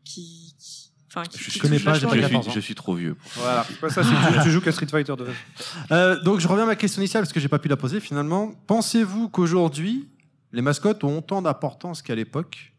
qui, 0.04 0.54
qui- 0.58 0.87
enfin, 1.08 1.22
qui, 1.24 1.38
Je, 1.38 1.50
qui 1.50 1.58
connais 1.58 1.78
pas, 1.78 1.94
j'ai 1.94 2.06
pas 2.06 2.12
je, 2.12 2.16
les- 2.16 2.22
14 2.22 2.42
suis, 2.44 2.50
ans. 2.50 2.54
je 2.54 2.60
suis 2.60 2.74
trop 2.74 2.94
vieux. 2.94 3.14
pour- 3.14 3.42
Voilà. 3.42 3.64
Ouais, 3.82 3.90
ça, 3.90 4.02
c'est, 4.02 4.32
tu, 4.34 4.42
tu 4.44 4.50
joues 4.50 4.60
qu'à 4.60 4.72
Street 4.72 4.86
Fighter. 4.86 5.14
De... 5.16 5.26
Euh, 5.90 6.20
donc 6.22 6.40
je 6.40 6.48
reviens 6.48 6.64
à 6.64 6.66
ma 6.66 6.76
question 6.76 7.00
initiale 7.00 7.22
parce 7.22 7.32
que 7.32 7.40
j'ai 7.40 7.48
pas 7.48 7.58
pu 7.58 7.68
la 7.68 7.76
poser 7.76 8.00
finalement. 8.00 8.52
Pensez-vous 8.66 9.28
qu'aujourd'hui 9.28 10.08
les 10.52 10.62
mascottes 10.62 11.02
ont 11.04 11.18
autant 11.18 11.42
d'importance 11.42 12.00
qu'à 12.02 12.14
l'époque 12.14 12.72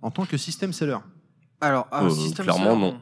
en 0.00 0.10
tant 0.10 0.24
que 0.26 0.36
système 0.36 0.72
seller? 0.72 0.98
Alors, 1.60 1.86
Euh, 1.92 2.10
system 2.10 2.44
clairement, 2.44 2.64
seller, 2.74 2.76
non. 2.80 3.00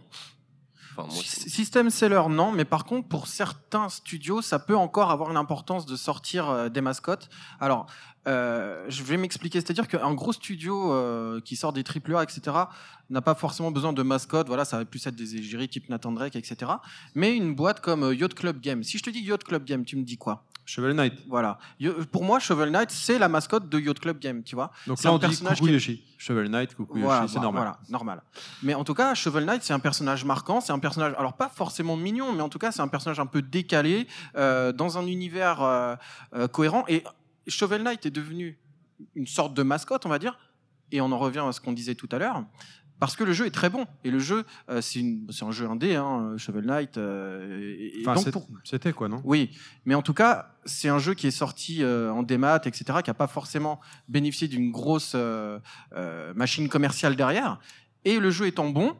Enfin, 0.97 1.09
moi, 1.15 1.23
Sy- 1.24 1.48
System 1.48 1.89
seller, 1.89 2.23
non, 2.28 2.52
mais 2.52 2.65
par 2.65 2.85
contre, 2.85 3.09
pour 3.09 3.27
certains 3.28 3.89
studios, 3.89 4.43
ça 4.43 4.59
peut 4.59 4.77
encore 4.77 5.11
avoir 5.11 5.31
une 5.31 5.36
importance 5.36 5.86
de 5.86 5.97
sortir 5.97 6.48
euh, 6.51 6.69
des 6.69 6.81
mascottes. 6.81 7.28
Alors, 7.61 7.86
euh, 8.26 8.84
je 8.88 9.02
vais 9.02 9.16
m'expliquer, 9.16 9.60
c'est-à-dire 9.60 9.88
qu'un 9.88 10.14
gros 10.14 10.32
studio 10.32 10.92
euh, 10.92 11.40
qui 11.40 11.56
sort 11.56 11.72
des 11.72 11.82
AAA, 11.82 12.22
etc., 12.22 12.56
n'a 13.09 13.22
pas 13.22 13.34
forcément 13.34 13.70
besoin 13.70 13.92
de 13.92 14.02
mascottes. 14.02 14.47
Voilà, 14.47 14.64
ça 14.64 14.78
va 14.78 14.84
plus 14.84 15.05
être 15.06 15.16
des 15.16 15.36
égéries 15.36 15.68
type 15.68 15.88
Nathan 15.88 16.12
Drake, 16.12 16.36
etc. 16.36 16.72
Mais 17.14 17.34
une 17.34 17.55
boîte 17.55 17.80
comme 17.80 18.05
euh, 18.05 18.14
Yacht 18.14 18.34
Club 18.34 18.60
Game. 18.60 18.82
Si 18.82 18.98
je 18.98 19.02
te 19.02 19.10
dis 19.10 19.20
Yacht 19.20 19.44
Club 19.44 19.64
Game, 19.64 19.84
tu 19.84 19.97
me 19.97 20.02
dis 20.02 20.16
quoi? 20.16 20.44
Cheval 20.70 20.92
Knight. 20.92 21.14
Voilà. 21.28 21.59
Pour 22.12 22.22
moi, 22.22 22.38
Shovel 22.38 22.70
Knight, 22.70 22.92
c'est 22.92 23.18
la 23.18 23.28
mascotte 23.28 23.68
de 23.68 23.80
Yacht 23.80 23.98
Club 23.98 24.20
Game, 24.20 24.44
tu 24.44 24.55
vois. 24.55 24.70
Donc 24.86 24.98
C'est 24.98 25.05
là 25.05 25.10
un 25.10 25.14
on 25.14 25.18
dit 25.18 25.26
personnage 25.26 25.59
Coucou 25.59 25.66
qui 25.66 25.72
Yoshi. 25.72 26.05
Cheval 26.16 26.48
Knight, 26.48 26.74
Coucou 26.76 26.98
Voilà, 27.01 27.22
Yoshi, 27.22 27.32
c'est 27.32 27.40
voilà, 27.40 27.52
normal. 27.52 27.62
Voilà, 27.62 27.78
normal. 27.88 28.22
Mais 28.62 28.74
en 28.74 28.84
tout 28.84 28.94
cas, 28.94 29.14
Shovel 29.14 29.47
Knight, 29.47 29.64
c'est 29.64 29.72
un 29.72 29.80
personnage 29.80 30.24
marquant, 30.24 30.60
c'est 30.60 30.72
un 30.72 30.78
personnage, 30.78 31.14
alors 31.18 31.32
pas 31.32 31.48
forcément 31.48 31.97
mignon, 31.97 32.32
mais 32.32 32.42
en 32.42 32.48
tout 32.48 32.59
cas, 32.59 32.70
c'est 32.70 32.82
un 32.82 32.88
personnage 32.88 33.18
un 33.18 33.26
peu 33.26 33.42
décalé, 33.42 34.06
euh, 34.36 34.70
dans 34.70 34.97
un 34.97 35.06
univers 35.06 35.60
euh, 35.62 35.97
euh, 36.34 36.47
cohérent. 36.47 36.84
Et 36.86 37.02
Shovel 37.46 37.82
Knight 37.82 38.06
est 38.06 38.10
devenu 38.10 38.58
une 39.14 39.26
sorte 39.26 39.54
de 39.54 39.62
mascotte, 39.62 40.06
on 40.06 40.08
va 40.10 40.18
dire. 40.18 40.38
Et 40.92 41.00
on 41.00 41.10
en 41.12 41.18
revient 41.18 41.44
à 41.46 41.52
ce 41.52 41.60
qu'on 41.60 41.72
disait 41.72 41.94
tout 41.94 42.08
à 42.12 42.18
l'heure. 42.18 42.44
Parce 42.98 43.16
que 43.16 43.24
le 43.24 43.32
jeu 43.32 43.46
est 43.46 43.50
très 43.50 43.70
bon. 43.70 43.86
Et 44.04 44.10
le 44.10 44.18
jeu, 44.18 44.44
euh, 44.68 44.82
c'est 44.82 44.98
une- 45.00 45.26
c'est 45.30 45.44
un 45.44 45.52
jeu 45.52 45.66
indé, 45.66 45.94
hein, 45.94 46.34
Shovel 46.36 46.66
Knight. 46.66 46.98
euh, 46.98 47.74
et- 47.78 48.02
Enfin, 48.02 48.14
donc 48.14 48.30
pour- 48.30 48.46
c'était 48.62 48.92
quoi, 48.92 49.08
non? 49.08 49.22
Oui, 49.24 49.56
mais 49.86 49.94
en 49.94 50.02
tout 50.02 50.12
cas, 50.12 50.54
c'est 50.66 50.88
un 50.90 50.98
jeu 50.98 51.14
qui 51.14 51.26
est 51.26 51.30
sorti 51.30 51.82
euh, 51.82 52.12
en 52.12 52.22
démat, 52.22 52.60
etc., 52.66 52.98
qui 53.02 53.08
n'a 53.08 53.14
pas 53.14 53.26
forcément 53.26 53.80
bénéficié 54.08 54.48
d'une 54.48 54.70
grosse 54.70 55.16
machine 56.34 56.68
commerciale 56.68 57.16
derrière. 57.16 57.58
Et 58.04 58.18
le 58.18 58.30
jeu 58.30 58.46
étant 58.46 58.68
bon, 58.68 58.96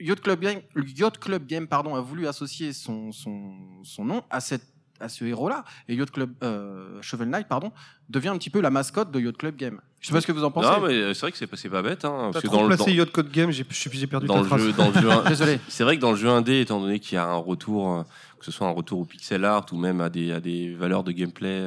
Yacht 0.00 0.20
Club 0.20 0.40
Game, 0.40 0.60
Yacht 0.96 1.18
Club 1.18 1.46
Game 1.46 1.66
pardon, 1.66 1.94
a 1.94 2.00
voulu 2.00 2.26
associer 2.26 2.72
son, 2.72 3.12
son, 3.12 3.82
son 3.82 4.04
nom 4.04 4.22
à, 4.30 4.40
cette, 4.40 4.66
à 5.00 5.08
ce 5.08 5.24
héros-là. 5.24 5.64
Et 5.88 5.94
Yacht 5.94 6.10
Club, 6.10 6.30
euh, 6.42 6.98
Shovel 7.02 7.28
Knight 7.28 7.48
pardon, 7.48 7.72
devient 8.08 8.28
un 8.28 8.38
petit 8.38 8.50
peu 8.50 8.60
la 8.60 8.70
mascotte 8.70 9.10
de 9.10 9.20
Yacht 9.20 9.36
Club 9.36 9.56
Game. 9.56 9.80
Je 10.00 10.08
sais 10.08 10.12
pas 10.14 10.20
ce 10.20 10.26
que 10.26 10.32
vous 10.32 10.44
en 10.44 10.50
pensez. 10.50 10.68
Non, 10.68 10.86
mais 10.86 10.94
euh, 10.94 11.14
c'est 11.14 11.20
vrai 11.22 11.32
que 11.32 11.38
c'est 11.38 11.46
pas, 11.46 11.56
c'est 11.56 11.68
pas 11.68 11.82
bête. 11.82 12.04
Hein, 12.04 12.30
parce 12.32 12.44
que 12.44 12.50
dans 12.50 12.62
le, 12.62 12.68
placé 12.68 12.90
dans- 12.90 12.96
Yacht 12.96 13.10
Code 13.10 13.30
Game, 13.32 13.50
j'ai, 13.50 13.64
je 13.68 13.74
suis- 13.74 13.90
j'ai 13.92 14.06
perdu 14.06 14.26
dans 14.26 14.34
ta 14.34 14.40
le 14.40 14.46
phrase. 14.46 14.60
jeu, 14.62 14.72
dans 14.72 14.88
le 14.90 14.94
jeu, 15.00 15.08
Désolé. 15.28 15.58
C'est 15.68 15.84
vrai 15.84 15.96
que 15.96 16.00
dans 16.02 16.10
le 16.12 16.16
jeu 16.16 16.28
indé, 16.28 16.60
étant 16.60 16.80
donné 16.80 17.00
qu'il 17.00 17.14
y 17.16 17.18
a 17.18 17.26
un 17.26 17.34
retour, 17.36 17.90
euh, 17.92 18.02
que 18.38 18.44
ce 18.44 18.52
soit 18.52 18.66
un 18.68 18.72
retour 18.72 19.00
au 19.00 19.04
pixel 19.04 19.44
art 19.44 19.66
ou 19.72 19.76
même 19.76 20.00
à 20.00 20.08
des, 20.10 20.32
à 20.32 20.40
des 20.40 20.74
valeurs 20.74 21.02
de 21.02 21.12
gameplay 21.12 21.66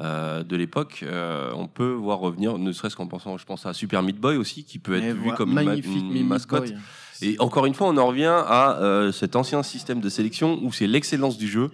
euh, 0.00 0.42
de 0.44 0.56
l'époque, 0.56 1.00
euh, 1.02 1.50
on 1.56 1.66
peut 1.68 1.90
voir 1.92 2.18
revenir, 2.18 2.58
ne 2.58 2.70
serait-ce 2.72 2.94
qu'en 2.96 3.06
pensant, 3.06 3.38
je 3.38 3.46
pense 3.46 3.64
à 3.64 3.72
Super 3.72 4.02
Meat 4.02 4.18
Boy 4.20 4.36
aussi, 4.36 4.62
qui 4.64 4.78
peut 4.78 4.94
être 4.96 5.04
Et 5.04 5.12
vu 5.12 5.20
voilà, 5.22 5.36
comme 5.36 5.48
une, 5.48 5.54
ma- 5.54 5.64
magnifique 5.64 6.04
une 6.14 6.26
mascotte. 6.28 6.66
Boy. 6.66 6.76
Et 7.22 7.36
encore 7.40 7.64
une 7.64 7.72
fois, 7.72 7.88
on 7.88 7.96
en 7.96 8.06
revient 8.06 8.26
à 8.46 8.76
euh, 8.82 9.10
cet 9.10 9.36
ancien 9.36 9.62
système 9.62 10.00
de 10.00 10.08
sélection 10.10 10.58
où 10.62 10.70
c'est 10.70 10.86
l'excellence 10.86 11.38
du 11.38 11.48
jeu 11.48 11.70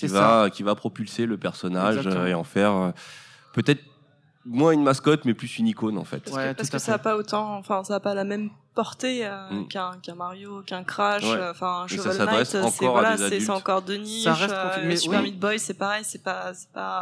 qui 0.00 0.08
C'est 0.08 0.14
va, 0.14 0.50
qui 0.50 0.62
va 0.62 0.74
propulser 0.74 1.26
le 1.26 1.38
personnage 1.38 1.96
Exactement. 1.96 2.24
euh, 2.24 2.28
et 2.28 2.34
en 2.34 2.44
faire 2.44 2.72
euh, 2.72 2.90
peut-être 3.54 3.82
moins 4.44 4.72
une 4.72 4.82
mascotte, 4.82 5.24
mais 5.24 5.34
plus 5.34 5.58
une 5.58 5.66
icône 5.66 5.96
en 5.98 6.04
fait. 6.04 6.20
Parce 6.20 6.36
que, 6.36 6.52
parce 6.52 6.70
que 6.70 6.78
ça 6.78 6.94
a 6.94 6.98
fait. 6.98 7.04
pas 7.04 7.16
autant, 7.16 7.56
enfin, 7.56 7.82
ça 7.82 7.96
a 7.96 8.00
pas 8.00 8.14
la 8.14 8.24
même 8.24 8.50
portée 8.76 9.26
euh, 9.26 9.32
Mm. 9.50 9.66
qu'un 9.66 10.14
Mario, 10.16 10.62
qu'un 10.64 10.84
Crash, 10.84 11.24
Ouais. 11.24 11.30
euh, 11.30 11.50
enfin, 11.50 11.82
un 11.84 11.86
Shovel 11.88 12.16
Knight, 12.18 12.46
c'est 12.46 12.60
voilà, 12.86 13.16
c'est 13.16 13.50
encore 13.50 13.82
de 13.82 13.94
niche. 13.94 14.22
Ça 14.24 14.34
reste 14.34 14.52
euh, 14.54 14.96
Super 14.96 15.20
oui. 15.20 15.30
Meat 15.30 15.40
Boy, 15.40 15.58
c'est 15.58 15.74
pareil, 15.74 16.02
c'est 16.04 16.22
pas. 16.22 16.52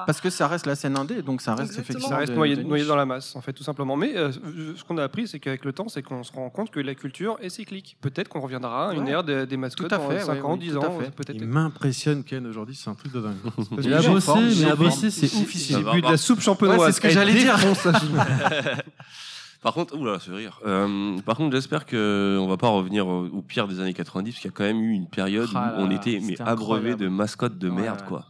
Parce 0.06 0.20
que 0.22 0.30
ça 0.30 0.48
reste 0.48 0.64
la 0.66 0.76
scène 0.76 0.96
indé, 0.96 1.20
donc 1.20 1.42
ça 1.42 1.54
reste 1.54 1.72
Exactement. 1.72 1.82
effectivement. 1.82 2.08
Ça 2.08 2.16
reste 2.16 2.64
noyé, 2.64 2.84
dans 2.86 2.96
la 2.96 3.04
masse, 3.04 3.34
en 3.36 3.40
fait, 3.42 3.52
tout 3.52 3.64
simplement. 3.64 3.96
Mais 3.96 4.16
euh, 4.16 4.32
ce 4.32 4.84
qu'on 4.84 4.96
a 4.98 5.02
appris, 5.02 5.28
c'est 5.28 5.40
qu'avec 5.40 5.64
le 5.64 5.72
temps, 5.72 5.88
c'est 5.88 6.02
qu'on 6.02 6.22
se 6.22 6.32
rend 6.32 6.48
compte 6.48 6.70
que 6.70 6.80
la 6.80 6.94
culture 6.94 7.36
est 7.42 7.50
cyclique. 7.50 7.96
Peut-être 8.00 8.28
qu'on 8.28 8.40
reviendra 8.40 8.90
à 8.90 8.94
une 8.94 9.02
Ouais. 9.04 9.10
ère 9.10 9.24
des, 9.24 9.44
des 9.46 9.56
mascottes 9.56 9.88
Tout 9.88 9.94
à 9.94 9.98
dans 9.98 10.08
fait, 10.08 10.20
5 10.20 10.32
ouais, 10.34 10.40
ans, 10.42 10.52
oui, 10.52 10.58
10 10.60 10.72
tout 10.72 10.78
à 10.82 10.88
ans, 10.88 10.98
fait. 11.00 11.10
peut-être. 11.10 11.36
Il 11.40 11.46
m'impressionne 11.48 12.22
Ken 12.24 12.46
aujourd'hui, 12.46 12.74
c'est 12.76 12.88
un 12.88 12.94
truc 12.94 13.12
de 13.12 13.20
dingue. 13.20 13.36
Il 13.82 13.92
a 13.92 14.00
j'ai- 14.00 14.08
bossé, 14.08 14.30
mais 14.36 14.50
j'ai 14.50 14.62
il 14.62 14.68
a 14.70 14.76
bossé, 14.76 15.10
c'est 15.10 15.26
J'ai 15.26 15.42
officiel. 15.42 15.82
va, 15.82 15.92
bu 15.92 16.02
de 16.02 16.08
la 16.10 16.16
soupe 16.16 16.40
champenoise. 16.40 16.86
C'est 16.86 16.92
ce 16.92 17.00
que 17.00 17.08
j'allais 17.10 17.34
dire. 17.34 17.56
Par 19.64 19.72
contre, 19.74 19.96
oula, 19.96 20.20
ce 20.20 20.30
rire. 20.30 20.60
Euh, 20.66 21.18
par 21.24 21.36
contre, 21.36 21.56
j'espère 21.56 21.86
que 21.86 22.38
on 22.40 22.46
va 22.46 22.56
pas 22.58 22.68
revenir 22.68 23.06
au, 23.08 23.24
au 23.26 23.40
pire 23.42 23.66
des 23.66 23.80
années 23.80 23.94
90, 23.94 24.30
parce 24.30 24.40
qu'il 24.42 24.50
y 24.50 24.54
a 24.54 24.56
quand 24.56 24.62
même 24.64 24.80
eu 24.82 24.92
une 24.92 25.08
période 25.08 25.48
Ah 25.54 25.74
où 25.78 25.80
on 25.80 25.90
était 25.90 26.20
mais 26.22 26.40
abreuvé 26.40 26.94
de 26.94 27.08
mascottes 27.08 27.58
de 27.58 27.70
merde, 27.70 28.00
ouais. 28.02 28.06
quoi. 28.06 28.26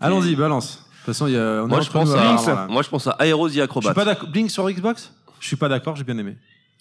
Allons-y, 0.00 0.34
balance. 0.34 0.78
De 0.78 0.82
toute 0.96 1.04
façon, 1.14 1.26
il 1.26 1.34
y 1.34 1.38
a. 1.38 1.62
on 1.62 1.66
est 1.66 1.68
Moi, 1.68 1.80
je 1.82 1.90
pense 1.90 2.14
à, 2.14 2.34
voilà. 2.36 2.66
moi, 2.68 2.82
je 2.82 2.88
pense 2.88 3.06
à 3.06 3.16
Aero 3.20 3.46
the 3.46 3.50
Je 3.50 3.52
suis 3.52 3.60
Acrobat. 3.62 3.92
pas. 3.94 4.14
Blink 4.26 4.50
sur 4.50 4.68
Xbox? 4.70 5.12
Je 5.38 5.46
suis 5.46 5.56
pas 5.56 5.68
d'accord, 5.68 5.96
j'ai 5.96 6.04
bien 6.04 6.16
aimé. 6.16 6.38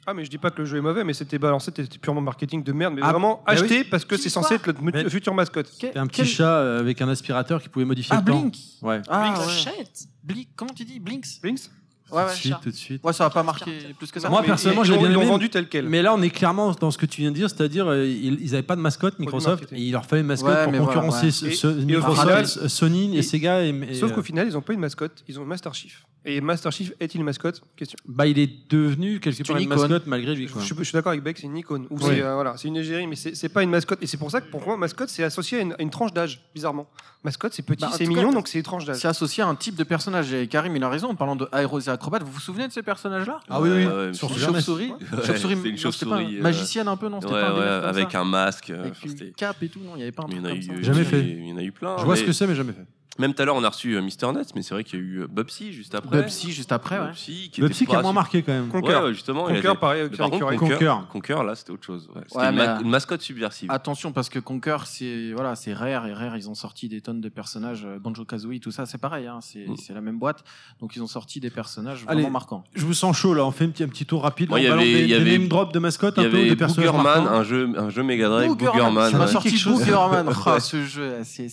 Ah, 0.08 0.14
mais 0.14 0.24
je 0.24 0.30
dis 0.30 0.38
pas 0.38 0.50
que 0.50 0.60
le 0.60 0.66
jeu 0.66 0.78
est 0.78 0.82
mauvais, 0.82 1.04
mais 1.04 1.14
c'était 1.14 1.38
balancé, 1.38 1.72
c'était 1.76 1.98
purement 1.98 2.22
marketing 2.22 2.64
de 2.64 2.72
merde. 2.72 2.94
Mais 2.96 3.02
Ah, 3.04 3.12
vraiment 3.12 3.44
bah 3.46 3.54
acheté 3.54 3.84
parce 3.84 4.06
que 4.06 4.16
c'est 4.18 4.30
censé 4.30 4.56
être 4.56 4.68
le 4.82 5.10
futur 5.10 5.34
mascotte. 5.34 5.68
C'était 5.68 6.00
un 6.00 6.08
petit 6.08 6.26
chat 6.26 6.58
euh, 6.58 6.80
avec 6.80 7.02
un 7.02 7.10
aspirateur 7.10 7.62
qui 7.62 7.68
pouvait 7.70 7.86
modifier 7.86 8.16
Ah, 8.18 8.22
le 8.26 8.32
temps. 8.32 8.40
Blink 8.40 8.56
Ouais. 8.82 9.02
Ah, 9.10 9.36
ouais. 9.40 9.50
shit. 9.50 10.08
Blink, 10.24 10.48
comment 10.56 10.74
tu 10.74 10.86
dis 10.86 11.00
Blinks? 11.02 11.42
Blinks? 11.42 11.70
Ouais, 12.14 12.22
tout 12.22 12.28
ouais. 12.28 12.34
de 12.34 12.38
suite, 12.38 12.56
tout 12.64 12.70
de 12.70 12.76
suite. 12.76 13.04
Ouais, 13.04 13.14
ça 13.14 13.24
va 13.24 13.30
pas 13.30 13.44
marquer 13.44 13.72
plus 13.98 14.12
que 14.12 14.20
ça. 14.20 14.30
Moi, 14.30 14.42
Mais 14.42 14.48
personnellement, 14.48 14.84
j'ai 14.84 14.98
bien 14.98 15.12
aimé, 15.12 15.26
vendu 15.26 15.50
tel 15.50 15.68
quel. 15.68 15.88
Mais 15.90 16.02
là, 16.02 16.14
on 16.14 16.22
est 16.22 16.30
clairement 16.30 16.72
dans 16.72 16.92
ce 16.92 16.98
que 16.98 17.06
tu 17.06 17.22
viens 17.22 17.32
de 17.32 17.36
dire, 17.36 17.50
c'est-à-dire 17.50 17.88
euh, 17.88 18.06
ils 18.06 18.40
ils 18.42 18.54
avaient 18.54 18.64
pas 18.64 18.76
de 18.76 18.82
mascotte 18.82 19.18
Microsoft 19.20 19.72
et 19.74 19.80
il 19.82 19.92
leur 19.92 20.06
fallait 20.06 20.22
une 20.22 20.28
mascotte 20.28 20.54
Ouais, 20.56 20.64
pour 20.64 20.72
mais 20.72 20.80
voilà, 20.80 20.94
concurrencer 21.02 21.26
ouais. 21.26 21.32
ce- 21.32 21.46
Et- 21.48 21.52
ce- 21.52 21.68
et 21.68 21.72
au 21.72 21.86
Microsoft, 21.86 22.22
final- 22.22 22.70
Sony 22.70 23.16
et, 23.16 23.20
et- 23.20 23.22
Sega. 23.24 23.64
Et, 23.66 23.70
et, 23.70 23.94
Sauf 23.96 24.12
euh, 24.12 24.16
qu'au 24.16 24.22
final, 24.24 24.48
ils 24.48 24.54
n'ont 24.54 24.62
pas 24.62 24.74
une 24.74 24.80
mascotte, 24.80 25.24
ils 25.28 25.40
ont 25.40 25.46
Master 25.46 25.74
Chief. 25.74 26.04
Et 26.26 26.40
Master 26.40 26.72
Chief 26.72 26.94
est-il 27.00 27.24
mascotte? 27.24 27.62
Question. 27.76 27.98
Bah, 28.06 28.26
il 28.28 28.40
est 28.40 28.50
devenu 28.70 29.20
quelque 29.20 29.44
part 29.44 29.58
une, 29.58 29.68
mascotte 29.68 30.08
malgré 30.08 30.36
lui. 30.36 30.48
Je, 30.48 30.84
suis 30.84 30.94
d'accord 30.94 31.12
avec 31.12 31.24
Beck, 31.24 31.38
c'est 31.38 31.48
une 31.48 31.58
icône. 31.58 31.88
Euh, 31.92 32.34
voilà, 32.34 32.56
c'est 32.56 32.70
une 32.70 32.78
égérie, 32.78 33.08
mais 33.08 33.16
c'est 33.16 33.50
pas 33.50 33.62
une 33.62 33.70
mascotte. 33.70 34.02
Et 34.02 34.08
c'est 34.08 34.18
pour 34.18 34.32
ça 34.32 34.40
que 34.40 34.50
pour 34.50 34.66
moi, 34.66 34.78
mascotte, 34.78 35.10
c'est 35.10 35.24
associé 35.24 35.60
à 35.60 35.82
une, 35.82 35.90
tranche 35.90 36.14
d'âge, 36.14 36.42
bizarrement. 36.54 36.88
Mascotte, 37.24 37.54
c'est 37.54 37.64
petit, 37.64 37.82
bah, 37.82 37.92
c'est 37.94 38.06
mignon, 38.06 38.32
donc 38.32 38.48
c'est 38.48 38.58
une 38.58 38.64
tranche 38.64 38.86
d'âge. 38.86 38.98
C'est 38.98 39.08
associé 39.08 39.44
à 39.44 39.48
un 39.48 39.56
type 39.56 39.76
de 39.76 39.84
personnage. 39.84 40.34
Et 40.34 40.48
Karim, 40.48 40.76
il 40.76 40.84
a 40.84 40.90
raison 40.90 41.10
en 41.10 41.16
parlant 41.16 41.36
de 41.36 41.48
Aéros 41.52 41.80
et 41.80 41.90
Acrobates. 41.90 42.24
Vous 42.24 42.32
vous 42.32 42.40
souvenez 42.40 42.68
de 42.68 42.74
ces 42.74 42.84
personnages-là? 42.84 43.40
Ah 43.50 43.62
oui, 43.62 43.70
oui. 43.70 43.86
Euh, 43.86 44.14
sur 44.14 44.30
chauve-souris. 44.38 44.92
Ouais, 44.92 45.26
chauve-souris, 45.26 45.58
une 45.70 45.78
chauve-souris. 45.78 46.38
Euh, 46.38 46.42
magicienne 46.42 46.88
un 46.88 46.98
peu, 46.98 47.10
non 47.10 47.20
Avec 47.20 48.16
un 48.16 48.24
masque. 48.24 48.70
Avec 48.70 48.94
euh, 49.06 49.08
une 49.08 49.66
et 49.66 49.70
tout, 49.70 49.80
non 49.80 49.92
Il 49.96 49.98
n'y 49.98 50.04
avait 50.04 50.12
pas 50.12 50.24
un. 50.24 50.82
Jamais 50.82 51.04
fait. 51.04 51.22
Il 51.22 51.50
y 51.50 51.54
en 51.54 51.58
a 51.58 51.64
eu 51.64 51.72
plein. 51.72 51.98
Je 51.98 52.06
vois 52.06 52.16
ce 52.16 52.24
que 52.24 52.32
c'est, 52.32 52.48
mais 52.48 52.56
jamais 52.56 52.74
fait. 52.74 52.86
Même 53.20 53.36
tout 53.36 53.44
à 53.44 53.46
l'heure, 53.46 53.56
on 53.56 53.64
a 53.64 53.70
reçu 53.70 53.96
euh, 53.96 54.02
Mister 54.02 54.26
Nuts, 54.32 54.40
mais 54.56 54.64
c'est 54.64 54.74
vrai 54.74 54.84
qu'il 54.84 55.00
y 55.00 55.02
a 55.02 55.06
eu 55.06 55.22
euh, 55.22 55.28
Bubsy 55.28 55.72
juste 55.72 55.94
après. 55.94 56.18
Bubsy 56.18 56.52
juste 56.52 56.72
après, 56.72 56.98
ouais. 57.00 57.08
Bubsy 57.08 57.50
qui, 57.52 57.62
Bubsy 57.62 57.86
qui 57.86 57.96
a 57.96 58.02
moins 58.02 58.14
marqué 58.14 58.42
quand 58.42 58.54
même. 58.54 58.70
Conquer, 58.70 59.00
justement. 59.10 59.46
Conquer, 59.46 59.74
pareil. 59.80 60.10
Par 60.10 60.32
contre, 60.32 60.56
Conquer, 60.56 60.96
Conquer, 61.12 61.44
là, 61.46 61.56
c'était 61.56 61.72
autre 61.72 61.86
chose. 61.86 62.10
C'était 62.28 62.46
une, 62.48 62.90
mascotte 62.90 63.22
subversive. 63.22 63.70
Attention, 63.72 64.12
parce 64.12 64.30
que 64.30 64.40
Conquer, 64.40 64.78
c'est 64.86 65.32
voilà, 65.34 65.54
rare 65.74 66.08
et 66.08 66.14
rare. 66.14 66.38
Ils 66.38 66.50
ont 66.50 66.56
sorti 66.56 66.90
des 66.90 67.02
tonnes 67.02 67.22
de 67.22 67.30
personnages. 67.30 67.86
Euh, 67.86 68.00
Banjo 68.00 68.26
Kazooie, 68.26 68.60
tout 68.60 68.72
ça, 68.72 68.86
c'est 68.88 68.98
pareil. 68.98 69.28
Hein. 69.28 69.40
Mm. 69.56 69.76
c'est 69.78 69.94
la 69.94 70.02
même 70.02 70.18
boîte. 70.18 70.44
Donc 70.80 70.96
ils 70.96 71.04
ont 71.04 71.08
sorti 71.08 71.40
des 71.40 71.52
personnages 71.52 72.06
vraiment 72.06 72.32
marquants. 72.32 72.64
Je 72.74 72.86
vous 72.86 72.94
sens 72.94 73.16
chaud 73.16 73.36
là. 73.36 73.46
On 73.46 73.52
fait 73.52 73.66
un 73.66 73.70
petit, 73.70 74.06
tour 74.06 74.24
rapide. 74.24 74.50
Il 74.58 74.64
y 74.64 74.68
avait, 74.68 75.08
y 75.08 75.14
avait... 75.14 75.38
Name 75.38 75.48
drop 75.48 75.72
de 75.72 75.80
mascotte, 75.80 76.18
un 76.18 76.30
peu 76.30 76.50
de 76.50 76.56
personnages. 76.56 76.92
Boogerman, 76.92 77.28
un 77.28 77.44
jeu, 77.44 77.72
un 77.78 77.90
jeu 77.90 78.04
Drive. 78.04 78.56
Boogerman. 78.56 79.12
Ça 79.12 79.18
m'a 79.18 79.28
sorti 79.28 79.62
Boogerman. 79.66 80.30
Oh, 80.30 80.60
ce 80.60 80.84
jeu, 80.86 81.18
c'est 81.24 81.48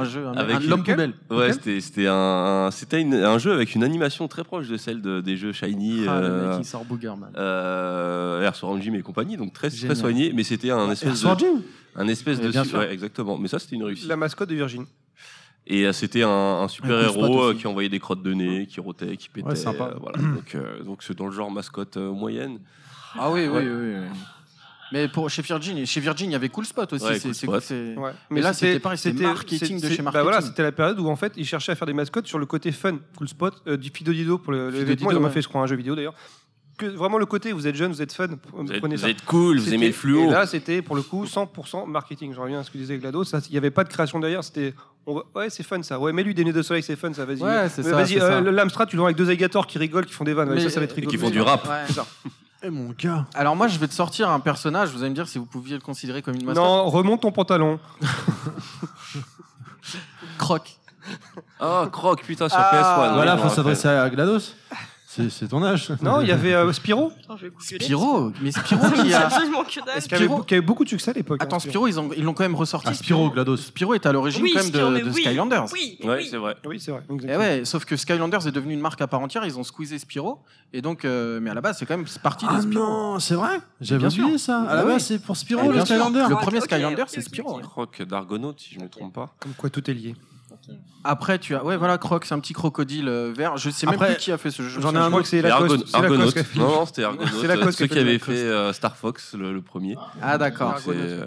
un 0.00 0.04
jeu. 0.04 0.26
Un 0.26 0.70
homme 0.70 0.82
Ouais, 1.30 1.52
okay. 1.52 1.80
c'était 1.80 2.06
un, 2.08 2.70
c'était 2.72 3.02
un 3.02 3.38
jeu 3.38 3.52
avec 3.52 3.74
une 3.74 3.84
animation 3.84 4.28
très 4.28 4.44
proche 4.44 4.68
de 4.68 4.76
celle 4.76 5.00
des 5.00 5.36
jeux 5.36 5.52
Shiny. 5.52 6.04
Ah, 6.06 6.16
euh, 6.16 6.58
le 6.58 7.08
euh, 7.36 8.42
Air 8.42 8.54
Sword 8.54 8.80
Gym 8.80 8.94
et 8.94 9.02
compagnie, 9.02 9.36
donc 9.36 9.52
très, 9.52 9.70
très 9.70 9.94
soigné, 9.94 10.32
mais 10.34 10.42
c'était 10.42 10.70
un 10.70 10.90
espèce 10.90 11.24
Air 11.24 11.36
de. 11.36 11.46
Un 11.96 12.08
espèce 12.08 12.40
de. 12.40 12.48
Bien 12.48 12.64
sûr. 12.64 12.78
Ouais, 12.78 12.92
exactement. 12.92 13.38
Mais 13.38 13.48
ça, 13.48 13.58
c'était 13.58 13.76
une 13.76 13.84
réussite. 13.84 14.08
La 14.08 14.16
mascotte 14.16 14.48
de 14.48 14.54
Virgin. 14.54 14.84
Et 15.66 15.86
euh, 15.86 15.92
c'était 15.92 16.22
un, 16.24 16.66
super 16.68 17.00
héros 17.00 17.42
euh, 17.42 17.54
qui 17.54 17.66
envoyait 17.68 17.88
des 17.88 18.00
crottes 18.00 18.22
de 18.22 18.34
nez, 18.34 18.66
qui 18.66 18.80
rotait, 18.80 19.16
qui 19.16 19.28
pétait. 19.28 19.48
Ouais, 19.48 19.56
sympa. 19.56 19.94
Voilà. 20.00 20.18
donc, 20.18 20.56
donc 20.84 21.02
c'est 21.02 21.16
dans 21.16 21.26
le 21.26 21.32
genre 21.32 21.50
mascotte 21.50 21.96
moyenne. 21.96 22.58
Ah 23.14 23.30
oui, 23.30 23.46
oui. 23.46 23.62
oui. 23.64 23.94
Mais 24.92 25.08
pour, 25.08 25.30
chez 25.30 25.42
Virgin, 25.42 25.84
chez 25.86 26.00
Virgin, 26.00 26.30
il 26.30 26.32
y 26.32 26.36
avait 26.36 26.48
Cool 26.48 26.66
Spot 26.66 26.92
aussi. 26.92 27.04
C'est, 27.32 27.96
Mais, 28.30 28.40
là, 28.40 28.52
c'était 28.52 28.78
pareil, 28.78 28.98
marketing 29.14 29.80
de 29.80 29.88
chez 29.88 29.96
bah 29.96 30.04
marketing. 30.04 30.22
Voilà, 30.22 30.40
c'était 30.40 30.62
la 30.62 30.72
période 30.72 30.98
où 31.00 31.08
en 31.08 31.16
fait, 31.16 31.32
ils 31.36 31.46
cherchaient 31.46 31.72
à 31.72 31.74
faire 31.74 31.86
des 31.86 31.92
mascottes 31.92 32.26
sur 32.26 32.38
le 32.38 32.46
côté 32.46 32.72
fun, 32.72 32.98
Cool 33.16 33.28
Spot, 33.28 33.54
euh, 33.66 33.76
du 33.76 33.90
Fido 33.90 34.12
Dido 34.12 34.38
pour 34.38 34.52
le, 34.52 34.68
vêtement. 34.68 35.10
Ils 35.10 35.16
ont 35.16 35.30
fait, 35.30 35.42
je 35.42 35.48
crois, 35.48 35.62
un 35.62 35.66
jeu 35.66 35.76
vidéo 35.76 35.94
d'ailleurs. 35.94 36.14
Vraiment 36.80 37.18
le 37.18 37.26
côté, 37.26 37.52
vous 37.52 37.68
êtes 37.68 37.76
jeune, 37.76 37.92
vous 37.92 38.02
êtes 38.02 38.12
fun, 38.12 38.26
vous, 38.52 38.72
êtes, 38.72 39.24
cool, 39.24 39.58
vous 39.58 39.72
aimez 39.72 39.88
le 39.88 39.92
fluo. 39.92 40.28
Et 40.28 40.30
là, 40.30 40.46
c'était 40.46 40.82
pour 40.82 40.96
le 40.96 41.02
coup 41.02 41.24
100% 41.24 41.86
marketing. 41.86 42.34
Je 42.34 42.40
reviens 42.40 42.60
à 42.60 42.64
ce 42.64 42.70
que 42.70 42.78
disait 42.78 42.98
Glado, 42.98 43.22
il 43.22 43.52
n'y 43.52 43.56
avait 43.56 43.70
pas 43.70 43.84
de 43.84 43.88
création 43.88 44.18
derrière, 44.18 44.42
c'était 44.42 44.74
ouais, 45.06 45.48
c'est 45.48 45.62
fun 45.62 45.82
ça. 45.82 46.00
Ouais, 46.00 46.12
mais 46.12 46.22
lui 46.24 46.34
des 46.34 46.44
nez 46.44 46.52
de 46.52 46.62
soleil, 46.62 46.82
c'est 46.82 46.96
fun 46.96 47.12
ça, 47.12 47.24
vas-y. 47.24 47.42
Ouais, 47.42 47.68
vas-y, 47.68 48.18
euh, 48.18 48.40
l'Amstrad, 48.50 48.88
tu 48.88 48.96
le 48.96 49.00
vois 49.00 49.08
avec 49.08 49.16
deux 49.16 49.28
alligators 49.28 49.66
qui 49.66 49.78
rigolent, 49.78 50.06
qui 50.06 50.12
font 50.12 50.24
des 50.24 50.34
vannes, 50.34 50.58
ça, 50.58 50.70
ça 50.70 50.80
va 50.80 50.84
être 50.84 50.92
euh, 50.92 50.96
rigolo. 50.96 51.12
Et 51.12 51.16
qui 51.16 51.22
font 51.22 51.30
du 51.30 51.40
rap. 51.40 51.68
C'est 51.86 51.94
ça. 51.94 52.06
Eh 52.64 52.70
mon 52.70 52.90
gars. 52.96 53.26
Alors 53.34 53.56
moi, 53.56 53.66
je 53.66 53.78
vais 53.78 53.88
te 53.88 53.94
sortir 53.94 54.30
un 54.30 54.38
personnage. 54.38 54.90
Vous 54.90 55.00
allez 55.00 55.10
me 55.10 55.14
dire 55.14 55.26
si 55.26 55.38
vous 55.38 55.46
pouviez 55.46 55.74
le 55.74 55.80
considérer 55.80 56.22
comme 56.22 56.34
une 56.34 56.44
mascotte. 56.44 56.64
Non, 56.64 56.88
remonte 56.88 57.22
ton 57.22 57.32
pantalon. 57.32 57.80
Croc. 60.38 60.78
Oh, 61.60 61.86
Croc, 61.90 62.22
putain, 62.22 62.48
sur 62.48 62.58
ah. 62.60 63.08
PS1. 63.10 63.14
Voilà, 63.14 63.36
faut 63.36 63.48
s'adresser 63.48 63.88
à 63.88 64.08
GLaDOS. 64.08 64.54
C'est 65.28 65.48
ton 65.48 65.62
âge. 65.62 65.92
Non, 66.02 66.20
il 66.20 66.28
y 66.28 66.32
avait 66.32 66.54
euh, 66.54 66.72
Spiro. 66.72 67.12
Spiro, 67.58 68.32
mais 68.40 68.50
Spiro 68.50 68.90
qui 68.90 69.12
a. 69.14 69.28
Qui 70.00 70.14
avait, 70.14 70.28
qui 70.46 70.54
avait 70.54 70.60
beaucoup 70.60 70.84
de 70.84 70.88
succès 70.88 71.10
à 71.10 71.14
l'époque. 71.14 71.38
Hein, 71.42 71.44
Attends, 71.44 71.58
Spiro, 71.58 71.86
ils 71.86 72.00
ont- 72.00 72.10
ils 72.16 72.24
l'ont 72.24 72.32
quand 72.34 72.44
même 72.44 72.54
ressorti. 72.54 72.88
Ah, 72.90 72.94
Spiro, 72.94 73.30
GLaDOS. 73.30 73.56
Spiro 73.58 73.94
est 73.94 74.06
à 74.06 74.12
l'origine 74.12 74.44
quand 74.52 74.62
même 74.62 74.70
de, 75.04 75.12
Skylanders. 75.12 75.66
Oui, 75.72 75.98
c'est 76.30 76.36
vrai. 76.36 76.56
Oui, 76.66 76.80
c'est 76.80 76.90
vrai. 76.92 77.02
Eh 77.28 77.36
ouais, 77.36 77.64
sauf 77.64 77.84
que 77.84 77.96
Skylanders 77.96 78.46
est 78.46 78.52
devenu 78.52 78.72
une 78.74 78.80
marque 78.80 79.00
à 79.00 79.06
part 79.06 79.20
entière, 79.20 79.44
ils 79.44 79.58
ont 79.58 79.64
squeezé 79.64 79.98
Spyro, 79.98 80.38
et 80.72 80.80
donc, 80.82 81.04
euh, 81.04 81.40
mais 81.42 81.50
à 81.50 81.54
la 81.54 81.60
base, 81.60 81.78
c'est 81.78 81.86
quand 81.86 81.96
même 81.96 82.06
parti 82.22 82.46
de 82.46 82.50
Ah 82.52 82.62
non, 82.62 83.18
c'est 83.18 83.34
vrai 83.34 83.60
J'avais 83.80 84.00
Bien 84.00 84.10
sûr. 84.10 84.24
oublié 84.24 84.38
ça. 84.38 84.64
Ah 84.66 84.76
Ah 84.78 84.84
oui. 84.86 84.92
ouais, 84.94 84.98
c'est 84.98 85.18
pour 85.22 85.36
Spiro, 85.36 85.60
eh, 85.64 85.68
le. 85.76 85.80
Skylander. 85.84 86.24
Le 86.28 86.36
premier 86.36 86.60
Skylander, 86.60 87.04
c'est 87.08 87.18
ok, 87.20 87.24
Spyro. 87.24 87.60
Rock 87.74 88.02
d'Argonaute, 88.02 88.60
si 88.60 88.74
je 88.74 88.78
ne 88.78 88.84
me 88.84 88.88
trompe 88.88 89.12
pas. 89.14 89.34
Comme 89.40 89.52
quoi 89.52 89.68
tout 89.70 89.88
est 89.90 89.94
lié. 89.94 90.14
Après, 91.04 91.38
tu 91.38 91.54
as. 91.56 91.64
Ouais, 91.64 91.76
voilà, 91.76 91.98
Croc, 91.98 92.24
c'est 92.24 92.34
un 92.34 92.38
petit 92.38 92.52
crocodile 92.52 93.08
euh, 93.08 93.32
vert. 93.36 93.56
Je 93.56 93.70
sais 93.70 93.86
même 93.86 93.98
plus 93.98 94.16
qui 94.16 94.30
a 94.30 94.38
fait 94.38 94.50
ce 94.50 94.62
jeu. 94.62 94.80
J'en 94.80 94.94
ai 94.94 94.98
un 94.98 95.12
autre, 95.12 95.26
c'est 95.26 95.42
C'est 97.72 97.88
qui 97.88 97.98
avaient 97.98 98.18
fait 98.18 98.32
euh, 98.32 98.72
Star 98.72 98.96
Fox, 98.96 99.34
le, 99.34 99.60
premier. 99.60 99.96
Ah, 100.20 100.38
d'accord. 100.38 100.76
Euh, 100.88 101.26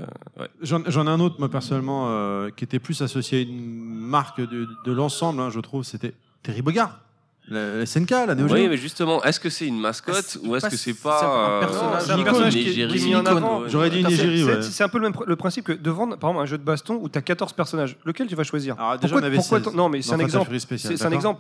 j'en 0.62 1.08
ai 1.08 1.10
un 1.10 1.20
autre, 1.20 1.36
moi, 1.40 1.50
personnellement, 1.50 2.50
qui 2.56 2.64
était 2.64 2.80
plus 2.80 3.02
associé 3.02 3.40
à 3.40 3.42
une 3.42 4.00
marque 4.00 4.40
de, 4.42 4.92
l'ensemble, 4.92 5.42
hein, 5.42 5.50
je 5.50 5.60
trouve. 5.60 5.84
C'était 5.84 6.14
Terry 6.42 6.62
Bogard. 6.62 7.00
La, 7.48 7.86
SNK, 7.86 8.10
la 8.10 8.36
Neo 8.36 8.48
Oui, 8.52 8.68
mais 8.68 8.78
justement, 8.78 9.24
est-ce 9.24 9.40
que 9.40 9.50
c'est 9.52 9.68
une 9.68 9.80
mascotte 9.80 10.40
ou 10.44 10.56
est-ce 10.56 10.68
que 10.68 10.78
c'est 10.78 10.96
pas 10.96 11.24
un 11.24 11.64
euh, 11.64 12.24
personnage 12.24 12.54
qui 12.54 12.82
est 12.82 12.88
mis 12.88 13.16
en 13.16 13.26
avant 13.26 13.68
J'aurais 13.68 13.92
dit 13.92 14.02
une 14.02 14.10
égérie. 14.10 14.46
C'est, 14.62 14.84
un 14.84 14.90
peu 14.90 14.98
le 14.98 15.10
même 15.10 15.20
le 15.26 15.36
principe 15.36 15.66
que 15.66 15.74
de 15.74 15.92
vendre 15.92 16.18
par 16.18 16.32
exemple 16.32 16.44
un 16.44 16.48
jeu 16.48 16.58
de 16.58 16.64
baston 16.64 17.00
où 17.02 17.08
tu 17.08 17.18
as 17.18 17.22
14 17.22 17.54
personnages. 17.54 17.98
Lequel 18.04 18.28
tu 18.28 18.36
vas 18.36 18.44
choisir? 18.44 18.76
Ah, 18.80 18.98
déjà, 19.00 19.16
on 19.16 19.24
avait 19.24 19.38
pourquoi 19.38 19.60
non 19.74 19.90
mais 19.90 20.02
c'est 20.02 20.12
Dans 20.12 20.16
un 20.16 20.26
exemple. 20.26 20.60
C'est 20.60 21.06
un 21.06 21.12
exemple. 21.12 21.40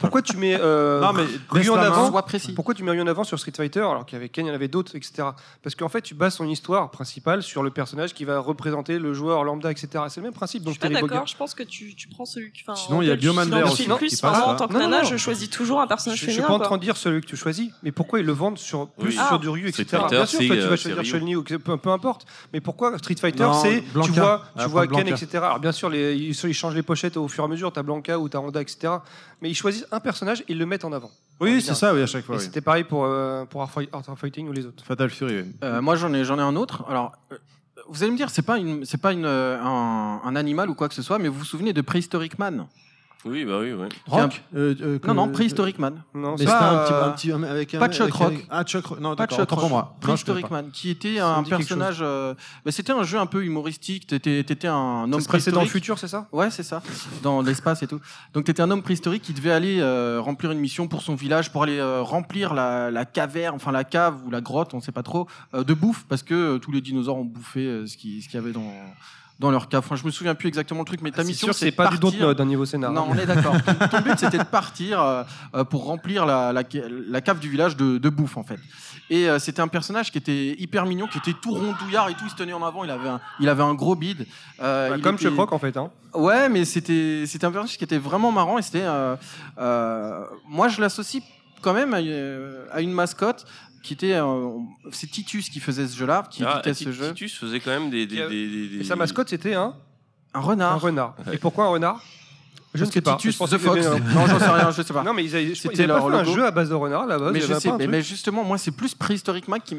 Pourquoi, 0.00 0.22
tu 0.22 0.36
mets 0.36 0.58
euh, 0.60 1.00
Non. 1.00 1.12
Pourquoi 2.54 2.74
tu 2.74 2.82
mets 2.82 2.90
Ryu 2.90 3.00
en 3.00 3.06
avant 3.06 3.24
sur 3.24 3.38
Street 3.38 3.52
Fighter 3.56 3.80
alors 3.80 4.06
qu'il 4.06 4.16
y 4.16 4.20
avait 4.20 4.28
Ken, 4.28 4.46
il 4.46 4.48
y 4.48 4.52
en 4.52 4.54
avait 4.54 4.68
d'autres, 4.68 4.96
etc. 4.96 5.28
Parce 5.62 5.74
qu'en 5.74 5.88
fait, 5.88 6.02
tu 6.02 6.14
bases 6.14 6.36
ton 6.36 6.46
histoire 6.46 6.90
principale 6.90 7.42
sur 7.42 7.62
le 7.62 7.70
personnage 7.70 8.14
qui 8.14 8.24
va 8.24 8.40
représenter 8.40 8.98
le 8.98 9.14
joueur 9.14 9.44
lambda, 9.44 9.70
etc. 9.70 10.04
C'est 10.08 10.20
le 10.20 10.24
même 10.24 10.32
principe. 10.32 10.64
je 10.66 10.70
suis 10.70 10.78
pas 10.80 10.88
d'accord, 10.88 11.26
je 11.26 11.36
pense 11.36 11.54
que 11.54 11.62
tu, 11.62 11.94
prends 12.10 12.24
celui 12.24 12.50
qui. 12.52 12.62
enfin, 12.66 12.74
Sinon, 12.74 13.02
il 13.02 13.08
y 13.08 13.10
a 13.10 13.16
Bioman 13.16 13.48
Bear 13.48 13.72
aussi, 13.72 13.86
je 15.04 15.16
choisis 15.16 15.50
toujours 15.50 15.80
un 15.80 15.86
personnage 15.86 16.18
je, 16.18 16.26
féminin. 16.26 16.42
Je 16.42 16.46
peux 16.46 16.52
entendre 16.52 16.80
dire 16.80 16.96
celui 16.96 17.20
que 17.20 17.26
tu 17.26 17.36
choisis, 17.36 17.70
mais 17.82 17.92
pourquoi 17.92 18.20
ils 18.20 18.26
le 18.26 18.32
vendent 18.32 18.58
sur, 18.58 18.88
plus 18.88 19.16
ah. 19.18 19.28
sur 19.28 19.38
du 19.38 19.48
Ryu, 19.48 19.68
etc. 19.68 19.84
Fighter, 19.84 20.08
Bien 20.08 20.26
sûr, 20.26 20.38
toi, 20.46 20.56
tu 20.56 20.62
vas 20.62 20.76
choisir 20.76 21.04
Chun-Li 21.04 21.36
ou 21.36 21.42
peu, 21.42 21.76
peu, 21.76 21.90
importe. 21.90 22.26
Mais 22.52 22.60
pourquoi 22.60 22.96
Street 22.98 23.16
Fighter, 23.20 23.48
c'est 23.62 23.82
tu 24.02 24.10
vois, 24.12 24.42
tu 24.54 24.62
ah, 24.62 24.66
vois 24.66 24.86
Ken, 24.86 25.08
etc. 25.08 25.28
Alors 25.34 25.60
bien 25.60 25.72
sûr, 25.72 25.94
ils, 25.94 26.34
changent 26.34 26.74
les 26.74 26.82
pochettes 26.82 27.16
au 27.16 27.28
fur 27.28 27.44
et 27.44 27.46
à 27.46 27.48
mesure. 27.48 27.72
T'as 27.72 27.82
Blanca 27.82 28.18
ou 28.18 28.28
t'as 28.28 28.38
Honda, 28.38 28.60
etc. 28.60 28.94
Mais 29.40 29.50
ils 29.50 29.54
choisissent 29.54 29.86
un 29.92 30.00
personnage 30.00 30.40
et 30.42 30.44
ils 30.48 30.58
le 30.58 30.66
mettent 30.66 30.84
en 30.84 30.92
avant. 30.92 31.10
Oui, 31.40 31.60
c'est 31.60 31.74
ça, 31.74 31.94
oui, 31.94 32.02
à 32.02 32.06
chaque 32.06 32.24
fois. 32.24 32.36
Et 32.36 32.38
c'était 32.38 32.60
pareil 32.60 32.84
pour, 32.84 33.04
euh, 33.04 33.44
pour 33.44 33.62
Art 33.62 33.70
Fighting 34.16 34.48
ou 34.48 34.52
les 34.52 34.66
autres. 34.66 34.84
Fatal 34.84 35.10
Fury. 35.10 35.44
Euh, 35.62 35.82
moi, 35.82 35.96
j'en 35.96 36.12
ai, 36.14 36.22
ai 36.22 36.30
un 36.30 36.56
autre. 36.56 36.84
Alors, 36.88 37.12
euh, 37.32 37.36
vous 37.88 38.02
allez 38.02 38.12
me 38.12 38.16
dire, 38.16 38.30
c'est 38.30 38.42
pas, 38.42 38.56
pas 39.02 39.12
euh, 39.12 39.60
un, 39.60 40.20
un, 40.24 40.36
animal 40.36 40.70
ou 40.70 40.74
quoi 40.74 40.88
que 40.88 40.94
ce 40.94 41.02
soit, 41.02 41.18
mais 41.18 41.28
vous 41.28 41.38
vous 41.38 41.44
souvenez 41.44 41.72
de 41.72 41.80
Prehistoric 41.80 42.38
Man? 42.38 42.66
Oui, 43.26 43.44
bah 43.46 43.58
oui, 43.60 43.72
oui. 43.72 43.86
Rock 44.06 44.42
euh, 44.54 44.74
euh, 44.82 44.98
Non, 45.06 45.14
non, 45.14 45.28
euh, 45.28 45.32
préhistoric 45.32 45.78
man. 45.78 46.02
Non, 46.14 46.36
c'est 46.36 46.44
pas, 46.44 46.70
un 46.70 46.84
petit, 46.84 46.92
un 46.92 47.10
petit- 47.12 47.32
un- 47.32 47.42
avec 47.50 47.74
un- 47.74 47.78
pas 47.78 47.88
de 47.88 47.94
Chuck 47.94 48.12
Rock. 48.12 48.46
Ah, 48.50 48.64
Chuck 48.64 48.84
Rock. 48.84 49.00
Non, 49.00 49.16
Pas 49.16 49.26
de 49.26 49.32
Chuck 49.32 49.50
Rock. 49.50 49.70
moi. 49.70 49.96
Préhistoric 50.00 50.50
Man, 50.50 50.70
qui 50.72 50.90
était 50.90 51.18
un 51.20 51.42
personnage. 51.42 51.98
euh, 52.02 52.34
bah, 52.64 52.70
c'était 52.70 52.92
un 52.92 53.02
jeu 53.02 53.18
un 53.18 53.26
peu 53.26 53.42
humoristique. 53.44 54.06
T'étais, 54.06 54.44
t'étais 54.44 54.68
un 54.68 55.10
homme 55.10 55.20
se 55.20 55.50
dans 55.50 55.62
le 55.62 55.66
futur, 55.66 55.98
c'est 55.98 56.08
ça? 56.08 56.28
Ouais, 56.32 56.50
c'est 56.50 56.62
ça, 56.62 56.82
dans 57.22 57.40
l'espace 57.40 57.82
et 57.82 57.86
tout. 57.86 58.00
Donc, 58.34 58.44
t'étais 58.44 58.60
un 58.62 58.70
homme 58.70 58.82
préhistorique 58.82 59.22
qui 59.22 59.32
devait 59.32 59.52
aller 59.52 59.78
euh, 59.80 60.20
remplir 60.20 60.50
une 60.52 60.60
mission 60.60 60.86
pour 60.86 61.00
son 61.02 61.14
village, 61.14 61.50
pour 61.50 61.62
aller 61.62 61.80
remplir 62.02 62.52
la, 62.54 62.90
la 62.90 63.04
caverne, 63.06 63.56
enfin 63.56 63.72
la 63.72 63.84
cave 63.84 64.16
ou 64.26 64.30
la 64.30 64.40
grotte, 64.42 64.74
on 64.74 64.80
sait 64.80 64.92
pas 64.92 65.02
trop, 65.02 65.26
de 65.54 65.72
bouffe, 65.74 66.04
parce 66.08 66.22
que 66.22 66.58
tous 66.58 66.72
les 66.72 66.80
dinosaures 66.80 67.16
ont 67.16 67.24
bouffé 67.24 67.86
ce 67.86 67.96
qui- 67.96 68.20
ce 68.22 68.28
qu'il 68.28 68.38
y 68.38 68.42
avait 68.42 68.52
dans, 68.52 68.70
dans 69.44 69.50
leur 69.50 69.68
cas. 69.68 69.78
Enfin, 69.78 69.96
je 69.96 70.04
me 70.04 70.10
souviens 70.10 70.34
plus 70.34 70.48
exactement 70.48 70.80
le 70.80 70.86
truc, 70.86 71.00
mais 71.02 71.10
ta 71.10 71.22
mission, 71.22 71.52
c'est 71.52 71.70
pas 71.70 71.84
partir... 71.84 72.00
du 72.00 72.16
doute 72.16 72.22
euh, 72.22 72.34
d'un 72.34 72.46
niveau 72.46 72.64
scénar. 72.64 72.92
Non, 72.92 73.02
hein. 73.02 73.08
on 73.10 73.18
est 73.18 73.26
d'accord. 73.26 73.54
Ton 73.90 74.00
but, 74.00 74.18
c'était 74.18 74.38
de 74.38 74.44
partir 74.44 75.00
euh, 75.00 75.22
euh, 75.54 75.64
pour 75.64 75.84
remplir 75.84 76.26
la, 76.26 76.64
cave 76.64 77.38
du 77.38 77.48
village 77.48 77.76
de, 77.76 78.08
bouffe, 78.08 78.36
en 78.36 78.42
fait. 78.42 78.58
Et 79.10 79.28
c'était 79.38 79.60
un 79.60 79.68
personnage 79.68 80.10
qui 80.10 80.18
était 80.18 80.56
hyper 80.58 80.86
mignon, 80.86 81.06
qui 81.06 81.18
était 81.18 81.34
tout 81.34 81.52
rondouillard 81.52 82.08
et 82.08 82.14
tout. 82.14 82.24
Il 82.24 82.30
se 82.30 82.36
tenait 82.36 82.52
en 82.52 82.64
avant. 82.64 82.84
Il 82.84 83.48
avait 83.48 83.62
un, 83.62 83.74
gros 83.74 83.94
bide. 83.94 84.26
Bah, 84.58 84.98
comme 85.02 85.16
était... 85.16 85.28
chez 85.28 85.38
en 85.38 85.58
fait. 85.58 85.76
Hein. 85.76 85.90
Ouais, 86.14 86.48
mais 86.48 86.64
c'était, 86.64 87.24
c'était 87.26 87.44
un 87.44 87.50
personnage 87.50 87.76
qui 87.76 87.84
était 87.84 87.98
vraiment 87.98 88.32
marrant. 88.32 88.58
Et 88.58 88.62
c'était, 88.62 88.86
moi, 90.48 90.68
je 90.68 90.80
l'associe 90.80 91.22
quand 91.60 91.74
même 91.74 91.94
à 91.94 92.80
une 92.80 92.92
mascotte 92.92 93.46
qui 93.84 93.92
était 93.92 94.14
euh, 94.14 94.48
c'est 94.90 95.08
Titus 95.10 95.50
qui 95.50 95.60
faisait 95.60 95.86
ce 95.86 95.96
jeu-là, 95.96 96.26
qui 96.30 96.42
Ah, 96.42 96.62
ce 96.64 96.72
ce 96.72 97.08
Titus 97.10 97.38
faisait 97.38 97.60
quand 97.60 97.70
même 97.70 97.90
des. 97.90 98.08
Et, 98.80 98.82
sa 98.82 98.96
mascotte, 98.96 99.28
c'était 99.28 99.54
un, 99.54 99.74
Un 100.32 100.40
renard. 100.40 100.72
un 100.72 100.78
renard. 100.78 101.16
Et 101.32 101.36
pourquoi 101.38 101.66
un 101.66 101.68
renard? 101.68 102.02
Je 102.72 102.84
que. 102.86 102.98
Titus 102.98 103.38
the 103.38 103.58
Fox. 103.58 103.86
Non, 103.86 104.26
j'en 104.26 104.38
sais 104.38 104.48
rien, 104.48 104.70
je 104.72 104.82
sais 104.82 104.92
pas. 104.92 105.04
Non, 105.04 105.12
mais 105.12 105.28
C'était 105.54 105.88
un 105.88 106.24
jeu 106.24 106.44
à 106.44 106.50
base 106.50 106.70
de 106.70 106.74
renard 106.74 107.06
là-bas. 107.06 107.30
mais 107.88 108.02
justement, 108.02 108.42
moi, 108.42 108.58
c'est 108.58 108.72
plus 108.72 108.94
Prehistoric 108.94 109.46
Man 109.48 109.60
qui, 109.60 109.76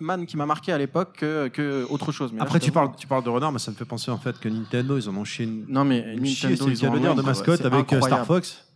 Man 0.00 0.26
qui 0.26 0.36
m'a 0.36 0.46
marqué 0.46 0.72
à 0.72 0.78
l'époque 0.78 1.16
que, 1.18 1.48
que 1.48 1.86
autre 1.88 2.12
chose. 2.12 2.32
Après, 2.38 2.60
tu 2.60 2.70
parles, 2.70 2.90
tu 2.96 3.06
parles 3.06 3.24
de 3.24 3.30
renard, 3.30 3.50
mais 3.50 3.58
ça 3.58 3.70
me 3.70 3.76
fait 3.76 3.86
penser 3.86 4.10
en 4.10 4.18
fait 4.18 4.38
que 4.38 4.48
Nintendo, 4.48 4.98
ils 4.98 5.08
en 5.08 5.16
ont 5.16 5.24
chié 5.24 5.46
une, 5.46 5.64
Non, 5.68 5.84
mais 5.84 6.16
Nintendo, 6.16 6.68
ils 6.68 6.86
ont 6.86 7.22
mascotte 7.22 7.64
avec 7.64 7.92
euh, 7.92 8.00
Star 8.02 8.26
Fox. 8.26 8.66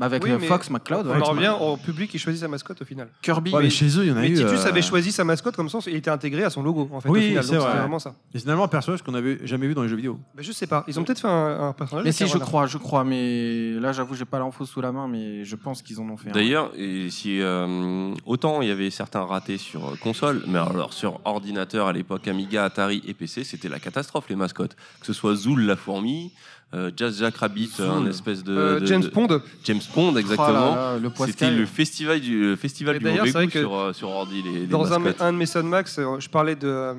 Avec 0.00 0.22
Oui, 0.24 0.30
mais 0.38 0.46
Fox, 0.46 0.70
McCloud, 0.70 1.06
On 1.06 1.10
ouais. 1.10 1.22
en 1.22 1.30
revient 1.30 1.54
au 1.60 1.76
public 1.76 2.10
qui 2.10 2.18
choisit 2.18 2.40
sa 2.40 2.48
mascotte 2.48 2.80
au 2.82 2.84
final. 2.84 3.08
Kirby. 3.22 3.52
Ouais, 3.52 3.62
mais 3.62 3.70
chez 3.70 3.86
eux, 3.98 4.04
il 4.04 4.08
y 4.08 4.12
en 4.12 4.16
a 4.16 4.20
Mais 4.20 4.28
eu. 4.30 4.34
Titus 4.34 4.64
euh, 4.64 4.68
avait 4.68 4.82
choisi 4.82 5.12
sa 5.12 5.24
mascotte 5.24 5.56
comme 5.56 5.68
ça, 5.68 5.78
il 5.86 5.94
était 5.96 6.10
intégré 6.10 6.44
à 6.44 6.50
son 6.50 6.62
logo 6.62 6.88
en 6.92 7.00
fait. 7.00 7.08
Oui, 7.08 7.18
au 7.18 7.28
final. 7.28 7.44
c'est 7.44 7.50
Donc, 7.52 7.60
vrai. 7.60 7.68
C'était 7.70 7.80
vraiment 7.80 7.98
ça. 7.98 8.14
Et 8.34 8.38
finalement, 8.38 8.64
un 8.64 8.68
personnage 8.68 9.02
qu'on 9.02 9.12
n'avait 9.12 9.38
jamais 9.46 9.66
vu 9.66 9.74
dans 9.74 9.82
les 9.82 9.88
jeux 9.88 9.96
vidéo. 9.96 10.18
Mais 10.36 10.42
je 10.42 10.52
sais 10.52 10.66
pas. 10.66 10.84
Ils 10.88 10.98
ont 10.98 11.04
peut-être 11.04 11.20
fait 11.20 11.28
un, 11.28 11.68
un 11.68 11.72
personnage. 11.72 12.04
Mais 12.04 12.08
avec 12.10 12.16
si, 12.16 12.24
un 12.24 12.26
je 12.26 12.32
renard. 12.34 12.48
crois, 12.48 12.66
je 12.66 12.78
crois. 12.78 13.04
Mais 13.04 13.72
là, 13.74 13.92
j'avoue, 13.92 14.14
j'ai 14.14 14.24
pas 14.24 14.38
l'info 14.38 14.64
sous 14.64 14.80
la 14.80 14.92
main, 14.92 15.08
mais 15.08 15.44
je 15.44 15.56
pense 15.56 15.82
qu'ils 15.82 16.00
en 16.00 16.08
ont 16.08 16.16
fait 16.16 16.30
un. 16.30 16.32
D'ailleurs, 16.32 16.70
et 16.76 17.10
si 17.10 17.40
euh, 17.40 18.14
autant 18.26 18.62
il 18.62 18.68
y 18.68 18.70
avait 18.70 18.90
certains 18.90 19.24
ratés 19.24 19.58
sur 19.58 19.84
euh, 19.84 19.96
console, 20.02 20.42
mais 20.46 20.58
alors 20.58 20.92
sur 20.92 21.20
ordinateur 21.24 21.86
à 21.88 21.92
l'époque 21.92 22.28
Amiga, 22.28 22.64
Atari 22.64 23.02
et 23.06 23.14
PC, 23.14 23.44
c'était 23.44 23.68
la 23.68 23.78
catastrophe 23.78 24.28
les 24.28 24.36
mascottes. 24.36 24.76
Que 25.00 25.06
ce 25.06 25.12
soit 25.12 25.34
Zool 25.34 25.62
la 25.62 25.76
fourmi, 25.76 26.32
euh, 26.74 26.90
Jazz 26.96 27.18
Jack 27.20 27.36
Rabbit, 27.36 27.68
Zool. 27.76 27.86
un 27.88 28.06
espèce 28.06 28.44
de, 28.44 28.54
Euh, 28.56 28.80
de- 28.80 28.86
James 28.86 29.02
de- 29.02 29.08
Pond. 29.08 29.40
James 29.64 29.80
Pond 29.94 30.12
Oh 30.14 30.18
exactement. 30.18 30.98
C'était 31.26 31.50
le 31.50 31.64
festival 31.66 32.20
du 32.20 32.40
le 32.50 32.56
festival 32.56 32.96
Et 32.96 32.98
du 32.98 33.04
d'ailleurs, 33.06 33.20
mauvais 33.20 33.30
c'est 33.30 33.38
vrai 33.38 33.46
goût 33.46 33.52
que 33.52 33.60
sur, 33.60 33.74
euh, 33.74 33.92
sur 33.92 34.08
ordi 34.10 34.42
les, 34.42 34.52
les 34.60 34.66
Dans 34.66 34.92
un, 34.92 35.00
de 35.32 35.36
mes 35.38 35.46
Max, 35.68 35.98
euh, 35.98 36.18
je 36.20 36.28
parlais 36.28 36.56
de 36.56 36.68
euh, 36.68 36.94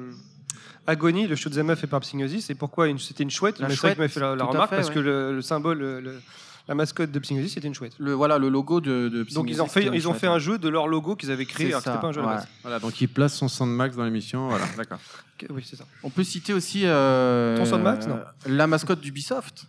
Agony, 0.87 1.27
le 1.27 1.35
shoot'em 1.35 1.69
up 1.69 1.77
fait 1.79 1.85
par 1.87 1.99
Psygnosis, 2.01 2.49
et 2.49 2.55
pourquoi 2.55 2.87
c'était 2.97 3.23
une 3.23 3.29
chouette. 3.29 3.59
La 3.59 3.67
Mais 3.67 3.75
c'est 3.75 3.79
vrai 3.81 3.89
chouette, 3.89 3.93
qu'il 3.95 4.01
m'a 4.03 4.07
fait 4.07 4.19
la, 4.19 4.35
remarque 4.51 4.69
fait, 4.71 4.75
parce 4.77 4.87
ouais. 4.89 4.93
que 4.95 4.99
le, 4.99 5.35
le 5.35 5.41
symbole, 5.43 5.77
le- 5.77 5.99
le- 6.01 6.19
la 6.69 6.75
mascotte 6.75 7.11
de 7.11 7.19
Psygnosis, 7.19 7.53
c'était 7.55 7.67
une 7.67 7.73
chouette. 7.73 7.93
Le, 7.97 8.13
voilà, 8.13 8.37
le 8.37 8.47
logo 8.47 8.79
de, 8.79 9.09
de 9.09 9.23
Donc 9.33 9.49
ils 9.49 9.61
ont 9.61 9.67
fait, 9.67 9.89
ils 9.93 10.07
ont 10.07 10.13
fait 10.13 10.27
hein. 10.27 10.33
un 10.33 10.39
jeu 10.39 10.57
de 10.57 10.69
leur 10.69 10.87
logo 10.87 11.15
qu'ils 11.15 11.31
avaient 11.31 11.45
créé, 11.45 11.67
C'est 11.67 11.73
alors 11.73 11.79
que 11.83 11.89
c'était 11.89 11.95
ça, 11.95 12.01
pas 12.01 12.07
un 12.07 12.11
jeu 12.11 12.19
à 12.21 12.23
la 12.23 12.29
ouais. 12.29 12.35
base. 12.35 12.47
Voilà, 12.61 12.79
donc 12.79 13.01
il 13.01 13.07
place 13.09 13.33
son 13.33 13.47
Sandmax 13.47 13.95
dans 13.95 14.03
l'émission. 14.05 14.47
Voilà, 14.49 14.65
d'accord. 14.77 14.99
Ok, 15.41 15.47
Oui, 15.49 15.63
c'est 15.67 15.75
ça. 15.75 15.85
On 16.03 16.09
peut 16.11 16.23
citer 16.23 16.53
aussi 16.53 16.83
euh, 16.85 17.57
Ton 17.57 17.65
Soundmax, 17.65 18.07
non 18.07 18.19
la 18.45 18.67
mascotte 18.67 19.01
d'Ubisoft. 19.01 19.65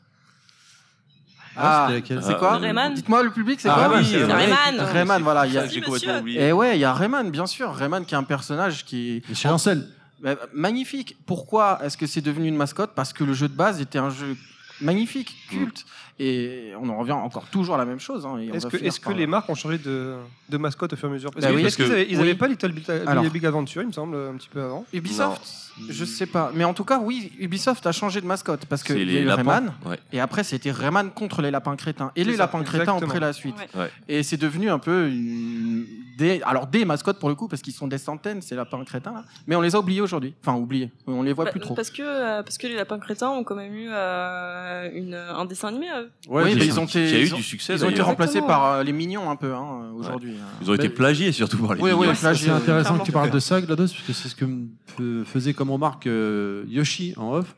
Ah, 1.57 1.87
c'était 1.89 2.01
laquelle 2.01 2.23
c'est 2.23 2.39
quoi 2.39 2.59
Rayman 2.59 2.95
Dites-moi 2.95 3.23
le 3.25 3.31
public, 3.31 3.61
c'est 3.61 3.69
Ah, 3.69 3.75
quoi 3.75 3.89
Rayman, 3.99 4.05
Oui, 4.05 4.33
Rayman. 4.33 4.81
Rayman, 4.93 5.23
voilà. 5.23 5.47
il 5.47 5.53
y 5.53 5.59
a- 5.59 5.67
j'ai 5.67 5.81
complètement 5.81 6.19
oublié. 6.19 6.41
Et 6.49 6.53
ouais, 6.53 6.77
il 6.77 6.81
y 6.81 6.85
a 6.85 6.93
Rayman, 6.95 7.31
bien 7.31 7.47
sûr. 7.47 7.75
Rayman 7.75 8.05
qui 8.05 8.15
est 8.15 8.19
un 8.19 8.23
personnage 8.23 8.85
qui 8.85 9.23
chez 9.35 9.49
Ansel. 9.49 9.89
bah, 10.23 10.37
magnifique. 10.55 11.17
Pourquoi 11.27 11.81
est-ce 11.83 11.97
que 11.97 12.07
c'est 12.07 12.21
devenu 12.21 12.47
une 12.47 12.57
mascotte? 12.57 12.93
Parce 12.95 13.13
que 13.13 13.25
le 13.25 13.33
jeu 13.33 13.49
de 13.49 13.55
base 13.55 13.81
était 13.81 13.99
un 13.99 14.11
jeu 14.11 14.37
magnifique, 14.81 15.35
culte. 15.49 15.85
Et 16.23 16.73
on 16.79 16.89
en 16.91 16.99
revient 16.99 17.13
encore 17.13 17.47
toujours 17.47 17.77
à 17.77 17.79
la 17.79 17.87
même 17.87 17.99
chose. 18.01 18.27
hein, 18.27 18.39
Est-ce 18.53 19.01
que, 19.01 19.13
les 19.13 19.27
marques 19.27 19.49
ont 19.49 19.55
changé 19.55 19.79
de, 19.79 20.17
de 20.51 20.57
mascotte 20.59 20.93
au 20.93 20.97
fur 20.97 21.09
et 21.09 21.11
à 21.11 21.15
mesure? 21.15 21.31
Parce 21.31 21.47
Bah 21.47 21.51
que- 21.51 21.57
oui, 21.57 21.63
parce 21.63 21.77
que- 21.77 21.83
avaient, 21.85 22.07
ils 22.11 22.17
oui. 22.17 22.23
avaient 22.23 22.35
pas 22.35 22.47
Little 22.47 22.73
Big, 22.73 22.85
Alors. 23.07 23.25
Big 23.31 23.47
Adventure, 23.47 23.81
il 23.83 23.89
me 23.89 23.93
semble, 23.93 24.17
un 24.17 24.35
petit 24.37 24.51
peu 24.51 24.61
avant? 24.63 24.85
Ubisoft 24.93 25.41
Je 25.89 26.05
sais 26.05 26.27
pas. 26.27 26.53
Mais 26.55 26.65
en 26.65 26.75
tout 26.75 26.85
cas, 26.85 26.99
oui, 26.99 27.33
Ubisoft 27.39 27.87
a 27.87 27.93
changé 27.93 28.21
de 28.21 28.27
mascotte. 28.27 28.67
Parce 28.67 28.83
que 28.83 28.93
y 28.93 29.03
les 29.07 29.21
eu 29.21 29.25
lapins. 29.25 29.37
Rayman. 29.51 29.73
Ouais. 29.87 29.99
Et 30.13 30.21
après, 30.21 30.45
c'était 30.45 30.71
Rayman 30.73 31.11
contre 31.11 31.41
les 31.41 31.51
lapins 31.51 31.75
crétins. 31.77 32.13
Et 32.17 32.25
les 32.25 32.33
ça, 32.33 32.39
lapins 32.41 32.63
crétins 32.65 32.93
ont 32.93 33.01
pris 33.01 33.19
la 33.21 33.33
suite. 33.33 33.55
Ouais. 33.75 33.81
Ouais. 33.83 33.91
Et 34.07 34.23
c'est 34.23 34.37
devenu 34.37 34.69
un 34.69 34.79
peu 34.79 35.09
une- 35.09 35.87
des, 36.19 36.43
alors 36.43 36.67
des 36.67 36.85
mascottes 36.85 37.19
pour 37.19 37.31
le 37.31 37.35
coup, 37.35 37.49
parce 37.49 37.63
qu'ils 37.63 37.73
sont 37.73 37.87
des 37.89 37.97
centaines, 37.97 38.43
ces 38.43 38.55
lapins 38.55 38.85
crétins 38.85 39.13
là. 39.13 39.25
Mais 39.47 39.57
on 39.57 39.63
les 39.63 39.75
a 39.75 39.79
oubliés 39.79 40.03
aujourd'hui. 40.03 40.35
Enfin, 40.45 40.55
oubliés. 40.59 40.91
On 41.07 41.23
les 41.23 41.33
voit 41.33 41.47
Bah, 41.47 41.51
plus 41.53 41.61
trop. 41.61 41.75
Parce 41.75 41.91
que, 41.91 42.03
euh, 42.03 42.43
parce 42.43 42.59
que 42.59 42.67
les 42.67 42.75
lapins 42.75 42.99
crétins 42.99 43.31
ont 43.31 43.43
quand 43.43 43.55
même 43.55 43.73
eu 43.75 43.89
euh, 43.91 44.70
une, 44.95 45.15
un 45.15 45.45
dessin 45.45 45.69
animé 45.69 45.89
à 45.89 46.03
eux. 46.03 46.11
oui, 46.29 46.51
qui- 46.53 46.59
mais 46.59 46.67
ils 46.67 46.81
ont 46.81 46.85
été, 46.85 47.07
qui 47.07 47.15
a 47.15 47.19
eu 47.21 47.23
ils 47.27 47.35
ont- 47.35 47.37
du 47.39 47.43
succès 47.43 47.75
ils 47.75 47.85
ont 47.85 47.91
été 47.91 48.03
remplacés 48.03 48.41
par 48.41 48.65
euh, 48.67 48.83
les 48.83 48.93
mignons 48.93 49.31
un 49.31 49.37
peu 49.37 49.53
hein, 49.55 49.91
aujourd'hui. 49.97 50.35
Ils 50.63 50.71
ont 50.71 50.75
été 50.75 50.89
plagiés 50.89 51.33
surtout 51.33 51.59
par 51.59 51.75
les 51.75 51.83
Oui, 51.83 51.91
oui, 51.93 52.07
mignons. 52.09 52.15
C'est 52.35 52.49
euh, 52.51 52.57
intéressant 52.57 52.99
que 52.99 53.05
tu 53.05 53.13
parles 53.13 53.31
de 53.31 53.39
ça, 53.39 53.61
GLaDOS, 53.61 53.77
parce 53.77 53.93
que 54.07 54.13
c'est 54.13 54.29
ce 54.29 54.35
que 54.37 55.25
faisait 55.25 55.55
comme 55.55 55.71
remarque 55.71 56.07
euh, 56.07 56.65
Yoshi 56.69 57.15
en 57.17 57.33
off, 57.35 57.55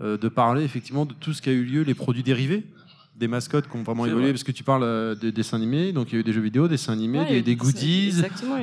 euh, 0.00 0.16
de 0.18 0.28
parler 0.28 0.64
effectivement 0.64 1.06
de 1.06 1.12
tout 1.14 1.32
ce 1.32 1.40
qui 1.42 1.50
a 1.50 1.52
eu 1.52 1.62
lieu, 1.64 1.82
les 1.82 1.94
produits 1.94 2.22
dérivés, 2.22 2.64
des 3.16 3.28
mascottes 3.28 3.68
qui 3.70 3.76
ont 3.76 3.84
vraiment 3.84 4.06
évolué, 4.06 4.24
vrai. 4.24 4.32
parce 4.32 4.42
que 4.42 4.50
tu 4.50 4.64
parles 4.64 4.82
euh, 4.82 5.14
des 5.14 5.30
dessins 5.30 5.56
animés, 5.56 5.92
donc 5.92 6.08
il 6.10 6.14
y 6.14 6.16
a 6.16 6.20
eu 6.20 6.24
des 6.24 6.32
jeux 6.32 6.40
vidéo, 6.40 6.64
des 6.66 6.70
dessins 6.74 6.92
animés, 6.94 7.20
Ouais, 7.20 7.42
des, 7.42 7.54
goodies. 7.54 8.12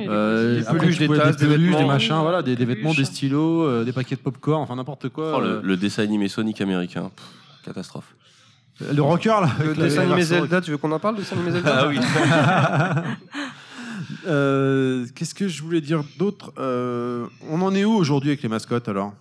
Euh, 0.08 0.58
Des 0.58 0.64
peluches, 0.78 0.98
des 0.98 1.08
tasses, 1.08 1.36
des 1.38 1.46
peluches, 1.46 1.70
des 1.70 1.76
vêtements. 1.76 1.86
machins, 1.88 2.16
voilà, 2.20 2.42
des, 2.42 2.54
des 2.54 2.64
vêtements, 2.66 2.92
des 2.92 3.06
stylos, 3.06 3.62
euh, 3.64 3.84
des 3.84 3.92
paquets 3.92 4.14
de 4.16 4.20
popcorn, 4.20 4.62
enfin 4.62 4.76
n'importe 4.76 5.08
quoi. 5.08 5.36
Oh, 5.38 5.40
le, 5.40 5.46
euh, 5.46 5.60
le 5.64 5.76
dessin 5.78 6.02
animé 6.02 6.28
Sonic 6.28 6.60
américain. 6.60 7.10
Pff, 7.16 7.24
catastrophe. 7.62 8.14
le, 8.80 9.00
rocker 9.02 9.28
là. 9.40 9.50
Le 9.64 9.74
dessin 9.74 10.02
animé 10.02 10.22
Zelda, 10.22 10.60
tu 10.60 10.70
veux 10.72 10.78
qu'on 10.78 10.92
en 10.92 10.98
parle, 10.98 11.16
le 11.16 11.20
dessin 11.22 11.36
animé 11.36 11.52
Zelda 11.52 11.78
Ah 11.82 11.88
oui. 11.88 11.98
Euh, 14.26 15.06
Qu'est-ce 15.14 15.34
que 15.34 15.48
je 15.48 15.62
voulais 15.62 15.80
dire 15.80 16.02
d'autre 16.18 16.52
Euh, 16.58 17.26
On 17.48 17.60
en 17.62 17.74
est 17.74 17.84
où 17.84 17.92
aujourd'hui 17.94 18.30
avec 18.30 18.42
les 18.42 18.48
mascottes 18.48 18.88
alors? 18.88 19.12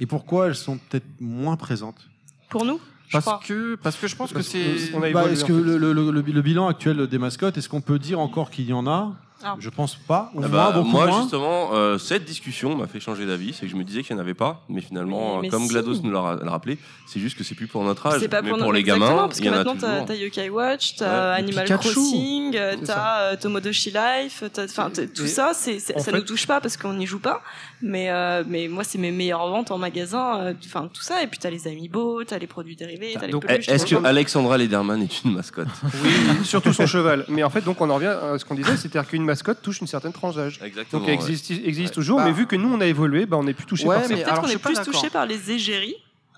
Et 0.00 0.06
pourquoi 0.06 0.46
elles 0.46 0.54
sont 0.54 0.78
peut-être 0.78 1.06
moins 1.20 1.56
présentes? 1.56 2.08
Pour 2.48 2.64
nous, 2.64 2.80
je 3.08 3.12
Parce 3.12 3.24
crois. 3.26 3.40
que, 3.46 3.74
parce 3.76 3.96
que 3.96 4.06
je 4.08 4.16
pense 4.16 4.32
que 4.32 4.42
c'est. 4.42 4.94
a 4.94 4.98
Bah, 4.98 5.08
évolué, 5.08 5.32
Est-ce 5.32 5.44
en 5.44 5.48
que 5.48 5.58
fait. 5.58 5.64
le, 5.64 5.78
le- 5.78 5.92
le- 5.92 6.20
le 6.22 6.42
bilan 6.42 6.68
actuel 6.68 7.06
des 7.06 7.18
mascottes, 7.18 7.58
est-ce 7.58 7.68
qu'on 7.68 7.80
peut 7.80 7.98
dire 7.98 8.18
encore 8.18 8.50
qu'il 8.50 8.66
y 8.66 8.72
en 8.72 8.86
a? 8.86 9.14
Ah. 9.42 9.56
Je 9.58 9.70
pense 9.70 9.94
pas. 9.96 10.30
Ou 10.34 10.42
Ah 10.44 10.48
bah, 10.48 10.72
moi, 10.84 11.06
moins. 11.06 11.20
justement, 11.22 11.70
euh, 11.72 11.96
cette 11.98 12.24
discussion 12.24 12.76
m'a 12.76 12.86
fait 12.86 13.00
changer 13.00 13.24
d'avis. 13.26 13.52
C'est 13.54 13.62
que 13.66 13.68
je 13.72 13.76
me 13.76 13.84
disais 13.84 14.02
qu'il 14.02 14.14
n'y 14.14 14.20
en 14.20 14.24
avait 14.24 14.34
pas, 14.34 14.62
mais 14.68 14.80
finalement, 14.82 15.36
Mais- 15.36 15.42
mais 15.42 15.48
comme 15.48 15.62
si. 15.62 15.68
GLaDOS 15.70 16.00
nous 16.02 16.10
l'a 16.10 16.20
ra- 16.20 16.36
l'a 16.36 16.50
rappelé, 16.50 16.78
c'est 17.06 17.20
juste 17.20 17.38
que 17.38 17.44
c'est 17.44 17.54
plus 17.54 17.66
pour 17.66 17.82
notre 17.84 18.06
âge. 18.06 18.20
C'est 18.20 18.28
pas 18.28 18.42
mais 18.42 18.50
pour, 18.50 18.72
les 18.72 18.82
gamins, 18.82 19.16
parce 19.28 19.40
que 19.40 19.44
y 19.46 19.48
maintenant 19.50 19.76
t'as 19.78 20.02
t'as 20.04 20.14
Yokai 20.14 20.50
Watch, 20.50 20.96
t'as 20.96 21.32
Ouais, 21.32 21.38
Animal 21.38 21.64
Pikachu. 21.64 21.90
Crossing, 21.90 22.58
t'as 22.84 23.20
euh, 23.32 23.36
Tomodachi 23.36 23.90
Life, 23.92 24.44
t'as- 24.52 24.64
enfin 24.64 24.90
tout 24.90 25.26
ça, 25.26 25.52
c'est 25.54 25.78
ça 25.78 25.94
fait- 25.98 26.12
nous 26.12 26.20
touche 26.22 26.46
pas 26.46 26.60
parce 26.60 26.76
qu'on 26.76 26.92
n'y 26.94 27.06
joue 27.06 27.18
pas, 27.20 27.40
mais 27.80 28.10
euh, 28.10 28.44
mais 28.46 28.68
moi 28.68 28.84
c'est 28.84 28.98
mes 28.98 29.10
meilleures 29.10 29.48
ventes 29.48 29.70
en 29.70 29.78
magasin, 29.78 30.38
euh, 30.40 30.54
enfin 30.66 30.88
tout 30.92 31.02
ça, 31.02 31.22
et 31.22 31.26
puis 31.26 31.38
t'as 31.38 31.50
les 31.50 31.66
amiibo, 31.66 32.24
t'as 32.24 32.38
les 32.38 32.46
produits 32.46 32.76
dérivés, 32.76 33.14
t'as 33.18 33.26
les 33.26 33.32
Donc, 33.32 33.46
peluches. 33.46 33.68
Est-ce 33.68 33.86
que 33.86 34.04
Alexandra 34.04 34.58
Lederman 34.58 35.02
est 35.02 35.24
une 35.24 35.32
mascotte? 35.34 35.68
Oui, 36.04 36.10
surtout 36.44 36.72
son 36.72 36.86
cheval. 36.86 37.24
Mais 37.28 37.42
en 37.42 37.50
fait, 37.50 37.62
donc 37.62 37.80
on 37.80 37.88
en 37.90 37.94
revient 37.94 38.06
à 38.34 38.38
ce 38.38 38.44
qu'on 38.44 38.54
disait, 38.54 38.76
c'est-à-dire 38.76 39.08
qu'une 39.08 39.24
mascotte 39.30 39.62
touche 39.62 39.80
une 39.80 39.86
certaine 39.86 40.12
tranche 40.12 40.34
d'âge. 40.34 40.58
Exactement. 40.62 41.00
Donc 41.00 41.08
elle 41.08 41.14
existe, 41.14 41.50
existe 41.50 41.90
Ouais. 41.90 41.94
toujours, 41.94 42.18
Bah. 42.18 42.24
mais 42.26 42.32
vu 42.32 42.46
que 42.46 42.56
nous 42.56 42.72
on 42.72 42.80
a 42.80 42.86
évolué, 42.86 43.26
bah, 43.26 43.36
on 43.36 43.44
n'est 43.44 43.54
plus 43.54 43.66
touché 43.66 43.86
Ouais, 43.86 43.94
par 43.96 44.02
ça. 44.04 44.08
mais 44.10 44.16
Peut-être 44.16 44.28
alors, 44.32 44.42
qu'on 44.44 44.48
est 44.50 44.58
plus 44.58 44.80
touché 44.82 45.08
par 45.10 45.26
les 45.26 45.50
égéries. 45.52 45.94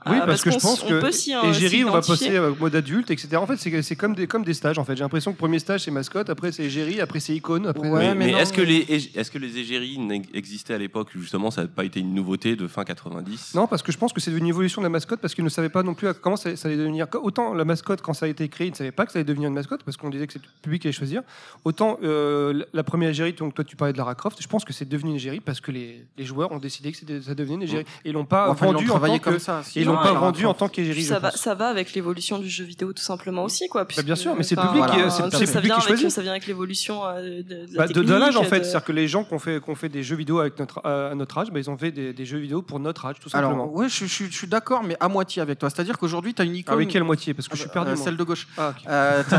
Oui, 0.07 0.17
euh, 0.17 0.27
parce, 0.27 0.43
que 0.43 0.51
je 0.51 0.59
pense 0.59 0.83
on 0.83 0.89
que 0.89 0.95
euh, 0.95 1.51
égérie, 1.51 1.85
on 1.85 1.91
va 1.91 2.01
passer 2.03 2.39
au 2.39 2.55
mode 2.57 2.75
adulte, 2.75 3.11
etc. 3.11 3.37
En 3.37 3.47
fait, 3.47 3.57
c'est 3.57 3.83
c'est 3.83 3.97
comme 3.97 4.15
des 4.15 4.27
comme 4.27 4.45
des 4.45 4.55
stages. 4.55 4.79
En 4.79 4.85
fait, 4.85 4.97
j'ai 4.97 5.03
l'impression 5.05 5.33
que 5.33 5.39
premier 5.39 5.59
stage 5.59 5.83
c'est 5.85 5.91
mascotte, 5.91 6.29
après 6.31 6.53
c'est 6.53 6.65
égérie, 6.65 7.01
après 7.01 7.21
c'est 7.21 7.35
icône, 7.35 7.67
après. 7.67 7.89
Ouais, 7.89 8.15
mais 8.15 8.15
mais 8.15 8.33
mais 8.33 8.41
est-ce 8.41 8.53
que 8.53 8.61
mais- 8.63 8.67
les 8.89 9.11
est-ce 9.15 9.31
que 9.31 9.39
les 9.39 9.59
égéries 9.59 9.99
existaient 10.35 10.75
à 10.75 10.79
l'époque 10.79 11.09
justement 11.15 11.51
ça 11.51 11.63
n'a 11.63 11.69
pas 11.69 11.85
été 11.85 12.01
une 12.01 12.15
nouveauté 12.15 12.57
de 12.57 12.67
fin 12.67 12.85
90 12.85 13.53
Non, 13.55 13.67
parce 13.67 13.83
que 13.83 13.93
je 13.93 13.99
pense 13.99 14.13
que 14.13 14.21
c'est 14.21 14.33
une 14.33 14.47
évolution 14.47 14.81
de 14.83 14.87
la 14.87 14.91
mascotte 14.91 15.21
parce 15.21 15.35
qu'ils 15.35 15.45
ne 15.45 15.49
savaient 15.49 15.69
pas 15.69 15.83
non 15.83 15.95
plus 15.95 16.09
à- 16.09 16.15
comment 16.15 16.37
ça, 16.37 16.57
ça 16.57 16.69
allait 16.69 16.77
devenir. 16.77 17.07
Autant 17.23 17.55
la 17.55 17.65
mascotte, 17.65 18.03
quand 18.03 18.13
ça 18.15 18.27
a 18.27 18.29
été 18.29 18.49
créé, 18.49 18.67
ils 18.69 18.71
ne 18.71 18.77
savaient 18.77 18.93
pas 18.93 19.07
que 19.07 19.13
ça 19.13 19.19
allait 19.19 19.25
devenir 19.25 19.49
une 19.49 19.55
mascotte 19.55 19.83
parce 19.85 19.97
qu'on 19.97 20.11
disait 20.11 20.27
que 20.27 20.33
c'est 20.33 20.43
le 20.43 20.49
public 20.63 20.83
qui 20.83 20.89
allait 20.89 20.93
choisir. 20.93 21.23
Autant 21.65 21.99
euh, 22.03 22.65
la- 22.73 22.83
première 22.83 23.11
égérie, 23.11 23.33
donc 23.33 23.55
toi 23.55 23.65
tu 23.65 23.77
parlais 23.77 23.93
de 23.93 23.99
Lara 23.99 24.15
Croft, 24.15 24.39
je 24.43 24.49
pense 24.49 24.65
que 24.65 24.73
c'est 24.73 24.89
devenu 24.89 25.11
une 25.11 25.17
égérie 25.17 25.41
parce 25.41 25.61
que 25.61 25.71
les, 25.71 26.05
les 26.19 26.25
joueurs 26.25 26.51
ont 26.53 26.59
décidé 26.59 26.93
que 26.93 26.99
ça 27.23 27.35
devenait 27.35 27.55
une 27.55 27.63
égérie. 27.63 27.85
Et 28.05 28.11
ils 28.11 28.13
l'ont 28.13 28.25
pas 28.25 28.51
Enfin, 28.51 28.67
ils 28.67 28.73
vendu 28.73 28.91
en 28.91 28.99
tant 28.99 29.19
que. 29.19 29.25
comme 29.25 29.39
ça. 29.39 29.63
L'ont 29.93 30.03
pas 30.03 30.13
vendu 30.13 30.47
en 30.47 30.55
tant 30.55 30.69
qu'égérie. 30.69 31.03
ça 31.05 31.19
va, 31.19 31.31
ça 31.31 31.55
va 31.55 31.69
avec 31.69 31.93
l'évolution 31.95 32.39
du 32.39 32.49
jeu 32.49 32.65
vidéo 32.65 32.93
tout 32.93 33.03
simplement 33.03 33.45
aussi 33.45 33.69
quoi. 33.69 33.85
Bah, 33.85 34.03
bien 34.03 34.17
sûr, 34.17 34.35
mais 34.37 34.43
c'est 34.43 34.55
le 34.57 34.63
public 34.63 34.85
voilà, 34.87 35.11
c'est 35.11 35.23
le 35.25 35.31
ça 35.31 35.39
public 35.39 35.51
vient 35.53 35.61
qui 35.61 35.71
avec- 35.73 35.87
choisit. 35.87 36.11
Ça 36.11 36.23
vient 36.23 36.31
avec 36.33 36.47
l'évolution 36.47 37.05
euh, 37.07 37.43
de, 37.43 37.67
de 37.67 37.77
Bah, 37.77 37.87
de, 37.87 38.03
de 38.03 38.15
l'âge 38.15 38.37
en 38.37 38.43
fait, 38.45 38.61
de- 38.61 38.65
c'est-à-dire 38.65 38.85
que 38.85 38.93
les 38.93 39.09
gens 39.09 39.25
qui 39.25 39.35
ont 39.35 39.39
fait, 39.39 39.89
des 39.89 40.03
jeux 40.03 40.17
vidéo 40.17 40.39
avec 40.41 40.59
notre, 40.59 40.85
à 40.87 41.15
notre 41.15 41.39
âge, 41.39 41.51
bah, 41.51 41.59
ils 41.61 41.71
ont 41.71 41.77
fait 41.79 41.93
des, 41.93 42.13
des 42.13 42.25
jeux 42.25 42.39
vidéo 42.39 42.63
pour 42.63 42.81
notre 42.81 43.05
âge, 43.07 43.17
tout 43.21 43.29
simplement. 43.29 43.53
Alors, 43.65 43.75
ouais, 43.75 43.89
je, 43.89 44.07
je- 44.07 44.25
je 44.25 44.31
suis 44.37 44.47
d'accord, 44.47 44.83
mais 44.83 44.97
à 45.01 45.09
moitié 45.09 45.43
avec 45.43 45.59
toi. 45.59 45.71
C'est-à-dire 45.71 45.99
qu'aujourd'hui, 45.99 46.35
tu 46.35 46.43
as 46.43 46.45
une 46.45 46.57
icône. 46.57 46.75
avec 46.75 46.89
quelle 46.89 47.05
moitié? 47.05 47.35
Parce 47.35 47.49
que 47.49 47.57
je 47.57 47.61
suis 47.63 47.71
Ah, 47.71 47.75
perdu. 47.75 47.91
euh, 47.93 47.97
celle 47.97 48.17
de 48.17 48.25
gauche. 48.25 48.47
Ah. 48.59 48.75
Euh, 48.89 49.23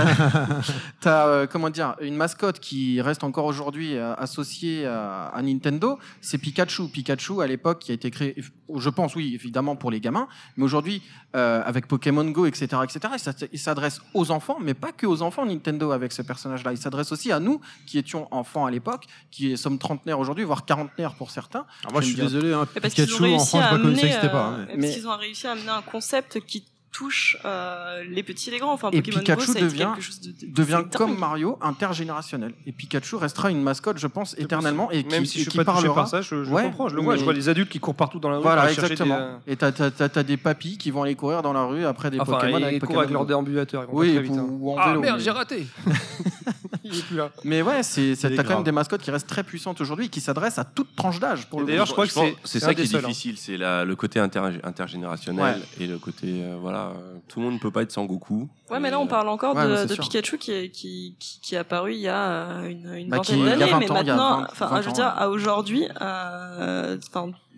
t'as, 1.01 1.27
euh, 1.27 1.47
comment 1.47 1.69
dire 1.69 1.95
une 2.01 2.15
mascotte 2.15 2.59
qui 2.59 3.01
reste 3.01 3.23
encore 3.23 3.45
aujourd'hui 3.45 3.95
euh, 3.95 4.13
associée 4.15 4.85
à, 4.85 5.27
à 5.27 5.41
Nintendo, 5.41 5.97
c'est 6.21 6.37
Pikachu. 6.37 6.87
Pikachu 6.89 7.41
à 7.41 7.47
l'époque 7.47 7.79
qui 7.79 7.91
a 7.91 7.95
été 7.95 8.11
créé, 8.11 8.35
je 8.75 8.89
pense 8.89 9.15
oui 9.15 9.33
évidemment 9.33 9.75
pour 9.75 9.91
les 9.91 9.99
gamins, 9.99 10.27
mais 10.57 10.63
aujourd'hui 10.65 11.01
euh, 11.35 11.61
avec 11.65 11.87
Pokémon 11.87 12.25
Go 12.25 12.45
etc 12.45 12.67
etc. 12.83 13.39
il 13.51 13.59
s'adresse 13.59 14.01
aux 14.13 14.29
enfants, 14.31 14.57
mais 14.61 14.73
pas 14.75 14.91
que 14.91 15.05
aux 15.07 15.21
enfants 15.23 15.45
Nintendo 15.45 15.91
avec 15.91 16.11
ce 16.11 16.21
personnage-là. 16.21 16.71
Il 16.71 16.77
s'adresse 16.77 17.11
aussi 17.11 17.31
à 17.31 17.39
nous 17.39 17.59
qui 17.87 17.97
étions 17.97 18.27
enfants 18.31 18.65
à 18.65 18.71
l'époque, 18.71 19.05
qui 19.31 19.57
sommes 19.57 19.79
trentenaires 19.79 20.19
aujourd'hui, 20.19 20.43
voire 20.43 20.65
quarantenaires 20.65 21.15
pour 21.15 21.31
certains. 21.31 21.65
Alors 21.81 21.93
moi, 21.93 22.01
je 22.01 22.07
suis 22.07 22.15
désolé, 22.15 22.53
hein, 22.53 22.67
parce 22.81 22.93
qu'ils 22.93 23.03
ont 23.05 23.07
Pikachu, 23.17 23.23
en 23.23 23.27
réussi 23.37 23.47
France, 23.47 23.63
à 23.63 23.69
je 23.69 23.69
pas 23.69 23.75
amener, 23.75 24.29
pas. 24.29 24.45
hein, 24.45 24.53
euh, 24.59 24.65
mais- 24.77 24.81
parce 24.87 24.93
qu'ils 24.93 25.07
ont 25.07 25.17
réussi 25.17 25.47
à 25.47 25.51
amener 25.53 25.69
un 25.69 25.81
concept 25.81 26.39
qui 26.45 26.63
touche 26.93 27.37
euh, 27.43 28.03
les 28.09 28.23
petits 28.23 28.47
et 28.49 28.53
les 28.53 28.59
grands. 28.59 28.71
Enfin, 28.71 28.89
Et 28.91 29.01
Pokémon 29.01 29.19
Pikachu 29.19 29.47
Go, 29.47 29.53
ça 29.53 29.59
devient- 29.59 29.77
quelque 29.95 30.01
chose 30.01 30.21
de, 30.21 30.29
de- 30.31 30.53
devient 30.53 30.81
c'est 30.89 30.97
comme. 30.97 31.17
Mario 31.17 31.57
intergénérationnel. 31.61 32.53
Et 32.65 32.71
Pikachu 32.71 33.15
restera 33.17 33.49
une 33.51 33.61
mascotte, 33.61 33.97
je 33.97 34.07
pense, 34.07 34.35
éternellement. 34.37 34.89
Et 34.91 35.03
Même 35.03 35.23
qui, 35.23 35.27
si 35.29 35.37
et 35.37 35.43
je 35.43 35.49
suis 35.49 35.51
qui 35.51 35.57
pas 35.57 35.65
touché 35.65 35.75
parlera. 35.87 35.95
par 35.95 36.07
ça, 36.07 36.21
je, 36.21 36.43
je 36.43 36.49
Ouais, 36.51 36.63
comprends, 36.63 36.87
je 36.89 36.95
le 36.95 37.01
vois. 37.01 37.13
mais- 37.15 37.19
Je 37.19 37.23
vois 37.25 37.33
les 37.33 37.49
adultes 37.49 37.69
qui 37.69 37.79
courent 37.79 37.95
partout 37.95 38.19
dans 38.19 38.29
la 38.29 38.37
rue. 38.37 38.43
Voilà, 38.43 38.71
exactement. 38.71 39.17
des, 39.17 39.21
euh, 39.21 39.37
Et 39.47 39.55
t'as, 39.57 39.71
t'as 39.71 40.23
des 40.23 40.37
papis 40.37 40.77
qui 40.77 40.91
vont 40.91 41.03
aller 41.03 41.15
courir 41.15 41.41
dans 41.41 41.51
la 41.53 41.63
rue 41.65 41.83
après 41.85 42.09
des 42.11 42.19
Enfin, 42.19 42.33
Pokémon 42.33 42.57
ils 42.59 42.63
avec 42.63 42.79
Pokémon 42.79 42.99
avec 42.99 43.11
leur 43.11 43.25
déambulateur. 43.25 43.83
Ils 43.83 43.87
vont 43.91 43.97
Oui, 43.97 44.17
vite, 44.19 44.31
hein. 44.37 44.45
ou 44.49 44.71
en 44.71 44.77
Ah 44.77 44.89
vélo, 44.89 45.01
merde, 45.01 45.19
j'ai 45.19 45.31
raté 45.31 45.65
Il 46.85 46.97
est 46.99 47.01
plus 47.07 47.15
là. 47.17 47.29
Mais 47.45 47.61
ouais, 47.61 47.81
t'as 47.81 48.43
quand 48.43 48.55
même 48.55 48.63
des 48.63 48.71
mascottes 48.71 49.01
qui 49.01 49.09
restent 49.11 49.27
très 49.27 49.43
puissantes 49.43 49.79
aujourd'hui 49.81 50.07
et 50.07 50.09
qui 50.09 50.19
s'adressent 50.21 50.59
à 50.59 50.65
toute 50.65 50.95
tranche 50.95 51.19
d'âge. 51.19 51.47
Pour 51.49 51.59
Et 51.59 51.61
le 51.63 51.67
d'ailleurs, 51.67 51.85
coup. 51.85 52.03
je 52.05 52.11
crois 52.11 52.29
que 52.31 52.35
c'est 52.43 52.59
ça 52.59 52.73
qui 52.73 52.81
est 52.81 52.95
hein. 52.95 52.99
difficile, 52.99 53.37
c'est 53.37 53.57
le 53.57 53.93
côté 53.95 54.19
inter- 54.19 54.59
intergénérationnel 54.63 55.61
et 55.79 55.87
le 55.87 55.97
côté 55.97 56.27
euh, 56.43 56.57
voilà. 56.61 56.82
Euh, 56.89 57.17
tout 57.27 57.39
le 57.39 57.45
monde 57.45 57.55
ne 57.55 57.59
peut 57.59 57.71
pas 57.71 57.81
être 57.83 57.91
Sangoku. 57.91 58.49
Ouais, 58.69 58.79
mais 58.79 58.89
là, 58.91 58.99
on 58.99 59.07
parle 59.07 59.29
encore 59.29 59.55
ouais, 59.55 59.85
de. 59.85 59.95
Pikachu 59.95 60.37
qui 60.37 60.51
est, 60.51 60.69
qui, 60.69 61.15
qui, 61.19 61.39
qui 61.41 61.55
est 61.55 61.57
apparu 61.59 61.93
il 61.93 61.99
y 61.99 62.07
a 62.07 62.17
euh, 62.61 62.67
une, 62.69 62.93
une 62.93 63.09
Bah, 63.09 63.17
vingtaine 63.17 63.45
d'années, 63.45 63.65
20 63.71 63.79
mais 63.79 63.87
maintenant, 63.87 64.39
20 64.41 64.47
enfin, 64.51 64.67
20 64.67 64.81
je 64.81 64.87
veux 64.87 64.93
dire, 64.93 65.07
à 65.07 65.29
aujourd'hui, 65.29 65.87
euh, 66.01 66.97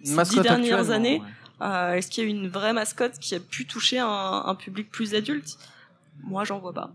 ces 0.04 0.24
dix 0.24 0.40
dernières 0.42 0.90
années, 0.92 1.20
ouais. 1.22 1.66
euh, 1.68 1.94
est-ce 1.94 2.10
qu'il 2.10 2.24
y 2.24 2.28
a 2.28 2.30
eu 2.30 2.34
une 2.34 2.48
vraie 2.50 2.74
mascotte 2.74 3.18
qui 3.20 3.36
a 3.36 3.40
pu 3.40 3.66
toucher 3.66 4.00
un, 4.00 4.44
un 4.46 4.56
public 4.56 4.90
plus 4.92 5.16
adulte? 5.16 5.58
Moi, 6.24 6.44
j'en 6.46 6.60
vois 6.60 6.74
pas. 6.74 6.92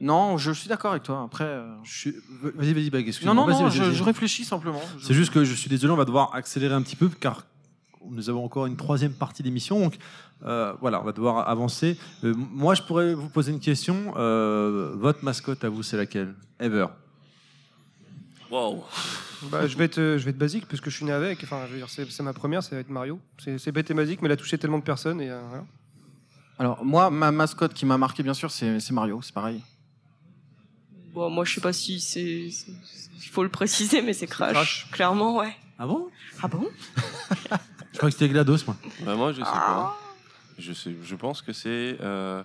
Non, 0.00 0.36
je 0.38 0.50
suis 0.52 0.68
d'accord 0.68 0.90
avec 0.92 1.02
toi. 1.04 1.22
Après, 1.24 1.44
euh, 1.44 1.66
Je 1.84 1.98
suis- 1.98 2.14
Vas-y, 2.42 2.72
vas-y, 2.74 2.90
Bag, 2.90 3.02
non, 3.02 3.08
excuse-moi. 3.08 3.34
non, 3.34 3.46
Vas-y, 3.46 3.62
non, 3.62 3.68
vas-y, 3.68 3.76
je, 3.78 3.92
je 3.92 4.02
réfléchis 4.04 4.44
simplement. 4.44 4.80
Je- 4.98 5.06
C'est 5.06 5.14
juste 5.14 5.32
que 5.32 5.44
je 5.44 5.54
suis 5.54 5.68
désolé, 5.70 5.92
on 5.92 5.96
va 5.96 6.04
devoir 6.04 6.34
accélérer 6.34 6.74
un 6.74 6.82
petit 6.82 6.96
peu 6.96 7.08
car 7.08 7.44
nous 8.10 8.30
avons 8.30 8.44
encore 8.44 8.66
une 8.66 8.76
troisième 8.76 9.12
partie 9.12 9.42
d'émission. 9.42 9.80
Donc 9.80 9.96
euh, 10.44 10.72
voilà, 10.80 11.00
on 11.00 11.04
va 11.04 11.12
devoir 11.12 11.48
avancer. 11.48 11.96
Euh, 12.24 12.34
moi, 12.36 12.74
je 12.74 12.82
pourrais 12.82 13.14
vous 13.14 13.28
poser 13.28 13.52
une 13.52 13.60
question. 13.60 14.14
Euh, 14.16 14.92
votre 14.96 15.24
mascotte 15.24 15.64
à 15.64 15.68
vous, 15.68 15.82
c'est 15.82 15.96
laquelle? 15.96 16.34
Ever. 16.60 16.86
Wow. 18.50 18.84
Bah, 19.50 19.66
je 19.66 19.76
vais 19.76 19.84
être, 19.86 19.96
je 19.96 20.24
vais 20.24 20.30
être 20.30 20.38
basique 20.38 20.66
parce 20.66 20.80
que 20.80 20.88
je 20.90 20.96
suis 20.96 21.04
né 21.04 21.12
avec. 21.12 21.42
Enfin, 21.42 21.64
je 21.66 21.72
veux 21.72 21.78
dire, 21.78 21.88
c'est 21.90 22.08
c'est 22.10 22.22
ma 22.22 22.32
première, 22.32 22.62
ça 22.62 22.74
va 22.76 22.80
être 22.80 22.90
Mario. 22.90 23.18
C'est 23.38 23.58
c'est 23.58 23.72
bête 23.72 23.90
et 23.90 23.94
basique, 23.94 24.22
mais 24.22 24.26
elle 24.26 24.32
a 24.32 24.36
touché 24.36 24.56
tellement 24.56 24.78
de 24.78 24.84
personnes 24.84 25.20
et 25.20 25.30
euh, 25.30 25.40
voilà. 25.48 25.64
Alors, 26.58 26.84
moi, 26.84 27.10
ma 27.10 27.30
mascotte 27.32 27.74
qui 27.74 27.84
m'a 27.84 27.98
marqué, 27.98 28.22
bien 28.22 28.34
sûr, 28.34 28.50
c'est 28.50 28.78
c'est 28.80 28.92
Mario. 28.94 29.20
C'est 29.22 29.34
pareil. 29.34 29.62
Bon, 31.12 31.28
moi, 31.30 31.44
je 31.44 31.54
sais 31.54 31.60
pas 31.60 31.72
si 31.72 32.00
c'est. 32.00 32.48
c'est- 32.50 32.70
Il 33.22 33.28
faut 33.30 33.42
le 33.42 33.48
préciser, 33.48 34.00
mais 34.02 34.12
c'est 34.12 34.26
Crash. 34.26 34.52
Crash. 34.52 34.86
Clairement, 34.92 35.38
ouais. 35.38 35.54
Ah 35.78 35.86
bon? 35.86 36.08
Ah 36.42 36.48
bon? 36.48 36.66
Je 37.96 37.98
crois 37.98 38.10
que 38.10 38.16
c'était 38.18 38.28
GLaDOS, 38.28 38.58
moi. 38.66 38.76
Bah, 39.06 39.14
moi, 39.14 39.32
je 39.32 39.38
sais 39.38 39.42
Ah. 39.46 39.94
pas. 39.96 39.98
Je 40.58 40.72
sais. 40.74 40.94
Je 41.02 41.14
pense 41.16 41.40
que 41.40 41.54
c'est. 41.54 41.96
euh, 42.02 42.42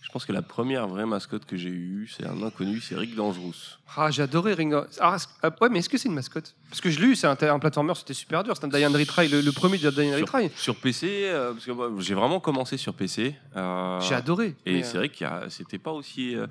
je 0.00 0.08
pense 0.10 0.24
que 0.26 0.32
la 0.32 0.42
première 0.42 0.88
vraie 0.88 1.06
mascotte 1.06 1.44
que 1.46 1.56
j'ai 1.56 1.68
eue, 1.68 2.10
c'est 2.12 2.26
un 2.26 2.42
inconnu, 2.42 2.80
c'est 2.80 2.96
Rick 2.96 3.14
Dangerous. 3.14 3.54
Ah, 3.96 4.10
j'ai 4.10 4.22
adoré 4.22 4.54
Ringo. 4.54 4.82
Ah, 5.00 5.14
est-ce- 5.14 5.28
ah, 5.42 5.50
ouais, 5.60 5.68
mais 5.68 5.78
est-ce 5.78 5.88
que 5.88 5.96
c'est 5.98 6.08
une 6.08 6.14
mascotte? 6.16 6.56
Parce 6.68 6.80
que 6.80 6.90
je 6.90 6.98
l'ai 7.00 7.06
eu, 7.06 7.14
c'est 7.16 7.28
un, 7.28 7.36
un 7.40 7.58
platformer, 7.60 7.94
c'était 7.94 8.12
super 8.12 8.42
dur. 8.42 8.54
C'était 8.56 8.66
un 8.66 8.76
Diane 8.78 8.96
Retry, 8.96 9.28
le, 9.28 9.40
le 9.40 9.52
premier 9.52 9.78
de 9.78 9.86
Retry. 9.88 10.50
sur 10.56 10.74
PC, 10.74 11.06
euh, 11.26 11.52
parce 11.52 11.64
que 11.64 11.70
moi, 11.70 11.90
j'ai 12.00 12.14
vraiment 12.14 12.40
commencé 12.40 12.76
sur 12.76 12.94
PC. 12.94 13.36
euh, 13.56 14.00
J'ai 14.00 14.16
adoré. 14.16 14.56
Et 14.66 14.74
mais, 14.78 14.82
c'est 14.82 14.96
euh, 14.96 14.98
vrai 14.98 15.08
qu'il 15.08 15.24
y 15.26 15.30
a- 15.30 15.48
c'était 15.48 15.78
pas 15.78 15.92
aussi. 15.92 16.34
euh, 16.34 16.48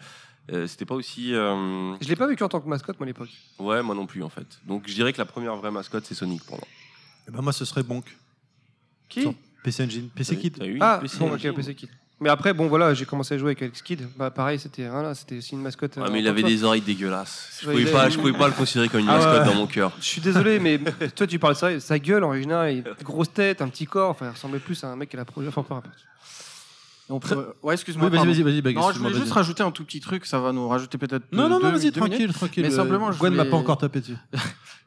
euh, 0.54 0.66
c'était 0.68 0.86
pas 0.86 0.96
aussi. 0.96 1.34
euh, 1.36 1.94
Je 2.02 2.08
l'ai 2.08 2.16
pas 2.16 2.28
vécu 2.28 2.44
en 2.44 2.50
tant 2.50 2.62
que 2.62 2.68
mascotte, 2.70 2.98
moi, 3.00 3.06
à 3.06 3.08
l'époque. 3.08 3.30
Ouais, 3.60 3.84
moi 3.84 3.94
non 3.96 4.06
plus 4.06 4.24
en 4.24 4.30
fait. 4.30 4.48
Donc 4.66 4.84
je 4.88 4.94
dirais 4.94 5.12
que 5.14 5.18
la 5.20 5.26
première 5.26 5.56
vraie 5.58 5.72
mascotte, 5.72 6.06
c'est 6.06 6.16
Sonic 6.16 6.44
pour 6.46 6.56
moi. 6.58 6.68
Eh 7.28 7.32
ben, 7.32 7.42
moi, 7.42 7.54
ce 7.54 7.66
serait 7.66 7.84
Bonk. 7.84 8.06
Qui 9.12 9.28
PC 9.64 9.84
Engine. 9.84 10.10
PC 10.16 10.38
Kid. 10.38 10.58
T'as 10.58 10.66
eu 10.66 10.76
une 10.76 10.82
Ah, 10.84 11.00
PC 11.02 11.18
bon, 11.20 11.28
ok, 11.28 11.34
Engine 11.36 11.54
PC 11.54 11.76
Kid. 11.76 11.90
Mais 12.20 12.30
après, 12.30 12.54
bon, 12.54 12.68
voilà, 12.68 12.94
j'ai 12.94 13.06
commencé 13.06 13.34
à 13.34 13.38
jouer 13.40 13.50
avec 13.50 13.64
Alex 13.64 13.82
Kidd. 13.82 14.08
Bah, 14.16 14.30
pareil, 14.30 14.60
c'était 14.60 14.88
voilà, 14.88 15.16
c'était 15.16 15.38
aussi 15.38 15.54
une 15.54 15.62
mascotte. 15.62 15.98
Ouais, 15.98 16.04
euh, 16.04 16.10
mais 16.12 16.20
il 16.20 16.28
avait 16.28 16.44
des 16.44 16.64
oreilles 16.64 16.82
dégueulasses. 16.82 17.58
Je 17.62 17.68
Ouais, 17.68 17.74
pouvais 17.74 17.84
il 17.86 17.92
pas, 17.92 18.02
avait- 18.04 18.12
je 18.12 18.20
pouvais 18.20 18.34
pas 18.34 18.48
le 18.48 18.54
considérer 18.54 18.90
comme 18.90 19.00
une 19.00 19.10
Ah 19.10 19.18
mascotte 19.18 19.40
ouais. 19.40 19.46
dans 19.46 19.56
mon 19.56 19.66
cœur. 19.66 19.92
Je 20.00 20.06
suis 20.06 20.22
désolé, 20.22 20.60
mais 20.60 20.80
toi, 21.16 21.26
tu 21.26 21.40
parles 21.40 21.56
de 21.56 21.60
ça, 21.60 21.80
sa 21.80 21.98
gueule 21.98 22.24
en 22.24 22.28
original, 22.28 22.72
il 22.74 22.84
grosse 23.04 23.34
tête, 23.34 23.62
un 23.64 23.70
petit 23.70 23.88
corps, 23.88 24.12
enfin, 24.12 24.28
il 24.28 24.32
ressemblait 24.34 24.60
plus 24.60 24.84
à 24.84 24.88
un 24.90 24.96
mec 24.96 25.10
qui 25.10 25.16
a 25.16 25.20
la 25.20 25.26
projet. 25.26 25.48
Enfin, 25.48 25.64
peu 25.64 25.74
importe. 25.74 25.96
On 27.10 27.20
peut- 27.20 27.54
Ouais, 27.64 27.74
excuse-moi. 27.74 28.06
Oui, 28.06 28.12
vas-y, 28.12 28.20
pardon. 28.26 28.44
vas-y, 28.44 28.62
vas-y. 28.62 28.74
Non, 28.76 28.82
je 28.82 28.86
excuse-moi, 28.88 29.10
voulais 29.10 29.22
juste 29.22 29.34
rajouter 29.34 29.64
un 29.64 29.72
tout 29.72 29.84
petit 29.84 30.00
truc. 30.00 30.26
Ça 30.28 30.40
va 30.40 30.52
nous 30.54 30.68
rajouter 30.68 30.98
peut-être. 31.00 31.24
Non, 31.32 31.44
deux- 31.46 31.50
non, 31.50 31.60
non, 31.60 31.72
deux- 31.72 31.78
vas-y, 31.78 31.92
deux 31.92 32.02
minutes. 32.02 32.18
tranquille, 32.20 32.34
tranquille. 32.34 32.64
Mais 32.68 32.72
Euh, 32.74 32.76
simplement, 32.78 33.12
je 33.12 33.18
Gwen 33.18 33.34
m'a 33.34 33.40
voulais- 33.44 33.50
pas 33.50 33.58
encore 33.58 33.78
tapé 33.80 34.00
dessus. 34.00 34.16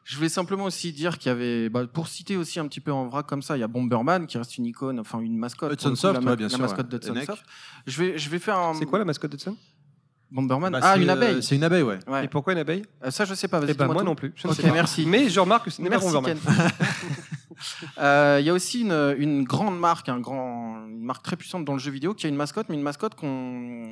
Je 0.07 0.15
voulais 0.17 0.29
simplement 0.29 0.65
aussi 0.65 0.93
dire 0.93 1.17
qu'il 1.17 1.29
y 1.29 1.33
avait, 1.33 1.67
bah, 1.67 1.85
pour 1.91 2.07
citer 2.07 2.37
aussi 2.37 2.59
un 2.59 2.67
petit 2.67 2.79
peu 2.79 2.91
en 2.91 3.07
vrac 3.07 3.25
comme 3.25 3.41
ça, 3.41 3.57
il 3.57 3.59
y 3.59 3.63
a 3.63 3.67
Bomberman 3.67 4.27
qui 4.27 4.37
reste 4.37 4.55
une 4.57 4.67
icône, 4.67 4.99
enfin 4.99 5.19
une 5.19 5.35
mascotte. 5.37 5.73
Hudson 5.73 5.95
Soft, 5.95 6.21
la, 6.23 6.29
ouais, 6.29 6.35
bien 6.37 6.45
la 6.45 6.49
sûr, 6.51 6.59
mascotte 6.59 6.93
ouais. 6.93 6.99
d'Hudson. 6.99 7.15
Soft. 7.25 7.43
Je 7.87 8.01
vais, 8.03 8.17
je 8.17 8.29
vais 8.29 8.37
faire 8.39 8.57
un. 8.59 8.75
C'est 8.75 8.85
quoi 8.85 8.99
la 8.99 9.05
mascotte 9.05 9.31
de 9.31 9.35
Hudson 9.37 9.57
Bomberman 10.31 10.71
Bah, 10.71 10.79
Ah, 10.83 10.97
une 10.97 11.09
euh, 11.09 11.13
abeille. 11.13 11.41
C'est 11.43 11.55
une 11.55 11.63
abaille, 11.63 11.81
ouais. 11.81 11.97
Ouais. 12.07 12.25
Et 12.25 12.27
pourquoi 12.27 12.53
une 12.53 12.59
abeille? 12.59 12.83
Euh, 13.03 13.09
ça, 13.09 13.25
je 13.25 13.33
sais 13.33 13.47
pas. 13.47 13.59
Vas-y, 13.59 13.71
Eh 13.71 13.73
ben, 13.73 13.85
dis-moi 13.85 13.93
moi 13.95 14.03
tout. 14.03 14.07
non 14.09 14.15
plus. 14.15 14.31
Je 14.35 14.47
ne 14.47 14.51
Ok, 14.53 14.57
sais 14.57 14.67
pas. 14.67 14.73
merci. 14.73 15.05
Mais 15.07 15.27
je 15.29 15.39
remarque 15.39 15.65
que 15.65 15.71
ce 15.71 15.81
n'est 15.81 15.89
pas 15.89 15.97
Bomberman. 15.99 16.37
Ken. 16.37 16.53
Euh, 17.99 18.37
Il 18.41 18.45
y 18.45 18.49
a 18.49 18.53
aussi 18.53 18.81
une, 18.81 19.15
une 19.17 19.43
grande 19.45 19.79
marque, 19.79 20.09
un 20.09 20.19
grand, 20.19 20.85
une 20.87 21.03
marque 21.03 21.23
très 21.23 21.37
puissante 21.37 21.63
dans 21.63 21.71
le 21.73 21.79
jeu 21.79 21.89
vidéo 21.89 22.13
qui 22.13 22.25
a 22.25 22.29
une 22.29 22.35
mascotte, 22.35 22.67
mais 22.69 22.75
une 22.75 22.81
mascotte 22.81 23.15
qu'on 23.15 23.89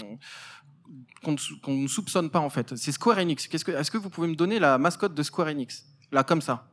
qu'on 1.23 1.31
ne 1.31 1.37
sou- 1.37 1.57
qu'on 1.61 1.73
ne 1.77 1.87
soupçonne 1.87 2.29
pas 2.29 2.39
en 2.41 2.49
fait. 2.49 2.75
C'est 2.75 2.91
Square 2.91 3.17
Enix. 3.19 3.47
Qu'est-ce 3.47 3.63
que, 3.63 3.71
est-ce 3.71 3.89
que 3.89 3.97
vous 3.97 4.09
pouvez 4.09 4.27
me 4.27 4.35
donner 4.35 4.59
la 4.59 4.77
mascotte 4.77 5.13
de 5.15 5.23
Square 5.23 5.47
Enix? 5.47 5.85
Là, 6.13 6.23
comme 6.23 6.41
ça. 6.41 6.65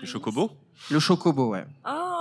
Le 0.00 0.06
Chocobo 0.06 0.50
Le 0.90 0.98
Chocobo, 1.00 1.48
ouais. 1.50 1.66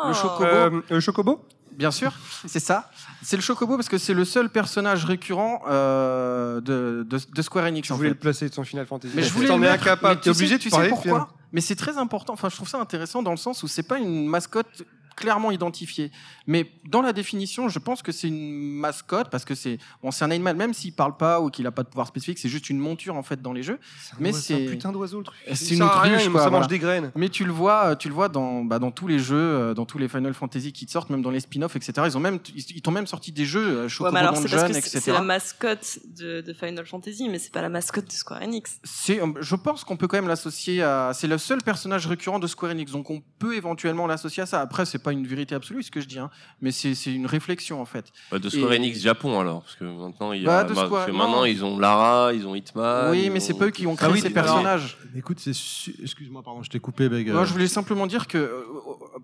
Le 0.07 0.13
chocobo. 0.13 0.43
Euh, 0.45 0.81
le 0.89 0.99
Chocobo 0.99 1.45
Bien 1.71 1.89
sûr, 1.91 2.13
c'est 2.45 2.59
ça. 2.59 2.91
C'est 3.23 3.35
le 3.35 3.41
Chocobo 3.41 3.77
parce 3.77 3.89
que 3.89 3.97
c'est 3.97 4.13
le 4.13 4.25
seul 4.25 4.49
personnage 4.49 5.05
récurrent 5.05 5.63
euh, 5.67 6.61
de, 6.61 7.03
de, 7.09 7.17
de 7.33 7.41
Square 7.41 7.65
Enix. 7.65 7.87
Je 7.87 7.93
en 7.93 7.95
voulais 7.97 8.09
fait. 8.09 8.13
le 8.13 8.19
placer 8.19 8.49
de 8.49 8.53
son 8.53 8.63
Final 8.63 8.85
Fantasy. 8.85 9.13
Mais 9.15 9.23
je 9.23 9.33
voulais 9.33 9.47
T'en 9.47 9.57
le 9.57 9.65
es 9.65 9.69
mettre, 9.71 9.83
incapable. 9.87 10.19
mais 10.23 10.29
obligé 10.31 10.49
sais, 10.49 10.57
de 10.57 10.61
tu 10.63 10.69
sais 10.69 10.89
pourquoi 10.89 11.29
Mais 11.51 11.61
c'est 11.61 11.75
très 11.75 11.97
important. 11.97 12.33
Enfin, 12.33 12.49
je 12.49 12.55
trouve 12.55 12.67
ça 12.69 12.79
intéressant 12.79 13.23
dans 13.23 13.31
le 13.31 13.37
sens 13.37 13.63
où 13.63 13.67
c'est 13.67 13.81
pas 13.83 13.97
une 13.97 14.27
mascotte 14.27 14.83
clairement 15.15 15.51
identifiée. 15.51 16.11
Mais 16.47 16.69
dans 16.89 17.01
la 17.01 17.13
définition, 17.13 17.69
je 17.69 17.79
pense 17.79 18.01
que 18.01 18.11
c'est 18.11 18.27
une 18.27 18.51
mascotte 18.75 19.29
parce 19.29 19.45
que 19.45 19.55
c'est 19.55 19.77
bon, 20.01 20.11
c'est 20.11 20.25
un 20.25 20.31
animal 20.31 20.55
même 20.55 20.73
s'il 20.73 20.93
parle 20.93 21.15
pas 21.17 21.39
ou 21.41 21.49
qu'il 21.49 21.65
a 21.67 21.71
pas 21.71 21.83
de 21.83 21.87
pouvoir 21.87 22.07
spécifique, 22.07 22.37
c'est 22.39 22.49
juste 22.49 22.69
une 22.69 22.79
monture 22.79 23.15
en 23.15 23.23
fait 23.23 23.41
dans 23.41 23.53
les 23.53 23.63
jeux. 23.63 23.79
C'est 24.01 24.13
un 24.15 24.17
Mais 24.19 24.29
oiseau- 24.29 24.39
c'est 24.41 24.65
un 24.67 24.69
putain 24.69 24.91
d'oiseau 24.91 25.19
le 25.19 25.23
truc. 25.25 25.37
c'est 25.53 25.75
une 25.75 25.83
autruche, 25.83 26.11
quoi, 26.11 26.19
Ça 26.19 26.29
voilà. 26.29 26.49
mange 26.51 26.67
des 26.67 26.79
graines. 26.79 27.11
Mais 27.15 27.29
tu 27.29 27.45
le 27.45 27.51
vois, 27.51 27.95
tu 27.95 28.07
le 28.09 28.13
vois 28.13 28.29
dans, 28.29 28.63
bah, 28.65 28.79
dans 28.79 28.91
tous 28.91 29.07
les 29.07 29.19
jeux, 29.19 29.35
euh, 29.37 29.73
dans 29.73 29.85
tous 29.85 29.97
les 29.97 30.07
Final 30.07 30.33
Fantasy 30.33 30.73
qui 30.73 30.85
te 30.85 30.91
sortent, 30.91 31.09
même 31.09 31.21
dans 31.21 31.31
les 31.31 31.39
spin-offs, 31.39 31.75
etc. 31.75 31.93
Ils 32.05 32.17
ont 32.17 32.19
même, 32.19 32.39
ils 32.55 32.81
t'ont 32.81 32.91
même 32.91 33.07
sorti 33.07 33.31
des 33.31 33.45
jeux, 33.45 33.61
euh, 33.67 33.83
Ouais, 33.83 33.89
Chocobo 33.89 34.13
parce 34.17 34.41
Dungeon, 34.43 34.67
etc. 34.67 34.99
c'est 35.01 35.11
la 35.11 35.21
mascotte 35.21 35.99
de, 36.17 36.41
de 36.41 36.53
Final 36.53 36.85
Fantasy, 36.85 37.29
mais 37.29 37.39
c'est 37.39 37.51
pas 37.51 37.61
la 37.61 37.69
mascotte 37.69 38.05
de 38.07 38.11
Square 38.11 38.41
Enix. 38.41 38.79
C'est, 38.83 39.21
euh, 39.21 39.27
je 39.41 39.55
pense 39.55 39.83
qu'on 39.83 39.97
peut 39.97 40.07
quand 40.07 40.17
même 40.17 40.27
l'associer 40.27 40.81
à. 40.83 41.11
C'est 41.13 41.27
le 41.27 41.37
seul 41.37 41.61
personnage 41.61 42.07
récurrent 42.07 42.39
de 42.39 42.47
Square 42.47 42.71
Enix, 42.71 42.91
donc 42.91 43.09
on 43.09 43.21
peut 43.39 43.55
éventuellement 43.55 44.07
l'associer 44.07 44.43
à 44.43 44.45
ça. 44.45 44.61
Après, 44.61 44.85
c'est 44.85 44.99
pas 45.03 45.11
une 45.11 45.27
vérité 45.27 45.53
absolue 45.53 45.83
ce 45.83 45.91
que 45.91 46.01
je 46.01 46.07
dis, 46.07 46.17
hein, 46.19 46.29
mais 46.61 46.71
c'est 46.71 46.95
c'est 46.95 47.13
une 47.13 47.25
réflexion 47.27 47.81
en 47.81 47.85
fait. 47.85 48.05
Bah, 48.31 48.39
De 48.39 48.49
Square 48.49 48.73
Et- 48.73 48.77
Enix 48.77 48.99
Japon 49.01 49.39
alors, 49.39 49.61
parce 49.61 49.75
que 49.75 49.83
maintenant, 49.83 50.31
il 50.33 50.41
y 50.41 50.45
Bah, 50.45 50.59
a, 50.59 50.63
bah, 50.63 50.69
Square- 50.73 50.89
parce 50.89 51.05
que 51.05 51.11
non. 51.11 51.17
maintenant 51.17 51.43
ils 51.45 51.63
ont 51.63 51.77
Lara, 51.77 52.33
ils 52.33 52.47
ont 52.47 52.55
Hitman. 52.55 53.11
oui, 53.11 53.29
mais 53.29 53.39
c'est 53.39 53.53
pas 53.53 53.65
eux 53.65 53.71
qui 53.71 53.85
ont 53.85 53.95
créé 53.95 54.09
Ah 54.09 54.11
oui, 54.11 54.19
ces 54.21 54.27
alors- 54.27 54.45
personnages. 54.45 54.97
Écoute, 55.15 55.39
c'est 55.39 55.53
su- 55.53 55.95
excuse-moi, 56.01 56.41
pardon, 56.41 56.63
je 56.63 56.69
t'ai 56.69 56.79
coupé, 56.79 57.09
Beg. 57.09 57.29
Moi, 57.31 57.45
je 57.45 57.51
voulais 57.53 57.67
simplement 57.67 58.07
dire 58.07 58.27
que 58.27 58.37
euh, 58.37 58.63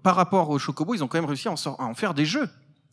par 0.03 0.15
rapport 0.15 0.49
au 0.49 0.59
Chocobo, 0.59 0.93
ils 0.93 1.03
ont 1.03 1.07
quand 1.07 1.17
même 1.17 1.25
réussi 1.29 1.47
à 1.47 1.51
en, 1.51 1.55
sor- 1.55 1.79
à 1.81 1.85
en 1.85 1.93
faire 1.93 2.13
des 2.13 2.25
jeux. 2.25 2.47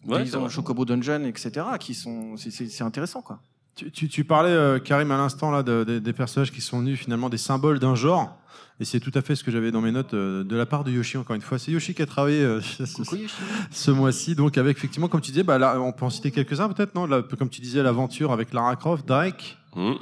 Ouais, 0.07 0.23
ils 0.25 0.37
ont 0.37 0.41
vrai. 0.43 0.51
Chocobo 0.51 0.85
Dungeon, 0.85 1.25
etc. 1.25 1.67
qui 1.81 1.93
sont, 1.95 2.37
c'est 2.37 2.83
intéressant 2.83 3.23
quoi. 3.23 3.41
Tu, 3.77 3.91
tu- 3.93 4.09
tu 4.09 4.25
parlais, 4.25 4.51
euh, 4.51 4.79
Karim, 4.79 5.11
à 5.11 5.19
l'instant, 5.19 5.51
là, 5.51 5.63
de- 5.63 5.85
de- 5.85 5.99
des 5.99 6.13
personnages 6.15 6.51
qui 6.51 6.61
sont 6.63 6.79
venus 6.81 6.99
finalement 6.99 7.29
des 7.29 7.37
symboles 7.37 7.79
d'un 7.79 7.95
genre. 7.95 8.35
Et 8.81 8.85
c'est 8.87 9.01
tout 9.01 9.11
à 9.15 9.21
fait 9.23 9.35
ce 9.37 9.45
que 9.45 9.51
j'avais 9.51 9.71
dans 9.71 9.81
mes 9.83 9.93
notes 9.93 10.15
euh, 10.15 10.45
de 10.45 10.57
la 10.57 10.65
part 10.67 10.83
de 10.85 10.91
Yoshi, 10.91 11.17
encore 11.19 11.37
une 11.37 11.43
fois. 11.43 11.59
C'est 11.59 11.71
Yoshi 11.73 11.95
qui 11.95 12.01
a 12.03 12.07
travaillé 12.07 12.41
euh, 12.43 12.61
ce, 13.71 13.91
mois-ci. 13.91 14.35
Donc, 14.35 14.57
avec 14.59 14.77
effectivement, 14.79 15.09
comme 15.09 15.21
tu 15.21 15.31
disais, 15.31 15.43
bah, 15.43 15.59
là, 15.59 15.79
on 15.81 15.93
peut 15.93 16.05
en 16.07 16.11
citer 16.11 16.31
quelques-uns 16.31 16.69
peut-être, 16.71 16.95
non? 16.95 17.07
Là, 17.07 17.23
Comme 17.39 17.51
tu 17.51 17.61
disais, 17.61 17.83
l'aventure 17.83 18.33
avec 18.33 18.53
Lara 18.55 18.77
Croft, 18.77 19.07
Drake, 19.07 19.59
Hum. 19.75 19.99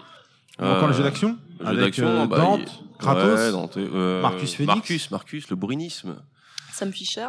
ou 0.60 0.64
encore 0.64 0.84
Euh, 0.84 0.86
le 0.88 0.92
jeu 0.92 1.02
d'action 1.02 1.36
le 1.58 1.64
jeu 1.66 1.70
avec 1.72 1.80
d'action, 1.84 2.06
euh, 2.06 2.26
bah, 2.26 2.36
Dante, 2.38 2.60
il- 2.92 2.98
Kratos. 2.98 3.38
ouais, 3.40 3.50
Dante, 3.50 3.76
euh, 3.76 4.22
Marcus 4.22 4.54
Phoenix. 4.54 4.74
Marcus, 4.76 5.10
Marcus, 5.10 5.50
le 5.50 5.56
brunisme. 5.56 6.14
Sam 6.72 6.92
Fisher. 6.92 7.28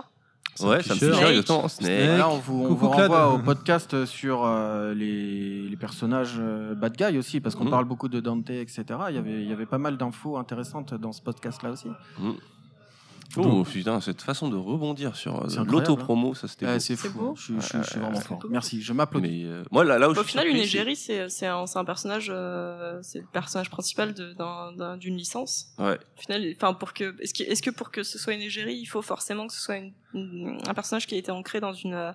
Ouais, 0.61 0.81
ça 0.83 0.93
me 0.93 0.99
Fisher. 0.99 1.11
fait 1.11 1.15
Snake. 1.17 1.29
exactement. 1.29 1.67
Snake. 1.67 2.17
Là, 2.17 2.29
on 2.29 2.37
vous, 2.37 2.67
on 2.69 2.73
vous 2.75 2.89
renvoie 2.89 3.33
au 3.33 3.39
podcast 3.39 4.05
sur 4.05 4.45
euh, 4.45 4.93
les, 4.93 5.67
les 5.67 5.75
personnages 5.75 6.35
euh, 6.39 6.73
bad 6.75 6.95
guy 6.95 7.17
aussi, 7.17 7.41
parce 7.41 7.55
qu'on 7.55 7.65
Mhm. 7.65 7.71
parle 7.71 7.85
beaucoup 7.85 8.07
de 8.07 8.19
Dante, 8.21 8.49
etc. 8.49 8.83
Il 9.09 9.15
y 9.15 9.17
avait, 9.17 9.41
il 9.43 9.49
y 9.49 9.53
avait 9.53 9.65
pas 9.65 9.77
mal 9.77 9.97
d'infos 9.97 10.37
intéressantes 10.37 10.93
dans 10.93 11.11
ce 11.11 11.21
podcast-là 11.21 11.71
aussi. 11.71 11.89
Oh 13.37 13.63
putain, 13.63 13.99
cette 14.01 14.21
façon 14.21 14.47
de 14.49 14.55
rebondir 14.55 15.15
sur 15.15 15.43
euh, 15.43 15.63
l'autopromo, 15.65 16.33
ça 16.35 16.47
c'était. 16.47 16.65
Euh, 16.67 16.73
beau. 16.73 16.79
c'est 16.79 16.95
fou. 16.95 17.09
beau. 17.17 17.35
Je, 17.35 17.53
je- 17.59 17.59
je 17.59 17.83
suis 17.83 17.99
vraiment 17.99 18.15
c'est 18.15 18.27
fort. 18.27 18.39
Merci, 18.49 18.81
je 18.81 18.93
m'applaudis. 18.93 19.43
Euh, 19.45 19.63
moi 19.71 19.83
là, 19.83 19.97
là 19.99 20.09
où 20.09 20.13
Au 20.13 20.23
final, 20.23 20.47
une 20.47 20.55
égérie, 20.57 20.95
c'est 20.95 21.27
c'est 21.29 21.47
un, 21.47 21.65
un 21.73 21.85
personnage, 21.85 22.27
euh, 22.29 22.99
c'est 23.01 23.19
le 23.19 23.25
personnage 23.25 23.69
principal 23.69 24.13
d'une 24.13 25.17
licence. 25.17 25.67
Ouais. 25.77 25.97
Au 26.17 26.21
final, 26.21 26.53
enfin 26.55 26.73
pour 26.73 26.93
que, 26.93 27.15
est-ce 27.21 27.33
que, 27.33 27.43
est-ce 27.43 27.61
que 27.61 27.71
pour 27.71 27.91
que 27.91 28.03
ce 28.03 28.17
soit 28.17 28.33
une 28.33 28.41
égérie, 28.41 28.75
il 28.75 28.85
faut 28.85 29.01
forcément 29.01 29.47
que 29.47 29.53
ce 29.53 29.59
soit 29.61 29.77
une- 29.77 29.93
une- 30.13 30.59
un 30.65 30.73
personnage 30.73 31.07
qui 31.07 31.15
a 31.15 31.17
été 31.17 31.31
ancré 31.31 31.59
dans 31.59 31.73
une 31.73 31.93
euh, 31.93 32.11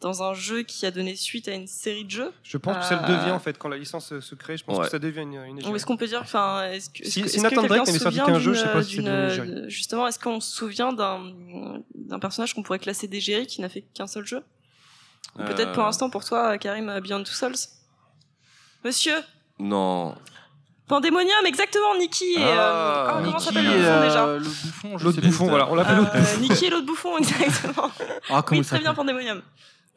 dans 0.00 0.22
un 0.22 0.34
jeu 0.34 0.62
qui 0.62 0.84
a 0.84 0.90
donné 0.90 1.16
suite 1.16 1.48
à 1.48 1.52
une 1.52 1.66
série 1.66 2.04
de 2.04 2.10
jeux 2.10 2.32
Je 2.42 2.58
pense 2.58 2.76
que 2.76 2.84
ça 2.84 2.96
le 2.96 3.04
Euh, 3.04 3.16
devient 3.16 3.30
en 3.30 3.38
fait 3.38 3.56
quand 3.56 3.68
la 3.68 3.78
licence 3.78 4.12
euh, 4.12 4.20
se 4.20 4.34
crée. 4.34 4.56
Je 4.58 4.64
pense 4.64 4.76
Ouais. 4.78 4.84
que 4.84 4.90
ça 4.90 4.98
devient 4.98 5.20
une, 5.22 5.34
une 5.44 5.74
est-ce 5.74 5.86
qu'on 5.86 5.96
peut 5.96 6.06
dire, 6.06 6.20
enfin, 6.20 6.64
est-ce 6.64 6.90
que, 6.90 7.02
est-ce 7.02 7.10
Si- 7.10 7.22
que- 7.22 7.28
si 7.28 7.40
Nathan 7.40 7.62
Drake 7.62 7.68
quelqu'un 7.70 7.82
avait 7.84 7.92
se 7.92 7.98
sorti 7.98 8.18
souvient 8.18 8.32
qu'un 8.34 8.38
jeu, 8.40 8.52
je 8.54 8.60
sais 8.60 8.72
pas 8.72 8.82
si 8.82 8.96
c'est 8.96 9.02
devenu 9.02 9.50
euh. 9.64 9.68
Justement, 9.68 10.06
est-ce 10.06 10.18
qu'on 10.18 10.40
se 10.40 10.54
souvient 10.54 10.92
d'un 10.92 11.22
d'un 11.94 12.18
personnage 12.18 12.52
qu'on 12.54 12.62
pourrait 12.62 12.78
classer 12.80 13.08
d'égérie 13.08 13.46
qui 13.46 13.60
n'a 13.62 13.68
fait 13.70 13.82
qu'un 13.94 14.06
seul 14.06 14.26
jeu? 14.26 14.42
Peut-être 15.36 15.72
pour 15.72 15.82
Euh, 15.82 15.86
l'instant 15.86 16.10
pour 16.10 16.24
toi, 16.24 16.58
Karim, 16.58 16.88
euh, 16.90 17.00
Beyond 17.00 17.24
Two 17.24 17.32
Souls? 17.32 17.54
Monsieur? 18.84 19.16
Non. 19.58 20.14
Pandemonium, 20.86 21.46
exactement, 21.46 21.96
Nikki 21.98 22.34
et. 22.34 22.36
Ah, 22.42 22.42
euh, 22.42 23.12
comment 23.22 23.26
Niki, 23.38 23.44
s'appelle 23.44 23.64
le 23.64 23.70
bouffon 23.72 24.00
déjà? 24.02 24.24
euh, 24.26 24.38
le 24.38 24.44
bouffon, 24.44 24.98
je 24.98 25.04
L'autre 25.04 25.20
bouffon, 25.22 25.46
voilà, 25.46 25.70
on 25.70 25.74
l'appelle 25.74 25.96
l'autre 25.96 26.10
Euh, 26.14 26.36
Niki 26.40 26.66
et 26.66 26.70
l'autre 26.70 26.84
bouffon, 26.86 27.16
exactement. 27.18 27.90
Ah, 28.28 28.42
comment 28.42 28.42
oui, 28.50 28.58
il 28.58 28.64
très 28.66 28.78
bien, 28.80 28.90
s'appelle? 28.90 28.94
Pandemonium. 28.94 29.42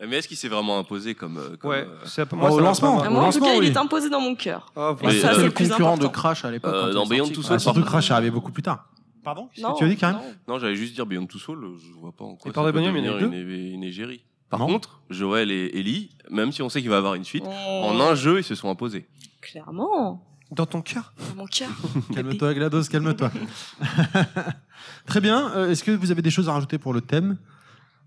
Mais 0.06 0.18
est-ce 0.18 0.28
qu'il 0.28 0.38
s'est 0.38 0.48
vraiment 0.48 0.78
imposé 0.78 1.16
comme. 1.16 1.38
euh, 1.38 1.58
comme, 1.58 1.72
Ouais, 1.72 1.88
euh, 1.88 1.96
c'est 2.06 2.26
pour 2.28 2.38
Au 2.38 2.42
moi, 2.42 2.50
ça 2.52 2.56
m'a 2.58 2.62
lancement. 2.64 3.02
À 3.02 3.10
moi, 3.10 3.20
en 3.24 3.32
tout 3.32 3.40
lancement, 3.40 3.46
cas, 3.48 3.56
il 3.56 3.64
est 3.66 3.78
imposé 3.78 4.10
dans 4.10 4.22
mon 4.22 4.36
cœur. 4.36 4.72
Ah, 4.76 4.96
Mais, 5.02 5.08
voilà. 5.10 5.20
ça, 5.22 5.32
euh, 5.32 5.36
c'est 5.38 5.44
le 5.46 5.52
concurrent 5.52 5.94
important. 5.94 6.08
de 6.08 6.14
Crash 6.14 6.46
à 6.46 6.52
l'époque. 6.52 6.74
Euh, 6.74 6.88
quand 6.90 6.94
dans 6.94 7.06
Beyond 7.08 7.28
Two. 7.30 7.42
Souls, 7.42 7.46
Ah, 7.56 7.60
surtout 7.60 7.80
pardon. 7.80 7.90
Crash 7.92 8.10
est 8.12 8.14
arrivé 8.14 8.32
beaucoup 8.32 8.52
plus 8.52 8.62
tard. 8.64 8.88
Pardon 9.24 9.50
Non, 9.60 9.74
Tu 9.74 9.84
as 9.84 9.88
dit, 9.88 9.96
Karim 9.98 10.18
non. 10.18 10.54
Non, 10.54 10.60
j'allais 10.60 10.76
juste 10.76 10.94
dire 10.94 11.06
Beyond 11.08 11.26
Two 11.26 11.40
Souls, 11.40 11.78
je 11.86 11.94
vois 12.00 12.12
pas 12.12 12.26
en 12.26 12.36
quoi. 12.36 12.50
Et 12.50 12.54
par 12.54 12.64
ça 12.64 12.72
des 12.72 12.74
peut 12.74 12.80
bonhommes, 12.80 12.98
il 12.98 13.06
y 13.06 13.10
en 13.10 13.16
a 13.16 13.20
devenir 13.20 13.40
une, 13.40 13.74
une 13.74 13.84
égérie. 13.84 14.24
Par 14.50 14.60
Non. 14.60 14.68
contre, 14.68 15.02
Joël 15.10 15.52
et 15.52 15.72
Ellie, 15.78 16.12
même 16.30 16.52
si 16.54 16.62
on 16.62 16.70
sait 16.70 16.80
qu'il 16.80 16.90
va 16.90 16.96
y 16.96 17.00
avoir 17.00 17.16
une 17.16 17.26
suite, 17.26 17.44
Oh, 17.46 17.82
en 17.86 18.00
un 18.00 18.14
jeu, 18.16 18.38
ils 18.40 18.44
se 18.44 18.56
sont 18.56 18.70
imposés. 18.70 19.08
Clairement, 19.42 20.24
Dans 20.52 20.66
ton 20.68 20.82
cœur. 20.82 21.12
dans 21.32 21.36
mon 21.42 21.48
cœur. 21.48 21.68
Calme-toi, 22.14 22.54
GLaDOS, 22.54 22.84
calme-toi. 22.84 23.32
Très 25.06 25.22
bien. 25.22 25.52
euh, 25.56 25.72
Est-ce 25.72 25.84
que 25.84 25.92
vous 25.92 26.12
avez 26.12 26.22
des 26.22 26.30
choses 26.30 26.48
à 26.50 26.54
rajouter 26.54 26.78
pour 26.78 26.94
le 26.94 27.02
thème? 27.02 27.38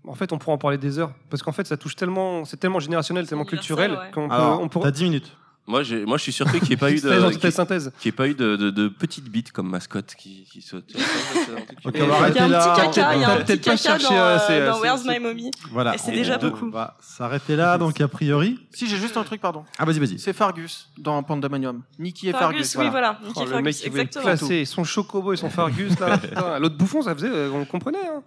En 0.07 0.15
fait, 0.15 0.33
on 0.33 0.37
pourra 0.37 0.53
en 0.55 0.57
parler 0.57 0.77
des 0.77 0.97
heures. 0.99 1.11
Parce 1.29 1.43
qu'en 1.43 1.51
fait, 1.51 1.67
ça 1.67 1.77
touche 1.77 1.95
tellement. 1.95 2.43
C'est 2.45 2.57
tellement 2.57 2.79
générationnel, 2.79 3.27
tellement 3.27 3.45
culturel 3.45 3.91
ouais. 3.91 3.97
qu'on 4.13 4.27
peut. 4.27 4.33
Alors, 4.33 4.61
on 4.61 4.67
pourra. 4.67 4.85
t'as 4.85 4.91
10 4.97 5.03
minutes. 5.03 5.37
Moi, 5.67 5.83
j'ai- 5.83 6.05
moi, 6.05 6.17
je 6.17 6.23
suis 6.23 6.31
surpris 6.31 6.59
qu'il 6.59 6.69
n'y 6.69 6.73
ait 6.73 6.77
pas 6.77 6.91
eu 6.91 6.95
de, 7.01 7.37
qu'il- 7.37 7.51
synthèse. 7.51 7.91
qu'il 7.99 8.07
y 8.07 8.09
ait 8.09 8.17
pas 8.17 8.27
eu 8.27 8.33
de, 8.33 8.55
de, 8.55 8.71
de 8.71 8.87
petites 8.87 9.29
bites 9.29 9.51
comme 9.51 9.69
mascotte 9.69 10.15
qui, 10.17 10.43
qui. 10.51 10.65
Ok, 10.73 11.95
Et 11.95 12.01
on 12.01 12.07
va 12.07 12.29
il 12.29 12.35
y 12.35 12.39
a 12.39 12.39
arrêter 12.39 12.39
Il 12.39 12.39
y 12.39 12.41
a 12.41 12.45
un 12.45 12.49
là. 12.49 12.73
petit 12.73 12.81
caca, 12.81 13.15
il 13.15 13.21
y 13.21 13.23
a 13.23 13.29
un 13.29 13.35
Peut-être 13.37 13.47
petit 13.61 13.69
pas 13.69 13.77
caca 13.77 13.99
chercher, 13.99 14.15
dans, 14.15 14.21
euh, 14.21 14.37
euh, 14.37 14.51
euh, 14.51 14.71
dans 14.71 14.79
Where's 14.81 15.05
My 15.05 15.19
Mommy. 15.19 15.51
Voilà. 15.71 15.93
Et 15.93 15.97
c'est 15.99 16.11
déjà 16.11 16.39
on 16.41 16.49
beaucoup. 16.49 16.71
va 16.71 16.97
s'arrêter 16.99 17.55
là, 17.55 17.77
donc 17.77 18.01
a 18.01 18.07
priori. 18.07 18.59
Si, 18.71 18.87
j'ai 18.87 18.97
juste 18.97 19.15
un 19.17 19.23
truc, 19.23 19.39
pardon. 19.39 19.63
Ah, 19.77 19.85
vas-y, 19.85 19.99
vas-y. 19.99 20.17
C'est 20.17 20.33
Fargus 20.33 20.89
dans 20.97 21.21
Pandemonium. 21.21 21.83
Nicky 21.99 22.29
et 22.29 22.31
Fargus, 22.31 22.73
Fargus. 22.73 22.75
oui, 22.77 22.89
voilà. 22.89 23.19
Nicky 23.23 23.33
Oh, 23.35 23.41
le 23.43 23.49
Fargus, 23.51 23.63
mec 23.65 23.75
qui 23.75 23.89
voulait 23.89 24.01
exactement. 24.01 24.35
classer 24.35 24.65
son 24.65 24.83
chocobo 24.83 25.31
et 25.33 25.37
son 25.37 25.51
Fargus 25.51 25.93
là. 25.99 26.19
L'autre 26.59 26.75
bouffon, 26.75 27.03
ça 27.03 27.13
faisait, 27.13 27.29
euh, 27.29 27.51
on 27.53 27.65
comprenait. 27.65 27.99
hein. 27.99 28.23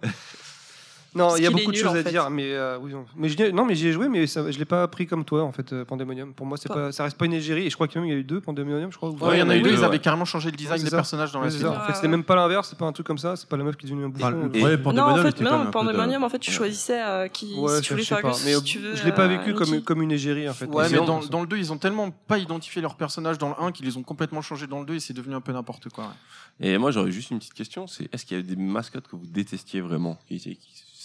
Non, 1.15 1.35
il 1.37 1.43
y 1.43 1.47
a 1.47 1.49
beaucoup 1.49 1.71
de 1.71 1.77
choses 1.77 1.95
à 1.95 2.03
fait. 2.03 2.09
dire, 2.11 2.29
mais 2.29 2.51
euh, 2.53 2.77
oui, 2.79 2.91
non. 2.91 3.05
mais 3.15 3.29
j'y 3.29 3.41
ai- 3.41 3.51
non, 3.51 3.65
mais 3.65 3.73
j'y 3.75 3.87
ai 3.87 3.91
joué, 3.93 4.09
mais 4.09 4.27
ça, 4.27 4.51
je 4.51 4.59
l'ai 4.59 4.65
pas 4.65 4.87
pris 4.87 5.07
comme 5.07 5.23
toi 5.23 5.43
en 5.43 5.51
fait, 5.51 5.71
euh, 5.73 5.85
Pandemonium. 5.85 6.33
Pour 6.33 6.45
moi, 6.45 6.57
c'est 6.57 6.67
Pas. 6.67 6.91
ça 6.91 7.03
reste 7.05 7.17
pas 7.17 7.25
une 7.25 7.33
égérie. 7.33 7.65
Et 7.65 7.69
je 7.69 7.75
crois 7.75 7.87
qu'il 7.87 8.05
y 8.05 8.11
a 8.11 8.15
eu 8.15 8.23
deux 8.23 8.41
Pandemonium, 8.41 8.91
je 8.91 8.97
crois. 8.97 9.09
Ouais, 9.09 9.37
il 9.37 9.39
y 9.39 9.41
en 9.41 9.49
a 9.49 9.55
eu 9.55 9.61
deux, 9.61 9.71
ils 9.71 9.79
ouais. 9.79 9.83
avaient 9.85 9.99
carrément 9.99 10.25
changé 10.25 10.51
le 10.51 10.57
design 10.57 10.77
Ouais, 10.79 10.83
des 10.83 10.89
ça. 10.89 10.97
personnages 10.97 11.31
dans 11.31 11.41
la 11.41 11.49
série. 11.49 11.65
En 11.65 11.79
fait, 11.81 11.93
c'était 11.95 12.07
même 12.09 12.23
pas 12.23 12.35
l'inverse, 12.35 12.67
c'est 12.69 12.77
pas 12.77 12.85
un 12.85 12.91
truc 12.91 13.07
comme 13.07 13.17
ça, 13.17 13.35
c'est 13.35 13.47
pas 13.47 13.57
la 13.57 13.63
meuf 13.63 13.77
qui 13.77 13.85
est 13.85 13.89
devenue 13.89 14.05
un 14.05 14.09
bouffon. 14.09 14.49
Et- 14.53 14.61
Non, 14.61 15.03
en 15.03 15.15
fait, 15.17 15.41
non, 15.41 15.65
de- 15.65 15.69
Pandemonium, 15.71 16.23
en 16.23 16.29
fait, 16.29 16.39
tu 16.39 16.51
choisissais 16.51 17.01
euh, 17.01 17.27
qui, 17.27 17.55
Ouais, 17.57 17.77
si 17.77 17.81
tu 17.81 17.93
voulais 17.93 18.03
je 18.03 18.15
Mais 18.45 18.53
si 18.55 18.63
tu 18.63 18.79
veux. 18.79 18.95
je 18.95 19.03
l'ai 19.05 19.11
pas 19.11 19.27
vécu 19.27 19.53
comme, 19.53 20.01
une 20.01 20.11
égérie 20.11 20.49
en 20.49 20.53
fait. 20.53 20.65
Ouais, 20.65 20.89
mais 20.89 20.97
dans, 20.97 21.41
le 21.41 21.47
2, 21.47 21.57
ils 21.57 21.71
ont 21.71 21.77
tellement 21.77 22.09
pas 22.11 22.37
identifié 22.37 22.81
leurs 22.81 22.95
personnages 22.95 23.37
dans 23.37 23.49
le 23.49 23.55
1 23.59 23.71
qu'ils 23.71 23.85
les 23.85 23.97
ont 23.97 24.03
complètement 24.03 24.41
changés 24.41 24.67
dans 24.67 24.79
le 24.79 24.85
2 24.85 24.95
et 24.95 24.99
c'est 24.99 25.13
devenu 25.13 25.35
un 25.35 25.41
peu 25.41 25.53
n'importe 25.53 25.89
quoi. 25.89 26.13
Et 26.59 26.77
moi, 26.77 26.91
j'aurais 26.91 27.11
juste 27.11 27.31
une 27.31 27.39
petite 27.39 27.53
question 27.53 27.87
c'est 27.87 28.07
est-ce 28.13 28.25
qu'il 28.25 28.37
y 28.37 28.39
avait 28.39 28.47
des 28.47 28.55
mascottes 28.61 29.07
que 29.07 29.15
vous 29.15 29.25
détestiez 29.25 29.81
vraiment? 29.81 30.17
Qui, 30.27 30.57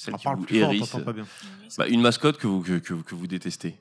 On 0.08 0.16
qui 0.16 0.24
parle 0.24 0.36
vous 0.38 0.44
plus 0.44 0.78
fort, 0.86 1.04
pas 1.04 1.12
bien. 1.12 1.26
Bah, 1.78 1.88
Une 1.88 2.00
mascotte 2.00 2.38
que 2.38 2.46
vous, 2.46 2.60
que, 2.62 2.78
que, 2.78 2.94
que 2.94 3.14
vous 3.14 3.26
détestez. 3.26 3.76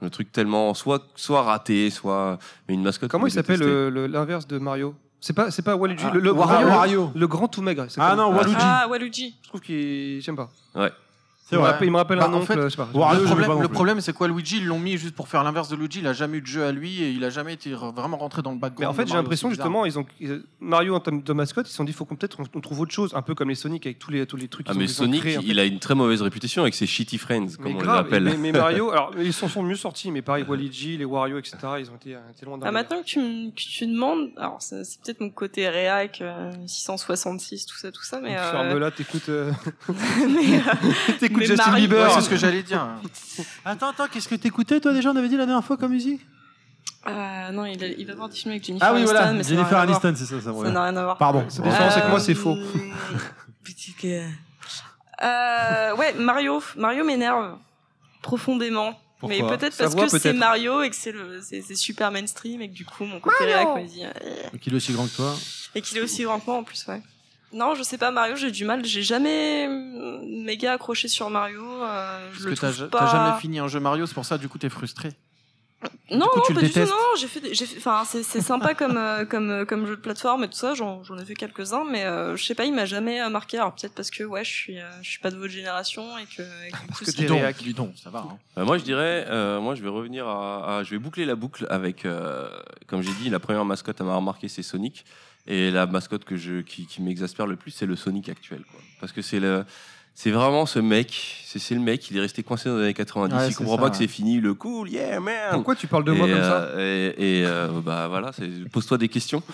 Le 0.00 0.10
truc 0.10 0.30
tellement 0.30 0.74
soit, 0.74 1.06
soit 1.16 1.42
raté, 1.42 1.90
soit. 1.90 2.38
Mais 2.68 2.74
une 2.74 2.82
mascotte. 2.82 3.10
Comment 3.10 3.24
que 3.24 3.30
il 3.30 3.32
s'appelle 3.34 3.58
le- 3.60 4.06
l'inverse 4.06 4.46
de 4.46 4.58
Mario? 4.58 4.94
C'est 5.20 5.32
pas, 5.32 5.50
c'est 5.50 5.62
pas 5.62 5.74
Waluigi, 5.74 6.04
Ah, 6.06 6.12
le, 6.14 6.20
le, 6.20 6.30
Wario, 6.30 6.60
le- 6.68 6.72
Wario. 6.72 7.10
le 7.14 7.26
grand 7.26 7.48
tout 7.48 7.60
maigre. 7.60 7.86
Ah 7.96 8.14
non, 8.14 8.32
Waluigi. 8.32 8.56
Ah, 8.60 8.86
Waluigi. 8.88 9.34
Je 9.42 9.48
trouve 9.48 9.60
qu'il. 9.60 10.20
J'aime 10.22 10.36
pas. 10.36 10.48
C'est 10.72 10.92
Il 11.50 11.56
me 11.56 11.62
vrai. 11.62 11.70
rappelle, 11.72 11.88
il 11.88 11.90
me 11.92 11.96
rappelle 11.96 12.18
Bah, 12.18 12.26
un 12.26 12.32
en 12.32 12.36
oncle, 12.38 12.46
fait, 12.46 12.60
je 12.62 12.68
sais 12.68 12.76
pas. 12.76 12.88
Wario, 12.92 13.20
le 13.22 13.26
problème, 13.26 13.62
le 13.62 13.68
problème, 13.68 14.00
c'est 14.00 14.12
quoi 14.12 14.28
Luigi 14.28 14.58
Ils 14.58 14.66
l'ont 14.66 14.78
mis 14.78 14.96
juste 14.98 15.14
pour 15.14 15.28
faire 15.28 15.42
l'inverse 15.44 15.68
de 15.68 15.76
Luigi. 15.76 16.00
Il 16.00 16.06
a 16.06 16.12
jamais 16.12 16.38
eu 16.38 16.40
de 16.42 16.46
jeu 16.46 16.64
à 16.64 16.72
lui 16.72 17.02
et 17.02 17.10
il 17.10 17.24
a 17.24 17.30
jamais 17.30 17.54
été 17.54 17.72
vraiment 17.72 18.16
rentré 18.18 18.42
dans 18.42 18.52
le 18.52 18.58
background. 18.58 18.80
Mais 18.80 18.86
en 18.86 18.92
fait, 18.92 19.02
j'ai 19.06 19.14
Mario, 19.14 19.22
l'impression 19.22 19.48
justement, 19.48 19.86
ils 19.86 19.98
ont 19.98 20.04
Mario 20.60 20.94
en 20.94 21.00
termes 21.00 21.22
de 21.22 21.32
mascotte, 21.32 21.66
ils 21.66 21.70
se 21.70 21.76
sont 21.76 21.84
dit, 21.84 21.92
faut 21.92 22.04
qu'on 22.04 22.16
peut-être 22.16 22.38
on, 22.54 22.60
trouve 22.60 22.80
autre 22.80 22.92
chose, 22.92 23.12
un 23.14 23.22
peu 23.22 23.34
comme 23.34 23.48
les 23.48 23.54
Sonic 23.54 23.86
avec 23.86 23.98
tous 23.98 24.10
les 24.10 24.26
tous 24.26 24.36
les 24.36 24.48
trucs. 24.48 24.66
Ah, 24.68 24.74
mais 24.74 24.86
Sonic, 24.88 25.20
créés, 25.20 25.38
en 25.38 25.40
fait. 25.42 25.46
il 25.48 25.58
a 25.58 25.64
une 25.64 25.78
très 25.78 25.94
mauvaise 25.94 26.20
réputation 26.22 26.62
avec 26.62 26.74
ses 26.74 26.86
shitty 26.86 27.16
friends, 27.18 27.46
comme 27.56 27.72
Mais 27.72 27.74
on 27.74 27.78
les 27.80 27.84
grave, 27.84 28.06
appelle. 28.06 28.24
mais, 28.24 28.36
mais 28.36 28.52
Mario, 28.58 28.90
alors 28.90 29.12
ils 29.18 29.32
s'en 29.32 29.48
sont 29.48 29.62
mieux 29.62 29.76
sortis, 29.76 30.10
mais 30.10 30.20
pareil, 30.22 30.44
Waluigi, 30.46 30.96
les 30.98 31.04
Wario, 31.04 31.38
etc. 31.38 31.56
Ils 31.80 31.90
ont 31.90 31.96
été, 31.96 32.14
euh, 32.14 32.18
été 32.30 32.44
loin 32.44 32.58
Ah, 32.62 32.70
maintenant 32.72 33.00
que 33.00 33.06
tu, 33.06 33.20
me- 33.20 33.50
que 33.50 33.60
tu 33.60 33.86
demandes, 33.86 34.30
alors 34.36 34.58
c'est 34.60 34.82
peut-être 35.02 35.20
mon 35.20 35.30
côté 35.30 35.68
réac, 35.68 36.20
euh, 36.20 36.50
666, 36.66 37.64
tout 37.66 37.76
ça, 37.78 37.90
tout 37.90 38.02
ça, 38.02 38.20
mais. 38.22 38.36
euh, 38.36 38.52
euh, 39.28 39.52
euh, 39.88 41.12
t'écoutes 41.20 41.37
Mais 41.38 41.46
Justin 41.46 41.70
Mario- 41.70 41.88
Bieber. 41.88 42.06
Ouais, 42.08 42.14
c'est 42.14 42.20
ce 42.22 42.28
que 42.30 42.36
j'allais 42.36 42.62
dire. 42.62 42.86
Attends, 43.64 43.90
attends, 43.90 44.06
qu'est-ce 44.10 44.28
que 44.28 44.34
t'écoutais 44.34 44.80
toi 44.80 44.92
déjà? 44.92 45.10
On 45.10 45.16
avait 45.16 45.28
dit 45.28 45.36
la 45.36 45.46
dernière 45.46 45.64
fois 45.64 45.76
comme 45.76 45.92
musique? 45.92 46.20
Euh, 47.06 47.50
non, 47.52 47.64
il, 47.64 47.82
a- 47.82 47.86
il 47.88 48.06
va 48.06 48.14
voir 48.14 48.28
des 48.28 48.36
films 48.36 48.52
avec 48.52 48.64
Jennifer 48.64 48.86
Ah 48.88 48.92
oui, 48.92 48.98
Aniston, 49.00 49.14
voilà, 49.16 49.32
mais 49.32 49.44
Jennifer. 49.44 49.78
Aniston, 49.78 50.14
c'est 50.16 50.26
ça, 50.26 50.40
ça. 50.40 50.52
Ça 50.52 50.70
n'a 50.70 50.82
rien 50.84 50.96
à 50.96 51.04
voir. 51.04 51.16
Pardon. 51.18 51.44
C'est 51.48 51.62
pour 51.62 51.72
ça, 51.72 51.90
c'est 51.90 52.02
que 52.02 52.08
moi, 52.08 52.20
c'est 52.20 52.34
faux. 52.34 52.56
Petit 53.64 53.92
que- 53.94 54.26
Euh, 55.22 55.96
ouais, 55.96 56.12
Mario, 56.14 56.62
Mario 56.76 57.04
m'énerve 57.04 57.56
profondément. 58.22 58.90
mais 59.22 59.38
Pourquoi 59.38 59.56
peut-être 59.56 59.72
Sa 59.72 59.84
parce 59.84 59.94
que 59.96 60.08
c'est 60.08 60.20
peut-être. 60.20 60.36
Mario 60.36 60.82
et 60.82 60.90
que 60.90 60.96
c'est 60.96 61.10
le, 61.12 61.40
c'est, 61.42 61.60
c'est 61.62 61.74
super 61.74 62.10
mainstream 62.12 62.60
et 62.62 62.68
que 62.68 62.74
du 62.74 62.84
coup 62.84 63.04
mon 63.04 63.18
côté 63.18 63.44
réac 63.44 63.66
me 63.76 63.84
dit 63.86 64.04
euh, 64.04 64.58
Qu'il 64.60 64.72
est 64.74 64.76
aussi 64.76 64.92
grand 64.92 65.06
que 65.08 65.16
toi. 65.16 65.34
et 65.74 65.82
qu'il 65.82 65.98
est 65.98 66.00
aussi 66.02 66.22
grand 66.22 66.38
que 66.38 66.46
moi 66.46 66.56
en 66.58 66.62
plus, 66.62 66.86
ouais. 66.86 67.02
Non, 67.52 67.74
je 67.74 67.82
sais 67.82 67.96
pas 67.98 68.10
Mario, 68.10 68.36
j'ai 68.36 68.50
du 68.50 68.64
mal, 68.64 68.84
j'ai 68.84 69.02
jamais 69.02 69.68
méga 70.26 70.72
accroché 70.74 71.08
sur 71.08 71.30
Mario. 71.30 71.64
euh, 71.82 72.28
je 72.32 72.34
Parce 72.34 72.44
le 72.44 72.50
que 72.54 72.90
t'as 72.90 72.98
pas. 72.98 73.06
jamais 73.06 73.40
fini 73.40 73.58
un 73.58 73.68
jeu 73.68 73.80
Mario, 73.80 74.06
c'est 74.06 74.14
pour 74.14 74.26
ça, 74.26 74.36
du 74.38 74.48
coup, 74.48 74.58
t'es 74.58 74.68
frustré. 74.68 75.10
Non, 76.10 76.26
coup, 76.26 76.38
non, 76.38 76.42
tu 76.44 76.54
pas 76.54 76.60
du 76.62 76.72
tout. 76.72 76.80
Non, 76.80 76.86
j'ai 77.18 77.28
fait, 77.28 77.40
des- 77.40 77.54
j'ai 77.54 77.64
fait, 77.64 77.76
enfin, 77.78 78.02
c'est, 78.04 78.22
c'est 78.24 78.40
sympa 78.40 78.74
comme, 78.74 78.96
euh, 78.96 79.24
comme, 79.30 79.50
euh, 79.50 79.64
comme 79.64 79.86
jeu 79.86 79.94
de 79.96 80.00
plateforme 80.00 80.42
et 80.44 80.48
tout 80.48 80.56
ça. 80.56 80.74
J'en, 80.74 81.04
j'en 81.04 81.16
ai 81.18 81.24
fait 81.24 81.34
quelques-uns, 81.34 81.84
mais 81.88 82.04
euh, 82.04 82.36
je 82.36 82.44
sais 82.44 82.54
pas, 82.56 82.64
il 82.64 82.74
m'a 82.74 82.84
jamais 82.84 83.20
euh, 83.20 83.28
marqué. 83.28 83.58
Alors 83.58 83.72
peut-être 83.74 83.94
parce 83.94 84.10
que 84.10 84.24
ouais, 84.24 84.44
je 84.44 84.50
suis, 84.50 84.78
euh, 84.80 84.88
je 85.02 85.08
suis 85.10 85.20
pas 85.20 85.30
de 85.30 85.36
votre 85.36 85.52
génération 85.52 86.18
et 86.18 86.24
que, 86.24 86.42
et 86.66 86.70
que 86.72 86.92
coup, 86.92 87.04
que 87.04 87.10
t'es 87.12 87.26
réac. 87.28 87.62
donc, 87.74 87.92
ça 88.02 88.10
va. 88.10 88.20
hein. 88.28 88.38
Bah, 88.56 88.64
moi, 88.64 88.76
je 88.78 88.82
dirais, 88.84 89.26
euh, 89.28 89.60
moi, 89.60 89.74
je 89.76 89.82
vais 89.82 89.88
revenir 89.88 90.26
à, 90.26 90.78
à- 90.78 90.82
je 90.82 90.90
vais 90.90 90.98
boucler 90.98 91.24
la 91.24 91.36
boucle 91.36 91.66
avec, 91.70 92.04
euh, 92.04 92.48
comme 92.88 93.02
j'ai 93.02 93.12
dit, 93.22 93.30
la 93.30 93.38
première 93.38 93.64
mascotte 93.64 94.00
à 94.00 94.04
m'avoir 94.04 94.22
marqué, 94.22 94.48
c'est 94.48 94.62
Sonic, 94.64 95.04
et 95.48 95.70
la 95.70 95.86
mascotte 95.86 96.24
que 96.24 96.36
je, 96.36 96.60
qui, 96.60 96.86
qui 96.86 97.02
m'exaspère 97.02 97.46
le 97.46 97.56
plus, 97.56 97.70
c'est 97.70 97.86
le 97.86 97.96
Sonic 97.96 98.28
actuel, 98.28 98.62
quoi. 98.70 98.80
Parce 99.00 99.12
que 99.12 99.22
c'est 99.22 99.40
le, 99.40 99.64
c'est 100.20 100.32
vraiment 100.32 100.66
ce 100.66 100.80
mec, 100.80 101.44
c'est 101.46 101.74
le 101.76 101.80
mec, 101.80 102.10
il 102.10 102.16
est 102.16 102.20
resté 102.20 102.42
coincé 102.42 102.68
dans 102.68 102.76
les 102.78 102.82
années 102.86 102.94
90, 102.94 103.32
Ouais, 103.36 103.48
il 103.50 103.54
comprend 103.54 103.76
ça, 103.76 103.82
pas 103.82 103.90
que 103.90 103.96
c'est 103.96 104.08
fini, 104.08 104.40
le 104.40 104.52
cool, 104.52 104.88
yeah 104.90 105.20
man. 105.20 105.34
Pourquoi 105.52 105.76
tu 105.76 105.86
parles 105.86 106.02
de 106.02 106.10
moi 106.10 106.26
comme 106.26 106.42
ça 106.42 106.62
euh, 106.74 107.12
Et, 107.16 107.38
et, 107.42 107.46
euh, 107.46 107.68
bah 107.84 108.08
voilà, 108.08 108.32
pose-toi 108.72 108.98
des 108.98 109.06
questions. 109.08 109.44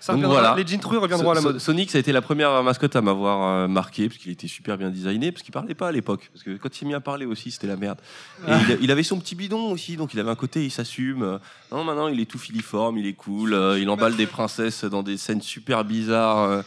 Ça 0.00 0.14
donc 0.14 0.24
voilà. 0.24 0.56
Les 0.56 0.66
jeans 0.66 0.80
trués 0.80 0.98
reviendront 0.98 1.30
à 1.30 1.34
la 1.34 1.40
mode. 1.40 1.54
So- 1.60 1.66
Sonic, 1.66 1.92
ça 1.92 1.98
a 1.98 2.00
été 2.00 2.10
la 2.10 2.22
première 2.22 2.60
mascotte 2.64 2.96
à 2.96 3.02
m'avoir 3.02 3.42
euh, 3.64 3.68
marqué, 3.68 4.08
parce 4.08 4.18
qu'il 4.18 4.32
était 4.32 4.48
super 4.48 4.76
bien 4.76 4.90
designé, 4.90 5.30
parce 5.30 5.44
qu'il 5.44 5.52
parlait 5.52 5.74
pas 5.76 5.86
à 5.88 5.92
l'époque. 5.92 6.28
Parce 6.32 6.42
que 6.42 6.56
quand 6.56 6.74
il 6.74 6.78
s'est 6.80 6.86
mis 6.86 6.94
à 6.94 7.00
parler 7.00 7.24
aussi, 7.24 7.52
c'était 7.52 7.68
la 7.68 7.76
merde. 7.76 8.00
Et 8.48 8.50
il, 8.66 8.72
a- 8.72 8.76
il 8.80 8.90
avait 8.90 9.04
son 9.04 9.20
petit 9.20 9.36
bidon 9.36 9.70
aussi, 9.70 9.96
donc 9.96 10.12
il 10.12 10.18
avait 10.18 10.30
un 10.30 10.34
côté, 10.34 10.64
il 10.64 10.72
s'assume. 10.72 11.38
Non, 11.70 11.84
maintenant, 11.84 12.08
il 12.08 12.18
est 12.18 12.26
tout 12.26 12.38
filiforme, 12.40 12.98
il 12.98 13.06
est 13.06 13.12
cool, 13.12 13.54
euh, 13.54 13.78
il 13.78 13.88
emballe 13.90 14.16
des 14.16 14.26
princesses 14.26 14.82
dans 14.84 15.04
des 15.04 15.16
scènes 15.18 15.40
super 15.40 15.84
bizarres. 15.84 16.64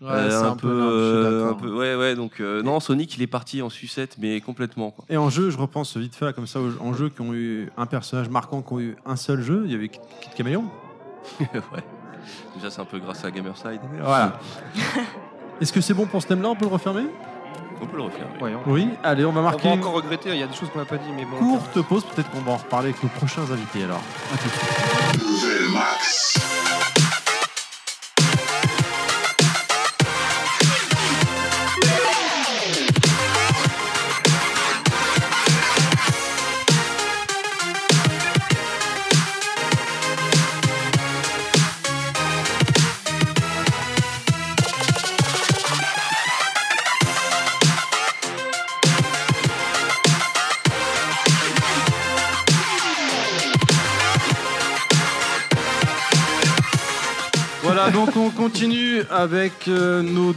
Ouais, 0.00 0.10
euh, 0.10 0.30
c'est 0.30 0.46
un, 0.46 0.54
peu, 0.56 0.68
euh, 0.70 1.50
un 1.50 1.54
peu, 1.54 1.70
ouais, 1.74 1.96
ouais. 1.96 2.14
Donc 2.14 2.40
euh, 2.40 2.62
non, 2.62 2.78
Sonic, 2.78 3.16
il 3.16 3.22
est 3.22 3.26
parti 3.26 3.62
en 3.62 3.68
sucette, 3.70 4.16
mais 4.18 4.40
complètement. 4.40 4.92
Quoi. 4.92 5.04
Et 5.08 5.16
en 5.16 5.28
jeu, 5.28 5.50
je 5.50 5.58
repense 5.58 5.96
vite 5.96 6.14
fait 6.14 6.32
comme 6.34 6.46
ça 6.46 6.60
aux- 6.60 6.80
en 6.80 6.92
jeux 6.94 7.08
qui 7.08 7.20
ont 7.20 7.34
eu 7.34 7.68
un 7.76 7.86
personnage 7.86 8.28
marquant, 8.28 8.62
qui 8.62 8.72
ont 8.74 8.80
eu 8.80 8.96
un 9.04 9.16
seul 9.16 9.42
jeu. 9.42 9.62
Il 9.66 9.72
y 9.72 9.74
avait 9.74 9.88
Kid 9.88 10.00
Caméléon. 10.36 10.64
ouais. 11.40 11.48
Déjà, 12.54 12.70
c'est 12.70 12.80
un 12.80 12.84
peu 12.84 12.98
grâce 13.00 13.24
à 13.24 13.30
Gamerside. 13.32 13.80
Voilà. 14.00 14.38
Est-ce 15.60 15.72
que 15.72 15.80
c'est 15.80 15.94
bon 15.94 16.06
pour 16.06 16.22
ce 16.22 16.28
thème-là? 16.28 16.48
On 16.50 16.54
peut 16.54 16.66
le 16.66 16.72
refermer? 16.72 17.06
On 17.80 17.86
peut 17.86 17.96
le 17.96 18.02
refaire. 18.04 18.26
oui. 18.40 18.42
Ouais, 18.50 18.56
on- 18.66 18.70
Oui. 18.72 18.88
Allez, 19.02 19.24
on 19.24 19.32
va 19.32 19.40
On 19.40 19.42
va 19.42 19.50
marquer 19.50 19.68
encore 19.68 19.94
regretter, 19.94 20.30
il 20.30 20.38
y 20.38 20.42
a 20.42 20.46
des 20.46 20.54
choses 20.54 20.68
qu'on 20.70 20.78
n'a 20.78 20.84
pas 20.84 20.96
dit, 20.98 21.10
mais 21.16 21.24
bon. 21.24 21.36
courte 21.38 21.82
pause. 21.82 22.04
Peut-être 22.04 22.30
qu'on 22.30 22.40
va 22.42 22.52
en 22.52 22.56
reparler 22.56 22.90
avec 22.90 23.02
nos 23.02 23.08
prochains 23.08 23.42
invités 23.50 23.82
alors. 23.84 24.02
À 24.32 24.36
tout 24.36 24.44
de 24.44 25.34
suite. 25.34 26.57
Continue 58.38 59.02
avec 59.10 59.66
euh, 59.66 60.00
nos. 60.00 60.32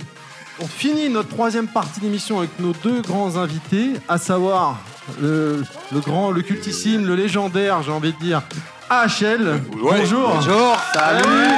On 0.60 0.68
finit 0.68 1.08
notre 1.10 1.30
troisième 1.30 1.68
partie 1.68 2.00
d'émission 2.00 2.40
avec 2.40 2.50
nos 2.60 2.74
deux 2.84 3.02
grands 3.02 3.36
invités, 3.38 3.92
à 4.10 4.18
savoir 4.18 4.80
le, 5.22 5.64
le 5.92 6.00
grand, 6.00 6.32
le 6.32 6.42
cultissime, 6.42 7.06
le 7.06 7.16
légendaire, 7.16 7.84
j'ai 7.84 7.92
envie 7.92 8.12
de 8.14 8.18
dire, 8.20 8.42
AHL. 8.90 9.62
Bonjour. 9.82 10.30
Bonjour, 10.36 10.78
salut. 10.94 11.50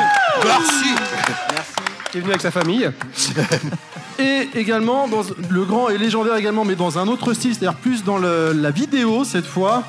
Qui 2.11 2.17
est 2.17 2.21
venu 2.21 2.31
avec 2.31 2.41
sa 2.41 2.51
famille. 2.51 2.89
Et 4.19 4.49
également 4.53 5.07
dans 5.07 5.23
le 5.49 5.63
grand 5.65 5.89
et 5.89 5.97
légendaire 5.97 6.35
également, 6.35 6.63
mais 6.65 6.75
dans 6.75 6.99
un 6.99 7.07
autre 7.07 7.33
style, 7.33 7.55
c'est-à-dire 7.55 7.73
plus 7.79 8.03
dans 8.03 8.19
le- 8.19 8.53
la 8.53 8.69
vidéo 8.69 9.23
cette 9.23 9.47
fois, 9.47 9.83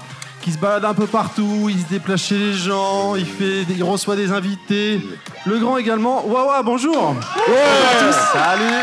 qui 0.44 0.52
se 0.52 0.58
balade 0.58 0.84
un 0.84 0.92
peu 0.92 1.06
partout, 1.06 1.70
il 1.70 1.80
se 1.80 1.88
déplace 1.88 2.24
chez 2.24 2.36
les 2.36 2.52
gens, 2.52 3.14
il 3.14 3.24
fait, 3.24 3.62
il 3.62 3.82
reçoit 3.82 4.14
des 4.14 4.30
invités. 4.30 5.00
Le 5.46 5.58
grand 5.58 5.78
également. 5.78 6.26
Wawa, 6.26 6.62
bonjour. 6.62 7.14
Bonjour 7.14 7.56
à 7.56 8.04
tous. 8.04 8.38
Salut. 8.38 8.82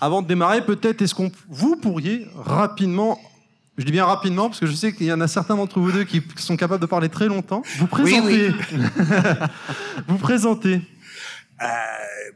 Avant 0.00 0.22
de 0.22 0.26
démarrer, 0.26 0.64
peut-être 0.64 1.02
est-ce 1.02 1.14
qu'on 1.14 1.30
vous 1.50 1.76
pourriez 1.76 2.26
rapidement 2.36 3.20
je 3.76 3.84
dis 3.84 3.92
bien 3.92 4.06
rapidement 4.06 4.48
parce 4.48 4.58
que 4.58 4.64
je 4.64 4.72
sais 4.72 4.94
qu'il 4.94 5.04
y 5.04 5.12
en 5.12 5.20
a 5.20 5.28
certains 5.28 5.54
d'entre 5.54 5.78
vous 5.78 5.92
deux 5.92 6.04
qui 6.04 6.22
sont 6.36 6.56
capables 6.56 6.80
de 6.80 6.86
parler 6.86 7.10
très 7.10 7.26
longtemps. 7.26 7.60
Vous 7.76 7.86
présentez. 7.86 8.54
vous 10.08 10.16
présentez. 10.16 10.80
Euh, 11.62 11.66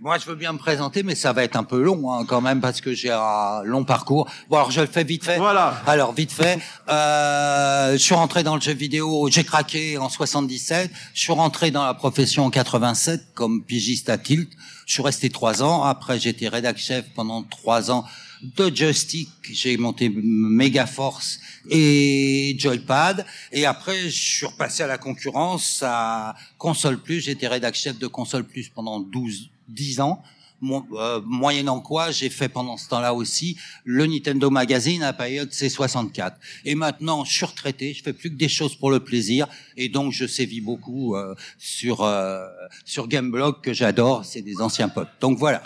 moi, 0.01 0.17
je 0.17 0.25
veux 0.25 0.35
bien 0.35 0.53
me 0.53 0.59
présenter, 0.59 1.03
mais 1.03 1.15
ça 1.15 1.33
va 1.33 1.45
être 1.45 1.57
un 1.57 1.65
peu 1.65 1.83
long 1.83 2.11
hein, 2.13 2.25
quand 2.27 2.41
même 2.41 2.61
parce 2.61 2.81
que 2.81 2.95
j'ai 2.95 3.11
un 3.11 3.63
long 3.65 3.85
parcours. 3.85 4.31
Bon, 4.49 4.57
alors 4.57 4.71
je 4.71 4.81
le 4.81 4.87
fais 4.87 5.05
vite 5.05 5.25
fait. 5.25 5.37
Voilà. 5.37 5.83
Alors 5.87 6.13
vite 6.13 6.33
fait, 6.33 6.59
euh, 6.89 7.93
je 7.93 7.99
suis 7.99 8.15
rentré 8.15 8.43
dans 8.43 8.55
le 8.55 8.61
jeu 8.63 8.73
vidéo, 8.73 9.29
j'ai 9.31 9.45
craqué 9.45 9.99
en 9.99 10.09
77. 10.09 10.91
Je 11.13 11.21
suis 11.21 11.33
rentré 11.33 11.71
dans 11.71 11.85
la 11.85 11.95
profession 11.95 12.47
en 12.47 12.51
87 12.51 13.35
comme 13.35 13.63
pigiste 13.63 14.09
à 14.09 14.17
Tilt. 14.17 14.51
Je 14.87 14.95
suis 14.95 15.03
resté 15.03 15.29
trois 15.29 15.63
ans. 15.63 15.85
Après, 15.85 16.19
j'étais 16.19 16.49
rédac 16.49 16.79
chef 16.79 17.05
pendant 17.15 17.43
trois 17.43 17.91
ans 17.91 18.05
de 18.43 18.75
joystick. 18.75 19.29
J'ai 19.43 19.77
monté 19.77 20.09
Megaforce 20.09 21.41
et 21.69 22.55
Joypad. 22.59 23.27
Et 23.53 23.67
après, 23.67 24.09
je 24.09 24.23
suis 24.37 24.47
repassé 24.47 24.83
à 24.83 24.87
la 24.87 24.99
concurrence 24.99 25.83
à 25.87 26.35
Console 26.59 27.01
Plus. 27.01 27.21
J'étais 27.21 27.49
rédac 27.49 27.75
chef 27.75 27.99
de 27.99 28.07
Console 28.07 28.45
Plus 28.45 28.69
pendant 28.69 29.01
12, 29.01 29.51
10 29.69 30.01
ans. 30.01 30.23
Euh, 30.63 31.23
moyennant 31.25 31.81
quoi, 31.81 32.11
j'ai 32.11 32.29
fait 32.29 32.51
pendant 32.51 32.77
ce 32.77 32.87
temps-là 32.91 33.15
aussi 33.15 33.57
le 33.85 34.07
Nintendo 34.07 34.51
Magazine 34.51 35.03
à 35.03 35.07
la 35.07 35.13
période 35.15 35.49
C64. 35.49 36.35
Et 36.67 36.75
maintenant, 36.75 37.25
je 37.25 37.33
suis 37.33 37.47
retraité, 37.47 37.95
je 37.95 38.03
fais 38.03 38.13
plus 38.13 38.31
que 38.31 38.37
des 38.37 38.49
choses 38.49 38.77
pour 38.77 38.91
le 38.91 39.01
plaisir, 39.01 39.49
et 39.79 39.89
donc 39.89 40.13
je 40.13 40.27
sévis 40.27 40.61
beaucoup 40.61 41.17
euh, 41.17 41.35
sur 41.59 42.03
euh, 42.03 42.47
sur 42.85 43.09
Gameblog 43.09 43.63
que 43.63 43.73
j'adore, 43.73 44.27
c'est 44.27 44.43
des 44.43 44.61
anciens 44.61 44.91
potes. 44.91 45.09
Donc 45.21 45.39
voilà. 45.39 45.63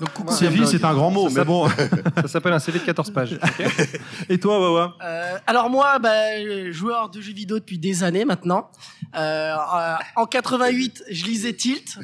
Donc, 0.00 0.12
coucou, 0.12 0.32
c'est 0.32 0.84
un 0.84 0.94
grand 0.94 1.10
mot, 1.10 1.28
mais 1.30 1.44
bon. 1.44 1.68
Ça 2.16 2.28
s'appelle 2.28 2.52
un 2.52 2.58
CV 2.60 2.78
de 2.78 2.84
14 2.84 3.10
pages. 3.10 3.38
Et 4.28 4.38
toi, 4.38 4.60
Wawa 4.60 4.96
Euh, 5.02 5.36
alors 5.46 5.68
moi, 5.70 5.98
bah, 5.98 6.70
joueur 6.70 7.10
de 7.10 7.20
jeux 7.20 7.32
vidéo 7.32 7.58
depuis 7.58 7.78
des 7.78 8.04
années 8.04 8.24
maintenant. 8.24 8.70
Euh, 9.16 9.54
euh, 9.54 9.94
en 10.16 10.26
88, 10.26 11.04
je 11.10 11.24
lisais 11.24 11.52
Tilt. 11.52 11.98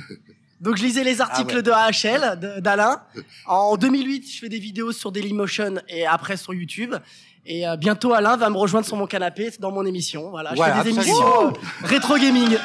Donc 0.61 0.77
je 0.77 0.83
lisais 0.83 1.05
les 1.05 1.21
articles 1.21 1.57
ouais. 1.57 1.63
de 1.63 1.71
AHL, 1.71 2.61
d'Alain. 2.61 3.03
En 3.47 3.77
2008, 3.77 4.33
je 4.33 4.39
fais 4.39 4.49
des 4.49 4.59
vidéos 4.59 4.93
sur 4.93 5.13
Dailymotion 5.13 5.75
et 5.89 6.07
après 6.07 6.37
sur 6.37 6.55
YouTube. 6.55 6.95
Et 7.47 7.69
euh, 7.69 7.77
bientôt, 7.77 8.15
Alain 8.15 8.37
va 8.37 8.49
me 8.49 8.57
rejoindre 8.57 8.87
sur 8.87 8.97
mon 8.97 9.07
canapé 9.07 9.53
dans 9.61 9.71
mon 9.71 9.85
émission. 9.85 10.31
Voilà, 10.31 10.51
je 10.51 10.57
Voilà, 10.57 10.83
fais 10.83 10.91
des 10.91 10.99
absolument. 10.99 11.51
émissions 11.51 11.61
rétro 11.83 12.17
gaming. 12.17 12.57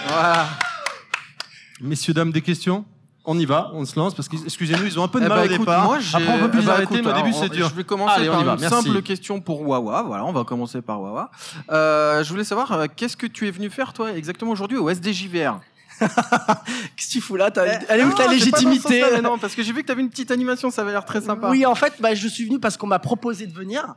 Messieurs, 1.82 2.14
dames, 2.14 2.32
des 2.32 2.42
questions? 2.42 2.86
On 3.32 3.38
y 3.38 3.46
va, 3.46 3.70
on 3.76 3.86
se 3.86 3.98
lance 4.00 4.16
parce 4.16 4.28
que, 4.28 4.38
excusez-nous, 4.44 4.86
ils 4.88 5.00
ont 5.00 5.04
un 5.04 5.08
peu 5.08 5.20
de 5.20 5.26
Eh 5.26 5.30
mal 5.30 5.38
bah, 5.38 5.44
au 5.44 5.46
écoute, 5.46 5.60
départ. 5.60 5.84
moi, 5.86 6.00
j'ai- 6.00 6.18
Après, 6.18 6.34
on 6.34 6.40
peut 6.40 6.50
plus 6.50 6.62
eh 6.64 6.66
bah, 6.66 6.72
arrêter, 6.74 6.96
écoute, 6.96 7.06
mais 7.06 7.12
au 7.12 7.16
début, 7.24 7.34
c'est 7.34 7.50
dur. 7.50 7.70
Je 7.70 7.76
vais 7.76 7.84
commencer 7.84 8.14
Allez, 8.18 8.30
on 8.30 8.32
par 8.32 8.42
y 8.42 8.46
va, 8.46 8.54
une 8.56 8.60
merci. 8.62 8.84
simple 8.88 9.02
question 9.04 9.40
pour 9.40 9.68
Wawa. 9.68 10.02
Voilà, 10.02 10.26
on 10.26 10.32
va 10.32 10.44
commencer 10.46 10.82
par 10.82 11.00
Wawa. 11.00 11.30
Euh, 11.72 12.24
je 12.24 12.30
voulais 12.32 12.44
savoir, 12.44 12.72
euh, 12.72 12.86
qu'est-ce 12.96 13.16
que 13.16 13.28
tu 13.28 13.48
es 13.48 13.52
venu 13.52 13.70
faire, 13.70 13.94
toi, 13.94 14.12
exactement 14.14 14.50
aujourd'hui 14.52 14.78
au 14.78 14.90
SDJVR 14.90 15.60
Qu'est-ce 16.00 17.08
que 17.08 17.12
tu 17.12 17.22
fous 17.22 17.36
là 17.36 17.52
T'as- 17.52 17.66
Elle 17.90 18.00
est 18.00 18.04
où 18.04 18.10
Non, 18.10 18.16
ta 18.16 18.28
légitimité 18.28 19.04
Non, 19.22 19.38
parce 19.38 19.54
que 19.54 19.62
j'ai 19.62 19.74
vu 19.74 19.82
que 19.82 19.86
tu 19.88 19.92
avais 19.92 20.02
une 20.02 20.10
petite 20.10 20.32
animation, 20.32 20.72
ça 20.72 20.82
avait 20.82 20.92
l'air 20.92 21.06
très 21.06 21.22
sympa. 21.22 21.50
Oui, 21.52 21.66
en 21.66 21.76
fait, 21.76 21.94
bah, 22.00 22.16
je 22.16 22.28
suis 22.28 22.46
venu 22.46 22.60
parce 22.60 22.78
qu'on 22.78 22.88
m'a 22.88 23.00
proposé 23.00 23.46
de 23.48 23.54
venir. 23.54 23.96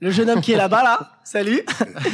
Le 0.00 0.10
jeune 0.10 0.28
homme 0.28 0.42
qui 0.42 0.52
est 0.52 0.56
là-bas, 0.56 0.82
là, 0.82 1.12
salut. 1.24 1.62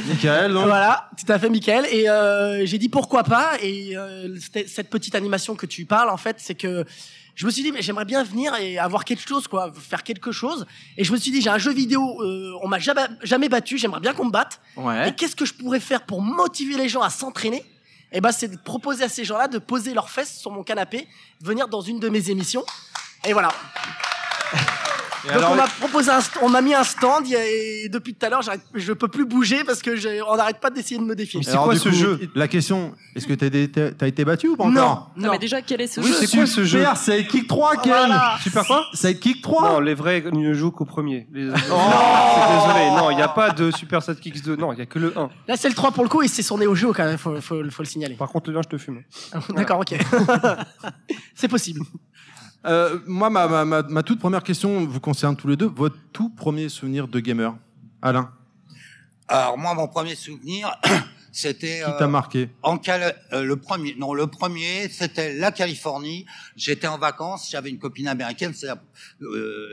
Michael, 0.09 0.53
donc. 0.53 0.67
Voilà, 0.67 1.11
tout 1.19 1.31
à 1.31 1.39
fait, 1.39 1.49
Michael. 1.49 1.87
Et 1.91 2.09
euh, 2.09 2.65
j'ai 2.65 2.79
dit 2.79 2.89
pourquoi 2.89 3.25
pas. 3.25 3.53
Et 3.61 3.97
euh, 3.97 4.37
cette 4.67 4.89
petite 4.89 5.15
animation 5.15 5.57
que 5.57 5.67
tu 5.67 5.85
parles, 5.85 6.11
en 6.11 6.17
fait, 6.17 6.37
c'est 6.39 6.55
que 6.55 6.85
je 7.35 7.47
me 7.47 7.51
suis 7.51 7.63
dit, 7.63 7.73
mais 7.73 7.83
j'aimerais 7.83 8.05
bien 8.05 8.23
venir 8.23 8.55
et 8.57 8.79
avoir 8.79 9.05
quelque 9.05 9.27
chose, 9.27 9.49
quoi, 9.49 9.73
faire 9.73 10.03
quelque 10.03 10.33
chose. 10.33 10.67
Et 10.97 11.05
je 11.05 11.13
me 11.13 11.17
suis 11.17 11.31
dit, 11.31 11.41
j'ai 11.41 11.51
un 11.51 11.59
jeu 11.59 11.73
vidéo, 11.73 12.23
euh, 12.23 12.53
on 12.63 12.69
m'a 12.69 12.79
jamais, 12.79 13.07
jamais 13.23 13.49
battu, 13.49 13.79
j'aimerais 13.79 14.01
bien 14.01 14.13
qu'on 14.13 14.27
me 14.27 14.31
batte. 14.31 14.61
Ouais. 14.77 15.09
Et 15.09 15.13
qu'est-ce 15.13 15.35
que 15.35 15.45
je 15.45 15.55
pourrais 15.55 15.81
faire 15.81 16.03
pour 16.03 16.21
motiver 16.21 16.77
les 16.77 16.89
gens 16.89 17.03
à 17.03 17.11
s'entraîner? 17.11 17.65
Eh 18.13 18.21
ben, 18.21 18.31
c'est 18.31 18.49
de 18.49 18.59
proposer 18.59 19.05
à 19.05 19.09
ces 19.09 19.25
gens-là 19.25 19.49
de 19.49 19.59
poser 19.59 19.95
leurs 19.95 20.11
fesses 20.11 20.37
sur 20.37 20.51
mon 20.51 20.63
canapé, 20.63 21.09
de 21.41 21.47
venir 21.47 21.69
dans 21.69 21.81
une 21.81 21.99
de 21.99 22.11
mes 22.11 22.31
émissions. 22.31 22.65
Et 23.25 23.33
voilà. 23.33 23.49
Et 25.25 25.29
Donc 25.29 25.37
alors, 25.37 25.53
on 25.53 25.55
m'a 25.57 25.67
proposé, 25.67 26.11
un 26.11 26.19
on 26.43 26.49
m'a 26.49 26.61
mis 26.61 26.75
un 26.75 26.85
stand 26.85 27.27
y 27.29 27.35
et 27.35 27.89
depuis 27.89 28.15
tout 28.15 28.27
à 28.27 28.29
l'heure, 28.31 28.41
je 28.75 28.93
peux 28.93 29.09
plus 29.09 29.25
bouger 29.25 29.63
parce 29.65 29.81
que 29.83 29.95
j'ai- 29.97 30.21
on 30.23 30.37
n'arrête 30.37 30.59
pas 30.61 30.71
d'essayer 30.71 30.99
de 30.99 31.05
me 31.05 31.15
défier. 31.15 31.41
C'est 31.43 31.57
quoi 31.57 31.77
ce 31.77 31.89
coup, 31.89 31.95
jeu 31.95 32.31
La 32.35 32.49
question, 32.49 32.93
est-ce 33.15 33.27
que 33.27 33.35
t'as 33.35 34.07
été, 34.07 34.25
battu 34.25 34.49
ou 34.49 34.57
pas 34.57 34.65
Non, 34.65 34.71
encore 34.83 35.11
Non, 35.17 35.31
mais 35.33 35.39
déjà, 35.39 35.63
quel 35.63 35.81
est 35.81 35.87
ce 35.87 36.01
Oui, 36.01 36.09
jeu 36.09 36.15
c'est 36.15 36.37
quoi 36.37 36.47
ce 36.47 36.65
jeu 36.65 36.79
Super, 36.79 36.97
Sidekick 36.97 37.47
3, 37.49 37.77
Ken 37.77 37.93
Voilà. 37.93 38.37
Super 38.43 38.67
quoi 38.67 38.85
Sidekick 38.95 39.43
3 39.43 39.73
Non, 39.73 39.81
les 39.81 39.95
vrais 39.95 40.23
ne 40.33 40.55
jouent 40.55 40.71
qu'au 40.73 40.85
premier. 40.85 41.27
Les... 41.33 41.49
Oh. 41.51 41.55
C'est 41.55 42.55
désolé, 42.55 42.91
non, 42.97 43.11
il 43.11 43.17
n'y 43.17 43.23
a 43.23 43.29
pas 43.29 43.51
de 43.51 43.71
Super 43.71 44.03
Sidekicks 44.03 44.43
2. 44.43 44.57
Non, 44.57 44.73
il 44.73 44.77
n'y 44.77 44.83
a 44.83 44.87
que 44.87 44.99
le 44.99 45.17
1. 45.17 45.31
Là, 45.49 45.57
c'est 45.57 45.69
le 45.69 45.75
3 45.75 45.93
pour 45.93 46.03
le 46.05 46.09
coup 46.09 46.23
et 46.23 46.29
c'est 46.29 46.43
son 46.43 46.59
Neo 46.59 46.75
Geo 46.75 46.93
quand 46.93 47.05
même, 47.05 47.19
faut, 47.19 47.41
faut, 47.41 47.63
faut 47.71 47.83
le 47.83 47.89
signaler. 47.89 48.15
Par 48.15 48.29
contre, 48.29 48.51
le 48.51 48.59
1, 48.59 48.63
je 48.63 48.69
te 48.69 48.79
fume. 48.79 49.03
D'accord, 49.51 49.81
ok. 49.81 49.95
c'est 51.35 51.49
possible. 51.49 51.81
Euh, 52.65 52.99
moi, 53.07 53.29
ma, 53.31 53.49
ma, 53.49 53.65
ma, 53.65 53.83
ma 53.83 54.03
toute 54.03 54.21
première 54.21 54.43
question 54.43 54.85
vous 54.87 55.01
concerne 55.01 55.37
tous 55.37 55.49
les 55.49 55.57
deux. 55.57 55.67
Votre 55.67 55.97
tout 56.13 56.29
premier 56.29 56.69
souvenir 56.69 57.09
de 57.09 57.19
gamer 57.21 57.57
Alain, 58.01 58.31
Alors 59.29 59.59
moi, 59.59 59.75
mon 59.75 59.89
premier 59.89 60.15
souvenir, 60.15 60.71
c'était 61.33 61.79
qui 61.79 61.91
euh, 61.91 61.99
t'a 61.99 62.07
marqué 62.07 62.51
en 62.63 62.77
Cali- 62.79 63.13
euh, 63.33 63.43
le 63.43 63.57
premier. 63.57 63.95
Non, 63.99 64.13
le 64.13 64.27
premier, 64.27 64.89
c'était 64.91 65.33
la 65.35 65.51
Californie. 65.51 66.27
J'étais 66.57 66.87
en 66.87 66.99
vacances, 66.99 67.49
j'avais 67.51 67.71
une 67.71 67.79
copine 67.79 68.07
américaine. 68.07 68.53
euh, 68.65 68.75
euh, 69.23 69.69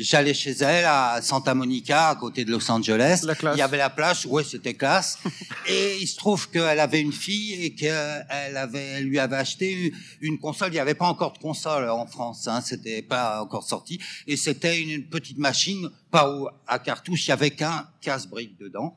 J'allais 0.00 0.34
chez 0.34 0.52
elle 0.52 0.84
à 0.86 1.20
Santa 1.22 1.54
Monica, 1.54 2.08
à 2.08 2.16
côté 2.16 2.44
de 2.44 2.50
Los 2.50 2.70
Angeles. 2.70 3.20
La 3.24 3.34
classe. 3.34 3.56
Il 3.56 3.58
y 3.58 3.62
avait 3.62 3.76
la 3.76 3.90
plage, 3.90 4.26
ouais, 4.26 4.44
c'était 4.44 4.74
classe. 4.74 5.18
et 5.68 5.98
il 6.00 6.06
se 6.06 6.16
trouve 6.16 6.48
qu'elle 6.50 6.80
avait 6.80 7.00
une 7.00 7.12
fille 7.12 7.62
et 7.64 7.74
qu'elle 7.74 8.56
avait, 8.56 8.84
elle 8.96 9.04
lui 9.04 9.18
avait 9.18 9.36
acheté 9.36 9.92
une 10.20 10.38
console. 10.38 10.68
Il 10.68 10.72
n'y 10.74 10.78
avait 10.78 10.94
pas 10.94 11.06
encore 11.06 11.32
de 11.34 11.38
console 11.38 11.88
en 11.90 12.06
France, 12.06 12.48
hein, 12.48 12.60
c'était 12.64 13.02
pas 13.02 13.42
encore 13.42 13.64
sorti. 13.64 14.00
Et 14.26 14.36
c'était 14.36 14.80
une, 14.80 15.04
petite 15.08 15.38
machine, 15.38 15.90
pas 16.10 16.28
au- 16.30 16.48
à 16.66 16.78
cartouche, 16.78 17.26
il 17.26 17.30
y 17.30 17.32
avait 17.32 17.50
qu'un 17.50 17.86
casse-brique 18.00 18.58
dedans. 18.58 18.96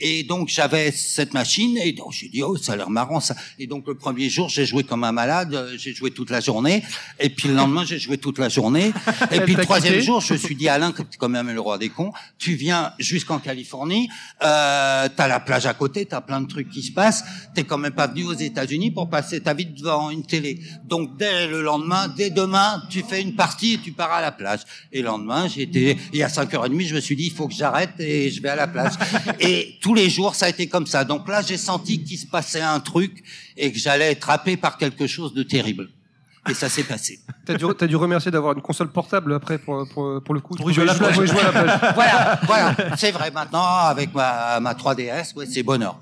Et 0.00 0.22
donc 0.24 0.48
j'avais 0.48 0.92
cette 0.92 1.32
machine 1.34 1.76
et 1.78 1.92
donc 1.92 2.12
j'ai 2.12 2.28
dit 2.28 2.42
oh 2.42 2.56
ça 2.56 2.72
a 2.74 2.76
l'air 2.76 2.90
marrant 2.90 3.20
ça. 3.20 3.34
Et 3.58 3.66
donc 3.66 3.86
le 3.86 3.94
premier 3.94 4.28
jour 4.28 4.48
j'ai 4.48 4.66
joué 4.66 4.84
comme 4.84 5.04
un 5.04 5.12
malade, 5.12 5.54
euh, 5.54 5.74
j'ai 5.78 5.94
joué 5.94 6.10
toute 6.10 6.30
la 6.30 6.40
journée. 6.40 6.82
Et 7.18 7.30
puis 7.30 7.48
le 7.48 7.54
lendemain 7.54 7.84
j'ai 7.84 7.98
joué 7.98 8.18
toute 8.18 8.38
la 8.38 8.48
journée. 8.48 8.92
Et 9.32 9.40
puis 9.40 9.54
le 9.54 9.62
troisième 9.64 10.00
jour 10.00 10.20
je 10.20 10.34
me 10.34 10.38
suis 10.38 10.54
dit 10.54 10.68
Alain 10.68 10.92
que 10.92 11.02
quand 11.18 11.28
même 11.28 11.50
le 11.50 11.60
roi 11.60 11.78
des 11.78 11.88
cons, 11.88 12.12
tu 12.38 12.54
viens 12.54 12.92
jusqu'en 12.98 13.38
Californie, 13.38 14.08
euh, 14.42 15.08
t'as 15.16 15.28
la 15.28 15.40
plage 15.40 15.66
à 15.66 15.74
côté, 15.74 16.06
t'as 16.06 16.20
plein 16.20 16.40
de 16.40 16.46
trucs 16.46 16.68
qui 16.68 16.82
se 16.82 16.92
passent. 16.92 17.24
T'es 17.54 17.64
quand 17.64 17.78
même 17.78 17.92
pas 17.94 18.06
venu 18.06 18.24
aux 18.24 18.34
États-Unis 18.34 18.90
pour 18.90 19.08
passer 19.08 19.40
ta 19.40 19.54
vie 19.54 19.66
devant 19.66 20.10
une 20.10 20.26
télé. 20.26 20.60
Donc 20.84 21.16
dès 21.16 21.46
le 21.48 21.62
lendemain, 21.62 22.08
dès 22.08 22.30
demain, 22.30 22.82
tu 22.90 23.02
fais 23.02 23.22
une 23.22 23.34
partie 23.34 23.74
et 23.74 23.78
tu 23.78 23.92
pars 23.92 24.12
à 24.12 24.20
la 24.20 24.32
plage. 24.32 24.60
Et 24.92 25.00
le 25.00 25.06
lendemain, 25.06 25.48
j'étais 25.48 25.96
et 26.12 26.22
à 26.22 26.28
5h30, 26.52 26.86
je 26.86 26.94
me 26.94 27.00
suis 27.00 27.16
dit 27.16 27.26
il 27.26 27.32
faut 27.32 27.48
que 27.48 27.54
j'arrête 27.54 27.98
et 27.98 28.30
je 28.30 28.42
vais 28.42 28.50
à 28.50 28.56
la 28.56 28.66
plage. 28.66 28.92
et 29.40 29.78
tous 29.80 29.94
les 29.94 30.10
jours, 30.10 30.34
ça 30.34 30.46
a 30.46 30.48
été 30.48 30.66
comme 30.68 30.86
ça. 30.86 31.04
Donc 31.04 31.28
là, 31.28 31.42
j'ai 31.42 31.56
senti 31.56 32.02
qu'il 32.02 32.18
se 32.18 32.26
passait 32.26 32.60
un 32.60 32.80
truc 32.80 33.22
et 33.56 33.72
que 33.72 33.78
j'allais 33.78 34.12
être 34.12 34.30
happé 34.30 34.56
par 34.56 34.78
quelque 34.78 35.06
chose 35.06 35.34
de 35.34 35.42
terrible. 35.42 35.88
Et 36.48 36.54
ça 36.54 36.68
s'est 36.68 36.82
passé. 36.82 37.20
T'as 37.46 37.54
dû, 37.54 37.64
t'as 37.76 37.86
dû 37.86 37.96
remercier 37.96 38.30
d'avoir 38.30 38.54
une 38.54 38.62
console 38.62 38.88
portable 38.90 39.34
après 39.34 39.58
pour, 39.58 39.84
pour, 39.88 40.22
pour 40.22 40.34
le 40.34 40.40
coup. 40.40 40.54
Pour 40.54 40.70
jouer 40.72 40.84
à 40.84 40.86
la 40.86 40.94
plage. 40.94 41.14
Jouer 41.14 41.40
à 41.40 41.50
la 41.50 41.52
plage. 41.52 41.80
voilà, 41.94 42.40
voilà. 42.46 42.76
C'est 42.96 43.10
vrai. 43.10 43.30
Maintenant, 43.32 43.64
avec 43.64 44.14
ma, 44.14 44.60
ma 44.60 44.72
3DS, 44.74 45.34
ouais, 45.34 45.46
c'est 45.46 45.62
bonheur. 45.62 46.00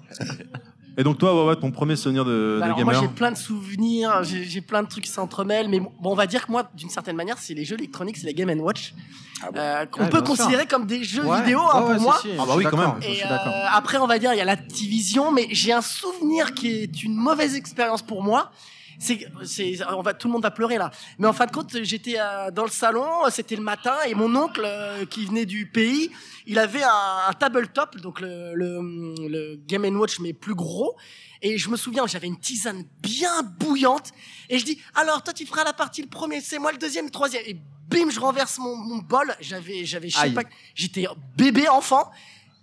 Et 0.98 1.04
donc 1.04 1.18
toi, 1.18 1.56
ton 1.56 1.70
premier 1.70 1.96
souvenir 1.96 2.24
de, 2.24 2.58
Bah 2.60 2.66
de 2.68 2.72
alors 2.72 2.84
moi 2.84 2.94
j'ai 3.00 3.08
plein 3.08 3.30
de 3.32 3.36
souvenirs, 3.36 4.22
j'ai 4.24 4.60
plein 4.60 4.82
de 4.82 4.88
trucs 4.88 5.04
qui 5.04 5.10
s'entremêlent, 5.10 5.68
mais 5.68 5.80
bon, 5.80 5.90
on 6.02 6.14
va 6.14 6.26
dire 6.26 6.46
que 6.46 6.52
moi 6.52 6.68
d'une 6.74 6.90
certaine 6.90 7.16
manière 7.16 7.38
c'est 7.38 7.54
les 7.54 7.64
jeux 7.64 7.76
électroniques, 7.76 8.16
c'est 8.16 8.26
les 8.26 8.34
Game 8.34 8.50
Watch, 8.60 8.94
euh, 9.56 9.86
qu'on 9.86 10.02
Ouais, 10.02 10.10
peut 10.10 10.22
considérer 10.22 10.66
comme 10.66 10.86
des 10.86 11.02
jeux 11.04 11.24
Ouais, 11.24 11.40
vidéo 11.42 11.60
hein, 11.60 11.80
pour 11.80 11.88
ouais, 11.90 11.98
moi. 11.98 12.18
si, 12.20 12.28
si, 12.28 12.34
Ah 12.38 12.44
bah 12.46 12.54
oui, 12.56 12.64
quand 12.70 12.76
même. 12.76 12.92
je 13.00 13.08
Et 13.08 13.14
suis 13.14 13.24
euh, 13.24 13.28
d'accord. 13.28 13.52
après 13.72 13.98
on 13.98 14.06
va 14.06 14.18
dire 14.18 14.32
il 14.34 14.38
y 14.38 14.42
a 14.42 14.44
l'Activision, 14.44 15.30
mais 15.32 15.46
j'ai 15.50 15.72
un 15.72 15.80
souvenir 15.82 16.54
qui 16.54 16.68
est 16.68 17.02
une 17.02 17.14
mauvaise 17.14 17.54
expérience 17.54 18.02
pour 18.02 18.22
moi. 18.22 18.50
C'est, 19.00 19.26
c'est, 19.44 19.78
on 19.88 20.02
va, 20.02 20.14
tout 20.14 20.28
le 20.28 20.32
monde 20.34 20.42
va 20.42 20.52
pleurer 20.52 20.78
là. 20.78 20.92
Mais 21.18 21.26
en 21.26 21.32
fin 21.32 21.46
de 21.46 21.50
compte, 21.50 21.76
j'étais 21.82 22.16
euh, 22.18 22.50
dans 22.52 22.64
le 22.64 22.70
salon, 22.70 23.08
c'était 23.30 23.56
le 23.56 23.62
matin, 23.62 23.96
et 24.06 24.14
mon 24.14 24.32
oncle 24.36 24.62
euh, 24.64 25.06
qui 25.06 25.24
venait 25.24 25.46
du 25.46 25.66
pays, 25.66 26.10
il 26.46 26.58
avait 26.58 26.84
un, 26.84 27.28
un 27.28 27.32
tabletop, 27.32 27.96
donc 27.96 28.20
le, 28.20 28.54
le, 28.54 29.28
le 29.28 29.60
Game 29.66 29.84
Watch 29.96 30.20
mais 30.20 30.32
plus 30.32 30.54
gros. 30.54 30.96
Et 31.42 31.56
je 31.56 31.70
me 31.70 31.76
souviens, 31.76 32.06
j'avais 32.06 32.26
une 32.26 32.38
tisane 32.38 32.84
bien 33.02 33.42
bouillante, 33.42 34.12
et 34.48 34.58
je 34.58 34.64
dis, 34.64 34.78
alors 34.94 35.22
toi 35.22 35.32
tu 35.32 35.46
feras 35.46 35.64
la 35.64 35.72
partie 35.72 36.02
le 36.02 36.08
premier, 36.08 36.40
c'est 36.40 36.58
moi 36.58 36.70
le 36.70 36.78
deuxième, 36.78 37.06
le 37.06 37.10
troisième. 37.10 37.42
Et 37.46 37.56
bim, 37.88 38.10
je 38.10 38.20
renverse 38.20 38.58
mon, 38.58 38.76
mon 38.76 38.98
bol. 38.98 39.34
J'avais, 39.40 39.84
j'avais, 39.84 40.10
je 40.10 40.18
sais 40.18 40.30
pas, 40.30 40.42
j'étais 40.74 41.06
bébé 41.36 41.68
enfant. 41.68 42.10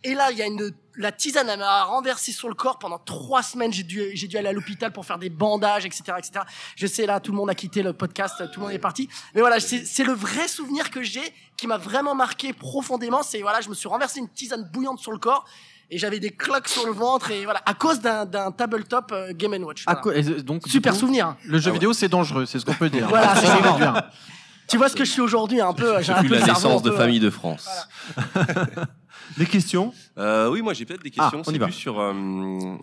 Et 0.03 0.13
là, 0.13 0.31
il 0.31 0.37
y 0.37 0.41
a 0.41 0.45
une, 0.45 0.71
la 0.95 1.11
tisane, 1.11 1.49
elle 1.49 1.59
m'a 1.59 1.83
renversé 1.83 2.31
sur 2.31 2.47
le 2.49 2.55
corps 2.55 2.79
pendant 2.79 2.99
trois 2.99 3.43
semaines. 3.43 3.73
J'ai 3.73 3.83
dû, 3.83 4.03
j'ai 4.13 4.27
dû 4.27 4.37
aller 4.37 4.49
à 4.49 4.53
l'hôpital 4.53 4.91
pour 4.91 5.05
faire 5.05 5.17
des 5.17 5.29
bandages, 5.29 5.85
etc., 5.85 6.03
etc. 6.17 6.45
Je 6.75 6.87
sais, 6.87 7.05
là, 7.05 7.19
tout 7.19 7.31
le 7.31 7.37
monde 7.37 7.49
a 7.49 7.55
quitté 7.55 7.83
le 7.83 7.93
podcast, 7.93 8.43
tout 8.51 8.59
le 8.59 8.65
monde 8.65 8.75
est 8.75 8.79
parti. 8.79 9.09
Mais 9.33 9.41
voilà, 9.41 9.59
c'est, 9.59 9.85
c'est 9.85 10.03
le 10.03 10.13
vrai 10.13 10.47
souvenir 10.47 10.91
que 10.91 11.01
j'ai 11.01 11.33
qui 11.57 11.67
m'a 11.67 11.77
vraiment 11.77 12.15
marqué 12.15 12.53
profondément. 12.53 13.23
C'est, 13.23 13.41
voilà, 13.41 13.61
je 13.61 13.69
me 13.69 13.73
suis 13.73 13.87
renversé 13.87 14.19
une 14.19 14.29
tisane 14.29 14.69
bouillante 14.71 14.99
sur 14.99 15.11
le 15.11 15.17
corps 15.17 15.45
et 15.89 15.97
j'avais 15.97 16.19
des 16.19 16.31
cloques 16.31 16.67
sur 16.67 16.85
le 16.85 16.91
ventre 16.91 17.31
et 17.31 17.45
voilà, 17.45 17.61
à 17.65 17.73
cause 17.73 17.99
d'un, 17.99 18.25
d'un 18.25 18.51
tabletop 18.51 19.11
euh, 19.11 19.33
Game 19.33 19.53
Watch. 19.63 19.85
Voilà. 19.85 20.21
donc, 20.41 20.67
Super 20.67 20.93
coup, 20.93 20.99
souvenir. 20.99 21.35
Le 21.45 21.57
jeu 21.59 21.71
vidéo, 21.71 21.93
c'est 21.93 22.09
dangereux, 22.09 22.45
c'est 22.45 22.59
ce 22.59 22.65
qu'on 22.65 22.73
peut 22.73 22.89
dire. 22.89 23.07
Voilà. 23.09 24.11
Tu 24.67 24.77
vois 24.77 24.89
ce 24.89 24.97
que 24.97 25.05
je 25.05 25.11
suis 25.11 25.21
aujourd'hui, 25.21 25.61
un 25.61 25.73
peu, 25.73 26.01
j'ai 26.01 26.11
un 26.11 26.23
peu 26.23 26.37
la 26.37 26.45
naissance 26.45 26.83
de 26.83 26.91
famille 26.91 27.21
de 27.21 27.29
France. 27.29 27.69
Des 29.37 29.45
questions? 29.45 29.93
Euh, 30.17 30.49
oui, 30.49 30.61
moi 30.61 30.73
j'ai 30.73 30.85
peut-être 30.85 31.03
des 31.03 31.09
questions. 31.11 31.39
Ah, 31.39 31.43
on 31.45 31.51
y 31.51 31.53
c'est 31.53 31.59
va. 31.59 31.65
plus 31.65 31.73
sur 31.73 31.99
euh, 31.99 32.13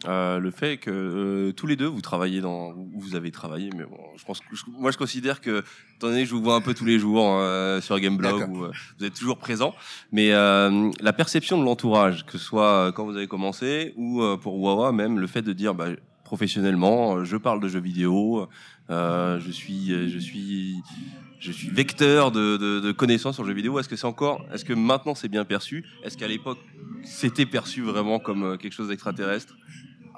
euh, 0.06 0.38
le 0.38 0.50
fait 0.50 0.76
que 0.76 0.90
euh, 0.90 1.52
tous 1.52 1.66
les 1.66 1.76
deux 1.76 1.86
vous 1.86 2.00
travaillez 2.00 2.40
dans, 2.40 2.72
vous 2.94 3.14
avez 3.16 3.30
travaillé, 3.30 3.70
mais 3.76 3.84
bon, 3.84 3.98
je 4.16 4.24
pense 4.24 4.40
que 4.40 4.46
je- 4.54 4.64
moi 4.68 4.90
je 4.90 4.98
considère 4.98 5.40
que, 5.40 5.64
étant 5.96 6.08
donné 6.08 6.22
que 6.24 6.28
je 6.28 6.34
vous 6.34 6.42
vois 6.42 6.54
un 6.56 6.60
peu 6.60 6.74
tous 6.74 6.84
les 6.84 6.98
jours 6.98 7.24
euh, 7.38 7.80
sur 7.80 7.98
Gameblog, 7.98 8.48
où 8.50 8.64
euh, 8.64 8.70
vous 8.98 9.04
êtes 9.06 9.14
toujours 9.14 9.38
présent, 9.38 9.74
mais 10.12 10.32
euh, 10.32 10.90
la 11.00 11.12
perception 11.12 11.58
de 11.58 11.64
l'entourage, 11.64 12.24
que 12.26 12.32
ce 12.32 12.38
soit 12.44 12.68
euh, 12.88 12.92
quand 12.92 13.04
vous 13.04 13.16
avez 13.16 13.26
commencé 13.28 13.94
ou 13.96 14.20
euh, 14.22 14.36
pour 14.36 14.60
Wawa 14.60 14.92
même, 14.92 15.18
le 15.18 15.26
fait 15.26 15.42
de 15.42 15.52
dire 15.52 15.74
bah, 15.74 15.86
professionnellement, 16.24 17.24
je 17.24 17.36
parle 17.36 17.60
de 17.60 17.68
jeux 17.68 17.80
vidéo, 17.80 18.48
euh, 18.90 19.40
je 19.40 19.50
suis, 19.50 20.08
je 20.10 20.18
suis 20.18 20.76
je 21.40 21.52
suis 21.52 21.68
vecteur 21.68 22.32
de, 22.32 22.56
de, 22.56 22.80
de 22.80 22.92
connaissances 22.92 23.34
sur 23.34 23.44
le 23.44 23.50
jeu 23.50 23.54
vidéo. 23.54 23.78
Est-ce 23.78 23.88
que 23.88 23.96
c'est 23.96 24.06
encore, 24.06 24.44
est-ce 24.52 24.64
que 24.64 24.72
maintenant 24.72 25.14
c'est 25.14 25.28
bien 25.28 25.44
perçu? 25.44 25.84
Est-ce 26.02 26.16
qu'à 26.16 26.28
l'époque 26.28 26.58
c'était 27.04 27.46
perçu 27.46 27.82
vraiment 27.82 28.18
comme 28.18 28.42
euh, 28.44 28.56
quelque 28.56 28.72
chose 28.72 28.88
d'extraterrestre? 28.88 29.56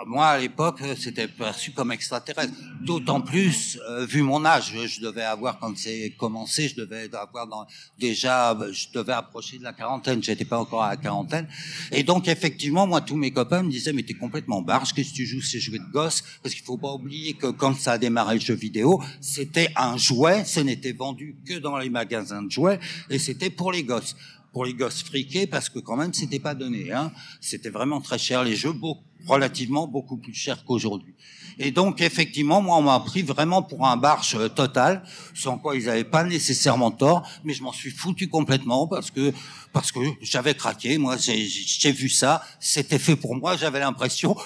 Moi, 0.05 0.27
à 0.27 0.39
l'époque, 0.39 0.83
c'était 0.99 1.27
perçu 1.27 1.71
comme 1.71 1.91
extraterrestre. 1.91 2.53
D'autant 2.83 3.23
plus, 3.23 3.79
euh, 3.89 4.05
vu 4.05 4.21
mon 4.21 4.45
âge, 4.45 4.75
je, 4.87 5.01
devais 5.01 5.23
avoir, 5.23 5.59
quand 5.59 5.77
c'est 5.77 6.13
commencé, 6.19 6.69
je 6.69 6.77
devais 6.77 7.09
avoir 7.15 7.47
dans, 7.47 7.67
déjà, 7.99 8.57
je 8.71 8.89
devais 8.93 9.15
approcher 9.15 9.59
de 9.59 9.65
la 9.65 9.73
quarantaine, 9.73 10.23
j'étais 10.23 10.45
pas 10.45 10.59
encore 10.59 10.83
à 10.83 10.91
la 10.91 10.97
quarantaine. 10.99 11.49
Et 11.93 12.03
donc, 12.03 12.29
effectivement, 12.29 12.87
moi, 12.87 13.01
tous 13.01 13.17
mes 13.17 13.31
copains 13.31 13.63
me 13.63 13.71
disaient, 13.71 13.95
mais 13.95 14.03
t'es 14.03 14.15
complètement 14.15 14.61
barge, 14.61 14.93
qu'est-ce 14.93 15.13
que 15.13 15.17
tu 15.17 15.27
joues 15.27 15.41
ces 15.41 15.61
jouets 15.61 15.79
de 15.79 15.91
gosse? 15.91 16.23
Parce 16.43 16.55
qu'il 16.55 16.65
faut 16.65 16.77
pas 16.77 16.93
oublier 16.93 17.33
que 17.33 17.47
quand 17.47 17.75
ça 17.75 17.93
a 17.93 17.99
démarré 17.99 18.35
le 18.35 18.41
jeu 18.41 18.55
vidéo, 18.55 19.03
c'était 19.23 19.71
un 19.77 19.97
jouet, 19.97 20.45
ce 20.45 20.61
n'était 20.61 20.93
vendu 20.93 21.37
que 21.47 21.55
dans 21.55 21.79
les 21.79 21.89
magasins 21.89 22.43
de 22.43 22.51
jouets, 22.51 22.79
et 23.09 23.19
c'était 23.19 23.51
pour 23.51 23.73
les 23.73 23.83
gosses 23.83 24.15
pour 24.57 24.65
les 24.65 24.73
gosses 24.73 25.03
friqués 25.03 25.47
parce 25.47 25.69
que 25.69 25.81
quand 25.81 25.97
même 25.99 26.15
c'était 26.15 26.39
pas 26.39 26.55
donné 26.55 26.91
hein. 26.91 27.13
C'était 27.43 27.69
vraiment 27.69 28.01
très 28.01 28.17
cher 28.17 28.43
les 28.43 28.57
jeux 28.57 28.73
beaucoup 28.73 29.05
relativement 29.27 29.87
beaucoup 29.87 30.17
plus 30.17 30.33
cher 30.33 30.65
qu'aujourd'hui. 30.65 31.15
Et 31.59 31.71
donc 31.71 32.01
effectivement 32.03 32.61
moi 32.61 32.77
on 32.77 32.83
m'a 32.83 33.01
pris 33.01 33.23
vraiment 33.23 33.63
pour 33.63 33.87
un 33.87 33.97
barge 33.97 34.35
euh, 34.35 34.49
total 34.49 35.03
sans 35.35 35.57
quoi 35.57 35.75
ils 35.75 35.89
avaient 35.89 36.05
pas 36.05 36.23
nécessairement 36.23 36.91
tort 36.91 37.27
mais 37.45 37.55
je 37.55 37.63
m'en 37.63 37.73
suis 37.73 37.91
foutu 37.91 38.29
complètement 38.29 38.87
parce 38.87 39.11
que 39.11 39.33
parce 39.73 39.91
que 39.93 40.01
j'avais 40.21 40.55
craqué. 40.55 40.99
Moi 40.99 41.17
j'ai 41.19 41.93
vu 41.93 42.09
ça. 42.09 42.43
C'était 42.61 42.99
fait 42.99 43.17
pour 43.17 43.35
moi. 43.37 43.57
J'avais 43.57 43.81
l'impression 43.81 44.37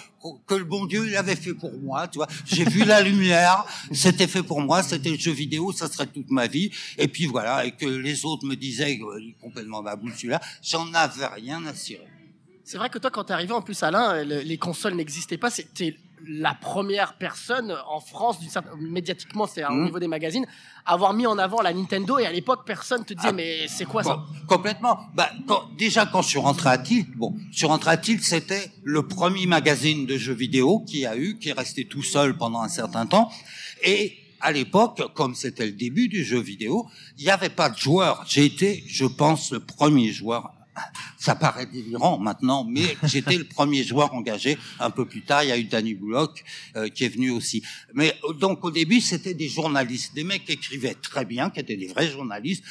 que 0.47 0.55
le 0.55 0.65
bon 0.65 0.87
Dieu 0.87 1.07
il 1.09 1.17
avait 1.17 1.37
fait 1.37 1.55
pour 1.55 1.73
moi 1.81 2.07
tu 2.09 2.19
vois. 2.19 2.29
J'ai 2.47 2.65
vu 2.65 2.85
la 2.85 3.01
lumière. 3.03 3.65
C'était 3.93 4.27
fait 4.29 4.43
pour 4.43 4.61
moi. 4.61 4.83
C'était 4.83 5.11
le 5.11 5.19
jeu 5.19 5.33
vidéo. 5.33 5.73
Ça 5.73 5.89
serait 5.89 6.07
toute 6.07 6.31
ma 6.31 6.47
vie. 6.47 6.71
Et 6.99 7.09
puis 7.09 7.27
voilà. 7.27 7.65
Et 7.65 7.73
que 7.73 7.87
les 7.87 8.25
autres 8.25 8.45
me 8.47 8.55
disaient 8.57 8.99
euh, 9.03 9.21
complètement 9.41 9.83
ma 9.83 9.95
boule 9.97 10.13
celui-là. 10.17 10.41
J'en 10.63 10.93
avais 10.95 11.27
rien 11.27 11.65
à 11.67 11.75
cirer. 11.75 12.07
C'est 12.65 12.79
vrai 12.79 12.89
que 12.89 12.99
toi, 12.99 13.11
quand 13.11 13.25
t'es 13.25 13.33
arrivé, 13.33 13.53
en 13.53 13.63
plus, 13.63 13.83
Alain, 13.83 14.23
le- 14.23 14.43
les 14.43 14.57
consoles 14.57 14.95
n'existaient 14.95 15.39
pas. 15.39 15.51
C'était 15.51 15.97
la 16.27 16.55
première 16.55 17.15
personne 17.15 17.75
en 17.89 18.01
France, 18.01 18.39
certaine- 18.49 18.73
médiatiquement, 18.81 19.47
c'est 19.47 19.65
au 19.65 19.71
Mhm. 19.73 19.85
niveau 19.85 19.99
des 19.99 20.09
magazines, 20.09 20.47
à 20.85 20.93
avoir 20.95 21.13
mis 21.15 21.27
en 21.27 21.39
avant 21.39 21.61
la 21.63 21.73
Nintendo. 21.73 22.19
Et 22.19 22.27
à 22.27 22.33
l'époque, 22.33 22.61
personne 22.67 23.05
te 23.05 23.15
disait, 23.15 23.29
Ah. 23.29 23.33
mais 23.33 23.67
c'est 23.69 23.85
quoi 23.85 24.03
ça 24.03 24.25
complètement. 24.47 24.99
Bah, 25.15 25.31
quand- 25.47 25.69
déjà, 25.79 26.07
quand 26.07 26.23
je 26.23 26.29
suis 26.29 26.39
rentré 26.39 26.69
à 26.71 26.79
Tilt, 26.79 27.09
bon, 27.17 27.35
suis 27.53 27.67
rentré 27.67 27.91
à 27.91 27.97
Tilt, 27.97 28.23
c'était 28.23 28.71
le 28.83 29.07
premier 29.07 29.47
magazine 29.47 30.07
de 30.07 30.17
jeux 30.17 30.35
vidéo 30.35 30.81
qui 30.81 31.07
a 31.07 31.17
eu, 31.17 31.39
qui 31.39 31.51
est 31.51 31.53
resté 31.59 31.85
tout 31.87 32.03
seul 32.03 32.37
pendant 32.37 32.61
un 32.63 32.69
certain 32.69 33.07
temps. 33.07 33.31
Et 33.83 34.17
à 34.41 34.53
l'époque, 34.53 35.03
comme 35.15 35.35
c'était 35.35 35.67
le 35.67 35.73
début 35.73 36.09
du 36.09 36.25
jeu 36.25 36.41
vidéo, 36.41 36.89
il 37.19 37.25
n'y 37.25 37.31
avait 37.31 37.51
pas 37.51 37.69
de 37.71 37.77
joueurs. 37.77 38.25
J'ai 38.27 38.45
été, 38.47 38.83
je 38.87 39.05
pense, 39.05 39.53
le 39.53 39.61
premier 39.61 40.11
joueur. 40.13 40.51
Ça 41.19 41.35
paraît 41.35 41.67
délirant 41.67 42.19
maintenant, 42.19 42.65
mais 42.65 42.97
j'étais 43.05 43.37
le 43.37 43.45
premier 43.45 43.85
joueur 43.85 44.15
engagé. 44.15 44.59
Un 44.79 44.91
peu 44.91 45.07
plus 45.07 45.23
tard, 45.23 45.45
il 45.45 45.49
y 45.49 45.53
a 45.53 45.59
eu 45.59 45.65
Danny 45.65 45.95
Bullock 45.95 46.45
euh, 46.77 46.89
qui 46.89 47.05
est 47.05 47.09
venu 47.09 47.31
aussi. 47.31 47.63
Mais 47.95 48.15
euh, 48.25 48.33
donc 48.33 48.65
au 48.65 48.71
début, 48.71 49.01
c'était 49.01 49.35
des 49.35 49.49
journalistes, 49.49 50.15
des 50.15 50.25
mecs 50.25 50.45
qui 50.45 50.53
écrivaient 50.53 50.95
très 50.95 51.25
bien, 51.25 51.51
qui 51.51 51.61
étaient 51.61 51.77
des 51.77 51.89
vrais 51.89 52.11
journalistes, 52.11 52.65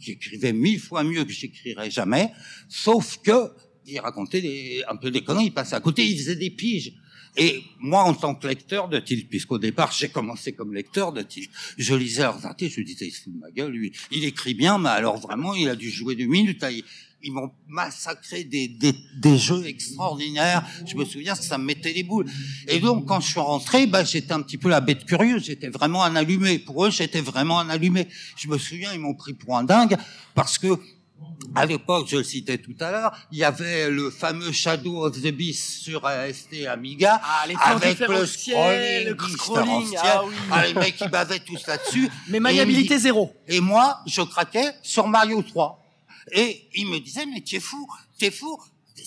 qui 0.00 0.12
écrivaient 0.12 0.52
mille 0.52 0.80
fois 0.80 1.04
mieux 1.04 1.24
que 1.24 1.32
j'écrirais 1.32 1.90
jamais, 1.90 2.32
sauf 2.68 3.18
que 3.22 3.52
ils 3.86 3.98
racontaient 3.98 4.40
des, 4.40 4.82
un 4.88 4.96
peu 4.96 5.10
des 5.10 5.22
conneries, 5.22 5.46
ils 5.46 5.54
passaient 5.54 5.74
à 5.74 5.80
côté, 5.80 6.06
ils 6.06 6.16
faisaient 6.18 6.36
des 6.36 6.50
piges. 6.50 6.94
Et 7.36 7.62
moi, 7.78 8.02
en 8.02 8.12
tant 8.12 8.34
que 8.34 8.46
lecteur 8.46 8.88
de 8.88 8.98
Tilt, 8.98 9.28
puisqu'au 9.28 9.58
départ, 9.58 9.90
j'ai 9.92 10.10
commencé 10.10 10.52
comme 10.52 10.74
lecteur 10.74 11.12
de 11.12 11.22
Tilt, 11.22 11.50
je 11.78 11.94
lisais 11.94 12.22
leurs 12.22 12.44
articles, 12.44 12.74
je 12.76 12.82
disais, 12.82 13.06
il 13.06 13.10
se 13.10 13.22
fout 13.22 13.32
de 13.32 13.38
ma 13.38 13.50
gueule, 13.50 13.72
lui. 13.72 13.92
Il 14.10 14.24
écrit 14.24 14.52
bien, 14.54 14.78
mais 14.78 14.90
alors 14.90 15.18
vraiment, 15.18 15.54
il 15.54 15.68
a 15.68 15.76
dû 15.76 15.90
jouer 15.90 16.14
deux 16.14 16.26
minutes. 16.26 16.64
Ils, 16.70 16.84
ils 17.22 17.32
m'ont 17.32 17.50
massacré 17.68 18.44
des, 18.44 18.68
des, 18.68 18.94
des 19.16 19.38
jeux 19.38 19.64
extraordinaires. 19.66 20.64
Je 20.86 20.96
me 20.96 21.04
souviens, 21.04 21.34
ça 21.34 21.58
me 21.58 21.64
mettait 21.64 21.92
les 21.92 22.02
boules. 22.02 22.26
Et 22.68 22.80
donc, 22.80 23.06
quand 23.06 23.20
je 23.20 23.28
suis 23.30 23.40
rentré, 23.40 23.86
bah, 23.86 24.04
j'étais 24.04 24.32
un 24.32 24.42
petit 24.42 24.58
peu 24.58 24.68
la 24.68 24.80
bête 24.80 25.04
curieuse. 25.04 25.44
J'étais 25.44 25.68
vraiment 25.68 26.02
un 26.04 26.16
allumé. 26.16 26.58
Pour 26.58 26.84
eux, 26.86 26.90
j'étais 26.90 27.20
vraiment 27.20 27.58
un 27.60 27.68
allumé. 27.68 28.08
Je 28.36 28.48
me 28.48 28.58
souviens, 28.58 28.92
ils 28.92 29.00
m'ont 29.00 29.14
pris 29.14 29.34
pour 29.34 29.56
un 29.56 29.64
dingue 29.64 29.96
parce 30.34 30.58
que 30.58 30.78
à 31.54 31.66
l'époque, 31.66 32.06
je 32.08 32.16
le 32.16 32.24
citais 32.24 32.58
tout 32.58 32.74
à 32.80 32.90
l'heure, 32.90 33.12
il 33.30 33.38
y 33.38 33.44
avait 33.44 33.90
le 33.90 34.10
fameux 34.10 34.52
Shadow 34.52 35.04
of 35.06 35.20
the 35.20 35.28
Beast 35.32 35.82
sur 35.82 36.04
AST 36.06 36.66
Amiga, 36.68 37.20
Ah, 37.22 37.44
les 37.46 37.54
avec 37.56 37.82
le 37.84 37.90
différentiels, 38.06 39.08
le 39.08 39.28
scrolling 39.28 39.86
scrolling, 39.86 39.96
ah 40.02 40.22
oui. 40.26 40.34
Ah, 40.50 40.66
les 40.66 40.74
mecs, 40.74 41.00
ils 41.00 41.08
bavaient 41.10 41.40
tous 41.40 41.66
là-dessus. 41.66 42.08
Mais 42.28 42.36
Et 42.36 42.40
maniabilité 42.40 42.94
ils- 42.94 43.00
zéro. 43.00 43.32
Et 43.48 43.60
moi, 43.60 43.98
je 44.06 44.22
craquais 44.22 44.72
sur 44.82 45.06
Mario 45.08 45.42
3. 45.42 45.81
Et 46.30 46.68
ils 46.74 46.86
me 46.86 46.98
disaient, 47.00 47.26
mais 47.26 47.40
t'es 47.40 47.60
fou, 47.60 47.88
t'es 48.18 48.30
fou. 48.30 48.58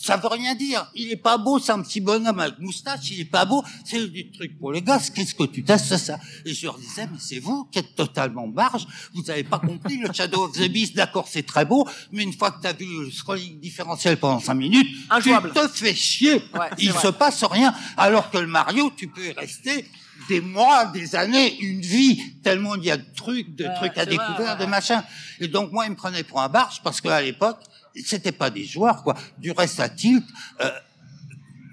Ça 0.02 0.18
veut 0.18 0.28
rien 0.28 0.56
dire. 0.56 0.86
Il 0.96 1.12
est 1.12 1.16
pas 1.16 1.38
beau, 1.38 1.58
c'est 1.60 1.72
un 1.72 1.82
petit 1.82 2.02
bonhomme 2.02 2.40
avec 2.40 2.60
moustache, 2.60 3.10
il 3.12 3.22
est 3.22 3.26
pas 3.26 3.46
beau. 3.46 3.64
C'est 3.86 4.06
du 4.08 4.30
truc 4.32 4.58
pour 4.60 4.72
les 4.74 4.82
gosses. 4.82 5.10
Qu'est-ce 5.10 5.34
que 5.36 5.44
tu 5.46 5.64
testes 5.64 5.96
ça? 5.98 6.20
Et 6.44 6.54
je 6.54 6.66
leur 6.66 6.78
disais, 6.78 7.08
mais 7.08 7.18
c'est 7.20 7.40
vous 7.40 7.66
qui 7.72 7.80
êtes 7.80 7.96
totalement 7.96 8.48
barge. 8.48 8.88
Vous 9.14 9.30
avez 9.30 9.44
pas 9.44 9.60
compris 9.60 9.98
le 9.98 10.12
Shadow 10.12 10.46
of 10.46 10.52
the 10.54 10.68
Beast. 10.70 10.96
D'accord, 10.96 11.28
c'est 11.30 11.46
très 11.46 11.66
beau. 11.66 11.88
Mais 12.12 12.24
une 12.24 12.34
fois 12.34 12.52
que 12.52 12.62
t'as 12.62 12.74
vu 12.74 12.86
le 13.06 13.12
scrolling 13.12 13.60
différentiel 13.60 14.18
pendant 14.18 14.40
cinq 14.40 14.56
minutes, 14.56 14.88
Injouable. 15.10 15.52
tu 15.56 15.62
te 15.62 15.68
fais 15.78 15.96
chier. 15.96 16.34
Ouais, 16.54 16.70
il 16.80 16.92
vrai. 16.92 17.02
se 17.02 17.08
passe 17.10 17.44
rien. 17.44 17.74
Alors 17.96 18.30
que 18.32 18.38
le 18.40 18.48
Mario, 18.48 18.92
tu 18.98 19.08
peux 19.08 19.28
y 19.28 19.32
rester 19.32 19.86
des 20.30 20.42
mois, 20.42 20.86
des 20.88 21.16
années, 21.16 21.58
une 21.60 21.82
vie, 21.82 22.40
tellement 22.42 22.76
il 22.76 22.86
y 22.86 22.92
a 22.92 22.98
de 22.98 23.06
trucs, 23.16 23.56
de 23.56 23.66
Ouais, 23.66 23.76
trucs 23.76 23.98
à 23.98 24.06
vrai, 24.06 24.18
découvrir, 24.18 24.54
ouais. 24.54 24.58
de 24.58 24.66
machin. 24.66 25.04
Et 25.40 25.48
donc 25.48 25.72
moi, 25.72 25.86
il 25.86 25.92
me 25.92 25.96
prenait 25.96 26.24
pour 26.24 26.42
un 26.42 26.50
barge 26.50 26.82
parce 26.84 27.02
qu'à 27.02 27.22
l'époque, 27.22 27.60
c'était 28.06 28.32
pas 28.32 28.50
des 28.50 28.66
joueurs, 28.66 29.04
quoi. 29.04 29.16
Du 29.38 29.52
reste 29.52 29.80
à 29.80 29.90
tilt, 29.90 30.26
euh, 30.62 30.72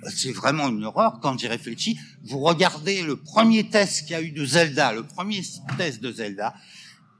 c'est 0.09 0.32
vraiment 0.32 0.69
une 0.69 0.85
horreur 0.85 1.20
quand 1.20 1.39
j'y 1.39 1.48
réfléchis. 1.48 1.98
Vous 2.24 2.40
regardez 2.40 3.02
le 3.02 3.16
premier 3.16 3.69
test 3.69 4.02
qu'il 4.02 4.10
y 4.12 4.14
a 4.14 4.23
eu 4.23 4.32
de 4.32 4.44
Zelda, 4.44 4.93
le 4.93 5.05
premier 5.05 5.43
test 5.78 6.01
de 6.01 6.12
Zelda, 6.12 6.55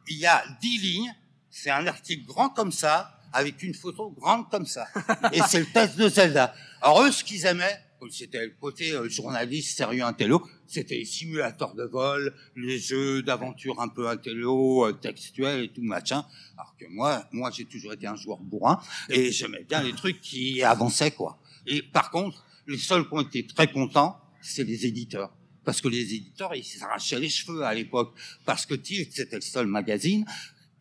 il 0.09 0.19
y 0.19 0.27
a 0.27 0.43
dix 0.61 0.79
lignes, 0.79 1.15
c'est 1.51 1.71
un 1.71 1.87
article 1.87 2.27
grand 2.27 2.49
comme 2.51 2.73
ça, 2.73 3.19
avec 3.33 3.63
une 3.63 3.73
photo 3.75 4.11
grande 4.11 4.51
comme 4.51 4.67
ça. 4.67 4.87
Et 5.33 5.41
c'est 5.49 5.61
le 5.61 5.67
test 5.67 5.97
de 5.97 6.09
Zelda. 6.09 6.55
Alors 6.83 7.03
eux, 7.03 7.11
ce 7.13 7.25
qu'ils 7.25 7.47
aimaient, 7.47 7.81
c'était 8.11 8.45
le 8.45 8.55
côté 8.61 8.93
euh, 8.93 9.09
journaliste 9.09 9.77
sérieux 9.77 10.03
intello, 10.05 10.43
c'était 10.67 10.97
les 10.97 11.05
simulateurs 11.05 11.75
de 11.75 11.85
vol, 11.85 12.35
les 12.57 12.79
jeux 12.79 13.23
d'aventure 13.23 13.81
un 13.81 13.89
peu 13.89 14.09
intello, 14.09 14.87
euh, 14.87 14.93
textuels 14.93 15.65
et 15.65 15.69
tout 15.69 15.83
machin. 15.83 16.25
Alors 16.57 16.75
que 16.79 16.87
moi, 16.89 17.27
moi 17.33 17.51
j'ai 17.53 17.65
toujours 17.65 17.93
été 17.93 18.07
un 18.07 18.17
joueur 18.17 18.39
bourrin 18.39 18.81
et 19.09 19.31
j'aimais 19.31 19.65
bien 19.69 19.83
les 19.83 19.93
trucs 19.93 20.21
qui 20.21 20.63
avançaient 20.63 21.13
quoi. 21.13 21.39
Et 21.67 21.83
par 21.83 22.11
contre, 22.11 22.45
les 22.67 22.79
seuls 22.79 23.07
qui 23.07 23.15
ont 23.15 23.21
été 23.21 23.47
très 23.47 23.71
contents, 23.71 24.19
c'est 24.41 24.65
les 24.65 24.87
éditeurs. 24.87 25.33
parce 25.65 25.81
que 25.81 25.87
les 25.87 26.15
éditeurs, 26.15 26.57
ils 26.57 26.65
s'arrachaient 26.65 27.21
les 27.21 27.29
cheveux 27.29 27.63
à 27.63 27.73
l'époque, 27.73 28.19
parce 28.45 28.67
que 28.67 28.75
Tilt, 28.75 29.13
c'était 29.13 29.37
le 29.37 29.43
seul 29.43 29.69
magazine. 29.69 30.25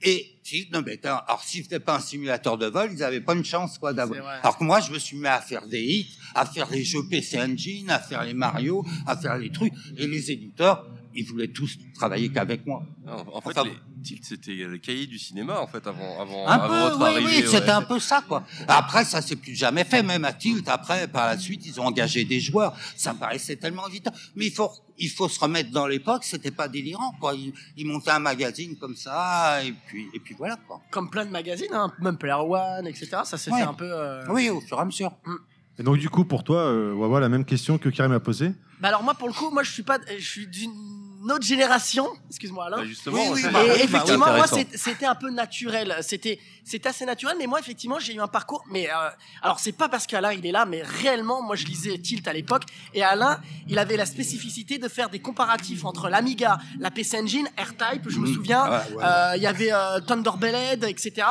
Et 0.03 0.37
Tilt 0.43 0.71
ne 0.73 0.79
mettait, 0.79 1.07
alors 1.07 1.43
s'ils 1.43 1.63
faisaient 1.63 1.79
pas 1.79 1.97
un 1.97 1.99
simulateur 1.99 2.57
de 2.57 2.65
vol, 2.65 2.89
ils 2.91 2.99
n'avaient 2.99 3.21
pas 3.21 3.35
une 3.35 3.45
chance, 3.45 3.77
quoi, 3.77 3.93
d'avoir. 3.93 4.27
Alors 4.43 4.57
que 4.57 4.63
moi, 4.63 4.79
je 4.79 4.91
me 4.91 4.99
suis 4.99 5.17
mis 5.17 5.27
à 5.27 5.39
faire 5.39 5.67
des 5.67 5.81
hits, 5.81 6.17
à 6.33 6.45
faire 6.45 6.69
les 6.71 6.83
jeux 6.83 7.03
PC 7.09 7.39
Engine, 7.39 7.89
à 7.89 7.99
faire 7.99 8.23
les 8.23 8.33
Mario, 8.33 8.83
à 9.05 9.15
faire 9.15 9.37
les 9.37 9.51
trucs. 9.51 9.73
Et 9.97 10.07
les 10.07 10.31
éditeurs, 10.31 10.87
ils 11.15 11.25
voulaient 11.25 11.47
tous 11.49 11.77
travailler 11.95 12.29
qu'avec 12.29 12.65
moi. 12.65 12.83
En, 13.07 13.37
en 13.37 13.41
fait, 13.41 13.49
Enfin, 13.57 13.63
les 13.65 13.73
Tilt, 14.03 14.23
c'était 14.25 14.53
le 14.55 14.77
cahier 14.77 15.05
du 15.05 15.19
cinéma, 15.19 15.59
en 15.59 15.67
fait, 15.67 15.85
avant, 15.85 16.19
avant, 16.21 16.47
Un 16.47 16.51
avant 16.53 16.67
peu, 16.67 16.79
votre 16.81 16.97
oui, 16.99 17.03
arrivée. 17.05 17.25
oui, 17.41 17.43
c'était 17.45 17.63
ouais. 17.65 17.69
un 17.69 17.81
peu 17.83 17.99
ça, 17.99 18.23
quoi. 18.27 18.43
Après, 18.67 19.03
ça 19.05 19.21
s'est 19.21 19.35
plus 19.35 19.53
jamais 19.55 19.83
fait, 19.83 20.01
même 20.03 20.25
à 20.25 20.33
Tilt. 20.33 20.67
Après, 20.69 21.07
par 21.07 21.27
la 21.27 21.37
suite, 21.37 21.65
ils 21.65 21.79
ont 21.79 21.85
engagé 21.85 22.23
des 22.25 22.39
joueurs. 22.39 22.75
Ça 22.95 23.13
me 23.13 23.19
paraissait 23.19 23.57
tellement 23.57 23.87
évident. 23.87 24.11
Mais 24.35 24.47
il 24.47 24.51
faut, 24.51 24.71
il 24.97 25.09
faut 25.09 25.29
se 25.29 25.39
remettre 25.39 25.69
dans 25.71 25.85
l'époque. 25.85 26.23
C'était 26.23 26.49
pas 26.51 26.67
délirant, 26.67 27.11
quoi. 27.19 27.35
Ils, 27.35 27.53
ils 27.77 27.85
montaient 27.85 28.11
un 28.11 28.19
magazine 28.19 28.75
comme 28.77 28.95
ça, 28.95 29.63
et 29.63 29.73
puis, 29.87 30.07
et 30.13 30.19
puis 30.19 30.33
voilà, 30.37 30.57
quoi. 30.67 30.81
Comme 30.89 31.09
plein 31.09 31.25
de 31.25 31.31
magazines, 31.31 31.73
hein, 31.73 31.91
même 31.99 32.17
Player 32.17 32.33
One, 32.33 32.87
etc. 32.87 33.09
Ça 33.25 33.37
s'est 33.37 33.51
Ouais. 33.51 33.59
fait 33.59 33.65
un 33.65 33.73
peu. 33.73 33.85
euh, 33.91 34.25
Oui, 34.29 34.49
au 34.49 34.61
fur 34.61 34.77
et 34.77 34.81
à 34.81 34.85
mesure. 34.85 35.11
Et 35.77 35.83
donc, 35.83 35.97
du 35.97 36.09
coup, 36.09 36.25
pour 36.25 36.43
toi, 36.43 36.57
euh, 36.61 36.93
on 36.95 36.99
va 37.01 37.07
voir 37.07 37.21
la 37.21 37.29
même 37.29 37.45
question 37.45 37.77
que 37.77 37.89
Karim 37.89 38.11
a 38.13 38.19
posée? 38.19 38.51
Bah 38.81 38.87
alors 38.87 39.03
moi 39.03 39.13
pour 39.13 39.27
le 39.27 39.33
coup, 39.35 39.51
moi 39.51 39.61
je 39.61 39.69
suis 39.71 39.83
pas, 39.83 39.99
je 40.17 40.25
suis 40.27 40.47
d'une 40.47 40.71
autre 41.29 41.45
génération. 41.45 42.07
Excuse-moi 42.29 42.65
Alain. 42.65 42.77
Bah, 42.77 42.85
justement, 42.85 43.17
Oui, 43.17 43.29
oui, 43.33 43.41
bah 43.51 43.63
Et 43.63 43.67
bah 43.67 43.73
effectivement, 43.83 44.25
moi, 44.33 44.45
c'était 44.75 45.05
un 45.05 45.15
peu 45.15 45.29
naturel. 45.29 45.95
C'était, 46.01 46.39
c'était 46.63 46.89
assez 46.89 47.05
naturel. 47.05 47.35
Mais 47.37 47.47
moi, 47.47 47.59
effectivement, 47.59 47.99
j'ai 47.99 48.15
eu 48.15 48.19
un 48.19 48.27
parcours. 48.27 48.63
Mais 48.71 48.89
euh, 48.89 49.09
alors, 49.41 49.59
c'est 49.59 49.71
pas 49.73 49.89
parce 49.89 50.07
qu'Alain 50.07 50.33
il 50.33 50.45
est 50.45 50.51
là, 50.51 50.65
mais 50.65 50.81
réellement, 50.81 51.41
moi, 51.43 51.55
je 51.55 51.65
lisais 51.65 51.97
Tilt 51.97 52.27
à 52.27 52.33
l'époque. 52.33 52.63
Et 52.93 53.03
Alain, 53.03 53.39
il 53.67 53.77
avait 53.77 53.97
la 53.97 54.05
spécificité 54.05 54.77
de 54.77 54.87
faire 54.87 55.09
des 55.09 55.19
comparatifs 55.19 55.85
entre 55.85 56.09
l'Amiga, 56.09 56.59
la 56.79 56.91
PC 56.91 57.19
Engine, 57.19 57.47
R-Type, 57.57 58.09
je 58.09 58.19
me 58.19 58.27
Mhm. 58.27 58.33
souviens. 58.33 58.63
Ah, 58.63 58.83
ouais, 58.89 58.95
ouais. 58.95 59.03
Euh, 59.03 59.33
Il 59.37 59.43
y 59.43 59.47
avait 59.47 59.71
euh, 59.73 59.99
Thunderbelled, 60.01 60.83
etc. 60.85 61.27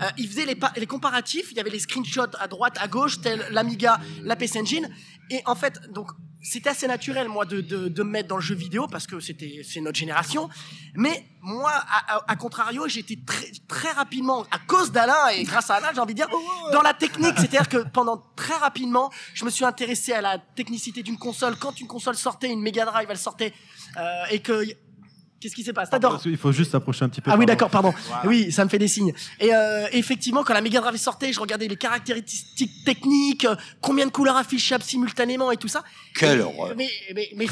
Euh, 0.00 0.04
il 0.18 0.28
faisait 0.28 0.46
les, 0.46 0.56
les 0.76 0.86
comparatifs. 0.86 1.48
Il 1.50 1.56
y 1.56 1.60
avait 1.60 1.70
les 1.70 1.78
screenshots 1.80 2.36
à 2.38 2.48
droite, 2.48 2.76
à 2.80 2.88
gauche, 2.88 3.20
tel 3.20 3.46
l'Amiga, 3.50 4.00
la 4.22 4.36
PC 4.36 4.60
Engine. 4.60 4.88
Et 5.30 5.42
en 5.46 5.54
fait, 5.54 5.80
donc, 5.90 6.08
c'était 6.46 6.68
assez 6.70 6.86
naturel, 6.86 7.28
moi, 7.28 7.46
de, 7.46 7.60
de, 7.62 7.88
de 7.88 8.02
me 8.02 8.10
mettre 8.10 8.28
dans 8.28 8.36
le 8.36 8.42
jeu 8.42 8.54
vidéo 8.54 8.86
parce 8.86 9.06
que 9.06 9.18
c'était, 9.18 9.62
c'est 9.66 9.80
notre 9.80 9.98
génération. 9.98 10.50
Mais 10.94 11.24
moi, 11.40 11.72
à, 11.72 12.16
à- 12.16 12.24
à 12.32 12.36
contrario, 12.36 12.86
j'étais 12.86 13.18
très, 13.26 13.50
très 13.66 13.90
rapidement, 13.92 14.42
à 14.50 14.58
cause 14.58 14.92
d'Alain 14.92 15.28
et 15.34 15.42
grâce 15.44 15.70
à 15.70 15.76
Alain, 15.76 15.88
j'ai 15.94 16.00
envie 16.00 16.12
de 16.14 16.18
dire, 16.18 16.28
dans 16.70 16.82
la 16.82 16.92
technique. 16.92 17.32
C'est-à-dire 17.38 17.68
que 17.68 17.78
pendant 17.78 18.22
très 18.36 18.56
rapidement, 18.56 19.10
je 19.32 19.44
me 19.46 19.50
suis 19.50 19.64
intéressé 19.64 20.12
à 20.12 20.20
la 20.20 20.38
technicité 20.38 21.02
d'une 21.02 21.18
console. 21.18 21.56
Quand 21.56 21.80
une 21.80 21.86
console 21.88 22.14
sortait, 22.16 22.50
une 22.50 22.60
Mega 22.60 22.84
Drive, 22.84 23.08
elle 23.10 23.18
sortait, 23.18 23.54
euh, 23.96 24.24
et 24.30 24.40
que, 24.40 24.64
qu'est-ce 25.44 25.54
qui 25.54 25.62
se 25.62 25.72
passe? 25.72 25.90
T'adores? 25.90 26.22
Il 26.24 26.38
faut 26.38 26.52
juste 26.52 26.72
s'approcher 26.72 27.04
un 27.04 27.10
petit 27.10 27.20
peu. 27.20 27.30
Ah 27.30 27.36
oui, 27.36 27.44
d'accord, 27.44 27.68
pardon. 27.68 27.92
Oui, 28.24 28.50
ça 28.50 28.64
me 28.64 28.70
fait 28.70 28.78
des 28.78 28.88
signes. 28.88 29.12
Et 29.38 29.54
euh, 29.54 29.86
effectivement, 29.92 30.42
quand 30.42 30.54
la 30.54 30.62
Mega 30.62 30.80
Drive 30.80 30.96
sortait, 30.96 31.32
je 31.32 31.40
regardais 31.40 31.68
les 31.68 31.76
caractéristiques 31.76 32.84
techniques, 32.84 33.44
euh, 33.44 33.54
combien 33.82 34.06
de 34.06 34.10
couleurs 34.10 34.36
affichables 34.36 34.82
simultanément 34.82 35.52
et 35.52 35.58
tout 35.58 35.68
ça. 35.68 35.84
Quelle 36.14 36.40
horreur. 36.40 36.72
Mais, 36.76 36.88
mais, 37.14 37.28
mais, 37.36 37.46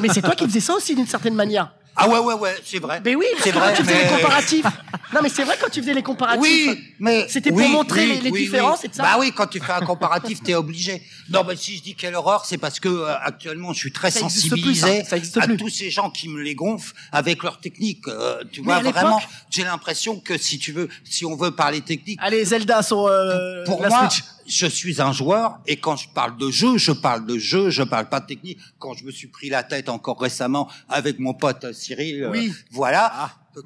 mais 0.00 0.08
c'est 0.08 0.20
toi 0.20 0.34
qui 0.34 0.44
faisais 0.44 0.60
ça 0.60 0.74
aussi 0.74 0.94
d'une 0.94 1.06
certaine 1.06 1.34
manière. 1.34 1.72
Ah 2.00 2.08
ouais, 2.08 2.18
ouais, 2.18 2.34
ouais, 2.34 2.54
c'est 2.64 2.78
vrai. 2.78 3.00
Mais 3.04 3.14
oui, 3.16 3.26
c'est 3.42 3.50
quand 3.52 3.58
vrai. 3.60 3.74
tu 3.74 3.82
faisais 3.82 3.94
mais- 3.94 4.04
les 4.10 4.16
comparatifs. 4.16 4.64
Non, 5.10 5.20
mais 5.22 5.30
c'est 5.30 5.42
vrai 5.42 5.56
quand 5.58 5.70
tu 5.70 5.80
faisais 5.80 5.94
les 5.94 6.02
comparatifs. 6.02 6.42
Oui, 6.42 6.78
mais 7.00 7.26
C'était 7.30 7.48
pour 7.48 7.60
oui, 7.60 7.68
montrer 7.68 8.02
oui, 8.06 8.20
les- 8.24 8.30
différences 8.30 8.84
et 8.84 8.88
tout 8.88 8.96
ça. 8.96 9.04
Bah 9.04 9.16
oui, 9.18 9.32
quand 9.34 9.46
tu 9.46 9.58
fais 9.58 9.72
un 9.72 9.80
comparatif, 9.80 10.42
t'es 10.42 10.54
obligé. 10.54 11.02
Non, 11.30 11.44
mais 11.48 11.56
si 11.56 11.76
je 11.78 11.82
dis 11.82 11.94
quelle 11.94 12.14
horreur, 12.14 12.44
c'est 12.44 12.58
parce 12.58 12.78
que 12.78 12.90
euh, 12.90 13.14
actuellement, 13.22 13.72
je 13.72 13.78
suis 13.78 13.90
très 13.92 14.10
Ça 14.10 14.20
plus, 14.20 14.28
sensibilisé 14.28 14.98
ça. 15.04 15.08
Ça 15.08 15.16
existe 15.16 15.38
à 15.38 15.46
plus. 15.46 15.56
tous 15.56 15.70
ces 15.70 15.90
gens 15.90 16.10
qui 16.10 16.28
me 16.28 16.42
les 16.42 16.54
gonflent 16.54 16.92
avec 17.10 17.42
leur 17.42 17.58
technique. 17.58 18.06
Euh, 18.06 18.42
tu 18.52 18.60
Mais 18.60 18.66
vois 18.82 18.90
vraiment, 18.92 19.18
j'ai 19.48 19.64
l'impression 19.64 20.20
que 20.20 20.36
si 20.36 20.58
tu 20.58 20.72
veux, 20.72 20.90
si 21.04 21.24
on 21.24 21.36
veut 21.36 21.52
parler 21.52 21.80
technique, 21.80 22.18
Allez, 22.22 22.44
Zelda 22.44 22.82
sur 22.82 23.06
euh, 23.06 23.64
pour 23.64 23.80
la 23.80 23.88
moi, 23.88 24.10
Switch. 24.10 24.22
Je 24.48 24.66
suis 24.66 25.00
un 25.00 25.12
joueur 25.12 25.60
et 25.66 25.76
quand 25.76 25.96
je 25.96 26.08
parle 26.08 26.36
de 26.36 26.50
jeu, 26.50 26.78
je 26.78 26.92
parle 26.92 27.26
de 27.26 27.38
jeu, 27.38 27.70
je 27.70 27.82
parle 27.82 28.08
pas 28.08 28.20
de 28.20 28.26
technique. 28.26 28.58
Quand 28.78 28.94
je 28.94 29.04
me 29.04 29.10
suis 29.10 29.28
pris 29.28 29.48
la 29.48 29.62
tête 29.62 29.88
encore 29.88 30.20
récemment 30.20 30.68
avec 30.88 31.18
mon 31.18 31.34
pote 31.34 31.64
euh, 31.64 31.72
Cyril, 31.72 32.24
euh, 32.24 32.30
Oui. 32.30 32.52
voilà, 32.70 33.32
euh, 33.56 33.62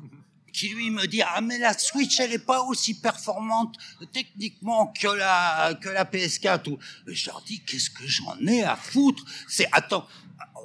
qui 0.52 0.68
lui 0.68 0.90
me 0.90 1.06
dit 1.06 1.22
ah 1.22 1.40
mais 1.40 1.58
la 1.58 1.76
Switch 1.76 2.20
elle 2.20 2.32
est 2.32 2.44
pas 2.44 2.62
aussi 2.62 3.00
performante 3.00 3.76
techniquement 4.12 4.92
que 5.00 5.08
la 5.08 5.74
que 5.80 5.88
la 5.88 6.04
PS4 6.04 6.68
ou 6.68 6.78
Et 7.08 7.14
je 7.14 7.26
leur 7.30 7.40
dis 7.42 7.60
qu'est-ce 7.60 7.88
que 7.88 8.06
j'en 8.06 8.36
ai 8.46 8.62
à 8.62 8.76
foutre? 8.76 9.24
C'est 9.48 9.68
attends 9.72 10.06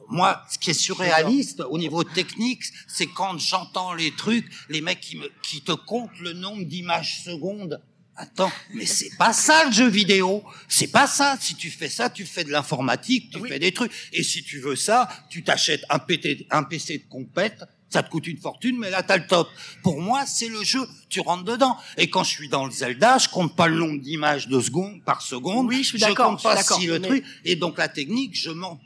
moi, 0.09 0.41
ce 0.49 0.57
qui 0.57 0.69
est 0.69 0.73
surréaliste 0.73 1.61
au 1.69 1.77
niveau 1.77 2.03
technique, 2.03 2.63
c'est 2.87 3.07
quand 3.07 3.37
j'entends 3.37 3.93
les 3.93 4.11
trucs, 4.11 4.49
les 4.69 4.79
mecs 4.79 5.01
qui, 5.01 5.17
me, 5.17 5.29
qui 5.43 5.61
te 5.61 5.73
comptent 5.73 6.17
le 6.21 6.33
nombre 6.33 6.63
d'images 6.63 7.23
secondes. 7.23 7.81
Attends, 8.19 8.51
mais 8.73 8.87
c'est 8.87 9.15
pas 9.17 9.31
ça 9.31 9.63
le 9.65 9.71
jeu 9.71 9.87
vidéo. 9.87 10.43
C'est 10.67 10.87
pas 10.87 11.05
ça. 11.05 11.37
Si 11.39 11.53
tu 11.55 11.69
fais 11.69 11.87
ça, 11.89 12.09
tu 12.09 12.25
fais 12.25 12.43
de 12.43 12.49
l'informatique, 12.51 13.29
tu 13.31 13.37
Oui. 13.37 13.49
fais 13.49 13.59
des 13.59 13.71
trucs. 13.71 13.91
Et 14.11 14.23
si 14.23 14.43
tu 14.43 14.59
veux 14.59 14.75
ça, 14.75 15.07
tu 15.29 15.43
t'achètes 15.43 15.83
un, 15.89 15.99
PT 15.99 16.47
un 16.49 16.63
PC 16.63 16.97
de 16.97 17.03
compète. 17.09 17.63
Ça 17.89 18.03
te 18.03 18.09
coûte 18.09 18.27
une 18.27 18.37
fortune, 18.37 18.77
mais 18.79 18.89
là, 18.89 19.01
t'as 19.01 19.15
le 19.17 19.25
top. 19.27 19.47
Pour 19.81 20.01
moi, 20.01 20.25
c'est 20.25 20.49
le 20.49 20.61
jeu. 20.63 20.81
Tu 21.07 21.21
rentres 21.21 21.45
dedans. 21.45 21.77
Et 21.95 22.09
quand 22.09 22.23
je 22.25 22.31
suis 22.31 22.49
dans 22.49 22.65
le 22.65 22.71
Zelda, 22.71 23.17
je 23.17 23.29
compte 23.29 23.55
pas 23.55 23.67
le 23.69 23.77
nombre 23.77 23.99
d'images 24.01 24.47
de 24.49 24.59
secondes 24.59 25.01
par 25.05 25.21
seconde. 25.21 25.67
Oui, 25.67 25.83
je 25.83 25.89
suis 25.89 25.99
d'accord, 25.99 26.31
compte 26.31 26.39
je 26.43 26.47
suis 26.47 26.55
pas 26.57 26.63
si 26.81 26.87
le 26.87 26.99
mais- 26.99 27.07
truc. 27.07 27.23
Et 27.45 27.55
donc, 27.55 27.77
la 27.77 27.87
technique, 27.87 28.35
je 28.37 28.49
m'en 28.49 28.77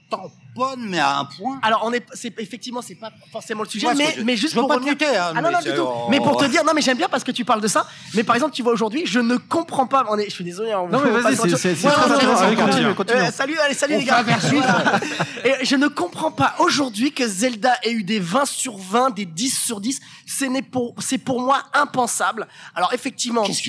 tamponne, 0.53 0.85
mais 0.89 0.99
à 0.99 1.19
un 1.19 1.25
point. 1.25 1.59
Alors, 1.63 1.81
on 1.85 1.93
est, 1.93 2.05
c'est 2.13 2.33
effectivement, 2.39 2.81
c'est 2.81 2.95
pas 2.95 3.11
forcément 3.31 3.63
le 3.63 3.69
sujet, 3.69 3.87
mais, 3.95 4.13
je- 4.17 4.21
mais 4.23 4.35
juste 4.35 4.53
je 4.53 4.55
veux 4.55 4.61
pour 4.61 4.69
pas 4.69 4.75
revenir. 4.75 4.97
te 4.97 5.03
lutter, 5.03 5.17
hein, 5.17 5.31
ah 5.35 5.41
non, 5.41 5.49
mais 5.49 5.51
non, 5.53 5.59
c'est- 5.63 5.71
du 5.71 5.75
tout. 5.77 5.83
oh. 5.85 6.07
Mais 6.09 6.17
pour 6.19 6.37
te 6.37 6.45
dire, 6.45 6.63
non, 6.63 6.73
mais 6.75 6.81
j'aime 6.81 6.97
bien 6.97 7.09
parce 7.09 7.23
que 7.23 7.31
tu 7.31 7.45
parles 7.45 7.61
de 7.61 7.67
ça. 7.67 7.85
Mais 8.13 8.23
par 8.23 8.35
exemple, 8.35 8.53
tu 8.53 8.63
vois 8.63 8.73
aujourd'hui, 8.73 9.03
je 9.05 9.19
ne 9.19 9.37
comprends 9.37 9.87
pas. 9.87 10.05
On 10.09 10.17
est, 10.17 10.25
je 10.25 10.31
suis 10.35 10.43
désolé. 10.43 10.71
hein, 10.71 10.79
on- 10.83 10.87
Non, 10.89 11.01
mais 11.03 11.11
vas-y, 11.11 11.35
c'est- 11.35 11.49
c'est 11.57 11.75
c'est 11.75 11.87
Ouais, 11.87 11.93
très 11.93 12.11
intéressant. 12.11 12.55
continue. 12.95 13.19
Euh, 13.19 13.31
salut, 13.31 13.57
allez, 13.59 13.73
salut 13.73 13.95
On 13.95 13.99
les 13.99 14.05
gars. 14.05 14.23
Et 15.43 15.65
je 15.65 15.75
ne 15.75 15.87
comprends 15.87 16.31
pas 16.31 16.55
aujourd'hui 16.59 17.11
que 17.11 17.27
Zelda 17.27 17.73
ait 17.83 17.91
eu 17.91 18.03
des 18.03 18.19
20 18.19 18.45
sur 18.45 18.77
20, 18.77 19.09
des 19.11 19.25
10 19.25 19.57
sur 19.57 19.79
10. 19.81 19.99
Ce 20.27 20.45
n'est 20.45 20.61
pour, 20.61 20.95
c'est 20.99 21.17
pour 21.17 21.41
moi 21.41 21.63
impensable. 21.73 22.47
Alors 22.75 22.93
effectivement, 22.93 23.43
Qu'est-ce 23.43 23.61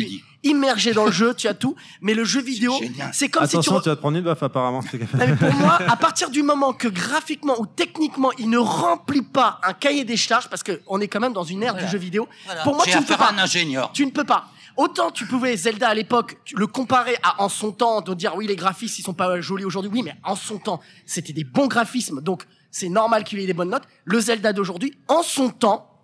immergé 0.43 0.93
dans 0.93 1.05
le 1.05 1.13
jeu, 1.13 1.35
tu 1.35 1.49
as 1.49 1.55
tout. 1.55 1.75
Mais 2.01 2.15
le 2.15 2.25
jeu 2.25 2.41
vidéo, 2.43 2.75
c'est 3.13 3.29
comme 3.29 3.45
si 3.45 3.51
tu 3.51 3.57
Attention, 3.57 3.79
re- 3.79 3.83
tu 3.83 3.89
vas 3.89 3.97
te 3.97 4.01
prendre 4.01 4.17
une 4.19 4.25
baffe 4.25 4.43
apparemment. 4.43 4.81
non, 4.81 4.99
mais 5.27 5.37
pour 5.37 5.53
moi, 5.55 5.79
à 5.89 5.97
partir 5.97 6.31
du 6.31 6.43
moment 6.43 6.73
que 6.73 6.89
graphiquement 6.89 7.61
ou 7.61 7.67
techniquement, 7.67 8.31
il 8.39 8.51
ne 8.51 8.59
remplit 8.59 9.23
pas 9.23 9.61
un 9.63 9.73
cahier 9.73 10.05
des 10.05 10.17
charges, 10.17 10.49
parce 10.49 10.63
qu'on 10.63 11.01
est 11.01 11.09
quand 11.09 11.21
même 11.21 11.33
dans 11.33 11.45
une 11.45 11.63
ère 11.63 11.75
du 11.75 11.87
jeu 11.89 11.99
vidéo, 11.99 12.29
Voilà. 12.45 12.63
pour 12.63 12.75
moi, 12.75 12.85
tu 12.87 12.97
ne 12.97 13.03
peux 13.03 13.17
pas. 13.17 13.31
un 13.31 13.39
ingénieur. 13.39 13.91
Tu 13.93 14.05
ne 14.07 14.11
peux 14.11 14.25
pas. 14.25 14.47
Autant 14.79 15.11
tu 15.11 15.27
pouvais 15.27 15.55
Zelda 15.55 15.91
à 15.91 15.95
l'époque 15.95 16.39
le 16.55 16.67
comparer 16.67 17.15
à 17.23 17.43
en 17.43 17.51
son 17.51 17.73
temps, 17.73 18.01
de 18.01 18.15
dire 18.15 18.35
oui 18.37 18.47
les 18.47 18.57
graphismes 18.57 18.95
ils 19.01 19.03
sont 19.05 19.13
pas 19.13 19.39
jolis 19.39 19.67
aujourd'hui, 19.67 19.91
oui 19.93 20.03
mais 20.03 20.15
en 20.25 20.35
son 20.35 20.57
temps 20.59 20.81
c'était 21.05 21.35
des 21.35 21.45
bons 21.45 21.67
graphismes 21.67 22.23
donc 22.23 22.45
c'est 22.71 22.89
normal 22.89 23.23
qu'il 23.25 23.39
ait 23.39 23.45
des 23.47 23.53
bonnes 23.53 23.69
notes. 23.69 23.83
Le 24.07 24.19
Zelda 24.19 24.55
d'aujourd'hui 24.55 24.97
en 25.09 25.23
son 25.23 25.51
temps, 25.51 26.01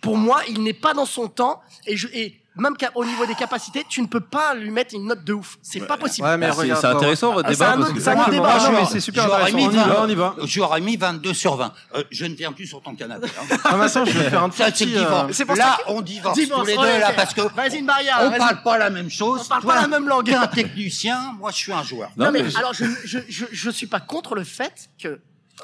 pour 0.00 0.16
moi 0.16 0.42
il 0.48 0.62
n'est 0.62 0.72
pas 0.74 0.94
dans 0.94 1.06
son 1.06 1.26
temps 1.26 1.60
et 1.86 1.96
je 1.96 2.06
et 2.12 2.40
même 2.56 2.76
qu'à- 2.76 2.90
au 2.94 3.04
niveau 3.04 3.24
des 3.26 3.34
capacités 3.34 3.84
tu 3.88 4.02
ne 4.02 4.06
peux 4.06 4.20
pas 4.20 4.54
lui 4.54 4.70
mettre 4.70 4.94
une 4.94 5.06
note 5.06 5.24
de 5.24 5.32
ouf, 5.32 5.56
c'est 5.62 5.80
pas 5.86 5.96
possible. 5.96 6.26
Ouais, 6.26 6.36
mais 6.36 6.46
Ah, 6.50 6.54
c'est 6.80 6.86
intéressant 6.86 7.32
votre 7.32 7.48
Ah, 7.48 7.52
c'est 7.52 7.58
débat 7.58 7.70
un 7.72 7.72
c'est 8.00 8.08
un 8.10 8.20
autre 8.20 8.30
débat. 8.30 8.58
Non, 8.58 8.64
Non, 8.72 8.78
mais 8.80 8.86
c'est 8.90 9.00
super 9.00 9.24
J'aurais 9.24 9.42
intéressant. 9.42 9.56
mis 9.56 9.66
On 9.66 9.70
y 9.70 9.74
va, 9.76 9.82
20. 9.84 10.04
on 10.04 10.08
y 10.08 10.14
va. 10.14 10.34
J'aurais 10.44 10.80
mis 10.80 10.96
22 10.96 11.34
sur 11.34 11.56
20. 11.56 11.72
Euh, 11.94 12.04
je 12.10 12.24
ne 12.26 12.34
viens 12.34 12.52
plus 12.52 12.66
sur 12.66 12.82
ton 12.82 12.94
canapé. 12.94 13.26
hein. 13.28 13.56
Ah, 13.64 13.76
Vincent, 13.76 14.04
je 14.04 14.12
vais 14.18 14.30
faire 14.30 14.42
un 14.42 14.48
petit. 14.50 14.96
euh, 14.96 15.04
pour 15.46 15.56
là, 15.56 15.76
ça 15.78 15.82
que- 15.86 15.90
on 15.92 16.00
divorce, 16.02 16.38
Divorce, 16.38 16.60
tous 16.62 16.66
les 16.68 16.76
ouais, 16.76 16.94
deux, 16.94 17.00
là, 17.00 17.12
parce 17.14 17.32
que 17.34 17.40
Vas-y 17.54 17.78
une 17.78 17.86
barrière. 17.86 18.18
on 18.22 18.30
parle 18.36 18.62
pas 18.62 18.78
la 18.78 18.90
même 18.90 19.10
chose. 19.10 19.42
On 19.44 19.48
parle 19.48 19.62
pas 19.64 19.80
la 19.80 19.88
même 19.88 20.06
langue. 20.08 20.26
T'es 20.26 20.34
un 20.34 20.46
technicien, 20.46 21.32
moi, 21.38 21.50
je 21.52 21.56
suis 21.56 21.72
un 21.72 21.82
joueur. 21.82 22.10
Non, 22.16 22.30
mais, 22.30 22.44
alors 22.56 22.74
je, 22.74 22.84
je, 23.04 23.18
je, 23.28 23.44
je 23.50 23.70
suis 23.70 23.86
pas 23.86 24.00
contre 24.00 24.34
le 24.34 24.44
fait 24.44 24.88
que 25.02 25.20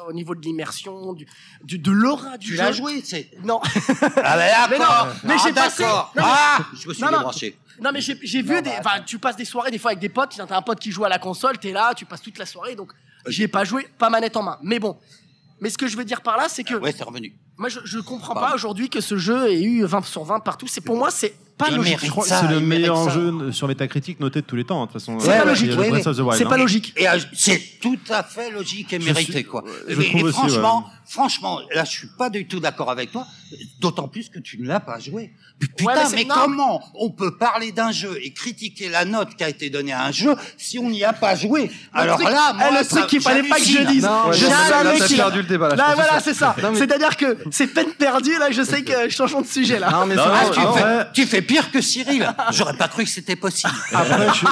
au 0.06 0.12
niveau 0.12 0.34
de 0.34 0.40
l'immersion, 0.40 1.12
du, 1.12 1.26
du, 1.64 1.78
de 1.78 1.90
l'aura 1.90 2.38
du 2.38 2.46
Tu 2.48 2.52
jeu. 2.52 2.58
l'as 2.58 2.72
joué, 2.72 3.02
c'est. 3.04 3.30
Non, 3.44 3.60
Ah, 4.16 4.66
Mais 4.70 4.78
non, 4.78 4.84
d'accord. 4.84 5.08
mais 5.24 5.34
Ah, 5.36 5.42
j'ai 5.44 5.52
passé- 5.52 5.82
non, 5.82 6.02
mais- 6.14 6.22
Ah, 6.24 6.58
je 6.74 6.88
me 6.88 6.94
suis 6.94 7.02
Non, 7.02 7.10
débranché. 7.10 7.58
non 7.80 7.90
mais 7.92 8.00
j'ai 8.00 8.18
j'ai 8.22 8.42
vu 8.42 8.54
Non, 8.56 8.60
des. 8.62 8.70
bah, 8.84 9.00
tu 9.04 9.18
passes 9.18 9.36
des 9.36 9.44
soirées 9.44 9.70
des 9.70 9.78
fois 9.78 9.90
avec 9.92 10.00
des 10.00 10.08
potes. 10.08 10.34
T'as 10.36 10.56
un 10.56 10.62
pote 10.62 10.78
qui 10.80 10.90
joue 10.92 11.04
à 11.04 11.08
la 11.08 11.18
console, 11.18 11.58
t'es 11.58 11.72
là, 11.72 11.94
tu 11.94 12.04
passes 12.04 12.22
toute 12.22 12.38
la 12.38 12.46
soirée, 12.46 12.74
donc 12.76 12.92
j'y 13.26 13.42
ai 13.42 13.48
pas 13.48 13.64
joué, 13.64 13.86
pas 13.98 14.10
manette 14.10 14.36
en 14.36 14.42
main. 14.42 14.58
Mais 14.62 14.78
bon. 14.78 14.96
Mais 15.60 15.70
ce 15.70 15.78
que 15.78 15.88
je 15.88 15.96
veux 15.96 16.04
dire 16.04 16.20
par 16.20 16.36
là, 16.36 16.46
c'est 16.48 16.62
que 16.62 16.74
Ouais, 16.74 16.92
c'est 16.96 17.02
revenu. 17.02 17.34
moi 17.56 17.68
je, 17.68 17.80
je 17.84 17.98
comprends 17.98 18.34
Pardon. 18.34 18.50
pas 18.50 18.54
aujourd'hui 18.54 18.88
que 18.88 19.00
ce 19.00 19.16
jeu 19.18 19.48
ait 19.50 19.60
eu 19.60 19.84
20 19.84 20.04
sur 20.04 20.22
20 20.22 20.38
partout. 20.40 20.68
C'est 20.68 20.80
pour 20.80 20.96
moi 20.96 21.10
c'est 21.10 21.34
pas 21.58 21.70
logique. 21.70 21.84
mérite 21.84 22.06
Je 22.06 22.10
crois 22.10 22.22
que 22.24 22.28
ça, 22.30 22.40
c'est 22.46 22.54
le 22.54 22.60
meilleur 22.60 23.10
jeu 23.10 23.52
sur 23.52 23.68
Metacritic 23.68 24.20
noté 24.20 24.40
de 24.40 24.46
tous 24.46 24.56
les 24.56 24.64
temps, 24.64 24.80
hein, 24.82 24.86
de 24.86 24.92
toute 24.92 25.00
façon. 25.00 25.18
C'est 25.20 25.28
pas 25.38 25.44
logique, 25.44 25.70
le 25.72 26.34
C'est 26.36 26.44
pas 26.44 26.56
logique. 26.56 26.94
Et 26.96 27.08
euh, 27.08 27.18
c'est 27.34 27.60
tout 27.80 27.98
à 28.10 28.22
fait 28.22 28.50
logique 28.50 28.92
et 28.92 28.98
mérité, 28.98 29.32
suis- 29.32 29.44
quoi. 29.44 29.64
je 29.88 30.00
et, 30.00 30.04
trouve 30.08 30.20
et 30.20 30.24
aussi, 30.24 30.32
franchement, 30.38 30.78
ouais. 30.78 30.92
franchement, 31.06 31.60
là, 31.74 31.84
je 31.84 31.90
suis 31.90 32.08
pas 32.16 32.30
du 32.30 32.46
tout 32.46 32.60
d'accord 32.60 32.90
avec 32.90 33.12
toi. 33.12 33.26
D'autant 33.80 34.08
plus 34.08 34.28
que 34.28 34.38
tu 34.38 34.58
ne 34.60 34.66
l'as 34.68 34.80
pas 34.80 34.98
joué. 34.98 35.32
Putain, 35.58 35.84
Ouais, 35.86 35.94
mais 36.14 36.24
comment 36.26 36.80
on 36.94 37.10
peut 37.10 37.36
parler 37.36 37.72
d'un 37.72 37.90
jeu 37.90 38.16
et 38.22 38.32
critiquer 38.32 38.88
la 38.90 39.04
note 39.04 39.34
qui 39.34 39.42
a 39.42 39.48
été 39.48 39.70
donnée 39.70 39.92
à 39.92 40.04
un 40.04 40.12
jeu 40.12 40.34
si 40.56 40.78
on 40.78 40.88
n'y 40.90 41.02
a 41.02 41.12
pas 41.12 41.34
joué? 41.34 41.70
Alors 41.92 42.20
là, 42.20 42.52
moi, 42.52 42.68
eh, 42.70 42.78
le 42.78 42.84
ça- 42.84 42.96
truc 42.98 43.06
qu'il 43.08 43.20
fallait 43.20 43.48
pas 43.48 43.56
que 43.56 43.64
je 43.64 43.82
dise. 43.86 44.04
Non, 44.04 44.30
je 44.32 44.44
savais 44.46 45.00
qu'il- 45.00 45.16
perdu 45.16 45.38
le 45.38 45.48
débat, 45.48 45.74
là, 45.74 45.94
voilà, 45.94 46.20
c'est 46.20 46.34
ça. 46.34 46.54
C'est-à-dire 46.74 47.16
que 47.16 47.38
c'est 47.50 47.66
peine 47.68 47.90
perdue. 47.98 48.38
Là, 48.38 48.50
je 48.52 48.62
sais 48.62 48.82
que 48.82 49.08
changeons 49.08 49.40
de 49.40 49.46
sujet 49.46 49.78
là. 49.80 49.88
Ah, 49.92 51.08
tu 51.12 51.26
fais 51.26 51.42
pire 51.48 51.70
que 51.72 51.80
Cyril. 51.80 52.32
J'aurais 52.52 52.76
pas 52.76 52.86
cru 52.86 53.02
que 53.04 53.10
c'était 53.10 53.34
possible. 53.34 53.72
Après, 53.92 54.28
je 54.28 54.34
suis- 54.34 54.46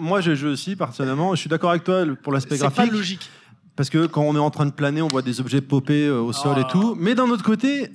moi, 0.00 0.20
je 0.20 0.34
joue 0.34 0.48
aussi, 0.48 0.74
personnellement. 0.74 1.34
Je 1.36 1.40
suis 1.40 1.48
d'accord 1.50 1.70
avec 1.70 1.84
toi 1.84 2.02
pour 2.22 2.32
l'aspect 2.32 2.56
C'est 2.56 2.64
pas 2.64 2.70
graphique. 2.70 2.92
logique. 2.92 3.30
Parce 3.76 3.88
que 3.88 4.06
quand 4.06 4.22
on 4.22 4.34
est 4.34 4.38
en 4.40 4.50
train 4.50 4.66
de 4.66 4.72
planer, 4.72 5.00
on 5.02 5.08
voit 5.08 5.22
des 5.22 5.40
objets 5.40 5.60
popper 5.60 6.06
euh, 6.06 6.20
au 6.20 6.32
sol 6.32 6.56
Oh. 6.58 6.60
et 6.60 6.70
tout. 6.72 6.96
Mais 6.98 7.14
d'un 7.14 7.28
autre 7.30 7.44
côté, 7.44 7.88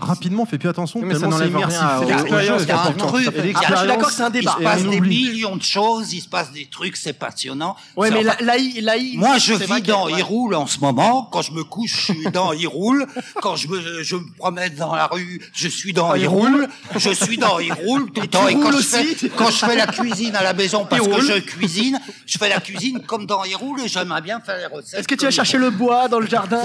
rapidement, 0.00 0.42
on 0.42 0.46
fait 0.46 0.58
plus 0.58 0.68
attention. 0.68 1.00
Mais 1.02 1.14
ça 1.14 1.20
tellement 1.20 1.38
c'est 1.38 1.48
immersif. 1.48 1.78
rien 1.80 1.98
C'est 2.00 2.06
l'expérience 2.14 2.64
qui 2.64 2.70
est 2.70 2.74
importante. 2.74 3.14
Il. 3.20 3.52
Ah, 3.54 3.60
je 3.70 3.76
suis 3.76 3.86
d'accord 3.86 4.08
que 4.08 4.12
c'est 4.14 4.22
un 4.22 4.26
Il 4.28 4.32
débat. 4.32 4.54
se 4.56 4.60
Et 4.60 4.64
passe 4.64 4.82
des 4.84 5.00
millions 5.00 5.56
de 5.56 5.62
choses, 5.62 6.12
il 6.12 6.20
se 6.20 6.28
passe 6.28 6.52
des 6.52 6.66
trucs, 6.66 6.96
c'est 6.96 7.12
passionnant. 7.12 7.76
Ouais, 7.96 8.10
mais 8.10 8.22
l'AI, 8.22 8.80
l'AI. 8.80 9.12
Moi, 9.16 9.38
je 9.38 9.54
vis 9.54 9.82
dans. 9.82 10.08
Hyrule 10.08 10.54
en 10.54 10.66
ce 10.66 10.78
moment. 10.80 11.28
Quand 11.30 11.42
je 11.42 11.52
me 11.52 11.64
couche, 11.64 12.06
je 12.08 12.12
suis 12.12 12.30
dans 12.32 12.52
Hyrule. 12.52 13.06
Quand 13.42 13.56
je 13.56 13.68
me, 13.68 14.02
je 14.02 14.16
me 14.16 14.24
promène 14.38 14.74
dans 14.74 14.94
la 14.94 15.06
rue, 15.06 15.40
je 15.52 15.68
suis 15.68 15.92
dans 15.92 16.14
Hyrule. 16.14 16.68
Je 16.96 17.10
suis 17.10 17.36
dans 17.38 17.58
Hyrule 17.58 18.10
tout 18.12 18.20
le 18.22 18.26
temps. 18.28 18.48
Et 18.48 18.54
quand 18.54 18.72
je, 18.72 18.78
fais, 18.78 19.04
aussi. 19.12 19.30
quand 19.36 19.50
je 19.50 19.56
fais 19.66 19.76
la 19.76 19.86
cuisine 19.86 20.34
à 20.36 20.42
la 20.42 20.52
maison, 20.54 20.86
parce 20.88 21.06
que 21.06 21.20
je 21.20 21.38
cuisine, 21.40 21.98
je 22.26 22.38
fais 22.38 22.48
la 22.48 22.60
cuisine 22.60 23.00
comme 23.06 23.26
dans 23.26 23.44
Hyrule 23.44 23.80
et 23.84 23.88
j'aimerais 23.88 24.20
bien 24.22 24.40
faire 24.40 24.56
les 24.58 24.66
recettes. 24.66 25.00
Est-ce 25.00 25.08
que 25.08 25.14
tu 25.14 25.20
vas 25.22 25.26
comme- 25.28 25.34
chercher 25.34 25.58
le 25.58 25.70
bois 25.70 26.08
dans 26.08 26.20
le 26.20 26.26
jardin 26.26 26.60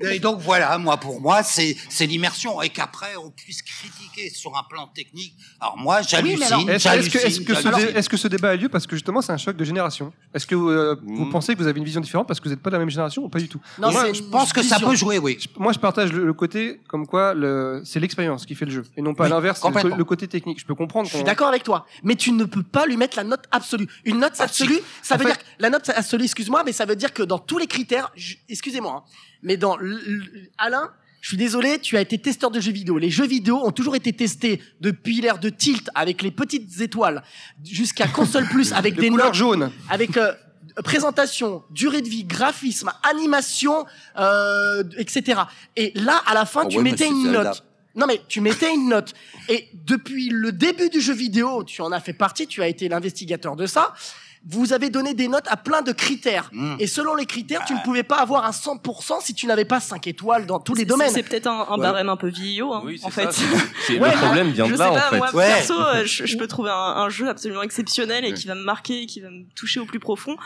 Et 0.00 0.18
donc 0.18 0.40
voilà, 0.40 0.78
moi 0.78 0.96
pour 0.96 1.20
moi, 1.20 1.42
c'est 1.42 1.76
c'est 1.88 2.06
Et 2.62 2.68
qu'après, 2.68 3.16
on 3.16 3.30
puisse 3.30 3.62
critiquer 3.62 4.30
sur 4.30 4.56
un 4.56 4.62
plan 4.62 4.86
technique. 4.88 5.34
Alors 5.60 5.76
moi, 5.76 6.02
j'hallucine, 6.02 6.42
alors, 6.42 6.60
Est-ce 6.68 6.88
est-ce 6.88 7.10
que, 7.10 7.18
est-ce 7.18 7.24
j'hallucine, 7.42 7.44
que, 8.08 8.16
ce 8.16 8.22
que 8.22 8.28
débat 8.28 8.50
a 8.50 8.56
lieu 8.56 8.68
parce 8.68 8.86
que 8.86 8.96
justement 8.96 9.20
c'est 9.22 9.32
un 9.32 9.36
choc 9.36 9.56
de 9.56 9.64
génération? 9.64 10.12
Est-ce 10.34 10.46
que 10.46 10.54
euh, 10.54 10.96
vous 11.04 11.24
Mm. 11.24 11.30
pensez 11.30 11.54
que 11.54 11.58
vous 11.58 11.66
avez 11.66 11.78
une 11.78 11.84
vision 11.84 12.00
différente 12.00 12.26
parce 12.28 12.40
que 12.40 12.44
vous 12.44 12.50
n'êtes 12.50 12.62
pas 12.62 12.70
de 12.70 12.74
la 12.76 12.78
même 12.80 12.90
génération 12.90 13.22
ou 13.24 13.28
pas 13.28 13.38
du 13.38 13.48
tout? 13.48 13.60
Non, 13.78 13.90
Moi, 13.92 14.12
je 14.12 14.22
pense 14.22 14.52
que 14.52 14.62
ça 14.62 14.78
peut 14.78 14.94
jouer, 14.94 15.18
oui. 15.18 15.38
Moi 15.56 15.72
je 15.72 15.78
partage 15.78 16.12
le, 16.12 16.24
le 16.26 16.32
côté 16.32 16.80
comme 16.88 17.06
quoi 17.06 17.34
le, 17.34 17.82
c'est 17.84 18.00
l'expérience 18.00 18.46
qui 18.46 18.54
fait 18.54 18.64
le 18.66 18.70
jeu 18.70 18.82
et 18.96 19.02
non 19.02 19.14
pas 19.14 19.24
Oui, 19.24 19.30
l'inverse, 19.30 19.60
le, 19.60 19.62
complètement. 19.62 19.96
le 19.96 20.04
côté 20.04 20.28
technique. 20.28 20.60
Je 20.60 20.66
peux 20.66 20.74
comprendre. 20.74 21.08
Je 21.08 21.14
suis 21.16 21.24
d'accord 21.24 21.48
avec 21.48 21.62
toi, 21.64 21.86
mais 22.02 22.14
tu 22.16 22.32
ne 22.32 22.44
peux 22.44 22.62
pas 22.62 22.86
lui 22.86 22.96
mettre 22.96 23.16
la 23.16 23.24
note 23.24 23.44
absolue. 23.50 23.88
Une 24.04 24.18
note 24.18 24.34
Ah, 24.38 24.44
absolue, 24.44 24.78
ça 25.02 25.14
En 25.14 25.18
veut 25.18 25.24
fait- 25.24 25.30
dire 25.30 25.38
que 25.38 25.44
la 25.58 25.70
note 25.70 25.88
absolue, 25.88 26.24
excuse-moi, 26.24 26.62
mais 26.64 26.72
ça 26.72 26.84
veut 26.84 26.96
dire 26.96 27.12
que 27.12 27.22
dans 27.22 27.38
tous 27.38 27.58
les 27.58 27.66
critères, 27.66 28.12
excusez-moi, 28.48 29.04
hein, 29.06 29.10
mais 29.42 29.56
dans 29.56 29.76
Alain, 30.58 30.90
je 31.22 31.28
suis 31.28 31.36
désolé, 31.36 31.78
tu 31.78 31.96
as 31.96 32.00
été 32.00 32.18
testeur 32.18 32.50
de 32.50 32.58
jeux 32.58 32.72
vidéo. 32.72 32.98
Les 32.98 33.08
jeux 33.08 33.26
vidéo 33.26 33.64
ont 33.64 33.70
toujours 33.70 33.94
été 33.94 34.12
testés 34.12 34.60
depuis 34.80 35.20
l'ère 35.20 35.38
de 35.38 35.50
Tilt 35.50 35.88
avec 35.94 36.20
les 36.20 36.32
petites 36.32 36.80
étoiles 36.80 37.22
jusqu'à 37.64 38.08
console 38.08 38.44
plus 38.48 38.72
avec 38.74 38.96
des 38.96 39.08
couleurs 39.08 39.26
notes, 39.28 39.34
jaunes. 39.34 39.70
avec 39.88 40.16
euh, 40.16 40.32
présentation, 40.82 41.62
durée 41.70 42.02
de 42.02 42.08
vie, 42.08 42.24
graphisme, 42.24 42.90
animation, 43.08 43.86
euh, 44.18 44.82
etc. 44.98 45.42
Et 45.76 45.92
là, 45.94 46.20
à 46.26 46.34
la 46.34 46.44
fin, 46.44 46.62
Oh 46.64 46.68
tu 46.68 46.78
ouais, 46.78 46.82
mettais 46.82 47.06
une 47.06 47.30
note. 47.30 47.64
Non 47.94 48.06
mais 48.08 48.20
tu 48.26 48.40
mettais 48.40 48.74
une 48.74 48.88
note. 48.88 49.14
Et 49.48 49.68
depuis 49.74 50.28
le 50.28 50.50
début 50.50 50.88
du 50.88 51.00
jeu 51.00 51.14
vidéo, 51.14 51.62
tu 51.62 51.82
en 51.82 51.92
as 51.92 52.00
fait 52.00 52.14
partie, 52.14 52.48
tu 52.48 52.62
as 52.62 52.66
été 52.66 52.88
l'investigateur 52.88 53.54
de 53.54 53.66
ça. 53.66 53.94
Vous 54.48 54.72
avez 54.72 54.90
donné 54.90 55.14
des 55.14 55.28
notes 55.28 55.46
à 55.48 55.56
plein 55.56 55.82
de 55.82 55.92
critères. 55.92 56.48
Mm. 56.52 56.76
Et 56.80 56.86
selon 56.86 57.14
les 57.14 57.26
critères, 57.26 57.64
tu 57.64 57.74
ne 57.74 57.78
pouvais 57.84 58.02
pas 58.02 58.16
avoir 58.16 58.44
un 58.44 58.50
100% 58.50 59.20
si 59.22 59.34
tu 59.34 59.46
n'avais 59.46 59.64
pas 59.64 59.78
5 59.78 60.06
étoiles 60.08 60.46
dans 60.46 60.58
tous 60.58 60.74
les 60.74 60.84
domaines. 60.84 61.10
C'est 61.12 61.22
peut-être 61.22 61.46
un, 61.46 61.66
un 61.70 61.76
Ouais. 61.76 61.82
barème 61.82 62.08
un 62.08 62.16
peu 62.16 62.28
vieillot, 62.28 62.72
hein, 62.74 62.82
Oui, 62.84 62.98
c'est 62.98 63.06
en 63.06 63.10
ça, 63.10 63.30
fait. 63.30 63.98
Ouais, 64.00 64.10
le 64.10 64.16
problème 64.18 64.50
vient 64.50 64.66
je 64.66 64.72
de 64.72 64.76
sais 64.76 64.82
là, 64.82 64.92
en 64.92 65.10
fait. 65.10 65.16
moi 65.16 65.34
Ouais. 65.34 65.46
perso, 65.46 65.74
euh, 65.80 66.04
je, 66.04 66.26
je 66.26 66.36
peux 66.36 66.46
trouver 66.48 66.70
un, 66.70 66.74
un 66.74 67.08
jeu 67.08 67.28
absolument 67.28 67.62
exceptionnel 67.62 68.24
et 68.24 68.32
qui 68.34 68.48
va 68.48 68.54
me 68.56 68.64
marquer, 68.64 69.06
qui 69.06 69.20
va 69.20 69.30
me 69.30 69.44
toucher 69.54 69.78
au 69.80 69.84
plus 69.86 70.00
profond, 70.00 70.36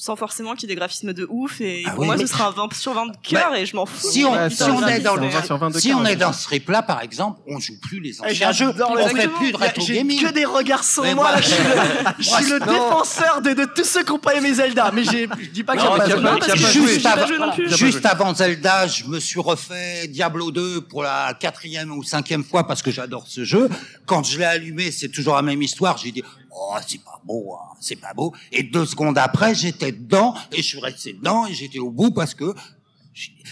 sans 0.00 0.14
forcément 0.14 0.54
qu'il 0.54 0.68
y 0.68 0.72
ait 0.72 0.74
des 0.76 0.78
graphismes 0.78 1.12
de 1.12 1.26
ouf. 1.28 1.60
Et 1.60 1.82
Ah 1.84 1.90
pour 1.90 1.98
oui, 2.00 2.06
moi, 2.06 2.16
mais- 2.16 2.22
ce 2.22 2.28
sera 2.28 2.46
un 2.46 2.50
20 2.52 2.72
sur 2.72 2.94
20 2.94 3.06
de 3.06 3.12
cœur 3.20 3.52
et 3.56 3.66
je 3.66 3.74
m'en 3.74 3.84
fous. 3.84 4.08
Si 4.10 4.24
on, 4.24 4.32
Ouais, 4.32 4.48
si 4.48 4.62
on 4.62 4.86
est 4.86 5.00
dans 5.00 5.16
le, 5.16 5.28
ça, 5.30 5.42
sur 5.42 5.58
22 5.58 5.80
si 5.80 5.92
on 5.92 6.04
est 6.06 6.14
dans 6.14 6.32
ce 6.32 6.44
trip-là, 6.44 6.82
par 6.82 7.02
exemple, 7.02 7.40
on 7.48 7.58
joue 7.58 7.74
plus 7.82 7.98
les 8.00 8.12
Eh, 8.24 8.30
anciens 8.30 8.52
jeux. 8.52 8.72
On 8.88 8.94
les- 8.94 9.08
fait 9.20 9.26
plus 9.28 9.50
de 9.52 9.56
rétro 9.56 9.84
gaming. 9.84 10.22
que 10.22 10.32
des 10.32 10.44
regards 10.44 10.84
Mais 11.02 11.14
moi. 11.16 11.32
là, 11.32 11.40
je 11.40 11.48
suis 11.48 11.62
le, 11.64 12.12
je 12.18 12.22
suis 12.30 12.50
le 12.52 12.60
défenseur 12.60 13.42
de, 13.42 13.54
de 13.54 13.64
tous 13.64 13.84
ceux 13.84 14.04
qui 14.04 14.12
n'ont 14.12 14.18
pas 14.20 14.34
aimé 14.36 14.54
Zelda. 14.54 14.92
Mais 14.94 15.02
j'ai- 15.02 15.28
je 15.40 15.48
dis 15.50 15.64
pas 15.64 15.74
qu'il 15.76 15.82
y 15.84 15.86
a 15.86 15.90
pas- 15.90 16.06
Non, 16.16 16.38
parce 16.38 16.52
que 16.52 16.58
suis 16.58 17.00
pas 17.00 17.16
Juste 17.16 17.26
joué 17.28 17.38
non 17.38 17.52
plus. 17.52 17.76
Juste 17.76 18.06
avant 18.06 18.32
Zelda, 18.34 18.86
je 18.86 19.04
me 19.04 19.18
suis 19.18 19.40
refait 19.40 20.06
Diablo 20.08 20.52
2 20.52 20.80
pour 20.82 21.02
la 21.02 21.34
quatrième 21.38 21.90
ou 21.90 22.04
cinquième 22.04 22.44
fois 22.44 22.66
parce 22.66 22.82
que 22.82 22.90
j'adore 22.92 23.24
ce 23.26 23.42
jeu. 23.44 23.68
Quand 24.06 24.22
je 24.24 24.38
l'ai 24.38 24.44
allumé, 24.44 24.92
c'est 24.92 25.08
toujours 25.08 25.34
la 25.34 25.42
même 25.42 25.60
histoire. 25.60 25.98
J'ai 25.98 26.12
dit, 26.12 26.22
oh, 26.50 26.76
c'est 26.86 27.02
pas 27.02 27.20
beau, 27.24 27.54
hein, 27.54 27.74
c'est 27.80 27.96
pas 27.96 28.14
beau. 28.14 28.32
Et 28.52 28.62
deux 28.62 28.86
secondes 28.86 29.18
après, 29.18 29.54
j'étais 29.54 29.92
dedans 29.92 30.34
et 30.52 30.58
je 30.58 30.62
suis 30.66 30.80
resté 30.80 31.12
dedans 31.12 31.46
et 31.46 31.54
j'étais 31.54 31.78
au 31.78 31.90
bout 31.90 32.10
parce 32.10 32.34
que 32.34 32.54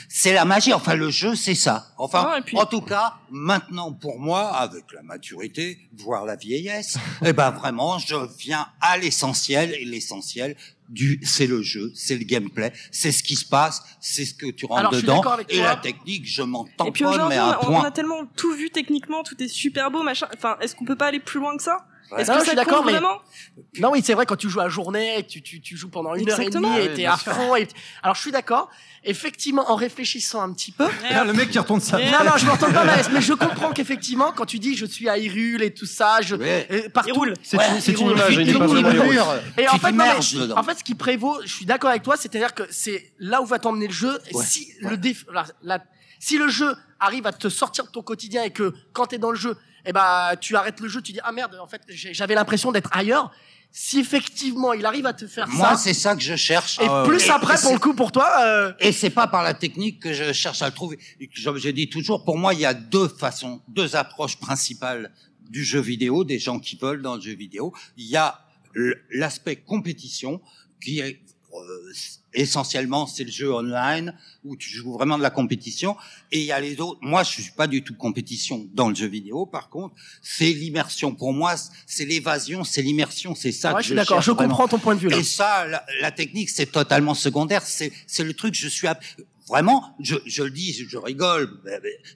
c'est 0.09 0.33
la 0.33 0.45
magie. 0.45 0.73
Enfin, 0.73 0.95
le 0.95 1.11
jeu, 1.11 1.35
c'est 1.35 1.55
ça. 1.57 1.89
Enfin, 1.99 2.41
puis- 2.45 2.57
en 2.57 2.67
tout 2.67 2.81
cas, 2.81 3.15
maintenant, 3.31 3.93
pour 3.93 4.19
moi, 4.21 4.49
avec 4.55 4.85
la 4.95 5.03
maturité, 5.03 5.79
voire 5.97 6.25
la 6.25 6.37
vieillesse, 6.37 6.97
eh 7.25 7.33
ben, 7.33 7.51
vraiment, 7.51 7.99
je 7.99 8.15
viens 8.39 8.69
à 8.81 8.97
l'essentiel 8.97 9.75
et 9.75 9.85
l'essentiel, 9.85 10.57
du, 10.89 11.21
c'est 11.25 11.49
le 11.49 11.63
jeu, 11.63 11.91
c'est 11.97 12.17
le 12.17 12.23
gameplay, 12.25 12.73
c'est 12.93 13.11
ce 13.11 13.25
qui 13.25 13.35
se 13.35 13.45
passe, 13.45 13.83
c'est 14.01 14.25
ce 14.25 14.35
que 14.35 14.47
tu 14.47 14.67
rentres 14.67 14.81
Alors, 14.81 14.93
dedans. 14.93 15.21
Et 15.49 15.59
la 15.59 15.75
technique, 15.75 16.25
je 16.27 16.43
m'en 16.43 16.65
tamponne, 16.77 17.27
mais 17.29 17.35
à 17.37 17.45
un 17.45 17.59
on, 17.63 17.73
on 17.73 17.77
a 17.79 17.81
point. 17.81 17.91
tellement 17.91 18.25
tout 18.37 18.53
vu 18.53 18.71
techniquement, 18.71 19.25
tout 19.25 19.43
est 19.43 19.49
super 19.49 19.91
beau, 19.91 20.05
machin. 20.05 20.29
Enfin, 20.37 20.57
est-ce 20.61 20.77
qu'on 20.77 20.85
peut 20.85 20.95
pas 20.95 21.07
aller 21.07 21.19
plus 21.19 21.41
loin 21.41 21.57
que 21.57 21.63
ça? 21.65 21.85
Est-ce 22.17 22.31
Non, 22.31 22.39
je 22.41 22.45
suis 22.47 22.55
d'accord, 22.57 22.85
mais- 22.85 23.01
Non, 23.81 23.91
oui, 23.93 24.01
c'est 24.05 24.15
vrai, 24.15 24.27
quand 24.27 24.37
tu 24.37 24.49
joues 24.49 24.61
à 24.61 24.69
journée, 24.69 25.25
tu, 25.29 25.43
tu, 25.43 25.61
tu 25.61 25.77
joues 25.77 25.89
pendant 25.91 26.15
une 26.15 26.23
Exactement. 26.29 26.69
heure 26.71 26.77
et 26.79 26.83
demie 26.85 26.93
et 26.93 26.95
t'es 26.95 27.07
à 27.07 27.17
fond. 27.17 27.57
Et... 27.57 27.67
Alors, 28.03 28.15
je 28.15 28.21
suis 28.21 28.31
d'accord. 28.33 28.71
Effectivement, 29.05 29.71
en 29.71 29.77
réfléchissant 29.77 30.43
un 30.43 30.53
petit 30.53 30.73
peu. 30.73 30.87
Ah, 31.11 31.25
le 31.25 31.33
mec 31.33 31.51
qui 31.51 31.59
retourne 31.59 31.81
sa 31.81 31.99
Non, 31.99 32.25
non, 32.25 32.37
je 32.37 32.49
retourne 32.51 32.73
pas 32.73 32.85
mal, 32.85 33.05
mais 33.13 33.21
je 33.21 33.33
comprends 33.35 33.73
qu'effectivement, 33.73 34.33
quand 34.35 34.47
tu 34.47 34.59
dis 34.59 34.77
je 34.77 34.85
suis 34.87 35.09
à 35.09 35.17
Hyrule 35.17 35.63
et 35.63 35.73
tout 35.73 35.87
ça, 35.87 36.21
je, 36.23 36.35
Ouais. 36.37 36.67
et 36.71 36.89
partout. 36.89 37.25
C'est 37.43 37.57
Ouais, 37.57 37.65
une- 37.75 37.81
c'est 37.81 37.93
une 37.93 38.09
image, 38.11 38.35
il 38.35 38.59
pas. 38.59 38.67
Et 39.59 39.69
en 39.69 39.79
fait, 39.79 39.93
non, 39.93 40.05
mais 40.05 40.53
en 40.55 40.63
fait, 40.63 40.79
ce 40.79 40.85
qui 40.85 40.95
prévaut, 40.95 41.39
je 41.45 41.53
suis 41.53 41.67
d'accord 41.67 41.91
avec 41.91 42.03
toi, 42.03 42.17
c'est-à-dire 42.17 42.55
que 42.55 42.65
c'est 42.71 43.13
là 43.19 43.43
où 43.43 43.47
va 43.47 43.59
t'emmener 43.59 43.87
le 43.87 43.93
jeu. 43.93 44.19
Ouais. 44.33 44.45
Si 44.45 44.73
le 44.81 44.97
déf... 44.97 45.25
la- 45.33 45.47
la- 45.63 45.85
si 46.19 46.39
le 46.39 46.49
jeu 46.49 46.75
arrive 46.99 47.27
à 47.27 47.33
te 47.33 47.49
sortir 47.49 47.85
de 47.85 47.91
ton 47.91 48.03
quotidien 48.03 48.43
et 48.43 48.51
que 48.51 48.73
quand 48.93 49.07
t'es 49.07 49.19
dans 49.19 49.31
le 49.31 49.37
jeu, 49.37 49.57
eh 49.87 49.93
ben, 49.93 50.33
tu 50.41 50.57
arrêtes 50.57 50.81
le 50.81 50.89
jeu, 50.89 51.01
tu 51.01 51.13
dis 51.13 51.21
ah 51.23 51.33
merde, 51.33 51.57
en 51.61 51.67
fait, 51.67 51.83
j'avais 51.89 52.35
l'impression 52.35 52.73
d'être 52.73 52.91
ailleurs. 52.93 53.31
Si 53.73 53.99
effectivement 53.99 54.73
il 54.73 54.87
arrive 54.87 55.07
à 55.07 55.13
te 55.13 55.27
faire 55.27 55.49
Moi, 55.49 55.71
ça, 55.71 55.77
c'est 55.77 55.93
ça 55.93 56.15
que 56.17 56.23
je 56.23 56.35
cherche. 56.37 56.79
et 56.81 56.89
ouais, 56.89 57.05
plus 57.05 57.29
après 57.29 57.61
pour 57.61 57.73
le 57.73 57.79
coup 57.79 57.95
pour 57.95 58.11
toi, 58.11 58.31
euh, 58.41 58.73
Et 58.81 58.91
c'est 58.93 59.11
pas 59.11 59.27
par 59.27 59.43
la 59.43 59.55
technique 59.55 60.01
que 60.01 60.15
je 60.15 60.33
cherche 60.33 60.63
à 60.63 60.67
le 60.67 60.73
trouver. 60.73 60.99
Je, 61.33 61.57
je 61.57 61.69
dis 61.69 61.89
toujours, 61.91 62.25
pour 62.25 62.39
moi, 62.39 62.55
il 62.55 62.61
y 62.61 62.65
a 62.65 62.73
deux 62.73 63.09
façons, 63.09 63.61
deux 63.69 63.95
approches 63.95 64.39
principales 64.39 65.13
du 65.51 65.65
jeu 65.65 65.81
vidéo, 65.81 66.25
des 66.25 66.39
gens 66.39 66.59
qui 66.59 66.77
veulent 66.77 67.03
dans 67.03 67.17
le 67.17 67.21
jeu 67.21 67.35
vidéo. 67.35 67.75
Il 67.97 68.07
y 68.07 68.17
a 68.17 68.41
l'aspect 69.11 69.57
compétition, 69.57 70.41
qui 70.83 71.01
est 71.01 71.21
euh, 71.53 71.93
essentiellement 72.41 73.07
c'est 73.07 73.25
le 73.25 73.31
jeu 73.31 73.53
online 73.53 74.15
où 74.45 74.57
tu 74.57 74.69
joues 74.71 74.93
vraiment 74.93 75.19
de 75.19 75.23
la 75.23 75.31
compétition. 75.31 75.97
Et 76.31 76.41
il 76.41 76.45
y 76.47 76.53
a 76.53 76.61
les 76.61 76.81
autres. 76.81 76.99
Moi, 77.03 77.25
je 77.25 77.31
suis 77.43 77.51
pas 77.53 77.67
du 77.67 77.83
tout 77.83 77.95
compétition 77.97 78.69
dans 78.75 78.89
le 78.89 78.95
jeu 78.95 79.07
vidéo. 79.09 79.45
Par 79.47 79.69
contre, 79.71 79.95
c'est 80.23 80.53
l'immersion. 80.53 81.15
Pour 81.15 81.33
moi, 81.33 81.55
c'est 81.87 82.05
l'évasion, 82.05 82.63
c'est 82.63 82.83
l'immersion, 82.83 83.35
c'est 83.35 83.51
ça 83.53 83.71
ouais, 83.71 83.77
que 83.79 83.83
je 83.83 83.87
suis 83.89 83.97
d'accord, 83.97 84.21
je 84.23 84.31
vraiment. 84.31 84.49
comprends 84.51 84.69
ton 84.69 84.79
point 84.79 84.95
de 84.95 85.01
vue 85.01 85.09
là. 85.09 85.17
Et 85.19 85.25
ça, 85.25 85.67
la, 85.67 85.85
la 86.01 86.11
technique, 86.13 86.51
c'est 86.51 86.67
totalement 86.67 87.15
secondaire. 87.15 87.63
C'est, 87.65 87.93
c'est 88.07 88.23
le 88.25 88.35
truc. 88.35 88.55
Je 88.55 88.69
suis 88.69 88.87
à- 88.87 88.99
vraiment, 89.49 89.95
je, 90.01 90.17
je 90.27 90.43
le 90.43 90.51
dis, 90.51 90.73
je 90.89 90.97
rigole, 90.99 91.61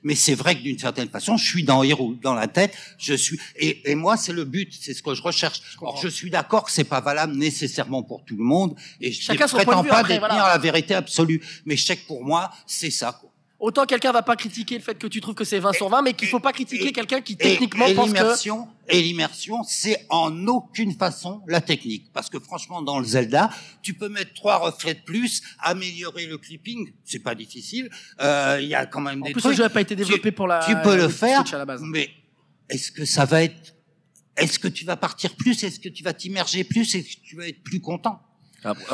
mais- 0.02 0.14
c'est 0.14 0.34
vrai 0.34 0.54
que 0.56 0.62
d'une 0.62 0.78
certaine 0.78 1.08
façon, 1.08 1.36
je 1.36 1.44
suis 1.44 1.64
dans 1.64 1.82
Hero, 1.82 2.14
dans 2.20 2.34
la 2.34 2.48
tête. 2.48 2.74
Je 2.98 3.14
suis, 3.14 3.38
et, 3.56 3.90
et 3.90 3.94
moi, 3.94 4.16
c'est 4.16 4.32
le 4.32 4.44
but, 4.44 4.76
c'est 4.78 4.92
ce 4.94 5.02
que 5.02 5.14
je 5.14 5.22
recherche. 5.22 5.62
Alors, 5.80 5.96
je 6.02 6.08
suis 6.08 6.30
d'accord 6.30 6.64
que 6.64 6.70
c'est 6.72 6.84
pas 6.84 7.00
valable 7.00 7.34
nécessairement 7.36 8.02
pour 8.02 8.24
tout 8.24 8.36
le 8.36 8.44
monde, 8.44 8.74
et 9.00 9.12
je 9.12 9.32
ne 9.32 9.38
prétends 9.38 9.84
pas 9.84 10.02
détenir 10.02 10.18
voilà. 10.20 10.48
la 10.48 10.58
vérité 10.58 10.94
absolue. 10.94 11.40
Mais 11.64 11.76
je 11.76 11.84
sais 11.84 11.96
que 11.96 12.06
pour 12.06 12.24
moi, 12.24 12.50
c'est 12.66 12.90
ça. 12.90 13.16
Quoi. 13.18 13.29
Autant 13.60 13.84
quelqu'un 13.84 14.10
va 14.10 14.22
pas 14.22 14.36
critiquer 14.36 14.76
le 14.76 14.80
fait 14.82 14.94
que 14.98 15.06
tu 15.06 15.20
trouves 15.20 15.34
que 15.34 15.44
c'est 15.44 15.58
20 15.58 15.74
sur 15.74 15.90
20, 15.90 16.00
mais 16.00 16.14
qu'il 16.14 16.28
faut 16.28 16.40
pas 16.40 16.52
critiquer 16.52 16.88
et- 16.88 16.92
quelqu'un 16.92 17.20
qui 17.20 17.34
Et, 17.34 17.36
techniquement 17.36 17.86
et 17.86 17.94
pense 17.94 18.10
que 18.10 18.16
l'immersion, 18.16 18.68
et 18.88 19.02
l'immersion, 19.02 19.62
c'est 19.64 20.06
en 20.08 20.46
aucune 20.46 20.92
façon 20.96 21.42
la 21.46 21.60
technique. 21.60 22.10
Parce 22.14 22.30
que 22.30 22.38
franchement, 22.40 22.80
dans 22.80 22.98
le 22.98 23.04
Zelda, 23.04 23.50
tu 23.82 23.92
peux 23.92 24.08
mettre 24.08 24.32
trois 24.32 24.56
reflets 24.56 24.94
de 24.94 25.00
plus, 25.00 25.42
améliorer 25.58 26.24
le 26.26 26.38
clipping, 26.38 26.90
c'est 27.04 27.18
pas 27.18 27.34
difficile. 27.34 27.90
Euh, 28.22 28.58
Il 28.62 28.68
y 28.68 28.74
a 28.74 28.86
quand 28.86 29.02
même 29.02 29.22
en 29.22 29.26
des 29.26 29.32
plus 29.32 29.42
trucs. 29.42 29.52
le 29.52 29.56
jeu 29.58 29.62
n'a 29.64 29.68
pas 29.70 29.82
été 29.82 29.94
développé 29.94 30.30
Tu- 30.30 30.32
pour 30.32 30.46
la 30.46 30.64
tu 30.66 30.74
peux 30.82 30.96
le 30.96 31.08
faire, 31.08 31.44
à 31.54 31.58
la 31.58 31.66
base. 31.66 31.82
mais 31.84 32.08
est-ce 32.70 32.90
que 32.90 33.04
ça 33.04 33.26
va 33.26 33.42
être, 33.44 33.74
est-ce 34.38 34.58
que 34.58 34.68
tu 34.68 34.86
vas 34.86 34.96
partir 34.96 35.34
plus, 35.36 35.62
est-ce 35.64 35.78
que 35.80 35.90
tu 35.90 36.02
vas 36.02 36.14
t'immerger 36.14 36.64
plus, 36.64 36.94
est-ce 36.94 37.16
que 37.16 37.22
tu 37.22 37.36
vas 37.36 37.46
être 37.46 37.62
plus 37.62 37.80
content? 37.80 38.22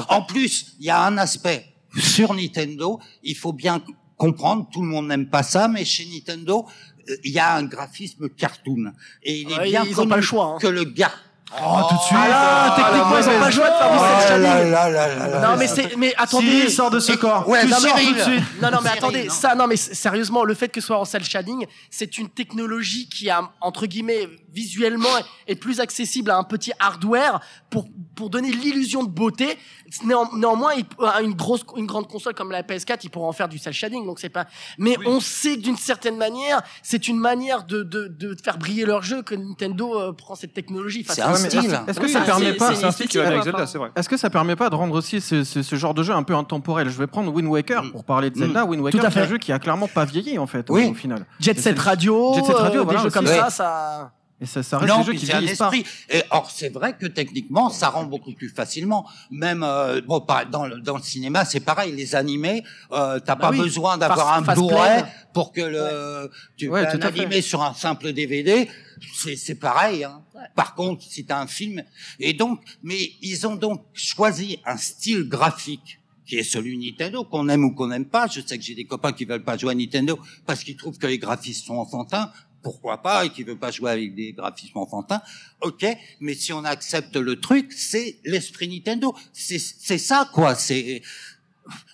En 0.09 0.23
plus, 0.23 0.75
il 0.81 0.87
y 0.87 0.91
a 0.91 1.01
un 1.07 1.19
aspect 1.19 1.65
sur 1.97 2.35
Nintendo, 2.35 2.99
il 3.23 3.37
faut 3.37 3.53
bien 3.53 3.81
comprendre, 4.17 4.69
tout 4.73 4.83
le 4.83 4.89
monde 4.89 5.09
n'aime 5.09 5.29
pas 5.29 5.43
ça, 5.43 5.69
mais 5.69 5.85
chez 5.85 6.07
Nintendo, 6.07 6.67
euh, 7.09 7.15
il 7.25 7.33
y 7.33 7.39
a 7.39 7.55
un 7.55 7.65
graphisme 7.65 8.29
cartoon. 8.29 8.93
Et 9.23 9.41
il 9.41 9.51
est 9.53 9.59
Ouais, 9.59 9.65
bien 9.65 9.85
ils 9.85 9.93
ont 9.93 9.97
connu 9.97 10.09
pas 10.11 10.17
le 10.17 10.23
choix, 10.23 10.45
hein. 10.47 10.59
que 10.61 10.67
le 10.69 10.85
gars... 10.85 11.13
Oh, 11.53 11.79
tout 11.89 11.95
de 11.95 12.01
suite. 12.01 12.19
Ah 12.21 12.29
là, 12.29 12.75
techniquement, 12.75 13.19
ils 13.19 13.37
ont 13.37 13.41
pas 13.41 13.47
le 13.47 13.53
choix 13.53 13.71
de 13.71 13.75
faire 13.77 13.93
du 13.93 13.99
Oh 14.01 14.05
cel 14.27 14.43
shading. 14.43 14.43
là 14.43 14.65
là 14.65 14.89
là 14.91 15.15
là 15.17 15.29
là. 15.29 15.49
Non 15.49 15.57
mais 15.57 15.69
c'est 15.69 15.97
mais 15.97 16.13
attendez 16.19 16.47
Cyril 16.51 16.71
sort 16.73 16.91
de 16.91 16.99
ce 16.99 17.13
corps. 17.13 17.49
Ouais, 17.49 17.63
tu 17.63 17.69
non, 17.71 17.77
tout 17.77 17.85
de 17.85 18.21
suite. 18.21 18.43
Non, 18.61 18.71
non, 18.73 18.79
mais 18.83 18.91
attendez, 18.91 19.25
non. 19.27 19.33
ça, 19.33 19.55
non, 19.55 19.69
mais 19.69 19.77
sérieusement, 19.77 20.43
le 20.43 20.55
fait 20.55 20.69
que 20.69 20.81
ce 20.81 20.89
soit 20.89 20.99
en 20.99 21.05
cel 21.05 21.23
shading, 21.23 21.65
c'est 21.89 22.19
une 22.19 22.29
technologie 22.31 23.09
qui 23.09 23.31
a, 23.31 23.49
entre 23.61 23.87
guillemets, 23.87 24.29
visuellement, 24.57 25.09
est 25.47 25.55
plus 25.55 25.81
accessible 25.81 26.31
à 26.31 26.39
un 26.39 26.43
petit 26.45 26.73
hardware 26.81 27.41
pour, 27.71 27.87
pour 28.15 28.31
donner 28.31 28.51
l'illusion 28.51 29.05
de 29.05 29.11
beauté. 29.11 29.59
Néan- 30.05 30.29
néanmoins, 30.37 30.73
il- 30.77 30.87
une 31.25 31.35
grosse, 31.35 31.61
une 31.77 31.87
grande 31.87 32.09
console 32.09 32.35
comme 32.35 32.51
la 32.51 32.63
PS4, 32.63 33.01
il 33.05 33.11
pourra 33.11 33.29
en 33.29 33.33
faire 33.33 33.49
du 33.49 33.59
cel 33.59 33.73
shading, 33.73 34.05
donc 34.05 34.19
c'est 34.19 34.31
pas, 34.31 34.47
mais 34.79 34.97
on 35.07 35.21
sait 35.21 35.57
que 35.57 35.63
d'une 35.63 35.77
certaine 35.77 36.17
manière, 36.17 36.63
c'est 36.83 37.07
une 37.07 37.19
manière 37.19 37.65
de, 37.65 37.83
de, 37.83 38.09
de 38.09 38.35
faire 38.43 38.59
briller 38.59 38.85
leur 38.87 39.03
jeu 39.03 39.23
que 39.23 39.35
Nintendo 39.35 39.95
euh, 40.01 40.13
prend 40.13 40.35
cette 40.35 40.55
technologie. 40.55 41.05
Enfin, 41.05 41.15
C'est 41.15 41.23
un 41.23 41.35
style. 41.37 41.81
Est-ce 41.87 42.01
que 42.01 42.07
Oui, 42.07 42.13
ça 42.13 42.23
permet 42.23 42.55
pas 42.55 42.71
c'est 42.71 42.77
C'est 42.81 42.85
un 42.87 42.91
style 42.91 43.09
qui 43.09 43.19
va 43.19 43.25
bien 43.25 43.33
avec 43.33 43.41
Esthétique, 43.41 43.53
Zelda, 43.53 43.59
quoi. 43.59 43.67
c'est 43.67 43.79
vrai. 43.79 43.91
Est-ce 43.95 44.09
que 44.09 44.17
ça 44.17 44.31
permet 44.31 44.57
pas 44.57 44.71
de 44.71 44.75
rendre 44.75 44.95
aussi 44.97 45.21
ce, 45.21 45.45
ce- 45.45 45.63
ce 45.63 45.77
genre 45.77 45.95
de 45.95 46.03
jeu 46.03 46.15
un 46.15 46.23
peu 46.25 46.35
intemporel? 46.35 46.89
Je 46.89 46.99
vais 46.99 47.07
prendre 47.07 47.33
Wind 47.33 47.49
Waker 47.49 47.85
Mm. 47.85 47.91
pour 47.93 48.05
parler 48.05 48.31
de 48.31 48.39
Zelda. 48.39 48.65
Wind 48.65 48.83
Waker, 48.83 49.01
Tout 49.01 49.07
à 49.07 49.11
c'est 49.11 49.21
un 49.21 49.27
jeu 49.29 49.39
qui 49.39 49.53
a 49.53 49.59
clairement 49.59 49.89
pas 49.89 50.05
vieilli 50.05 50.39
en 50.39 50.47
fait 50.47 50.69
au- 50.71 50.75
Oui. 50.75 50.89
au 50.91 50.95
final. 50.95 51.27
Jet 51.39 51.57
Et 51.59 51.61
Set 51.61 51.79
Radio, 51.79 52.33
Jet 52.35 52.45
Set 52.45 52.57
Radio, 52.57 52.81
euh, 52.81 52.85
voilà, 52.85 52.99
des 53.01 53.05
jeux 53.05 53.11
comme 53.11 53.25
aussi. 53.27 53.35
ça, 53.35 53.45
Ouais. 53.45 53.51
ça. 53.51 54.13
Et 54.39 54.45
ça, 54.45 54.63
ça 54.63 54.77
reste 54.79 54.93
Non, 54.93 54.99
des 55.01 55.07
jeux 55.07 55.13
qui 55.15 55.27
c'est 55.27 55.33
un 55.33 55.39
vieillissent 55.41 55.59
pas. 55.59 55.71
esprit. 55.73 55.85
Et 56.11 56.23
or, 56.31 56.51
c'est 56.51 56.69
vrai 56.69 56.95
que 56.95 57.07
techniquement, 57.07 57.71
ça 57.71 57.89
rend 57.89 58.05
beaucoup 58.05 58.33
plus 58.35 58.51
facilement. 58.51 59.09
Même 59.31 59.63
euh, 59.63 60.03
bon, 60.03 60.21
par- 60.21 60.45
dans, 60.47 60.67
le, 60.67 60.79
dans 60.81 60.99
le 60.99 61.03
cinéma, 61.03 61.47
c'est 61.47 61.61
pareil. 61.61 61.93
Les 61.95 62.15
animés, 62.15 62.63
euh, 62.93 63.19
t'as 63.19 63.35
Bah 63.35 63.49
pas 63.49 63.51
oui. 63.53 63.59
besoin 63.61 63.97
d'avoir 63.97 64.35
un 64.35 64.43
Blu-ray 64.43 65.05
pour 65.33 65.53
que 65.53 65.63
le 65.63 66.31
tu 66.59 66.69
Ouais, 66.69 66.85
fais 66.85 66.99
tout 66.99 67.05
un 67.07 67.09
animé 67.09 67.41
sur 67.41 67.63
un 67.63 67.73
simple 67.73 68.13
DVD. 68.13 68.69
C'est 69.15 69.37
c'est 69.37 69.55
pareil. 69.55 70.05
Hein. 70.05 70.23
Par 70.55 70.75
contre, 70.75 71.03
si 71.03 71.25
t'as 71.25 71.41
un 71.41 71.47
film, 71.47 71.83
et 72.21 72.35
donc, 72.35 72.61
mais 72.83 73.13
ils 73.23 73.47
ont 73.47 73.57
donc 73.57 73.85
choisi 73.95 74.59
un 74.67 74.77
style 74.77 75.23
graphique 75.29 75.99
qui 76.27 76.37
est 76.39 76.43
celui 76.43 76.77
Nintendo, 76.77 77.23
qu'on 77.25 77.49
aime 77.49 77.65
ou 77.65 77.73
qu'on 77.73 77.87
n'aime 77.87 78.05
pas. 78.05 78.27
Je 78.27 78.41
sais 78.41 78.59
que 78.59 78.65
j'ai 78.65 78.75
des 78.75 78.85
copains 78.85 79.13
qui 79.13 79.25
veulent 79.25 79.45
pas 79.45 79.57
jouer 79.57 79.73
à 79.73 79.75
Nintendo 79.77 80.19
parce 80.45 80.65
qu'ils 80.65 80.77
trouvent 80.77 80.99
que 80.99 81.07
les 81.07 81.19
graphismes 81.19 81.65
sont 81.67 81.77
enfantins. 81.77 82.33
Pourquoi 82.67 83.01
pas 83.01 83.25
Et 83.25 83.31
qui 83.31 83.45
veulent 83.45 83.59
pas 83.59 83.71
jouer 83.71 83.93
avec 83.93 84.15
des 84.15 84.33
graphismes 84.33 84.79
enfantins. 84.79 85.23
Ok, 85.61 85.87
mais 86.19 86.35
si 86.35 86.53
on 86.53 86.65
accepte 86.65 87.15
le 87.15 87.41
truc, 87.41 87.73
c'est 87.73 88.19
l'esprit 88.25 88.69
Nintendo. 88.69 89.15
C'est 89.33 89.59
ça 89.99 90.29
quoi. 90.33 90.57
C'est 90.57 91.01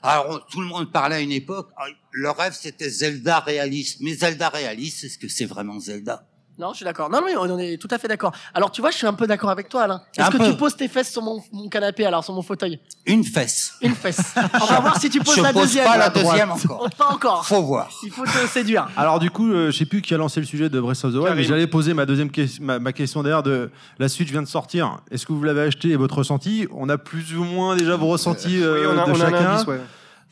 alors 0.02 0.46
tout 0.46 0.60
le 0.62 0.66
monde 0.66 0.90
parlait 0.90 1.16
à 1.16 1.20
une 1.20 1.32
époque. 1.32 1.68
ah, 1.76 1.84
Le 2.10 2.30
rêve 2.30 2.56
c'était 2.58 2.88
Zelda 2.88 3.40
réaliste. 3.40 3.98
Mais 4.00 4.14
Zelda 4.14 4.48
réaliste, 4.48 5.04
est-ce 5.04 5.18
que 5.18 5.28
c'est 5.28 5.44
vraiment 5.44 5.78
Zelda 5.78 6.26
Non, 6.62 6.70
je 6.70 6.76
suis 6.76 6.84
d'accord. 6.84 7.10
Non, 7.10 7.20
non, 7.20 7.26
on 7.54 7.58
est 7.58 7.76
tout 7.76 7.88
à 7.90 7.98
fait 7.98 8.06
d'accord. 8.08 8.32
Alors, 8.54 8.70
tu 8.70 8.80
vois, 8.80 8.90
je 8.92 8.96
suis 8.96 9.06
un 9.06 9.12
peu 9.14 9.26
d'accord 9.26 9.50
avec 9.50 9.68
toi, 9.68 9.82
Alain. 9.82 10.00
Est-ce 10.16 10.26
Un 10.28 10.30
que 10.30 10.36
peu. 10.38 10.46
tu 10.50 10.56
poses 10.56 10.76
tes 10.76 10.86
fesses 10.86 11.10
sur 11.10 11.20
mon, 11.20 11.42
mon 11.52 11.68
canapé, 11.68 12.06
alors, 12.06 12.22
sur 12.22 12.32
mon 12.32 12.42
fauteuil? 12.42 12.78
Une 13.04 13.24
fesse. 13.24 13.74
Une 13.82 13.94
fesse. 13.96 14.20
On 14.60 14.66
va 14.66 14.78
voir 14.80 15.00
si 15.00 15.10
tu 15.10 15.18
poses 15.18 15.34
Je 15.36 15.42
la 15.42 15.52
pose 15.52 15.62
deuxième. 15.62 15.84
pas 15.84 15.96
la 15.98 16.08
deuxième 16.08 16.50
encore. 16.52 16.88
Pas 16.96 17.06
encore. 17.08 17.44
Faut 17.44 17.62
voir. 17.62 17.90
Il 18.04 18.10
faut 18.12 18.24
te 18.24 18.46
séduire. 18.48 18.88
Alors 18.96 19.18
du 19.18 19.30
coup, 19.30 19.50
euh, 19.52 19.70
je 19.72 19.76
sais 19.78 19.86
plus 19.86 20.02
qui 20.02 20.14
a 20.14 20.16
lancé 20.18 20.38
le 20.38 20.46
sujet 20.46 20.68
de 20.68 20.80
Breath 20.80 21.04
of 21.04 21.12
the 21.12 21.16
Wild, 21.16 21.34
mais 21.36 21.42
j'allais 21.42 21.66
poser 21.66 21.94
ma 21.94 22.06
deuxième 22.06 22.30
ques- 22.30 22.60
ma, 22.60 22.78
ma 22.78 22.92
question 22.92 23.22
d'ailleurs 23.24 23.42
de 23.42 23.70
la 23.98 24.08
Switch 24.08 24.30
vient 24.30 24.42
de 24.42 24.46
sortir. 24.48 24.98
Est-ce 25.10 25.26
que 25.26 25.32
vous 25.32 25.42
l'avez 25.42 25.62
acheté 25.62 25.88
et 25.88 25.96
votre 25.96 26.16
ressenti? 26.18 26.68
On 26.72 26.88
a 26.88 26.96
plus 26.98 27.34
ou 27.36 27.42
moins 27.44 27.74
déjà 27.76 27.96
vos 27.96 28.06
ressentis 28.06 28.58
Oui, 28.58 28.62
euh, 28.62 28.92
on 28.94 28.98
a, 29.00 29.06
de 29.06 29.10
on 29.10 29.20
a 29.20 29.24
un 29.26 29.30
chacun. 29.30 29.50
indice, 29.52 29.66
ouais. 29.66 29.80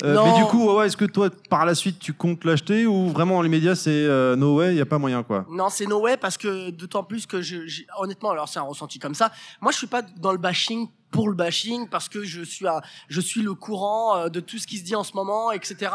Euh, 0.02 0.16
mais 0.24 0.32
du 0.38 0.44
coup, 0.46 0.66
ouais, 0.66 0.74
ouais, 0.74 0.86
est-ce 0.86 0.96
que 0.96 1.04
toi, 1.04 1.28
par 1.48 1.66
la 1.66 1.74
suite, 1.74 1.98
tu 1.98 2.12
comptes 2.12 2.44
l'acheter 2.44 2.86
ou 2.86 3.08
vraiment 3.10 3.36
dans 3.36 3.42
les 3.42 3.48
médias, 3.48 3.74
c'est 3.74 3.90
euh, 3.90 4.34
no 4.36 4.56
way, 4.56 4.74
il 4.74 4.78
y 4.78 4.80
a 4.80 4.86
pas 4.86 4.98
moyen 4.98 5.22
quoi? 5.22 5.44
Non, 5.50 5.68
c'est 5.68 5.86
no 5.86 6.00
way 6.00 6.16
parce 6.16 6.36
que 6.38 6.70
d'autant 6.70 7.04
plus 7.04 7.26
que 7.26 7.42
je, 7.42 7.66
j'ai- 7.66 7.86
honnêtement, 7.98 8.30
alors 8.30 8.48
c'est 8.48 8.58
un 8.58 8.62
ressenti 8.62 8.98
comme 8.98 9.14
ça. 9.14 9.30
Moi, 9.60 9.72
je 9.72 9.78
suis 9.78 9.86
pas 9.86 10.02
dans 10.02 10.32
le 10.32 10.38
bashing 10.38 10.88
pour 11.10 11.28
le 11.28 11.34
bashing 11.34 11.88
parce 11.88 12.08
que 12.08 12.22
je 12.24 12.42
suis 12.42 12.66
un- 12.68 12.80
je 13.08 13.20
suis 13.20 13.42
le 13.42 13.54
courant 13.54 14.16
euh, 14.16 14.28
de 14.28 14.40
tout 14.40 14.58
ce 14.58 14.66
qui 14.66 14.78
se 14.78 14.84
dit 14.84 14.94
en 14.94 15.02
ce 15.04 15.12
moment, 15.14 15.50
etc. 15.52 15.90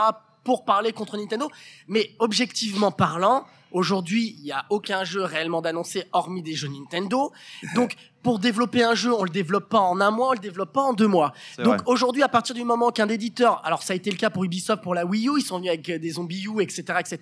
pour 0.45 0.64
parler 0.64 0.93
contre 0.93 1.17
Nintendo. 1.17 1.49
Mais 1.90 2.11
objectivement 2.19 2.91
parlant, 2.91 3.45
aujourd'hui, 3.72 4.35
il 4.38 4.43
n'y 4.45 4.51
a 4.53 4.64
aucun 4.69 5.03
jeu 5.03 5.24
réellement 5.24 5.61
d'annoncé 5.61 6.06
hormis 6.14 6.41
des 6.41 6.53
jeux 6.53 6.69
Nintendo. 6.69 7.33
Donc, 7.75 7.95
pour 8.24 8.40
développer 8.40 8.83
un 8.83 8.95
jeu, 8.95 9.14
on 9.14 9.24
le 9.24 9.30
développe 9.30 9.69
pas 9.69 9.80
en 9.80 9.99
un 10.01 10.09
mois, 10.09 10.30
on 10.30 10.33
le 10.33 10.40
développe 10.40 10.74
pas 10.74 10.82
en 10.82 10.93
deux 10.93 11.07
mois. 11.07 11.32
Donc 11.64 11.82
aujourd'hui, 11.85 12.24
à 12.24 12.27
partir 12.27 12.56
du 12.56 12.64
moment 12.64 12.90
qu'un 12.90 13.07
éditeur, 13.07 13.61
alors 13.64 13.83
ça 13.83 13.93
a 13.93 13.95
été 13.95 14.09
le 14.09 14.17
cas 14.17 14.32
pour 14.32 14.43
Ubisoft 14.43 14.82
pour 14.82 14.95
la 14.95 15.06
Wii 15.06 15.27
U, 15.27 15.33
ils 15.38 15.43
sont 15.45 15.57
venus 15.57 15.69
avec 15.69 15.88
euh, 15.90 15.99
des 15.99 16.09
zombies 16.11 16.43
U, 16.48 16.59
etc., 16.61 16.83
etc. 16.99 17.17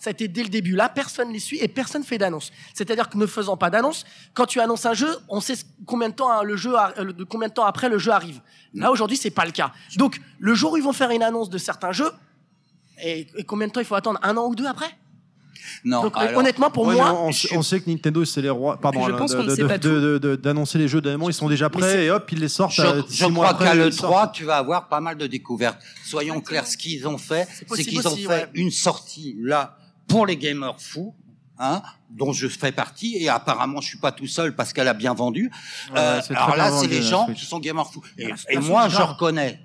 Ça 0.00 0.08
a 0.08 0.10
été 0.12 0.28
dès 0.28 0.42
le 0.42 0.48
début. 0.48 0.74
Là, 0.74 0.88
personne 0.88 1.30
les 1.30 1.40
suit 1.40 1.58
et 1.60 1.68
personne 1.68 2.04
fait 2.04 2.16
d'annonce. 2.16 2.52
C'est-à-dire 2.72 3.10
que 3.10 3.18
ne 3.18 3.26
faisant 3.26 3.58
pas 3.58 3.68
d'annonce, 3.68 4.06
quand 4.32 4.46
tu 4.46 4.58
annonces 4.60 4.86
un 4.86 4.94
jeu, 4.94 5.14
on 5.28 5.40
sait 5.42 5.56
combien 5.86 6.08
de 6.08 6.14
temps 6.14 6.30
hein, 6.30 6.42
le 6.42 6.56
jeu, 6.56 6.74
a- 6.74 6.94
euh, 6.98 7.12
de 7.12 7.24
combien 7.24 7.48
de 7.48 7.52
temps 7.54 7.66
après 7.66 7.90
le 7.90 7.98
jeu 7.98 8.12
arrive. 8.12 8.40
Là 8.72 8.90
aujourd'hui, 8.90 9.18
c'est 9.18 9.30
pas 9.30 9.44
le 9.44 9.52
cas. 9.52 9.72
Donc 9.96 10.20
le 10.38 10.54
jour 10.54 10.72
où 10.72 10.76
ils 10.78 10.82
vont 10.82 10.94
faire 10.94 11.10
une 11.10 11.22
annonce 11.22 11.50
de 11.50 11.58
certains 11.58 11.92
jeux, 11.92 12.10
et, 13.02 13.26
et 13.36 13.44
combien 13.44 13.66
de 13.68 13.72
temps 13.72 13.80
il 13.80 13.86
faut 13.86 13.94
attendre? 13.94 14.18
Un 14.22 14.36
an 14.36 14.46
ou 14.46 14.54
deux 14.54 14.66
après? 14.66 14.90
Non. 15.84 16.02
Donc 16.02 16.12
alors, 16.16 16.38
honnêtement, 16.38 16.70
pour 16.70 16.86
Ouais, 16.86 16.94
moi, 16.94 17.12
on, 17.12 17.28
on 17.28 17.32
sait- 17.32 17.56
on 17.56 17.62
sait 17.62 17.80
que 17.80 17.90
Nintendo, 17.90 18.24
c'est 18.24 18.40
les 18.42 18.50
rois. 18.50 18.78
Pardon, 18.80 19.04
je 19.04 19.10
là, 19.10 19.16
pense 19.18 19.32
de- 19.32 19.36
qu'on 19.36 19.42
ne 19.42 19.48
de- 19.50 19.54
sait 19.54 19.62
de- 19.62 19.66
pas 19.66 19.78
de- 19.78 20.00
de- 20.00 20.18
de- 20.18 20.36
d'annoncer 20.36 20.78
les 20.78 20.86
jeux 20.86 21.00
d'annonce, 21.00 21.30
ils 21.30 21.34
sont 21.34 21.48
déjà 21.48 21.68
prêts 21.70 22.04
et 22.04 22.10
hop, 22.10 22.30
ils 22.30 22.38
les 22.38 22.48
sortent. 22.48 22.72
je, 22.74 22.82
euh, 22.82 23.02
je 23.10 23.24
crois 23.26 23.48
après, 23.48 23.64
qu'à 23.66 23.74
le 23.74 23.90
sortent. 23.90 24.12
3, 24.12 24.28
tu 24.32 24.44
vas 24.44 24.58
avoir 24.58 24.88
pas 24.88 25.00
mal 25.00 25.16
de 25.16 25.26
découvertes. 25.26 25.78
Soyons 26.04 26.40
clairs, 26.40 26.66
ce 26.66 26.76
qu'ils 26.76 27.06
ont 27.08 27.18
fait, 27.18 27.48
c'est 27.52 27.66
possible 27.66 27.88
qu'ils 27.90 28.06
ont 28.08 28.12
aussi, 28.12 28.22
fait 28.22 28.28
ouais. 28.28 28.48
une 28.54 28.70
sortie 28.70 29.36
là 29.40 29.76
pour 30.08 30.26
les 30.26 30.36
gamers 30.36 30.80
fous. 30.80 31.14
Hein, 31.58 31.80
dont 32.10 32.34
je 32.34 32.48
fais 32.48 32.70
partie 32.70 33.16
et 33.16 33.30
apparemment 33.30 33.80
je 33.80 33.88
suis 33.88 33.96
pas 33.98 34.12
tout 34.12 34.26
seul 34.26 34.54
parce 34.54 34.74
qu'elle 34.74 34.88
a 34.88 34.92
bien 34.92 35.14
vendu. 35.14 35.50
Ouais, 35.90 35.98
Euh, 35.98 36.20
alors 36.28 36.54
là, 36.54 36.70
c'est 36.70 36.86
les 36.86 37.00
gens 37.00 37.26
qui 37.34 37.46
sont 37.46 37.58
gamers 37.60 37.90
fous. 37.90 38.02
Et, 38.18 38.28
et 38.50 38.58
moi, 38.58 38.90
je 38.90 38.98
reconnais. 39.00 39.60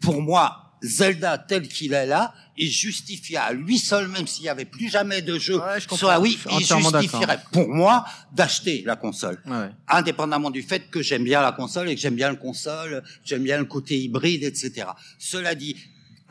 Pour 0.00 0.22
moi, 0.22 0.72
Zelda 0.82 1.36
tel 1.36 1.68
qu'il 1.68 1.92
est 1.92 2.06
là, 2.06 2.32
il 2.62 2.70
justifie 2.70 3.36
à 3.36 3.52
lui 3.52 3.78
seul, 3.78 4.08
même 4.08 4.26
s'il 4.26 4.44
y 4.44 4.48
avait 4.48 4.64
plus 4.66 4.88
jamais 4.90 5.22
de 5.22 5.38
jeu 5.38 5.56
Ouais, 5.58 5.80
je 5.80 5.94
sur 5.96 6.08
la 6.08 6.20
Wii, 6.20 6.38
il 6.50 6.66
justifierait 6.66 7.40
pour 7.52 7.68
moi 7.68 8.04
d'acheter 8.32 8.82
la 8.84 8.96
console 8.96 9.40
Ouais. 9.46 9.70
indépendamment 9.88 10.50
du 10.50 10.62
fait 10.62 10.90
que 10.90 11.00
j'aime 11.02 11.24
bien 11.24 11.40
la 11.40 11.52
console 11.52 11.88
et 11.88 11.94
que 11.94 12.00
j'aime 12.00 12.16
bien 12.16 12.28
le 12.30 12.36
console, 12.36 13.02
j'aime 13.24 13.42
bien 13.44 13.58
le 13.58 13.64
côté 13.64 13.98
hybride, 13.98 14.42
etc. 14.44 14.88
Cela 15.18 15.54
dit, 15.54 15.74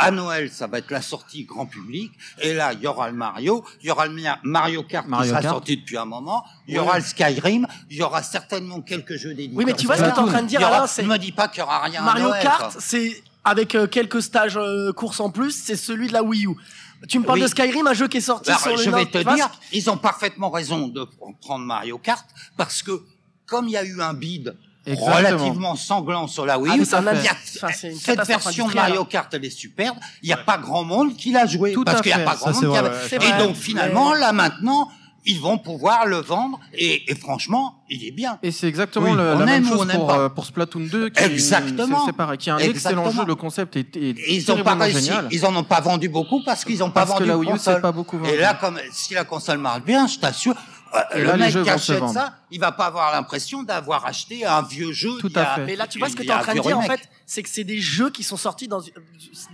à 0.02 0.12
Noël, 0.12 0.50
ça 0.50 0.66
va 0.68 0.78
être 0.78 0.92
la 0.92 1.02
sortie 1.02 1.44
grand 1.44 1.66
public, 1.66 2.12
et 2.42 2.54
là, 2.54 2.72
il 2.72 2.80
y 2.80 2.88
aura 2.88 3.10
le 3.10 3.18
Mario, 3.18 3.66
il 3.82 3.88
y 3.88 3.92
aura 3.92 4.08
le 4.08 4.16
Mario 4.44 4.84
Kart 4.84 5.06
Mario 5.08 5.24
qui 5.26 5.30
sera 5.32 5.42
Kart. 5.42 5.54
sorti 5.56 5.76
depuis 5.76 5.98
un 5.98 6.06
moment, 6.06 6.46
il 6.70 6.76
y 6.76 6.80
aura 6.80 7.00
le 7.00 7.04
Skyrim, 7.04 7.68
il 7.90 7.98
y 7.98 8.02
aura 8.02 8.24
certainement 8.24 8.80
quelques 8.82 9.18
jeux 9.18 9.34
d'édition. 9.34 9.58
Oui, 9.58 9.66
mais 9.66 9.74
tu 9.74 9.88
vois 9.88 9.98
ce 9.98 10.04
que 10.04 10.08
t'es 10.08 10.20
en 10.20 10.28
train 10.28 10.44
de 10.44 10.48
dire, 10.48 10.66
Alain, 10.66 10.88
c'est- 10.88 11.02
Ne 11.04 11.08
me 11.10 11.18
dis 11.18 11.34
pas 11.34 11.50
qu'il 11.50 11.60
y 11.60 11.64
aura 11.64 11.82
rien 11.84 12.02
à 12.02 12.06
Mario 12.06 12.30
Noël, 12.30 12.42
Kart, 12.44 12.78
c'est 12.80 13.22
avec 13.44 13.76
euh, 13.76 13.88
quelques 13.88 14.22
stages 14.22 14.58
euh, 14.58 14.92
courses 14.94 15.20
en 15.20 15.30
plus, 15.30 15.52
c'est 15.52 15.76
celui 15.76 16.08
de 16.08 16.14
la 16.14 16.24
Wii 16.24 16.46
U. 16.46 16.56
Tu 17.08 17.20
me 17.20 17.24
parles 17.24 17.40
Oui. 17.40 17.44
de 17.44 17.48
Skyrim, 17.50 17.88
un 17.88 17.94
jeu 17.94 18.08
qui 18.10 18.18
est 18.18 18.22
sorti 18.22 18.50
Alors, 18.50 18.62
sur 18.62 18.72
le 18.76 18.84
je 18.84 18.90
vais 18.90 19.06
te 19.06 19.18
dire, 19.36 19.50
ils 19.72 19.90
ont 19.90 19.98
parfaitement 19.98 20.50
raison 20.50 20.88
de 20.88 21.08
prendre 21.42 21.64
Mario 21.66 21.98
Kart, 21.98 22.26
parce 22.58 22.84
que 22.84 22.92
comme 23.46 23.68
il 23.68 23.72
y 23.72 23.78
a 23.78 23.84
eu 23.86 24.02
un 24.02 24.14
bid 24.14 24.56
Exactement. 24.86 25.16
relativement 25.18 25.76
sanglant 25.76 26.28
sur 26.28 26.46
la 26.46 26.58
Wii 26.60 26.72
Ah, 26.74 26.78
U, 26.78 26.82
a- 26.82 27.00
enfin, 27.00 27.70
une 27.84 27.96
cette 28.00 28.26
version 28.26 28.68
Mario 28.68 29.06
Kart, 29.06 29.32
elle 29.34 29.46
est 29.46 29.50
superbe. 29.50 29.98
Il 30.24 30.28
n'y 30.28 30.34
a 30.34 30.38
pas 30.38 30.58
grand 30.58 30.84
monde 30.84 31.16
qui 31.16 31.32
l'a 31.32 31.46
joué. 31.46 31.74
Tout 31.74 31.84
parce 31.84 32.02
qu'il 32.02 32.14
n'y 32.14 32.22
a 32.22 32.26
pas 32.26 32.36
grand 32.36 32.52
monde 32.52 32.60
qui 32.62 32.66
vrai. 32.80 32.92
C'est 33.10 33.16
Et 33.16 33.20
vrai, 33.20 33.38
donc, 33.38 33.56
finalement, 33.56 34.14
mais- 34.14 34.20
là, 34.20 34.34
maintenant, 34.34 34.90
ils 35.26 35.40
vont 35.40 35.58
pouvoir 35.58 36.06
le 36.06 36.18
vendre. 36.18 36.60
Et, 36.74 37.12
et 37.12 37.16
franchement, 37.16 37.76
il 37.90 38.06
est 38.06 38.12
bien. 38.12 38.40
Et 38.44 38.52
c'est 38.52 38.68
exactement 38.68 39.10
Oui, 39.12 39.16
le- 39.18 39.34
on 39.36 39.40
la 39.40 39.46
même 39.46 39.66
chose 39.68 39.88
pour, 39.92 40.12
euh, 40.14 40.30
pour 40.30 40.46
Splatoon 40.46 40.88
2. 40.92 41.10
Qui, 41.10 41.24
Exactement. 41.24 42.00
C'est 42.02 42.06
c'est 42.12 42.18
pareil, 42.18 42.38
qui 42.38 42.50
est 42.50 42.54
un 42.54 42.58
excellent 42.58 43.02
Exactement. 43.04 43.12
jeu. 43.12 43.26
Le 43.28 43.36
concept 43.36 43.76
est, 43.76 43.96
est 43.96 44.00
Et 44.00 44.36
ils 44.36 44.46
n'ont 44.50 44.64
pas 44.64 44.76
réussi. 44.76 45.12
Ils 45.32 45.46
en 45.46 45.56
ont 45.56 45.64
pas 45.64 45.82
vendu 45.82 46.10
beaucoup 46.10 46.42
parce 46.44 46.64
qu'ils 46.66 46.80
n'ont 46.80 46.92
pas 46.92 47.06
Parce 47.06 47.20
que 47.20 47.24
vendu 47.26 47.28
la 47.28 47.34
de 47.34 47.40
Wii 47.40 47.50
U, 47.50 47.54
console. 47.54 47.82
pas 47.82 47.92
beaucoup 47.92 48.18
vendu. 48.18 48.32
Et 48.32 48.38
là, 48.38 48.54
comme 48.60 48.80
si 48.92 49.14
la 49.14 49.24
console 49.26 49.58
marche 49.60 49.82
bien, 49.84 50.08
je 50.08 50.18
t'assure, 50.20 50.56
euh, 50.96 51.00
le 51.18 51.24
là, 51.26 51.38
mec 51.38 51.52
qui 51.64 51.70
achète 51.70 52.08
ça, 52.10 52.34
il 52.52 52.60
va 52.60 52.72
pas 52.72 52.86
avoir 52.86 53.12
l'impression 53.12 53.64
d'avoir 53.64 54.06
acheté 54.06 54.46
un 54.46 54.62
vieux 54.62 54.92
jeu. 54.92 55.18
Tout 55.20 55.32
a- 55.36 55.42
à 55.42 55.56
fait. 55.56 55.66
Mais 55.66 55.76
là, 55.76 55.88
tu 55.88 56.00
vois 56.00 56.10
ce 56.10 56.16
que 56.16 56.24
tu 56.24 56.28
es 56.30 56.32
a 56.32 56.40
en 56.40 56.42
train 56.42 56.56
de 56.56 56.60
dire, 56.62 56.78
en 56.78 56.82
fait, 56.82 57.02
c'est 57.26 57.44
que 57.44 57.50
c'est 57.50 57.64
des 57.64 57.80
jeux 57.80 58.10
qui 58.10 58.24
sont 58.24 58.38
sortis 58.38 58.68
dans, 58.68 58.82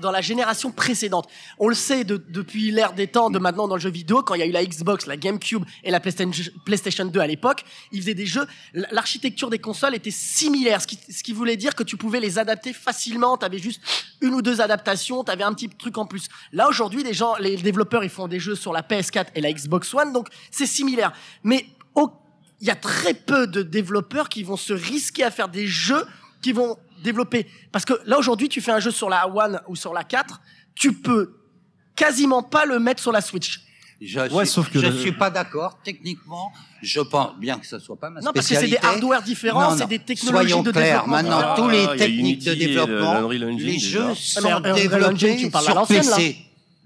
dans 0.01 0.11
la 0.11 0.21
génération 0.21 0.71
précédente. 0.71 1.27
On 1.59 1.67
le 1.67 1.75
sait 1.75 2.03
de- 2.05 2.23
depuis 2.29 2.71
l'ère 2.71 2.93
des 2.93 3.07
temps 3.07 3.29
de 3.29 3.37
maintenant 3.39 3.67
dans 3.67 3.75
le 3.75 3.81
jeu 3.81 3.89
vidéo, 3.89 4.23
quand 4.23 4.33
il 4.35 4.39
y 4.39 4.43
a 4.43 4.45
eu 4.45 4.51
la 4.51 4.65
Xbox, 4.65 5.05
la 5.07 5.17
GameCube 5.17 5.63
et 5.83 5.91
la 5.91 5.99
PlayStation 5.99 6.31
PlayStation 6.65 7.05
2 7.05 7.19
à 7.19 7.27
l'époque, 7.27 7.63
ils 7.91 7.99
faisaient 8.01 8.13
des 8.13 8.25
jeux. 8.25 8.47
L'architecture 8.91 9.49
des 9.49 9.59
consoles 9.59 9.95
était 9.95 10.11
similaire, 10.11 10.81
ce 10.81 10.87
qui, 10.87 10.97
ce 11.09 11.21
qui 11.23 11.33
voulait 11.33 11.57
dire 11.57 11.75
que 11.75 11.83
tu 11.83 11.97
pouvais 11.97 12.19
les 12.19 12.39
adapter 12.39 12.71
facilement. 12.73 13.37
Tu 13.37 13.45
avais 13.45 13.59
juste 13.59 13.81
une 14.21 14.33
ou 14.33 14.41
deux 14.41 14.61
adaptations, 14.61 15.23
tu 15.23 15.31
avais 15.31 15.43
un 15.43 15.53
petit 15.53 15.69
truc 15.69 15.97
en 15.97 16.05
plus. 16.05 16.27
Là, 16.53 16.69
aujourd'hui, 16.69 17.03
les 17.03 17.13
gens, 17.13 17.35
les 17.39 17.57
développeurs, 17.57 18.03
ils 18.03 18.09
font 18.09 18.27
des 18.27 18.39
jeux 18.39 18.55
sur 18.55 18.71
la 18.71 18.81
PS4 18.81 19.25
et 19.35 19.41
la 19.41 19.51
Xbox 19.51 19.93
One, 19.93 20.13
donc 20.13 20.29
c'est 20.51 20.65
similaire. 20.65 21.11
Mais 21.43 21.65
il 22.61 22.67
y 22.67 22.71
a 22.71 22.75
très 22.75 23.13
peu 23.13 23.47
de 23.47 23.61
développeurs 23.61 24.29
qui 24.29 24.43
vont 24.43 24.57
se 24.57 24.73
risquer 24.73 25.23
à 25.23 25.31
faire 25.31 25.49
des 25.49 25.67
jeux 25.67 26.05
qui 26.41 26.51
vont 26.51 26.77
développer. 27.03 27.47
Parce 27.71 27.85
que 27.85 27.93
là, 28.05 28.17
aujourd'hui, 28.17 28.49
tu 28.49 28.61
fais 28.61 28.71
un 28.71 28.79
jeu 28.79 28.91
sur 28.91 29.09
la 29.09 29.27
One 29.27 29.59
ou 29.67 29.75
sur 29.75 29.93
la 29.93 30.03
4, 30.03 30.39
tu 30.73 30.93
peux 30.93 31.35
quasiment 31.95 32.43
pas 32.43 32.65
le 32.65 32.79
mettre 32.79 33.01
sur 33.01 33.11
la 33.11 33.21
Switch. 33.21 33.61
Je 34.01 34.19
Ouais, 34.19 34.45
suis, 34.45 34.61
le- 34.73 35.17
pas 35.17 35.29
d'accord 35.29 35.79
techniquement. 35.83 36.51
Je 36.81 36.99
pense 36.99 37.37
bien 37.39 37.57
que 37.57 37.65
ce 37.65 37.79
soit 37.79 37.95
pas 37.97 38.09
ma 38.09 38.19
Non, 38.19 38.31
parce 38.33 38.47
que 38.47 38.53
c'est 38.55 38.61
des 38.61 38.67
spécialité. 38.73 38.87
hardware 38.87 39.21
différents, 39.23 39.77
c'est 39.77 39.87
des 39.87 39.99
technologies 39.99 40.49
Soyons 40.49 40.63
de 40.63 40.71
clairs. 40.71 41.03
développement. 41.05 41.13
Maintenant, 41.15 41.39
Ah, 41.41 41.53
tous 41.57 41.69
les 41.69 41.87
techniques 41.97 42.45
Unity 42.45 42.45
de 42.45 42.51
le- 42.51 42.57
développement, 42.57 43.29
les 43.29 43.79
jeux 43.79 44.03
Ah, 44.09 44.13
sont 44.15 44.59
développés 44.59 45.37
tu 45.37 45.49
parles 45.49 45.67
à 45.67 45.71
sur. 45.71 45.87
PC. 45.87 46.37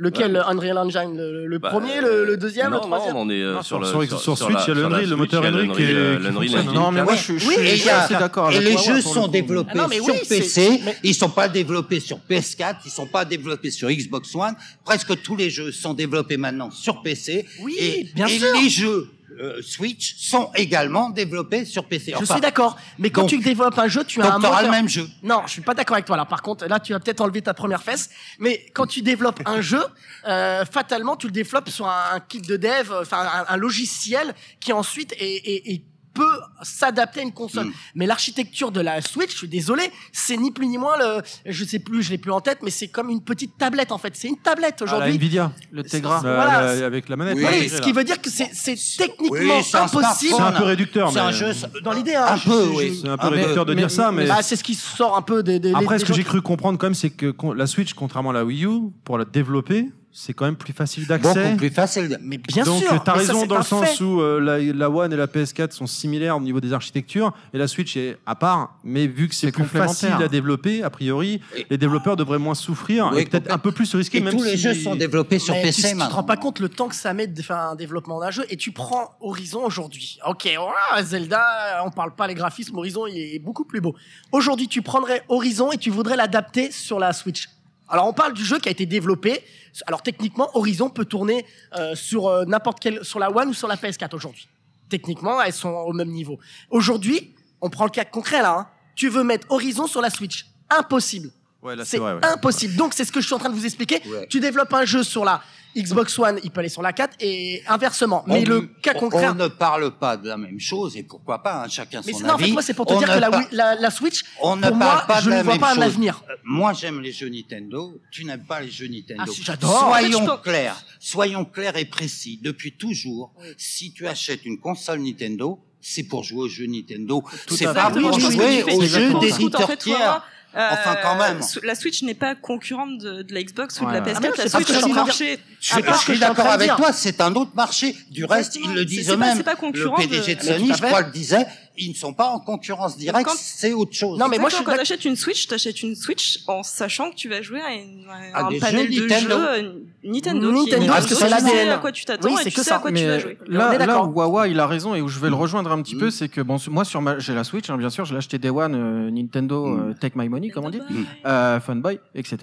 Lequel 0.02 0.32
le 0.32 0.40
Unreal 0.48 0.78
Engine 0.78 1.18
Le, 1.18 1.46
le 1.46 1.60
Bah, 1.60 1.70
premier, 1.72 2.00
le, 2.00 2.24
le 2.26 2.38
deuxième, 2.38 2.70
non, 2.72 2.78
le 2.78 2.82
troisième 2.84 3.14
Non, 3.16 3.22
on 3.24 3.30
est 3.30 3.42
euh, 3.42 3.56
Non, 3.56 3.62
sur, 3.62 3.86
sur- 3.86 4.00
le, 4.00 4.08
sur- 4.08 4.20
sur 4.22 4.50
la- 4.50 4.60
Switch, 4.62 4.68
il 4.68 4.70
y 4.70 4.72
a 4.72 4.74
le 4.76 4.80
sur 4.82 4.90
la 4.90 4.96
Unreal, 4.96 5.10
le 5.10 5.16
moteur 5.18 5.44
Unreal 5.46 5.72
qui 5.74 5.84
est- 5.84 5.86
l'Unreal, 5.88 6.22
l'Unreal. 6.24 6.38
Engine 6.60 6.72
Non, 6.74 6.92
mais 6.92 7.04
moi, 7.04 7.14
4. 7.16 7.26
je, 7.28 7.38
je 7.38 7.48
Oui, 7.50 7.56
je 7.60 7.76
suis 7.76 7.90
assez 7.90 8.14
d'accord 8.14 8.50
et 8.52 8.56
avec 8.56 8.70
les 8.70 8.78
jeux 8.78 9.02
sont 9.02 9.28
développés 9.28 9.72
Ah 9.76 9.88
non, 9.90 9.90
sur 9.90 10.16
PC, 10.28 10.80
mais- 10.86 10.96
ils 11.04 11.14
sont 11.14 11.30
pas 11.30 11.50
développés 11.50 12.00
sur 12.00 12.18
PS4, 12.30 12.78
ils 12.86 12.92
sont 12.92 13.08
pas 13.08 13.26
développés 13.26 13.72
sur 13.72 13.90
Xbox 13.90 14.34
One. 14.36 14.56
Presque 14.86 15.22
tous 15.22 15.36
les 15.36 15.50
jeux 15.50 15.74
sont 15.74 15.94
développés 15.94 16.38
maintenant 16.38 16.72
sur 16.72 17.02
PC. 17.02 17.46
Oui, 17.62 17.76
et, 17.78 18.10
bien 18.16 18.28
et 18.28 18.40
sûr. 18.40 18.48
les 18.62 18.70
jeux 18.70 19.10
euh, 19.40 19.62
Switch 19.62 20.16
sont 20.18 20.52
également 20.56 21.10
développés 21.10 21.66
sur 21.66 21.86
PC. 21.86 22.14
Je 22.20 22.26
suis 22.26 22.42
d'accord. 22.42 22.78
Mais 22.98 23.10
quand 23.10 23.22
donc- 23.22 23.30
tu 23.30 23.38
développes 23.40 23.78
un 23.80 23.88
jeu, 23.88 24.04
tu 24.04 24.22
as 24.22 24.34
un 24.34 24.40
t'auras 24.40 24.62
le 24.62 24.68
moteur. 24.68 24.72
même 24.72 24.90
jeu. 24.90 25.08
Non, 25.24 25.44
je 25.46 25.52
suis 25.52 25.62
pas 25.62 25.74
d'accord 25.74 25.96
avec 25.96 26.06
toi 26.06 26.18
là. 26.18 26.26
Par 26.26 26.42
contre, 26.42 26.66
là, 26.66 26.80
tu 26.80 26.94
vas 26.94 27.00
peut-être 27.00 27.22
enlever 27.22 27.42
ta 27.42 27.54
première 27.54 27.82
fesse. 27.84 28.10
Mais 28.40 28.66
quand 28.74 28.86
tu 28.86 29.02
développes 29.02 29.42
un 29.46 29.62
jeu, 29.62 29.84
euh, 30.28 30.66
fatalement, 30.66 31.16
tu 31.16 31.28
le 31.28 31.32
développes 31.34 31.70
sur 31.70 31.88
un, 31.88 32.04
un 32.16 32.20
kit 32.20 32.42
de 32.42 32.58
dev, 32.58 32.92
euh, 32.92 33.02
enfin 33.02 33.20
un, 33.48 33.54
un 33.54 33.58
logiciel 33.58 34.34
qui 34.60 34.74
ensuite 34.74 35.14
est, 35.14 35.36
est- 35.36 35.72
est- 35.74 35.84
peut 36.20 36.40
s'adapter 36.64 37.20
à 37.22 37.24
une 37.24 37.32
console. 37.34 37.68
Mm. 37.68 37.74
Mais 37.96 38.06
l'architecture 38.06 38.72
de 38.72 38.82
la 38.82 39.02
Switch, 39.02 39.32
je 39.32 39.38
suis 39.38 39.48
désolé, 39.48 39.84
c'est 40.12 40.38
ni 40.38 40.52
plus 40.52 40.68
ni 40.68 40.78
moins 40.78 40.98
le, 40.98 41.22
je 41.46 41.64
sais 41.66 41.80
plus, 41.80 42.04
je 42.04 42.12
l'ai 42.12 42.18
plus 42.18 42.32
en 42.32 42.42
tête, 42.42 42.60
mais 42.64 42.72
c'est 42.72 42.88
comme 42.90 43.10
une 43.10 43.22
petite 43.24 43.58
tablette 43.58 43.92
en 43.92 43.98
fait. 43.98 44.14
C'est 44.16 44.28
une 44.28 44.38
tablette 44.38 44.76
Ah, 44.82 44.84
aujourd'hui. 44.84 45.14
Nvidia. 45.16 45.52
Le 45.72 45.84
Tegra. 45.84 46.20
Voilà. 46.20 46.76
la- 46.76 46.86
avec 46.86 47.10
la 47.10 47.16
manette. 47.16 47.38
Oui, 47.38 47.46
intégrée, 47.46 47.70
ce 47.70 47.82
qui 47.82 47.92
veut 47.92 48.04
dire 48.04 48.22
que 48.22 48.30
c'est 48.30 48.50
techniquement 48.98 49.30
Oui, 49.58 49.64
c'est 49.64 49.78
un 49.78 49.84
impossible. 49.84 50.36
C'est 50.36 50.42
un 50.42 50.52
peu 50.52 50.64
réducteur, 50.64 51.12
C'est 51.12 51.20
un 51.20 51.32
jeu. 51.32 51.52
Dans 51.84 51.94
l'idée, 51.94 52.16
hein, 52.16 52.26
Un 52.30 52.38
peu, 52.38 52.68
oui. 52.76 53.00
C'est 53.02 53.10
un 53.10 53.18
peu 53.18 53.28
Ah, 53.28 53.30
mais- 53.32 53.38
réducteur 53.42 53.66
de 53.66 53.74
mais- 53.74 53.82
dire 53.82 53.92
ça, 53.92 54.12
mais. 54.12 54.26
Bah, 54.28 54.40
c'est 54.42 54.56
ce 54.56 54.64
qui 54.64 54.76
sort 54.76 55.16
un 55.18 55.22
peu 55.22 55.44
des. 55.44 55.60
des 55.60 55.74
Après, 55.74 55.96
des 55.96 56.00
ce 56.00 56.06
que 56.06 56.14
j'ai 56.14 56.24
cru 56.24 56.42
comprendre 56.42 56.78
quand 56.78 56.88
même, 56.88 56.94
c'est 56.96 57.10
que 57.10 57.34
la 57.56 57.68
Switch, 57.68 57.94
contrairement 57.94 58.32
à 58.32 58.34
la 58.34 58.46
Wii 58.46 58.66
U, 58.66 58.92
pour 59.04 59.18
la 59.18 59.26
développer, 59.26 59.90
c'est 60.12 60.34
quand 60.34 60.46
même 60.46 60.56
plus 60.56 60.74
facile 60.74 61.06
d'accès. 61.06 61.44
Beaucoup 61.44 61.58
plus 61.58 61.70
facile. 61.70 62.18
Mais 62.22 62.38
bien 62.38 62.64
Donc, 62.64 62.82
sûr. 62.82 62.92
euh, 62.94 62.98
t'as 63.04 63.14
ça, 63.14 63.18
raison 63.20 63.46
dans 63.46 63.58
le 63.58 63.64
sens 63.64 64.02
où 64.02 64.22
euh, 64.22 64.40
la, 64.40 64.58
la 64.60 64.90
One 64.90 65.14
et 65.14 65.16
la 65.16 65.28
PS4 65.28 65.72
sont 65.72 65.86
similaires 65.88 66.36
au 66.38 66.42
niveau 66.42 66.60
des 66.60 66.74
architectures 66.74 67.32
et 67.54 67.58
la 67.58 67.68
Switch 67.68 67.96
est 67.96 68.18
à 68.26 68.36
part. 68.36 68.76
Mais 68.84 69.06
vu 69.08 69.28
que 69.28 69.36
c'est 69.36 69.52
plus 69.52 69.64
complémentaire. 69.64 69.94
facile 70.10 70.24
à 70.26 70.28
développer, 70.28 70.84
a 70.84 70.90
priori, 70.90 71.42
Et- 71.56 71.68
les 71.70 71.78
développeurs 71.78 72.16
devraient 72.16 72.40
moins 72.40 72.56
souffrir 72.56 73.12
Oui, 73.14 73.22
et 73.22 73.26
peut-être 73.26 73.52
un 73.52 73.58
peu 73.60 73.72
plus 73.72 73.86
se 73.86 73.98
risquer. 73.98 74.18
Et 74.18 74.22
même 74.22 74.36
tous 74.36 74.44
les 74.44 74.52
si- 74.52 74.64
jeux 74.64 74.74
sont 74.74 74.96
développés 74.96 75.40
sur 75.40 75.54
Mais 75.54 75.62
PC 75.62 75.82
tu, 75.82 75.88
tu 75.88 75.94
te 75.94 75.98
maintenant. 76.00 76.16
rends 76.16 76.24
pas 76.24 76.38
compte 76.38 76.60
le 76.60 76.70
temps 76.70 76.88
que 76.88 76.96
ça 76.96 77.14
met 77.14 77.28
de 77.28 77.42
faire 77.42 77.58
un 77.58 77.76
développement 77.76 78.20
d'un 78.20 78.32
jeu 78.32 78.46
et 78.50 78.58
tu 78.58 78.72
prends 78.72 79.12
Horizon 79.22 79.64
aujourd'hui. 79.64 80.18
Ok, 80.28 80.50
voilà, 80.58 81.04
Zelda, 81.04 81.84
on 81.86 81.92
parle 81.92 82.16
pas 82.16 82.28
les 82.28 82.34
graphismes, 82.36 82.76
Horizon 82.78 83.06
il 83.08 83.36
est 83.36 83.40
beaucoup 83.40 83.64
plus 83.66 83.80
beau. 83.80 83.96
Aujourd'hui, 84.32 84.68
tu 84.68 84.82
prendrais 84.82 85.22
Horizon 85.30 85.72
et 85.72 85.78
tu 85.78 85.92
voudrais 85.92 86.16
l'adapter 86.18 86.72
sur 86.72 87.00
la 87.00 87.14
Switch. 87.14 87.48
Alors 87.90 88.08
on 88.08 88.14
parle 88.14 88.34
du 88.34 88.44
jeu 88.46 88.60
qui 88.60 88.70
a 88.70 88.72
été 88.72 88.86
développé. 88.86 89.44
Alors 89.88 90.02
techniquement, 90.04 90.50
Horizon 90.54 90.90
peut 90.90 91.06
tourner 91.06 91.46
euh, 91.78 91.96
sur 91.96 92.28
euh, 92.28 92.46
n'importe 92.46 92.80
quel, 92.80 93.04
sur 93.04 93.20
la 93.20 93.30
One 93.32 93.50
ou 93.50 93.54
sur 93.54 93.68
la 93.68 93.76
PS4 93.76 94.16
aujourd'hui. 94.16 94.48
Techniquement, 94.90 95.42
elles 95.42 95.54
sont 95.54 95.70
au 95.70 95.94
même 95.94 96.10
niveau. 96.10 96.40
Aujourd'hui, 96.70 97.36
on 97.62 97.70
prend 97.70 97.86
le 97.86 97.92
cas 97.92 98.06
concret 98.06 98.42
là. 98.42 98.56
hein. 98.58 98.68
Tu 98.96 99.08
veux 99.10 99.24
mettre 99.24 99.48
Horizon 99.50 99.88
sur 99.88 100.02
la 100.02 100.10
Switch, 100.10 100.46
impossible. 100.70 101.30
Ouais, 101.62 101.76
c'est 101.84 102.00
ouais. 102.00 102.18
impossible. 102.24 102.76
Donc, 102.76 102.94
c'est 102.94 103.04
ce 103.04 103.12
que 103.12 103.20
je 103.22 103.26
suis 103.26 103.36
en 103.36 103.40
train 103.40 103.50
de 103.50 103.56
vous 103.56 103.66
expliquer. 103.66 104.02
Tu 104.30 104.40
développes 104.40 104.74
un 104.74 104.86
jeu 104.86 105.04
sur 105.04 105.26
la 105.26 105.42
Xbox 105.76 106.18
One, 106.20 106.40
il 106.44 106.52
peut 106.52 106.60
aller 106.62 106.70
sur 106.70 106.82
la 106.82 106.94
4 106.94 107.16
et 107.20 107.62
inversement. 107.68 108.24
Mais 108.28 108.42
On- 108.42 108.50
le 108.50 108.62
cas 108.82 108.94
on- 108.96 109.00
concret. 109.00 109.28
On 109.30 109.36
ne 109.36 109.48
parle 109.48 109.92
pas 109.98 110.18
de 110.18 110.28
la 110.28 110.38
même 110.38 110.60
chose 110.60 110.98
et 110.98 111.04
pourquoi 111.04 111.44
pas, 111.44 111.64
hein, 111.64 111.68
chacun 111.70 112.02
mais 112.06 112.12
son 112.12 112.18
c'est- 112.20 112.24
non, 112.26 112.32
en 112.32 112.36
avis. 112.36 112.46
fait, 112.46 112.52
moi, 112.52 112.62
c'est 112.62 112.74
pour 112.74 112.86
te 112.88 112.94
On 112.94 112.98
dire 113.00 113.08
que 113.14 113.20
la, 113.20 113.30
la, 113.52 113.76
la 113.76 113.92
Switch, 113.92 114.24
on 114.42 114.56
ne 114.56 114.62
pour 114.70 114.80
parle 114.80 114.94
moi, 114.96 115.04
pas 115.08 115.20
je 115.22 115.26
de 115.26 115.30
ne 115.30 115.36
la 115.36 115.44
vois 115.44 115.54
même 115.54 115.62
pas 115.62 115.72
un 115.72 115.76
chose. 115.76 115.84
avenir. 115.84 116.24
Euh, 116.30 116.34
Moi, 116.44 116.74
j'aime 116.74 117.00
les 117.02 117.12
jeux 117.12 117.30
Nintendo. 117.30 118.02
Tu 118.12 118.26
n'aimes 118.26 118.44
pas 118.46 118.62
les 118.62 118.72
jeux 118.72 118.88
Nintendo. 118.88 119.24
Ah, 119.28 119.32
si, 119.32 119.44
j'adore. 119.44 119.70
En 119.84 119.94
fait, 119.94 120.10
Soyons 120.12 120.38
clairs. 120.44 120.84
Soyons 121.00 121.46
clairs 121.46 121.78
et 121.78 121.86
précis. 121.86 122.40
Depuis 122.42 122.72
toujours, 122.74 123.32
si 123.58 123.94
tu 123.94 124.08
achètes 124.08 124.46
une 124.46 124.60
console 124.60 125.00
Nintendo, 125.02 125.60
c'est 125.82 126.04
pour 126.04 126.24
jouer 126.24 126.42
aux 126.46 126.48
jeux 126.50 126.66
Nintendo. 126.66 127.24
C'est 127.48 127.66
pas 127.66 127.72
Exactement, 127.72 128.10
pour 128.10 128.20
jouer 128.20 128.64
aux 128.64 128.82
jeux 128.82 129.14
des. 129.14 129.14
En 129.14 129.22
éditeurs 129.22 129.78
tiers. 129.78 130.24
Euh, 130.56 130.70
Enfin, 130.72 130.96
quand 131.04 131.16
même. 131.16 131.40
La 131.64 131.76
Switch 131.76 132.02
n'est 132.02 132.16
pas 132.16 132.34
concurrente 132.34 132.98
de, 132.98 133.22
de 133.22 133.34
la 133.36 133.44
Xbox 133.44 133.80
ou 133.82 133.86
de 133.86 133.92
la 133.94 134.02
ouais. 134.02 134.14
PS4. 134.14 134.18
Ah, 134.18 134.20
non, 134.28 134.30
la 134.38 134.50
Switch 134.50 134.70
est 134.72 134.84
un 134.84 134.88
marché. 134.88 135.40
Je, 135.62 135.74
Ah, 135.76 135.80
je 135.86 135.92
je 135.94 135.98
suis 136.00 136.20
d'accord 136.20 136.48
avec 136.48 136.68
dire. 136.70 136.76
toi, 136.78 136.92
c'est 136.92 137.22
un 137.22 137.36
autre 137.36 137.52
marché. 137.56 137.96
Du 138.10 138.26
reste, 138.26 138.56
ils 138.56 138.74
le 138.74 138.84
disent 138.84 139.12
eux-mêmes. 139.12 139.38
Le 139.38 139.96
PDG 139.98 140.36
de 140.36 140.42
de- 140.42 140.46
Sony, 140.46 140.72
à 140.72 140.76
je 140.76 140.82
crois, 140.82 141.02
le 141.02 141.12
disait, 141.12 141.46
ils 141.80 141.90
ne 141.90 141.96
sont 141.96 142.14
pas 142.14 142.28
en 142.28 142.40
concurrence 142.40 142.98
directe, 142.98 143.30
c'est 143.38 143.74
autre 143.74 143.94
chose. 143.94 144.18
Non, 144.20 144.28
mais 144.28 144.38
moi, 144.38 144.50
je 144.50 144.56
suis 144.56 144.64
quand 144.64 144.76
t'achètes 144.76 145.06
une 145.06 145.16
Switch, 145.16 145.48
t'achètes 145.48 145.82
une 145.82 145.96
Switch 145.96 146.40
en 146.48 146.64
sachant 146.64 147.10
que 147.12 147.16
tu 147.16 147.30
vas 147.30 147.42
jouer 147.42 147.62
à, 147.62 147.74
une- 147.74 148.06
à 148.34 148.40
À 148.40 148.46
un 148.46 148.50
des 148.50 148.60
panel 148.60 148.92
jeux 148.92 149.04
de 149.04 149.08
Nintendo. 149.08 149.30
jeux 149.38 149.48
euh, 149.50 149.74
Nintendo. 150.04 150.52
Nintendo, 150.52 150.64
qui 150.66 150.72
est- 150.74 150.88
parce 150.88 151.06
que 151.06 151.10
tu 151.10 151.16
c'est 151.16 151.24
sais 151.26 151.30
l'ADN. 151.30 151.70
à 151.70 151.78
quoi 151.78 151.92
tu 151.92 152.06
t'attends 152.06 152.28
Oui, 152.30 152.36
et 152.40 152.44
c'est 152.44 152.50
tu 152.50 152.56
que 152.58 152.62
sais 152.64 152.70
ça. 152.70 152.78
à 152.78 152.80
quoi 152.80 152.92
tu 152.92 153.06
vas 153.06 153.20
jouer. 153.20 153.38
Là, 153.48 153.78
là 153.86 154.04
où 154.04 154.12
Wawa 154.14 154.48
il 154.48 154.60
a 154.60 154.68
raison 154.68 154.96
et 154.96 155.02
où 155.02 155.08
je 155.08 155.20
vais 155.20 155.30
le 155.30 155.36
Mm. 155.36 155.40
rejoindre 155.40 155.72
un 155.72 155.82
petit 155.82 155.96
peu, 155.96 156.10
c'est 156.12 156.30
que 156.30 156.42
bon, 156.42 156.58
moi 156.70 156.86
sur 156.86 157.02
ma, 157.02 157.20
j'ai 157.20 157.34
la 157.34 157.44
Switch, 157.44 157.70
hein, 157.70 157.78
bien 157.78 157.90
sûr, 157.90 158.06
je 158.06 158.12
l'ai 158.14 158.18
acheté 158.18 158.38
Day 158.38 158.50
One, 158.50 158.76
euh, 158.76 159.10
Nintendo, 159.12 159.66
Mm. 159.66 159.90
euh, 159.90 159.94
Take 160.00 160.18
My 160.18 160.30
Money, 160.30 160.50
comme 160.50 160.66
on 160.66 160.70
dit, 160.70 160.80
Mm. 160.80 161.06
euh, 161.26 161.60
Funboy, 161.60 162.00
etc. 162.16 162.38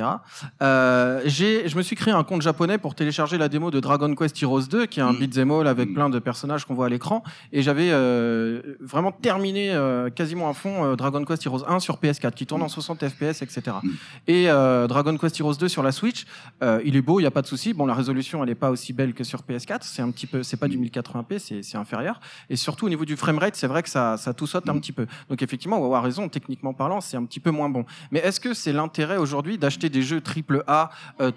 Euh, 0.62 1.20
j'ai, 1.26 1.68
je 1.68 1.76
me 1.76 1.82
suis 1.82 1.96
créé 1.96 2.12
un 2.14 2.24
compte 2.24 2.42
japonais 2.42 2.78
pour 2.78 2.94
télécharger 2.94 3.38
la 3.38 3.48
démo 3.48 3.70
de 3.70 3.80
Dragon 3.80 4.14
Quest 4.14 4.42
Heroes 4.42 4.62
2, 4.70 4.86
qui 4.86 5.00
est 5.00 5.02
un 5.02 5.12
Mm. 5.12 5.18
beat'em 5.18 5.50
all 5.50 5.66
avec 5.66 5.90
Mm. 5.90 5.94
plein 5.94 6.10
de 6.10 6.18
personnages 6.18 6.64
qu'on 6.64 6.74
voit 6.74 6.86
à 6.86 6.88
l'écran, 6.88 7.22
et 7.52 7.62
j'avais 7.62 7.88
euh, 7.90 8.60
vraiment 8.80 9.12
terminé 9.26 9.72
euh, 9.72 10.08
quasiment 10.08 10.48
à 10.48 10.54
fond 10.54 10.84
euh, 10.84 10.94
Dragon 10.94 11.24
Quest 11.24 11.44
Heroes 11.44 11.64
1 11.66 11.80
sur 11.80 11.96
PS4, 11.96 12.30
qui 12.30 12.46
tourne 12.46 12.62
en 12.62 12.68
60 12.68 13.08
FPS, 13.08 13.42
etc. 13.42 13.78
Mm. 13.82 13.90
Et 14.28 14.48
euh, 14.48 14.86
Dragon 14.86 15.18
Quest 15.18 15.40
Heroes 15.40 15.56
2 15.56 15.66
sur 15.66 15.82
la 15.82 15.90
Switch, 15.90 16.26
il 16.62 16.94
est 16.94 17.02
beau, 17.02 17.18
il 17.18 17.24
y 17.24 17.26
a 17.26 17.32
pas 17.32 17.42
de 17.42 17.48
souci. 17.48 17.74
Bon, 17.74 17.86
la 17.86 17.94
résolution, 17.94 18.44
elle 18.44 18.50
est 18.50 18.54
pas 18.54 18.70
aussi 18.70 18.92
belle 18.92 19.14
que 19.14 19.24
sur 19.24 19.40
PS4, 19.40 19.78
c'est 19.80 20.00
un 20.00 20.12
petit 20.12 20.28
peu, 20.28 20.44
c'est 20.44 20.56
pas 20.56 20.68
du 20.68 20.78
1080p, 20.78 21.40
c'est, 21.40 21.64
c'est 21.64 21.76
inférieur. 21.76 22.20
Et 22.48 22.54
surtout 22.54 22.86
au 22.86 22.88
niveau 22.88 23.04
du 23.04 23.16
framerate, 23.16 23.56
c'est 23.56 23.66
vrai 23.66 23.82
que 23.82 23.88
ça, 23.88 24.16
ça 24.16 24.32
tout 24.32 24.46
saute 24.46 24.68
un 24.68 24.78
petit 24.78 24.92
peu. 24.92 25.08
Donc 25.28 25.42
effectivement, 25.42 25.78
on 25.78 25.80
va 25.80 25.86
avoir 25.86 26.04
raison, 26.04 26.28
techniquement 26.28 26.72
parlant, 26.72 27.00
c'est 27.00 27.16
un 27.16 27.24
petit 27.24 27.40
peu 27.40 27.50
moins 27.50 27.68
bon. 27.68 27.84
Mais 28.12 28.20
est-ce 28.20 28.38
que 28.38 28.54
c'est 28.54 28.72
l'intérêt 28.72 29.16
aujourd'hui 29.16 29.58
d'acheter 29.58 29.88
des 29.88 30.02
jeux 30.02 30.20
triple 30.20 30.62
A 30.68 30.90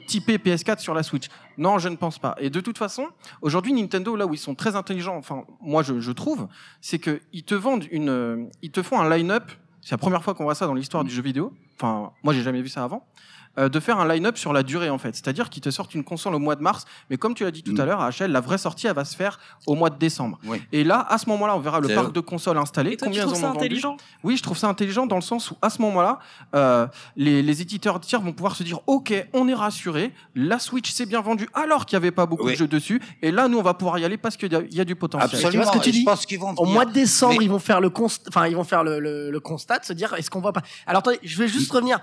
typés 0.06 0.38
PS4 0.38 0.78
sur 0.78 0.94
la 0.94 1.02
Switch? 1.02 1.28
Non, 1.60 1.78
je 1.78 1.90
ne 1.90 1.98
pense 1.98 2.20
pas. 2.20 2.38
Et 2.40 2.50
de 2.50 2.62
toute 2.62 2.78
façon, 2.78 3.08
aujourd'hui, 3.42 3.74
Nintendo, 3.74 4.16
là 4.16 4.26
où 4.26 4.34
ils 4.34 4.40
sont 4.40 4.56
très 4.56 4.78
intelligents, 4.78 5.18
enfin, 5.18 5.44
moi 5.60 5.84
je, 5.84 6.12
trouve, 6.12 6.48
c'est 6.80 7.00
que 7.00 7.22
ils 7.34 7.44
te 7.44 7.54
vendent 7.54 7.84
une, 7.92 8.10
euh, 8.10 8.46
ils 8.62 8.72
te 8.72 8.82
font 8.82 8.98
un 8.98 9.10
line-up. 9.10 9.52
C'est 9.82 9.92
la 9.92 9.98
première 9.98 10.24
fois 10.24 10.34
qu'on 10.34 10.46
voit 10.46 10.56
ça 10.56 10.68
dans 10.68 10.74
l'histoire 10.74 11.04
du 11.04 11.12
jeu 11.12 11.22
vidéo. 11.22 11.54
Enfin, 11.76 12.14
moi 12.24 12.34
j'ai 12.34 12.44
jamais 12.44 12.62
vu 12.62 12.70
ça 12.70 12.86
avant. 12.86 13.06
Euh, 13.60 13.70
de 13.70 13.80
faire 13.80 14.00
un 14.00 14.08
line-up 14.08 14.38
sur 14.38 14.54
la 14.54 14.64
durée 14.64 14.90
en 14.90 14.98
fait. 14.98 15.14
C'est-à-dire 15.16 15.50
qu'ils 15.50 15.62
te 15.62 15.70
sortent 15.70 15.94
une 15.94 16.04
console 16.04 16.34
au 16.36 16.40
mois 16.40 16.56
de 16.56 16.62
mars, 16.64 16.86
mais 17.10 17.18
comme 17.18 17.36
tu 17.36 17.44
l'as 17.44 17.52
dit 17.52 17.62
tout 17.62 17.74
Mm. 17.74 17.80
à 17.82 17.86
l'heure, 17.86 18.10
HL, 18.10 18.32
la 18.32 18.42
vraie 18.42 18.58
sortie, 18.58 18.88
elle 18.88 18.94
va 18.96 19.06
se 19.06 19.16
faire 19.16 19.40
au 19.68 19.76
mois 19.76 19.90
de 19.90 19.98
décembre. 19.98 20.40
Oui. 20.46 20.62
Et 20.72 20.84
là, 20.84 21.06
à 21.10 21.18
ce 21.18 21.28
moment-là, 21.30 21.56
on 21.56 21.60
verra 21.60 21.80
le 21.80 21.90
parc 21.94 22.12
de 22.14 22.20
consoles 22.20 22.58
installé, 22.58 22.94
Et 22.94 22.98
toi, 22.98 23.08
tu 23.08 23.12
combien 23.12 23.24
trouves 23.26 23.36
ils 23.36 23.38
en 23.38 23.42
ça 23.42 23.48
ont 23.50 23.54
vendu. 23.54 23.66
intelligent? 23.66 23.98
Oui, 24.24 24.38
je 24.38 24.44
trouve 24.44 24.58
ça 24.58 24.68
intelligent 24.68 25.06
dans 25.06 25.16
le 25.18 25.22
sens 25.22 25.52
où, 25.52 25.58
à 25.62 25.70
ce 25.70 25.82
moment-là, 25.82 26.20
euh, 26.56 26.88
les, 27.16 27.42
les 27.44 27.62
éditeurs 27.62 28.00
tiers 28.00 28.22
vont 28.22 28.34
pouvoir 28.34 28.56
se 28.56 28.64
dire 28.64 28.80
Ok, 28.88 29.14
on 29.34 29.48
est 29.48 29.54
rassuré, 29.54 30.14
la 30.36 30.60
Switch 30.60 30.92
s'est 30.92 31.06
bien 31.06 31.22
vendue 31.22 31.50
alors 31.54 31.86
qu'il 31.86 31.98
n'y 31.98 32.04
avait 32.04 32.12
pas 32.12 32.26
beaucoup 32.26 32.46
Oui. 32.46 32.54
de 32.54 32.58
jeux 32.58 32.68
dessus, 32.68 33.02
et 33.22 33.32
là, 33.32 33.48
nous, 33.48 33.58
on 33.58 33.62
va 33.64 33.74
pouvoir 33.74 34.00
y 34.00 34.06
aller 34.06 34.18
parce 34.18 34.38
qu'il 34.38 34.52
y, 34.54 34.76
y 34.76 34.82
a 34.82 34.86
du 34.86 34.96
potentiel. 34.96 35.30
Absolument. 35.46 35.72
ce 35.72 35.78
que 35.78 35.84
tu 35.84 35.90
je 35.90 35.96
dis 36.00 36.04
pense 36.04 36.26
qu'ils 36.26 36.40
vont 36.40 36.54
Au 36.56 36.66
mois 36.66 36.86
de 36.86 36.92
décembre, 36.92 37.36
Mais- 37.40 37.46
ils 37.46 37.50
vont 37.52 37.60
faire 37.60 37.82
le 37.82 37.90
constat, 37.90 38.30
enfin, 38.30 38.48
ils 38.48 38.56
vont 38.56 38.64
faire 38.64 38.84
le, 38.84 39.00
le, 39.00 39.32
le 39.32 39.40
constat 39.40 39.80
de 39.80 39.86
se 39.86 39.94
dire, 39.94 40.14
est-ce 40.14 40.30
qu'on 40.30 40.42
va 40.42 40.52
pas? 40.54 40.62
Alors, 40.88 41.00
attendez, 41.00 41.20
je 41.24 41.38
vais 41.38 41.48
juste 41.48 41.72
revenir. 41.72 42.00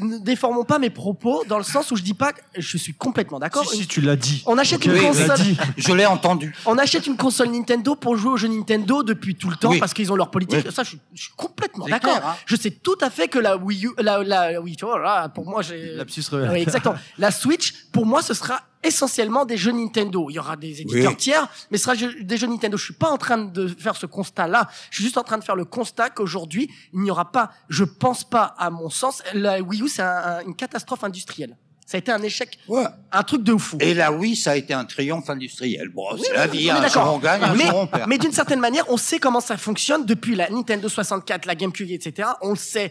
Ne 0.00 0.18
déformons 0.18 0.62
pas 0.64 0.78
mes 0.78 0.90
propos 0.90 1.42
dans 1.48 1.58
le 1.58 1.64
sens 1.64 1.90
où 1.90 1.96
je 1.96 2.02
dis 2.02 2.14
pas 2.14 2.32
que 2.32 2.40
je 2.56 2.76
suis 2.78 2.94
complètement 2.94 3.40
d'accord. 3.40 3.68
Si, 3.68 3.78
si, 3.78 3.86
tu 3.88 4.00
l'as 4.00 4.14
dit. 4.14 4.42
On 4.46 4.56
achète 4.56 4.84
une 4.84 4.96
console. 5.00 5.36
dit. 5.40 5.56
Je 5.76 5.92
l'ai 5.92 6.06
entendu. 6.06 6.54
On 6.64 6.78
achète 6.78 7.06
une 7.08 7.16
console 7.16 7.48
Nintendo 7.48 7.96
pour 7.96 8.16
jouer 8.16 8.32
aux 8.32 8.36
jeux 8.36 8.46
Nintendo 8.48 9.02
depuis 9.02 9.34
tout 9.34 9.50
le 9.50 9.56
temps 9.56 9.70
Oui. 9.70 9.80
parce 9.80 9.92
qu'ils 9.92 10.12
ont 10.12 10.16
leur 10.16 10.30
politique. 10.30 10.62
Oui. 10.64 10.72
Ça, 10.72 10.84
je, 10.84 10.90
suis- 10.90 11.00
je 11.12 11.22
suis 11.22 11.32
complètement 11.36 11.86
d'accord. 11.86 12.20
hein. 12.24 12.36
Je 12.46 12.54
sais 12.54 12.70
tout 12.70 12.96
à 13.00 13.10
fait 13.10 13.26
que 13.26 13.38
la 13.40 13.56
Wii 13.56 13.86
U, 13.86 13.90
la, 13.98 14.22
la 14.22 14.60
oui, 14.60 14.76
tu 14.76 14.84
vois, 14.84 14.98
là, 15.00 15.28
pour 15.28 15.44
moi, 15.44 15.62
j'ai. 15.62 15.94
Lapsus 15.96 16.24
Oui, 16.32 16.58
exactement. 16.60 16.94
La 17.18 17.32
Switch, 17.32 17.74
pour 17.92 18.06
moi, 18.06 18.22
ce 18.22 18.32
sera 18.34 18.60
essentiellement 18.84 19.44
des 19.44 19.56
jeux 19.56 19.72
Nintendo. 19.72 20.26
Il 20.30 20.34
y 20.34 20.38
aura 20.38 20.56
des 20.56 20.80
éditeurs 20.82 21.10
Oui. 21.12 21.16
tiers, 21.16 21.48
mais 21.70 21.78
ce 21.78 21.84
sera 21.84 21.96
des 21.96 22.36
jeux 22.36 22.46
Nintendo. 22.46 22.76
Je 22.76 22.84
suis 22.84 22.94
pas 22.94 23.10
en 23.10 23.18
train 23.18 23.38
de 23.38 23.66
faire 23.68 23.96
ce 23.96 24.06
constat-là. 24.06 24.68
Je 24.90 24.96
suis 24.96 25.04
juste 25.04 25.18
en 25.18 25.24
train 25.24 25.38
de 25.38 25.44
faire 25.44 25.56
le 25.56 25.64
constat 25.64 26.10
qu'aujourd'hui, 26.10 26.70
il 26.92 27.00
n'y 27.00 27.10
aura 27.10 27.30
pas, 27.32 27.50
je 27.68 27.84
pense 27.84 28.24
pas, 28.24 28.54
à 28.58 28.70
mon 28.70 28.90
sens, 28.90 29.22
la 29.34 29.60
Wii 29.60 29.82
U, 29.82 29.88
c'est 29.88 30.02
un- 30.02 30.06
un- 30.06 30.40
une 30.46 30.54
catastrophe 30.54 31.04
industrielle. 31.04 31.56
Ça 31.86 31.96
a 31.96 31.98
été 31.98 32.10
un 32.10 32.22
échec, 32.22 32.58
Ouais. 32.66 32.84
un 33.12 33.22
truc 33.24 33.42
de 33.42 33.54
fou. 33.58 33.76
Et 33.78 33.92
là, 33.92 34.10
oui, 34.10 34.36
ça 34.36 34.52
a 34.52 34.56
été 34.56 34.72
un 34.72 34.86
triomphe 34.86 35.28
industriel. 35.28 35.90
Bon, 35.90 36.06
Oui, 36.14 36.20
c'est 36.24 36.30
oui, 36.30 36.36
la 36.36 36.46
vie, 36.46 36.70
un 36.70 36.80
d'accord. 36.80 37.04
jour 37.04 37.14
on 37.16 37.18
gagne, 37.18 37.42
un 37.42 37.54
mais, 37.54 37.66
jour 37.66 37.76
on 37.80 37.86
perd. 37.86 38.08
mais 38.08 38.16
d'une 38.16 38.32
certaine 38.32 38.60
manière, 38.60 38.88
on 38.90 38.96
sait 38.96 39.18
comment 39.18 39.40
ça 39.40 39.58
fonctionne 39.58 40.06
depuis 40.06 40.34
la 40.34 40.48
Nintendo 40.48 40.88
64, 40.88 41.44
la 41.44 41.54
GameCube, 41.54 41.90
etc. 41.90 42.28
On 42.40 42.50
le 42.50 42.56
sait 42.56 42.90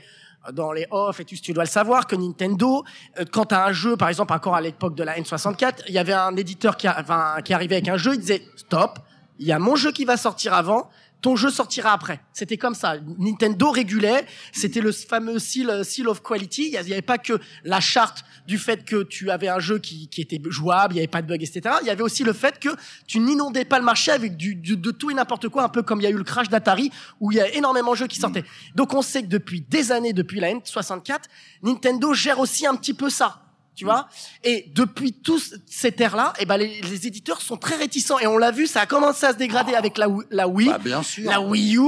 dans 0.52 0.72
les 0.72 0.88
off 0.92 1.20
et 1.20 1.26
tout, 1.26 1.36
tu 1.36 1.54
dois 1.54 1.64
le 1.64 1.70
savoir 1.70 2.08
que 2.08 2.16
Nintendo, 2.16 2.84
euh, 3.20 3.26
quand 3.32 3.46
t'as 3.46 3.66
un 3.66 3.72
jeu, 3.72 3.96
par 3.96 4.10
exemple, 4.10 4.34
encore 4.34 4.56
à 4.56 4.62
l'époque 4.62 4.96
de 4.96 5.04
la 5.04 5.18
N64, 5.18 5.84
il 5.88 5.94
y 5.94 6.00
avait 6.00 6.14
un 6.14 6.36
éditeur 6.36 6.78
qui, 6.78 6.90
enfin, 6.90 7.36
qui 7.44 7.54
arrivait 7.54 7.76
avec 7.76 7.88
un 7.88 7.98
jeu, 7.98 8.14
il 8.16 8.20
disait 8.20 8.44
stop, 8.56 9.00
il 9.40 9.48
y 9.48 9.52
a 9.52 9.60
mon 9.60 9.76
jeu 9.76 9.92
qui 9.92 10.06
va 10.06 10.18
sortir 10.18 10.54
avant. 10.54 10.90
Ton 11.24 11.36
jeu 11.36 11.50
sortira 11.50 11.94
après. 11.94 12.20
C'était 12.34 12.58
comme 12.58 12.76
ça. 12.76 12.98
Nintendo 13.18 13.72
régulait. 13.72 14.26
C'était 14.52 14.82
le 14.82 14.92
fameux 14.92 15.40
seal, 15.40 15.84
seal 15.84 16.08
of 16.08 16.22
quality. 16.22 16.66
Il 16.74 16.82
n'y 16.86 16.92
avait 16.94 17.02
pas 17.02 17.18
que 17.18 17.40
la 17.64 17.80
charte 17.80 18.24
du 18.46 18.58
fait 18.58 18.84
que 18.86 19.04
tu 19.04 19.32
avais 19.32 19.48
un 19.48 19.60
jeu 19.60 19.80
qui, 19.80 20.10
qui 20.10 20.20
était 20.22 20.40
jouable, 20.50 20.94
il 20.94 20.98
n'y 20.98 21.02
avait 21.02 21.08
pas 21.08 21.22
de 21.22 21.28
bugs, 21.28 21.36
etc. 21.42 21.62
Il 21.82 21.88
y 21.88 21.90
avait 21.90 22.04
aussi 22.04 22.24
le 22.26 22.34
fait 22.34 22.60
que 22.60 22.70
tu 23.08 23.20
n'inondais 23.20 23.64
pas 23.64 23.80
le 23.80 23.86
marché 23.86 24.12
avec 24.12 24.36
du, 24.36 24.54
du- 24.56 24.76
de 24.76 24.92
tout 24.92 25.10
et 25.12 25.14
n'importe 25.14 25.48
quoi, 25.48 25.64
un 25.64 25.70
peu 25.70 25.82
comme 25.82 26.02
il 26.02 26.04
y 26.04 26.08
a 26.08 26.10
eu 26.10 26.18
le 26.18 26.26
crash 26.26 26.50
d'Atari, 26.50 26.92
où 27.22 27.32
il 27.32 27.38
y 27.38 27.42
a 27.42 27.48
énormément 27.56 27.92
de 27.94 27.98
jeux 27.98 28.08
qui 28.08 28.20
sortaient. 28.20 28.44
Donc 28.76 28.94
on 28.94 29.02
sait 29.02 29.24
que 29.24 29.28
depuis 29.30 29.62
des 29.62 29.94
années, 29.94 30.12
depuis 30.12 30.42
la 30.42 30.50
N64, 30.54 31.20
Nintendo 31.64 32.14
gère 32.14 32.40
aussi 32.40 32.68
un 32.68 32.76
petit 32.76 32.94
peu 32.94 33.10
ça. 33.10 33.40
Tu 33.76 33.86
vois 33.86 34.08
Et 34.44 34.72
depuis 34.76 35.14
tout 35.14 35.40
cette 35.66 36.00
ère-là, 36.00 36.34
eh 36.40 36.46
ben 36.46 36.58
les, 36.58 36.80
les 36.82 37.08
éditeurs 37.08 37.42
sont 37.42 37.58
très 37.58 37.76
réticents. 37.76 38.20
Et 38.20 38.28
on 38.28 38.38
l'a 38.38 38.52
vu, 38.52 38.68
ça 38.68 38.82
a 38.82 38.86
commencé 38.86 39.26
à 39.26 39.34
se 39.34 39.38
dégrader 39.38 39.74
avec 39.74 39.98
la, 39.98 40.08
Wii- 40.08 40.26
la 40.30 40.48
Wii. 40.48 40.68
Bah, 40.70 40.78
bien 40.78 41.02
sûr. 41.02 41.28
La 41.30 41.42
Wii 41.42 41.78
U, 41.78 41.82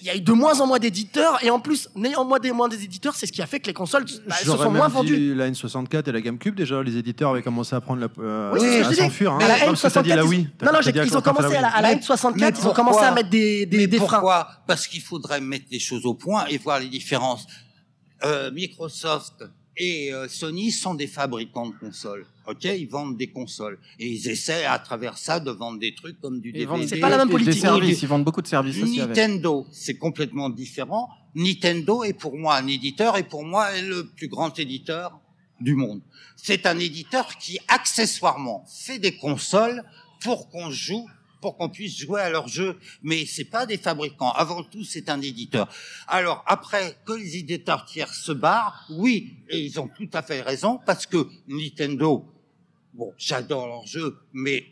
il 0.00 0.04
y 0.06 0.10
a 0.10 0.14
eu 0.16 0.20
de 0.20 0.32
moins 0.32 0.60
en 0.60 0.68
moins 0.68 0.78
d'éditeurs, 0.78 1.42
et 1.44 1.50
en 1.50 1.58
plus, 1.58 1.88
n'ayant 1.96 2.24
moins 2.24 2.38
des 2.38 2.52
moins 2.52 2.68
des 2.68 2.84
éditeurs, 2.84 3.16
c'est 3.16 3.26
ce 3.26 3.32
qui 3.32 3.42
a 3.42 3.46
fait 3.46 3.58
que 3.58 3.66
les 3.66 3.72
consoles 3.72 4.04
bah, 4.28 4.36
se 4.36 4.44
J'aurais 4.44 4.58
sont 4.64 4.70
même 4.70 4.78
moins 4.78 4.88
dit 4.88 4.94
vendues. 4.94 5.34
La 5.34 5.50
N64 5.50 6.08
et 6.08 6.12
la 6.12 6.20
GameCube, 6.20 6.54
déjà, 6.54 6.80
les 6.84 6.96
éditeurs 6.96 7.30
avaient 7.30 7.42
commencé 7.42 7.74
à 7.74 7.80
prendre 7.80 8.00
la. 8.00 8.08
euh, 8.22 8.52
Oui, 8.54 8.64
à 8.80 8.92
s'enfuir. 8.94 9.32
Hein. 9.32 9.38
La 9.40 9.48
Non, 9.66 9.66
parce 9.72 9.82
que 9.82 9.88
t'as 9.88 10.02
dit 10.02 10.08
la 10.10 10.22
N64, 10.22 10.28
Wii. 10.28 10.48
non, 10.62 10.72
non, 10.72 10.78
ils 11.04 11.16
ont 11.16 11.20
commencé 11.20 11.56
à 11.56 11.60
la, 11.62 11.68
à 11.68 11.82
la 11.82 11.88
Mais- 11.88 12.00
N64, 12.00 12.32
mais 12.36 12.48
ils 12.60 12.68
ont 12.68 12.72
commencé 12.72 13.00
à 13.04 13.10
mettre 13.12 13.30
des, 13.30 13.66
des, 13.66 13.76
Mais 13.78 13.86
des 13.88 13.96
freins. 13.96 14.06
pourquoi? 14.20 14.48
Parce 14.68 14.86
qu'il 14.86 15.02
faudrait 15.02 15.40
mettre 15.40 15.66
les 15.72 15.80
choses 15.80 16.06
au 16.06 16.14
point 16.14 16.46
et 16.46 16.58
voir 16.58 16.78
les 16.78 16.88
différences. 16.88 17.46
Euh, 18.24 18.50
Microsoft 18.52 19.44
et 19.76 20.12
euh, 20.12 20.28
Sony 20.28 20.70
sont 20.70 20.94
des 20.94 21.06
fabricants 21.06 21.68
de 21.68 21.74
consoles. 21.74 22.26
Ok, 22.46 22.64
ils 22.64 22.86
vendent 22.88 23.16
des 23.16 23.28
consoles 23.28 23.78
et 23.98 24.06
ils 24.08 24.28
essaient 24.28 24.64
à 24.64 24.78
travers 24.78 25.16
ça 25.18 25.40
de 25.40 25.50
vendre 25.50 25.78
des 25.78 25.94
trucs 25.94 26.20
comme 26.20 26.40
du 26.40 26.48
Ils 26.50 26.52
DVD. 26.52 26.66
vendent 26.66 26.86
C'est 26.88 26.98
pas 27.00 27.08
la 27.08 27.16
même 27.18 27.28
des- 27.28 27.32
politique. 27.32 27.54
Des 27.54 27.60
services, 27.60 28.02
ils 28.02 28.08
vendent 28.08 28.24
beaucoup 28.24 28.42
de 28.42 28.46
services. 28.46 28.76
Nintendo, 28.96 29.66
c'est 29.72 29.96
complètement 29.96 30.50
différent. 30.50 31.08
Nintendo 31.34 32.04
est 32.04 32.12
pour 32.12 32.36
moi 32.36 32.56
un 32.56 32.66
éditeur 32.66 33.16
et 33.16 33.22
pour 33.24 33.44
moi 33.44 33.72
est 33.72 33.82
le 33.82 34.06
plus 34.06 34.28
grand 34.28 34.56
éditeur 34.58 35.18
du 35.60 35.74
monde. 35.74 36.00
C'est 36.36 36.66
un 36.66 36.78
éditeur 36.78 37.38
qui 37.38 37.58
accessoirement 37.68 38.64
fait 38.68 38.98
des 38.98 39.16
consoles 39.16 39.82
pour 40.20 40.48
qu'on 40.50 40.70
joue, 40.70 41.06
pour 41.44 41.58
qu'on 41.58 41.68
puisse 41.68 41.98
jouer 41.98 42.22
à 42.22 42.30
leurs 42.30 42.48
jeux. 42.48 42.78
Mais 43.02 43.26
c'est 43.26 43.44
pas 43.44 43.66
des 43.66 43.76
fabricants. 43.76 44.30
Avant 44.32 44.62
tout, 44.62 44.82
c'est 44.82 45.10
un 45.10 45.20
éditeur. 45.20 45.68
Alors 46.08 46.42
après 46.46 46.96
que 47.04 47.12
les 47.12 47.36
éditeurs 47.36 47.84
tiers 47.84 48.14
se 48.14 48.32
barrent, 48.32 48.86
oui, 48.88 49.36
et 49.50 49.60
ils 49.60 49.78
ont 49.78 49.88
tout 49.88 50.08
à 50.14 50.22
fait 50.22 50.40
raison 50.40 50.80
parce 50.86 51.04
que 51.04 51.26
Nintendo, 51.46 52.24
bon, 52.94 53.12
j'adore 53.18 53.66
leurs 53.66 53.86
jeux, 53.86 54.16
mais 54.32 54.64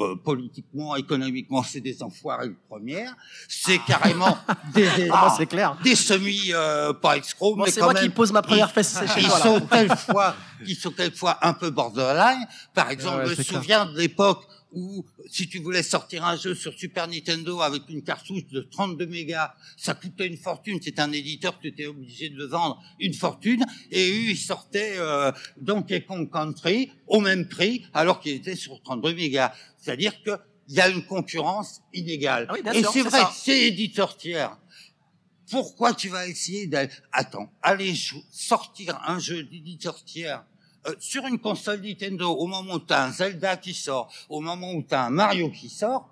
euh, 0.00 0.16
politiquement, 0.16 0.96
économiquement, 0.96 1.62
c'est 1.62 1.80
des 1.80 2.02
enfoirés 2.02 2.48
de 2.48 2.56
première. 2.68 3.14
C'est 3.46 3.78
carrément 3.86 4.36
des, 4.72 4.88
des, 4.96 5.08
Ah, 5.12 5.32
c'est 5.36 5.46
clair. 5.46 5.76
des 5.84 5.94
semis 5.94 6.52
euh, 6.54 6.94
pas 6.94 7.18
escrocs, 7.18 7.58
mais 7.58 7.70
c'est 7.70 7.80
moi 7.82 7.92
même, 7.92 8.02
qui 8.02 8.08
pose 8.08 8.32
ma 8.32 8.40
première 8.42 8.70
ils- 8.70 8.72
fesse 8.72 8.98
ils 9.18 9.22
là. 9.22 9.28
sont 9.40 9.60
quelquefois, 9.60 10.34
ils 10.66 10.74
sont 10.74 10.90
quelquefois 10.90 11.38
un 11.42 11.52
peu 11.52 11.68
borderline. 11.70 12.44
Par 12.74 12.90
exemple, 12.90 13.18
Ouais, 13.18 13.24
je 13.26 13.30
me 13.40 13.44
clair. 13.44 13.46
souviens 13.60 13.86
de 13.86 13.98
l'époque 13.98 14.42
où, 14.74 15.06
si 15.30 15.48
tu 15.48 15.58
voulais 15.60 15.82
sortir 15.82 16.24
un 16.24 16.36
jeu 16.36 16.54
sur 16.54 16.72
Super 16.74 17.08
Nintendo 17.08 17.60
avec 17.60 17.82
une 17.88 18.02
cartouche 18.02 18.46
de 18.48 18.60
32 18.60 19.06
mégas, 19.06 19.54
ça 19.76 19.94
coûtait 19.94 20.26
une 20.26 20.36
fortune. 20.36 20.78
C'est 20.82 20.98
un 20.98 21.10
éditeur, 21.12 21.58
tu 21.60 21.68
étais 21.68 21.86
obligé 21.86 22.28
de 22.28 22.44
vendre 22.44 22.82
une 23.00 23.14
fortune. 23.14 23.64
Et 23.90 24.10
eux, 24.10 24.30
ils 24.30 24.36
sortaient 24.36 24.94
euh, 24.98 25.32
Donkey 25.60 26.02
Kong 26.02 26.30
Country 26.30 26.90
au 27.06 27.20
même 27.20 27.48
prix, 27.48 27.86
alors 27.94 28.20
qu'il 28.20 28.32
était 28.32 28.56
sur 28.56 28.82
32 28.82 29.14
mégas. 29.14 29.52
C'est-à-dire 29.78 30.22
que 30.22 30.32
il 30.68 30.74
y 30.76 30.80
a 30.80 30.88
une 30.88 31.04
concurrence 31.04 31.82
inégale. 31.92 32.46
Ah 32.48 32.54
oui, 32.54 32.60
et 32.74 32.82
c'est 32.84 33.02
vrai, 33.02 33.20
c'est 33.34 33.66
éditeur 33.68 34.16
tiers. 34.16 34.56
Pourquoi 35.50 35.92
tu 35.92 36.08
vas 36.08 36.26
essayer 36.26 36.66
d'aller... 36.66 36.90
Attends, 37.12 37.52
aller 37.62 37.94
jou- 37.94 38.24
sortir 38.30 38.98
un 39.06 39.18
jeu 39.18 39.42
d'éditeur 39.44 40.02
tiers 40.04 40.42
euh, 40.86 40.94
sur 40.98 41.26
une 41.26 41.38
console 41.38 41.80
Nintendo 41.80 42.30
au 42.30 42.46
moment 42.46 42.74
où 42.74 42.80
tu 42.80 42.92
as 42.92 43.04
un 43.04 43.10
Zelda 43.12 43.56
qui 43.56 43.74
sort, 43.74 44.12
au 44.28 44.40
moment 44.40 44.72
où 44.72 44.82
tu 44.82 44.94
as 44.94 45.04
un 45.06 45.10
Mario 45.10 45.50
qui 45.50 45.68
sort, 45.68 46.08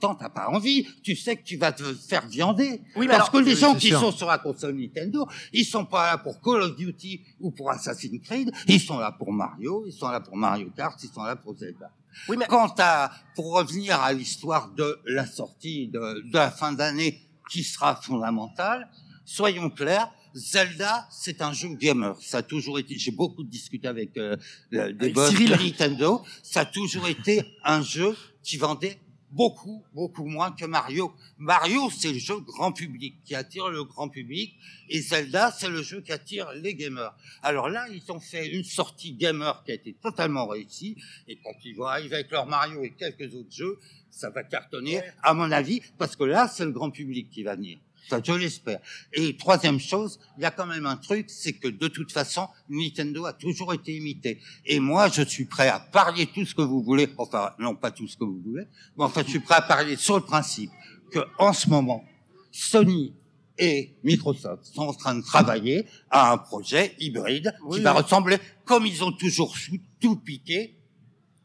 tant 0.00 0.14
t'as 0.14 0.28
pas 0.28 0.48
envie, 0.48 0.86
tu 1.02 1.16
sais 1.16 1.36
que 1.36 1.42
tu 1.44 1.56
vas 1.56 1.72
te 1.72 1.82
faire 1.94 2.26
viander. 2.26 2.82
Oui, 2.96 3.06
mais 3.06 3.16
Parce 3.16 3.16
alors- 3.16 3.30
que 3.30 3.38
les 3.38 3.54
Oui, 3.54 3.58
gens 3.60 3.74
qui 3.74 3.88
sûr. 3.88 4.00
sont 4.00 4.12
sur 4.12 4.26
la 4.26 4.38
console 4.38 4.74
Nintendo, 4.74 5.26
ils 5.52 5.64
sont 5.64 5.84
pas 5.86 6.10
là 6.12 6.18
pour 6.18 6.40
Call 6.42 6.62
of 6.62 6.76
Duty 6.76 7.20
ou 7.40 7.50
pour 7.50 7.70
Assassin's 7.70 8.20
Creed, 8.22 8.50
ils 8.66 8.80
sont 8.80 8.98
là 8.98 9.12
pour 9.12 9.32
Mario, 9.32 9.84
ils 9.86 9.92
sont 9.92 10.08
là 10.08 10.20
pour 10.20 10.36
Mario 10.36 10.70
Kart, 10.76 11.02
ils 11.02 11.08
sont 11.10 11.22
là 11.22 11.36
pour 11.36 11.56
Zelda. 11.56 11.90
Oui, 12.28 12.36
mais 12.36 12.46
Quant 12.46 12.72
à, 12.78 13.10
pour 13.34 13.54
revenir 13.54 14.00
à 14.00 14.12
l'histoire 14.12 14.68
de 14.70 15.00
la 15.06 15.26
sortie 15.26 15.88
de, 15.88 16.22
de 16.30 16.34
la 16.34 16.50
fin 16.50 16.72
d'année 16.72 17.20
qui 17.50 17.64
sera 17.64 17.96
fondamentale, 17.96 18.88
soyons 19.24 19.70
clairs, 19.70 20.10
Zelda, 20.34 21.06
c'est 21.10 21.40
un 21.42 21.52
jeu 21.52 21.68
gamer. 21.74 22.16
Ça 22.20 22.38
a 22.38 22.42
toujours 22.42 22.78
été, 22.78 22.98
j'ai 22.98 23.10
beaucoup 23.12 23.44
discuté 23.44 23.86
avec 23.88 24.16
euh, 24.16 24.36
le- 24.70 24.92
des 24.92 25.10
boss 25.10 25.32
de 25.32 25.64
Nintendo, 25.64 26.22
ça 26.42 26.60
a 26.60 26.64
toujours 26.66 27.06
été 27.08 27.42
un 27.64 27.82
jeu 27.82 28.16
qui 28.42 28.56
vendait 28.56 28.98
beaucoup, 29.30 29.82
beaucoup 29.92 30.26
moins 30.26 30.52
que 30.52 30.64
Mario. 30.64 31.12
Mario, 31.38 31.90
c'est 31.90 32.12
le 32.12 32.18
jeu 32.18 32.38
grand 32.40 32.70
public, 32.72 33.16
qui 33.24 33.34
attire 33.34 33.68
le 33.68 33.82
grand 33.84 34.08
public, 34.08 34.54
et 34.88 35.00
Zelda, 35.00 35.50
c'est 35.50 35.68
le 35.68 35.82
jeu 35.82 36.00
qui 36.00 36.12
attire 36.12 36.52
les 36.52 36.74
gamers. 36.74 37.12
Alors 37.42 37.68
là, 37.68 37.86
ils 37.88 38.12
ont 38.12 38.20
fait 38.20 38.46
une 38.48 38.62
sortie 38.64 39.12
gamer 39.12 39.62
qui 39.64 39.72
a 39.72 39.74
été 39.74 39.92
totalement 39.94 40.46
réussie, 40.46 40.96
et 41.26 41.36
quand 41.42 41.54
ils 41.64 41.74
vont 41.74 41.86
arriver 41.86 42.14
avec 42.16 42.30
leur 42.30 42.46
Mario 42.46 42.84
et 42.84 42.90
quelques 42.90 43.34
autres 43.34 43.50
jeux, 43.50 43.78
ça 44.10 44.30
va 44.30 44.44
cartonner, 44.44 45.00
à 45.22 45.34
mon 45.34 45.50
avis, 45.50 45.80
parce 45.98 46.14
que 46.14 46.22
là, 46.24 46.46
c'est 46.46 46.64
le 46.64 46.70
grand 46.70 46.90
public 46.90 47.28
qui 47.30 47.42
va 47.42 47.56
venir. 47.56 47.78
Ça, 48.08 48.20
je 48.22 48.32
l'espère. 48.32 48.80
Et 49.12 49.36
troisième 49.36 49.80
chose, 49.80 50.20
il 50.36 50.42
y 50.42 50.44
a 50.44 50.50
quand 50.50 50.66
même 50.66 50.84
un 50.86 50.96
truc, 50.96 51.30
c'est 51.30 51.54
que 51.54 51.68
de 51.68 51.88
toute 51.88 52.12
façon, 52.12 52.48
Nintendo 52.68 53.24
a 53.24 53.32
toujours 53.32 53.72
été 53.72 53.94
imité. 53.96 54.40
Et 54.66 54.78
moi, 54.78 55.08
je 55.08 55.22
suis 55.22 55.46
prêt 55.46 55.68
à 55.68 55.80
parier 55.80 56.26
tout 56.26 56.44
ce 56.44 56.54
que 56.54 56.62
vous 56.62 56.82
voulez, 56.82 57.08
enfin, 57.16 57.52
non 57.58 57.74
pas 57.74 57.90
tout 57.90 58.06
ce 58.06 58.16
que 58.16 58.24
vous 58.24 58.40
voulez, 58.44 58.64
mais 58.96 59.04
enfin, 59.04 59.22
je 59.24 59.30
suis 59.30 59.40
prêt 59.40 59.54
à 59.56 59.62
parier 59.62 59.96
sur 59.96 60.16
le 60.16 60.22
principe 60.22 60.70
que, 61.10 61.20
en 61.38 61.52
ce 61.52 61.68
moment, 61.70 62.04
Sony 62.52 63.14
et 63.58 63.94
Microsoft 64.02 64.64
sont 64.64 64.82
en 64.82 64.92
train 64.92 65.14
de 65.14 65.22
travailler 65.22 65.86
à 66.10 66.32
un 66.32 66.38
projet 66.38 66.94
hybride 66.98 67.54
qui 67.72 67.80
va 67.80 67.92
ressembler, 67.92 68.36
comme 68.64 68.84
ils 68.84 69.02
ont 69.02 69.12
toujours 69.12 69.54
tout 70.00 70.16
piqué 70.16 70.76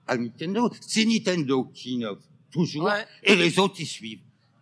à 0.07 0.17
Nintendo. 0.17 0.69
C'est 0.81 1.05
Nintendo 1.05 1.65
qui 1.73 1.93
innove 1.93 2.19
toujours, 2.51 2.85
Ouais. 2.85 3.05
et 3.23 3.35
les 3.35 3.59
autres, 3.59 3.75
ils 3.79 3.85
suivent. 3.85 4.21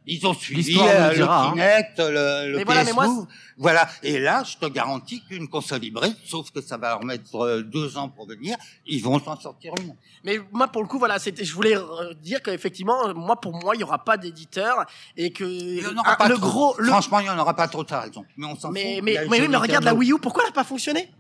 Ils 0.09 0.25
ont 0.25 0.33
suivi 0.33 0.79
euh, 0.79 1.09
le 1.09 1.15
dira, 1.15 1.47
hein. 1.47 1.49
le 1.49 1.51
Kinect, 1.51 1.99
le, 1.99 2.51
le 2.51 2.57
Mais 2.57 2.63
voilà, 2.63 2.81
PS 2.81 2.87
mais 2.87 2.93
moi, 2.93 3.07
Move. 3.07 3.27
Voilà. 3.57 3.89
Et 4.03 4.19
là, 4.19 4.43
je 4.43 4.55
te 4.55 4.65
garantis 4.71 5.21
qu'une 5.27 5.49
console 5.49 5.83
hybride, 5.83 6.15
sauf 6.25 6.49
que 6.51 6.61
ça 6.61 6.77
va 6.77 6.91
leur 6.91 7.03
mettre 7.03 7.35
euh, 7.35 7.61
deux 7.61 7.97
ans 7.97 8.07
pour 8.07 8.25
venir, 8.25 8.55
ils 8.85 9.03
vont 9.03 9.19
s'en 9.19 9.37
sortir 9.37 9.73
une. 9.81 9.93
Mais 10.23 10.39
moi, 10.53 10.69
pour 10.69 10.81
le 10.81 10.87
coup, 10.87 10.97
voilà, 10.97 11.19
c'était, 11.19 11.43
je 11.43 11.53
voulais 11.53 11.75
euh, 11.75 12.13
dire 12.21 12.41
qu'effectivement, 12.41 13.13
moi, 13.13 13.39
pour 13.41 13.53
moi, 13.53 13.75
il 13.75 13.81
y 13.81 13.83
aura 13.83 14.03
pas 14.03 14.15
d'éditeur 14.15 14.85
et 15.17 15.31
que 15.31 15.43
Il 15.43 15.83
y 15.83 15.85
en 15.85 15.97
aura 15.97 16.13
ah, 16.13 16.15
pas 16.15 16.29
le 16.29 16.35
trop. 16.35 16.47
gros, 16.47 16.75
le, 16.77 16.87
Franchement, 16.87 17.19
il 17.19 17.23
n'y 17.23 17.29
en 17.29 17.37
aura 17.37 17.53
pas 17.53 17.67
trop, 17.67 17.83
t'as 17.83 18.01
raison. 18.01 18.25
Mais 18.37 18.47
on 18.47 18.55
s'en 18.55 18.71
mais, 18.71 18.95
fout. 18.95 19.03
mais, 19.03 19.13
le 19.15 19.27
mais 19.27 19.41
oui, 19.41 19.47
mais 19.49 19.57
regarde 19.57 19.83
la. 19.83 19.93
Wii 19.93 20.13
U, 20.13 20.19
pourquoi 20.19 20.43
elle 20.43 20.49
n'a 20.49 20.55
pas 20.55 20.63
fonctionné? 20.63 21.11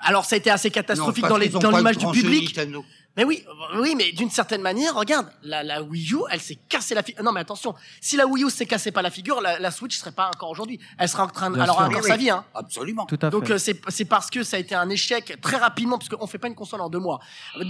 Alors, 0.00 0.24
ça 0.24 0.36
a 0.36 0.38
été 0.38 0.50
assez 0.50 0.70
catastrophique 0.70 1.24
Non, 1.24 1.30
dans 1.30 1.36
les, 1.38 1.48
dans 1.48 1.70
l'image 1.70 1.98
du 1.98 2.06
public. 2.06 2.56
Nintendo. 2.56 2.84
Mais 3.18 3.24
oui, 3.24 3.44
euh, 3.48 3.80
oui, 3.82 3.94
mais 3.96 4.12
d'une 4.12 4.30
certaine 4.30 4.62
manière, 4.62 4.94
regarde, 4.94 5.26
la, 5.42 5.64
la 5.64 5.82
Wii 5.82 6.12
U, 6.12 6.18
elle 6.30 6.40
s'est 6.40 6.56
cassée 6.68 6.94
la 6.94 7.02
figure. 7.02 7.22
Non, 7.24 7.32
mais 7.32 7.40
attention, 7.40 7.74
si 8.00 8.16
la 8.16 8.26
Wii 8.28 8.44
U 8.44 8.48
s'est 8.50 8.64
cassée 8.64 8.92
pas 8.92 9.02
la 9.02 9.10
figure, 9.10 9.40
la, 9.40 9.58
la 9.58 9.72
Switch 9.72 9.98
serait 9.98 10.12
pas 10.12 10.28
encore 10.28 10.50
aujourd'hui. 10.50 10.78
Elle 10.96 11.08
sera 11.08 11.24
en 11.24 11.28
train 11.28 11.50
de, 11.50 11.60
elle 11.60 11.68
aura 11.68 11.88
encore 11.88 12.00
Oui, 12.00 12.08
sa 12.08 12.16
vie, 12.16 12.30
hein. 12.30 12.44
Absolument. 12.54 13.06
Tout 13.06 13.18
à 13.20 13.28
Donc 13.30 13.46
fait. 13.48 13.54
euh, 13.54 13.58
c'est 13.58 13.80
c'est 13.88 14.04
parce 14.04 14.30
que 14.30 14.44
ça 14.44 14.56
a 14.56 14.60
été 14.60 14.76
un 14.76 14.88
échec 14.88 15.36
très 15.42 15.56
rapidement 15.56 15.98
parce 15.98 16.08
qu'on 16.08 16.28
fait 16.28 16.38
pas 16.38 16.46
une 16.46 16.54
console 16.54 16.80
en 16.80 16.88
deux 16.88 17.00
mois. 17.00 17.18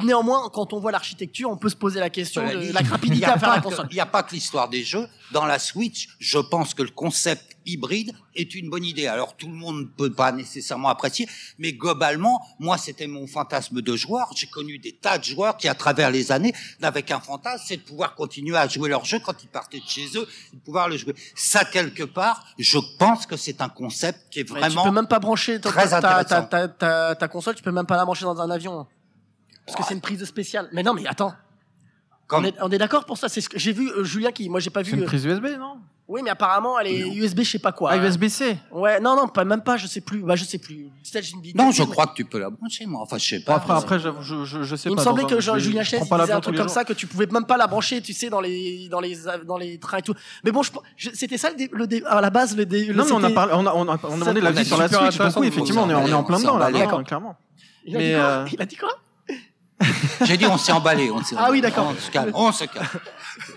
Néanmoins, 0.04 0.50
quand 0.52 0.74
on 0.74 0.80
voit 0.80 0.92
l'architecture, 0.92 1.50
on 1.50 1.56
peut 1.56 1.70
se 1.70 1.76
poser 1.76 1.98
la 1.98 2.10
question 2.10 2.46
Cela 2.46 2.60
de 2.66 2.72
la 2.72 2.80
rapidité 2.80 3.24
à 3.24 3.38
faire 3.38 3.50
la 3.54 3.60
console. 3.62 3.86
Il 3.90 3.94
n'y 3.94 4.00
a 4.00 4.06
pas 4.06 4.22
que 4.22 4.34
l'histoire 4.34 4.68
des 4.68 4.84
jeux. 4.84 5.08
Dans 5.32 5.46
la 5.46 5.58
Switch, 5.58 6.08
je 6.18 6.38
pense 6.38 6.74
que 6.74 6.82
le 6.82 6.90
concept 6.90 7.56
hybride 7.68 8.12
est 8.34 8.54
une 8.54 8.70
bonne 8.70 8.84
idée. 8.84 9.06
Alors 9.06 9.36
tout 9.36 9.48
le 9.48 9.54
monde 9.54 9.78
ne 9.80 9.84
peut 9.84 10.12
pas 10.12 10.32
nécessairement 10.32 10.88
apprécier, 10.88 11.28
mais 11.58 11.72
globalement, 11.72 12.44
moi 12.58 12.78
c'était 12.78 13.06
mon 13.06 13.26
fantasme 13.26 13.80
de 13.82 13.96
joueur. 13.96 14.30
J'ai 14.36 14.46
connu 14.46 14.78
des 14.78 14.92
tas 14.92 15.18
de 15.18 15.24
joueurs 15.24 15.56
qui, 15.56 15.68
à 15.68 15.74
travers 15.74 16.10
les 16.10 16.32
années, 16.32 16.54
n'avaient 16.80 17.02
qu'un 17.02 17.20
fantasme, 17.20 17.64
c'est 17.66 17.76
de 17.76 17.82
pouvoir 17.82 18.14
continuer 18.14 18.56
à 18.56 18.66
jouer 18.68 18.88
leur 18.88 19.04
jeu 19.04 19.18
quand 19.24 19.42
ils 19.42 19.48
partaient 19.48 19.80
de 19.80 19.86
chez 19.88 20.06
eux, 20.16 20.26
de 20.52 20.58
pouvoir 20.64 20.88
le 20.88 20.96
jouer. 20.96 21.14
Ça 21.34 21.64
quelque 21.64 22.02
part, 22.04 22.44
je 22.58 22.78
pense 22.98 23.26
que 23.26 23.36
c'est 23.36 23.60
un 23.60 23.68
concept 23.68 24.18
qui 24.30 24.40
est 24.40 24.50
Mais 24.52 24.60
vraiment 24.60 24.82
tu 24.82 24.88
peux 24.88 24.94
même 24.94 25.06
pas 25.08 25.18
brancher 25.18 25.60
ta, 25.60 25.70
très 25.70 25.88
ta, 25.88 26.00
ta, 26.00 26.18
intéressant. 26.18 26.46
ta, 26.48 26.68
ta- 26.68 27.14
ta 27.16 27.28
console, 27.28 27.54
tu 27.54 27.62
peux 27.62 27.72
même 27.72 27.86
pas 27.86 27.96
la 27.96 28.04
brancher 28.04 28.24
dans 28.24 28.40
un 28.40 28.50
avion. 28.50 28.86
Parce 29.66 29.76
que 29.76 29.84
c'est 29.86 29.94
une 29.94 30.00
prise 30.00 30.24
spéciale. 30.24 30.68
Mais 30.72 30.82
non, 30.82 30.94
mais 30.94 31.06
attends. 31.06 31.34
Comme- 32.26 32.50
On 32.60 32.70
est, 32.70 32.78
d'accord 32.78 33.04
pour 33.06 33.16
ça. 33.16 33.28
C'est 33.28 33.40
ce 33.40 33.48
que 33.48 33.58
j'ai 33.58 33.72
vu 33.72 33.88
euh, 33.90 34.04
Julien 34.04 34.32
qui, 34.32 34.48
moi 34.50 34.60
j'ai 34.60 34.68
pas 34.70 34.84
C'est 34.84 34.90
vu. 34.90 34.96
une 34.98 35.02
euh, 35.04 35.06
prise 35.06 35.24
USB, 35.24 35.46
non? 35.58 35.78
Oui, 36.08 36.22
mais 36.24 36.30
apparemment 36.30 36.78
elle 36.80 36.86
est 36.86 37.00
USB, 37.00 37.40
je 37.42 37.50
sais 37.50 37.58
pas 37.58 37.70
quoi. 37.72 37.90
Ah, 37.92 37.96
USB-C. 37.98 38.56
Ouais, 38.72 38.98
non, 38.98 39.14
non, 39.14 39.28
pas 39.28 39.44
même 39.44 39.60
pas. 39.62 39.76
Je 39.76 39.86
sais 39.86 40.00
plus. 40.00 40.20
Bah, 40.20 40.36
je 40.36 40.44
sais 40.44 40.56
plus. 40.56 40.86
C'est 41.02 41.20
une 41.32 41.42
vidéo. 41.42 41.62
Non, 41.62 41.70
je 41.70 41.82
crois 41.82 42.06
que 42.06 42.14
tu 42.14 42.24
peux 42.24 42.38
la 42.38 42.48
brancher, 42.48 42.86
moi. 42.86 43.02
Enfin, 43.02 43.18
je 43.18 43.28
sais 43.28 43.40
pas. 43.40 43.56
après, 43.56 43.74
après 43.74 43.98
je, 43.98 44.08
je, 44.22 44.62
je 44.62 44.74
sais 44.76 44.88
Il 44.88 44.92
me 44.92 44.96
pas. 44.96 45.02
semblait 45.04 45.24
dans 45.24 45.28
que 45.28 45.34
un- 45.34 45.40
genre, 45.40 45.58
je- 45.58 45.64
Julien 45.64 45.82
je 45.82 45.90
Chess 45.90 45.98
prends 46.00 46.06
il 46.06 46.08
pas 46.08 46.16
disait 46.16 46.28
l'avion 46.28 46.36
un 46.36 46.40
tous 46.40 46.42
truc 46.44 46.54
les 46.54 46.58
comme 46.60 46.68
jours. 46.68 46.74
ça 46.74 46.84
que 46.84 46.92
tu 46.94 47.06
pouvais 47.06 47.26
même 47.26 47.44
pas 47.44 47.58
la 47.58 47.66
brancher, 47.66 48.00
tu 48.00 48.14
sais, 48.14 48.30
dans 48.30 48.40
les 48.40 48.88
dans 48.90 49.00
les 49.00 49.18
dans 49.46 49.58
les 49.58 49.78
trains 49.78 49.98
et 49.98 50.02
tout. 50.02 50.14
Mais 50.44 50.50
bon, 50.50 50.62
je, 50.62 50.70
je- 50.96 51.10
c'était 51.12 51.36
ça 51.36 51.50
le, 51.50 51.56
dé- 51.56 51.68
le 51.70 51.86
dé- 51.86 52.02
à 52.06 52.22
la 52.22 52.30
base 52.30 52.56
le, 52.56 52.64
dé- 52.64 52.86
le 52.86 52.94
Non, 52.94 53.04
mais 53.04 53.12
on 53.12 53.18
a 53.18 53.22
c'était- 53.24 53.34
parlé, 53.34 53.52
on 53.54 53.66
a, 53.66 53.74
on 53.74 53.86
a, 53.88 53.98
on 54.04 54.16
a 54.16 54.18
demandé 54.20 54.40
l'avis 54.40 54.64
sur 54.64 54.78
la 54.78 54.88
super 54.88 55.00
Switch. 55.02 55.10
Donc 55.18 55.26
intéressant 55.26 55.40
oui, 55.42 55.46
effectivement, 55.48 55.82
on 55.82 55.90
est, 55.90 55.94
on 55.94 56.06
est 56.06 56.12
en 56.14 56.24
plein 56.24 56.38
dedans, 56.38 56.56
là, 56.56 56.72
D'accord. 56.72 57.04
clairement. 57.04 57.36
Il 57.84 57.96
a 57.96 57.98
Mais, 57.98 58.08
dit 58.08 58.14
quoi? 58.14 58.24
euh, 58.24 58.46
Il 58.54 58.62
a 58.62 58.66
dit 58.66 58.76
quoi? 58.76 58.88
J'ai 60.22 60.36
dit, 60.36 60.46
on 60.46 60.58
s'est 60.58 60.72
emballé. 60.72 61.10
On 61.10 61.22
s'est 61.22 61.36
Ah 61.38 61.42
oui, 61.50 61.58
emballé. 61.58 61.60
d'accord. 61.60 61.92
On 61.96 62.00
se 62.00 62.10
calme. 62.10 62.30
On 62.34 62.50
se 62.52 62.64
calme. 62.64 62.86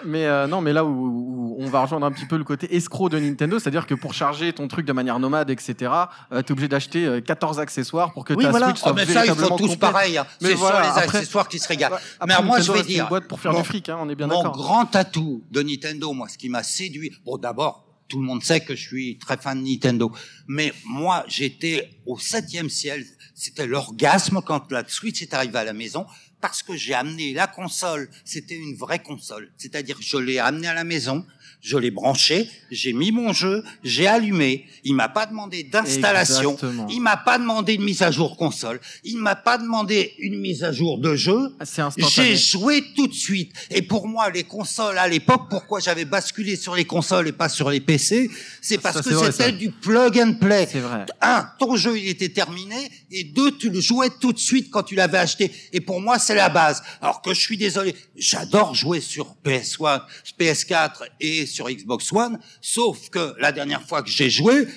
Mais 0.06 0.26
euh, 0.26 0.48
non, 0.48 0.61
mais 0.61 0.74
là 0.74 0.85
où, 0.85 0.90
où 0.90 1.56
on 1.60 1.68
va 1.68 1.82
rejoindre 1.82 2.06
un 2.06 2.11
petit 2.11 2.26
peu 2.26 2.38
le 2.38 2.43
côté 2.43 2.76
escroc 2.76 3.10
de 3.10 3.19
Nintendo, 3.19 3.60
c'est-à-dire 3.60 3.85
que 3.88 3.93
pour 3.95 4.14
charger 4.14 4.53
ton 4.53 4.68
truc 4.68 4.85
de 4.85 4.93
manière 4.93 5.19
nomade, 5.19 5.50
etc., 5.50 5.92
euh, 6.32 6.42
t'es 6.42 6.51
obligé 6.51 6.68
d'acheter 6.68 7.06
euh, 7.06 7.22
14 7.22 7.60
accessoires 7.60 8.14
pour 8.14 8.26
que 8.26 8.34
Oui, 8.34 8.43
ta 8.43 8.51
voilà. 8.51 8.68
Switch 8.68 8.80
Oh, 8.82 8.88
soit 8.90 8.93
mais 8.93 9.06
ça, 9.06 9.11
ils 9.26 9.30
font 9.30 9.35
véritablement 9.35 9.58
tous 9.58 9.64
complète. 9.69 9.80
pareil. 9.80 10.18
hein. 10.18 10.27
C'est 10.42 10.53
voilà, 10.53 10.84
sur 10.84 10.93
les 10.93 11.03
après- 11.03 11.18
accessoires 11.19 11.48
qui 11.48 11.60
se 11.60 11.68
régalent. 11.68 11.98
Mais 12.27 12.34
moi, 12.43 12.60
je 12.60 12.72
vais 12.72 12.77
reste 12.80 12.90
une 12.90 12.95
dire, 12.95 13.08
boîte 13.10 13.27
pour 13.27 13.40
faire 13.40 13.53
du 13.53 13.64
fric, 13.64 13.90
hein, 13.90 13.98
on 14.01 14.10
est 14.10 14.16
bien 14.16 14.27
Mon 14.27 14.43
grand 14.50 14.95
atout 14.95 15.43
de 15.51 15.61
Nintendo, 15.61 16.14
moi, 16.14 16.27
ce 16.30 16.38
qui 16.38 16.50
m'a 16.50 16.64
séduit, 16.64 17.11
bon, 17.26 17.38
d'abord, 17.38 17.85
tout 18.08 18.19
le 18.19 18.26
monde 18.26 18.43
sait 18.43 18.60
que 18.60 18.76
je 18.76 18.82
suis 18.88 19.18
très 19.19 19.38
fan 19.38 19.61
de 19.64 19.68
Nintendo, 19.68 20.11
mais 20.48 20.74
moi, 20.85 21.24
j'étais 21.27 21.90
au 22.06 22.18
septième 22.19 22.69
ciel. 22.69 23.06
C'était 23.34 23.66
l'orgasme 23.66 24.42
quand 24.45 24.69
la 24.72 24.84
Switch 24.88 25.22
est 25.22 25.34
arrivée 25.34 25.58
à 25.60 25.64
la 25.64 25.74
maison, 25.74 26.06
parce 26.42 26.64
que 26.64 26.76
j'ai 26.76 26.94
amené 26.94 27.34
la 27.34 27.48
console. 27.48 28.10
C'était 28.26 28.56
une 28.58 28.76
vraie 28.76 29.00
console, 29.00 29.52
c'est-à-dire 29.58 29.98
je 30.02 30.18
l'ai 30.18 30.40
amenée 30.40 30.68
à 30.68 30.74
la 30.74 30.84
maison. 30.84 31.26
Je 31.61 31.77
l'ai 31.77 31.91
branché, 31.91 32.49
j'ai 32.72 32.91
mis 32.91 33.11
mon 33.11 33.33
jeu, 33.33 33.64
j'ai 33.83 34.07
allumé. 34.07 34.65
Il 34.83 34.95
m'a 34.95 35.09
pas 35.09 35.27
demandé 35.27 35.61
d'installation. 35.64 36.53
Exactement. 36.53 36.88
Il 36.90 37.01
m'a 37.01 37.17
pas 37.17 37.38
demandé 37.38 37.75
une 37.75 37.83
mise 37.83 38.01
à 38.01 38.09
jour 38.09 38.35
console. 38.35 38.80
Il 39.03 39.17
m'a 39.19 39.35
pas 39.35 39.59
demandé 39.59 40.14
une 40.17 40.40
mise 40.40 40.64
à 40.64 40.72
jour 40.72 40.98
de 40.98 41.15
jeu. 41.15 41.56
Ah, 41.59 41.65
C'est 41.65 41.83
J'ai 42.09 42.35
joué 42.35 42.83
tout 42.95 43.06
de 43.07 43.14
suite. 43.14 43.51
Et 43.69 43.83
pour 43.83 44.07
moi, 44.07 44.31
les 44.31 44.43
consoles 44.43 44.98
à 44.98 45.07
l'époque, 45.07 45.43
pourquoi 45.51 45.80
j'avais 45.80 46.06
basculé 46.06 46.56
sur 46.56 46.73
les 46.75 46.85
consoles 46.85 47.27
et 47.27 47.31
pas 47.31 47.48
sur 47.49 47.69
les 47.69 47.80
PC, 47.80 48.31
c'est 48.59 48.80
parce 48.80 48.98
Ça, 48.98 49.03
que 49.03 49.14
vrai, 49.14 49.31
c'était 49.31 49.43
ça. 49.43 49.51
du 49.51 49.69
plug 49.69 50.17
and 50.19 50.33
play. 50.40 50.67
C'est 50.72 50.80
vrai. 50.80 51.06
Un, 51.22 51.48
ton 51.59 51.75
jeu 51.75 51.95
il 51.98 52.07
était 52.07 52.30
terminé, 52.30 52.90
et 53.11 53.23
deux, 53.23 53.56
tu 53.56 53.69
le 53.69 53.80
jouais 53.80 54.09
tout 54.19 54.33
de 54.33 54.40
suite 54.40 54.72
quand 54.72 54.81
tu 54.83 54.95
l'avais 54.95 55.19
acheté. 55.19 55.51
Et 55.73 55.81
pour 55.81 56.01
moi, 56.01 56.17
c'est 56.17 56.33
la 56.35 56.49
base. 56.49 56.81
Alors 57.01 57.22
que 57.22 57.35
je 57.35 57.40
suis 57.40 57.57
désolé, 57.57 57.95
j'adore 58.17 58.73
jouer 58.73 58.99
sur 58.99 59.35
PS1, 59.45 60.01
PS4 60.40 61.03
et 61.19 61.45
sur 61.52 61.70
Xbox 61.70 62.12
One, 62.12 62.40
sauf 62.62 63.10
que 63.10 63.36
la 63.40 63.52
dernière 63.52 63.82
fois 63.84 64.02
que 64.02 64.10
j'ai 64.10 64.30
joué, 64.30 64.68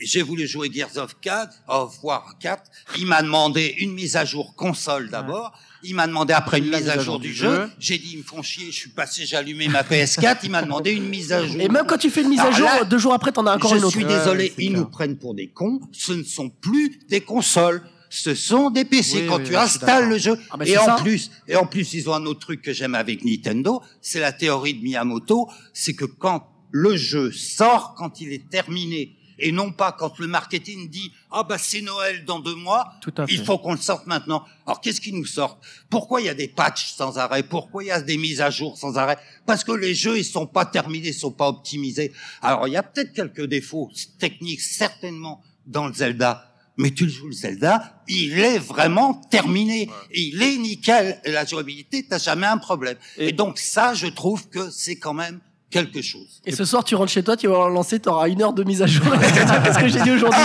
j'ai 0.00 0.22
voulu 0.22 0.46
jouer 0.46 0.70
Gears 0.72 0.96
of 0.96 1.16
4, 1.20 1.62
of 1.68 1.98
War 2.02 2.36
4. 2.40 2.62
Il 2.98 3.06
m'a 3.06 3.22
demandé 3.22 3.74
une 3.78 3.92
mise 3.94 4.16
à 4.16 4.24
jour 4.24 4.54
console 4.54 5.08
d'abord. 5.08 5.52
Il 5.82 5.94
m'a 5.94 6.06
demandé 6.06 6.32
après 6.32 6.58
une 6.58 6.70
mise 6.70 6.88
à 6.88 6.98
jour 6.98 7.18
du 7.20 7.32
jeu. 7.32 7.70
J'ai 7.78 7.98
dit, 7.98 8.10
ils 8.14 8.18
me 8.18 8.22
font 8.24 8.42
chier, 8.42 8.66
je 8.72 8.76
suis 8.76 8.90
passé, 8.90 9.24
j'ai 9.24 9.36
allumé 9.36 9.68
ma 9.68 9.82
PS4. 9.82 10.38
Il 10.42 10.50
m'a 10.50 10.62
demandé 10.62 10.90
une 10.90 11.08
mise 11.08 11.32
à 11.32 11.46
jour. 11.46 11.60
Et 11.60 11.68
même 11.68 11.86
quand 11.86 11.98
tu 11.98 12.10
fais 12.10 12.22
une 12.22 12.28
mise 12.28 12.40
à 12.40 12.50
jour, 12.50 12.66
là, 12.66 12.84
deux 12.84 12.98
jours 12.98 13.14
après, 13.14 13.32
t'en 13.32 13.46
as 13.46 13.54
encore 13.56 13.70
je 13.70 13.76
une 13.78 13.84
autre. 13.84 13.94
suis 13.96 14.04
Ouais, 14.04 14.18
désolé, 14.18 14.52
ils 14.58 14.68
clair. 14.70 14.80
nous 14.80 14.86
prennent 14.86 15.16
pour 15.16 15.34
des 15.34 15.48
cons. 15.48 15.80
Ce 15.92 16.12
ne 16.12 16.24
sont 16.24 16.50
plus 16.50 16.98
des 17.08 17.20
consoles. 17.20 17.82
Ce 18.10 18.34
sont 18.34 18.70
des 18.70 18.84
PC. 18.84 19.22
Oui, 19.22 19.26
Quand 19.28 19.38
oui, 19.38 19.44
tu 19.44 19.50
oui, 19.50 19.56
installes 19.56 20.08
le 20.08 20.18
jeu, 20.18 20.38
Ah, 20.50 20.56
et 20.64 20.78
en 20.78 20.84
ça. 20.84 20.96
plus, 20.96 21.30
et 21.46 21.56
en 21.56 21.66
plus, 21.66 21.92
ils 21.94 22.08
ont 22.08 22.14
un 22.14 22.24
autre 22.26 22.40
truc 22.40 22.62
que 22.62 22.72
j'aime 22.72 22.94
avec 22.94 23.24
Nintendo, 23.24 23.82
c'est 24.00 24.20
la 24.20 24.32
théorie 24.32 24.74
de 24.74 24.82
Miyamoto, 24.82 25.48
c'est 25.72 25.94
que 25.94 26.04
quand 26.06 26.48
le 26.70 26.96
jeu 26.96 27.30
sort, 27.32 27.94
quand 27.96 28.20
il 28.20 28.32
est 28.32 28.48
terminé, 28.48 29.14
et 29.40 29.52
non 29.52 29.70
pas 29.70 29.92
quand 29.92 30.18
le 30.18 30.26
marketing 30.26 30.88
dit 30.90 31.12
ah 31.30 31.44
bah 31.44 31.58
c'est 31.58 31.80
Noël 31.80 32.24
dans 32.24 32.40
deux 32.40 32.56
mois, 32.56 32.94
Tout 33.00 33.14
à 33.18 33.24
fait. 33.26 33.32
il 33.32 33.44
faut 33.44 33.56
qu'on 33.58 33.70
le 33.72 33.78
sorte 33.78 34.06
maintenant. 34.08 34.44
Alors 34.66 34.80
qu'est-ce 34.80 35.00
qui 35.00 35.12
nous 35.12 35.24
sort? 35.26 35.60
Pourquoi 35.90 36.20
il 36.20 36.24
y 36.24 36.28
a 36.28 36.34
des 36.34 36.48
patchs 36.48 36.92
sans 36.94 37.18
arrêt? 37.18 37.44
Pourquoi 37.44 37.84
il 37.84 37.86
y 37.86 37.90
a 37.92 38.00
des 38.00 38.16
mises 38.16 38.40
à 38.40 38.50
jour 38.50 38.76
sans 38.76 38.98
arrêt? 38.98 39.16
Parce 39.46 39.62
que 39.62 39.70
les 39.70 39.94
jeux 39.94 40.18
ils 40.18 40.24
sont 40.24 40.48
pas 40.48 40.64
terminés, 40.66 41.08
ils 41.10 41.14
sont 41.14 41.30
pas 41.30 41.46
optimisés. 41.48 42.12
Alors 42.42 42.66
il 42.66 42.72
y 42.72 42.76
a 42.76 42.82
peut-être 42.82 43.12
quelques 43.12 43.44
défauts 43.46 43.92
techniques 44.18 44.60
certainement 44.60 45.40
dans 45.66 45.86
le 45.86 45.94
Zelda. 45.94 46.52
Mais 46.78 46.92
tu 46.92 47.04
le 47.04 47.10
joues 47.10 47.26
le 47.26 47.32
Zelda, 47.32 48.02
il 48.08 48.38
est 48.38 48.58
vraiment 48.58 49.14
terminé. 49.14 49.90
Il 50.14 50.40
est 50.42 50.56
nickel. 50.56 51.20
Et 51.24 51.32
la 51.32 51.44
jouabilité, 51.44 52.06
t'as 52.08 52.18
jamais 52.18 52.46
un 52.46 52.56
problème. 52.58 52.96
Et- 53.16 53.28
Et, 53.28 53.32
donc 53.32 53.58
ça, 53.58 53.94
je 53.94 54.06
trouve 54.06 54.48
que 54.48 54.70
c'est 54.70 54.96
quand 54.96 55.12
même 55.12 55.40
quelque 55.70 56.00
chose. 56.00 56.40
Et 56.46 56.52
ce 56.52 56.64
soir, 56.64 56.84
tu 56.84 56.94
rentres 56.94 57.10
chez 57.12 57.22
toi, 57.22 57.36
tu 57.36 57.46
vas 57.48 57.68
lancer, 57.68 57.98
t'auras 58.00 58.28
une 58.28 58.40
heure 58.42 58.52
de 58.54 58.62
mise 58.64 58.80
à 58.80 58.86
jour. 58.86 59.04
Qu'est-ce 59.20 59.78
que 59.78 59.88
j'ai 59.88 60.00
dit 60.02 60.12
aujourd'hui 60.12 60.40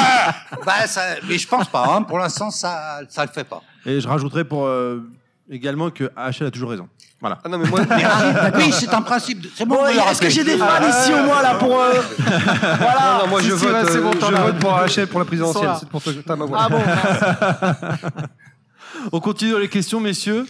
bah, 0.65 0.87
ça, 0.87 1.15
mais 1.29 1.37
je 1.37 1.47
pense 1.47 1.69
pas. 1.69 1.85
Hein. 1.95 2.01
Pour 2.01 2.17
l'instant, 2.19 2.49
ça, 2.51 2.99
ça 3.09 3.25
le 3.25 3.31
fait 3.31 3.43
pas. 3.45 3.61
Et 3.85 4.01
je 4.01 4.07
rajouterais 4.07 4.43
pour 4.43 4.65
euh, 4.65 4.99
également 5.49 5.89
que 5.89 6.09
AHL 6.15 6.47
a 6.47 6.51
toujours 6.51 6.69
raison. 6.71 6.87
Voilà. 7.19 7.39
Ah 7.43 7.49
non, 7.49 7.57
mais 7.57 7.67
moi, 7.69 7.79
arrête, 7.89 8.53
oui, 8.57 8.71
c'est 8.73 8.93
un 8.93 9.01
principe. 9.01 9.41
de- 9.41 9.49
C'est 9.55 9.65
bon. 9.65 9.75
Bon, 9.75 9.87
est-ce 9.87 10.21
que 10.21 10.29
j'ai 10.29 10.43
des 10.43 10.57
fans 10.57 10.87
ici 10.89 11.13
au 11.13 11.23
moins 11.25 11.41
là 11.41 11.55
pour. 11.55 11.79
euh, 11.79 11.93
Voilà. 12.19 13.17
non, 13.19 13.23
non, 13.23 13.29
moi 13.29 13.41
si, 13.41 13.49
je 13.49 13.55
si, 13.55 13.65
vote, 13.65 14.01
bon, 14.01 14.27
euh, 14.27 14.29
je 14.29 14.41
vote 14.41 14.59
pour 14.59 14.71
HL 14.79 15.07
pour 15.07 15.19
la 15.19 15.25
présidentielle. 15.25 15.71
C'est 15.79 15.89
pour 15.89 16.01
ça 16.01 16.11
que 16.11 16.19
t'as 16.19 16.35
ma 16.35 16.45
voix. 16.45 16.57
Ah 16.61 16.69
bon 16.69 16.81
On 19.11 19.19
continue 19.19 19.51
dans 19.51 19.59
les 19.59 19.69
questions, 19.69 19.99
messieurs. 19.99 20.45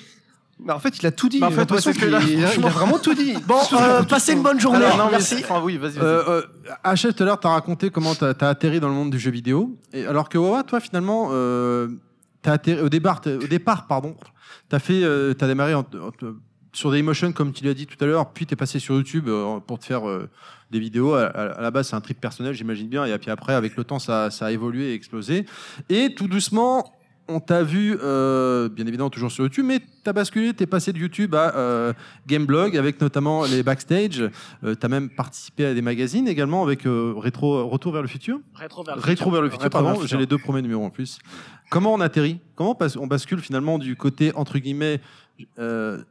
Mais 0.63 0.71
en 0.71 0.79
fait, 0.79 0.97
il 0.99 1.05
a 1.05 1.11
tout 1.11 1.29
dit. 1.29 1.39
Bah, 1.39 1.47
en 1.47 1.51
fait, 1.51 1.67
c'est 1.79 1.93
que 1.93 2.05
là, 2.05 2.19
qu'il- 2.19 2.29
il, 2.29 2.35
a- 2.35 2.39
il 2.39 2.43
a 2.45 2.47
franchement- 2.47 2.69
vraiment 2.69 2.99
tout 2.99 3.13
dit. 3.13 3.33
Bon, 3.47 3.57
euh, 3.73 4.03
passez 4.03 4.33
une 4.33 4.43
bonne 4.43 4.59
journée. 4.59 4.85
Alors, 4.85 4.97
non, 4.97 5.07
Merci. 5.11 5.37
enfin, 5.43 5.61
oui, 5.63 5.77
vas-y. 5.77 5.93
vas-y. 5.93 6.03
Euh, 6.05 6.41
euh, 6.85 6.93
HL, 6.95 7.13
tout 7.13 7.23
à 7.23 7.25
l'heure, 7.25 7.39
tu 7.39 7.47
as 7.47 7.51
raconté 7.51 7.89
comment 7.89 8.13
tu 8.15 8.23
as, 8.23 8.29
atterri 8.47 8.79
dans 8.79 8.87
le 8.87 8.93
monde 8.93 9.09
du 9.11 9.19
jeu 9.19 9.31
vidéo. 9.31 9.75
Et 9.91 10.05
alors 10.05 10.29
que 10.29 10.37
Wawa, 10.37 10.63
toi, 10.63 10.79
finalement, 10.79 11.29
euh, 12.47 12.57
t'as 12.57 12.81
au 12.81 12.89
départ, 12.89 13.21
t'as- 13.21 13.37
pardon, 13.87 14.15
tu 14.69 14.75
as, 14.75 14.79
as 15.43 15.47
démarré 15.47 15.73
en- 15.73 15.81
en- 15.81 16.11
sur 16.73 16.89
comme 17.33 17.53
tu 17.53 17.63
l'as 17.63 17.73
dit 17.73 17.85
tout 17.85 18.03
à 18.03 18.07
l'heure, 18.07 18.31
puis 18.33 18.45
tu 18.45 18.53
es 18.53 18.55
passé 18.55 18.79
sur 18.79 18.95
YouTube 18.95 19.27
euh, 19.27 19.59
pour 19.59 19.79
te 19.79 19.85
faire 19.85 20.09
euh, 20.09 20.29
des 20.71 20.79
vidéos. 20.79 21.13
À, 21.13 21.61
la 21.61 21.71
base, 21.71 21.89
c'est 21.89 21.95
un 21.95 22.01
trip 22.01 22.19
personnel, 22.19 22.53
j'imagine 22.53 22.87
bien. 22.89 23.05
Et 23.05 23.17
puis 23.19 23.29
après, 23.29 23.53
avec 23.53 23.75
le 23.77 23.83
temps, 23.83 23.99
ça 24.31 24.45
a 24.47 24.51
évolué 24.51 24.91
et 24.91 24.93
explosé. 24.93 25.45
Et 25.89 26.15
tout 26.15 26.27
doucement, 26.27 26.91
on 27.27 27.39
t'a 27.39 27.63
vu, 27.63 27.97
euh, 28.01 28.69
bien 28.69 28.85
évidemment, 28.85 29.09
toujours 29.09 29.31
sur 29.31 29.43
YouTube, 29.43 29.65
mais 29.65 29.79
tu 29.79 30.09
as 30.09 30.13
basculé, 30.13 30.53
tu 30.53 30.63
es 30.63 30.65
passé 30.65 30.91
de 30.91 30.97
YouTube 30.97 31.35
à 31.35 31.55
euh, 31.55 31.93
Gameblog, 32.27 32.77
avec 32.77 32.99
notamment 32.99 33.45
les 33.45 33.63
backstage. 33.63 34.29
tu 34.61 34.77
as 34.81 34.87
même 34.87 35.09
participé 35.09 35.65
à 35.65 35.73
des 35.73 35.81
magazines 35.81 36.27
également, 36.27 36.63
avec 36.63 36.85
euh, 36.85 37.13
Rétro, 37.17 37.67
Retour 37.67 37.93
vers 37.93 38.01
le 38.01 38.07
futur. 38.07 38.39
Rétro 38.55 38.83
vers 38.83 38.95
le 38.95 39.01
Rétro 39.01 39.31
vers 39.31 39.41
le 39.41 39.49
futur, 39.49 39.69
pardon, 39.69 39.99
j'ai 40.05 40.17
les 40.17 40.25
deux 40.25 40.37
premiers 40.37 40.61
numéros 40.61 40.85
en 40.85 40.89
plus. 40.89 41.19
Comment 41.69 41.93
on 41.93 42.01
atterrit? 42.01 42.39
Comment 42.55 42.77
on 42.97 43.07
bascule 43.07 43.39
finalement 43.39 43.79
du 43.79 43.95
côté, 43.95 44.31
entre 44.35 44.59
guillemets, 44.59 44.99
euh, 45.59 46.03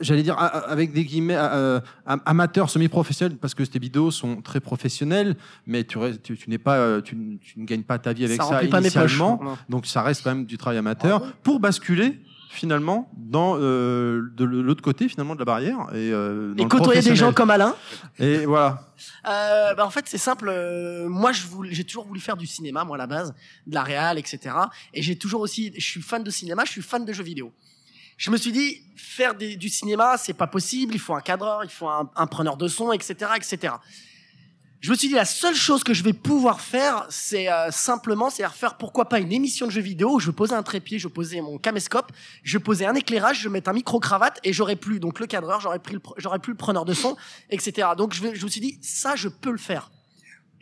j'allais 0.00 0.22
dire 0.22 0.36
avec 0.38 0.92
des 0.92 1.04
guillemets 1.04 1.36
euh, 1.36 1.80
am- 2.04 2.20
amateur 2.26 2.68
semi-professionnel 2.70 3.38
parce 3.38 3.54
que 3.54 3.62
tes 3.62 3.78
vidéos 3.78 4.10
sont 4.10 4.42
très 4.42 4.60
professionnelles 4.60 5.36
mais 5.66 5.84
tu, 5.84 5.98
restes- 5.98 6.22
tu, 6.22 6.36
tu 6.36 6.50
n'es 6.50 6.58
pas 6.58 6.76
euh, 6.76 7.00
tu, 7.00 7.16
ne 7.16 7.64
gagnes 7.64 7.82
pas 7.82 7.98
ta 7.98 8.12
vie 8.12 8.24
avec 8.24 8.40
Ça 8.42 8.48
ça, 8.48 8.58
poches. 8.60 8.80
initialement 8.80 9.40
Non. 9.42 9.58
donc 9.68 9.86
ça 9.86 10.02
reste 10.02 10.22
quand 10.22 10.30
même 10.34 10.44
du 10.46 10.58
travail 10.58 10.78
amateur 10.78 11.32
pour 11.42 11.60
basculer 11.60 12.20
finalement 12.50 13.10
dans 13.16 13.56
euh, 13.58 14.30
de 14.34 14.44
l'autre 14.44 14.80
côté 14.82 15.08
finalement 15.08 15.34
de 15.34 15.40
la 15.40 15.44
barrière 15.44 15.76
et, 15.92 16.10
euh, 16.12 16.52
dans 16.54 16.58
Et 16.60 16.62
le 16.62 16.68
côtoyer 16.68 17.02
des 17.02 17.14
gens 17.16 17.32
comme 17.32 17.50
Alain. 17.50 17.74
et 18.18 18.46
voilà 18.46 18.82
Euh, 19.28 19.74
bah, 19.74 19.84
en 19.84 19.90
fait, 19.90 20.04
c'est 20.06 20.16
simple. 20.16 20.48
euh, 20.48 21.06
moi, 21.08 21.32
je 21.32 21.46
voulais- 21.46 21.74
j'ai 21.74 21.84
toujours 21.84 22.06
voulu 22.06 22.18
faire 22.20 22.36
du 22.36 22.46
cinéma, 22.46 22.82
moi, 22.84 22.96
à 22.96 22.98
la 22.98 23.06
base, 23.06 23.34
de 23.66 23.74
la 23.74 23.82
réal, 23.82 24.18
etc. 24.18 24.38
Et 24.94 25.02
j'ai 25.02 25.16
toujours 25.18 25.42
aussi, 25.42 25.70
je 25.76 25.84
suis 25.84 26.00
fan 26.00 26.22
de 26.24 26.30
cinéma, 26.30 26.64
je 26.64 26.70
suis 26.72 26.80
fan 26.82 27.04
de 27.04 27.12
jeux 27.12 27.24
vidéo. 27.24 27.52
Je 28.16 28.30
me 28.30 28.36
suis 28.36 28.52
dit, 28.52 28.82
faire 28.96 29.34
du 29.34 29.68
cinéma, 29.68 30.16
c'est 30.16 30.32
pas 30.32 30.46
possible. 30.46 30.94
Il 30.94 31.00
faut 31.00 31.14
un 31.14 31.20
cadreur, 31.20 31.64
il 31.64 31.70
faut 31.70 31.88
un, 31.88 32.26
preneur 32.26 32.56
de 32.56 32.68
son, 32.68 32.92
etc., 32.92 33.30
etc. 33.36 33.74
Je 34.80 34.90
me 34.90 34.96
suis 34.96 35.08
dit, 35.08 35.14
la 35.14 35.24
seule 35.24 35.54
chose 35.54 35.82
que 35.82 35.94
je 35.94 36.02
vais 36.02 36.12
pouvoir 36.12 36.60
faire, 36.60 37.06
c'est 37.08 37.50
euh, 37.50 37.70
simplement, 37.70 38.30
c'est 38.30 38.46
faire 38.50 38.76
pourquoi 38.76 39.08
pas 39.08 39.18
une 39.18 39.32
émission 39.32 39.66
de 39.66 39.72
jeux 39.72 39.80
vidéo 39.80 40.14
où 40.14 40.20
je 40.20 40.30
posais 40.30 40.54
un 40.54 40.62
trépied, 40.62 40.98
je 40.98 41.08
posais 41.08 41.40
mon 41.40 41.58
caméscope, 41.58 42.12
je 42.42 42.58
posais 42.58 42.86
un 42.86 42.94
éclairage, 42.94 43.40
je 43.40 43.48
mettais 43.48 43.70
un 43.70 43.72
micro-cravate 43.72 44.38
et 44.44 44.52
j'aurais 44.52 44.76
plus 44.76 45.00
donc 45.00 45.18
le 45.18 45.26
cadreur, 45.26 45.60
j'aurais 45.60 45.78
pris 45.78 45.96
j'aurais 46.18 46.38
plus 46.38 46.52
le 46.52 46.58
preneur 46.58 46.84
de 46.84 46.92
son, 46.92 47.16
etc. 47.50 47.88
Donc 47.96 48.14
je 48.14 48.22
me 48.22 48.48
suis 48.48 48.60
dit, 48.60 48.78
ça, 48.82 49.16
je 49.16 49.28
peux 49.28 49.50
le 49.50 49.58
faire. 49.58 49.90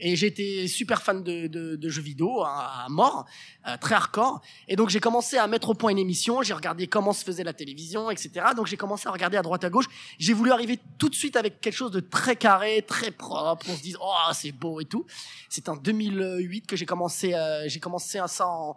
Et 0.00 0.16
j'étais 0.16 0.66
super 0.66 1.02
fan 1.02 1.23
de, 1.23 1.47
de, 1.47 1.76
de 1.76 1.89
jeux 1.89 2.02
vidéo 2.02 2.42
à, 2.42 2.86
mort, 2.89 3.26
euh, 3.66 3.76
très 3.81 3.94
hardcore. 3.94 4.40
Et 4.66 4.76
donc 4.76 4.90
j'ai 4.90 5.00
commencé 5.00 5.36
à 5.36 5.47
mettre 5.47 5.70
au 5.70 5.74
point 5.74 5.90
une 5.90 5.98
émission, 5.98 6.42
j'ai 6.42 6.55
regardé 6.55 6.86
comment 6.86 7.12
se 7.12 7.24
faisait 7.24 7.44
la 7.44 7.52
télévision, 7.52 8.10
etc. 8.10 8.47
Donc 8.56 8.66
j'ai 8.66 8.76
commencé 8.76 9.08
à 9.08 9.12
regarder 9.12 9.36
à 9.36 9.42
droite 9.42 9.62
à 9.64 9.70
gauche. 9.70 9.86
J'ai 10.18 10.32
voulu 10.32 10.50
arriver 10.50 10.78
tout 10.98 11.08
de 11.08 11.14
suite 11.14 11.36
avec 11.36 11.60
quelque 11.60 11.76
chose 11.76 11.92
de 11.92 12.00
très 12.00 12.36
carré, 12.36 12.82
très 12.86 13.12
propre. 13.12 13.66
On 13.68 13.76
se 13.76 13.82
dise 13.82 13.97
oh 14.00 14.32
c'est 14.32 14.52
beau 14.52 14.81
et 14.81 14.84
tout. 14.84 15.06
C'est 15.48 15.68
en 15.68 15.76
2008 15.76 16.66
que 16.66 16.76
j'ai 16.76 16.86
commencé, 16.86 17.34
euh, 17.34 17.68
j'ai 17.68 17.81
commencé 17.81 18.20
ça 18.26 18.48
en, 18.48 18.76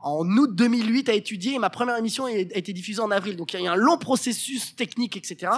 en 0.00 0.26
août 0.36 0.54
2008 0.54 1.08
à 1.08 1.14
étudier 1.14 1.54
et 1.54 1.58
ma 1.58 1.70
première 1.70 1.96
émission 1.96 2.26
a 2.26 2.32
été 2.32 2.72
diffusée 2.72 3.00
en 3.00 3.10
avril. 3.10 3.36
Donc 3.36 3.52
il 3.52 3.60
y 3.60 3.62
a 3.62 3.66
eu 3.66 3.68
un 3.68 3.76
long 3.76 3.98
processus 3.98 4.76
technique, 4.76 5.16
etc. 5.16 5.52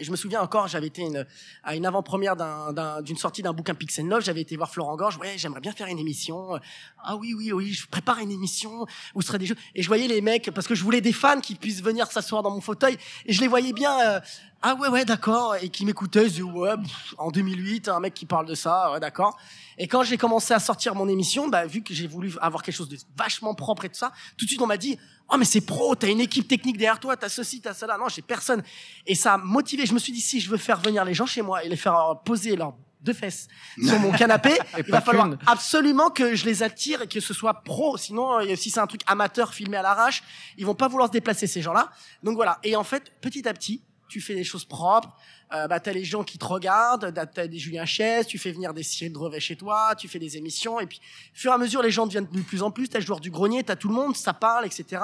Et 0.00 0.04
je 0.04 0.10
me 0.10 0.16
souviens 0.16 0.40
encore, 0.42 0.66
j'avais 0.66 0.88
été 0.88 1.02
une, 1.02 1.24
à 1.62 1.76
une 1.76 1.86
avant-première 1.86 2.34
d'un- 2.34 2.72
d'un- 2.72 3.00
d'une 3.00 3.16
sortie 3.16 3.42
d'un 3.42 3.52
bouquin 3.52 3.74
Pixel 3.74 4.06
9, 4.08 4.24
j'avais 4.24 4.40
été 4.40 4.56
voir 4.56 4.68
Florent 4.68 4.96
Gorge, 4.96 5.18
ouais, 5.18 5.34
j'aimerais 5.36 5.60
bien 5.60 5.70
faire 5.70 5.86
une 5.86 6.00
émission. 6.00 6.58
Ah 7.04 7.14
oui, 7.14 7.32
oui, 7.32 7.52
oui, 7.52 7.72
je 7.72 7.86
prépare 7.86 8.18
une 8.18 8.32
émission 8.32 8.86
où 9.14 9.22
ce 9.22 9.28
serait 9.28 9.38
des 9.38 9.46
jeux. 9.46 9.56
Et 9.76 9.82
je 9.82 9.86
voyais 9.86 10.08
les 10.08 10.20
mecs, 10.20 10.50
parce 10.52 10.66
que 10.66 10.74
je 10.74 10.82
voulais 10.82 11.00
des 11.00 11.12
fans 11.12 11.40
qui 11.40 11.54
puissent 11.54 11.80
venir 11.82 12.10
s'asseoir 12.10 12.42
dans 12.42 12.50
mon 12.50 12.60
fauteuil, 12.60 12.98
et 13.24 13.32
je 13.32 13.40
les 13.40 13.46
voyais 13.46 13.72
bien, 13.72 13.96
euh, 14.16 14.20
ah 14.62 14.74
ouais, 14.74 14.88
ouais, 14.88 15.04
d'accord, 15.04 15.54
et 15.62 15.68
qui 15.68 15.84
m'écoutaient, 15.84 16.24
je 16.28 16.34
dis, 16.34 16.42
ouais, 16.42 16.70
en 17.18 17.30
2008, 17.30 17.88
un 17.88 18.00
mec 18.00 18.14
qui 18.14 18.26
parle 18.26 18.46
de 18.46 18.56
ça, 18.56 18.90
ouais, 18.90 18.98
d'accord. 18.98 19.38
Et 19.78 19.86
quand 19.86 20.02
j'ai 20.02 20.16
commencé 20.18 20.54
à 20.54 20.58
sortir 20.58 20.96
mon 20.96 21.08
émission, 21.08 21.46
bah, 21.48 21.66
vu 21.66 21.82
que 21.84 21.94
j'ai 21.94 22.08
voulu 22.08 22.32
avoir 22.40 22.64
quelque 22.64 22.74
chose 22.74 22.88
de 22.88 22.96
vachement 23.16 23.54
propre 23.54 23.84
et 23.84 23.88
tout 23.90 23.94
ça, 23.98 24.12
tout 24.36 24.44
de 24.44 24.48
suite 24.48 24.60
on 24.62 24.66
m'a 24.66 24.76
dit, 24.76 24.98
oh 25.30 25.36
mais 25.36 25.44
c'est 25.44 25.60
pro, 25.60 25.94
t'as 25.94 26.08
une 26.08 26.20
équipe 26.20 26.48
technique 26.48 26.76
derrière 26.76 27.00
toi, 27.00 27.16
t'as 27.16 27.28
ceci, 27.28 27.60
t'as 27.60 27.74
cela. 27.74 27.96
Non, 27.98 28.08
j'ai 28.08 28.22
personne. 28.22 28.62
Et 29.06 29.14
ça 29.14 29.34
a 29.34 29.38
motivé. 29.38 29.86
Je 29.86 29.94
me 29.94 29.98
suis 29.98 30.12
dit, 30.12 30.20
si 30.20 30.40
je 30.40 30.50
veux 30.50 30.56
faire 30.56 30.80
venir 30.80 31.04
les 31.04 31.14
gens 31.14 31.26
chez 31.26 31.42
moi 31.42 31.64
et 31.64 31.68
les 31.68 31.76
faire 31.76 31.94
euh, 31.94 32.14
poser 32.14 32.56
leurs 32.56 32.74
deux 33.00 33.12
fesses 33.12 33.48
sur 33.82 33.98
mon 34.00 34.12
canapé, 34.16 34.52
il 34.78 34.90
va 34.90 35.00
falloir 35.00 35.28
absolument 35.46 36.08
que 36.08 36.34
je 36.34 36.46
les 36.46 36.62
attire 36.62 37.02
et 37.02 37.06
que 37.06 37.20
ce 37.20 37.34
soit 37.34 37.62
pro. 37.62 37.96
Sinon, 37.96 38.40
euh, 38.40 38.56
si 38.56 38.70
c'est 38.70 38.80
un 38.80 38.86
truc 38.86 39.02
amateur 39.06 39.52
filmé 39.52 39.76
à 39.76 39.82
l'arrache, 39.82 40.22
ils 40.56 40.64
vont 40.64 40.74
pas 40.74 40.88
vouloir 40.88 41.08
se 41.08 41.12
déplacer 41.12 41.46
ces 41.46 41.60
gens-là. 41.60 41.90
Donc 42.22 42.36
voilà. 42.36 42.58
Et 42.64 42.76
en 42.76 42.84
fait, 42.84 43.12
petit 43.20 43.46
à 43.46 43.52
petit, 43.52 43.82
tu 44.08 44.20
fais 44.20 44.34
des 44.34 44.44
choses 44.44 44.64
propres. 44.64 45.10
Euh, 45.52 45.68
bah, 45.68 45.78
t'as 45.78 45.92
les 45.92 46.04
gens 46.04 46.24
qui 46.24 46.38
te 46.38 46.44
regardent, 46.44 47.12
t'as- 47.14 47.26
t'as 47.26 47.46
des 47.46 47.58
Julien 47.58 47.84
Chies, 47.84 48.24
tu 48.26 48.38
fais 48.38 48.50
venir 48.50 48.74
des 48.74 48.82
Cyril 48.82 49.12
Drevet 49.12 49.40
chez 49.40 49.56
toi, 49.56 49.94
tu 49.96 50.08
fais 50.08 50.18
des 50.18 50.36
émissions, 50.36 50.80
et 50.80 50.86
puis, 50.86 51.00
au 51.32 51.36
fur 51.38 51.52
et 51.52 51.54
à 51.54 51.58
mesure, 51.58 51.82
les 51.82 51.90
gens 51.90 52.06
deviennent 52.06 52.26
de 52.32 52.40
plus 52.40 52.62
en 52.62 52.70
plus, 52.70 52.88
t'as 52.88 52.98
le 52.98 53.04
joueur 53.04 53.20
du 53.20 53.30
grenier, 53.30 53.62
t'as 53.62 53.76
tout 53.76 53.88
le 53.88 53.94
monde, 53.94 54.16
ça 54.16 54.32
parle, 54.32 54.66
etc. 54.66 55.02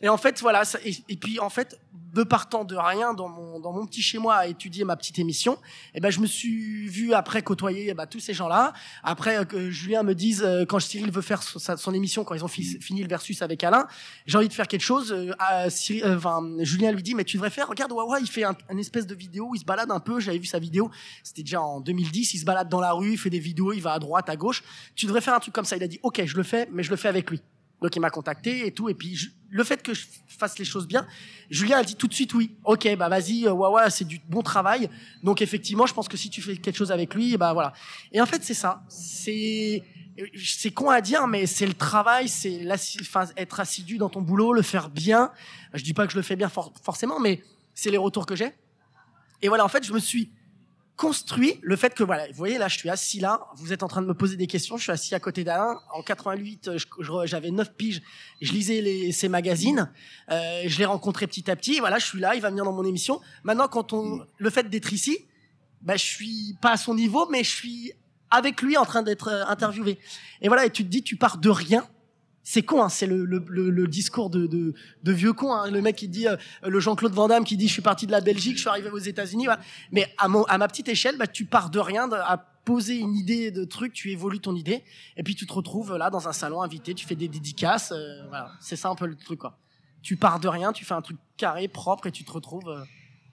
Et 0.00 0.08
en 0.08 0.16
fait, 0.16 0.40
voilà, 0.40 0.64
ça- 0.64 0.78
et, 0.84 0.94
et 1.08 1.16
puis 1.16 1.40
en 1.40 1.50
fait, 1.50 1.78
de 2.14 2.22
partant 2.22 2.64
de 2.64 2.74
rien 2.76 3.14
dans 3.14 3.28
mon, 3.28 3.58
dans 3.60 3.72
mon 3.72 3.84
petit 3.84 4.00
chez 4.00 4.18
moi 4.18 4.36
à 4.36 4.46
étudier 4.46 4.84
ma 4.84 4.96
petite 4.96 5.18
émission, 5.18 5.58
et 5.94 6.00
ben 6.00 6.10
je 6.10 6.20
me 6.20 6.26
suis 6.26 6.86
vu 6.88 7.12
après 7.12 7.42
côtoyer 7.42 7.88
eh 7.90 7.94
ben, 7.94 8.06
tous 8.06 8.20
ces 8.20 8.32
gens-là. 8.32 8.72
Après 9.02 9.38
euh, 9.38 9.44
que 9.44 9.70
Julien 9.70 10.02
me 10.04 10.14
dise 10.14 10.42
euh, 10.42 10.64
quand 10.64 10.78
Cyril 10.80 11.10
veut 11.10 11.20
faire 11.20 11.42
son, 11.42 11.92
émission, 11.94 12.24
quand 12.24 12.34
ils 12.34 12.44
ont 12.44 12.48
fi- 12.48 12.78
fini 12.80 13.02
le 13.02 13.08
versus 13.08 13.42
avec 13.42 13.62
Alain, 13.64 13.86
j'ai 14.26 14.38
envie 14.38 14.48
de 14.48 14.52
faire 14.54 14.68
quelque 14.68 14.82
chose. 14.82 15.12
euh, 15.12 15.32
à 15.38 15.68
Cyril- 15.68 16.04
euh, 16.04 16.16
enfin, 16.16 16.40
Julien 16.60 16.92
lui 16.92 17.02
dit 17.02 17.14
mais 17.14 17.24
tu 17.24 17.36
devrais 17.36 17.50
faire. 17.50 17.68
Regarde 17.68 17.92
Wawa, 17.92 18.20
il 18.20 18.28
fait 18.28 18.44
un, 18.44 18.56
un 18.70 18.78
espèce 18.78 19.06
de 19.06 19.14
vidéo, 19.16 19.48
où 19.50 19.54
il 19.56 19.60
se 19.60 19.64
balade 19.66 19.90
un 19.90 20.00
peu. 20.00 20.18
J'avais 20.20 20.38
vu 20.38 20.46
sa 20.46 20.58
vidéo, 20.60 20.90
c'était 21.24 21.42
déjà 21.42 21.60
en 21.60 21.80
2010. 21.80 22.34
Il 22.34 22.38
se 22.38 22.44
balade 22.44 22.68
dans 22.68 22.80
la 22.80 22.92
rue, 22.92 23.12
il 23.12 23.18
fait 23.18 23.30
des 23.30 23.40
vidéos, 23.40 23.72
il 23.72 23.80
va 23.82 23.92
à 23.94 23.98
droite, 23.98 24.28
à 24.30 24.36
gauche. 24.36 24.62
Tu 24.94 25.06
devrais 25.06 25.20
faire 25.20 25.34
un 25.34 25.40
truc 25.40 25.52
comme 25.54 25.64
ça. 25.66 25.76
Il 25.76 25.82
a 25.82 25.88
dit 25.88 25.98
ok, 26.02 26.22
je 26.24 26.36
le 26.36 26.42
fais, 26.44 26.68
mais 26.72 26.82
je 26.84 26.90
le 26.90 26.96
fais 26.96 27.08
avec 27.08 27.28
lui. 27.30 27.42
Donc 27.80 27.94
il 27.94 28.00
m'a 28.00 28.10
contacté 28.10 28.66
et 28.66 28.72
tout. 28.72 28.88
Et 28.88 28.94
puis 28.94 29.14
je- 29.16 29.28
le 29.50 29.64
fait 29.64 29.82
que 29.82 29.94
je 29.94 30.04
fasse 30.26 30.58
les 30.58 30.64
choses 30.64 30.86
bien, 30.86 31.06
Julien 31.50 31.78
a 31.78 31.82
dit 31.84 31.94
tout 31.96 32.06
de 32.08 32.14
suite 32.14 32.34
oui. 32.34 32.54
Ok, 32.64 32.88
bah 32.96 33.08
vas-y, 33.08 33.46
euh, 33.46 33.52
Wawa, 33.52 33.88
c'est 33.90 34.04
du 34.04 34.20
bon 34.28 34.42
travail. 34.42 34.90
Donc 35.22 35.40
effectivement, 35.42 35.86
je 35.86 35.94
pense 35.94 36.08
que 36.08 36.16
si 36.16 36.28
tu 36.30 36.42
fais 36.42 36.56
quelque 36.56 36.76
chose 36.76 36.92
avec 36.92 37.14
lui, 37.14 37.36
bah 37.36 37.52
voilà. 37.52 37.72
Et 38.12 38.20
en 38.20 38.26
fait, 38.26 38.42
c'est 38.44 38.54
ça. 38.54 38.82
C'est 38.88 39.82
c'est 40.44 40.72
con 40.72 40.90
à 40.90 41.00
dire, 41.00 41.28
mais 41.28 41.46
c'est 41.46 41.66
le 41.66 41.74
travail, 41.74 42.28
c'est 42.28 42.60
enfin, 43.00 43.26
être 43.36 43.60
assidu 43.60 43.98
dans 43.98 44.08
ton 44.08 44.20
boulot, 44.20 44.52
le 44.52 44.62
faire 44.62 44.90
bien. 44.90 45.30
Je 45.74 45.84
dis 45.84 45.94
pas 45.94 46.06
que 46.06 46.12
je 46.12 46.16
le 46.16 46.22
fais 46.22 46.34
bien 46.34 46.48
for- 46.48 46.72
forcément, 46.82 47.20
mais 47.20 47.42
c'est 47.72 47.92
les 47.92 47.96
retours 47.98 48.26
que 48.26 48.34
j'ai. 48.34 48.52
Et 49.42 49.46
voilà, 49.48 49.64
en 49.64 49.68
fait, 49.68 49.84
je 49.86 49.92
me 49.92 50.00
suis 50.00 50.32
construit 50.98 51.60
le 51.62 51.76
fait 51.76 51.94
que 51.94 52.02
voilà, 52.02 52.26
vous 52.26 52.34
voyez 52.34 52.58
là, 52.58 52.66
je 52.66 52.76
suis 52.76 52.90
assis 52.90 53.20
là, 53.20 53.46
vous 53.54 53.72
êtes 53.72 53.84
en 53.84 53.88
train 53.88 54.02
de 54.02 54.06
me 54.06 54.14
poser 54.14 54.36
des 54.36 54.48
questions, 54.48 54.76
je 54.76 54.82
suis 54.82 54.92
assis 54.92 55.14
à 55.14 55.20
côté 55.20 55.44
d'Alain. 55.44 55.80
En 55.94 56.02
88, 56.02 56.68
euh, 56.68 57.24
j'avais 57.24 57.52
9 57.52 57.72
piges, 57.74 58.02
je 58.42 58.52
lisais 58.52 58.80
les, 58.80 59.12
ses 59.12 59.28
magazines, 59.28 59.90
euh, 60.30 60.64
je 60.66 60.78
l'ai 60.78 60.84
rencontré 60.84 61.28
petit 61.28 61.48
à 61.50 61.56
petit. 61.56 61.76
Et 61.76 61.80
voilà, 61.80 61.98
je 61.98 62.04
suis 62.04 62.18
là, 62.18 62.34
il 62.34 62.42
va 62.42 62.50
venir 62.50 62.64
dans 62.64 62.72
mon 62.72 62.84
émission. 62.84 63.20
Maintenant, 63.44 63.68
quand 63.68 63.92
on, 63.92 64.26
le 64.36 64.50
fait 64.50 64.68
d'être 64.68 64.92
ici, 64.92 65.24
bah, 65.82 65.96
je 65.96 66.04
suis 66.04 66.56
pas 66.60 66.72
à 66.72 66.76
son 66.76 66.94
niveau, 66.94 67.28
mais 67.30 67.44
je 67.44 67.50
suis 67.50 67.92
avec 68.30 68.60
lui 68.60 68.76
en 68.76 68.84
train 68.84 69.02
d'être 69.02 69.28
euh, 69.28 69.46
interviewé. 69.46 69.98
Et 70.42 70.48
voilà, 70.48 70.66
et 70.66 70.70
tu 70.70 70.84
te 70.84 70.88
dis, 70.88 71.04
tu 71.04 71.16
pars 71.16 71.38
de 71.38 71.48
rien. 71.48 71.86
C'est 72.50 72.62
con, 72.62 72.82
hein, 72.82 72.88
c'est 72.88 73.06
le, 73.06 73.26
le, 73.26 73.44
le, 73.46 73.68
le 73.68 73.86
discours 73.88 74.30
de, 74.30 74.46
de, 74.46 74.72
de 75.02 75.12
vieux 75.12 75.34
con. 75.34 75.52
Hein, 75.52 75.70
le 75.70 75.82
mec 75.82 75.96
qui 75.96 76.08
dit, 76.08 76.26
euh, 76.26 76.34
le 76.66 76.80
Jean-Claude 76.80 77.12
Van 77.12 77.28
Damme 77.28 77.44
qui 77.44 77.58
dit, 77.58 77.68
je 77.68 77.74
suis 77.74 77.82
parti 77.82 78.06
de 78.06 78.10
la 78.10 78.22
Belgique, 78.22 78.54
je 78.54 78.60
suis 78.60 78.70
arrivé 78.70 78.88
aux 78.88 78.96
États-Unis. 78.96 79.44
Voilà. 79.44 79.60
Mais 79.92 80.10
à, 80.16 80.28
mon, 80.28 80.44
à 80.44 80.56
ma 80.56 80.66
petite 80.66 80.88
échelle, 80.88 81.18
bah, 81.18 81.26
tu 81.26 81.44
pars 81.44 81.68
de 81.68 81.78
rien, 81.78 82.08
de- 82.08 82.14
à 82.14 82.38
poser 82.64 82.96
une 82.96 83.14
idée 83.14 83.50
de 83.50 83.64
truc, 83.64 83.92
tu 83.92 84.12
évolues 84.12 84.40
ton 84.40 84.54
idée, 84.56 84.82
et 85.18 85.22
puis 85.22 85.34
tu 85.34 85.46
te 85.46 85.52
retrouves 85.52 85.94
là 85.98 86.08
dans 86.08 86.26
un 86.26 86.32
salon 86.32 86.62
invité, 86.62 86.94
tu 86.94 87.04
fais 87.06 87.16
des 87.16 87.28
dédicaces. 87.28 87.92
euh, 87.92 88.26
voilà, 88.30 88.50
c'est 88.62 88.76
ça 88.76 88.88
un 88.88 88.94
peu 88.94 89.06
le 89.06 89.14
truc, 89.14 89.40
quoi. 89.40 89.58
Tu 90.00 90.16
pars 90.16 90.40
de 90.40 90.48
rien, 90.48 90.72
tu 90.72 90.86
fais 90.86 90.94
un 90.94 91.02
truc 91.02 91.18
carré, 91.36 91.68
propre, 91.68 92.06
et 92.06 92.12
tu 92.12 92.24
te 92.24 92.30
retrouves, 92.32 92.66
euh, 92.70 92.82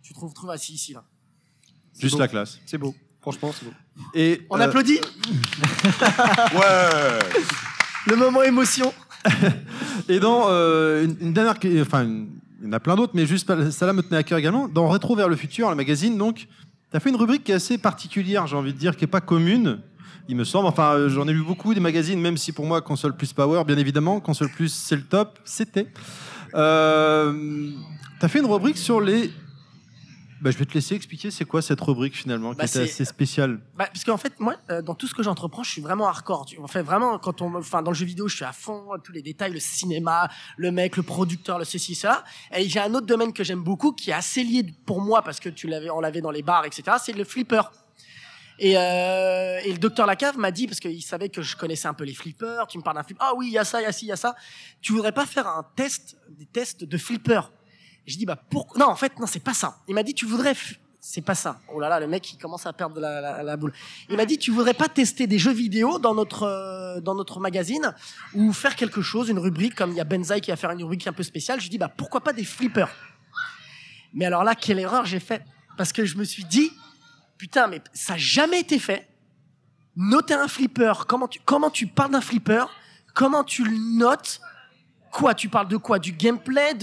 tu 0.03 0.13
te 0.13 0.19
retrouves 0.19 0.49
assis 0.49 0.73
ici 0.73 0.91
là. 0.91 1.05
Juste 1.97 2.15
beau. 2.15 2.19
la 2.19 2.27
classe. 2.27 2.59
C'est 2.65 2.77
beau. 2.77 2.93
Franchement, 3.21 3.53
c'est 3.57 3.63
beau. 3.63 3.71
Et 4.13 4.45
On 4.49 4.59
euh, 4.59 4.63
applaudit 4.63 4.99
Ouais 6.53 7.19
le 8.07 8.15
moment 8.15 8.43
émotion. 8.43 8.93
Et 10.09 10.19
dans 10.19 10.45
euh, 10.49 11.05
une, 11.05 11.15
une 11.19 11.33
dernière, 11.33 11.55
enfin, 11.81 12.03
il 12.03 12.65
y 12.65 12.69
en 12.69 12.73
a 12.73 12.79
plein 12.79 12.95
d'autres, 12.95 13.13
mais 13.15 13.25
juste 13.25 13.51
ça 13.71 13.85
là 13.85 13.93
me 13.93 14.01
tenait 14.01 14.17
à 14.17 14.23
cœur 14.23 14.37
également. 14.37 14.67
Dans 14.67 14.87
Rétro 14.87 15.15
vers 15.15 15.29
le 15.29 15.35
futur, 15.35 15.69
le 15.69 15.75
magazine, 15.75 16.17
donc, 16.17 16.47
tu 16.91 16.97
as 16.97 16.99
fait 16.99 17.09
une 17.09 17.15
rubrique 17.15 17.43
qui 17.43 17.51
est 17.51 17.55
assez 17.55 17.77
particulière, 17.77 18.47
j'ai 18.47 18.55
envie 18.55 18.73
de 18.73 18.77
dire, 18.77 18.95
qui 18.95 19.03
est 19.03 19.07
pas 19.07 19.21
commune. 19.21 19.79
Il 20.27 20.35
me 20.35 20.43
semble, 20.43 20.67
enfin, 20.67 20.93
euh, 20.93 21.09
j'en 21.09 21.27
ai 21.27 21.33
lu 21.33 21.43
beaucoup 21.43 21.73
des 21.73 21.79
magazines, 21.79 22.19
même 22.19 22.37
si 22.37 22.51
pour 22.51 22.65
moi, 22.65 22.81
console 22.81 23.15
plus 23.15 23.33
power, 23.33 23.63
bien 23.65 23.77
évidemment, 23.77 24.19
console 24.19 24.49
plus 24.49 24.73
c'est 24.73 24.95
le 24.95 25.03
top, 25.03 25.37
c'était. 25.45 25.87
Euh, 26.55 27.69
tu 28.19 28.25
as 28.25 28.27
fait 28.27 28.39
une 28.39 28.51
rubrique 28.51 28.77
sur 28.77 29.01
les. 29.01 29.31
Bah, 30.41 30.51
je 30.51 30.57
vais 30.57 30.65
te 30.65 30.73
laisser 30.73 30.95
expliquer 30.95 31.31
c'est 31.31 31.45
quoi 31.45 31.61
cette 31.61 31.79
rubrique 31.79 32.15
finalement, 32.15 32.51
qui 32.51 32.57
Bah, 32.57 32.63
était 32.65 32.73
c'est- 32.73 32.83
assez 32.83 33.05
spéciale? 33.05 33.59
Bah, 33.77 33.87
parce 33.87 34.03
qu'en 34.03 34.17
fait, 34.17 34.37
moi, 34.39 34.55
euh, 34.69 34.81
dans 34.81 34.93
tout 34.93 35.07
ce 35.07 35.15
que 35.15 35.23
j'entreprends, 35.23 35.63
je 35.63 35.71
suis 35.71 35.81
vraiment 35.81 36.07
hardcore. 36.07 36.45
Tu- 36.45 36.59
En 36.59 36.67
fait, 36.67 36.81
vraiment, 36.81 37.17
quand 37.19 37.41
on, 37.41 37.55
enfin, 37.55 37.81
dans 37.81 37.91
le 37.91 37.95
jeu 37.95 38.05
vidéo, 38.05 38.27
je 38.27 38.35
suis 38.35 38.45
à 38.45 38.51
fond, 38.51 38.85
tous 39.03 39.13
les 39.13 39.21
détails, 39.21 39.53
le 39.53 39.59
cinéma, 39.61 40.29
le 40.57 40.71
mec, 40.71 40.97
le 40.97 41.03
producteur, 41.03 41.57
le 41.57 41.63
ceci, 41.65 41.95
cela. 41.95 42.23
Et 42.53 42.67
j'ai 42.67 42.79
un 42.81 42.93
autre 42.93 43.05
domaine 43.07 43.31
que 43.33 43.43
j'aime 43.45 43.63
beaucoup, 43.63 43.93
qui 43.93 44.09
est 44.09 44.13
assez 44.13 44.43
lié 44.43 44.65
pour 44.85 44.99
moi, 45.01 45.21
parce 45.21 45.39
que 45.39 45.47
tu 45.49 45.67
l'avais, 45.67 45.89
on 45.89 46.01
l'avait 46.01 46.21
dans 46.21 46.31
les 46.31 46.43
bars, 46.43 46.65
etc. 46.65 46.97
C'est 47.01 47.13
le 47.13 47.23
flipper. 47.23 47.61
Et, 48.59 48.77
euh, 48.77 49.59
et 49.65 49.71
le 49.71 49.77
docteur 49.79 50.05
Lacave 50.05 50.37
m'a 50.37 50.51
dit, 50.51 50.67
parce 50.67 50.79
qu'il 50.79 51.01
savait 51.03 51.29
que 51.29 51.41
je 51.41 51.55
connaissais 51.57 51.87
un 51.87 51.93
peu 51.93 52.03
les 52.05 52.13
flippers, 52.13 52.67
tu 52.67 52.77
me 52.77 52.83
parles 52.83 52.95
d'un 52.97 53.03
flipper, 53.03 53.21
ah 53.23 53.33
oui, 53.35 53.47
il 53.47 53.53
y 53.53 53.57
a 53.57 53.63
ça, 53.65 53.81
il 53.81 53.83
y 53.83 53.87
a 53.87 53.91
ci, 53.91 54.05
il 54.05 54.09
y 54.09 54.11
a 54.13 54.15
ça. 54.15 54.35
Tu 54.81 54.91
voudrais 54.93 55.11
pas 55.11 55.25
faire 55.25 55.47
un 55.47 55.65
test, 55.75 56.17
des 56.29 56.45
tests 56.45 56.83
de 56.83 56.97
flipper? 56.97 57.41
J'ai 58.05 58.17
dit, 58.17 58.25
bah 58.25 58.37
pourquoi? 58.49 58.79
Non, 58.79 58.87
en 58.87 58.95
fait, 58.95 59.17
non, 59.19 59.27
c'est 59.27 59.43
pas 59.43 59.53
ça. 59.53 59.77
Il 59.87 59.95
m'a 59.95 60.03
dit, 60.03 60.13
tu 60.13 60.25
voudrais. 60.25 60.53
C'est 60.99 61.21
pas 61.21 61.35
ça. 61.35 61.59
Oh 61.71 61.79
là 61.79 61.87
là, 61.87 61.99
le 61.99 62.07
mec, 62.07 62.33
il 62.33 62.37
commence 62.37 62.65
à 62.65 62.73
perdre 62.73 62.99
la, 62.99 63.21
la, 63.21 63.43
la 63.43 63.57
boule. 63.57 63.73
Il 64.09 64.17
m'a 64.17 64.25
dit, 64.25 64.39
tu 64.39 64.49
voudrais 64.51 64.73
pas 64.73 64.87
tester 64.87 65.27
des 65.27 65.37
jeux 65.37 65.53
vidéo 65.53 65.99
dans 65.99 66.15
notre, 66.15 66.43
euh, 66.43 66.99
dans 66.99 67.13
notre 67.13 67.39
magazine 67.39 67.93
ou 68.33 68.51
faire 68.53 68.75
quelque 68.75 69.01
chose, 69.03 69.29
une 69.29 69.37
rubrique, 69.37 69.75
comme 69.75 69.91
il 69.91 69.97
y 69.97 70.01
a 70.01 70.03
Benzaï 70.03 70.41
qui 70.41 70.49
va 70.49 70.57
faire 70.57 70.71
une 70.71 70.81
rubrique 70.81 71.05
un 71.05 71.13
peu 71.13 71.21
spéciale. 71.21 71.61
Je 71.61 71.69
dis, 71.69 71.77
bah 71.77 71.89
pourquoi 71.95 72.21
pas 72.21 72.33
des 72.33 72.43
flippers? 72.43 72.89
Mais 74.15 74.25
alors 74.25 74.43
là, 74.43 74.55
quelle 74.55 74.79
erreur 74.79 75.05
j'ai 75.05 75.19
faite 75.19 75.43
Parce 75.77 75.93
que 75.93 76.05
je 76.05 76.17
me 76.17 76.23
suis 76.23 76.45
dit, 76.45 76.71
putain, 77.37 77.67
mais 77.67 77.81
ça 77.93 78.13
n'a 78.13 78.19
jamais 78.19 78.59
été 78.59 78.79
fait. 78.79 79.07
Noter 79.95 80.33
un 80.33 80.47
flipper, 80.47 81.05
comment 81.07 81.27
tu, 81.27 81.39
comment 81.45 81.69
tu 81.69 81.85
parles 81.87 82.11
d'un 82.11 82.21
flipper 82.21 82.65
Comment 83.13 83.43
tu 83.43 83.63
le 83.63 83.77
notes 83.97 84.41
Quoi 85.15 85.33
Tu 85.33 85.47
parles 85.47 85.69
de 85.69 85.77
quoi? 85.77 85.97
Du 85.97 86.11
gameplay 86.11 86.73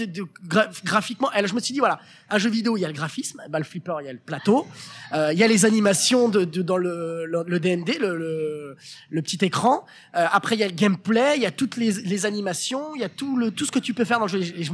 graphiquement? 0.83 1.29
Alors 1.29 1.47
je 1.47 1.53
me 1.53 1.59
suis 1.59 1.71
dit 1.71 1.77
voilà, 1.77 1.99
un 2.31 2.39
jeu 2.39 2.49
vidéo, 2.49 2.75
il 2.77 2.79
y 2.79 2.85
a 2.85 2.87
le 2.87 2.93
graphisme, 2.93 3.43
bah, 3.47 3.59
le 3.59 3.63
flipper, 3.63 3.97
il 4.01 4.07
y 4.07 4.09
a 4.09 4.13
le 4.13 4.17
plateau, 4.17 4.65
euh, 5.13 5.31
il 5.31 5.37
y 5.37 5.43
a 5.43 5.47
les 5.47 5.65
animations 5.65 6.29
dans 6.29 6.77
le, 6.77 7.27
le, 7.27 7.43
le 7.45 7.59
DND, 7.59 7.99
le, 7.99 8.75
petit 9.21 9.37
écran. 9.45 9.85
Euh, 10.15 10.25
après 10.31 10.55
il 10.55 10.61
y 10.61 10.63
a 10.63 10.67
le 10.67 10.73
gameplay, 10.73 11.33
il 11.35 11.43
y 11.43 11.45
a 11.45 11.51
toutes 11.51 11.77
les, 11.77 12.25
animations, 12.25 12.95
il 12.95 13.01
y 13.01 13.03
a 13.03 13.09
tout 13.09 13.37
ce 13.65 13.71
que 13.71 13.77
tu 13.77 13.93
peux 13.93 14.03
faire 14.03 14.17
dans 14.17 14.25
le 14.25 14.31
jeu. 14.31 14.41
Et, 14.41 14.65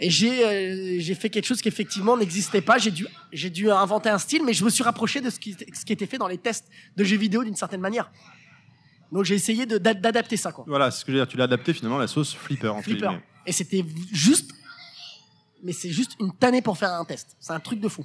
et 0.00 0.10
j'ai 0.10 0.44
euh, 0.44 0.96
j'ai 0.98 1.14
fait 1.14 1.30
quelque 1.30 1.46
chose 1.46 1.62
qui 1.62 1.68
effectivement 1.68 2.16
n'existait 2.16 2.60
pas. 2.60 2.78
J'ai 2.78 3.50
dû 3.50 3.70
inventer 3.70 4.08
un 4.08 4.18
style, 4.18 4.42
mais 4.44 4.52
je 4.52 4.64
me 4.64 4.70
suis 4.70 4.82
rapproché 4.82 5.20
de 5.20 5.30
ce 5.30 5.38
qui 5.38 5.54
était 5.92 6.06
fait 6.06 6.18
dans 6.18 6.26
les 6.26 6.38
tests 6.38 6.66
de 6.96 7.04
jeux 7.04 7.18
vidéo 7.18 7.44
d'une 7.44 7.54
certaine 7.54 7.82
manière. 7.82 8.10
Donc 9.12 9.24
j'ai 9.24 9.34
essayé 9.34 9.66
d'adapter 9.66 10.36
ça 10.36 10.52
quoi. 10.52 10.64
Voilà, 10.66 10.90
c'est 10.90 11.00
ce 11.00 11.04
que 11.04 11.12
je 11.12 11.18
veux 11.18 11.24
dire. 11.24 11.28
Tu 11.28 11.36
l'as 11.36 11.44
adapté 11.44 11.72
finalement 11.72 11.98
la 11.98 12.06
sauce 12.06 12.34
flipper. 12.34 12.72
Flipper. 12.82 13.18
Et 13.46 13.52
c'était 13.52 13.84
juste, 14.12 14.52
mais 15.62 15.72
c'est 15.72 15.90
juste 15.90 16.12
une 16.20 16.32
tannée 16.32 16.62
pour 16.62 16.78
faire 16.78 16.92
un 16.92 17.04
test. 17.04 17.36
C'est 17.40 17.52
un 17.52 17.60
truc 17.60 17.80
de 17.80 17.88
fou. 17.88 18.04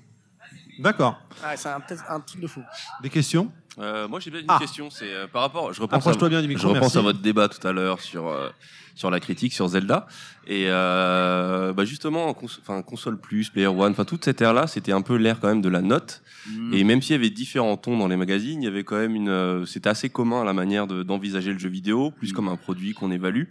D'accord. 0.79 1.19
Ouais, 1.43 1.55
c'est 1.57 1.69
un, 1.69 1.79
peut-être 1.79 2.03
un 2.09 2.19
truc 2.19 2.41
de 2.41 2.47
fou. 2.47 2.61
Des 3.01 3.09
questions? 3.09 3.51
Euh, 3.77 4.07
moi, 4.07 4.19
j'ai 4.19 4.31
bien 4.31 4.39
une 4.39 4.45
Ah. 4.49 4.57
question. 4.59 4.89
C'est 4.89 5.11
euh, 5.13 5.27
par 5.27 5.41
rapport. 5.41 5.73
Je 5.73 5.81
repense, 5.81 6.07
à, 6.07 6.29
bien 6.29 6.41
du 6.41 6.47
micro, 6.47 6.63
je 6.63 6.67
repense 6.67 6.95
à 6.95 7.01
votre 7.01 7.19
débat 7.19 7.49
tout 7.49 7.65
à 7.67 7.71
l'heure 7.71 7.99
sur 7.99 8.27
euh, 8.27 8.49
sur 8.95 9.09
la 9.11 9.19
critique 9.19 9.51
sur 9.53 9.67
Zelda 9.67 10.07
et 10.47 10.67
euh, 10.69 11.73
bah 11.73 11.83
justement, 11.83 12.33
cons 12.33 12.47
enfin 12.61 12.81
console 12.81 13.19
plus, 13.19 13.49
Player 13.49 13.67
One, 13.67 13.91
enfin 13.91 14.05
toute 14.05 14.23
cette 14.23 14.39
ère-là, 14.39 14.67
c'était 14.67 14.93
un 14.93 15.01
peu 15.01 15.15
l'ère 15.17 15.41
quand 15.41 15.49
même 15.49 15.61
de 15.61 15.67
la 15.67 15.81
note. 15.81 16.21
Mm. 16.49 16.73
Et 16.73 16.83
même 16.85 17.01
s'il 17.01 17.11
y 17.11 17.19
avait 17.19 17.29
différents 17.29 17.75
tons 17.75 17.97
dans 17.97 18.07
les 18.07 18.15
magazines, 18.15 18.61
il 18.61 18.65
y 18.65 18.69
avait 18.69 18.85
quand 18.85 18.95
même 18.95 19.15
une. 19.15 19.27
euh, 19.29 19.65
c'était 19.65 19.89
assez 19.89 20.09
commun 20.09 20.41
à 20.41 20.45
la 20.45 20.53
manière 20.53 20.87
de- 20.87 21.03
d'envisager 21.03 21.51
le 21.51 21.59
jeu 21.59 21.67
vidéo, 21.69 22.11
plus 22.11 22.31
comme 22.31 22.47
un 22.47 22.55
produit 22.55 22.93
qu'on 22.93 23.11
évalue. 23.11 23.43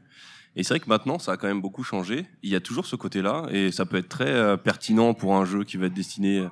Et 0.56 0.62
c'est 0.62 0.70
vrai 0.74 0.80
que 0.80 0.88
maintenant, 0.88 1.18
ça 1.18 1.32
a 1.32 1.36
quand 1.36 1.48
même 1.48 1.60
beaucoup 1.60 1.82
changé. 1.82 2.26
Il 2.44 2.48
y 2.50 2.54
a 2.56 2.60
toujours 2.60 2.86
ce 2.86 2.96
côté-là, 2.96 3.46
et 3.50 3.72
ça 3.72 3.84
peut 3.84 3.96
être 3.98 4.08
très 4.08 4.30
euh, 4.30 4.56
pertinent 4.56 5.12
pour 5.12 5.34
un 5.36 5.44
jeu 5.44 5.64
qui 5.64 5.76
va 5.76 5.86
être 5.86 5.94
destiné 5.94 6.46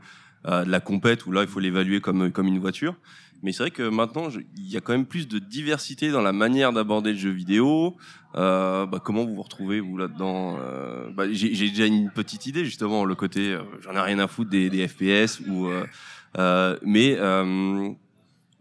à 0.45 0.65
de 0.65 0.71
la 0.71 0.81
compète, 0.81 1.27
où 1.27 1.33
là, 1.33 1.43
il 1.43 1.49
faut 1.49 1.61
l'évaluer 1.61 2.01
comme, 2.01 2.31
comme 2.33 2.47
une 2.47 2.59
voiture. 2.59 2.95
Mais 3.43 3.51
c'est 3.53 3.65
vrai 3.65 3.71
que 3.73 3.89
maintenant, 3.89 4.29
il 4.57 4.71
y 4.71 4.77
a 4.77 4.81
quand 4.81 4.93
même 4.93 5.07
plus 5.07 5.27
de 5.27 5.41
diversité 5.41 6.11
dans 6.12 6.23
la 6.23 6.33
manière 6.33 6.73
d'aborder 6.73 7.12
le 7.12 7.19
jeu 7.19 7.31
vidéo. 7.31 7.97
Euh, 8.37 8.87
bah, 8.87 9.01
comment 9.03 9.25
vous 9.25 9.35
vous 9.35 9.43
retrouvez, 9.43 9.81
vous, 9.81 9.97
là-dedans 9.97 10.59
Euh, 10.61 11.11
bah, 11.12 11.25
J'ai 11.33 11.51
déjà 11.51 11.87
une 11.87 12.11
petite 12.11 12.47
idée, 12.47 12.65
justement, 12.65 13.05
le 13.05 13.15
côté, 13.17 13.53
euh, 13.53 13.62
j'en 13.81 13.93
ai 13.95 14.01
rien 14.01 14.19
à 14.21 14.29
foutre 14.29 14.51
des, 14.51 14.71
des 14.71 14.87
FPS, 14.87 15.41
ou... 15.49 15.67
euh, 15.67 15.85
euh, 16.39 16.79
mais... 16.83 17.17
euh, 17.19 17.91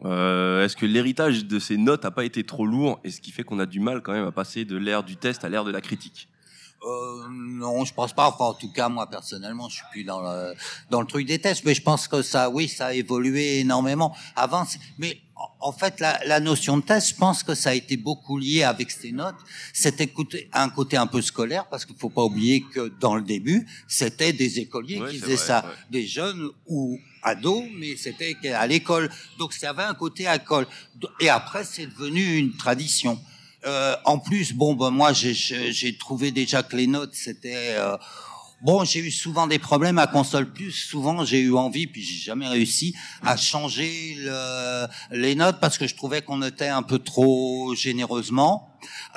euh, 0.04 0.66
Est-ce 0.66 0.76
que 0.76 0.88
l'héritage 0.88 1.46
de 1.46 1.60
ces 1.60 1.78
notes 1.78 2.06
a 2.06 2.10
pas 2.12 2.26
été 2.26 2.44
trop 2.44 2.66
lourd 2.66 3.00
et 3.04 3.12
ce 3.12 3.22
qui 3.22 3.30
fait 3.30 3.44
qu'on 3.44 3.60
a 3.60 3.68
du 3.68 3.80
mal 3.80 4.02
quand 4.02 4.14
même 4.14 4.26
à 4.26 4.32
passer 4.32 4.66
de 4.66 4.76
l'ère 4.76 5.04
du 5.04 5.16
test 5.16 5.46
à 5.46 5.50
l'ère 5.50 5.64
de 5.64 5.72
la 5.72 5.80
critique? 5.80 6.28
Euh, 6.84 7.28
non, 7.32 7.86
je 7.86 7.94
pense 7.94 8.12
pas. 8.14 8.28
Enfin, 8.30 8.46
en 8.46 8.54
tout 8.56 8.72
cas, 8.72 8.90
moi 8.90 9.08
personnellement, 9.08 9.70
je 9.70 9.76
suis 9.76 9.86
plus 9.92 10.04
dans 10.04 10.22
le 10.22 10.54
dans 10.90 11.00
le 11.02 11.08
truc 11.08 11.28
des 11.28 11.38
tests, 11.40 11.64
mais 11.64 11.76
je 11.76 11.82
pense 11.82 12.08
que 12.08 12.22
ça, 12.24 12.50
oui, 12.50 12.68
ça 12.68 12.88
a 12.88 12.94
évolué 12.94 13.60
énormément. 13.60 14.16
Avant, 14.36 14.66
mais 14.98 15.20
en- 15.60 15.72
fait, 15.72 16.00
la, 16.00 16.20
la 16.26 16.40
notion 16.40 16.78
de 16.78 16.84
test, 16.84 17.10
je 17.10 17.16
pense 17.16 17.44
que 17.44 17.54
ça 17.56 17.70
a 17.72 17.74
été 17.76 17.98
beaucoup 17.98 18.38
lié 18.38 18.64
avec 18.64 18.90
ces 18.92 19.12
notes. 19.12 19.36
C'était 19.74 20.12
un 20.54 20.70
côté 20.70 20.98
un 20.98 21.08
peu 21.08 21.22
scolaire, 21.22 21.68
parce 21.68 21.86
qu'il 21.86 21.96
faut 21.96 22.10
pas 22.10 22.24
oublier 22.24 22.64
que 22.74 22.92
dans 23.00 23.16
le 23.16 23.22
début, 23.22 23.68
c'était 23.88 24.34
des 24.34 24.60
écoliers 24.60 25.00
Ouais, 25.02 25.12
qui 25.12 25.18
faisaient 25.20 25.36
vrai, 25.36 25.46
ça, 25.46 25.66
ouais. 25.66 25.74
des 25.92 26.06
jeunes 26.08 26.50
ou 26.68 26.98
ados, 27.24 27.64
mais 27.78 27.96
c'était 27.96 28.36
à 28.54 28.66
l'école. 28.66 29.10
Donc, 29.38 29.54
ça 29.54 29.70
avait 29.70 29.84
un 29.84 29.94
côté 29.94 30.26
école. 30.32 30.66
Et 31.20 31.30
après, 31.30 31.64
c'est 31.64 31.86
devenu 31.86 32.38
une 32.38 32.56
tradition. 32.56 33.20
Euh, 33.66 33.96
en 34.06 34.18
plus, 34.18 34.54
bon, 34.54 34.74
ben 34.74 34.90
moi, 34.90 35.14
j'ai- 35.14 35.98
trouvé 35.98 36.32
déjà 36.32 36.64
que 36.64 36.76
les 36.76 36.88
notes, 36.88 37.14
c'était 37.14 37.76
euh, 37.78 37.96
bon. 38.62 38.84
J'ai 38.84 39.00
eu 39.00 39.12
souvent 39.12 39.46
des 39.46 39.60
problèmes 39.60 40.00
à 40.00 40.08
console 40.08 40.52
plus. 40.52 40.72
Souvent, 40.72 41.24
j'ai 41.26 41.42
eu 41.42 41.54
envie, 41.56 41.86
puis 41.86 42.02
j'ai 42.02 42.20
jamais 42.24 42.48
réussi 42.48 42.96
à 43.22 43.38
changer 43.38 44.16
le- 44.18 44.88
les 45.12 45.36
notes 45.36 45.60
parce 45.60 45.78
que 45.78 45.86
je 45.88 45.96
trouvais 45.96 46.24
qu'on 46.24 46.38
notait 46.38 46.70
un 46.70 46.82
peu 46.82 46.98
trop 46.98 47.76
généreusement. 47.76 48.68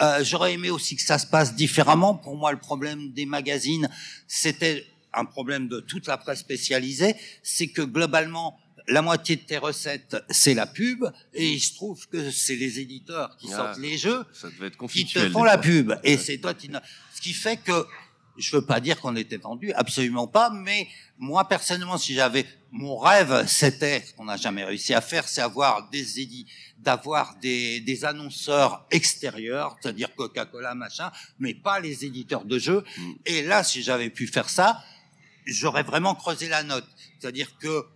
Euh, 0.00 0.22
J'aurais 0.22 0.52
aimé 0.52 0.68
aussi 0.70 0.94
que 0.96 1.02
ça 1.02 1.18
se 1.18 1.26
passe 1.26 1.54
différemment. 1.54 2.14
Pour 2.14 2.36
moi, 2.36 2.52
le 2.52 2.58
problème 2.58 3.12
des 3.12 3.24
magazines, 3.24 3.88
c'était 4.28 4.84
un 5.14 5.24
problème 5.24 5.68
de 5.68 5.80
toute 5.80 6.06
la 6.06 6.18
presse 6.18 6.40
spécialisée, 6.40 7.14
c'est 7.42 7.68
que 7.68 7.80
globalement, 7.82 8.58
la 8.86 9.02
moitié 9.02 9.36
de 9.36 9.42
tes 9.42 9.58
recettes, 9.58 10.16
c'est 10.30 10.54
la 10.54 10.66
pub, 10.66 11.04
et 11.32 11.48
il 11.52 11.60
se 11.60 11.74
trouve 11.74 12.06
que 12.08 12.30
c'est 12.30 12.56
les 12.56 12.80
éditeurs 12.80 13.36
qui 13.38 13.48
Ah, 13.52 13.56
sortent 13.56 13.78
les 13.78 13.96
jeux 13.96 14.24
Ça 14.32 14.48
qui 14.90 15.06
te 15.06 15.30
font 15.30 15.44
la 15.44 15.58
pub. 15.58 15.92
Et 16.04 16.16
Ouais. 16.16 16.16
c'est 16.18 16.38
toi 16.38 16.52
qui... 16.54 16.70
Ce 17.14 17.20
qui 17.20 17.32
fait 17.32 17.56
que, 17.56 17.86
je 18.36 18.54
veux 18.54 18.66
pas 18.66 18.80
dire 18.80 19.00
qu'on 19.00 19.16
était 19.16 19.38
vendu, 19.38 19.72
absolument 19.72 20.26
pas, 20.26 20.50
mais 20.50 20.86
moi, 21.18 21.48
personnellement, 21.48 21.96
si 21.98 22.14
j'avais... 22.14 22.44
Mon 22.76 22.98
rêve, 22.98 23.44
c'était, 23.46 24.02
ce 24.04 24.12
qu'on 24.14 24.24
n'a 24.24 24.36
jamais 24.36 24.64
réussi 24.64 24.92
à 24.94 25.00
faire, 25.00 25.28
c'est 25.28 25.40
avoir 25.40 25.88
des 25.90 26.18
édits, 26.20 26.44
d'avoir 26.78 27.36
des, 27.36 27.78
des 27.80 28.04
annonceurs 28.04 28.84
extérieurs, 28.90 29.76
c'est-à-dire 29.80 30.12
Coca-Cola, 30.16 30.74
machin, 30.74 31.12
mais 31.38 31.54
pas 31.54 31.78
les 31.78 32.04
éditeurs 32.04 32.44
de 32.44 32.58
jeux. 32.58 32.82
Mm. 32.98 33.12
Et 33.26 33.42
là, 33.42 33.62
si 33.62 33.80
j'avais 33.82 34.10
pu 34.10 34.26
faire 34.26 34.50
ça, 34.50 34.82
j'aurais 35.46 35.84
vraiment 35.84 36.16
creusé 36.16 36.48
la 36.48 36.64
note. 36.64 36.84
C'est-à-dire 37.20 37.56
que 37.58 37.86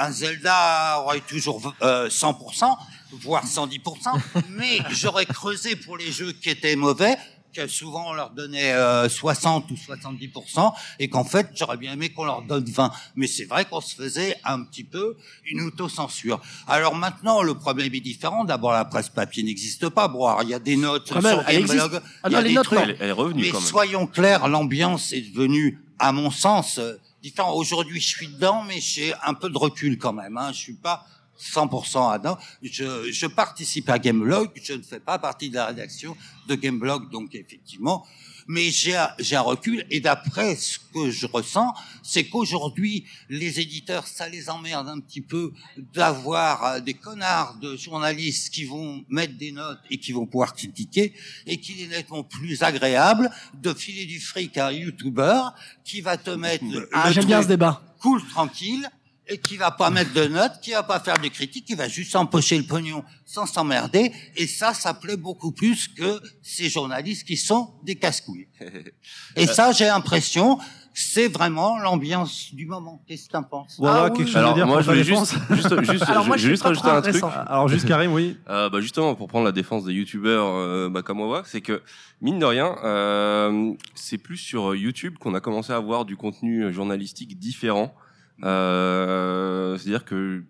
un 0.00 0.10
Zelda 0.10 1.00
aurait 1.00 1.20
toujours 1.20 1.74
euh, 1.82 2.08
100%, 2.08 2.76
voire 3.22 3.44
110%, 3.44 4.20
mais 4.50 4.78
j'aurais 4.90 5.26
creusé 5.26 5.76
pour 5.76 5.96
les 5.96 6.10
jeux 6.10 6.32
qui 6.32 6.50
étaient 6.50 6.76
mauvais, 6.76 7.16
que 7.54 7.68
souvent 7.68 8.08
on 8.08 8.12
leur 8.14 8.30
donnait 8.30 8.72
euh, 8.72 9.08
60 9.08 9.70
ou 9.70 9.74
70%, 9.74 10.72
et 10.98 11.08
qu'en 11.08 11.22
fait 11.22 11.48
j'aurais 11.54 11.76
bien 11.76 11.92
aimé 11.92 12.08
qu'on 12.08 12.24
leur 12.24 12.42
donne 12.42 12.64
20. 12.64 12.90
Mais 13.14 13.28
c'est 13.28 13.44
vrai 13.44 13.64
qu'on 13.64 13.80
se 13.80 13.94
faisait 13.94 14.36
un 14.44 14.64
petit 14.64 14.82
peu 14.82 15.16
une 15.46 15.60
autocensure. 15.60 16.40
Alors 16.66 16.96
maintenant 16.96 17.42
le 17.42 17.54
problème 17.54 17.94
est 17.94 18.00
différent. 18.00 18.42
D'abord 18.44 18.72
la 18.72 18.84
presse 18.84 19.08
papier 19.08 19.44
n'existe 19.44 19.88
pas. 19.90 20.08
Bon, 20.08 20.26
alors, 20.26 20.42
il 20.42 20.48
y 20.48 20.54
a 20.54 20.58
des 20.58 20.76
notes 20.76 21.08
Quand 21.12 21.22
même, 21.22 21.38
sur 21.38 21.48
elle 21.48 21.56
existe. 21.60 21.76
Gameblog, 21.78 22.02
Ah 22.24 22.28
il 22.28 22.30
y 22.30 22.34
non, 22.34 22.38
a 22.38 22.42
les 22.42 22.48
des 22.48 22.54
notes, 22.56 22.64
trucs. 22.64 22.78
Elle, 22.80 22.96
elle 22.98 23.08
est 23.10 23.12
revenue 23.12 23.42
Mais 23.42 23.50
quand 23.50 23.60
même. 23.60 23.68
soyons 23.68 24.06
clairs, 24.08 24.48
l'ambiance 24.48 25.12
est 25.12 25.20
devenue, 25.20 25.78
à 26.00 26.10
mon 26.10 26.32
sens, 26.32 26.78
euh, 26.78 26.98
différente. 27.24 27.56
Aujourd'hui, 27.56 28.00
je 28.00 28.06
suis 28.06 28.28
dedans, 28.28 28.62
mais 28.62 28.80
j'ai 28.80 29.14
un 29.22 29.32
peu 29.32 29.48
de 29.48 29.56
recul 29.56 29.96
quand 29.96 30.12
même. 30.12 30.36
Hein. 30.36 30.52
Je 30.52 30.58
suis 30.58 30.74
pas 30.74 31.06
100% 31.40 32.18
dedans. 32.18 32.38
Je, 32.62 33.10
je 33.10 33.26
participe 33.26 33.88
à 33.88 33.98
Gameblog, 33.98 34.50
je 34.62 34.74
ne 34.74 34.82
fais 34.82 35.00
pas 35.00 35.18
partie 35.18 35.48
de 35.48 35.54
la 35.54 35.66
rédaction 35.66 36.14
de 36.46 36.54
Gameblog, 36.54 37.10
donc 37.10 37.34
effectivement. 37.34 38.06
Mais 38.46 38.70
j'ai 38.70 38.94
un- 38.96 39.40
recul 39.40 39.86
et 39.90 40.00
d'après 40.00 40.54
ce 40.56 40.78
que 40.92 41.10
je 41.10 41.26
ressens, 41.26 41.72
c'est 42.02 42.24
qu'aujourd'hui 42.24 43.04
les 43.28 43.60
éditeurs, 43.60 44.06
ça 44.06 44.28
les 44.28 44.50
emmerde 44.50 44.88
un 44.88 45.00
petit 45.00 45.20
peu 45.20 45.52
d'avoir 45.94 46.64
euh, 46.64 46.80
des 46.80 46.94
connards 46.94 47.56
de 47.60 47.76
journalistes 47.76 48.52
qui 48.52 48.64
vont 48.64 49.04
mettre 49.08 49.36
des 49.36 49.52
notes 49.52 49.78
et 49.90 49.98
qui 49.98 50.12
vont 50.12 50.26
pouvoir 50.26 50.54
critiquer 50.54 51.14
et 51.46 51.58
qu'il 51.58 51.80
est 51.80 51.86
nettement 51.88 52.22
plus 52.22 52.62
agréable 52.62 53.30
de 53.54 53.72
filer 53.72 54.06
du 54.06 54.20
fric 54.20 54.56
à 54.58 54.68
un 54.68 54.72
YouTuber 54.72 55.40
qui 55.84 56.00
va 56.00 56.16
te 56.16 56.30
mettre 56.30 56.64
Ah, 56.92 57.12
j'aime 57.12 57.24
bien 57.26 57.42
ce 57.42 57.48
débat. 57.48 57.82
cool, 58.00 58.22
tranquille, 58.28 58.88
et 59.26 59.38
qui 59.38 59.56
va 59.56 59.70
pas 59.70 59.90
mettre 59.90 60.12
de 60.12 60.26
notes, 60.26 60.60
qui 60.62 60.72
va 60.72 60.82
pas 60.82 61.00
faire 61.00 61.18
de 61.18 61.28
critiques, 61.28 61.64
qui 61.66 61.74
va 61.74 61.88
juste 61.88 62.14
empocher 62.14 62.58
le 62.58 62.64
pognon 62.64 63.02
sans 63.24 63.46
s'emmerder. 63.46 64.12
Et 64.36 64.46
ça, 64.46 64.74
ça 64.74 64.92
plaît 64.94 65.16
beaucoup 65.16 65.50
plus 65.52 65.88
que 65.88 66.20
ces 66.42 66.68
journalistes 66.68 67.26
qui 67.26 67.36
sont 67.36 67.72
des 67.82 67.94
casse-couilles. 67.96 68.48
Et 69.36 69.46
ça, 69.46 69.72
j'ai 69.72 69.86
l'impression, 69.86 70.58
c'est 70.92 71.28
vraiment 71.28 71.78
l'ambiance 71.78 72.54
du 72.54 72.66
moment. 72.66 73.02
Qu'est-ce 73.08 73.26
que 73.28 73.32
t'en 73.32 73.42
penses? 73.42 73.76
Voilà, 73.78 74.02
Ah 74.04 74.10
oui, 74.10 74.18
quelque 74.18 74.26
chose 74.26 74.36
à 74.36 74.40
Alors 74.40 74.54
dire 74.54 74.66
moi 74.66 74.76
pour 74.76 74.82
je 74.84 74.90
voulais 74.90 75.04
juste, 75.04 75.34
juste, 75.50 75.90
juste, 75.90 76.02
Alors, 76.08 76.26
moi, 76.26 76.36
je 76.36 76.42
je 76.42 76.48
vais 76.48 76.56
suis 76.56 76.56
juste 76.56 76.62
rajouter 76.62 76.88
un 76.88 77.00
truc. 77.00 77.14
intéressant. 77.16 77.30
Alors 77.46 77.68
juste 77.68 77.88
Karim, 77.88 78.12
oui. 78.12 78.36
Euh, 78.50 78.68
bah 78.68 78.80
justement, 78.82 79.14
pour 79.14 79.28
prendre 79.28 79.46
la 79.46 79.52
défense 79.52 79.84
des 79.84 79.94
youtubeurs 79.94 80.46
euh, 80.46 80.90
bah, 80.90 81.00
comme 81.02 81.16
moi, 81.18 81.42
c'est 81.46 81.62
que 81.62 81.82
mine 82.20 82.38
de 82.38 82.44
rien, 82.44 82.76
euh, 82.84 83.72
c'est 83.94 84.18
plus 84.18 84.36
sur 84.36 84.74
YouTube 84.74 85.16
qu'on 85.18 85.34
a 85.34 85.40
commencé 85.40 85.72
à 85.72 85.76
avoir 85.76 86.04
du 86.04 86.16
contenu 86.16 86.70
journalistique 86.74 87.38
différent. 87.38 87.94
Euh, 88.42 89.76
C'est-à-dire 89.78 90.04
que 90.04 90.42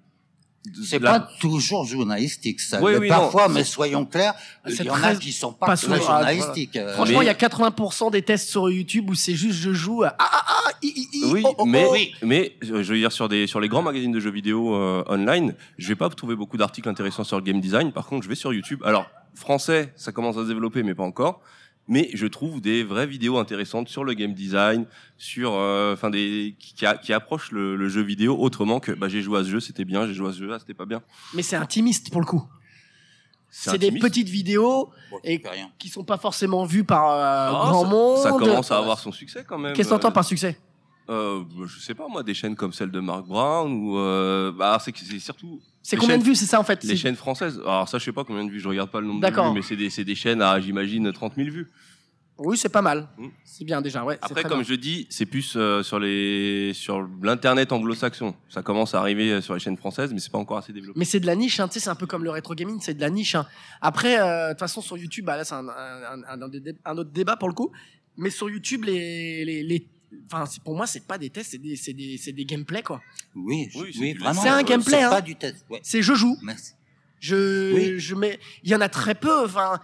C'est 0.83 0.99
la- 0.99 1.21
pas 1.21 1.29
toujours 1.41 1.85
journalistique, 1.85 2.59
ça. 2.61 2.81
Oui, 2.83 2.93
Mais 2.93 2.99
oui, 2.99 3.09
parfois, 3.09 3.49
non. 3.49 3.55
mais 3.55 3.65
soyons 3.65 4.07
clairs, 4.07 4.35
il 4.67 4.75
C'est 4.75 4.85
y 4.85 4.91
en 4.91 4.95
a 4.95 5.15
qui 5.15 5.31
sont 5.33 5.53
pas, 5.53 5.67
pas 5.67 5.77
souvent. 5.77 5.97
Ah, 5.97 6.01
journalistiques. 6.01 6.77
Euh, 6.77 6.95
Franchement, 6.95 7.21
il 7.21 7.27
Mais- 7.27 7.27
y 7.27 7.29
a 7.29 7.35
80% 7.35 8.11
des 8.11 8.23
tests 8.23 8.49
sur 8.49 8.71
YouTube 8.71 9.11
où 9.11 9.15
c'est 9.15 9.35
juste 9.35 9.59
je 9.59 9.73
joue 9.75 10.05
à 10.05 10.15
ah 10.19 10.31
ah 10.33 10.45
ah 10.49 10.71
i, 10.83 10.87
i, 10.89 11.09
i, 11.19 11.25
Oui, 11.33 11.43
oh, 11.45 11.55
oh, 11.59 11.65
mais, 11.67 11.85
oh. 11.87 11.93
oui. 11.93 12.13
mais 12.23 12.57
euh, 12.65 12.83
je 12.83 12.93
veux 12.93 12.99
dire 12.99 13.13
sur 13.13 13.29
des 13.29 13.47
sur 13.47 13.61
les 13.61 13.69
grands 13.69 13.83
magazines 13.83 14.13
de 14.13 14.21
jeux 14.21 14.31
vidéo 14.31 14.75
euh, 14.75 15.05
online, 15.09 15.55
je 15.77 15.89
vais 15.89 15.97
pas 15.97 16.09
trouver 16.09 16.35
beaucoup 16.35 16.57
d'articles 16.57 16.89
intéressants 16.89 17.25
sur 17.25 17.37
le 17.37 17.43
game 17.45 17.61
design. 17.61 17.93
Par 17.93 18.07
contre, 18.07 18.25
je 18.25 18.29
vais 18.31 18.35
sur 18.35 18.53
YouTube. 18.55 18.81
Alors 18.87 19.07
français, 19.35 19.93
ça 19.97 20.13
commence 20.13 20.39
à 20.39 20.45
se 20.45 20.49
développer, 20.49 20.83
mais 20.83 20.95
pas 20.95 21.03
encore. 21.05 21.43
Mais 21.87 22.09
je 22.15 22.27
trouve 22.27 22.61
des 22.63 22.83
vraies 22.83 23.07
vidéos 23.07 23.37
intéressantes 23.39 23.89
sur 23.91 24.05
le 24.05 24.15
game 24.15 24.33
design, 24.33 24.87
sur 25.19 25.53
euh, 25.53 25.93
enfin 25.93 26.09
des 26.09 26.55
qui, 26.59 26.75
qui 26.75 26.87
a- 26.87 26.97
qui 26.97 27.13
approchent 27.13 27.51
le, 27.53 27.77
le 27.77 27.89
jeu 27.89 28.01
vidéo 28.03 28.37
autrement 28.39 28.81
que 28.81 28.93
bah 28.93 29.09
j'ai 29.09 29.21
joué 29.21 29.39
à 29.41 29.45
ce 29.45 29.51
jeu, 29.51 29.61
c'était 29.61 29.85
bien, 29.85 30.07
j'ai 30.07 30.15
joué 30.15 30.29
à 30.31 30.33
ce 30.33 30.39
jeu, 30.39 30.51
ah, 30.53 30.59
c'était 30.59 30.73
pas 30.75 30.87
bien. 30.87 31.03
Mais 31.35 31.43
c'est 31.43 31.57
intimiste 31.57 32.11
pour 32.11 32.21
le 32.23 32.27
coup. 32.27 32.43
C'est 33.51 33.79
des 33.79 33.93
petites 33.93 34.29
vidéos 34.29 34.91
bon, 35.11 35.19
et- 35.23 35.41
rien. 35.45 35.71
qui 35.79 35.89
sont 35.89 36.03
pas 36.05 36.17
forcément 36.19 36.65
vues 36.65 36.83
par 36.85 37.11
euh, 37.11 37.51
Ah, 37.53 37.69
grand 37.71 37.83
ça, 37.85 37.89
monde. 37.89 38.19
ça 38.19 38.31
commence 38.31 38.71
à 38.73 38.79
avoir 38.79 38.99
son 38.99 39.13
succès 39.13 39.45
quand 39.47 39.59
même. 39.59 39.75
Qu'est-ce 39.75 39.89
que 39.91 39.95
t'entends 39.95 40.11
par 40.11 40.25
succès? 40.25 40.59
Euh, 41.11 41.45
Je 41.67 41.81
sais 41.81 41.95
pas 41.95 42.09
moi, 42.09 42.23
des 42.23 42.35
chaînes 42.35 42.57
comme 42.57 42.73
celle 42.73 42.91
de 42.91 42.99
Mark 42.99 43.27
Brown 43.27 43.71
ou 43.73 43.99
euh, 43.99 44.51
bah 44.53 44.79
c'est 44.83 44.91
que 44.91 44.99
c'est 44.99 45.19
surtout 45.21 45.61
C'est 45.87 45.97
combien 45.97 46.19
de 46.19 46.25
vues, 46.25 46.35
c'est 46.35 46.47
ça 46.47 46.59
en 46.59 46.65
fait 46.65 46.83
Les 46.83 46.97
chaînes 46.97 47.15
françaises, 47.15 47.61
alors 47.61 47.89
ça 47.89 47.99
je 47.99 48.05
sais 48.05 48.13
pas 48.13 48.25
combien 48.25 48.45
de 48.45 48.51
vues, 48.51 48.59
je 48.59 48.67
regarde 48.69 48.91
pas 48.91 49.01
le 49.01 49.07
nombre 49.07 49.21
de 49.21 49.27
vues, 49.33 49.55
mais 49.55 49.63
c'est 49.63 49.77
des, 49.77 49.91
c'est 49.91 50.05
des 50.05 50.15
chaînes 50.15 50.41
à 50.43 50.59
j'imagine 50.59 51.13
30 51.13 51.35
000 51.37 51.51
vues. 51.51 51.69
Oui, 52.37 52.57
c'est 52.57 52.69
pas 52.69 52.83
mal. 52.83 53.07
Mm. 53.17 53.27
C'est 53.45 53.65
bien 53.65 53.81
déjà, 53.81 54.03
ouais. 54.05 54.19
Après 54.21 54.43
comme 54.43 54.55
bien. 54.55 54.63
je 54.65 54.75
dis, 54.75 55.07
c'est 55.09 55.25
plus 55.27 55.55
euh, 55.57 55.85
sur 55.85 56.01
les 56.01 56.73
sur 56.75 57.07
l'internet 57.23 57.71
anglo-saxon. 57.71 58.35
Ça 58.49 58.63
commence 58.63 58.93
à 58.95 58.99
arriver 58.99 59.31
euh, 59.31 59.41
sur 59.41 59.55
les 59.55 59.61
chaînes 59.61 59.77
françaises, 59.77 60.13
mais 60.13 60.19
c'est 60.19 60.33
pas 60.33 60.39
encore 60.39 60.57
assez 60.59 60.73
développé. 60.73 60.99
Mais 60.99 61.05
c'est 61.05 61.21
de 61.21 61.27
la 61.27 61.37
niche, 61.37 61.61
hein, 61.61 61.69
tu 61.69 61.75
sais, 61.75 61.81
c'est 61.81 61.91
un 61.91 61.95
peu 61.95 62.07
comme 62.07 62.25
le 62.25 62.31
rétro 62.31 62.55
gaming, 62.57 62.81
c'est 62.81 62.95
de 62.95 63.01
la 63.01 63.11
niche. 63.11 63.37
hein. 63.37 63.47
Après, 63.81 64.19
euh, 64.21 64.49
de 64.49 64.53
toute 64.55 64.59
façon, 64.61 64.81
sur 64.81 64.97
YouTube, 64.99 65.27
bah, 65.27 65.37
là, 65.37 65.45
c'est 65.45 65.55
un, 65.55 65.69
un, 65.69 66.43
autre 66.43 66.59
dé- 66.59 66.75
un 66.85 66.99
autre 66.99 67.11
débat 67.13 67.37
pour 67.37 67.49
le 67.49 67.55
coup. 67.55 67.71
Mais 68.17 68.31
sur 68.31 68.51
YouTube, 68.51 68.83
les, 68.85 69.45
les, 69.45 69.63
les, 69.63 69.87
enfin, 70.33 70.45
pour 70.65 70.77
moi, 70.77 70.87
c'est 70.87 71.07
pas 71.07 71.19
des 71.19 71.31
tests, 71.31 71.53
c'est 71.53 71.59
des, 71.59 71.77
c'est 71.77 71.93
des, 71.93 72.17
c'est 72.19 72.33
des 72.33 72.45
gameplays 72.45 72.83
quoi. 72.83 73.01
Oui, 73.35 73.69
vraiment. 74.19 74.41
C'est 74.41 74.49
un 74.49 74.61
euh, 74.61 74.63
gameplay, 74.63 74.99
C'est 74.99 75.03
hein. 75.05 75.11
pas 75.11 75.21
du 75.21 75.37
test. 75.37 75.65
Ouais. 75.71 75.81
C'est 75.83 76.03
je 76.03 76.15
joue. 76.15 76.37
Merci. 76.43 76.73
Je, 77.21 77.75
Oui. 77.75 77.99
je 77.99 78.15
mets, 78.15 78.39
il 78.63 78.71
y 78.71 78.75
en 78.75 78.81
a 78.81 78.89
très 78.89 79.15
peu, 79.15 79.45
enfin. 79.45 79.81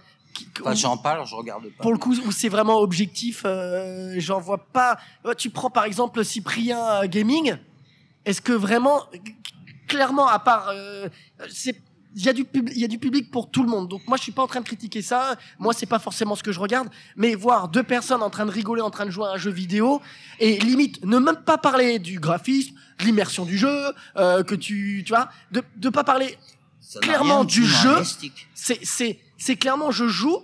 j'en 0.74 0.96
parle, 0.98 1.26
je 1.26 1.34
regarde 1.34 1.64
pas. 1.70 1.82
pour 1.82 1.92
le 1.92 1.98
coup, 1.98 2.14
où 2.26 2.32
c'est 2.32 2.48
vraiment 2.50 2.78
objectif, 2.80 3.42
euh, 3.46 4.14
j'en 4.18 4.40
vois 4.40 4.58
pas. 4.58 4.98
Tu 5.38 5.50
prends 5.50 5.70
par 5.70 5.84
exemple 5.84 6.24
Cyprien 6.24 7.02
euh, 7.02 7.06
Gaming. 7.06 7.56
Est-ce 8.26 8.42
que 8.42 8.52
vraiment, 8.52 9.04
clairement, 9.86 10.28
à 10.28 10.38
part, 10.38 10.68
euh, 10.68 11.08
c'est 11.48 11.80
il 12.14 12.24
y 12.24 12.28
a 12.28 12.32
du 12.32 12.44
public, 12.44 12.74
il 12.76 12.80
y 12.80 12.84
a 12.84 12.88
du 12.88 12.98
public 12.98 13.30
pour 13.30 13.50
tout 13.50 13.62
le 13.62 13.68
monde. 13.68 13.88
Donc 13.88 14.06
moi, 14.08 14.16
je 14.16 14.22
suis 14.24 14.32
pas 14.32 14.42
en 14.42 14.46
train 14.46 14.60
de 14.60 14.64
critiquer 14.66 15.00
ça. 15.02 15.36
Moi, 15.58 15.72
c'est 15.72 15.86
pas 15.86 15.98
forcément 15.98 16.34
ce 16.34 16.42
que 16.42 16.52
je 16.52 16.58
regarde, 16.60 16.88
mais 17.16 17.34
voir 17.34 17.68
deux 17.68 17.82
personnes 17.84 18.22
en 18.22 18.30
train 18.30 18.46
de 18.46 18.50
rigoler, 18.50 18.82
en 18.82 18.90
train 18.90 19.06
de 19.06 19.10
jouer 19.10 19.26
à 19.26 19.32
un 19.32 19.36
jeu 19.36 19.50
vidéo, 19.50 20.00
et 20.38 20.58
limite 20.58 21.04
ne 21.04 21.18
même 21.18 21.36
pas 21.44 21.58
parler 21.58 21.98
du 21.98 22.18
graphisme, 22.18 22.74
de 22.98 23.04
l'immersion 23.04 23.44
du 23.44 23.56
jeu, 23.56 23.92
euh, 24.16 24.42
que 24.42 24.54
tu, 24.54 25.02
tu 25.06 25.12
vois, 25.12 25.28
de 25.52 25.62
de 25.76 25.88
pas 25.88 26.04
parler 26.04 26.36
Ça 26.80 26.98
clairement 27.00 27.44
du 27.44 27.64
jeu. 27.64 27.96
c'est 28.54 28.84
c'est 28.84 29.18
c'est 29.38 29.56
clairement 29.56 29.90
je 29.90 30.06
joue 30.08 30.38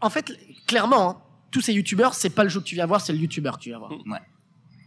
en 0.00 0.10
fait 0.10 0.32
clairement 0.66 1.10
hein, 1.10 1.16
tous 1.50 1.60
ces 1.60 1.72
youtubeurs 1.72 2.14
c'est 2.14 2.30
pas 2.30 2.44
le 2.44 2.50
jeu 2.50 2.60
que 2.60 2.64
tu 2.66 2.74
viens 2.74 2.86
voir 2.86 3.00
c'est 3.00 3.12
le 3.12 3.18
youtubeur 3.18 3.58
que 3.58 3.62
tu 3.64 3.68
viens 3.70 3.78
voir 3.78 3.90
Ouais. 3.92 4.18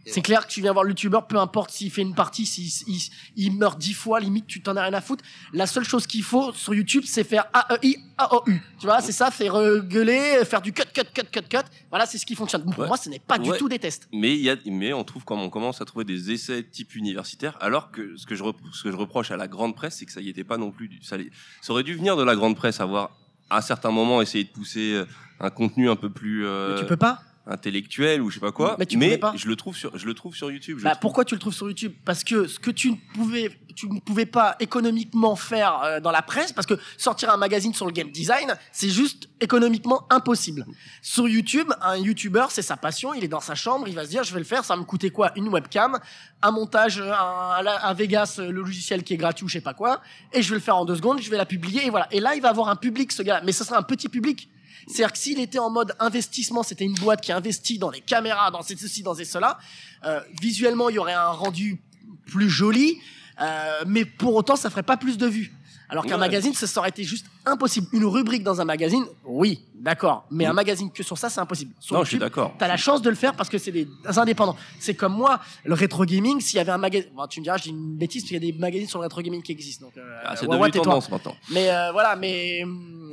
C'est 0.06 0.22
clair 0.22 0.46
que 0.46 0.52
tu 0.52 0.60
viens 0.60 0.72
voir 0.72 0.84
le 0.84 0.90
youtubeur 0.90 1.26
peu 1.26 1.36
importe 1.38 1.70
s'il 1.70 1.90
fait 1.90 2.02
une 2.02 2.14
partie 2.14 2.46
s'il 2.46 2.66
il, 2.88 3.00
il 3.36 3.52
meurt 3.56 3.78
dix 3.78 3.94
fois 3.94 4.20
limite 4.20 4.46
tu 4.46 4.60
t'en 4.60 4.76
as 4.76 4.82
rien 4.82 4.92
à 4.94 5.00
foutre. 5.00 5.24
La 5.52 5.66
seule 5.66 5.84
chose 5.84 6.06
qu'il 6.06 6.22
faut 6.22 6.52
sur 6.52 6.74
YouTube 6.74 7.04
c'est 7.06 7.24
faire 7.24 7.46
A 7.52 7.74
E 7.74 7.78
I 7.82 7.96
A 8.18 8.34
O 8.34 8.42
U. 8.46 8.60
Tu 8.78 8.86
vois 8.86 9.00
c'est 9.00 9.12
ça 9.12 9.30
faire 9.30 9.54
euh, 9.54 9.80
gueuler 9.80 10.44
faire 10.44 10.60
du 10.62 10.72
cut 10.72 10.82
cut 10.92 11.02
cut 11.14 11.26
cut 11.32 11.42
cut. 11.48 11.58
Voilà 11.90 12.06
c'est 12.06 12.18
ce 12.18 12.26
qui 12.26 12.34
fonctionne. 12.34 12.64
Pour 12.64 12.78
Ouais. 12.78 12.86
moi 12.88 12.96
ce 12.96 13.08
n'est 13.08 13.18
pas 13.18 13.38
du 13.38 13.50
tout 13.58 13.68
des 13.68 13.78
tests. 13.78 14.08
Mais 14.12 14.34
il 14.34 14.40
y 14.42 14.50
a, 14.50 14.56
mais 14.66 14.92
on 14.92 15.04
trouve 15.04 15.24
quand 15.24 15.38
on 15.38 15.48
commence 15.50 15.80
à 15.80 15.84
trouver 15.84 16.04
des 16.04 16.30
essais 16.32 16.62
type 16.62 16.94
universitaire, 16.94 17.56
alors 17.60 17.90
que 17.90 18.16
ce 18.16 18.26
que 18.26 18.34
je, 18.34 18.44
ce 18.72 18.82
que 18.82 18.90
je 18.90 18.96
reproche 18.96 19.30
à 19.30 19.36
la 19.36 19.48
grande 19.48 19.74
presse, 19.74 19.96
c'est 19.96 20.06
que 20.06 20.12
ça 20.12 20.20
y 20.20 20.28
était 20.28 20.44
pas 20.44 20.58
non 20.58 20.70
plus. 20.70 20.88
du- 20.88 21.02
Ça, 21.02 21.16
ça 21.60 21.72
aurait 21.72 21.82
dû 21.82 21.94
venir 21.94 22.16
de 22.16 22.22
la 22.22 22.34
grande 22.36 22.56
presse, 22.56 22.80
avoir 22.80 23.10
à 23.50 23.58
un 23.58 23.60
certain 23.60 23.90
moment 23.90 24.20
essayé 24.22 24.44
de 24.44 24.48
pousser 24.50 24.94
euh, 24.94 25.06
un 25.40 25.50
contenu 25.50 25.88
un 25.90 25.96
peu 25.96 26.10
plus 26.10 26.46
euh, 26.46 26.74
mais 26.74 26.80
tu 26.80 26.86
peux 26.86 26.96
pas 26.96 27.20
intellectuel 27.46 28.22
ou 28.22 28.30
je 28.30 28.34
sais 28.34 28.40
pas 28.40 28.52
quoi. 28.52 28.76
Mais 28.78 28.86
tu 28.86 28.98
pouvais 28.98 29.18
pas. 29.18 29.34
je 29.36 29.46
le 29.48 29.56
trouve 29.56 29.76
sur, 29.76 29.96
je 29.98 30.06
le 30.06 30.14
trouve 30.14 30.34
sur 30.34 30.50
YouTube. 30.50 30.78
je 30.78 30.84
Bah, 30.84 30.90
trouve. 30.90 31.00
pourquoi 31.00 31.24
tu 31.24 31.34
le 31.34 31.40
trouves 31.40 31.54
sur 31.54 31.68
YouTube? 31.68 31.92
Parce 32.04 32.24
que 32.24 32.46
ce 32.46 32.58
que 32.58 32.70
tu 32.70 32.90
ne 32.92 32.96
pouvais, 33.14 33.50
tu 33.76 33.88
ne 33.88 34.00
pouvais 34.00 34.26
pas 34.26 34.56
économiquement 34.60 35.36
faire 35.36 35.82
euh, 35.82 36.00
dans 36.00 36.10
la 36.10 36.22
presse, 36.22 36.52
parce 36.52 36.66
que 36.66 36.74
sortir 36.96 37.30
un 37.30 37.36
magazine 37.36 37.74
sur 37.74 37.86
le 37.86 37.92
game 37.92 38.10
design, 38.10 38.54
c'est 38.72 38.88
juste 38.88 39.28
économiquement 39.40 40.06
impossible. 40.10 40.64
Sur 41.02 41.28
YouTube, 41.28 41.70
un 41.82 41.96
YouTuber, 41.96 42.46
c'est 42.50 42.62
sa 42.62 42.76
passion, 42.76 43.12
il 43.14 43.24
est 43.24 43.28
dans 43.28 43.40
sa 43.40 43.54
chambre, 43.54 43.86
il 43.88 43.94
va 43.94 44.04
se 44.04 44.10
dire, 44.10 44.24
je 44.24 44.32
vais 44.32 44.38
le 44.40 44.44
faire, 44.46 44.64
ça 44.64 44.74
va 44.74 44.80
me 44.80 44.86
coûter 44.86 45.10
quoi? 45.10 45.32
Une 45.36 45.48
webcam, 45.48 45.98
un 46.42 46.50
montage, 46.50 47.00
un, 47.00 47.64
un 47.82 47.94
Vegas, 47.94 48.36
le 48.38 48.50
logiciel 48.50 49.02
qui 49.02 49.14
est 49.14 49.18
gratuit 49.18 49.44
ou 49.44 49.48
je 49.48 49.54
sais 49.54 49.60
pas 49.60 49.74
quoi, 49.74 50.00
et 50.32 50.40
je 50.42 50.48
vais 50.50 50.56
le 50.56 50.62
faire 50.62 50.76
en 50.76 50.84
deux 50.84 50.96
secondes, 50.96 51.20
je 51.20 51.30
vais 51.30 51.36
la 51.36 51.46
publier, 51.46 51.86
et 51.86 51.90
voilà. 51.90 52.08
Et 52.10 52.20
là, 52.20 52.34
il 52.34 52.40
va 52.42 52.48
avoir 52.48 52.68
un 52.68 52.76
public, 52.76 53.12
ce 53.12 53.22
gars, 53.22 53.42
mais 53.44 53.52
ce 53.52 53.64
sera 53.64 53.76
un 53.78 53.82
petit 53.82 54.08
public. 54.08 54.48
C'est-à-dire 54.86 55.12
que 55.12 55.18
s'il 55.18 55.40
était 55.40 55.58
en 55.58 55.70
mode 55.70 55.94
investissement, 56.00 56.62
c'était 56.62 56.84
une 56.84 56.94
boîte 56.94 57.20
qui 57.20 57.32
investit 57.32 57.78
dans 57.78 57.90
les 57.90 58.00
caméras, 58.00 58.50
dans 58.50 58.62
ceci, 58.62 59.02
dans 59.02 59.14
cela, 59.14 59.58
euh, 60.04 60.20
visuellement, 60.40 60.88
il 60.88 60.96
y 60.96 60.98
aurait 60.98 61.12
un 61.14 61.28
rendu 61.30 61.80
plus 62.26 62.48
joli, 62.50 62.98
euh, 63.40 63.82
mais 63.86 64.04
pour 64.04 64.34
autant, 64.34 64.56
ça 64.56 64.70
ferait 64.70 64.82
pas 64.82 64.96
plus 64.96 65.18
de 65.18 65.26
vues. 65.26 65.52
Alors 65.90 66.06
qu'un 66.06 66.12
Ouais. 66.14 66.20
magazine, 66.20 66.54
ça, 66.54 66.66
ça 66.66 66.80
aurait 66.80 66.88
été 66.88 67.04
juste 67.04 67.26
impossible. 67.44 67.86
Une 67.92 68.06
rubrique 68.06 68.42
dans 68.42 68.58
un 68.60 68.64
magazine, 68.64 69.04
oui, 69.26 69.60
d'accord. 69.74 70.26
Mais 70.30 70.46
Mm. 70.46 70.50
un 70.50 70.52
magazine 70.54 70.90
que 70.90 71.02
sur 71.02 71.18
ça, 71.18 71.28
c'est 71.28 71.40
impossible. 71.40 71.72
Sur 71.78 71.96
Non, 71.96 72.04
je 72.04 72.08
suis 72.08 72.18
d'accord. 72.18 72.54
T'as 72.58 72.66
la 72.68 72.78
chance 72.78 73.02
de 73.02 73.10
le 73.10 73.14
faire 73.14 73.34
parce 73.36 73.50
que 73.50 73.58
c'est 73.58 73.70
des 73.70 73.86
indépendants. 74.16 74.56
C'est 74.80 74.94
comme 74.94 75.12
moi, 75.14 75.40
le 75.62 75.74
rétro 75.74 76.04
gaming, 76.06 76.40
s'il 76.40 76.56
y 76.56 76.60
avait 76.60 76.72
un 76.72 76.78
magazine, 76.78 77.10
bon, 77.14 77.26
tu 77.26 77.40
me 77.40 77.44
diras, 77.44 77.58
je 77.58 77.64
dis 77.64 77.68
une 77.68 77.96
bêtise, 77.96 78.22
parce 78.22 78.28
qu'il 78.30 78.42
y 78.42 78.48
a 78.48 78.52
des 78.52 78.58
magazines 78.58 78.88
sur 78.88 78.98
le 78.98 79.04
rétro 79.04 79.20
gaming 79.20 79.42
qui 79.42 79.52
existent. 79.52 79.84
Donc, 79.86 79.96
euh, 79.98 80.20
Ah, 80.24 80.34
c'est 80.36 80.42
ouais, 80.46 80.56
devenu 80.56 80.62
ouais, 80.62 80.70
tendance 80.70 81.10
maintenant. 81.10 81.36
Mais 81.50 81.70
euh, 81.70 81.92
voilà, 81.92 82.16
mais 82.16 82.62
hum, 82.64 83.10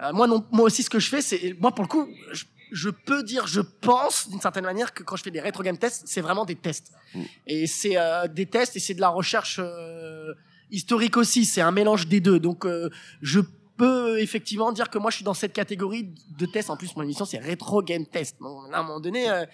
euh, 0.00 0.12
moi 0.12 0.26
non, 0.26 0.44
moi 0.52 0.66
aussi 0.66 0.82
ce 0.82 0.90
que 0.90 0.98
je 0.98 1.08
fais, 1.08 1.22
c'est 1.22 1.56
moi 1.58 1.72
pour 1.72 1.84
le 1.84 1.88
coup, 1.88 2.08
je, 2.32 2.44
je 2.72 2.90
peux 2.90 3.22
dire, 3.22 3.46
je 3.46 3.60
pense 3.60 4.28
d'une 4.28 4.40
certaine 4.40 4.64
manière 4.64 4.92
que 4.92 5.02
quand 5.02 5.16
je 5.16 5.22
fais 5.22 5.30
des 5.30 5.40
rétro 5.40 5.62
game 5.62 5.78
tests, 5.78 6.02
c'est 6.06 6.20
vraiment 6.20 6.44
des 6.44 6.56
tests. 6.56 6.92
Mm. 7.14 7.22
Et 7.46 7.66
c'est 7.66 7.96
euh, 7.96 8.28
des 8.28 8.46
tests 8.46 8.76
et 8.76 8.80
c'est 8.80 8.94
de 8.94 9.00
la 9.00 9.08
recherche 9.08 9.60
euh, 9.62 10.34
historique 10.70 11.16
aussi. 11.16 11.44
C'est 11.44 11.60
un 11.60 11.72
mélange 11.72 12.06
des 12.08 12.20
deux. 12.20 12.38
Donc 12.38 12.66
euh, 12.66 12.90
je 13.22 13.40
peux 13.76 14.18
effectivement 14.20 14.72
dire 14.72 14.90
que 14.90 14.98
moi 14.98 15.10
je 15.10 15.16
suis 15.16 15.24
dans 15.24 15.34
cette 15.34 15.52
catégorie 15.52 16.12
de 16.38 16.46
tests. 16.46 16.70
En 16.70 16.76
plus, 16.76 16.94
mon 16.96 17.02
émission 17.02 17.24
c'est 17.24 17.38
rétro 17.38 17.82
game 17.82 18.06
test. 18.06 18.36
Bon, 18.40 18.70
à 18.72 18.78
un 18.78 18.82
moment 18.82 19.00
donné, 19.00 19.30
euh, 19.30 19.44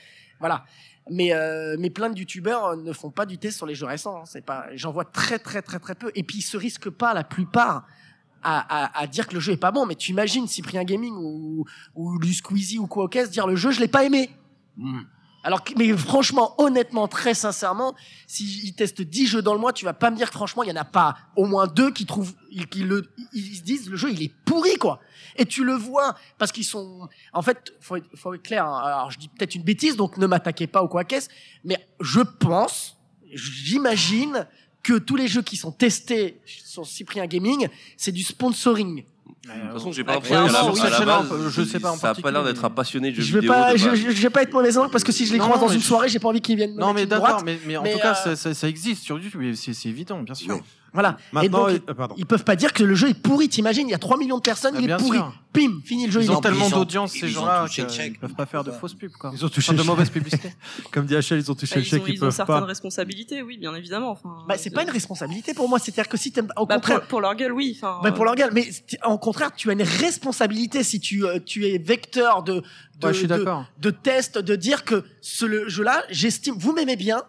voilà. 0.40 0.64
Mais 1.10 1.34
euh, 1.34 1.76
mais 1.78 1.90
plein 1.90 2.08
de 2.08 2.18
youtubeurs 2.18 2.64
euh, 2.64 2.76
ne 2.76 2.92
font 2.92 3.10
pas 3.10 3.26
du 3.26 3.36
test 3.36 3.58
sur 3.58 3.66
les 3.66 3.74
jeux 3.74 3.86
récents. 3.86 4.22
hein. 4.22 4.24
C'est 4.24 4.44
pas, 4.44 4.66
j'en 4.74 4.90
vois 4.90 5.04
très 5.04 5.38
très 5.38 5.60
très 5.60 5.78
très 5.78 5.94
peu. 5.94 6.10
Et 6.14 6.22
puis 6.22 6.38
ils 6.38 6.42
se 6.42 6.56
risquent 6.56 6.90
pas 6.90 7.12
la 7.12 7.24
plupart 7.24 7.86
à, 8.44 8.84
à, 8.84 9.00
à 9.00 9.06
dire 9.06 9.26
que 9.26 9.34
le 9.34 9.40
jeu 9.40 9.52
est 9.54 9.58
pas 9.58 9.72
bon. 9.72 9.86
Mais 9.86 9.94
tu 9.96 10.12
imagines 10.12 10.46
Cyprien 10.46 10.84
Gaming 10.84 11.14
ou 11.16 11.64
ou 11.94 12.22
Squeezie 12.22 12.78
ou 12.78 12.86
quoi 12.86 13.08
dire 13.08 13.46
le 13.46 13.56
jeu 13.56 13.70
je 13.70 13.80
l'ai 13.80 13.88
pas 13.88 14.04
aimé. 14.04 14.30
Mm. 14.76 15.00
Alors 15.46 15.62
mais 15.76 15.94
franchement, 15.94 16.54
honnêtement, 16.56 17.06
très 17.06 17.34
sincèrement, 17.34 17.94
si 18.26 18.62
ils 18.64 18.72
testent 18.72 19.02
10 19.02 19.26
jeux 19.26 19.42
dans 19.42 19.52
le 19.52 19.60
mois, 19.60 19.74
tu 19.74 19.84
vas 19.84 19.92
pas 19.92 20.10
me 20.10 20.16
dire 20.16 20.30
que 20.30 20.36
franchement, 20.36 20.62
il 20.62 20.70
y 20.70 20.72
en 20.72 20.76
a 20.76 20.86
pas 20.86 21.16
au 21.36 21.44
moins 21.44 21.66
deux 21.66 21.90
qui 21.90 22.06
trouvent, 22.06 22.34
qui 22.70 22.82
le, 22.82 23.12
ils 23.34 23.56
se 23.56 23.62
disent 23.62 23.90
le 23.90 23.96
jeu 23.98 24.10
il 24.10 24.22
est 24.22 24.32
pourri 24.46 24.76
quoi. 24.76 25.00
Et 25.36 25.44
tu 25.44 25.62
le 25.62 25.74
vois 25.74 26.14
parce 26.38 26.50
qu'ils 26.50 26.64
sont, 26.64 27.08
en 27.34 27.42
fait, 27.42 27.74
faut 27.80 27.96
être, 27.96 28.08
faut 28.14 28.32
être 28.32 28.42
clair. 28.42 28.64
hein. 28.64 28.80
Alors 28.84 29.10
je 29.10 29.18
dis 29.18 29.28
peut-être 29.28 29.54
une 29.54 29.64
bêtise, 29.64 29.96
donc 29.96 30.16
ne 30.16 30.26
m'attaquez 30.26 30.66
pas 30.66 30.82
ou 30.82 30.88
quoi 30.88 31.04
qu'est-ce, 31.04 31.28
mais 31.62 31.76
je 32.00 32.20
pense, 32.22 32.96
j'imagine 33.34 34.46
que 34.84 34.98
tous 34.98 35.16
les 35.16 35.26
jeux 35.26 35.42
qui 35.42 35.56
sont 35.56 35.72
testés 35.72 36.38
sur 36.46 36.86
Cyprien 36.86 37.26
Gaming, 37.26 37.66
c'est 37.96 38.12
du 38.12 38.22
sponsoring. 38.22 39.02
De 39.44 39.50
toute 39.50 39.72
façon, 39.72 39.92
j'ai 39.92 40.04
pas 40.04 40.14
l'impression 40.14 40.36
oui. 40.72 41.50
je 41.50 41.62
sais 41.64 41.78
pas 41.80 41.90
en 41.92 41.96
ça 41.96 42.10
a 42.10 42.14
pas 42.14 42.30
l'air 42.30 42.44
d'être 42.44 42.64
un 42.64 42.70
passionné 42.70 43.10
de 43.10 43.16
jeux 43.16 43.22
Je 43.22 43.32
vais 43.34 43.40
vidéo. 43.40 43.52
pas, 43.52 43.72
de 43.72 43.76
je, 43.76 43.94
je, 43.94 44.10
je 44.10 44.22
vais 44.22 44.30
pas 44.30 44.42
être 44.42 44.52
mauvais 44.54 44.68
exemple 44.68 44.90
parce 44.90 45.04
que 45.04 45.12
si 45.12 45.26
je 45.26 45.32
les 45.32 45.38
Non, 45.38 45.44
croise 45.46 45.60
dans 45.60 45.68
une 45.68 45.80
je- 45.80 45.84
soirée, 45.86 46.08
j'ai 46.08 46.18
pas 46.18 46.28
envie 46.28 46.40
qu'ils 46.40 46.56
viennent. 46.56 46.74
me 46.74 46.80
Non, 46.80 46.94
mais 46.94 47.04
d'accord, 47.04 47.42
mais, 47.44 47.58
mais 47.66 47.76
en 47.76 47.82
Mais, 47.82 47.92
tout 47.92 47.98
cas, 47.98 48.12
euh, 48.12 48.14
ça, 48.14 48.36
ça- 48.36 48.54
ça 48.54 48.68
existe 48.68 49.02
sur 49.02 49.18
YouTube, 49.18 49.54
c'est 49.54 49.88
évident, 49.88 50.22
bien 50.22 50.34
sûr. 50.34 50.60
Voilà. 50.94 51.16
Et 51.32 51.34
Maintenant, 51.34 51.68
donc, 51.68 51.82
euh, 51.90 51.94
pardon. 51.94 52.14
Ils 52.16 52.24
peuvent 52.24 52.44
pas 52.44 52.54
dire 52.56 52.72
que 52.72 52.82
le 52.84 52.94
jeu 52.94 53.08
est 53.10 53.14
pourri. 53.20 53.48
T'imagines, 53.48 53.88
il 53.88 53.90
y 53.90 53.94
a 53.94 53.98
3 53.98 54.16
millions 54.16 54.36
de 54.38 54.42
personnes, 54.42 54.74
Ah, 54.76 54.80
il 54.80 54.88
est 54.90 54.96
pourri. 54.96 55.18
sûr. 55.18 55.32
Pim, 55.52 55.80
fini 55.84 56.06
le 56.06 56.12
jeu. 56.12 56.20
Ils 56.22 56.24
il 56.26 56.30
ont 56.30 56.38
est 56.38 56.42
tellement 56.42 56.68
ils 56.68 56.74
ont- 56.74 56.78
d'audience, 56.78 57.12
ces 57.12 57.18
ils 57.28 57.36
ont 57.38 57.40
gens-là, 57.42 57.66
touché 57.66 57.82
le 57.82 57.88
qu'ils 57.88 58.18
peuvent 58.18 58.34
pas 58.34 58.46
faire 58.46 58.64
de 58.64 58.70
Ouais. 58.70 58.76
fausses 58.78 58.94
pubs, 58.94 59.10
quoi. 59.12 59.30
Ils 59.34 59.44
ont 59.44 59.48
touché 59.48 59.68
Enfin, 59.70 59.74
de 59.74 59.78
le 59.78 59.84
mauvaise 59.84 60.06
chèque. 60.06 60.14
publicité. 60.14 60.54
Comme 60.92 61.06
dit 61.06 61.14
HL, 61.14 61.38
ils 61.38 61.50
ont 61.50 61.54
touché 61.54 61.74
Bah, 61.74 61.80
le 61.80 61.86
ils 61.86 61.88
chèque, 61.90 62.02
ont, 62.02 62.06
ils 62.06 62.14
ils 62.14 62.16
ont 62.18 62.20
peuvent 62.26 62.30
certaines 62.34 62.54
pas. 62.60 62.64
responsabilités, 62.64 63.42
oui, 63.42 63.58
bien 63.58 63.74
évidemment. 63.74 64.10
Enfin, 64.12 64.36
Bah, 64.48 64.56
c'est 64.56 64.70
euh, 64.72 64.74
pas 64.74 64.82
une 64.84 64.90
responsabilité 64.90 65.52
pour 65.54 65.68
moi. 65.68 65.78
C'est-à-dire 65.80 66.08
que 66.08 66.16
si 66.16 66.30
t'aimes, 66.32 66.48
au 66.56 66.64
bah, 66.66 66.76
contraire, 66.76 67.00
pour, 67.00 67.08
pour 67.08 67.20
leur 67.20 67.34
gueule, 67.34 67.52
oui. 67.52 67.76
Enfin, 67.76 68.00
bah, 68.02 68.12
pour 68.12 68.22
euh, 68.22 68.26
leur 68.26 68.34
gueule, 68.36 68.50
mais 68.52 68.62
t- 68.86 68.98
en 69.04 69.18
contraire, 69.18 69.52
tu 69.54 69.70
as 69.70 69.72
une 69.72 69.82
responsabilité 69.82 70.82
si 70.84 71.00
tu, 71.00 71.24
euh, 71.26 71.38
tu 71.44 71.66
es 71.66 71.78
vecteur 71.78 72.42
de, 72.44 72.54
de, 72.54 73.06
Ouais, 73.06 73.12
je 73.12 73.18
suis 73.18 73.26
de, 73.26 73.36
d'accord. 73.36 73.64
de 73.80 73.90
test, 73.90 74.38
de 74.38 74.56
dire 74.56 74.84
que 74.84 75.04
ce 75.20 75.44
le 75.44 75.68
jeu-là, 75.68 76.04
j'estime, 76.10 76.54
vous 76.56 76.72
m'aimez 76.72 76.96
bien, 76.96 77.22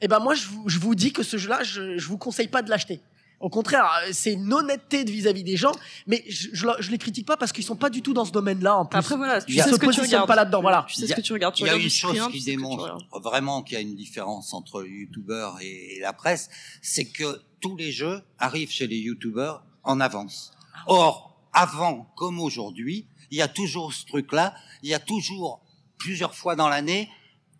et 0.00 0.08
ben 0.08 0.18
moi, 0.20 0.34
je 0.34 0.46
vous, 0.46 0.68
je 0.68 0.78
vous 0.78 0.94
dis 0.94 1.12
que 1.12 1.22
ce 1.24 1.36
jeu-là, 1.36 1.62
je, 1.64 1.98
je 1.98 2.06
vous 2.08 2.18
conseille 2.18 2.48
pas 2.48 2.62
de 2.62 2.70
l'acheter. 2.70 3.00
Au 3.40 3.50
contraire, 3.50 3.88
euh, 4.04 4.10
c'est 4.12 4.32
une 4.32 4.52
honnêteté 4.52 5.04
de 5.04 5.10
vis-à-vis 5.10 5.44
des 5.44 5.56
gens, 5.56 5.72
mais 6.06 6.24
je, 6.28 6.48
je, 6.52 6.66
je 6.80 6.90
les 6.90 6.98
critique 6.98 7.26
pas 7.26 7.36
parce 7.36 7.52
qu'ils 7.52 7.64
sont 7.64 7.76
pas 7.76 7.88
du 7.88 8.02
tout 8.02 8.12
dans 8.12 8.24
ce 8.24 8.32
domaine-là, 8.32 8.78
en 8.78 8.84
plus. 8.84 8.98
Après, 8.98 9.16
voilà, 9.16 9.40
tu 9.40 9.54
sais 9.54 9.62
ce 9.62 9.76
que 9.76 9.90
tu 9.90 10.00
regardes. 10.00 10.26
pas 10.26 10.34
là-dedans, 10.34 10.60
voilà. 10.60 10.84
Tu 10.88 10.94
sais 10.94 11.06
ce 11.06 11.14
que 11.14 11.20
tu 11.20 11.32
regardes. 11.32 11.54
Tu 11.54 11.62
Il 11.62 11.66
y 11.66 11.70
a 11.70 11.76
une 11.76 11.88
chose 11.88 12.28
qui 12.32 12.42
démontre 12.42 12.98
vraiment 13.22 13.62
qu'il 13.62 13.74
y 13.74 13.78
a 13.78 13.80
une 13.80 13.94
différence 13.94 14.52
entre 14.54 14.82
le 14.82 14.88
youtubeur 14.88 15.56
et 15.60 15.98
la 16.00 16.12
presse, 16.12 16.48
c'est 16.82 17.04
que 17.04 17.40
tous 17.60 17.76
les 17.76 17.92
jeux 17.92 18.22
arrivent 18.38 18.70
chez 18.70 18.86
les 18.86 18.98
youtubeurs 18.98 19.64
en 19.84 20.00
avance. 20.00 20.52
Or, 20.86 21.40
avant 21.52 22.12
comme 22.16 22.40
aujourd'hui, 22.40 23.06
il 23.30 23.38
y 23.38 23.42
a 23.42 23.48
toujours 23.48 23.92
ce 23.92 24.04
truc-là, 24.06 24.54
il 24.82 24.88
y 24.88 24.94
a 24.94 25.00
toujours 25.00 25.60
plusieurs 25.96 26.34
fois 26.34 26.56
dans 26.56 26.68
l'année 26.68 27.08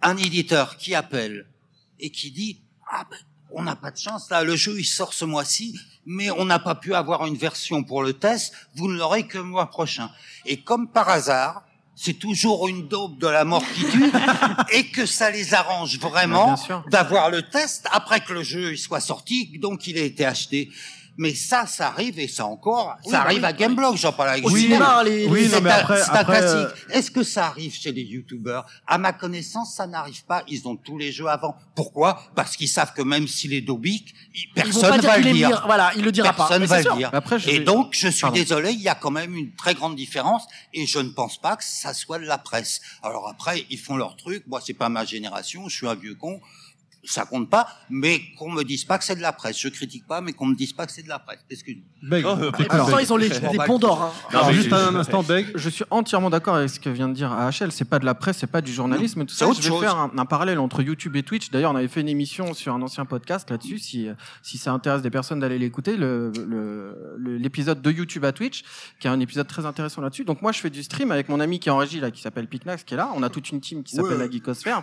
un 0.02 0.16
éditeur 0.16 0.76
qui 0.76 0.94
appelle 0.94 1.48
et 1.98 2.10
qui 2.10 2.30
dit 2.30 2.62
ah 2.90 3.04
ben, 3.10 3.18
on 3.50 3.62
n'a 3.62 3.76
pas 3.76 3.90
de 3.90 3.98
chance 3.98 4.30
là, 4.30 4.42
le 4.42 4.56
jeu 4.56 4.78
il 4.78 4.84
sort 4.84 5.14
ce 5.14 5.24
mois-ci, 5.24 5.78
mais 6.06 6.30
on 6.30 6.44
n'a 6.44 6.58
pas 6.58 6.74
pu 6.74 6.94
avoir 6.94 7.26
une 7.26 7.36
version 7.36 7.82
pour 7.82 8.02
le 8.02 8.12
test, 8.12 8.52
vous 8.74 8.88
ne 8.88 8.96
l'aurez 8.96 9.26
que 9.26 9.38
le 9.38 9.44
mois 9.44 9.70
prochain. 9.70 10.10
Et 10.46 10.60
comme 10.60 10.88
par 10.88 11.08
hasard, 11.08 11.64
c'est 11.94 12.14
toujours 12.14 12.68
une 12.68 12.86
daube 12.86 13.18
de 13.18 13.26
la 13.26 13.44
mort 13.44 13.64
qui 13.74 13.84
tue, 13.84 14.12
et 14.72 14.86
que 14.86 15.04
ça 15.04 15.30
les 15.30 15.52
arrange 15.52 15.98
vraiment 15.98 16.54
d'avoir 16.90 17.30
le 17.30 17.42
test 17.42 17.86
après 17.90 18.20
que 18.20 18.32
le 18.32 18.42
jeu 18.42 18.72
il 18.72 18.78
soit 18.78 19.00
sorti, 19.00 19.58
donc 19.58 19.86
il 19.86 19.98
a 19.98 20.02
été 20.02 20.24
acheté. 20.24 20.70
Mais 21.20 21.34
ça, 21.34 21.66
ça 21.66 21.88
arrive 21.88 22.20
et 22.20 22.28
ça 22.28 22.46
encore, 22.46 22.96
Oui, 23.04 23.10
ça 23.10 23.18
bah 23.18 23.24
arrive 23.24 23.40
oui, 23.40 23.44
à 23.44 23.52
Gameblog, 23.52 23.96
j'en 23.96 24.12
parle 24.12 24.28
avec 24.30 24.48
Julien. 24.48 24.60
cinéma, 24.62 25.02
les- 25.02 25.26
Oui, 25.26 25.40
les- 25.40 25.48
non, 25.48 25.54
C'est 25.56 25.60
mais 25.62 25.70
un- 25.70 25.74
après- 25.74 26.02
c'est 26.04 26.10
un 26.10 26.14
après, 26.14 26.38
classique. 26.38 26.56
euh, 26.90 26.92
Est-ce 26.96 27.10
que 27.10 27.22
ça 27.24 27.46
arrive 27.46 27.74
chez 27.74 27.90
les 27.90 28.02
youtubeurs? 28.02 28.64
À 28.86 28.98
ma 28.98 29.12
connaissance, 29.12 29.74
ça 29.74 29.88
n'arrive 29.88 30.24
pas. 30.26 30.44
Ils 30.46 30.68
ont 30.68 30.76
tous 30.76 30.96
les 30.96 31.10
jeux 31.10 31.26
avant. 31.26 31.56
Pourquoi? 31.74 32.22
Parce 32.36 32.56
qu'ils 32.56 32.68
savent 32.68 32.92
que 32.94 33.02
même 33.02 33.26
s'il 33.26 33.52
est 33.52 33.60
dobique, 33.62 34.14
personne 34.54 34.90
pas 34.90 34.98
dire 34.98 35.10
va 35.10 35.18
le 35.18 35.32
dire. 35.32 35.62
Voilà, 35.66 35.92
il 35.96 36.04
le 36.04 36.12
dira 36.12 36.32
pas. 36.32 36.46
Personne 36.46 36.64
va 36.66 36.82
le 36.82 36.96
dire. 36.96 37.10
Après, 37.12 37.38
je 37.40 37.50
Et 37.50 37.58
donc, 37.60 37.88
je 37.94 38.06
suis 38.08 38.20
Pardon. 38.20 38.36
désolé, 38.36 38.70
il 38.70 38.80
y 38.80 38.88
a 38.88 38.94
quand 38.94 39.10
même 39.10 39.34
une 39.34 39.52
très 39.56 39.74
grande 39.74 39.96
différence 39.96 40.44
et 40.72 40.86
je 40.86 41.00
ne 41.00 41.08
pense 41.08 41.36
pas 41.40 41.56
que 41.56 41.64
ça 41.64 41.94
soit 41.94 42.20
de 42.20 42.26
la 42.26 42.38
presse. 42.38 42.80
Alors 43.02 43.28
après, 43.28 43.66
ils 43.70 43.78
font 43.78 43.96
leur 43.96 44.16
truc. 44.16 44.44
Moi, 44.46 44.60
c'est 44.64 44.72
pas 44.72 44.88
ma 44.88 45.04
génération. 45.04 45.68
Je 45.68 45.74
suis 45.76 45.88
un 45.88 45.96
vieux 45.96 46.14
con. 46.14 46.40
Ça 47.10 47.24
compte 47.24 47.48
pas, 47.48 47.66
mais 47.88 48.20
qu'on 48.36 48.50
me 48.50 48.62
dise 48.64 48.84
pas 48.84 48.98
que 48.98 49.04
c'est 49.04 49.16
de 49.16 49.22
la 49.22 49.32
presse. 49.32 49.58
Je 49.58 49.68
critique 49.68 50.06
pas, 50.06 50.20
mais 50.20 50.32
qu'on 50.34 50.44
me 50.46 50.54
dise 50.54 50.74
pas 50.74 50.84
que 50.86 50.92
c'est 50.92 51.02
de 51.02 51.08
la 51.08 51.18
presse. 51.18 51.38
Excuse-moi. 51.48 51.84
Beg. 52.02 52.24
Oh, 52.26 52.36
euh, 52.38 52.50
pourtant, 52.52 52.98
ils 52.98 53.12
ont 53.12 53.16
les, 53.16 53.30
des 53.30 53.58
ponts 53.66 53.78
d'or. 53.78 54.02
hein. 54.02 54.12
Non, 54.32 54.40
Alors, 54.40 54.52
juste 54.52 54.72
un 54.72 54.94
instant, 54.94 55.22
Beg. 55.22 55.46
Je 55.54 55.68
suis 55.70 55.84
entièrement 55.90 56.28
d'accord 56.28 56.56
avec 56.56 56.68
ce 56.68 56.78
que 56.78 56.90
vient 56.90 57.08
de 57.08 57.14
dire 57.14 57.32
AHL. 57.32 57.72
C'est 57.72 57.86
pas 57.86 57.98
de 57.98 58.04
la 58.04 58.14
presse, 58.14 58.36
c'est 58.38 58.46
pas 58.46 58.60
du 58.60 58.72
journalisme 58.72 59.22
et 59.22 59.26
tout 59.26 59.32
C'est 59.34 59.44
ça. 59.44 59.48
autre 59.50 59.58
Je 59.62 59.62
vais 59.62 59.68
chose. 59.70 59.80
faire 59.80 59.96
un, 59.96 60.10
un 60.16 60.26
parallèle 60.26 60.58
entre 60.58 60.82
YouTube 60.82 61.16
et 61.16 61.22
Twitch. 61.22 61.50
D'ailleurs, 61.50 61.72
on 61.72 61.76
avait 61.76 61.88
fait 61.88 62.02
une 62.02 62.08
émission 62.10 62.52
sur 62.52 62.74
un 62.74 62.82
ancien 62.82 63.06
podcast 63.06 63.48
là-dessus. 63.50 63.78
Si, 63.78 64.08
si 64.42 64.58
ça 64.58 64.72
intéresse 64.72 65.00
des 65.00 65.10
personnes 65.10 65.40
d'aller 65.40 65.58
l'écouter, 65.58 65.96
le- 65.96 66.30
le- 66.46 67.16
le- 67.16 67.36
l'épisode 67.38 67.80
de 67.80 67.90
YouTube 67.90 68.24
à 68.26 68.32
Twitch, 68.32 68.64
qui 69.00 69.06
est 69.06 69.10
un 69.10 69.20
épisode 69.20 69.46
très 69.48 69.64
intéressant 69.64 70.02
là-dessus. 70.02 70.24
Donc 70.24 70.42
moi, 70.42 70.52
je 70.52 70.60
fais 70.60 70.70
du 70.70 70.82
stream 70.82 71.10
avec 71.10 71.28
mon 71.30 71.40
ami 71.40 71.58
qui 71.58 71.68
est 71.70 71.72
en 71.72 71.78
régie 71.78 72.00
là, 72.00 72.10
qui 72.10 72.20
s'appelle 72.20 72.46
Picnax, 72.48 72.84
qui 72.84 72.92
est 72.94 72.98
là. 72.98 73.10
On 73.16 73.22
a 73.22 73.30
toute 73.30 73.48
une 73.50 73.60
team 73.62 73.82
qui 73.82 73.96
s'appelle 73.96 74.12
Ouais. 74.12 74.18
la 74.18 74.30
Geekosphère. 74.30 74.82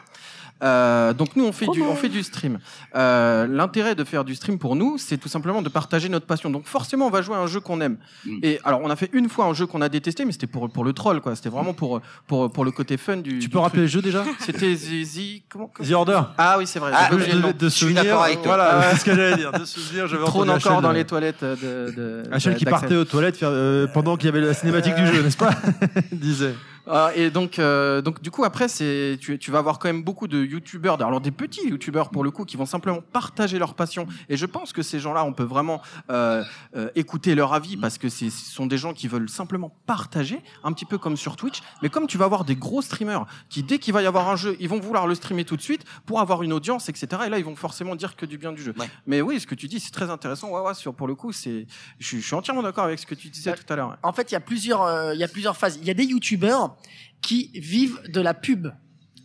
Euh, 0.64 1.14
donc 1.14 1.36
nous, 1.36 1.46
on 1.46 1.52
fait 1.52 1.68
du, 1.68 1.82
on 1.82 1.96
fait 1.96 2.10
du 2.10 2.24
stream. 2.24 2.60
Euh, 2.96 3.46
L'intérêt 3.48 3.96
de 3.96 4.04
faire 4.04 4.24
du 4.24 4.36
stream 4.36 4.58
pour 4.58 4.76
nous, 4.76 4.98
c'est 4.98 5.18
tout 5.18 5.28
simplement 5.28 5.62
de 5.62 5.70
partager 5.70 6.08
notre 6.10 6.26
passion. 6.26 6.50
Donc 6.50 6.66
forcément, 6.66 7.08
on 7.08 7.10
va 7.10 7.22
jouer 7.22 7.36
à 7.36 7.40
un 7.40 7.48
jeu 7.48 7.60
qu'on 7.60 7.82
aime. 7.82 7.98
Mm. 8.26 8.40
Et 8.44 8.60
alors, 8.64 8.82
on 8.84 8.90
a 8.90 8.96
fait 8.96 9.10
une 9.14 9.30
fois 9.30 9.46
un 9.46 9.54
jeu 9.54 9.66
qu'on 9.66 9.82
a 9.82 9.90
détesté, 9.90 10.24
mais 10.26 10.32
c'était 10.32 10.48
pour 10.48 10.70
pour 10.70 10.84
le 10.84 10.94
troll, 10.94 11.22
quoi. 11.22 11.36
C'était 11.36 11.50
vraiment 11.50 11.74
pour 11.74 12.02
pour 12.28 12.52
pour 12.52 12.64
le 12.66 12.72
côté 12.72 12.98
fun 12.98 13.18
du. 13.18 13.32
Tu 13.32 13.38
du 13.40 13.50
peux 13.50 13.60
rappeler 13.60 13.84
le 13.84 13.88
jeu 13.88 14.02
déjà? 14.02 14.24
C'était 14.40 14.74
Zizi. 14.76 15.44
Comment, 15.50 15.70
comment- 15.74 15.88
The 15.88 15.94
Order. 15.94 16.22
Ah 16.38 16.56
oui, 16.58 16.68
c'est 16.68 16.80
vrai. 16.80 16.92
Ah, 16.94 17.10
de, 17.12 17.18
de 17.52 17.66
Je 17.66 17.68
suis 17.70 17.94
d'accord 17.94 18.24
avec 18.24 18.42
toi. 18.42 18.56
Voilà, 18.56 18.92
c'est 18.92 19.00
ce 19.00 19.06
que 19.06 19.16
j'allais 19.16 19.36
dire. 19.36 19.52
De 19.52 19.66
souvenirs, 19.66 20.08
j'avais 20.08 20.24
Trône 20.24 20.50
encore 20.50 20.72
Hachel, 20.72 20.82
dans 20.82 20.90
euh, 20.90 20.94
les 20.94 21.06
toilettes 21.06 21.44
de. 21.44 21.94
de 21.96 22.24
Hachel 22.32 22.56
qui 22.56 22.66
partait 22.66 22.96
aux 22.96 23.06
toilettes 23.06 23.38
faire, 23.38 23.50
euh, 23.52 23.88
pendant 23.88 24.16
qu'il 24.16 24.28
y 24.28 24.30
avait 24.30 24.42
la 24.42 24.54
cinématique 24.54 24.96
du 24.96 25.06
jeu, 25.08 25.22
n'est-ce 25.22 25.38
pas? 25.38 25.52
Disait. 26.12 26.54
Ah, 26.88 27.12
et 27.16 27.30
donc, 27.32 27.58
euh, 27.60 28.02
donc 28.02 28.22
du 28.22 28.30
coup 28.32 28.44
après 28.44 28.68
c'est 28.68 29.18
tu, 29.20 29.40
tu 29.40 29.50
vas 29.52 29.60
avoir 29.60 29.80
quand 29.80 29.88
même 29.88 30.04
beaucoup 30.04 30.28
de 30.28 30.44
youtubeurs, 30.44 31.02
alors 31.02 31.20
des 31.22 31.32
petits 31.32 31.68
youtubeurs 31.68 32.10
pour 32.10 32.24
le 32.24 32.32
coup 32.32 32.46
qui 32.46 32.58
vont 32.58 32.66
simplement 32.66 33.02
partager 33.02 33.58
leur 33.60 33.74
passion. 33.74 34.08
Et 34.30 34.38
je 34.38 34.46
pense 34.46 34.72
que 34.74 34.82
ces 34.84 35.00
gens-là, 35.00 35.24
on 35.26 35.34
peut 35.34 35.44
vraiment 35.44 35.82
euh, 36.10 36.44
euh, 36.76 36.90
écouter 36.96 37.34
leur 37.36 37.54
avis 37.54 37.76
parce 37.78 37.98
que 37.98 38.10
c'est- 38.10 38.30
ce 38.30 38.52
sont 38.52 38.66
des 38.68 38.78
gens 38.78 38.94
qui 38.94 39.08
veulent 39.08 39.30
simplement 39.30 39.76
partager, 39.86 40.42
un 40.64 40.72
petit 40.74 40.86
peu 40.86 40.98
comme 40.98 41.18
sur 41.18 41.36
Twitch. 41.36 41.62
Mais 41.82 41.90
comme 41.90 42.08
tu 42.08 42.18
vas 42.18 42.26
avoir 42.26 42.46
des 42.46 42.56
gros 42.56 42.82
streamers 42.82 43.26
qui 43.50 43.64
dès 43.64 43.80
qu'il 43.80 43.94
va 43.94 44.02
y 44.02 44.06
avoir 44.06 44.30
un 44.30 44.36
jeu, 44.36 44.56
ils 44.60 44.70
vont 44.70 44.80
vouloir 44.80 45.08
le 45.08 45.16
streamer 45.16 45.46
tout 45.46 45.58
de 45.58 45.62
suite 45.62 45.84
pour 46.06 46.20
avoir 46.20 46.44
une 46.44 46.54
audience, 46.54 46.88
etc. 46.90 47.08
Et 47.26 47.30
là 47.30 47.40
ils 47.40 47.46
vont 47.46 47.56
forcément 47.56 47.96
dire 47.96 48.16
que 48.16 48.26
du 48.26 48.38
bien 48.38 48.52
du 48.52 48.62
jeu. 48.62 48.74
Ouais. 48.78 48.90
Mais 49.08 49.22
oui, 49.22 49.40
ce 49.40 49.48
que 49.48 49.56
tu 49.56 49.68
dis 49.68 49.80
c'est 49.80 49.92
très 49.92 50.10
intéressant. 50.10 50.50
Ouais, 50.50 50.62
ouais, 50.62 50.74
sur 50.76 50.94
pour 50.94 51.08
le 51.08 51.16
coup 51.16 51.32
c'est, 51.32 51.66
je, 52.00 52.08
suis- 52.08 52.22
je 52.22 52.26
suis 52.26 52.36
entièrement 52.36 52.62
d'accord 52.64 52.84
avec 52.86 53.00
ce 53.00 53.06
que 53.06 53.16
tu 53.16 53.30
disais 53.30 53.54
tout 53.56 53.74
à 53.74 53.76
l'heure. 53.76 53.98
En 54.04 54.14
fait, 54.14 54.32
il 54.32 54.34
y 54.34 54.38
a 54.38 54.40
plusieurs, 54.40 54.84
euh, 54.84 55.14
il 55.14 55.20
y 55.20 55.24
a 55.24 55.28
plusieurs 55.28 55.58
phases. 55.58 55.78
Il 55.82 55.88
y 55.88 55.92
a 55.92 55.94
des 55.94 56.06
youtubeurs 56.06 56.75
qui 57.22 57.52
vivent 57.56 58.00
de 58.08 58.22
la 58.22 58.34
pub. 58.34 58.68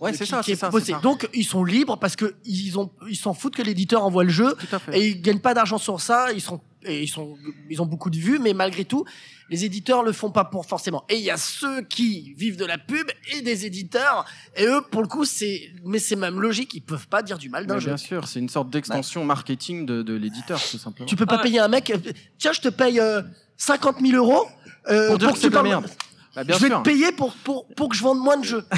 Ouais, 0.00 0.14
c'est 0.14 0.24
qui- 0.24 0.30
ça, 0.30 0.42
c'est 0.42 0.52
est 0.52 0.56
ça. 0.56 0.70
Donc, 1.02 1.28
ils 1.34 1.44
sont 1.44 1.62
libres 1.62 1.98
parce 1.98 2.16
que 2.16 2.34
ils 2.46 2.78
ont, 2.78 2.90
ils 3.06 3.16
s'en 3.16 3.34
foutent 3.34 3.54
que 3.56 3.62
l'éditeur 3.62 4.02
envoie 4.02 4.24
le 4.24 4.30
jeu 4.30 4.56
et 4.92 5.08
ils 5.08 5.20
gagnent 5.20 5.40
pas 5.40 5.52
d'argent 5.52 5.76
sur 5.76 6.00
ça. 6.00 6.32
Ils 6.32 6.40
sont, 6.40 6.58
et 6.84 7.02
ils 7.02 7.08
sont, 7.08 7.36
ils 7.68 7.82
ont 7.82 7.86
beaucoup 7.86 8.08
de 8.08 8.16
vues, 8.16 8.38
mais 8.38 8.54
malgré 8.54 8.86
tout, 8.86 9.04
les 9.50 9.66
éditeurs 9.66 10.02
le 10.02 10.12
font 10.12 10.30
pas 10.30 10.44
pour 10.44 10.64
forcément. 10.64 11.04
Et 11.10 11.16
il 11.16 11.20
y 11.22 11.28
a 11.30 11.36
ceux 11.36 11.82
qui 11.82 12.32
vivent 12.38 12.56
de 12.56 12.64
la 12.64 12.78
pub 12.78 13.06
et 13.34 13.42
des 13.42 13.66
éditeurs. 13.66 14.24
Et 14.56 14.64
eux, 14.64 14.80
pour 14.90 15.02
le 15.02 15.08
coup, 15.08 15.26
c'est, 15.26 15.70
mais 15.84 15.98
c'est 15.98 16.16
même 16.16 16.40
logique. 16.40 16.72
Ils 16.72 16.80
peuvent 16.80 17.08
pas 17.08 17.22
dire 17.22 17.36
du 17.36 17.50
mal 17.50 17.66
d'un 17.66 17.78
jeu. 17.78 17.88
bien 17.88 17.98
sûr, 17.98 18.26
c'est 18.26 18.38
une 18.38 18.48
sorte 18.48 18.70
d'extension 18.70 19.22
marketing 19.26 19.84
de, 19.84 20.00
de 20.00 20.14
l'éditeur, 20.14 20.62
tout 20.70 20.78
simplement. 20.78 21.06
Tu 21.06 21.16
peux 21.16 21.26
pas 21.26 21.36
Ouais. 21.36 21.42
payer 21.42 21.58
un 21.58 21.68
mec. 21.68 21.90
euh, 21.90 21.98
Tiens, 22.38 22.52
je 22.52 22.62
te 22.62 22.68
paye 22.70 22.98
euh, 23.00 23.20
50 23.58 23.96
000 24.00 24.16
euros. 24.16 24.46
euh, 24.88 25.08
pour 25.08 25.18
dire 25.18 25.32
que 25.34 25.38
c'est 25.38 25.50
de 25.50 25.54
la 25.54 25.60
parles- 25.62 25.68
merde. 25.68 25.90
Bah, 26.34 26.44
bien 26.44 26.56
je 26.56 26.62
vais 26.62 26.68
sûr. 26.68 26.82
te 26.82 26.88
payer 26.88 27.12
pour, 27.12 27.34
pour, 27.34 27.66
pour 27.68 27.88
que 27.88 27.96
je 27.96 28.02
vende 28.02 28.18
moins 28.20 28.36
de 28.36 28.44
jeux. 28.44 28.64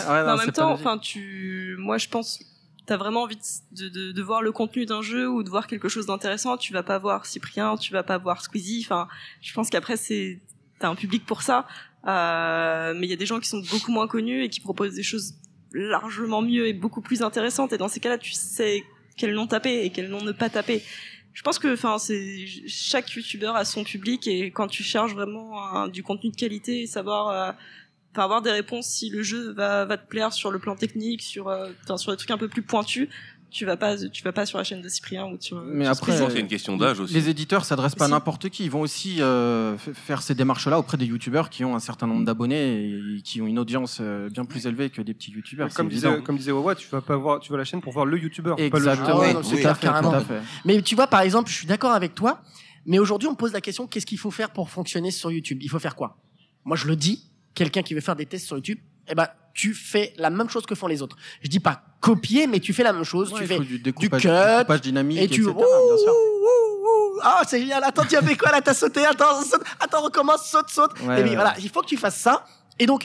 Ouais, 0.00 0.24
non, 0.24 0.32
en 0.32 0.36
même 0.36 0.52
temps, 0.52 0.70
enfin, 0.72 0.98
tu, 0.98 1.76
moi, 1.78 1.98
je 1.98 2.08
pense, 2.08 2.40
t'as 2.86 2.96
vraiment 2.96 3.22
envie 3.22 3.38
de, 3.72 3.88
de, 3.88 4.12
de 4.12 4.22
voir 4.22 4.42
le 4.42 4.50
contenu 4.52 4.84
d'un 4.86 5.02
jeu 5.02 5.28
ou 5.28 5.42
de 5.42 5.50
voir 5.50 5.66
quelque 5.66 5.88
chose 5.88 6.06
d'intéressant. 6.06 6.56
Tu 6.56 6.72
vas 6.72 6.82
pas 6.82 6.98
voir 6.98 7.26
Cyprien, 7.26 7.76
tu 7.76 7.92
vas 7.92 8.02
pas 8.02 8.18
voir 8.18 8.42
Squeezie. 8.42 8.82
Enfin, 8.84 9.08
je 9.40 9.52
pense 9.52 9.70
qu'après, 9.70 9.96
c'est, 9.96 10.40
t'as 10.78 10.88
un 10.88 10.94
public 10.96 11.24
pour 11.24 11.42
ça. 11.42 11.66
Euh, 12.06 12.94
mais 12.96 13.06
il 13.06 13.10
y 13.10 13.12
a 13.12 13.16
des 13.16 13.26
gens 13.26 13.38
qui 13.38 13.48
sont 13.48 13.62
beaucoup 13.70 13.92
moins 13.92 14.08
connus 14.08 14.42
et 14.44 14.48
qui 14.48 14.60
proposent 14.60 14.94
des 14.94 15.04
choses 15.04 15.34
largement 15.72 16.42
mieux 16.42 16.66
et 16.66 16.72
beaucoup 16.72 17.00
plus 17.00 17.22
intéressantes. 17.22 17.72
Et 17.72 17.78
dans 17.78 17.88
ces 17.88 18.00
cas-là, 18.00 18.18
tu 18.18 18.32
sais 18.32 18.82
quel 19.16 19.34
nom 19.34 19.46
taper 19.46 19.84
et 19.84 19.90
quel 19.90 20.08
nom 20.08 20.22
ne 20.22 20.32
pas 20.32 20.50
taper. 20.50 20.82
Je 21.32 21.42
pense 21.42 21.58
que, 21.58 21.72
enfin, 21.72 21.98
c'est 21.98 22.46
chaque 22.66 23.10
youtubeur 23.12 23.56
a 23.56 23.64
son 23.64 23.84
public 23.84 24.26
et 24.26 24.50
quand 24.50 24.68
tu 24.68 24.82
cherches 24.82 25.14
vraiment 25.14 25.62
un- 25.74 25.88
du 25.88 26.02
contenu 26.02 26.30
de 26.30 26.36
qualité, 26.36 26.86
savoir 26.86 27.28
euh, 27.28 27.52
avoir 28.14 28.42
des 28.42 28.50
réponses 28.50 28.86
si 28.88 29.08
le 29.08 29.22
jeu 29.22 29.52
va, 29.52 29.84
va 29.86 29.96
te 29.96 30.06
plaire 30.06 30.32
sur 30.32 30.50
le 30.50 30.58
plan 30.58 30.76
technique, 30.76 31.22
sur, 31.22 31.48
euh, 31.48 31.70
sur 31.96 32.10
des 32.12 32.16
trucs 32.18 32.30
un 32.30 32.38
peu 32.38 32.48
plus 32.48 32.62
pointus. 32.62 33.08
Tu 33.52 33.66
vas 33.66 33.76
pas, 33.76 33.96
tu 33.96 34.22
vas 34.22 34.32
pas 34.32 34.46
sur 34.46 34.56
la 34.56 34.64
chaîne 34.64 34.80
de 34.80 34.88
Cyprien 34.88 35.26
ou 35.26 35.36
sur. 35.38 35.62
Mais 35.62 35.86
après, 35.86 36.16
c'est 36.16 36.40
une 36.40 36.48
question 36.48 36.76
d'âge 36.76 37.00
aussi. 37.00 37.12
Les 37.12 37.28
éditeurs 37.28 37.64
s'adressent 37.64 37.94
pas 37.94 38.06
à 38.06 38.08
n'importe 38.08 38.48
qui. 38.48 38.64
Ils 38.64 38.70
vont 38.70 38.80
aussi 38.80 39.20
euh, 39.20 39.76
faire 39.76 40.22
ces 40.22 40.34
démarches-là 40.34 40.78
auprès 40.78 40.96
des 40.96 41.04
youtubeurs 41.04 41.50
qui 41.50 41.64
ont 41.64 41.74
un 41.74 41.80
certain 41.80 42.06
nombre 42.06 42.24
d'abonnés 42.24 42.84
et 43.18 43.22
qui 43.22 43.42
ont 43.42 43.46
une 43.46 43.58
audience 43.58 43.98
euh, 44.00 44.30
bien 44.30 44.44
plus 44.44 44.66
élevée 44.66 44.88
que 44.90 45.02
des 45.02 45.12
petits 45.12 45.30
youtubeurs. 45.32 45.68
Comme 45.74 45.88
disait, 45.88 46.22
comme 46.22 46.36
disait 46.36 46.52
Wawa, 46.52 46.74
tu 46.74 46.88
vas 46.88 47.02
pas 47.02 47.16
voir, 47.16 47.40
tu 47.40 47.52
vas 47.52 47.58
la 47.58 47.64
chaîne 47.64 47.82
pour 47.82 47.92
voir 47.92 48.06
le 48.06 48.18
youtubeur, 48.18 48.56
pas 48.56 48.62
le. 48.62 48.66
Exactement. 48.68 49.08
Ah 49.08 49.18
ouais, 49.18 49.36
Oui, 49.52 49.62
carrément. 49.80 50.20
fait. 50.20 50.40
Mais 50.64 50.80
tu 50.80 50.94
vois, 50.94 51.06
par 51.06 51.20
exemple, 51.20 51.50
je 51.50 51.54
suis 51.54 51.66
d'accord 51.66 51.92
avec 51.92 52.14
toi, 52.14 52.40
mais 52.86 52.98
aujourd'hui, 52.98 53.28
on 53.28 53.34
pose 53.34 53.52
la 53.52 53.60
question 53.60 53.86
qu'est-ce 53.86 54.06
qu'il 54.06 54.18
faut 54.18 54.30
faire 54.30 54.50
pour 54.50 54.70
fonctionner 54.70 55.10
sur 55.10 55.30
YouTube? 55.30 55.58
Il 55.60 55.68
faut 55.68 55.78
faire 55.78 55.94
quoi? 55.94 56.16
Moi, 56.64 56.76
je 56.76 56.86
le 56.86 56.96
dis, 56.96 57.30
quelqu'un 57.54 57.82
qui 57.82 57.94
veut 57.94 58.00
faire 58.00 58.16
des 58.16 58.26
tests 58.26 58.46
sur 58.46 58.56
YouTube, 58.56 58.78
eh 59.08 59.14
ben, 59.14 59.26
tu 59.54 59.74
fais 59.74 60.14
la 60.16 60.30
même 60.30 60.48
chose 60.48 60.64
que 60.66 60.74
font 60.74 60.86
les 60.86 61.02
autres. 61.02 61.16
Je 61.42 61.48
dis 61.48 61.60
pas 61.60 61.82
copier, 62.00 62.46
mais 62.46 62.58
tu 62.60 62.72
fais 62.72 62.82
la 62.82 62.92
même 62.92 63.04
chose. 63.04 63.32
Ouais, 63.32 63.40
tu 63.40 63.46
fais 63.46 63.58
du 63.58 63.78
découpage, 63.78 64.22
cut, 64.22 64.28
découpage 64.28 64.80
dynamique, 64.80 65.18
et 65.20 65.28
tu. 65.28 65.42
etc. 65.42 65.54
Bien 65.54 65.96
sûr. 65.98 66.14
Ah, 67.24 67.42
c'est 67.46 67.60
génial. 67.60 67.84
Attends, 67.84 68.04
tu 68.04 68.16
as 68.16 68.22
fait 68.22 68.36
quoi 68.36 68.50
là? 68.50 68.60
T'as 68.60 68.74
sauté? 68.74 69.04
Attends, 69.04 69.42
saute. 69.42 69.62
Attends, 69.78 70.02
recommence, 70.02 70.46
saute, 70.50 70.68
saute. 70.70 70.90
Ouais, 71.02 71.20
et 71.20 71.22
puis 71.22 71.30
ouais. 71.30 71.36
voilà, 71.36 71.54
il 71.60 71.68
faut 71.68 71.80
que 71.82 71.86
tu 71.86 71.96
fasses 71.96 72.16
ça. 72.18 72.44
Et 72.78 72.86
donc, 72.86 73.04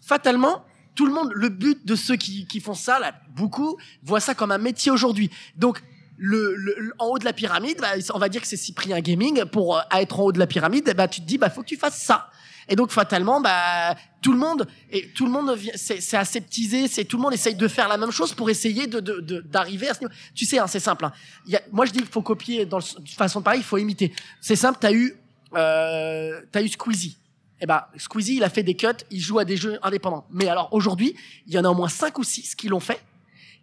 fatalement, 0.00 0.64
tout 0.94 1.04
le 1.06 1.12
monde, 1.12 1.30
le 1.34 1.48
but 1.48 1.84
de 1.86 1.94
ceux 1.94 2.16
qui, 2.16 2.46
qui 2.46 2.60
font 2.60 2.74
ça, 2.74 2.98
là, 2.98 3.12
beaucoup, 3.36 3.76
voient 4.02 4.20
ça 4.20 4.34
comme 4.34 4.52
un 4.52 4.58
métier 4.58 4.90
aujourd'hui. 4.90 5.30
Donc, 5.56 5.82
le, 6.16 6.54
le- 6.56 6.74
le- 6.78 6.92
en 6.98 7.06
haut 7.08 7.18
de 7.18 7.24
la 7.24 7.32
pyramide, 7.32 7.78
bah, 7.80 7.88
on 8.14 8.18
va 8.18 8.28
dire 8.28 8.40
que 8.40 8.46
c'est 8.48 8.56
Cyprien 8.56 8.98
Gaming. 9.00 9.44
Pour 9.44 9.76
euh, 9.76 9.82
être 9.92 10.18
en 10.18 10.24
haut 10.24 10.32
de 10.32 10.38
la 10.38 10.46
pyramide, 10.46 10.92
bah, 10.96 11.06
tu 11.08 11.20
te 11.20 11.26
dis, 11.26 11.36
bah, 11.38 11.50
faut 11.50 11.60
que 11.62 11.66
tu 11.68 11.76
fasses 11.76 12.00
ça. 12.00 12.30
Et 12.68 12.76
donc, 12.76 12.90
fatalement, 12.90 13.40
bah, 13.40 13.94
tout 14.20 14.32
le 14.32 14.38
monde, 14.38 14.66
et 14.90 15.08
tout 15.12 15.24
le 15.24 15.32
monde, 15.32 15.56
c'est 15.74 16.16
aseptisé, 16.16 16.86
c'est 16.88 17.04
tout 17.04 17.16
le 17.16 17.22
monde 17.22 17.32
essaye 17.32 17.54
de 17.54 17.68
faire 17.68 17.88
la 17.88 17.96
même 17.96 18.10
chose 18.10 18.34
pour 18.34 18.50
essayer 18.50 18.86
de 18.86 19.00
de- 19.00 19.20
de- 19.20 19.40
d'arriver 19.40 19.88
à 19.88 19.94
ce 19.94 20.00
niveau. 20.00 20.12
Tu 20.34 20.44
sais, 20.44 20.58
hein, 20.58 20.66
c'est 20.66 20.80
simple. 20.80 21.04
hein. 21.06 21.12
Y 21.46 21.56
a- 21.56 21.62
moi, 21.72 21.86
je 21.86 21.92
dis 21.92 21.98
qu'il 22.00 22.08
faut 22.08 22.20
copier 22.22 22.66
dans 22.66 22.78
le, 22.78 23.02
de 23.02 23.08
façon 23.08 23.40
pareille, 23.40 23.60
il 23.60 23.64
faut 23.64 23.78
imiter. 23.78 24.12
C'est 24.40 24.56
simple. 24.56 24.78
T'as 24.80 24.92
eu, 24.92 25.14
euh, 25.54 26.40
t'as 26.52 26.62
eu 26.62 26.68
Squeezie. 26.68 27.16
Eh 27.60 27.66
ben, 27.66 27.82
Squeezie, 27.96 28.36
il 28.36 28.44
a 28.44 28.50
fait 28.50 28.62
des 28.62 28.74
cuts, 28.74 28.86
il 29.10 29.20
joue 29.20 29.38
à 29.38 29.44
des 29.44 29.56
jeux 29.56 29.78
indépendants. 29.82 30.26
Mais 30.30 30.48
alors 30.48 30.68
aujourd'hui, 30.72 31.16
il 31.46 31.54
y 31.54 31.58
en 31.58 31.64
a 31.64 31.68
au 31.70 31.74
moins 31.74 31.88
cinq 31.88 32.18
ou 32.18 32.22
six 32.22 32.54
qui 32.54 32.68
l'ont 32.68 32.80
fait, 32.80 33.00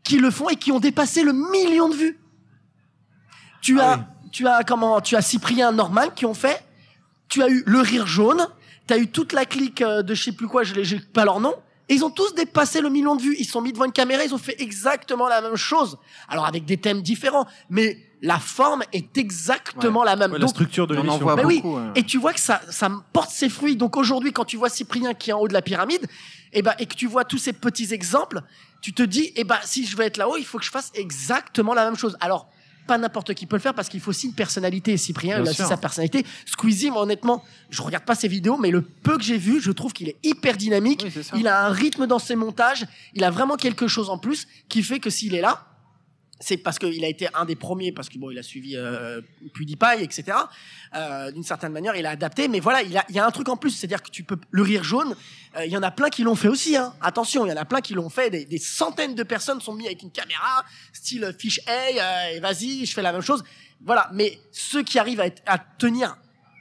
qui 0.04 0.18
le 0.18 0.32
font 0.32 0.50
et 0.50 0.56
qui 0.56 0.72
ont 0.72 0.80
dépassé 0.80 1.24
le 1.24 1.32
million 1.32 1.88
de 1.90 1.96
vues. 1.96 2.20
Tu 3.62 3.80
Ah 3.80 3.94
as, 3.94 4.08
tu 4.32 4.48
as 4.48 4.64
comment, 4.64 5.00
tu 5.02 5.16
as 5.16 5.22
Cyprien 5.22 5.72
normal 5.72 6.14
qui 6.16 6.26
ont 6.26 6.34
fait. 6.34 6.64
Tu 7.30 7.42
as 7.42 7.50
eu 7.50 7.64
le 7.66 7.80
rire 7.82 8.06
jaune. 8.06 8.48
Tu 8.88 8.94
as 8.94 8.98
eu 8.98 9.08
toute 9.08 9.34
la 9.34 9.46
clique 9.46 9.82
euh, 9.82 10.02
de 10.04 10.14
je 10.14 10.24
sais 10.24 10.32
plus 10.32 10.48
quoi, 10.48 10.64
je 10.64 10.74
n'ai 10.76 11.00
pas 11.00 11.26
leur 11.26 11.40
nom. 11.40 11.54
Et 11.88 11.94
ils 11.94 12.04
ont 12.04 12.10
tous 12.10 12.34
dépassé 12.34 12.82
le 12.82 12.90
million 12.90 13.16
de 13.16 13.22
vues. 13.22 13.36
Ils 13.38 13.46
sont 13.46 13.62
mis 13.62 13.72
devant 13.72 13.86
une 13.86 13.92
caméra, 13.92 14.24
ils 14.24 14.34
ont 14.34 14.40
fait 14.40 14.60
exactement 14.60 15.28
la 15.28 15.40
même 15.42 15.56
chose. 15.56 15.98
Alors 16.28 16.46
avec 16.48 16.66
des 16.66 16.78
thèmes 16.78 17.04
différents, 17.04 17.46
mais 17.70 18.00
la 18.24 18.40
forme 18.40 18.82
est 18.92 19.16
exactement 19.20 20.04
la 20.04 20.16
même. 20.16 20.32
Ouais, 20.32 20.40
la 20.40 20.42
Donc, 20.46 20.50
structure 20.50 20.88
de 20.88 20.96
On 20.96 21.00
en 21.00 21.04
l'émission. 21.04 21.24
voit 21.26 21.36
Mais 21.36 21.46
oui, 21.46 21.62
beaucoup. 21.62 21.80
et 21.94 22.02
tu 22.02 22.18
vois 22.18 22.34
que 22.34 22.40
ça, 22.40 22.60
ça 22.72 22.90
porte 23.14 23.30
ses 23.30 23.50
fruits. 23.50 23.76
Donc 23.76 23.98
aujourd'hui, 23.98 24.32
quand 24.32 24.46
tu 24.46 24.58
vois 24.58 24.70
Cyprien 24.70 25.14
qui 25.14 25.30
est 25.30 25.34
en 25.34 25.40
haut 25.42 25.48
de 25.48 25.54
la 25.54 25.62
pyramide, 25.62 26.08
et 26.54 26.64
ben, 26.64 26.74
et 26.80 26.88
que 26.88 26.96
tu 26.96 27.06
vois 27.06 27.24
tous 27.24 27.38
ces 27.38 27.54
petits 27.54 27.94
exemples, 27.94 28.42
tu 28.82 28.94
te 28.94 29.04
dis, 29.04 29.32
eh 29.36 29.44
ben, 29.44 29.58
si 29.64 29.86
je 29.86 29.96
veux 29.96 30.06
être 30.06 30.18
là-haut, 30.18 30.38
il 30.38 30.46
faut 30.46 30.58
que 30.58 30.66
je 30.66 30.72
fasse 30.72 30.92
exactement 30.96 31.76
la 31.76 31.86
même 31.86 31.98
chose. 31.98 32.18
Alors, 32.20 32.50
pas 32.86 32.98
n'importe 32.98 33.34
qui 33.34 33.46
peut 33.46 33.56
le 33.56 33.62
faire 33.62 33.74
parce 33.74 33.90
qu'il 33.90 34.00
faut 34.00 34.10
aussi 34.10 34.28
une 34.28 34.34
personnalité. 34.34 34.98
Cyprien, 34.98 35.36
Bien 35.36 35.44
il 35.44 35.48
a 35.48 35.52
aussi 35.52 35.68
sa 35.68 35.78
personnalité. 35.78 36.26
Squeezie, 36.46 36.92
moi, 36.92 37.02
honnêtement, 37.02 37.44
je 37.70 37.82
regarde 37.82 38.06
pas 38.06 38.16
ses 38.16 38.28
vidéos, 38.28 38.58
mais 38.58 38.72
le 38.72 38.82
peu 38.82 39.18
que 39.18 39.24
j'ai 39.24 39.38
vu, 39.38 39.62
je 39.62 39.72
trouve 39.72 39.94
qu'il 39.94 40.10
est 40.10 40.18
hyper 40.24 40.58
dynamique. 40.58 41.06
Oui, 41.06 41.24
il 41.38 41.48
a 41.48 41.66
un 41.66 41.70
rythme 41.70 42.08
dans 42.08 42.20
ses 42.20 42.36
montages. 42.36 42.86
Il 43.14 43.24
a 43.24 43.32
vraiment 43.32 43.56
quelque 43.56 43.88
chose 43.88 44.10
en 44.10 44.18
plus 44.18 44.48
qui 44.70 44.84
fait 44.84 45.00
que 45.00 45.10
s'il 45.10 45.36
est 45.36 45.42
là, 45.42 45.68
c'est 46.40 46.58
parce 46.58 46.78
qu'il 46.80 47.04
a 47.06 47.08
été 47.08 47.28
un 47.34 47.46
des 47.46 47.56
premiers, 47.56 47.92
parce 47.94 48.10
que 48.10 48.18
bon, 48.20 48.30
il 48.30 48.38
a 48.38 48.44
suivi 48.44 48.76
euh, 48.76 49.22
PewDiePie, 49.54 50.02
etc. 50.04 50.38
Euh, 50.94 51.32
D'une 51.32 51.44
certaine 51.44 51.72
manière, 51.72 51.96
il 51.96 52.06
a 52.06 52.10
adapté, 52.12 52.48
mais 52.50 52.60
voilà, 52.60 52.82
il, 52.82 52.96
a, 52.98 53.06
il 53.10 53.16
y 53.16 53.20
a 53.20 53.26
un 53.26 53.32
truc 53.32 53.48
en 53.50 53.56
plus, 53.56 53.72
c'est-à-dire 53.72 54.04
que 54.04 54.10
tu 54.10 54.24
peux 54.24 54.38
le 54.52 54.62
rire 54.62 54.84
jaune. 54.84 55.16
euh, 55.58 55.66
Il 55.66 55.72
y 55.72 55.78
en 55.78 55.84
a 55.84 55.92
plein 55.92 56.10
qui 56.10 56.24
l'ont 56.24 56.36
fait 56.36 56.50
aussi. 56.50 56.76
Hein. 56.76 56.94
Attention, 57.02 57.46
il 57.46 57.50
y 57.50 57.54
en 57.54 57.58
a 57.58 57.66
plein 57.66 57.80
qui 57.82 57.94
l'ont 57.94 58.10
fait. 58.10 58.30
Des, 58.30 58.44
des 58.46 58.58
centaines 58.58 59.16
de 59.16 59.24
personnes 59.24 59.62
sont 59.62 59.74
mis 59.74 59.86
avec 59.86 60.02
une 60.04 60.12
caméra, 60.12 60.66
style 60.92 61.34
fish 61.40 61.60
hey, 61.68 62.00
euh, 62.00 62.36
et 62.36 62.40
vas-y, 62.42 62.86
je 62.86 62.94
fais 62.94 63.02
la 63.02 63.14
même 63.14 63.22
chose. 63.22 63.44
Voilà, 63.82 64.10
mais 64.14 64.40
ceux 64.52 64.84
qui 64.84 65.00
arrivent 65.00 65.22
à, 65.22 65.28
être- 65.28 65.42
à 65.46 65.58
tenir 65.58 66.18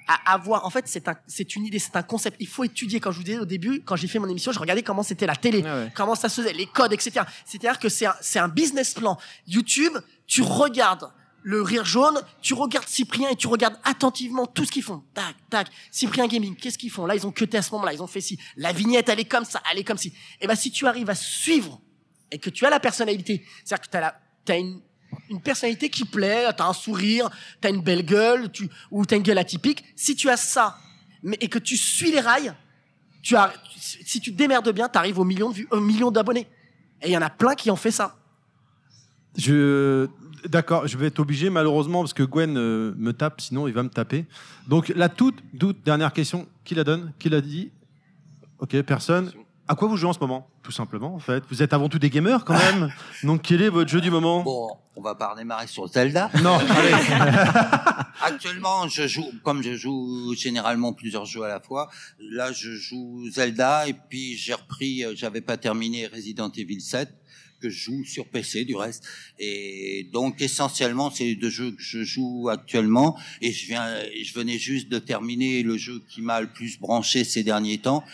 à 0.07 0.35
avoir 0.35 0.65
en 0.67 0.71
fait 0.71 0.87
c'est 0.87 1.09
un 1.09 1.17
c'est 1.27 1.57
une 1.57 1.65
idée 1.67 1.79
c'est 1.79 1.97
un 1.97 2.03
concept. 2.03 2.37
Il 2.41 2.47
faut 2.49 2.65
étudier. 2.65 3.01
Quand 3.01 3.11
je 3.11 3.19
vous 3.19 3.23
disais 3.25 3.39
au 3.39 3.45
début 3.45 3.83
quand 3.85 3.97
j'ai 3.97 4.09
fait 4.09 4.19
mon 4.19 4.29
émission 4.29 4.53
je 4.53 4.59
regardais 4.59 4.83
comment 4.83 5.03
c'était 5.03 5.27
la 5.27 5.37
télé 5.37 5.63
Ah 5.67 5.77
ouais. 5.85 5.93
comment 5.95 6.15
ça 6.15 6.29
se 6.29 6.41
faisait 6.43 6.53
les 6.53 6.67
codes 6.67 6.93
etc 6.93 7.25
c'est 7.45 7.59
à 7.65 7.71
dire 7.73 7.79
que 7.79 7.89
c'est 7.89 8.07
un 8.07 8.15
c'est 8.21 8.39
un 8.39 8.49
business 8.49 8.95
plan. 8.95 9.19
YouTube 9.47 9.93
tu 10.27 10.43
regardes 10.43 11.11
le 11.43 11.61
rire 11.63 11.85
jaune 11.85 12.21
tu 12.43 12.55
regardes 12.55 12.89
Cyprien 12.89 13.29
et 13.31 13.37
tu 13.37 13.47
regardes 13.47 13.79
attentivement 13.85 14.47
tout 14.47 14.65
ce 14.65 14.73
qu'ils 14.73 14.83
font. 14.83 15.03
Tac 15.15 15.35
tac. 15.51 15.69
Cyprien 15.91 16.27
Gaming 16.27 16.55
qu'est-ce 16.57 16.79
qu'ils 16.79 16.91
font? 16.91 17.07
Là 17.07 17.15
ils 17.15 17.27
ont 17.27 17.33
cuté 17.33 17.57
à 17.59 17.63
ce 17.63 17.71
moment-là. 17.73 17.93
Ils 17.93 18.03
ont 18.03 18.07
fait 18.07 18.21
ci. 18.21 18.39
La 18.57 18.73
vignette 18.73 19.09
elle 19.09 19.21
est 19.21 19.25
comme 19.25 19.45
ça 19.45 19.63
elle 19.73 19.79
est 19.79 19.85
comme 19.85 19.99
ci. 19.99 20.13
Et 20.41 20.47
ben 20.47 20.55
si 20.57 20.71
tu 20.71 20.87
arrives 20.87 21.11
à 21.11 21.15
suivre 21.15 21.81
et 22.31 22.39
que 22.39 22.51
tu 22.51 22.65
as 22.67 22.71
la 22.71 22.81
personnalité 22.81 23.45
c'est-à-dire 23.65 23.87
que 23.87 23.91
tu 23.91 23.97
as 23.97 24.01
la 24.01 24.21
t'as 24.45 24.59
une 24.59 24.81
une 25.31 25.41
personnalité 25.41 25.89
qui 25.89 26.05
plaît, 26.05 26.47
t'as 26.57 26.67
un 26.67 26.73
sourire, 26.73 27.31
t'as 27.61 27.71
une 27.71 27.83
belle 27.83 28.05
gueule, 28.05 28.51
tu, 28.53 28.69
ou 28.91 29.05
t'as 29.05 29.17
une 29.17 29.23
gueule 29.23 29.39
atypique. 29.39 29.85
Si 29.97 30.17
tu 30.17 30.29
as 30.31 30.37
ça, 30.37 30.79
mais, 31.23 31.37
et 31.41 31.49
que 31.49 31.59
tu 31.59 31.77
suis 31.77 32.11
les 32.11 32.21
rails, 32.21 32.55
tu 33.23 33.37
as, 33.37 33.53
si 33.79 34.21
tu 34.21 34.33
te 34.33 34.37
démerdes 34.37 34.73
bien, 34.73 34.89
t'arrives 34.89 35.19
au 35.19 35.25
million 35.25 35.51
de 35.51 35.55
vues, 35.55 35.69
au 35.71 35.81
million 35.81 36.11
d'abonnés. 36.11 36.47
Et 37.03 37.09
il 37.09 37.13
y 37.13 37.17
en 37.17 37.23
a 37.23 37.31
plein 37.31 37.55
qui 37.55 37.71
ont 37.71 37.77
fait 37.77 37.91
ça. 37.91 38.17
Je... 39.37 40.09
D'accord, 40.47 40.87
je 40.87 40.99
vais 40.99 41.07
être 41.07 41.21
obligé 41.21 41.49
malheureusement 41.49 42.03
parce 42.03 42.13
que 42.13 42.23
Gwen 42.23 42.59
euh, 42.59 42.93
me 42.99 43.13
tape, 43.13 43.41
sinon 43.41 43.67
il 43.67 43.73
va 43.73 43.83
me 43.83 43.89
taper. 43.89 44.27
Donc 44.69 44.93
la 44.95 45.09
toute, 45.09 45.37
toute 45.59 45.83
dernière 45.83 46.13
question, 46.13 46.47
qui 46.65 46.75
la 46.75 46.85
donne? 46.85 47.13
Qui 47.19 47.31
l'a 47.31 47.41
dit? 47.41 47.71
Ok, 48.59 48.79
personne. 48.83 49.33
À 49.67 49.75
quoi 49.75 49.89
vous 49.89 49.97
jouez 49.97 50.11
en 50.11 50.13
ce 50.13 50.21
moment 50.21 50.47
Tout 50.63 50.73
simplement, 50.73 51.15
en 51.15 51.19
fait? 51.19 51.43
Vous 51.49 51.63
êtes 51.63 51.73
avant 51.73 51.89
tout 51.89 51.99
des 51.99 52.11
gamers 52.11 52.45
quand 52.45 52.59
même. 52.59 52.93
Donc 53.23 53.43
quel 53.43 53.63
est 53.63 53.71
votre 53.71 53.91
jeu 53.91 54.03
du 54.03 54.11
moment? 54.11 54.43
Bon, 54.43 54.69
on 54.95 55.01
va 55.01 55.15
pas 55.15 55.33
redémarrer 55.33 55.67
sur 55.67 55.89
Zelda. 55.89 56.31
Non, 56.43 56.59
allez. 56.59 56.93
Actuellement, 58.23 58.87
je 58.89 59.09
joue, 59.09 59.27
comme 59.43 59.63
je 59.63 59.75
joue 59.75 60.35
généralement 60.35 60.93
plusieurs 60.93 61.25
jeux 61.25 61.43
à 61.43 61.49
la 61.49 61.61
fois, 61.61 61.91
là, 62.19 62.53
je 62.53 62.73
joue 62.73 63.27
Zelda 63.31 63.89
et 63.89 63.95
puis 63.95 64.37
j'ai 64.37 64.53
repris, 64.53 65.03
euh, 65.03 65.15
j'avais 65.17 65.41
pas 65.41 65.57
terminé 65.57 66.07
Resident 66.07 66.51
Evil 66.51 66.81
7 66.81 67.09
que 67.61 67.71
je 67.71 67.85
joue 67.85 68.05
sur 68.05 68.27
PC 68.27 68.67
du 68.67 68.77
reste. 68.77 69.05
Et 69.39 70.11
donc 70.13 70.43
essentiellement, 70.43 71.11
c'est 71.11 71.25
les 71.25 71.37
deux 71.37 71.49
jeux 71.49 71.71
que 71.71 71.83
je 71.83 72.05
joue 72.05 72.51
actuellement. 72.51 73.19
Et 73.41 73.53
je 73.53 73.67
viens, 73.67 73.89
je 74.23 74.35
venais 74.35 74.59
juste 74.59 74.91
de 74.91 74.99
terminer 74.99 75.63
le 75.63 75.79
jeu 75.79 76.03
qui 76.11 76.21
m'a 76.21 76.43
le 76.43 76.49
plus 76.49 76.79
branché 76.79 77.25
ces 77.25 77.43
derniers 77.43 77.79
temps, 77.79 78.05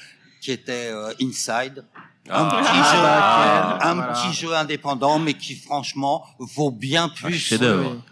qui 0.41 0.53
était 0.53 0.89
euh, 0.91 1.13
Inside. 1.21 1.85
Un, 2.33 2.45
Ah. 2.45 2.57
petit, 2.61 2.69
Ah, 2.71 2.93
jeu, 2.95 3.03
bah, 3.03 3.79
un 3.91 3.95
voilà. 3.95 4.13
petit 4.13 4.33
jeu 4.33 4.55
indépendant, 4.55 5.19
mais 5.19 5.35
qui 5.35 5.57
franchement 5.57 6.25
vaut 6.39 6.71
bien 6.71 7.09
plus. 7.09 7.53
Oui, 7.61 7.69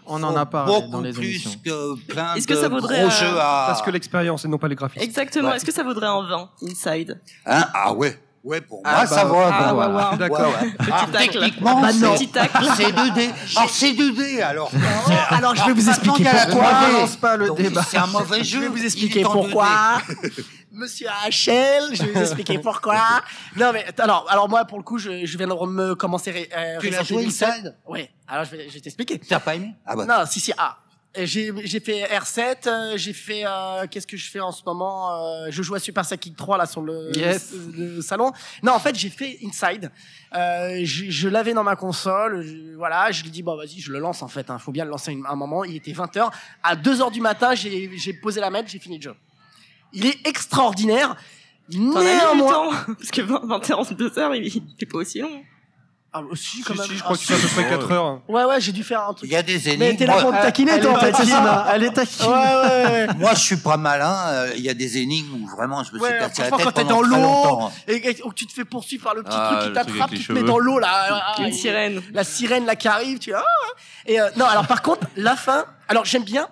On 0.07 0.21
en 0.23 0.35
a 0.35 0.45
parlé 0.45 0.73
beaucoup 0.73 0.91
dans 0.91 0.99
les 1.01 1.13
plus 1.13 1.25
émissions. 1.29 1.51
que 1.63 1.95
plein 2.11 2.33
Est-ce 2.35 2.45
de 2.47 2.53
que 2.53 2.59
ça 2.59 2.67
vaudrait, 2.67 2.97
gros 3.03 3.07
euh, 3.07 3.11
jeux 3.11 3.37
à. 3.39 3.65
Parce 3.67 3.81
que 3.81 3.91
l'expérience 3.91 4.43
et 4.43 4.49
non 4.49 4.57
pas 4.57 4.67
les 4.67 4.75
graphismes. 4.75 5.03
Exactement. 5.03 5.49
Ouais. 5.49 5.55
Est-ce 5.55 5.63
que 5.65 5.71
ça 5.71 5.83
vaudrait 5.83 6.07
un 6.07 6.23
20 6.27 6.49
Inside? 6.63 7.21
Hein? 7.45 7.65
Ah 7.73 7.93
ouais, 7.93 8.19
ouais 8.43 8.59
pour 8.59 8.81
Ah 8.83 8.91
moi 8.91 9.01
bah, 9.03 9.07
ça 9.07 9.23
va. 9.25 9.49
ah, 9.53 9.73
voilà. 9.73 10.11
ouais. 10.11 10.17
D'accord. 10.17 10.39
Ouais, 10.39 10.67
ouais. 10.67 10.73
Ah, 10.91 11.05
techniquement, 11.17 11.81
Bah 11.81 11.89
c'est 11.93 12.13
Petit 12.15 12.27
tacle. 12.27 12.65
c'est 12.75 12.91
2D. 12.91 13.29
Alors 13.55 13.69
c'est 13.69 13.93
2D 13.93 14.41
alors. 14.43 14.71
alors, 15.29 15.55
je 15.55 15.63
vais 15.65 15.73
vous 15.73 15.87
expliquer 15.87 16.23
pourquoi. 16.25 16.63
3D, 16.71 16.91
Balance 16.91 17.15
pas 17.15 17.37
le 17.37 17.51
débat. 17.51 17.83
C'est 17.83 17.97
un 17.97 18.07
mauvais 18.07 18.43
jeu. 18.43 18.57
Je 18.57 18.63
vais 18.63 18.67
vous 18.67 18.83
expliquer 18.83 19.21
est 19.21 19.25
en 19.25 19.35
2D. 19.35 19.41
pourquoi. 19.43 20.01
Monsieur 20.79 21.07
HL, 21.07 21.93
je 21.95 22.03
vais 22.03 22.11
vous 22.11 22.21
expliquer 22.21 22.57
pourquoi. 22.69 22.99
Non 23.57 23.71
mais 23.73 23.85
alors, 23.99 24.25
alors 24.29 24.49
moi 24.49 24.65
pour 24.65 24.77
le 24.77 24.83
coup, 24.83 24.97
je, 24.97 25.25
je 25.25 25.37
viens 25.37 25.47
de 25.47 25.53
me 25.53 25.93
commencer. 25.95 26.49
Euh, 26.55 26.77
Tu 26.79 26.89
l'as 26.89 27.03
joué 27.03 27.23
Evil 27.23 27.31
7. 27.31 27.49
Inside 27.49 27.75
Ouais. 27.87 28.09
Alors 28.27 28.45
je 28.45 28.51
vais, 28.51 28.69
je 28.69 28.73
vais 28.75 28.79
t'expliquer. 28.79 29.19
T'as 29.19 29.39
pas 29.39 29.55
aimé? 29.55 29.71
Ah 29.85 29.95
bah. 29.95 30.05
Non, 30.05 30.25
si 30.25 30.39
si. 30.39 30.53
Ah, 30.57 30.77
j'ai 31.15 31.51
j'ai 31.65 31.79
fait 31.79 32.03
R7. 32.03 32.67
euh, 32.67 32.93
j'ai 32.95 33.13
fait 33.13 33.41
euh, 33.45 33.87
qu'est-ce 33.89 34.05
que 34.07 34.15
je 34.15 34.29
fais 34.29 34.39
en 34.39 34.51
ce 34.51 34.61
moment 34.65 35.11
euh, 35.25 35.47
Je 35.49 35.63
joue 35.63 35.73
à 35.75 35.79
Super 35.79 36.03
Psychic 36.03 36.35
3 36.37 36.57
là 36.59 36.65
sur 36.67 36.81
le, 36.81 37.11
Yes. 37.17 37.51
le, 37.75 37.95
le 37.95 38.01
salon. 38.01 38.31
Non, 38.63 38.73
en 38.73 38.79
fait 38.79 38.95
j'ai 38.95 39.09
fait 39.09 39.39
Inside. 39.43 39.91
Euh, 40.35 40.81
je 40.83 41.09
je 41.09 41.27
l'avais 41.27 41.53
dans 41.53 41.63
ma 41.63 41.75
console. 41.75 42.43
je- 42.45 42.75
voilà, 42.77 43.11
je 43.11 43.23
lui 43.23 43.31
dis 43.31 43.41
bon 43.41 43.57
vas-y, 43.57 43.79
je 43.79 43.91
le 43.91 43.97
lance 43.99 44.21
en 44.21 44.27
fait. 44.27 44.49
Hein, 44.51 44.59
faut 44.59 44.71
bien 44.71 44.85
le 44.85 44.91
lancer 44.91 45.11
une- 45.11 45.25
un 45.27 45.35
moment. 45.35 45.63
Il 45.63 45.75
était 45.75 45.91
20 45.93 46.15
h 46.15 46.29
À 46.63 46.75
2 46.75 46.99
h 46.99 47.11
du 47.11 47.21
matin, 47.21 47.55
j'ai 47.55 47.89
j'ai 47.97 48.13
posé 48.13 48.39
la 48.39 48.51
mettre, 48.51 48.69
j'ai 48.69 48.79
fini 48.79 48.97
le 48.97 49.01
jeu. 49.03 49.15
Il 49.93 50.05
est 50.05 50.27
extraordinaire. 50.27 51.15
Néanmoins, 51.71 52.51
temps 52.51 52.71
Parce 52.97 53.11
que 53.11 53.21
20, 53.21 53.41
21, 53.45 53.77
2 53.95 54.19
heures, 54.19 54.35
il 54.35 54.45
il 54.47 54.63
est 54.79 54.85
pas 54.85 54.97
aussi 54.97 55.19
long. 55.19 55.29
ah, 56.11 56.21
aussi 56.31 56.57
Si, 56.57 56.63
quand 56.63 56.73
même. 56.75 56.87
si, 56.87 56.95
je 56.95 57.03
crois 57.03 57.15
Ah, 57.15 57.17
que 57.17 57.19
tu 57.19 57.33
fais 57.33 57.35
à 57.35 57.37
peu 57.37 57.47
près 57.47 57.69
4 57.69 57.91
heures. 57.91 58.21
Ouais 58.27 58.43
ouais, 58.45 58.59
j'ai 58.59 58.71
dû 58.71 58.83
faire 58.83 59.01
un 59.01 59.11
Il 59.11 59.15
truc. 59.17 59.31
y 59.31 59.35
a 59.35 59.43
des 59.43 59.59
Mais 59.65 59.73
énigmes. 59.73 59.97
t'es 59.97 60.05
là 60.07 60.19
pour 60.21 60.33
me 60.33 60.41
taquiner, 60.41 60.79
toi, 60.79 60.93
en 60.93 60.99
fait, 60.99 61.13
c'est 61.15 61.25
ça 61.25 61.37
taquine, 61.41 61.71
elle 61.75 61.83
est 61.83 61.91
taquine. 61.93 62.25
Ouais, 62.25 62.33
ouais, 62.33 62.85
ouais. 62.85 63.07
moi, 63.17 63.33
je 63.35 63.39
suis 63.39 63.57
pas 63.57 63.77
malin. 63.77 64.15
euh, 64.29 64.53
Il 64.57 64.63
y 64.63 64.69
a 64.69 64.73
des 64.73 64.97
énigmes 64.97 65.43
où 65.43 65.47
vraiment 65.47 65.83
je 65.83 65.93
me 65.93 65.99
suis 65.99 66.07
Ouais, 66.07 66.17
cassé 66.19 66.41
la 66.41 66.49
tête 66.51 66.63
quand 66.65 66.71
t'es 66.71 66.83
dans 66.85 67.01
l'eau, 67.03 67.69
et, 67.87 68.09
et 68.09 68.23
où 68.23 68.33
tu 68.33 68.47
te 68.47 68.53
fais 68.53 68.65
poursuivre 68.65 69.03
par 69.03 69.13
le 69.13 69.21
petit 69.21 69.35
Ah, 69.39 69.49
truc 69.59 69.67
qui 69.67 69.73
t'attrape, 69.75 70.11
les 70.11 70.17
te 70.17 70.31
met 70.31 70.39
cheveux. 70.39 70.47
dans 70.47 70.57
l'eau 70.59 70.79
là. 70.79 71.35
Une 71.37 71.45
il- 71.49 71.53
sirène. 71.53 72.01
La 72.13 72.23
sirène 72.23 72.65
là 72.65 72.75
qui 72.75 72.87
arrive, 72.87 73.19
tu 73.19 73.31
ah, 73.35 73.43
Et 74.07 74.19
euh, 74.19 74.27
non, 74.37 74.45
alors 74.45 74.65
par 74.65 74.81
contre, 74.81 75.05
la 75.15 75.35
fin. 75.35 75.65
Alors 75.87 76.05
j'aime 76.05 76.23
bien 76.23 76.47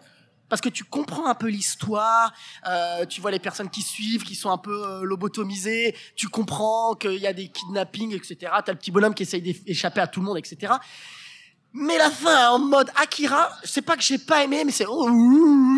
parce 0.50 0.62
que 0.62 0.70
tu 0.70 0.84
comprends 0.84 1.28
un 1.28 1.36
peu 1.36 1.48
l'histoire. 1.48 2.34
euh, 2.68 3.06
tu 3.06 3.22
vois 3.22 3.32
les 3.32 3.40
personnes 3.40 3.70
qui 3.70 3.82
suivent, 3.82 4.24
qui 4.24 4.36
sont 4.36 4.50
un 4.50 4.58
peu 4.58 4.86
euh, 4.86 5.04
lobotomisées. 5.04 5.96
Tu 6.16 6.28
comprends 6.30 6.96
qu'il 6.96 7.20
y 7.20 7.28
a 7.28 7.34
des 7.34 7.50
kidnappings, 7.50 8.14
etc. 8.14 8.52
T'as 8.66 8.72
le 8.72 8.78
petit 8.78 8.92
bonhomme 8.92 9.14
qui 9.14 9.24
essaye 9.24 9.42
d'échapper 9.42 10.02
à 10.02 10.08
tout 10.08 10.20
le 10.20 10.26
monde, 10.26 10.38
etc. 10.38 10.74
Mais 11.74 11.98
la 11.98 12.10
fin 12.10 12.52
en 12.52 12.60
mode 12.60 12.90
Akira, 12.96 13.52
c'est 13.64 13.82
pas 13.82 13.96
que 13.96 14.02
j'ai 14.02 14.18
pas 14.18 14.44
aimé, 14.44 14.64
mais 14.66 14.72
c'est 14.72 14.86
oh, 14.88 15.10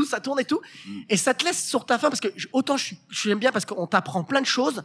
ça 0.09 0.21
tourne 0.21 0.39
et 0.39 0.45
tout, 0.45 0.61
et 1.09 1.17
ça 1.17 1.33
te 1.33 1.43
laisse 1.43 1.67
sur 1.67 1.85
ta 1.85 1.97
fin 1.97 2.09
parce 2.09 2.21
que 2.21 2.29
autant 2.53 2.77
je, 2.77 2.95
l'aime 3.27 3.39
bien 3.39 3.51
parce 3.51 3.65
qu'on 3.65 3.87
t'apprend 3.87 4.23
plein 4.23 4.39
de 4.39 4.45
choses, 4.45 4.83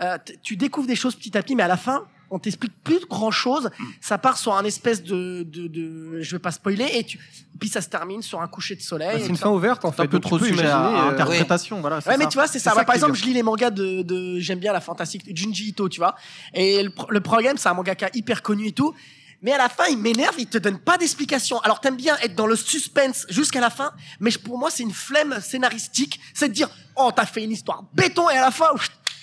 euh, 0.00 0.16
tu 0.42 0.56
découvres 0.56 0.86
des 0.86 0.96
choses 0.96 1.14
petit 1.14 1.36
à 1.36 1.42
petit, 1.42 1.56
mais 1.56 1.64
à 1.64 1.68
la 1.68 1.76
fin 1.76 2.06
on 2.30 2.38
t'explique 2.38 2.72
plus 2.82 3.04
grand 3.08 3.30
chose, 3.30 3.70
ça 4.00 4.18
part 4.18 4.36
sur 4.38 4.54
un 4.54 4.64
espèce 4.64 5.02
de, 5.02 5.44
de, 5.44 5.66
de 5.68 6.20
je 6.20 6.32
vais 6.32 6.38
pas 6.38 6.50
spoiler, 6.50 6.86
et 6.94 7.04
tu, 7.04 7.18
puis 7.58 7.68
ça 7.68 7.80
se 7.80 7.88
termine 7.88 8.22
sur 8.22 8.40
un 8.40 8.48
coucher 8.48 8.74
de 8.76 8.80
soleil. 8.82 9.14
Bah, 9.14 9.18
C'est 9.22 9.28
une 9.28 9.36
fin 9.36 9.50
ouverte 9.50 9.84
en 9.84 9.92
C'est 9.92 10.00
un 10.00 10.04
fait. 10.04 10.08
peu 10.08 10.18
trop 10.20 10.38
sujet 10.38 10.66
à, 10.66 10.86
euh, 11.06 11.10
interprétation. 11.10 11.80
Voilà, 11.80 12.00
Ouais, 12.06 12.16
mais 12.16 12.26
tu 12.28 12.34
vois, 12.34 12.46
c'est 12.46 12.58
ça. 12.58 12.74
Bah, 12.74 12.84
par 12.84 12.94
exemple, 12.94 13.12
bien. 13.12 13.20
je 13.22 13.26
lis 13.26 13.34
les 13.34 13.42
mangas 13.42 13.70
de, 13.70 14.02
de 14.02 14.38
j'aime 14.40 14.58
bien 14.58 14.72
la 14.72 14.80
fantastique 14.80 15.22
Junji 15.34 15.68
Ito, 15.68 15.88
tu 15.88 16.00
vois. 16.00 16.14
Et 16.54 16.82
le, 16.82 16.92
le 17.08 17.20
problème, 17.20 17.56
c'est 17.56 17.68
un 17.68 17.74
mangaka 17.74 18.10
hyper 18.14 18.42
connu 18.42 18.66
et 18.68 18.72
tout. 18.72 18.94
Mais 19.42 19.52
à 19.52 19.58
la 19.58 19.68
fin, 19.68 19.84
il 19.90 19.98
m'énerve, 19.98 20.34
il 20.38 20.46
te 20.46 20.56
donne 20.58 20.78
pas 20.78 20.96
d'explication. 20.96 21.60
Alors 21.60 21.80
t'aimes 21.80 21.96
bien 21.96 22.16
être 22.22 22.34
dans 22.34 22.46
le 22.46 22.56
suspense 22.56 23.26
jusqu'à 23.28 23.60
la 23.60 23.68
fin, 23.70 23.92
mais 24.18 24.30
pour 24.32 24.58
moi, 24.58 24.70
c'est 24.70 24.82
une 24.82 24.92
flemme 24.94 25.38
scénaristique. 25.42 26.18
C'est 26.34 26.48
de 26.48 26.54
dire, 26.54 26.68
oh, 26.96 27.10
t'as 27.14 27.26
fait 27.26 27.44
une 27.44 27.52
histoire 27.52 27.84
béton 27.92 28.28
et 28.30 28.36
à 28.36 28.40
la 28.40 28.50
fin, 28.50 28.66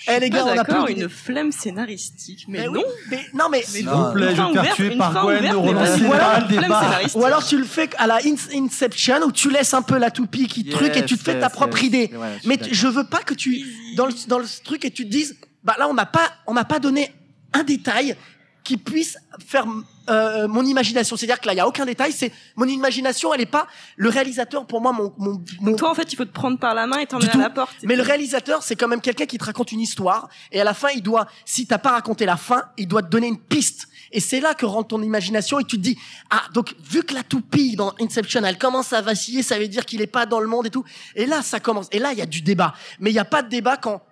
eh 0.08 0.20
les 0.20 0.30
gars, 0.30 0.44
on 0.44 0.58
a 0.58 0.64
plus 0.64 0.92
une 0.92 1.08
flemme 1.08 1.52
scénaristique. 1.52 2.44
Mais, 2.48 2.58
Mais 2.60 2.66
non. 2.66 2.72
oui, 2.74 2.82
mais 3.10 3.26
non, 3.34 3.44
mais 3.50 3.58
Mais 3.58 3.62
S'il 3.64 3.88
vous 3.88 4.12
plaît, 4.12 4.34
je 4.34 4.42
vais 4.42 4.52
faire 4.64 4.74
tuer 4.74 4.96
par 4.96 5.24
Gwen, 5.24 5.42
ne 5.44 5.48
pas 5.72 5.96
voilà, 6.06 6.40
le 6.40 6.48
débat. 6.48 7.00
ou 7.14 7.24
alors 7.24 7.44
tu 7.46 7.56
le 7.58 7.64
fais 7.64 7.88
à 7.98 8.06
la 8.06 8.16
In- 8.24 8.34
Inception 8.64 9.22
où 9.26 9.32
tu 9.32 9.50
laisses 9.50 9.74
un 9.74 9.82
peu 9.82 9.98
la 9.98 10.10
toupie 10.10 10.46
qui 10.46 10.64
truc 10.66 10.96
et 10.96 11.04
tu 11.04 11.16
te 11.16 11.22
fais 11.24 11.38
ta 11.38 11.50
propre 11.50 11.82
idée. 11.82 12.10
Mais 12.44 12.58
je 12.70 12.86
veux 12.88 13.04
pas 13.04 13.22
que 13.22 13.34
tu 13.34 13.64
dans 13.96 14.06
le 14.06 14.12
dans 14.28 14.38
le 14.38 14.46
truc 14.64 14.84
et 14.84 14.90
tu 14.90 15.04
te 15.04 15.10
dises 15.10 15.36
bah 15.62 15.76
là 15.78 15.88
on 15.88 15.94
m'a 15.94 16.06
pas 16.06 16.28
on 16.46 16.52
m'a 16.52 16.64
pas 16.64 16.78
donné 16.78 17.12
un 17.52 17.62
détail 17.62 18.16
qui 18.64 18.78
puisse 18.78 19.16
faire 19.46 19.66
euh, 20.08 20.48
mon 20.48 20.64
imagination. 20.64 21.16
C'est-à-dire 21.16 21.38
que 21.40 21.46
là 21.46 21.52
il 21.52 21.56
y 21.58 21.60
a 21.60 21.68
aucun 21.68 21.84
détail. 21.84 22.12
C'est 22.12 22.32
mon 22.56 22.64
imagination. 22.66 23.32
Elle 23.34 23.42
est 23.42 23.46
pas 23.46 23.66
le 23.96 24.08
réalisateur 24.08 24.66
pour 24.66 24.80
moi 24.80 24.92
mon 24.92 25.12
mon, 25.18 25.42
mon- 25.60 25.76
Toi, 25.76 25.90
en 25.90 25.94
fait, 25.94 26.12
il 26.12 26.16
faut 26.16 26.24
te 26.24 26.32
prendre 26.32 26.58
par 26.58 26.74
la 26.74 26.86
main 26.86 26.98
et 26.98 27.06
t'emmener 27.06 27.30
à 27.30 27.36
la 27.36 27.50
porte. 27.50 27.74
mais 27.82 27.94
le 27.94 28.02
réalisateur, 28.02 28.62
c'est 28.62 28.74
quand 28.74 28.88
même 28.88 29.00
quelqu'un 29.02 29.26
qui 29.26 29.36
te 29.38 29.44
raconte 29.44 29.70
une 29.72 29.80
histoire, 29.80 30.28
et 30.50 30.60
à 30.60 30.64
la 30.64 30.72
fin, 30.74 30.88
il 30.94 31.02
doit, 31.02 31.26
si 31.44 31.66
t'as 31.66 31.78
pas 31.78 31.90
raconté 31.90 32.24
la 32.26 32.36
fin, 32.38 32.62
il 32.78 32.88
doit 32.88 33.02
te 33.02 33.08
donner 33.08 33.26
une 33.28 33.38
piste. 33.38 33.88
Et 34.12 34.20
c'est 34.20 34.40
là 34.40 34.54
que 34.54 34.64
rentre 34.64 34.88
ton 34.88 35.02
imagination, 35.02 35.58
et 35.58 35.64
tu 35.64 35.76
te 35.76 35.82
dis, 35.82 35.98
ah, 36.30 36.42
donc, 36.54 36.74
vu 36.88 37.02
que 37.02 37.12
la 37.14 37.22
toupie 37.22 37.76
dans 37.76 37.92
Inception, 38.00 38.42
elle 38.44 38.58
commence 38.58 38.92
à 38.92 39.00
vaciller, 39.02 39.42
ça 39.42 39.58
veut 39.58 39.68
dire 39.68 39.84
qu'il 39.84 40.00
est 40.00 40.06
pas 40.06 40.24
dans 40.24 40.40
le 40.40 40.46
monde 40.46 40.66
et 40.66 40.70
tout. 40.70 40.84
Et 41.16 41.26
là, 41.26 41.42
ça 41.42 41.60
commence. 41.60 41.88
Et 41.92 41.98
là, 41.98 42.12
il 42.12 42.18
y 42.18 42.22
a 42.22 42.26
du 42.26 42.40
débat. 42.40 42.74
Mais 43.00 43.10
il 43.10 43.14
y 43.14 43.18
a 43.18 43.24
pas 43.24 43.42
de 43.42 43.48
débat 43.48 43.76
quand 43.76 44.02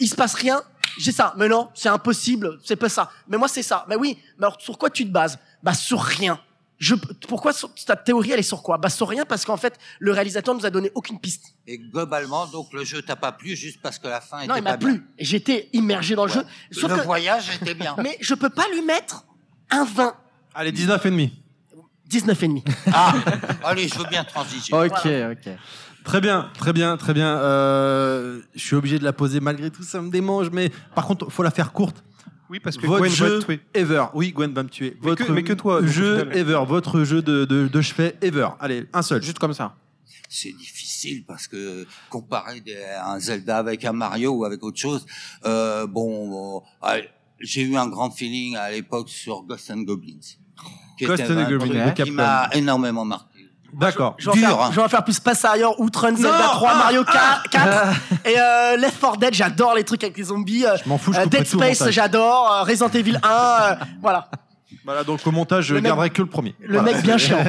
il 0.00 0.08
se 0.08 0.14
passe 0.16 0.34
rien. 0.34 0.62
J'ai 0.98 1.12
ça. 1.12 1.34
Mais 1.36 1.48
non, 1.48 1.70
c'est 1.74 1.88
impossible. 1.88 2.58
C'est 2.64 2.76
pas 2.76 2.88
ça. 2.88 3.10
Mais 3.28 3.36
moi, 3.36 3.48
c'est 3.48 3.62
ça. 3.62 3.84
Mais 3.88 3.96
oui. 3.96 4.18
Mais 4.38 4.46
alors, 4.46 4.60
sur 4.60 4.76
quoi 4.78 4.90
tu 4.90 5.04
te 5.06 5.10
bases? 5.10 5.38
Bah, 5.62 5.74
sur 5.74 6.00
rien. 6.00 6.40
Je, 6.78 6.94
pourquoi 7.28 7.52
ta 7.86 7.94
théorie, 7.94 8.30
elle 8.32 8.38
est 8.38 8.42
sur 8.42 8.62
quoi? 8.62 8.78
Bah, 8.78 8.88
sur 8.88 9.06
rien, 9.08 9.26
parce 9.26 9.44
qu'en 9.44 9.58
fait, 9.58 9.78
le 9.98 10.12
réalisateur 10.12 10.54
nous 10.54 10.64
a 10.64 10.70
donné 10.70 10.90
aucune 10.94 11.20
piste. 11.20 11.54
Et 11.66 11.76
globalement, 11.78 12.46
donc 12.46 12.72
le 12.72 12.84
jeu 12.84 13.02
t'a 13.02 13.16
pas 13.16 13.32
plu 13.32 13.54
juste 13.54 13.80
parce 13.82 13.98
que 13.98 14.08
la 14.08 14.22
fin 14.22 14.38
était 14.38 14.48
Non, 14.48 14.56
il 14.56 14.62
pas 14.62 14.70
m'a 14.72 14.78
plu. 14.78 15.04
J'étais 15.18 15.68
immergé 15.74 16.14
dans 16.14 16.24
le 16.24 16.32
jeu. 16.32 16.42
Sauf 16.70 16.90
le 16.90 16.96
que- 16.96 17.02
voyage 17.02 17.50
était 17.60 17.74
bien. 17.74 17.94
mais 18.02 18.16
je 18.22 18.32
peux 18.32 18.48
pas 18.48 18.64
lui 18.72 18.80
mettre 18.80 19.24
un 19.70 19.84
20. 19.84 20.14
Allez, 20.54 20.72
19 20.72 21.04
et 21.04 21.10
demi. 21.10 21.42
19,5. 22.10 22.62
Ah, 22.92 23.12
allez, 23.64 23.86
je 23.86 23.96
veux 23.98 24.06
bien 24.08 24.24
transiger. 24.24 24.72
Ok, 24.74 25.06
ok. 25.06 25.52
Très 26.10 26.20
bien, 26.20 26.50
très 26.58 26.72
bien, 26.72 26.96
très 26.96 27.14
bien. 27.14 27.36
Euh, 27.38 28.40
je 28.56 28.58
suis 28.66 28.74
obligé 28.74 28.98
de 28.98 29.04
la 29.04 29.12
poser 29.12 29.38
malgré 29.38 29.70
tout, 29.70 29.84
ça 29.84 30.02
me 30.02 30.10
démange, 30.10 30.50
mais 30.50 30.72
par 30.96 31.06
contre, 31.06 31.30
faut 31.30 31.44
la 31.44 31.52
faire 31.52 31.72
courte. 31.72 32.02
Oui, 32.48 32.58
parce 32.58 32.76
que 32.76 32.84
votre 32.84 32.98
Gwen 33.02 33.12
va 33.12 33.28
te 33.38 33.44
tuer. 33.44 33.60
ever. 33.74 34.06
Oui, 34.12 34.32
Gwen 34.32 34.52
va 34.52 34.64
me 34.64 34.68
tuer. 34.68 34.96
Mais 35.00 35.10
Votre 35.10 35.24
que- 35.24 35.30
mais 35.30 35.44
que 35.44 35.52
toi, 35.52 35.86
jeu 35.86 36.28
ever. 36.32 36.58
Votre 36.66 37.04
jeu 37.04 37.22
de, 37.22 37.44
de, 37.44 37.68
de 37.68 37.80
chevet 37.80 38.16
ever. 38.22 38.48
Allez, 38.58 38.88
un 38.92 39.02
seul. 39.02 39.22
Juste 39.22 39.38
comme 39.38 39.54
ça. 39.54 39.76
C'est 40.28 40.50
difficile 40.52 41.22
parce 41.28 41.46
que 41.46 41.86
comparer 42.08 42.60
un 43.04 43.20
Zelda 43.20 43.58
avec 43.58 43.84
un 43.84 43.92
Mario 43.92 44.32
ou 44.32 44.44
avec 44.44 44.64
autre 44.64 44.78
chose, 44.80 45.06
euh, 45.44 45.86
bon, 45.86 46.28
bon, 46.28 46.62
allez, 46.82 47.08
j'ai 47.38 47.62
eu 47.62 47.76
un 47.76 47.86
grand 47.86 48.10
feeling 48.10 48.56
à 48.56 48.68
l'époque 48.72 49.08
sur 49.10 49.42
Ghost 49.42 49.70
and 49.70 49.82
Goblins. 49.82 50.18
qui 50.98 51.04
Ghost 51.04 51.22
and 51.30 51.48
Goblins 51.48 51.92
qui 51.92 52.10
m'a 52.10 52.48
énormément 52.52 53.04
marqué. 53.04 53.29
D'accord. 53.72 54.14
Je 54.18 54.26
vais, 54.26 54.30
en 54.30 54.34
Dur, 54.36 54.48
faire, 54.48 54.60
hein. 54.62 54.68
je 54.70 54.76
vais 54.76 54.82
en 54.82 54.88
faire 54.88 55.04
plus 55.04 55.12
Space 55.14 55.44
Harrier, 55.44 55.64
Outrun, 55.78 56.14
Zelda 56.16 56.30
Non, 56.38 56.44
3, 56.52 56.70
ah, 56.72 56.78
Mario 56.78 57.04
Kart 57.04 57.48
4 57.48 57.92
et 58.26 58.34
euh, 58.38 58.76
Left 58.76 59.00
4 59.00 59.16
Dead. 59.18 59.34
J'adore 59.34 59.74
les 59.74 59.84
trucs 59.84 60.02
avec 60.04 60.16
les 60.16 60.24
zombies. 60.24 60.64
Je 60.84 60.88
m'en 60.88 60.98
fous, 60.98 61.12
je 61.12 61.20
euh, 61.20 61.26
Dead 61.26 61.46
Space, 61.46 61.88
j'adore. 61.90 62.52
euh, 62.52 62.62
Resident 62.64 62.88
Evil 62.88 63.18
1, 63.22 63.28
euh, 63.28 63.74
voilà. 64.02 64.28
Voilà, 64.84 65.04
donc 65.04 65.20
au 65.26 65.30
montage, 65.30 65.66
je 65.66 65.74
Le 65.74 65.80
mec- 65.80 65.88
garderai 65.90 66.10
que 66.10 66.22
le 66.22 66.28
premier. 66.28 66.54
Le 66.60 66.78
Voilà. 66.78 66.92
mec 66.94 67.02
bien 67.02 67.18
chiant. 67.18 67.38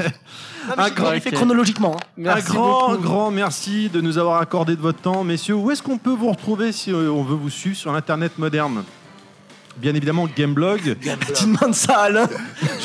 Non, 0.67 0.75
mais 0.77 0.83
Un 0.83 0.89
grand- 0.91 1.19
fait 1.19 1.31
chronologiquement. 1.31 1.97
hein. 2.19 2.23
un 2.29 2.39
grand, 2.39 2.93
grand 2.97 3.31
merci 3.31 3.89
de 3.89 3.99
nous 3.99 4.19
avoir 4.19 4.39
accordé 4.41 4.75
de 4.75 4.81
votre 4.81 4.99
temps. 5.01 5.23
Messieurs, 5.23 5.55
où 5.55 5.71
est-ce 5.71 5.81
qu'on 5.81 5.97
peut 5.97 6.13
vous 6.13 6.29
retrouver 6.29 6.71
si 6.71 6.93
on 6.93 7.23
veut 7.23 7.35
vous 7.35 7.49
suivre 7.49 7.75
sur 7.75 7.91
l'Internet 7.91 8.37
moderne? 8.37 8.83
Bien 9.81 9.95
évidemment, 9.95 10.27
Gameblog. 10.35 10.97
Tu 11.35 11.45
demandes 11.45 11.73
ça 11.75 11.97
à 11.97 12.03
Alain. 12.03 12.29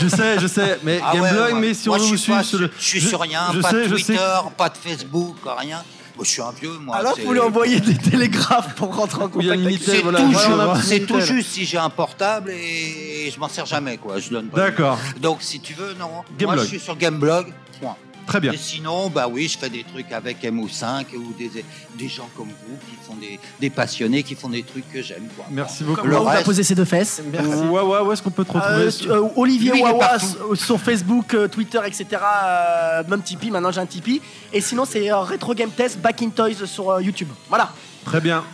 Je 0.01 0.09
sais, 0.09 0.39
je 0.41 0.47
sais, 0.47 0.79
mais 0.83 1.01
Ah 1.05 1.15
ouais, 1.15 1.21
Gameblog, 1.21 1.51
moi- 1.53 1.61
mais 1.61 1.75
si 1.75 1.89
moi, 1.89 1.99
on 1.99 2.01
veut 2.01 2.07
je 2.07 2.11
vous 2.13 2.17
suis 2.17 2.33
pas 2.33 2.43
sur 2.43 2.59
le. 2.59 2.71
Je 2.79 2.85
suis 2.85 3.01
sur 3.01 3.21
rien, 3.21 3.43
je 3.55 3.61
pas 3.61 3.71
sais, 3.71 3.89
de 3.89 3.97
je 3.97 3.97
sais. 4.03 4.15
Twitter, 4.15 4.39
pas 4.57 4.69
de 4.71 4.77
Facebook, 4.77 5.37
rien. 5.45 5.83
Moi, 6.17 6.25
je 6.25 6.31
suis 6.31 6.41
un 6.41 6.51
vieux, 6.51 6.73
moi. 6.81 6.99
C'est- 7.15 7.23
faut 7.25 7.33
lui 7.35 7.41
envoyer 7.41 7.79
des 7.79 7.95
télégraphes 7.99 8.75
pour 8.77 8.95
rentrer 8.97 9.23
en 9.23 9.29
contact 9.29 9.53
avec 9.53 9.79
C'est 9.85 10.01
voilà. 10.01 10.21
tout, 10.21 10.31
Voilà, 10.33 10.81
juste 11.21 11.51
si 11.51 11.67
j'ai 11.67 11.77
un 11.77 11.91
portable 11.91 12.51
et 12.53 13.31
je 13.31 13.39
m'en 13.39 13.49
sers 13.51 13.67
jamais, 13.67 13.99
quoi. 13.99 14.19
Je 14.19 14.31
donne 14.31 14.47
pas. 14.47 14.57
D'accord, 14.59 14.99
Donc, 15.21 15.39
si 15.43 15.61
tu 15.61 15.75
veux, 15.75 15.93
non. 16.01 16.09
Moi, 16.09 16.25
Gameblog. 16.39 16.65
je 16.65 16.69
suis 16.69 16.81
sur 16.81 16.97
Gameblog. 16.97 17.53
Point. 17.83 17.97
Très 18.27 18.41
bien. 18.41 18.53
Et 18.53 18.57
sinon, 18.57 19.09
bah 19.09 19.29
oui, 19.31 19.49
je 19.49 19.57
fais 19.59 19.69
des 19.71 19.85
trucs 19.85 20.11
avec 20.13 20.43
MO5 20.43 21.07
ou 21.17 21.33
des, 21.39 21.51
des 21.99 22.09
gens 22.09 22.29
comme 22.37 22.49
vous 22.49 22.77
qui 22.89 22.97
font 23.07 23.15
des, 23.15 23.39
des 23.61 23.71
passionnés, 23.71 24.23
qui 24.23 24.35
font 24.35 24.49
des 24.49 24.63
trucs 24.63 24.91
que 24.93 25.01
j'aime, 25.03 25.29
quoi. 25.37 25.47
Merci 25.51 25.85
beaucoup. 25.85 26.01
Comme 26.03 26.11
Le 26.11 26.19
on 26.19 26.25
va 26.25 26.43
poser 26.43 26.63
ses 26.63 26.75
deux 26.75 26.85
fesses. 26.85 27.23
Ouais, 27.33 27.81
ouais, 27.81 28.01
où 28.01 28.13
est-ce 28.13 28.23
qu'on 28.23 28.31
peut 28.31 28.45
te 28.45 28.53
retrouver 28.53 28.75
Euh, 28.87 28.91
sur- 28.91 29.13
euh, 29.13 29.29
Olivier 29.37 29.73
Lui, 29.73 29.83
Wawa 29.83 29.99
partout. 30.09 30.27
sur- 30.27 30.57
sur 30.57 30.81
Facebook, 30.81 31.35
euh, 31.35 31.49
Twitter, 31.49 31.81
etc. 31.87 32.07
euh, 32.13 33.03
même 33.09 33.23
Tipeee, 33.23 33.51
maintenant 33.51 33.71
j'ai 33.71 33.81
un 33.81 33.87
Tipeee. 33.87 34.21
Et 34.53 34.61
sinon, 34.61 34.85
c'est 34.85 35.11
euh, 35.11 35.19
Retro 35.21 35.55
Game 35.55 35.71
Test, 35.71 35.99
Back 36.01 36.21
in 36.23 36.31
Toys 36.31 36.67
sur 36.67 36.91
euh, 36.91 37.03
YouTube. 37.03 37.29
Voilà. 37.49 37.71
Très 38.05 38.21
bien. 38.21 38.45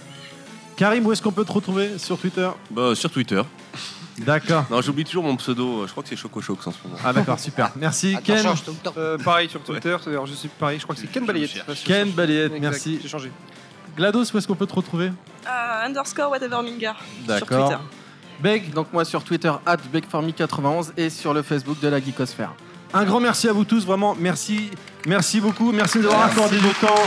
Karim, 0.76 1.06
où 1.06 1.12
est-ce 1.12 1.20
qu'on 1.22 1.32
peut 1.32 1.44
te 1.44 1.52
retrouver 1.52 1.98
sur 1.98 2.18
Twitter? 2.18 2.48
Bah, 2.70 2.94
sur 2.94 3.10
Twitter. 3.10 3.42
D'accord. 4.18 4.64
Non, 4.70 4.80
j'oublie 4.82 5.04
toujours 5.04 5.24
mon 5.24 5.36
pseudo. 5.36 5.86
Je 5.86 5.90
crois 5.90 6.02
que 6.02 6.08
c'est 6.08 6.16
Choco 6.16 6.40
Chocs 6.40 6.66
en 6.66 6.72
ce 6.72 6.76
moment. 6.84 6.98
Ah 7.04 7.12
d'accord, 7.12 7.38
super. 7.38 7.70
Merci 7.76 8.14
Attends, 8.14 8.22
Ken. 8.24 8.42
change 8.42 8.64
tout 8.64 8.70
le 8.72 8.76
temps. 8.76 8.94
Euh, 8.96 9.16
pareil 9.18 9.48
sur 9.48 9.62
Twitter, 9.62 9.96
alors 10.06 10.26
je 10.26 10.34
sais 10.34 10.48
pareil, 10.48 10.78
je 10.78 10.84
crois 10.84 10.94
que 10.94 11.00
c'est 11.00 11.06
Ken 11.10 11.24
Balayette. 11.24 11.64
Pas. 11.64 11.72
Ken 11.74 12.10
Balayette, 12.10 12.52
Exact, 12.52 12.60
merci. 12.60 12.98
J'ai 13.02 13.08
changé. 13.08 13.32
GLaDOS, 13.96 14.32
où 14.32 14.38
est-ce 14.38 14.46
qu'on 14.46 14.54
peut 14.54 14.66
te 14.66 14.74
retrouver? 14.74 15.06
Euh, 15.46 15.86
underscore 15.86 16.30
whatever 16.30 16.62
Minger 16.62 16.92
sur 16.98 17.26
D'accord. 17.26 17.68
Twitter. 17.68 17.82
Beg, 18.40 18.72
Donc 18.72 18.92
moi 18.92 19.04
sur 19.04 19.22
Twitter, 19.24 19.52
@begformy91 19.92 20.92
et 20.96 21.10
sur 21.10 21.32
le 21.34 21.42
Facebook 21.42 21.78
de 21.80 21.88
la 21.88 22.00
Geekosphère. 22.00 22.52
un 22.94 23.04
grand 23.04 23.20
merci 23.20 23.48
à 23.48 23.52
vous 23.52 23.64
tous, 23.64 23.84
vraiment 23.86 24.14
merci, 24.18 24.70
merci 25.06 25.40
beaucoup, 25.40 25.72
merci 25.72 25.98
de 25.98 26.04
nous 26.04 26.08
avoir 26.10 26.26
accordé 26.26 26.56
du 26.58 26.68
temps. 26.80 27.02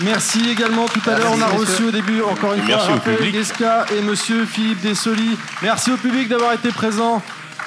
Merci 0.00 0.50
également 0.50 0.86
tout 0.86 1.02
à 1.08 1.18
l'heure, 1.18 1.32
on 1.34 1.40
a 1.42 1.46
reçu 1.46 1.84
au 1.84 1.90
début 1.90 2.22
encore 2.22 2.54
une 2.54 2.64
Merci 2.64 2.86
fois 2.86 2.94
Raphaël. 2.94 3.32
Guesca 3.32 3.86
et 3.96 4.00
Monsieur 4.02 4.44
Philippe 4.44 4.80
Dessoli. 4.80 5.36
Merci 5.62 5.90
au 5.90 5.96
public 5.96 6.28
d'avoir 6.28 6.52
été 6.52 6.68
présent. 6.70 7.20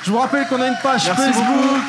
Je 0.03 0.11
vous 0.11 0.17
rappelle 0.17 0.47
qu'on 0.47 0.61
a 0.61 0.67
une 0.67 0.77
page 0.81 1.05
Merci 1.05 1.21
Facebook. 1.33 1.45
beaucoup. 1.45 1.79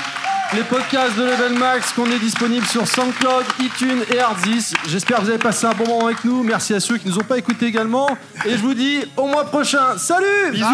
Les 0.54 0.62
podcasts 0.64 1.16
de 1.16 1.22
Level 1.22 1.54
Max, 1.58 1.92
qu'on 1.94 2.10
est 2.10 2.18
disponible 2.18 2.66
sur 2.66 2.86
SoundCloud, 2.86 3.44
iTunes 3.60 4.04
et 4.12 4.18
Hardzis. 4.18 4.74
J'espère 4.86 5.18
que 5.18 5.22
vous 5.22 5.30
avez 5.30 5.38
passé 5.38 5.64
un 5.64 5.72
bon 5.72 5.86
moment 5.86 6.06
avec 6.06 6.22
nous. 6.24 6.42
Merci 6.42 6.74
à 6.74 6.80
ceux 6.80 6.98
qui 6.98 7.08
nous 7.08 7.18
ont 7.18 7.24
pas 7.24 7.38
écoutés 7.38 7.64
également. 7.66 8.06
Et 8.44 8.50
je 8.50 8.58
vous 8.62 8.74
dis 8.74 9.00
au 9.16 9.26
mois 9.28 9.44
prochain. 9.44 9.96
Salut 9.96 10.50
Bisous 10.50 10.66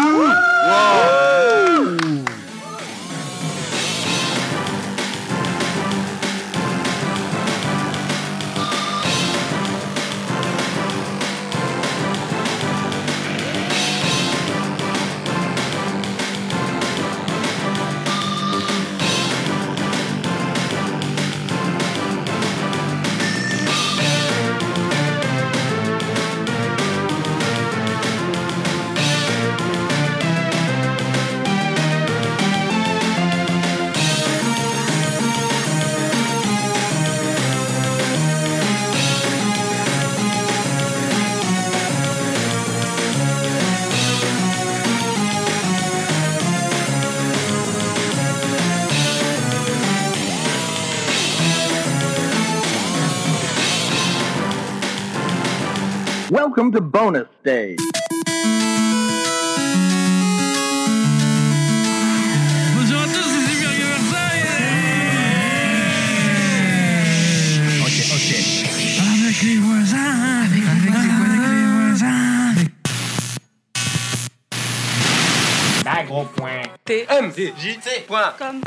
M. 77.09 77.31
J. 77.31 77.51
T. 77.75 78.01
Point. 78.07 78.37
Comme. 78.37 78.63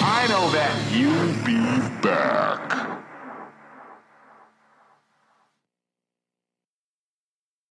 I 0.00 0.26
know 0.28 0.50
that. 0.50 0.74
You 0.92 1.10
be 1.44 1.56
back. 2.02 2.67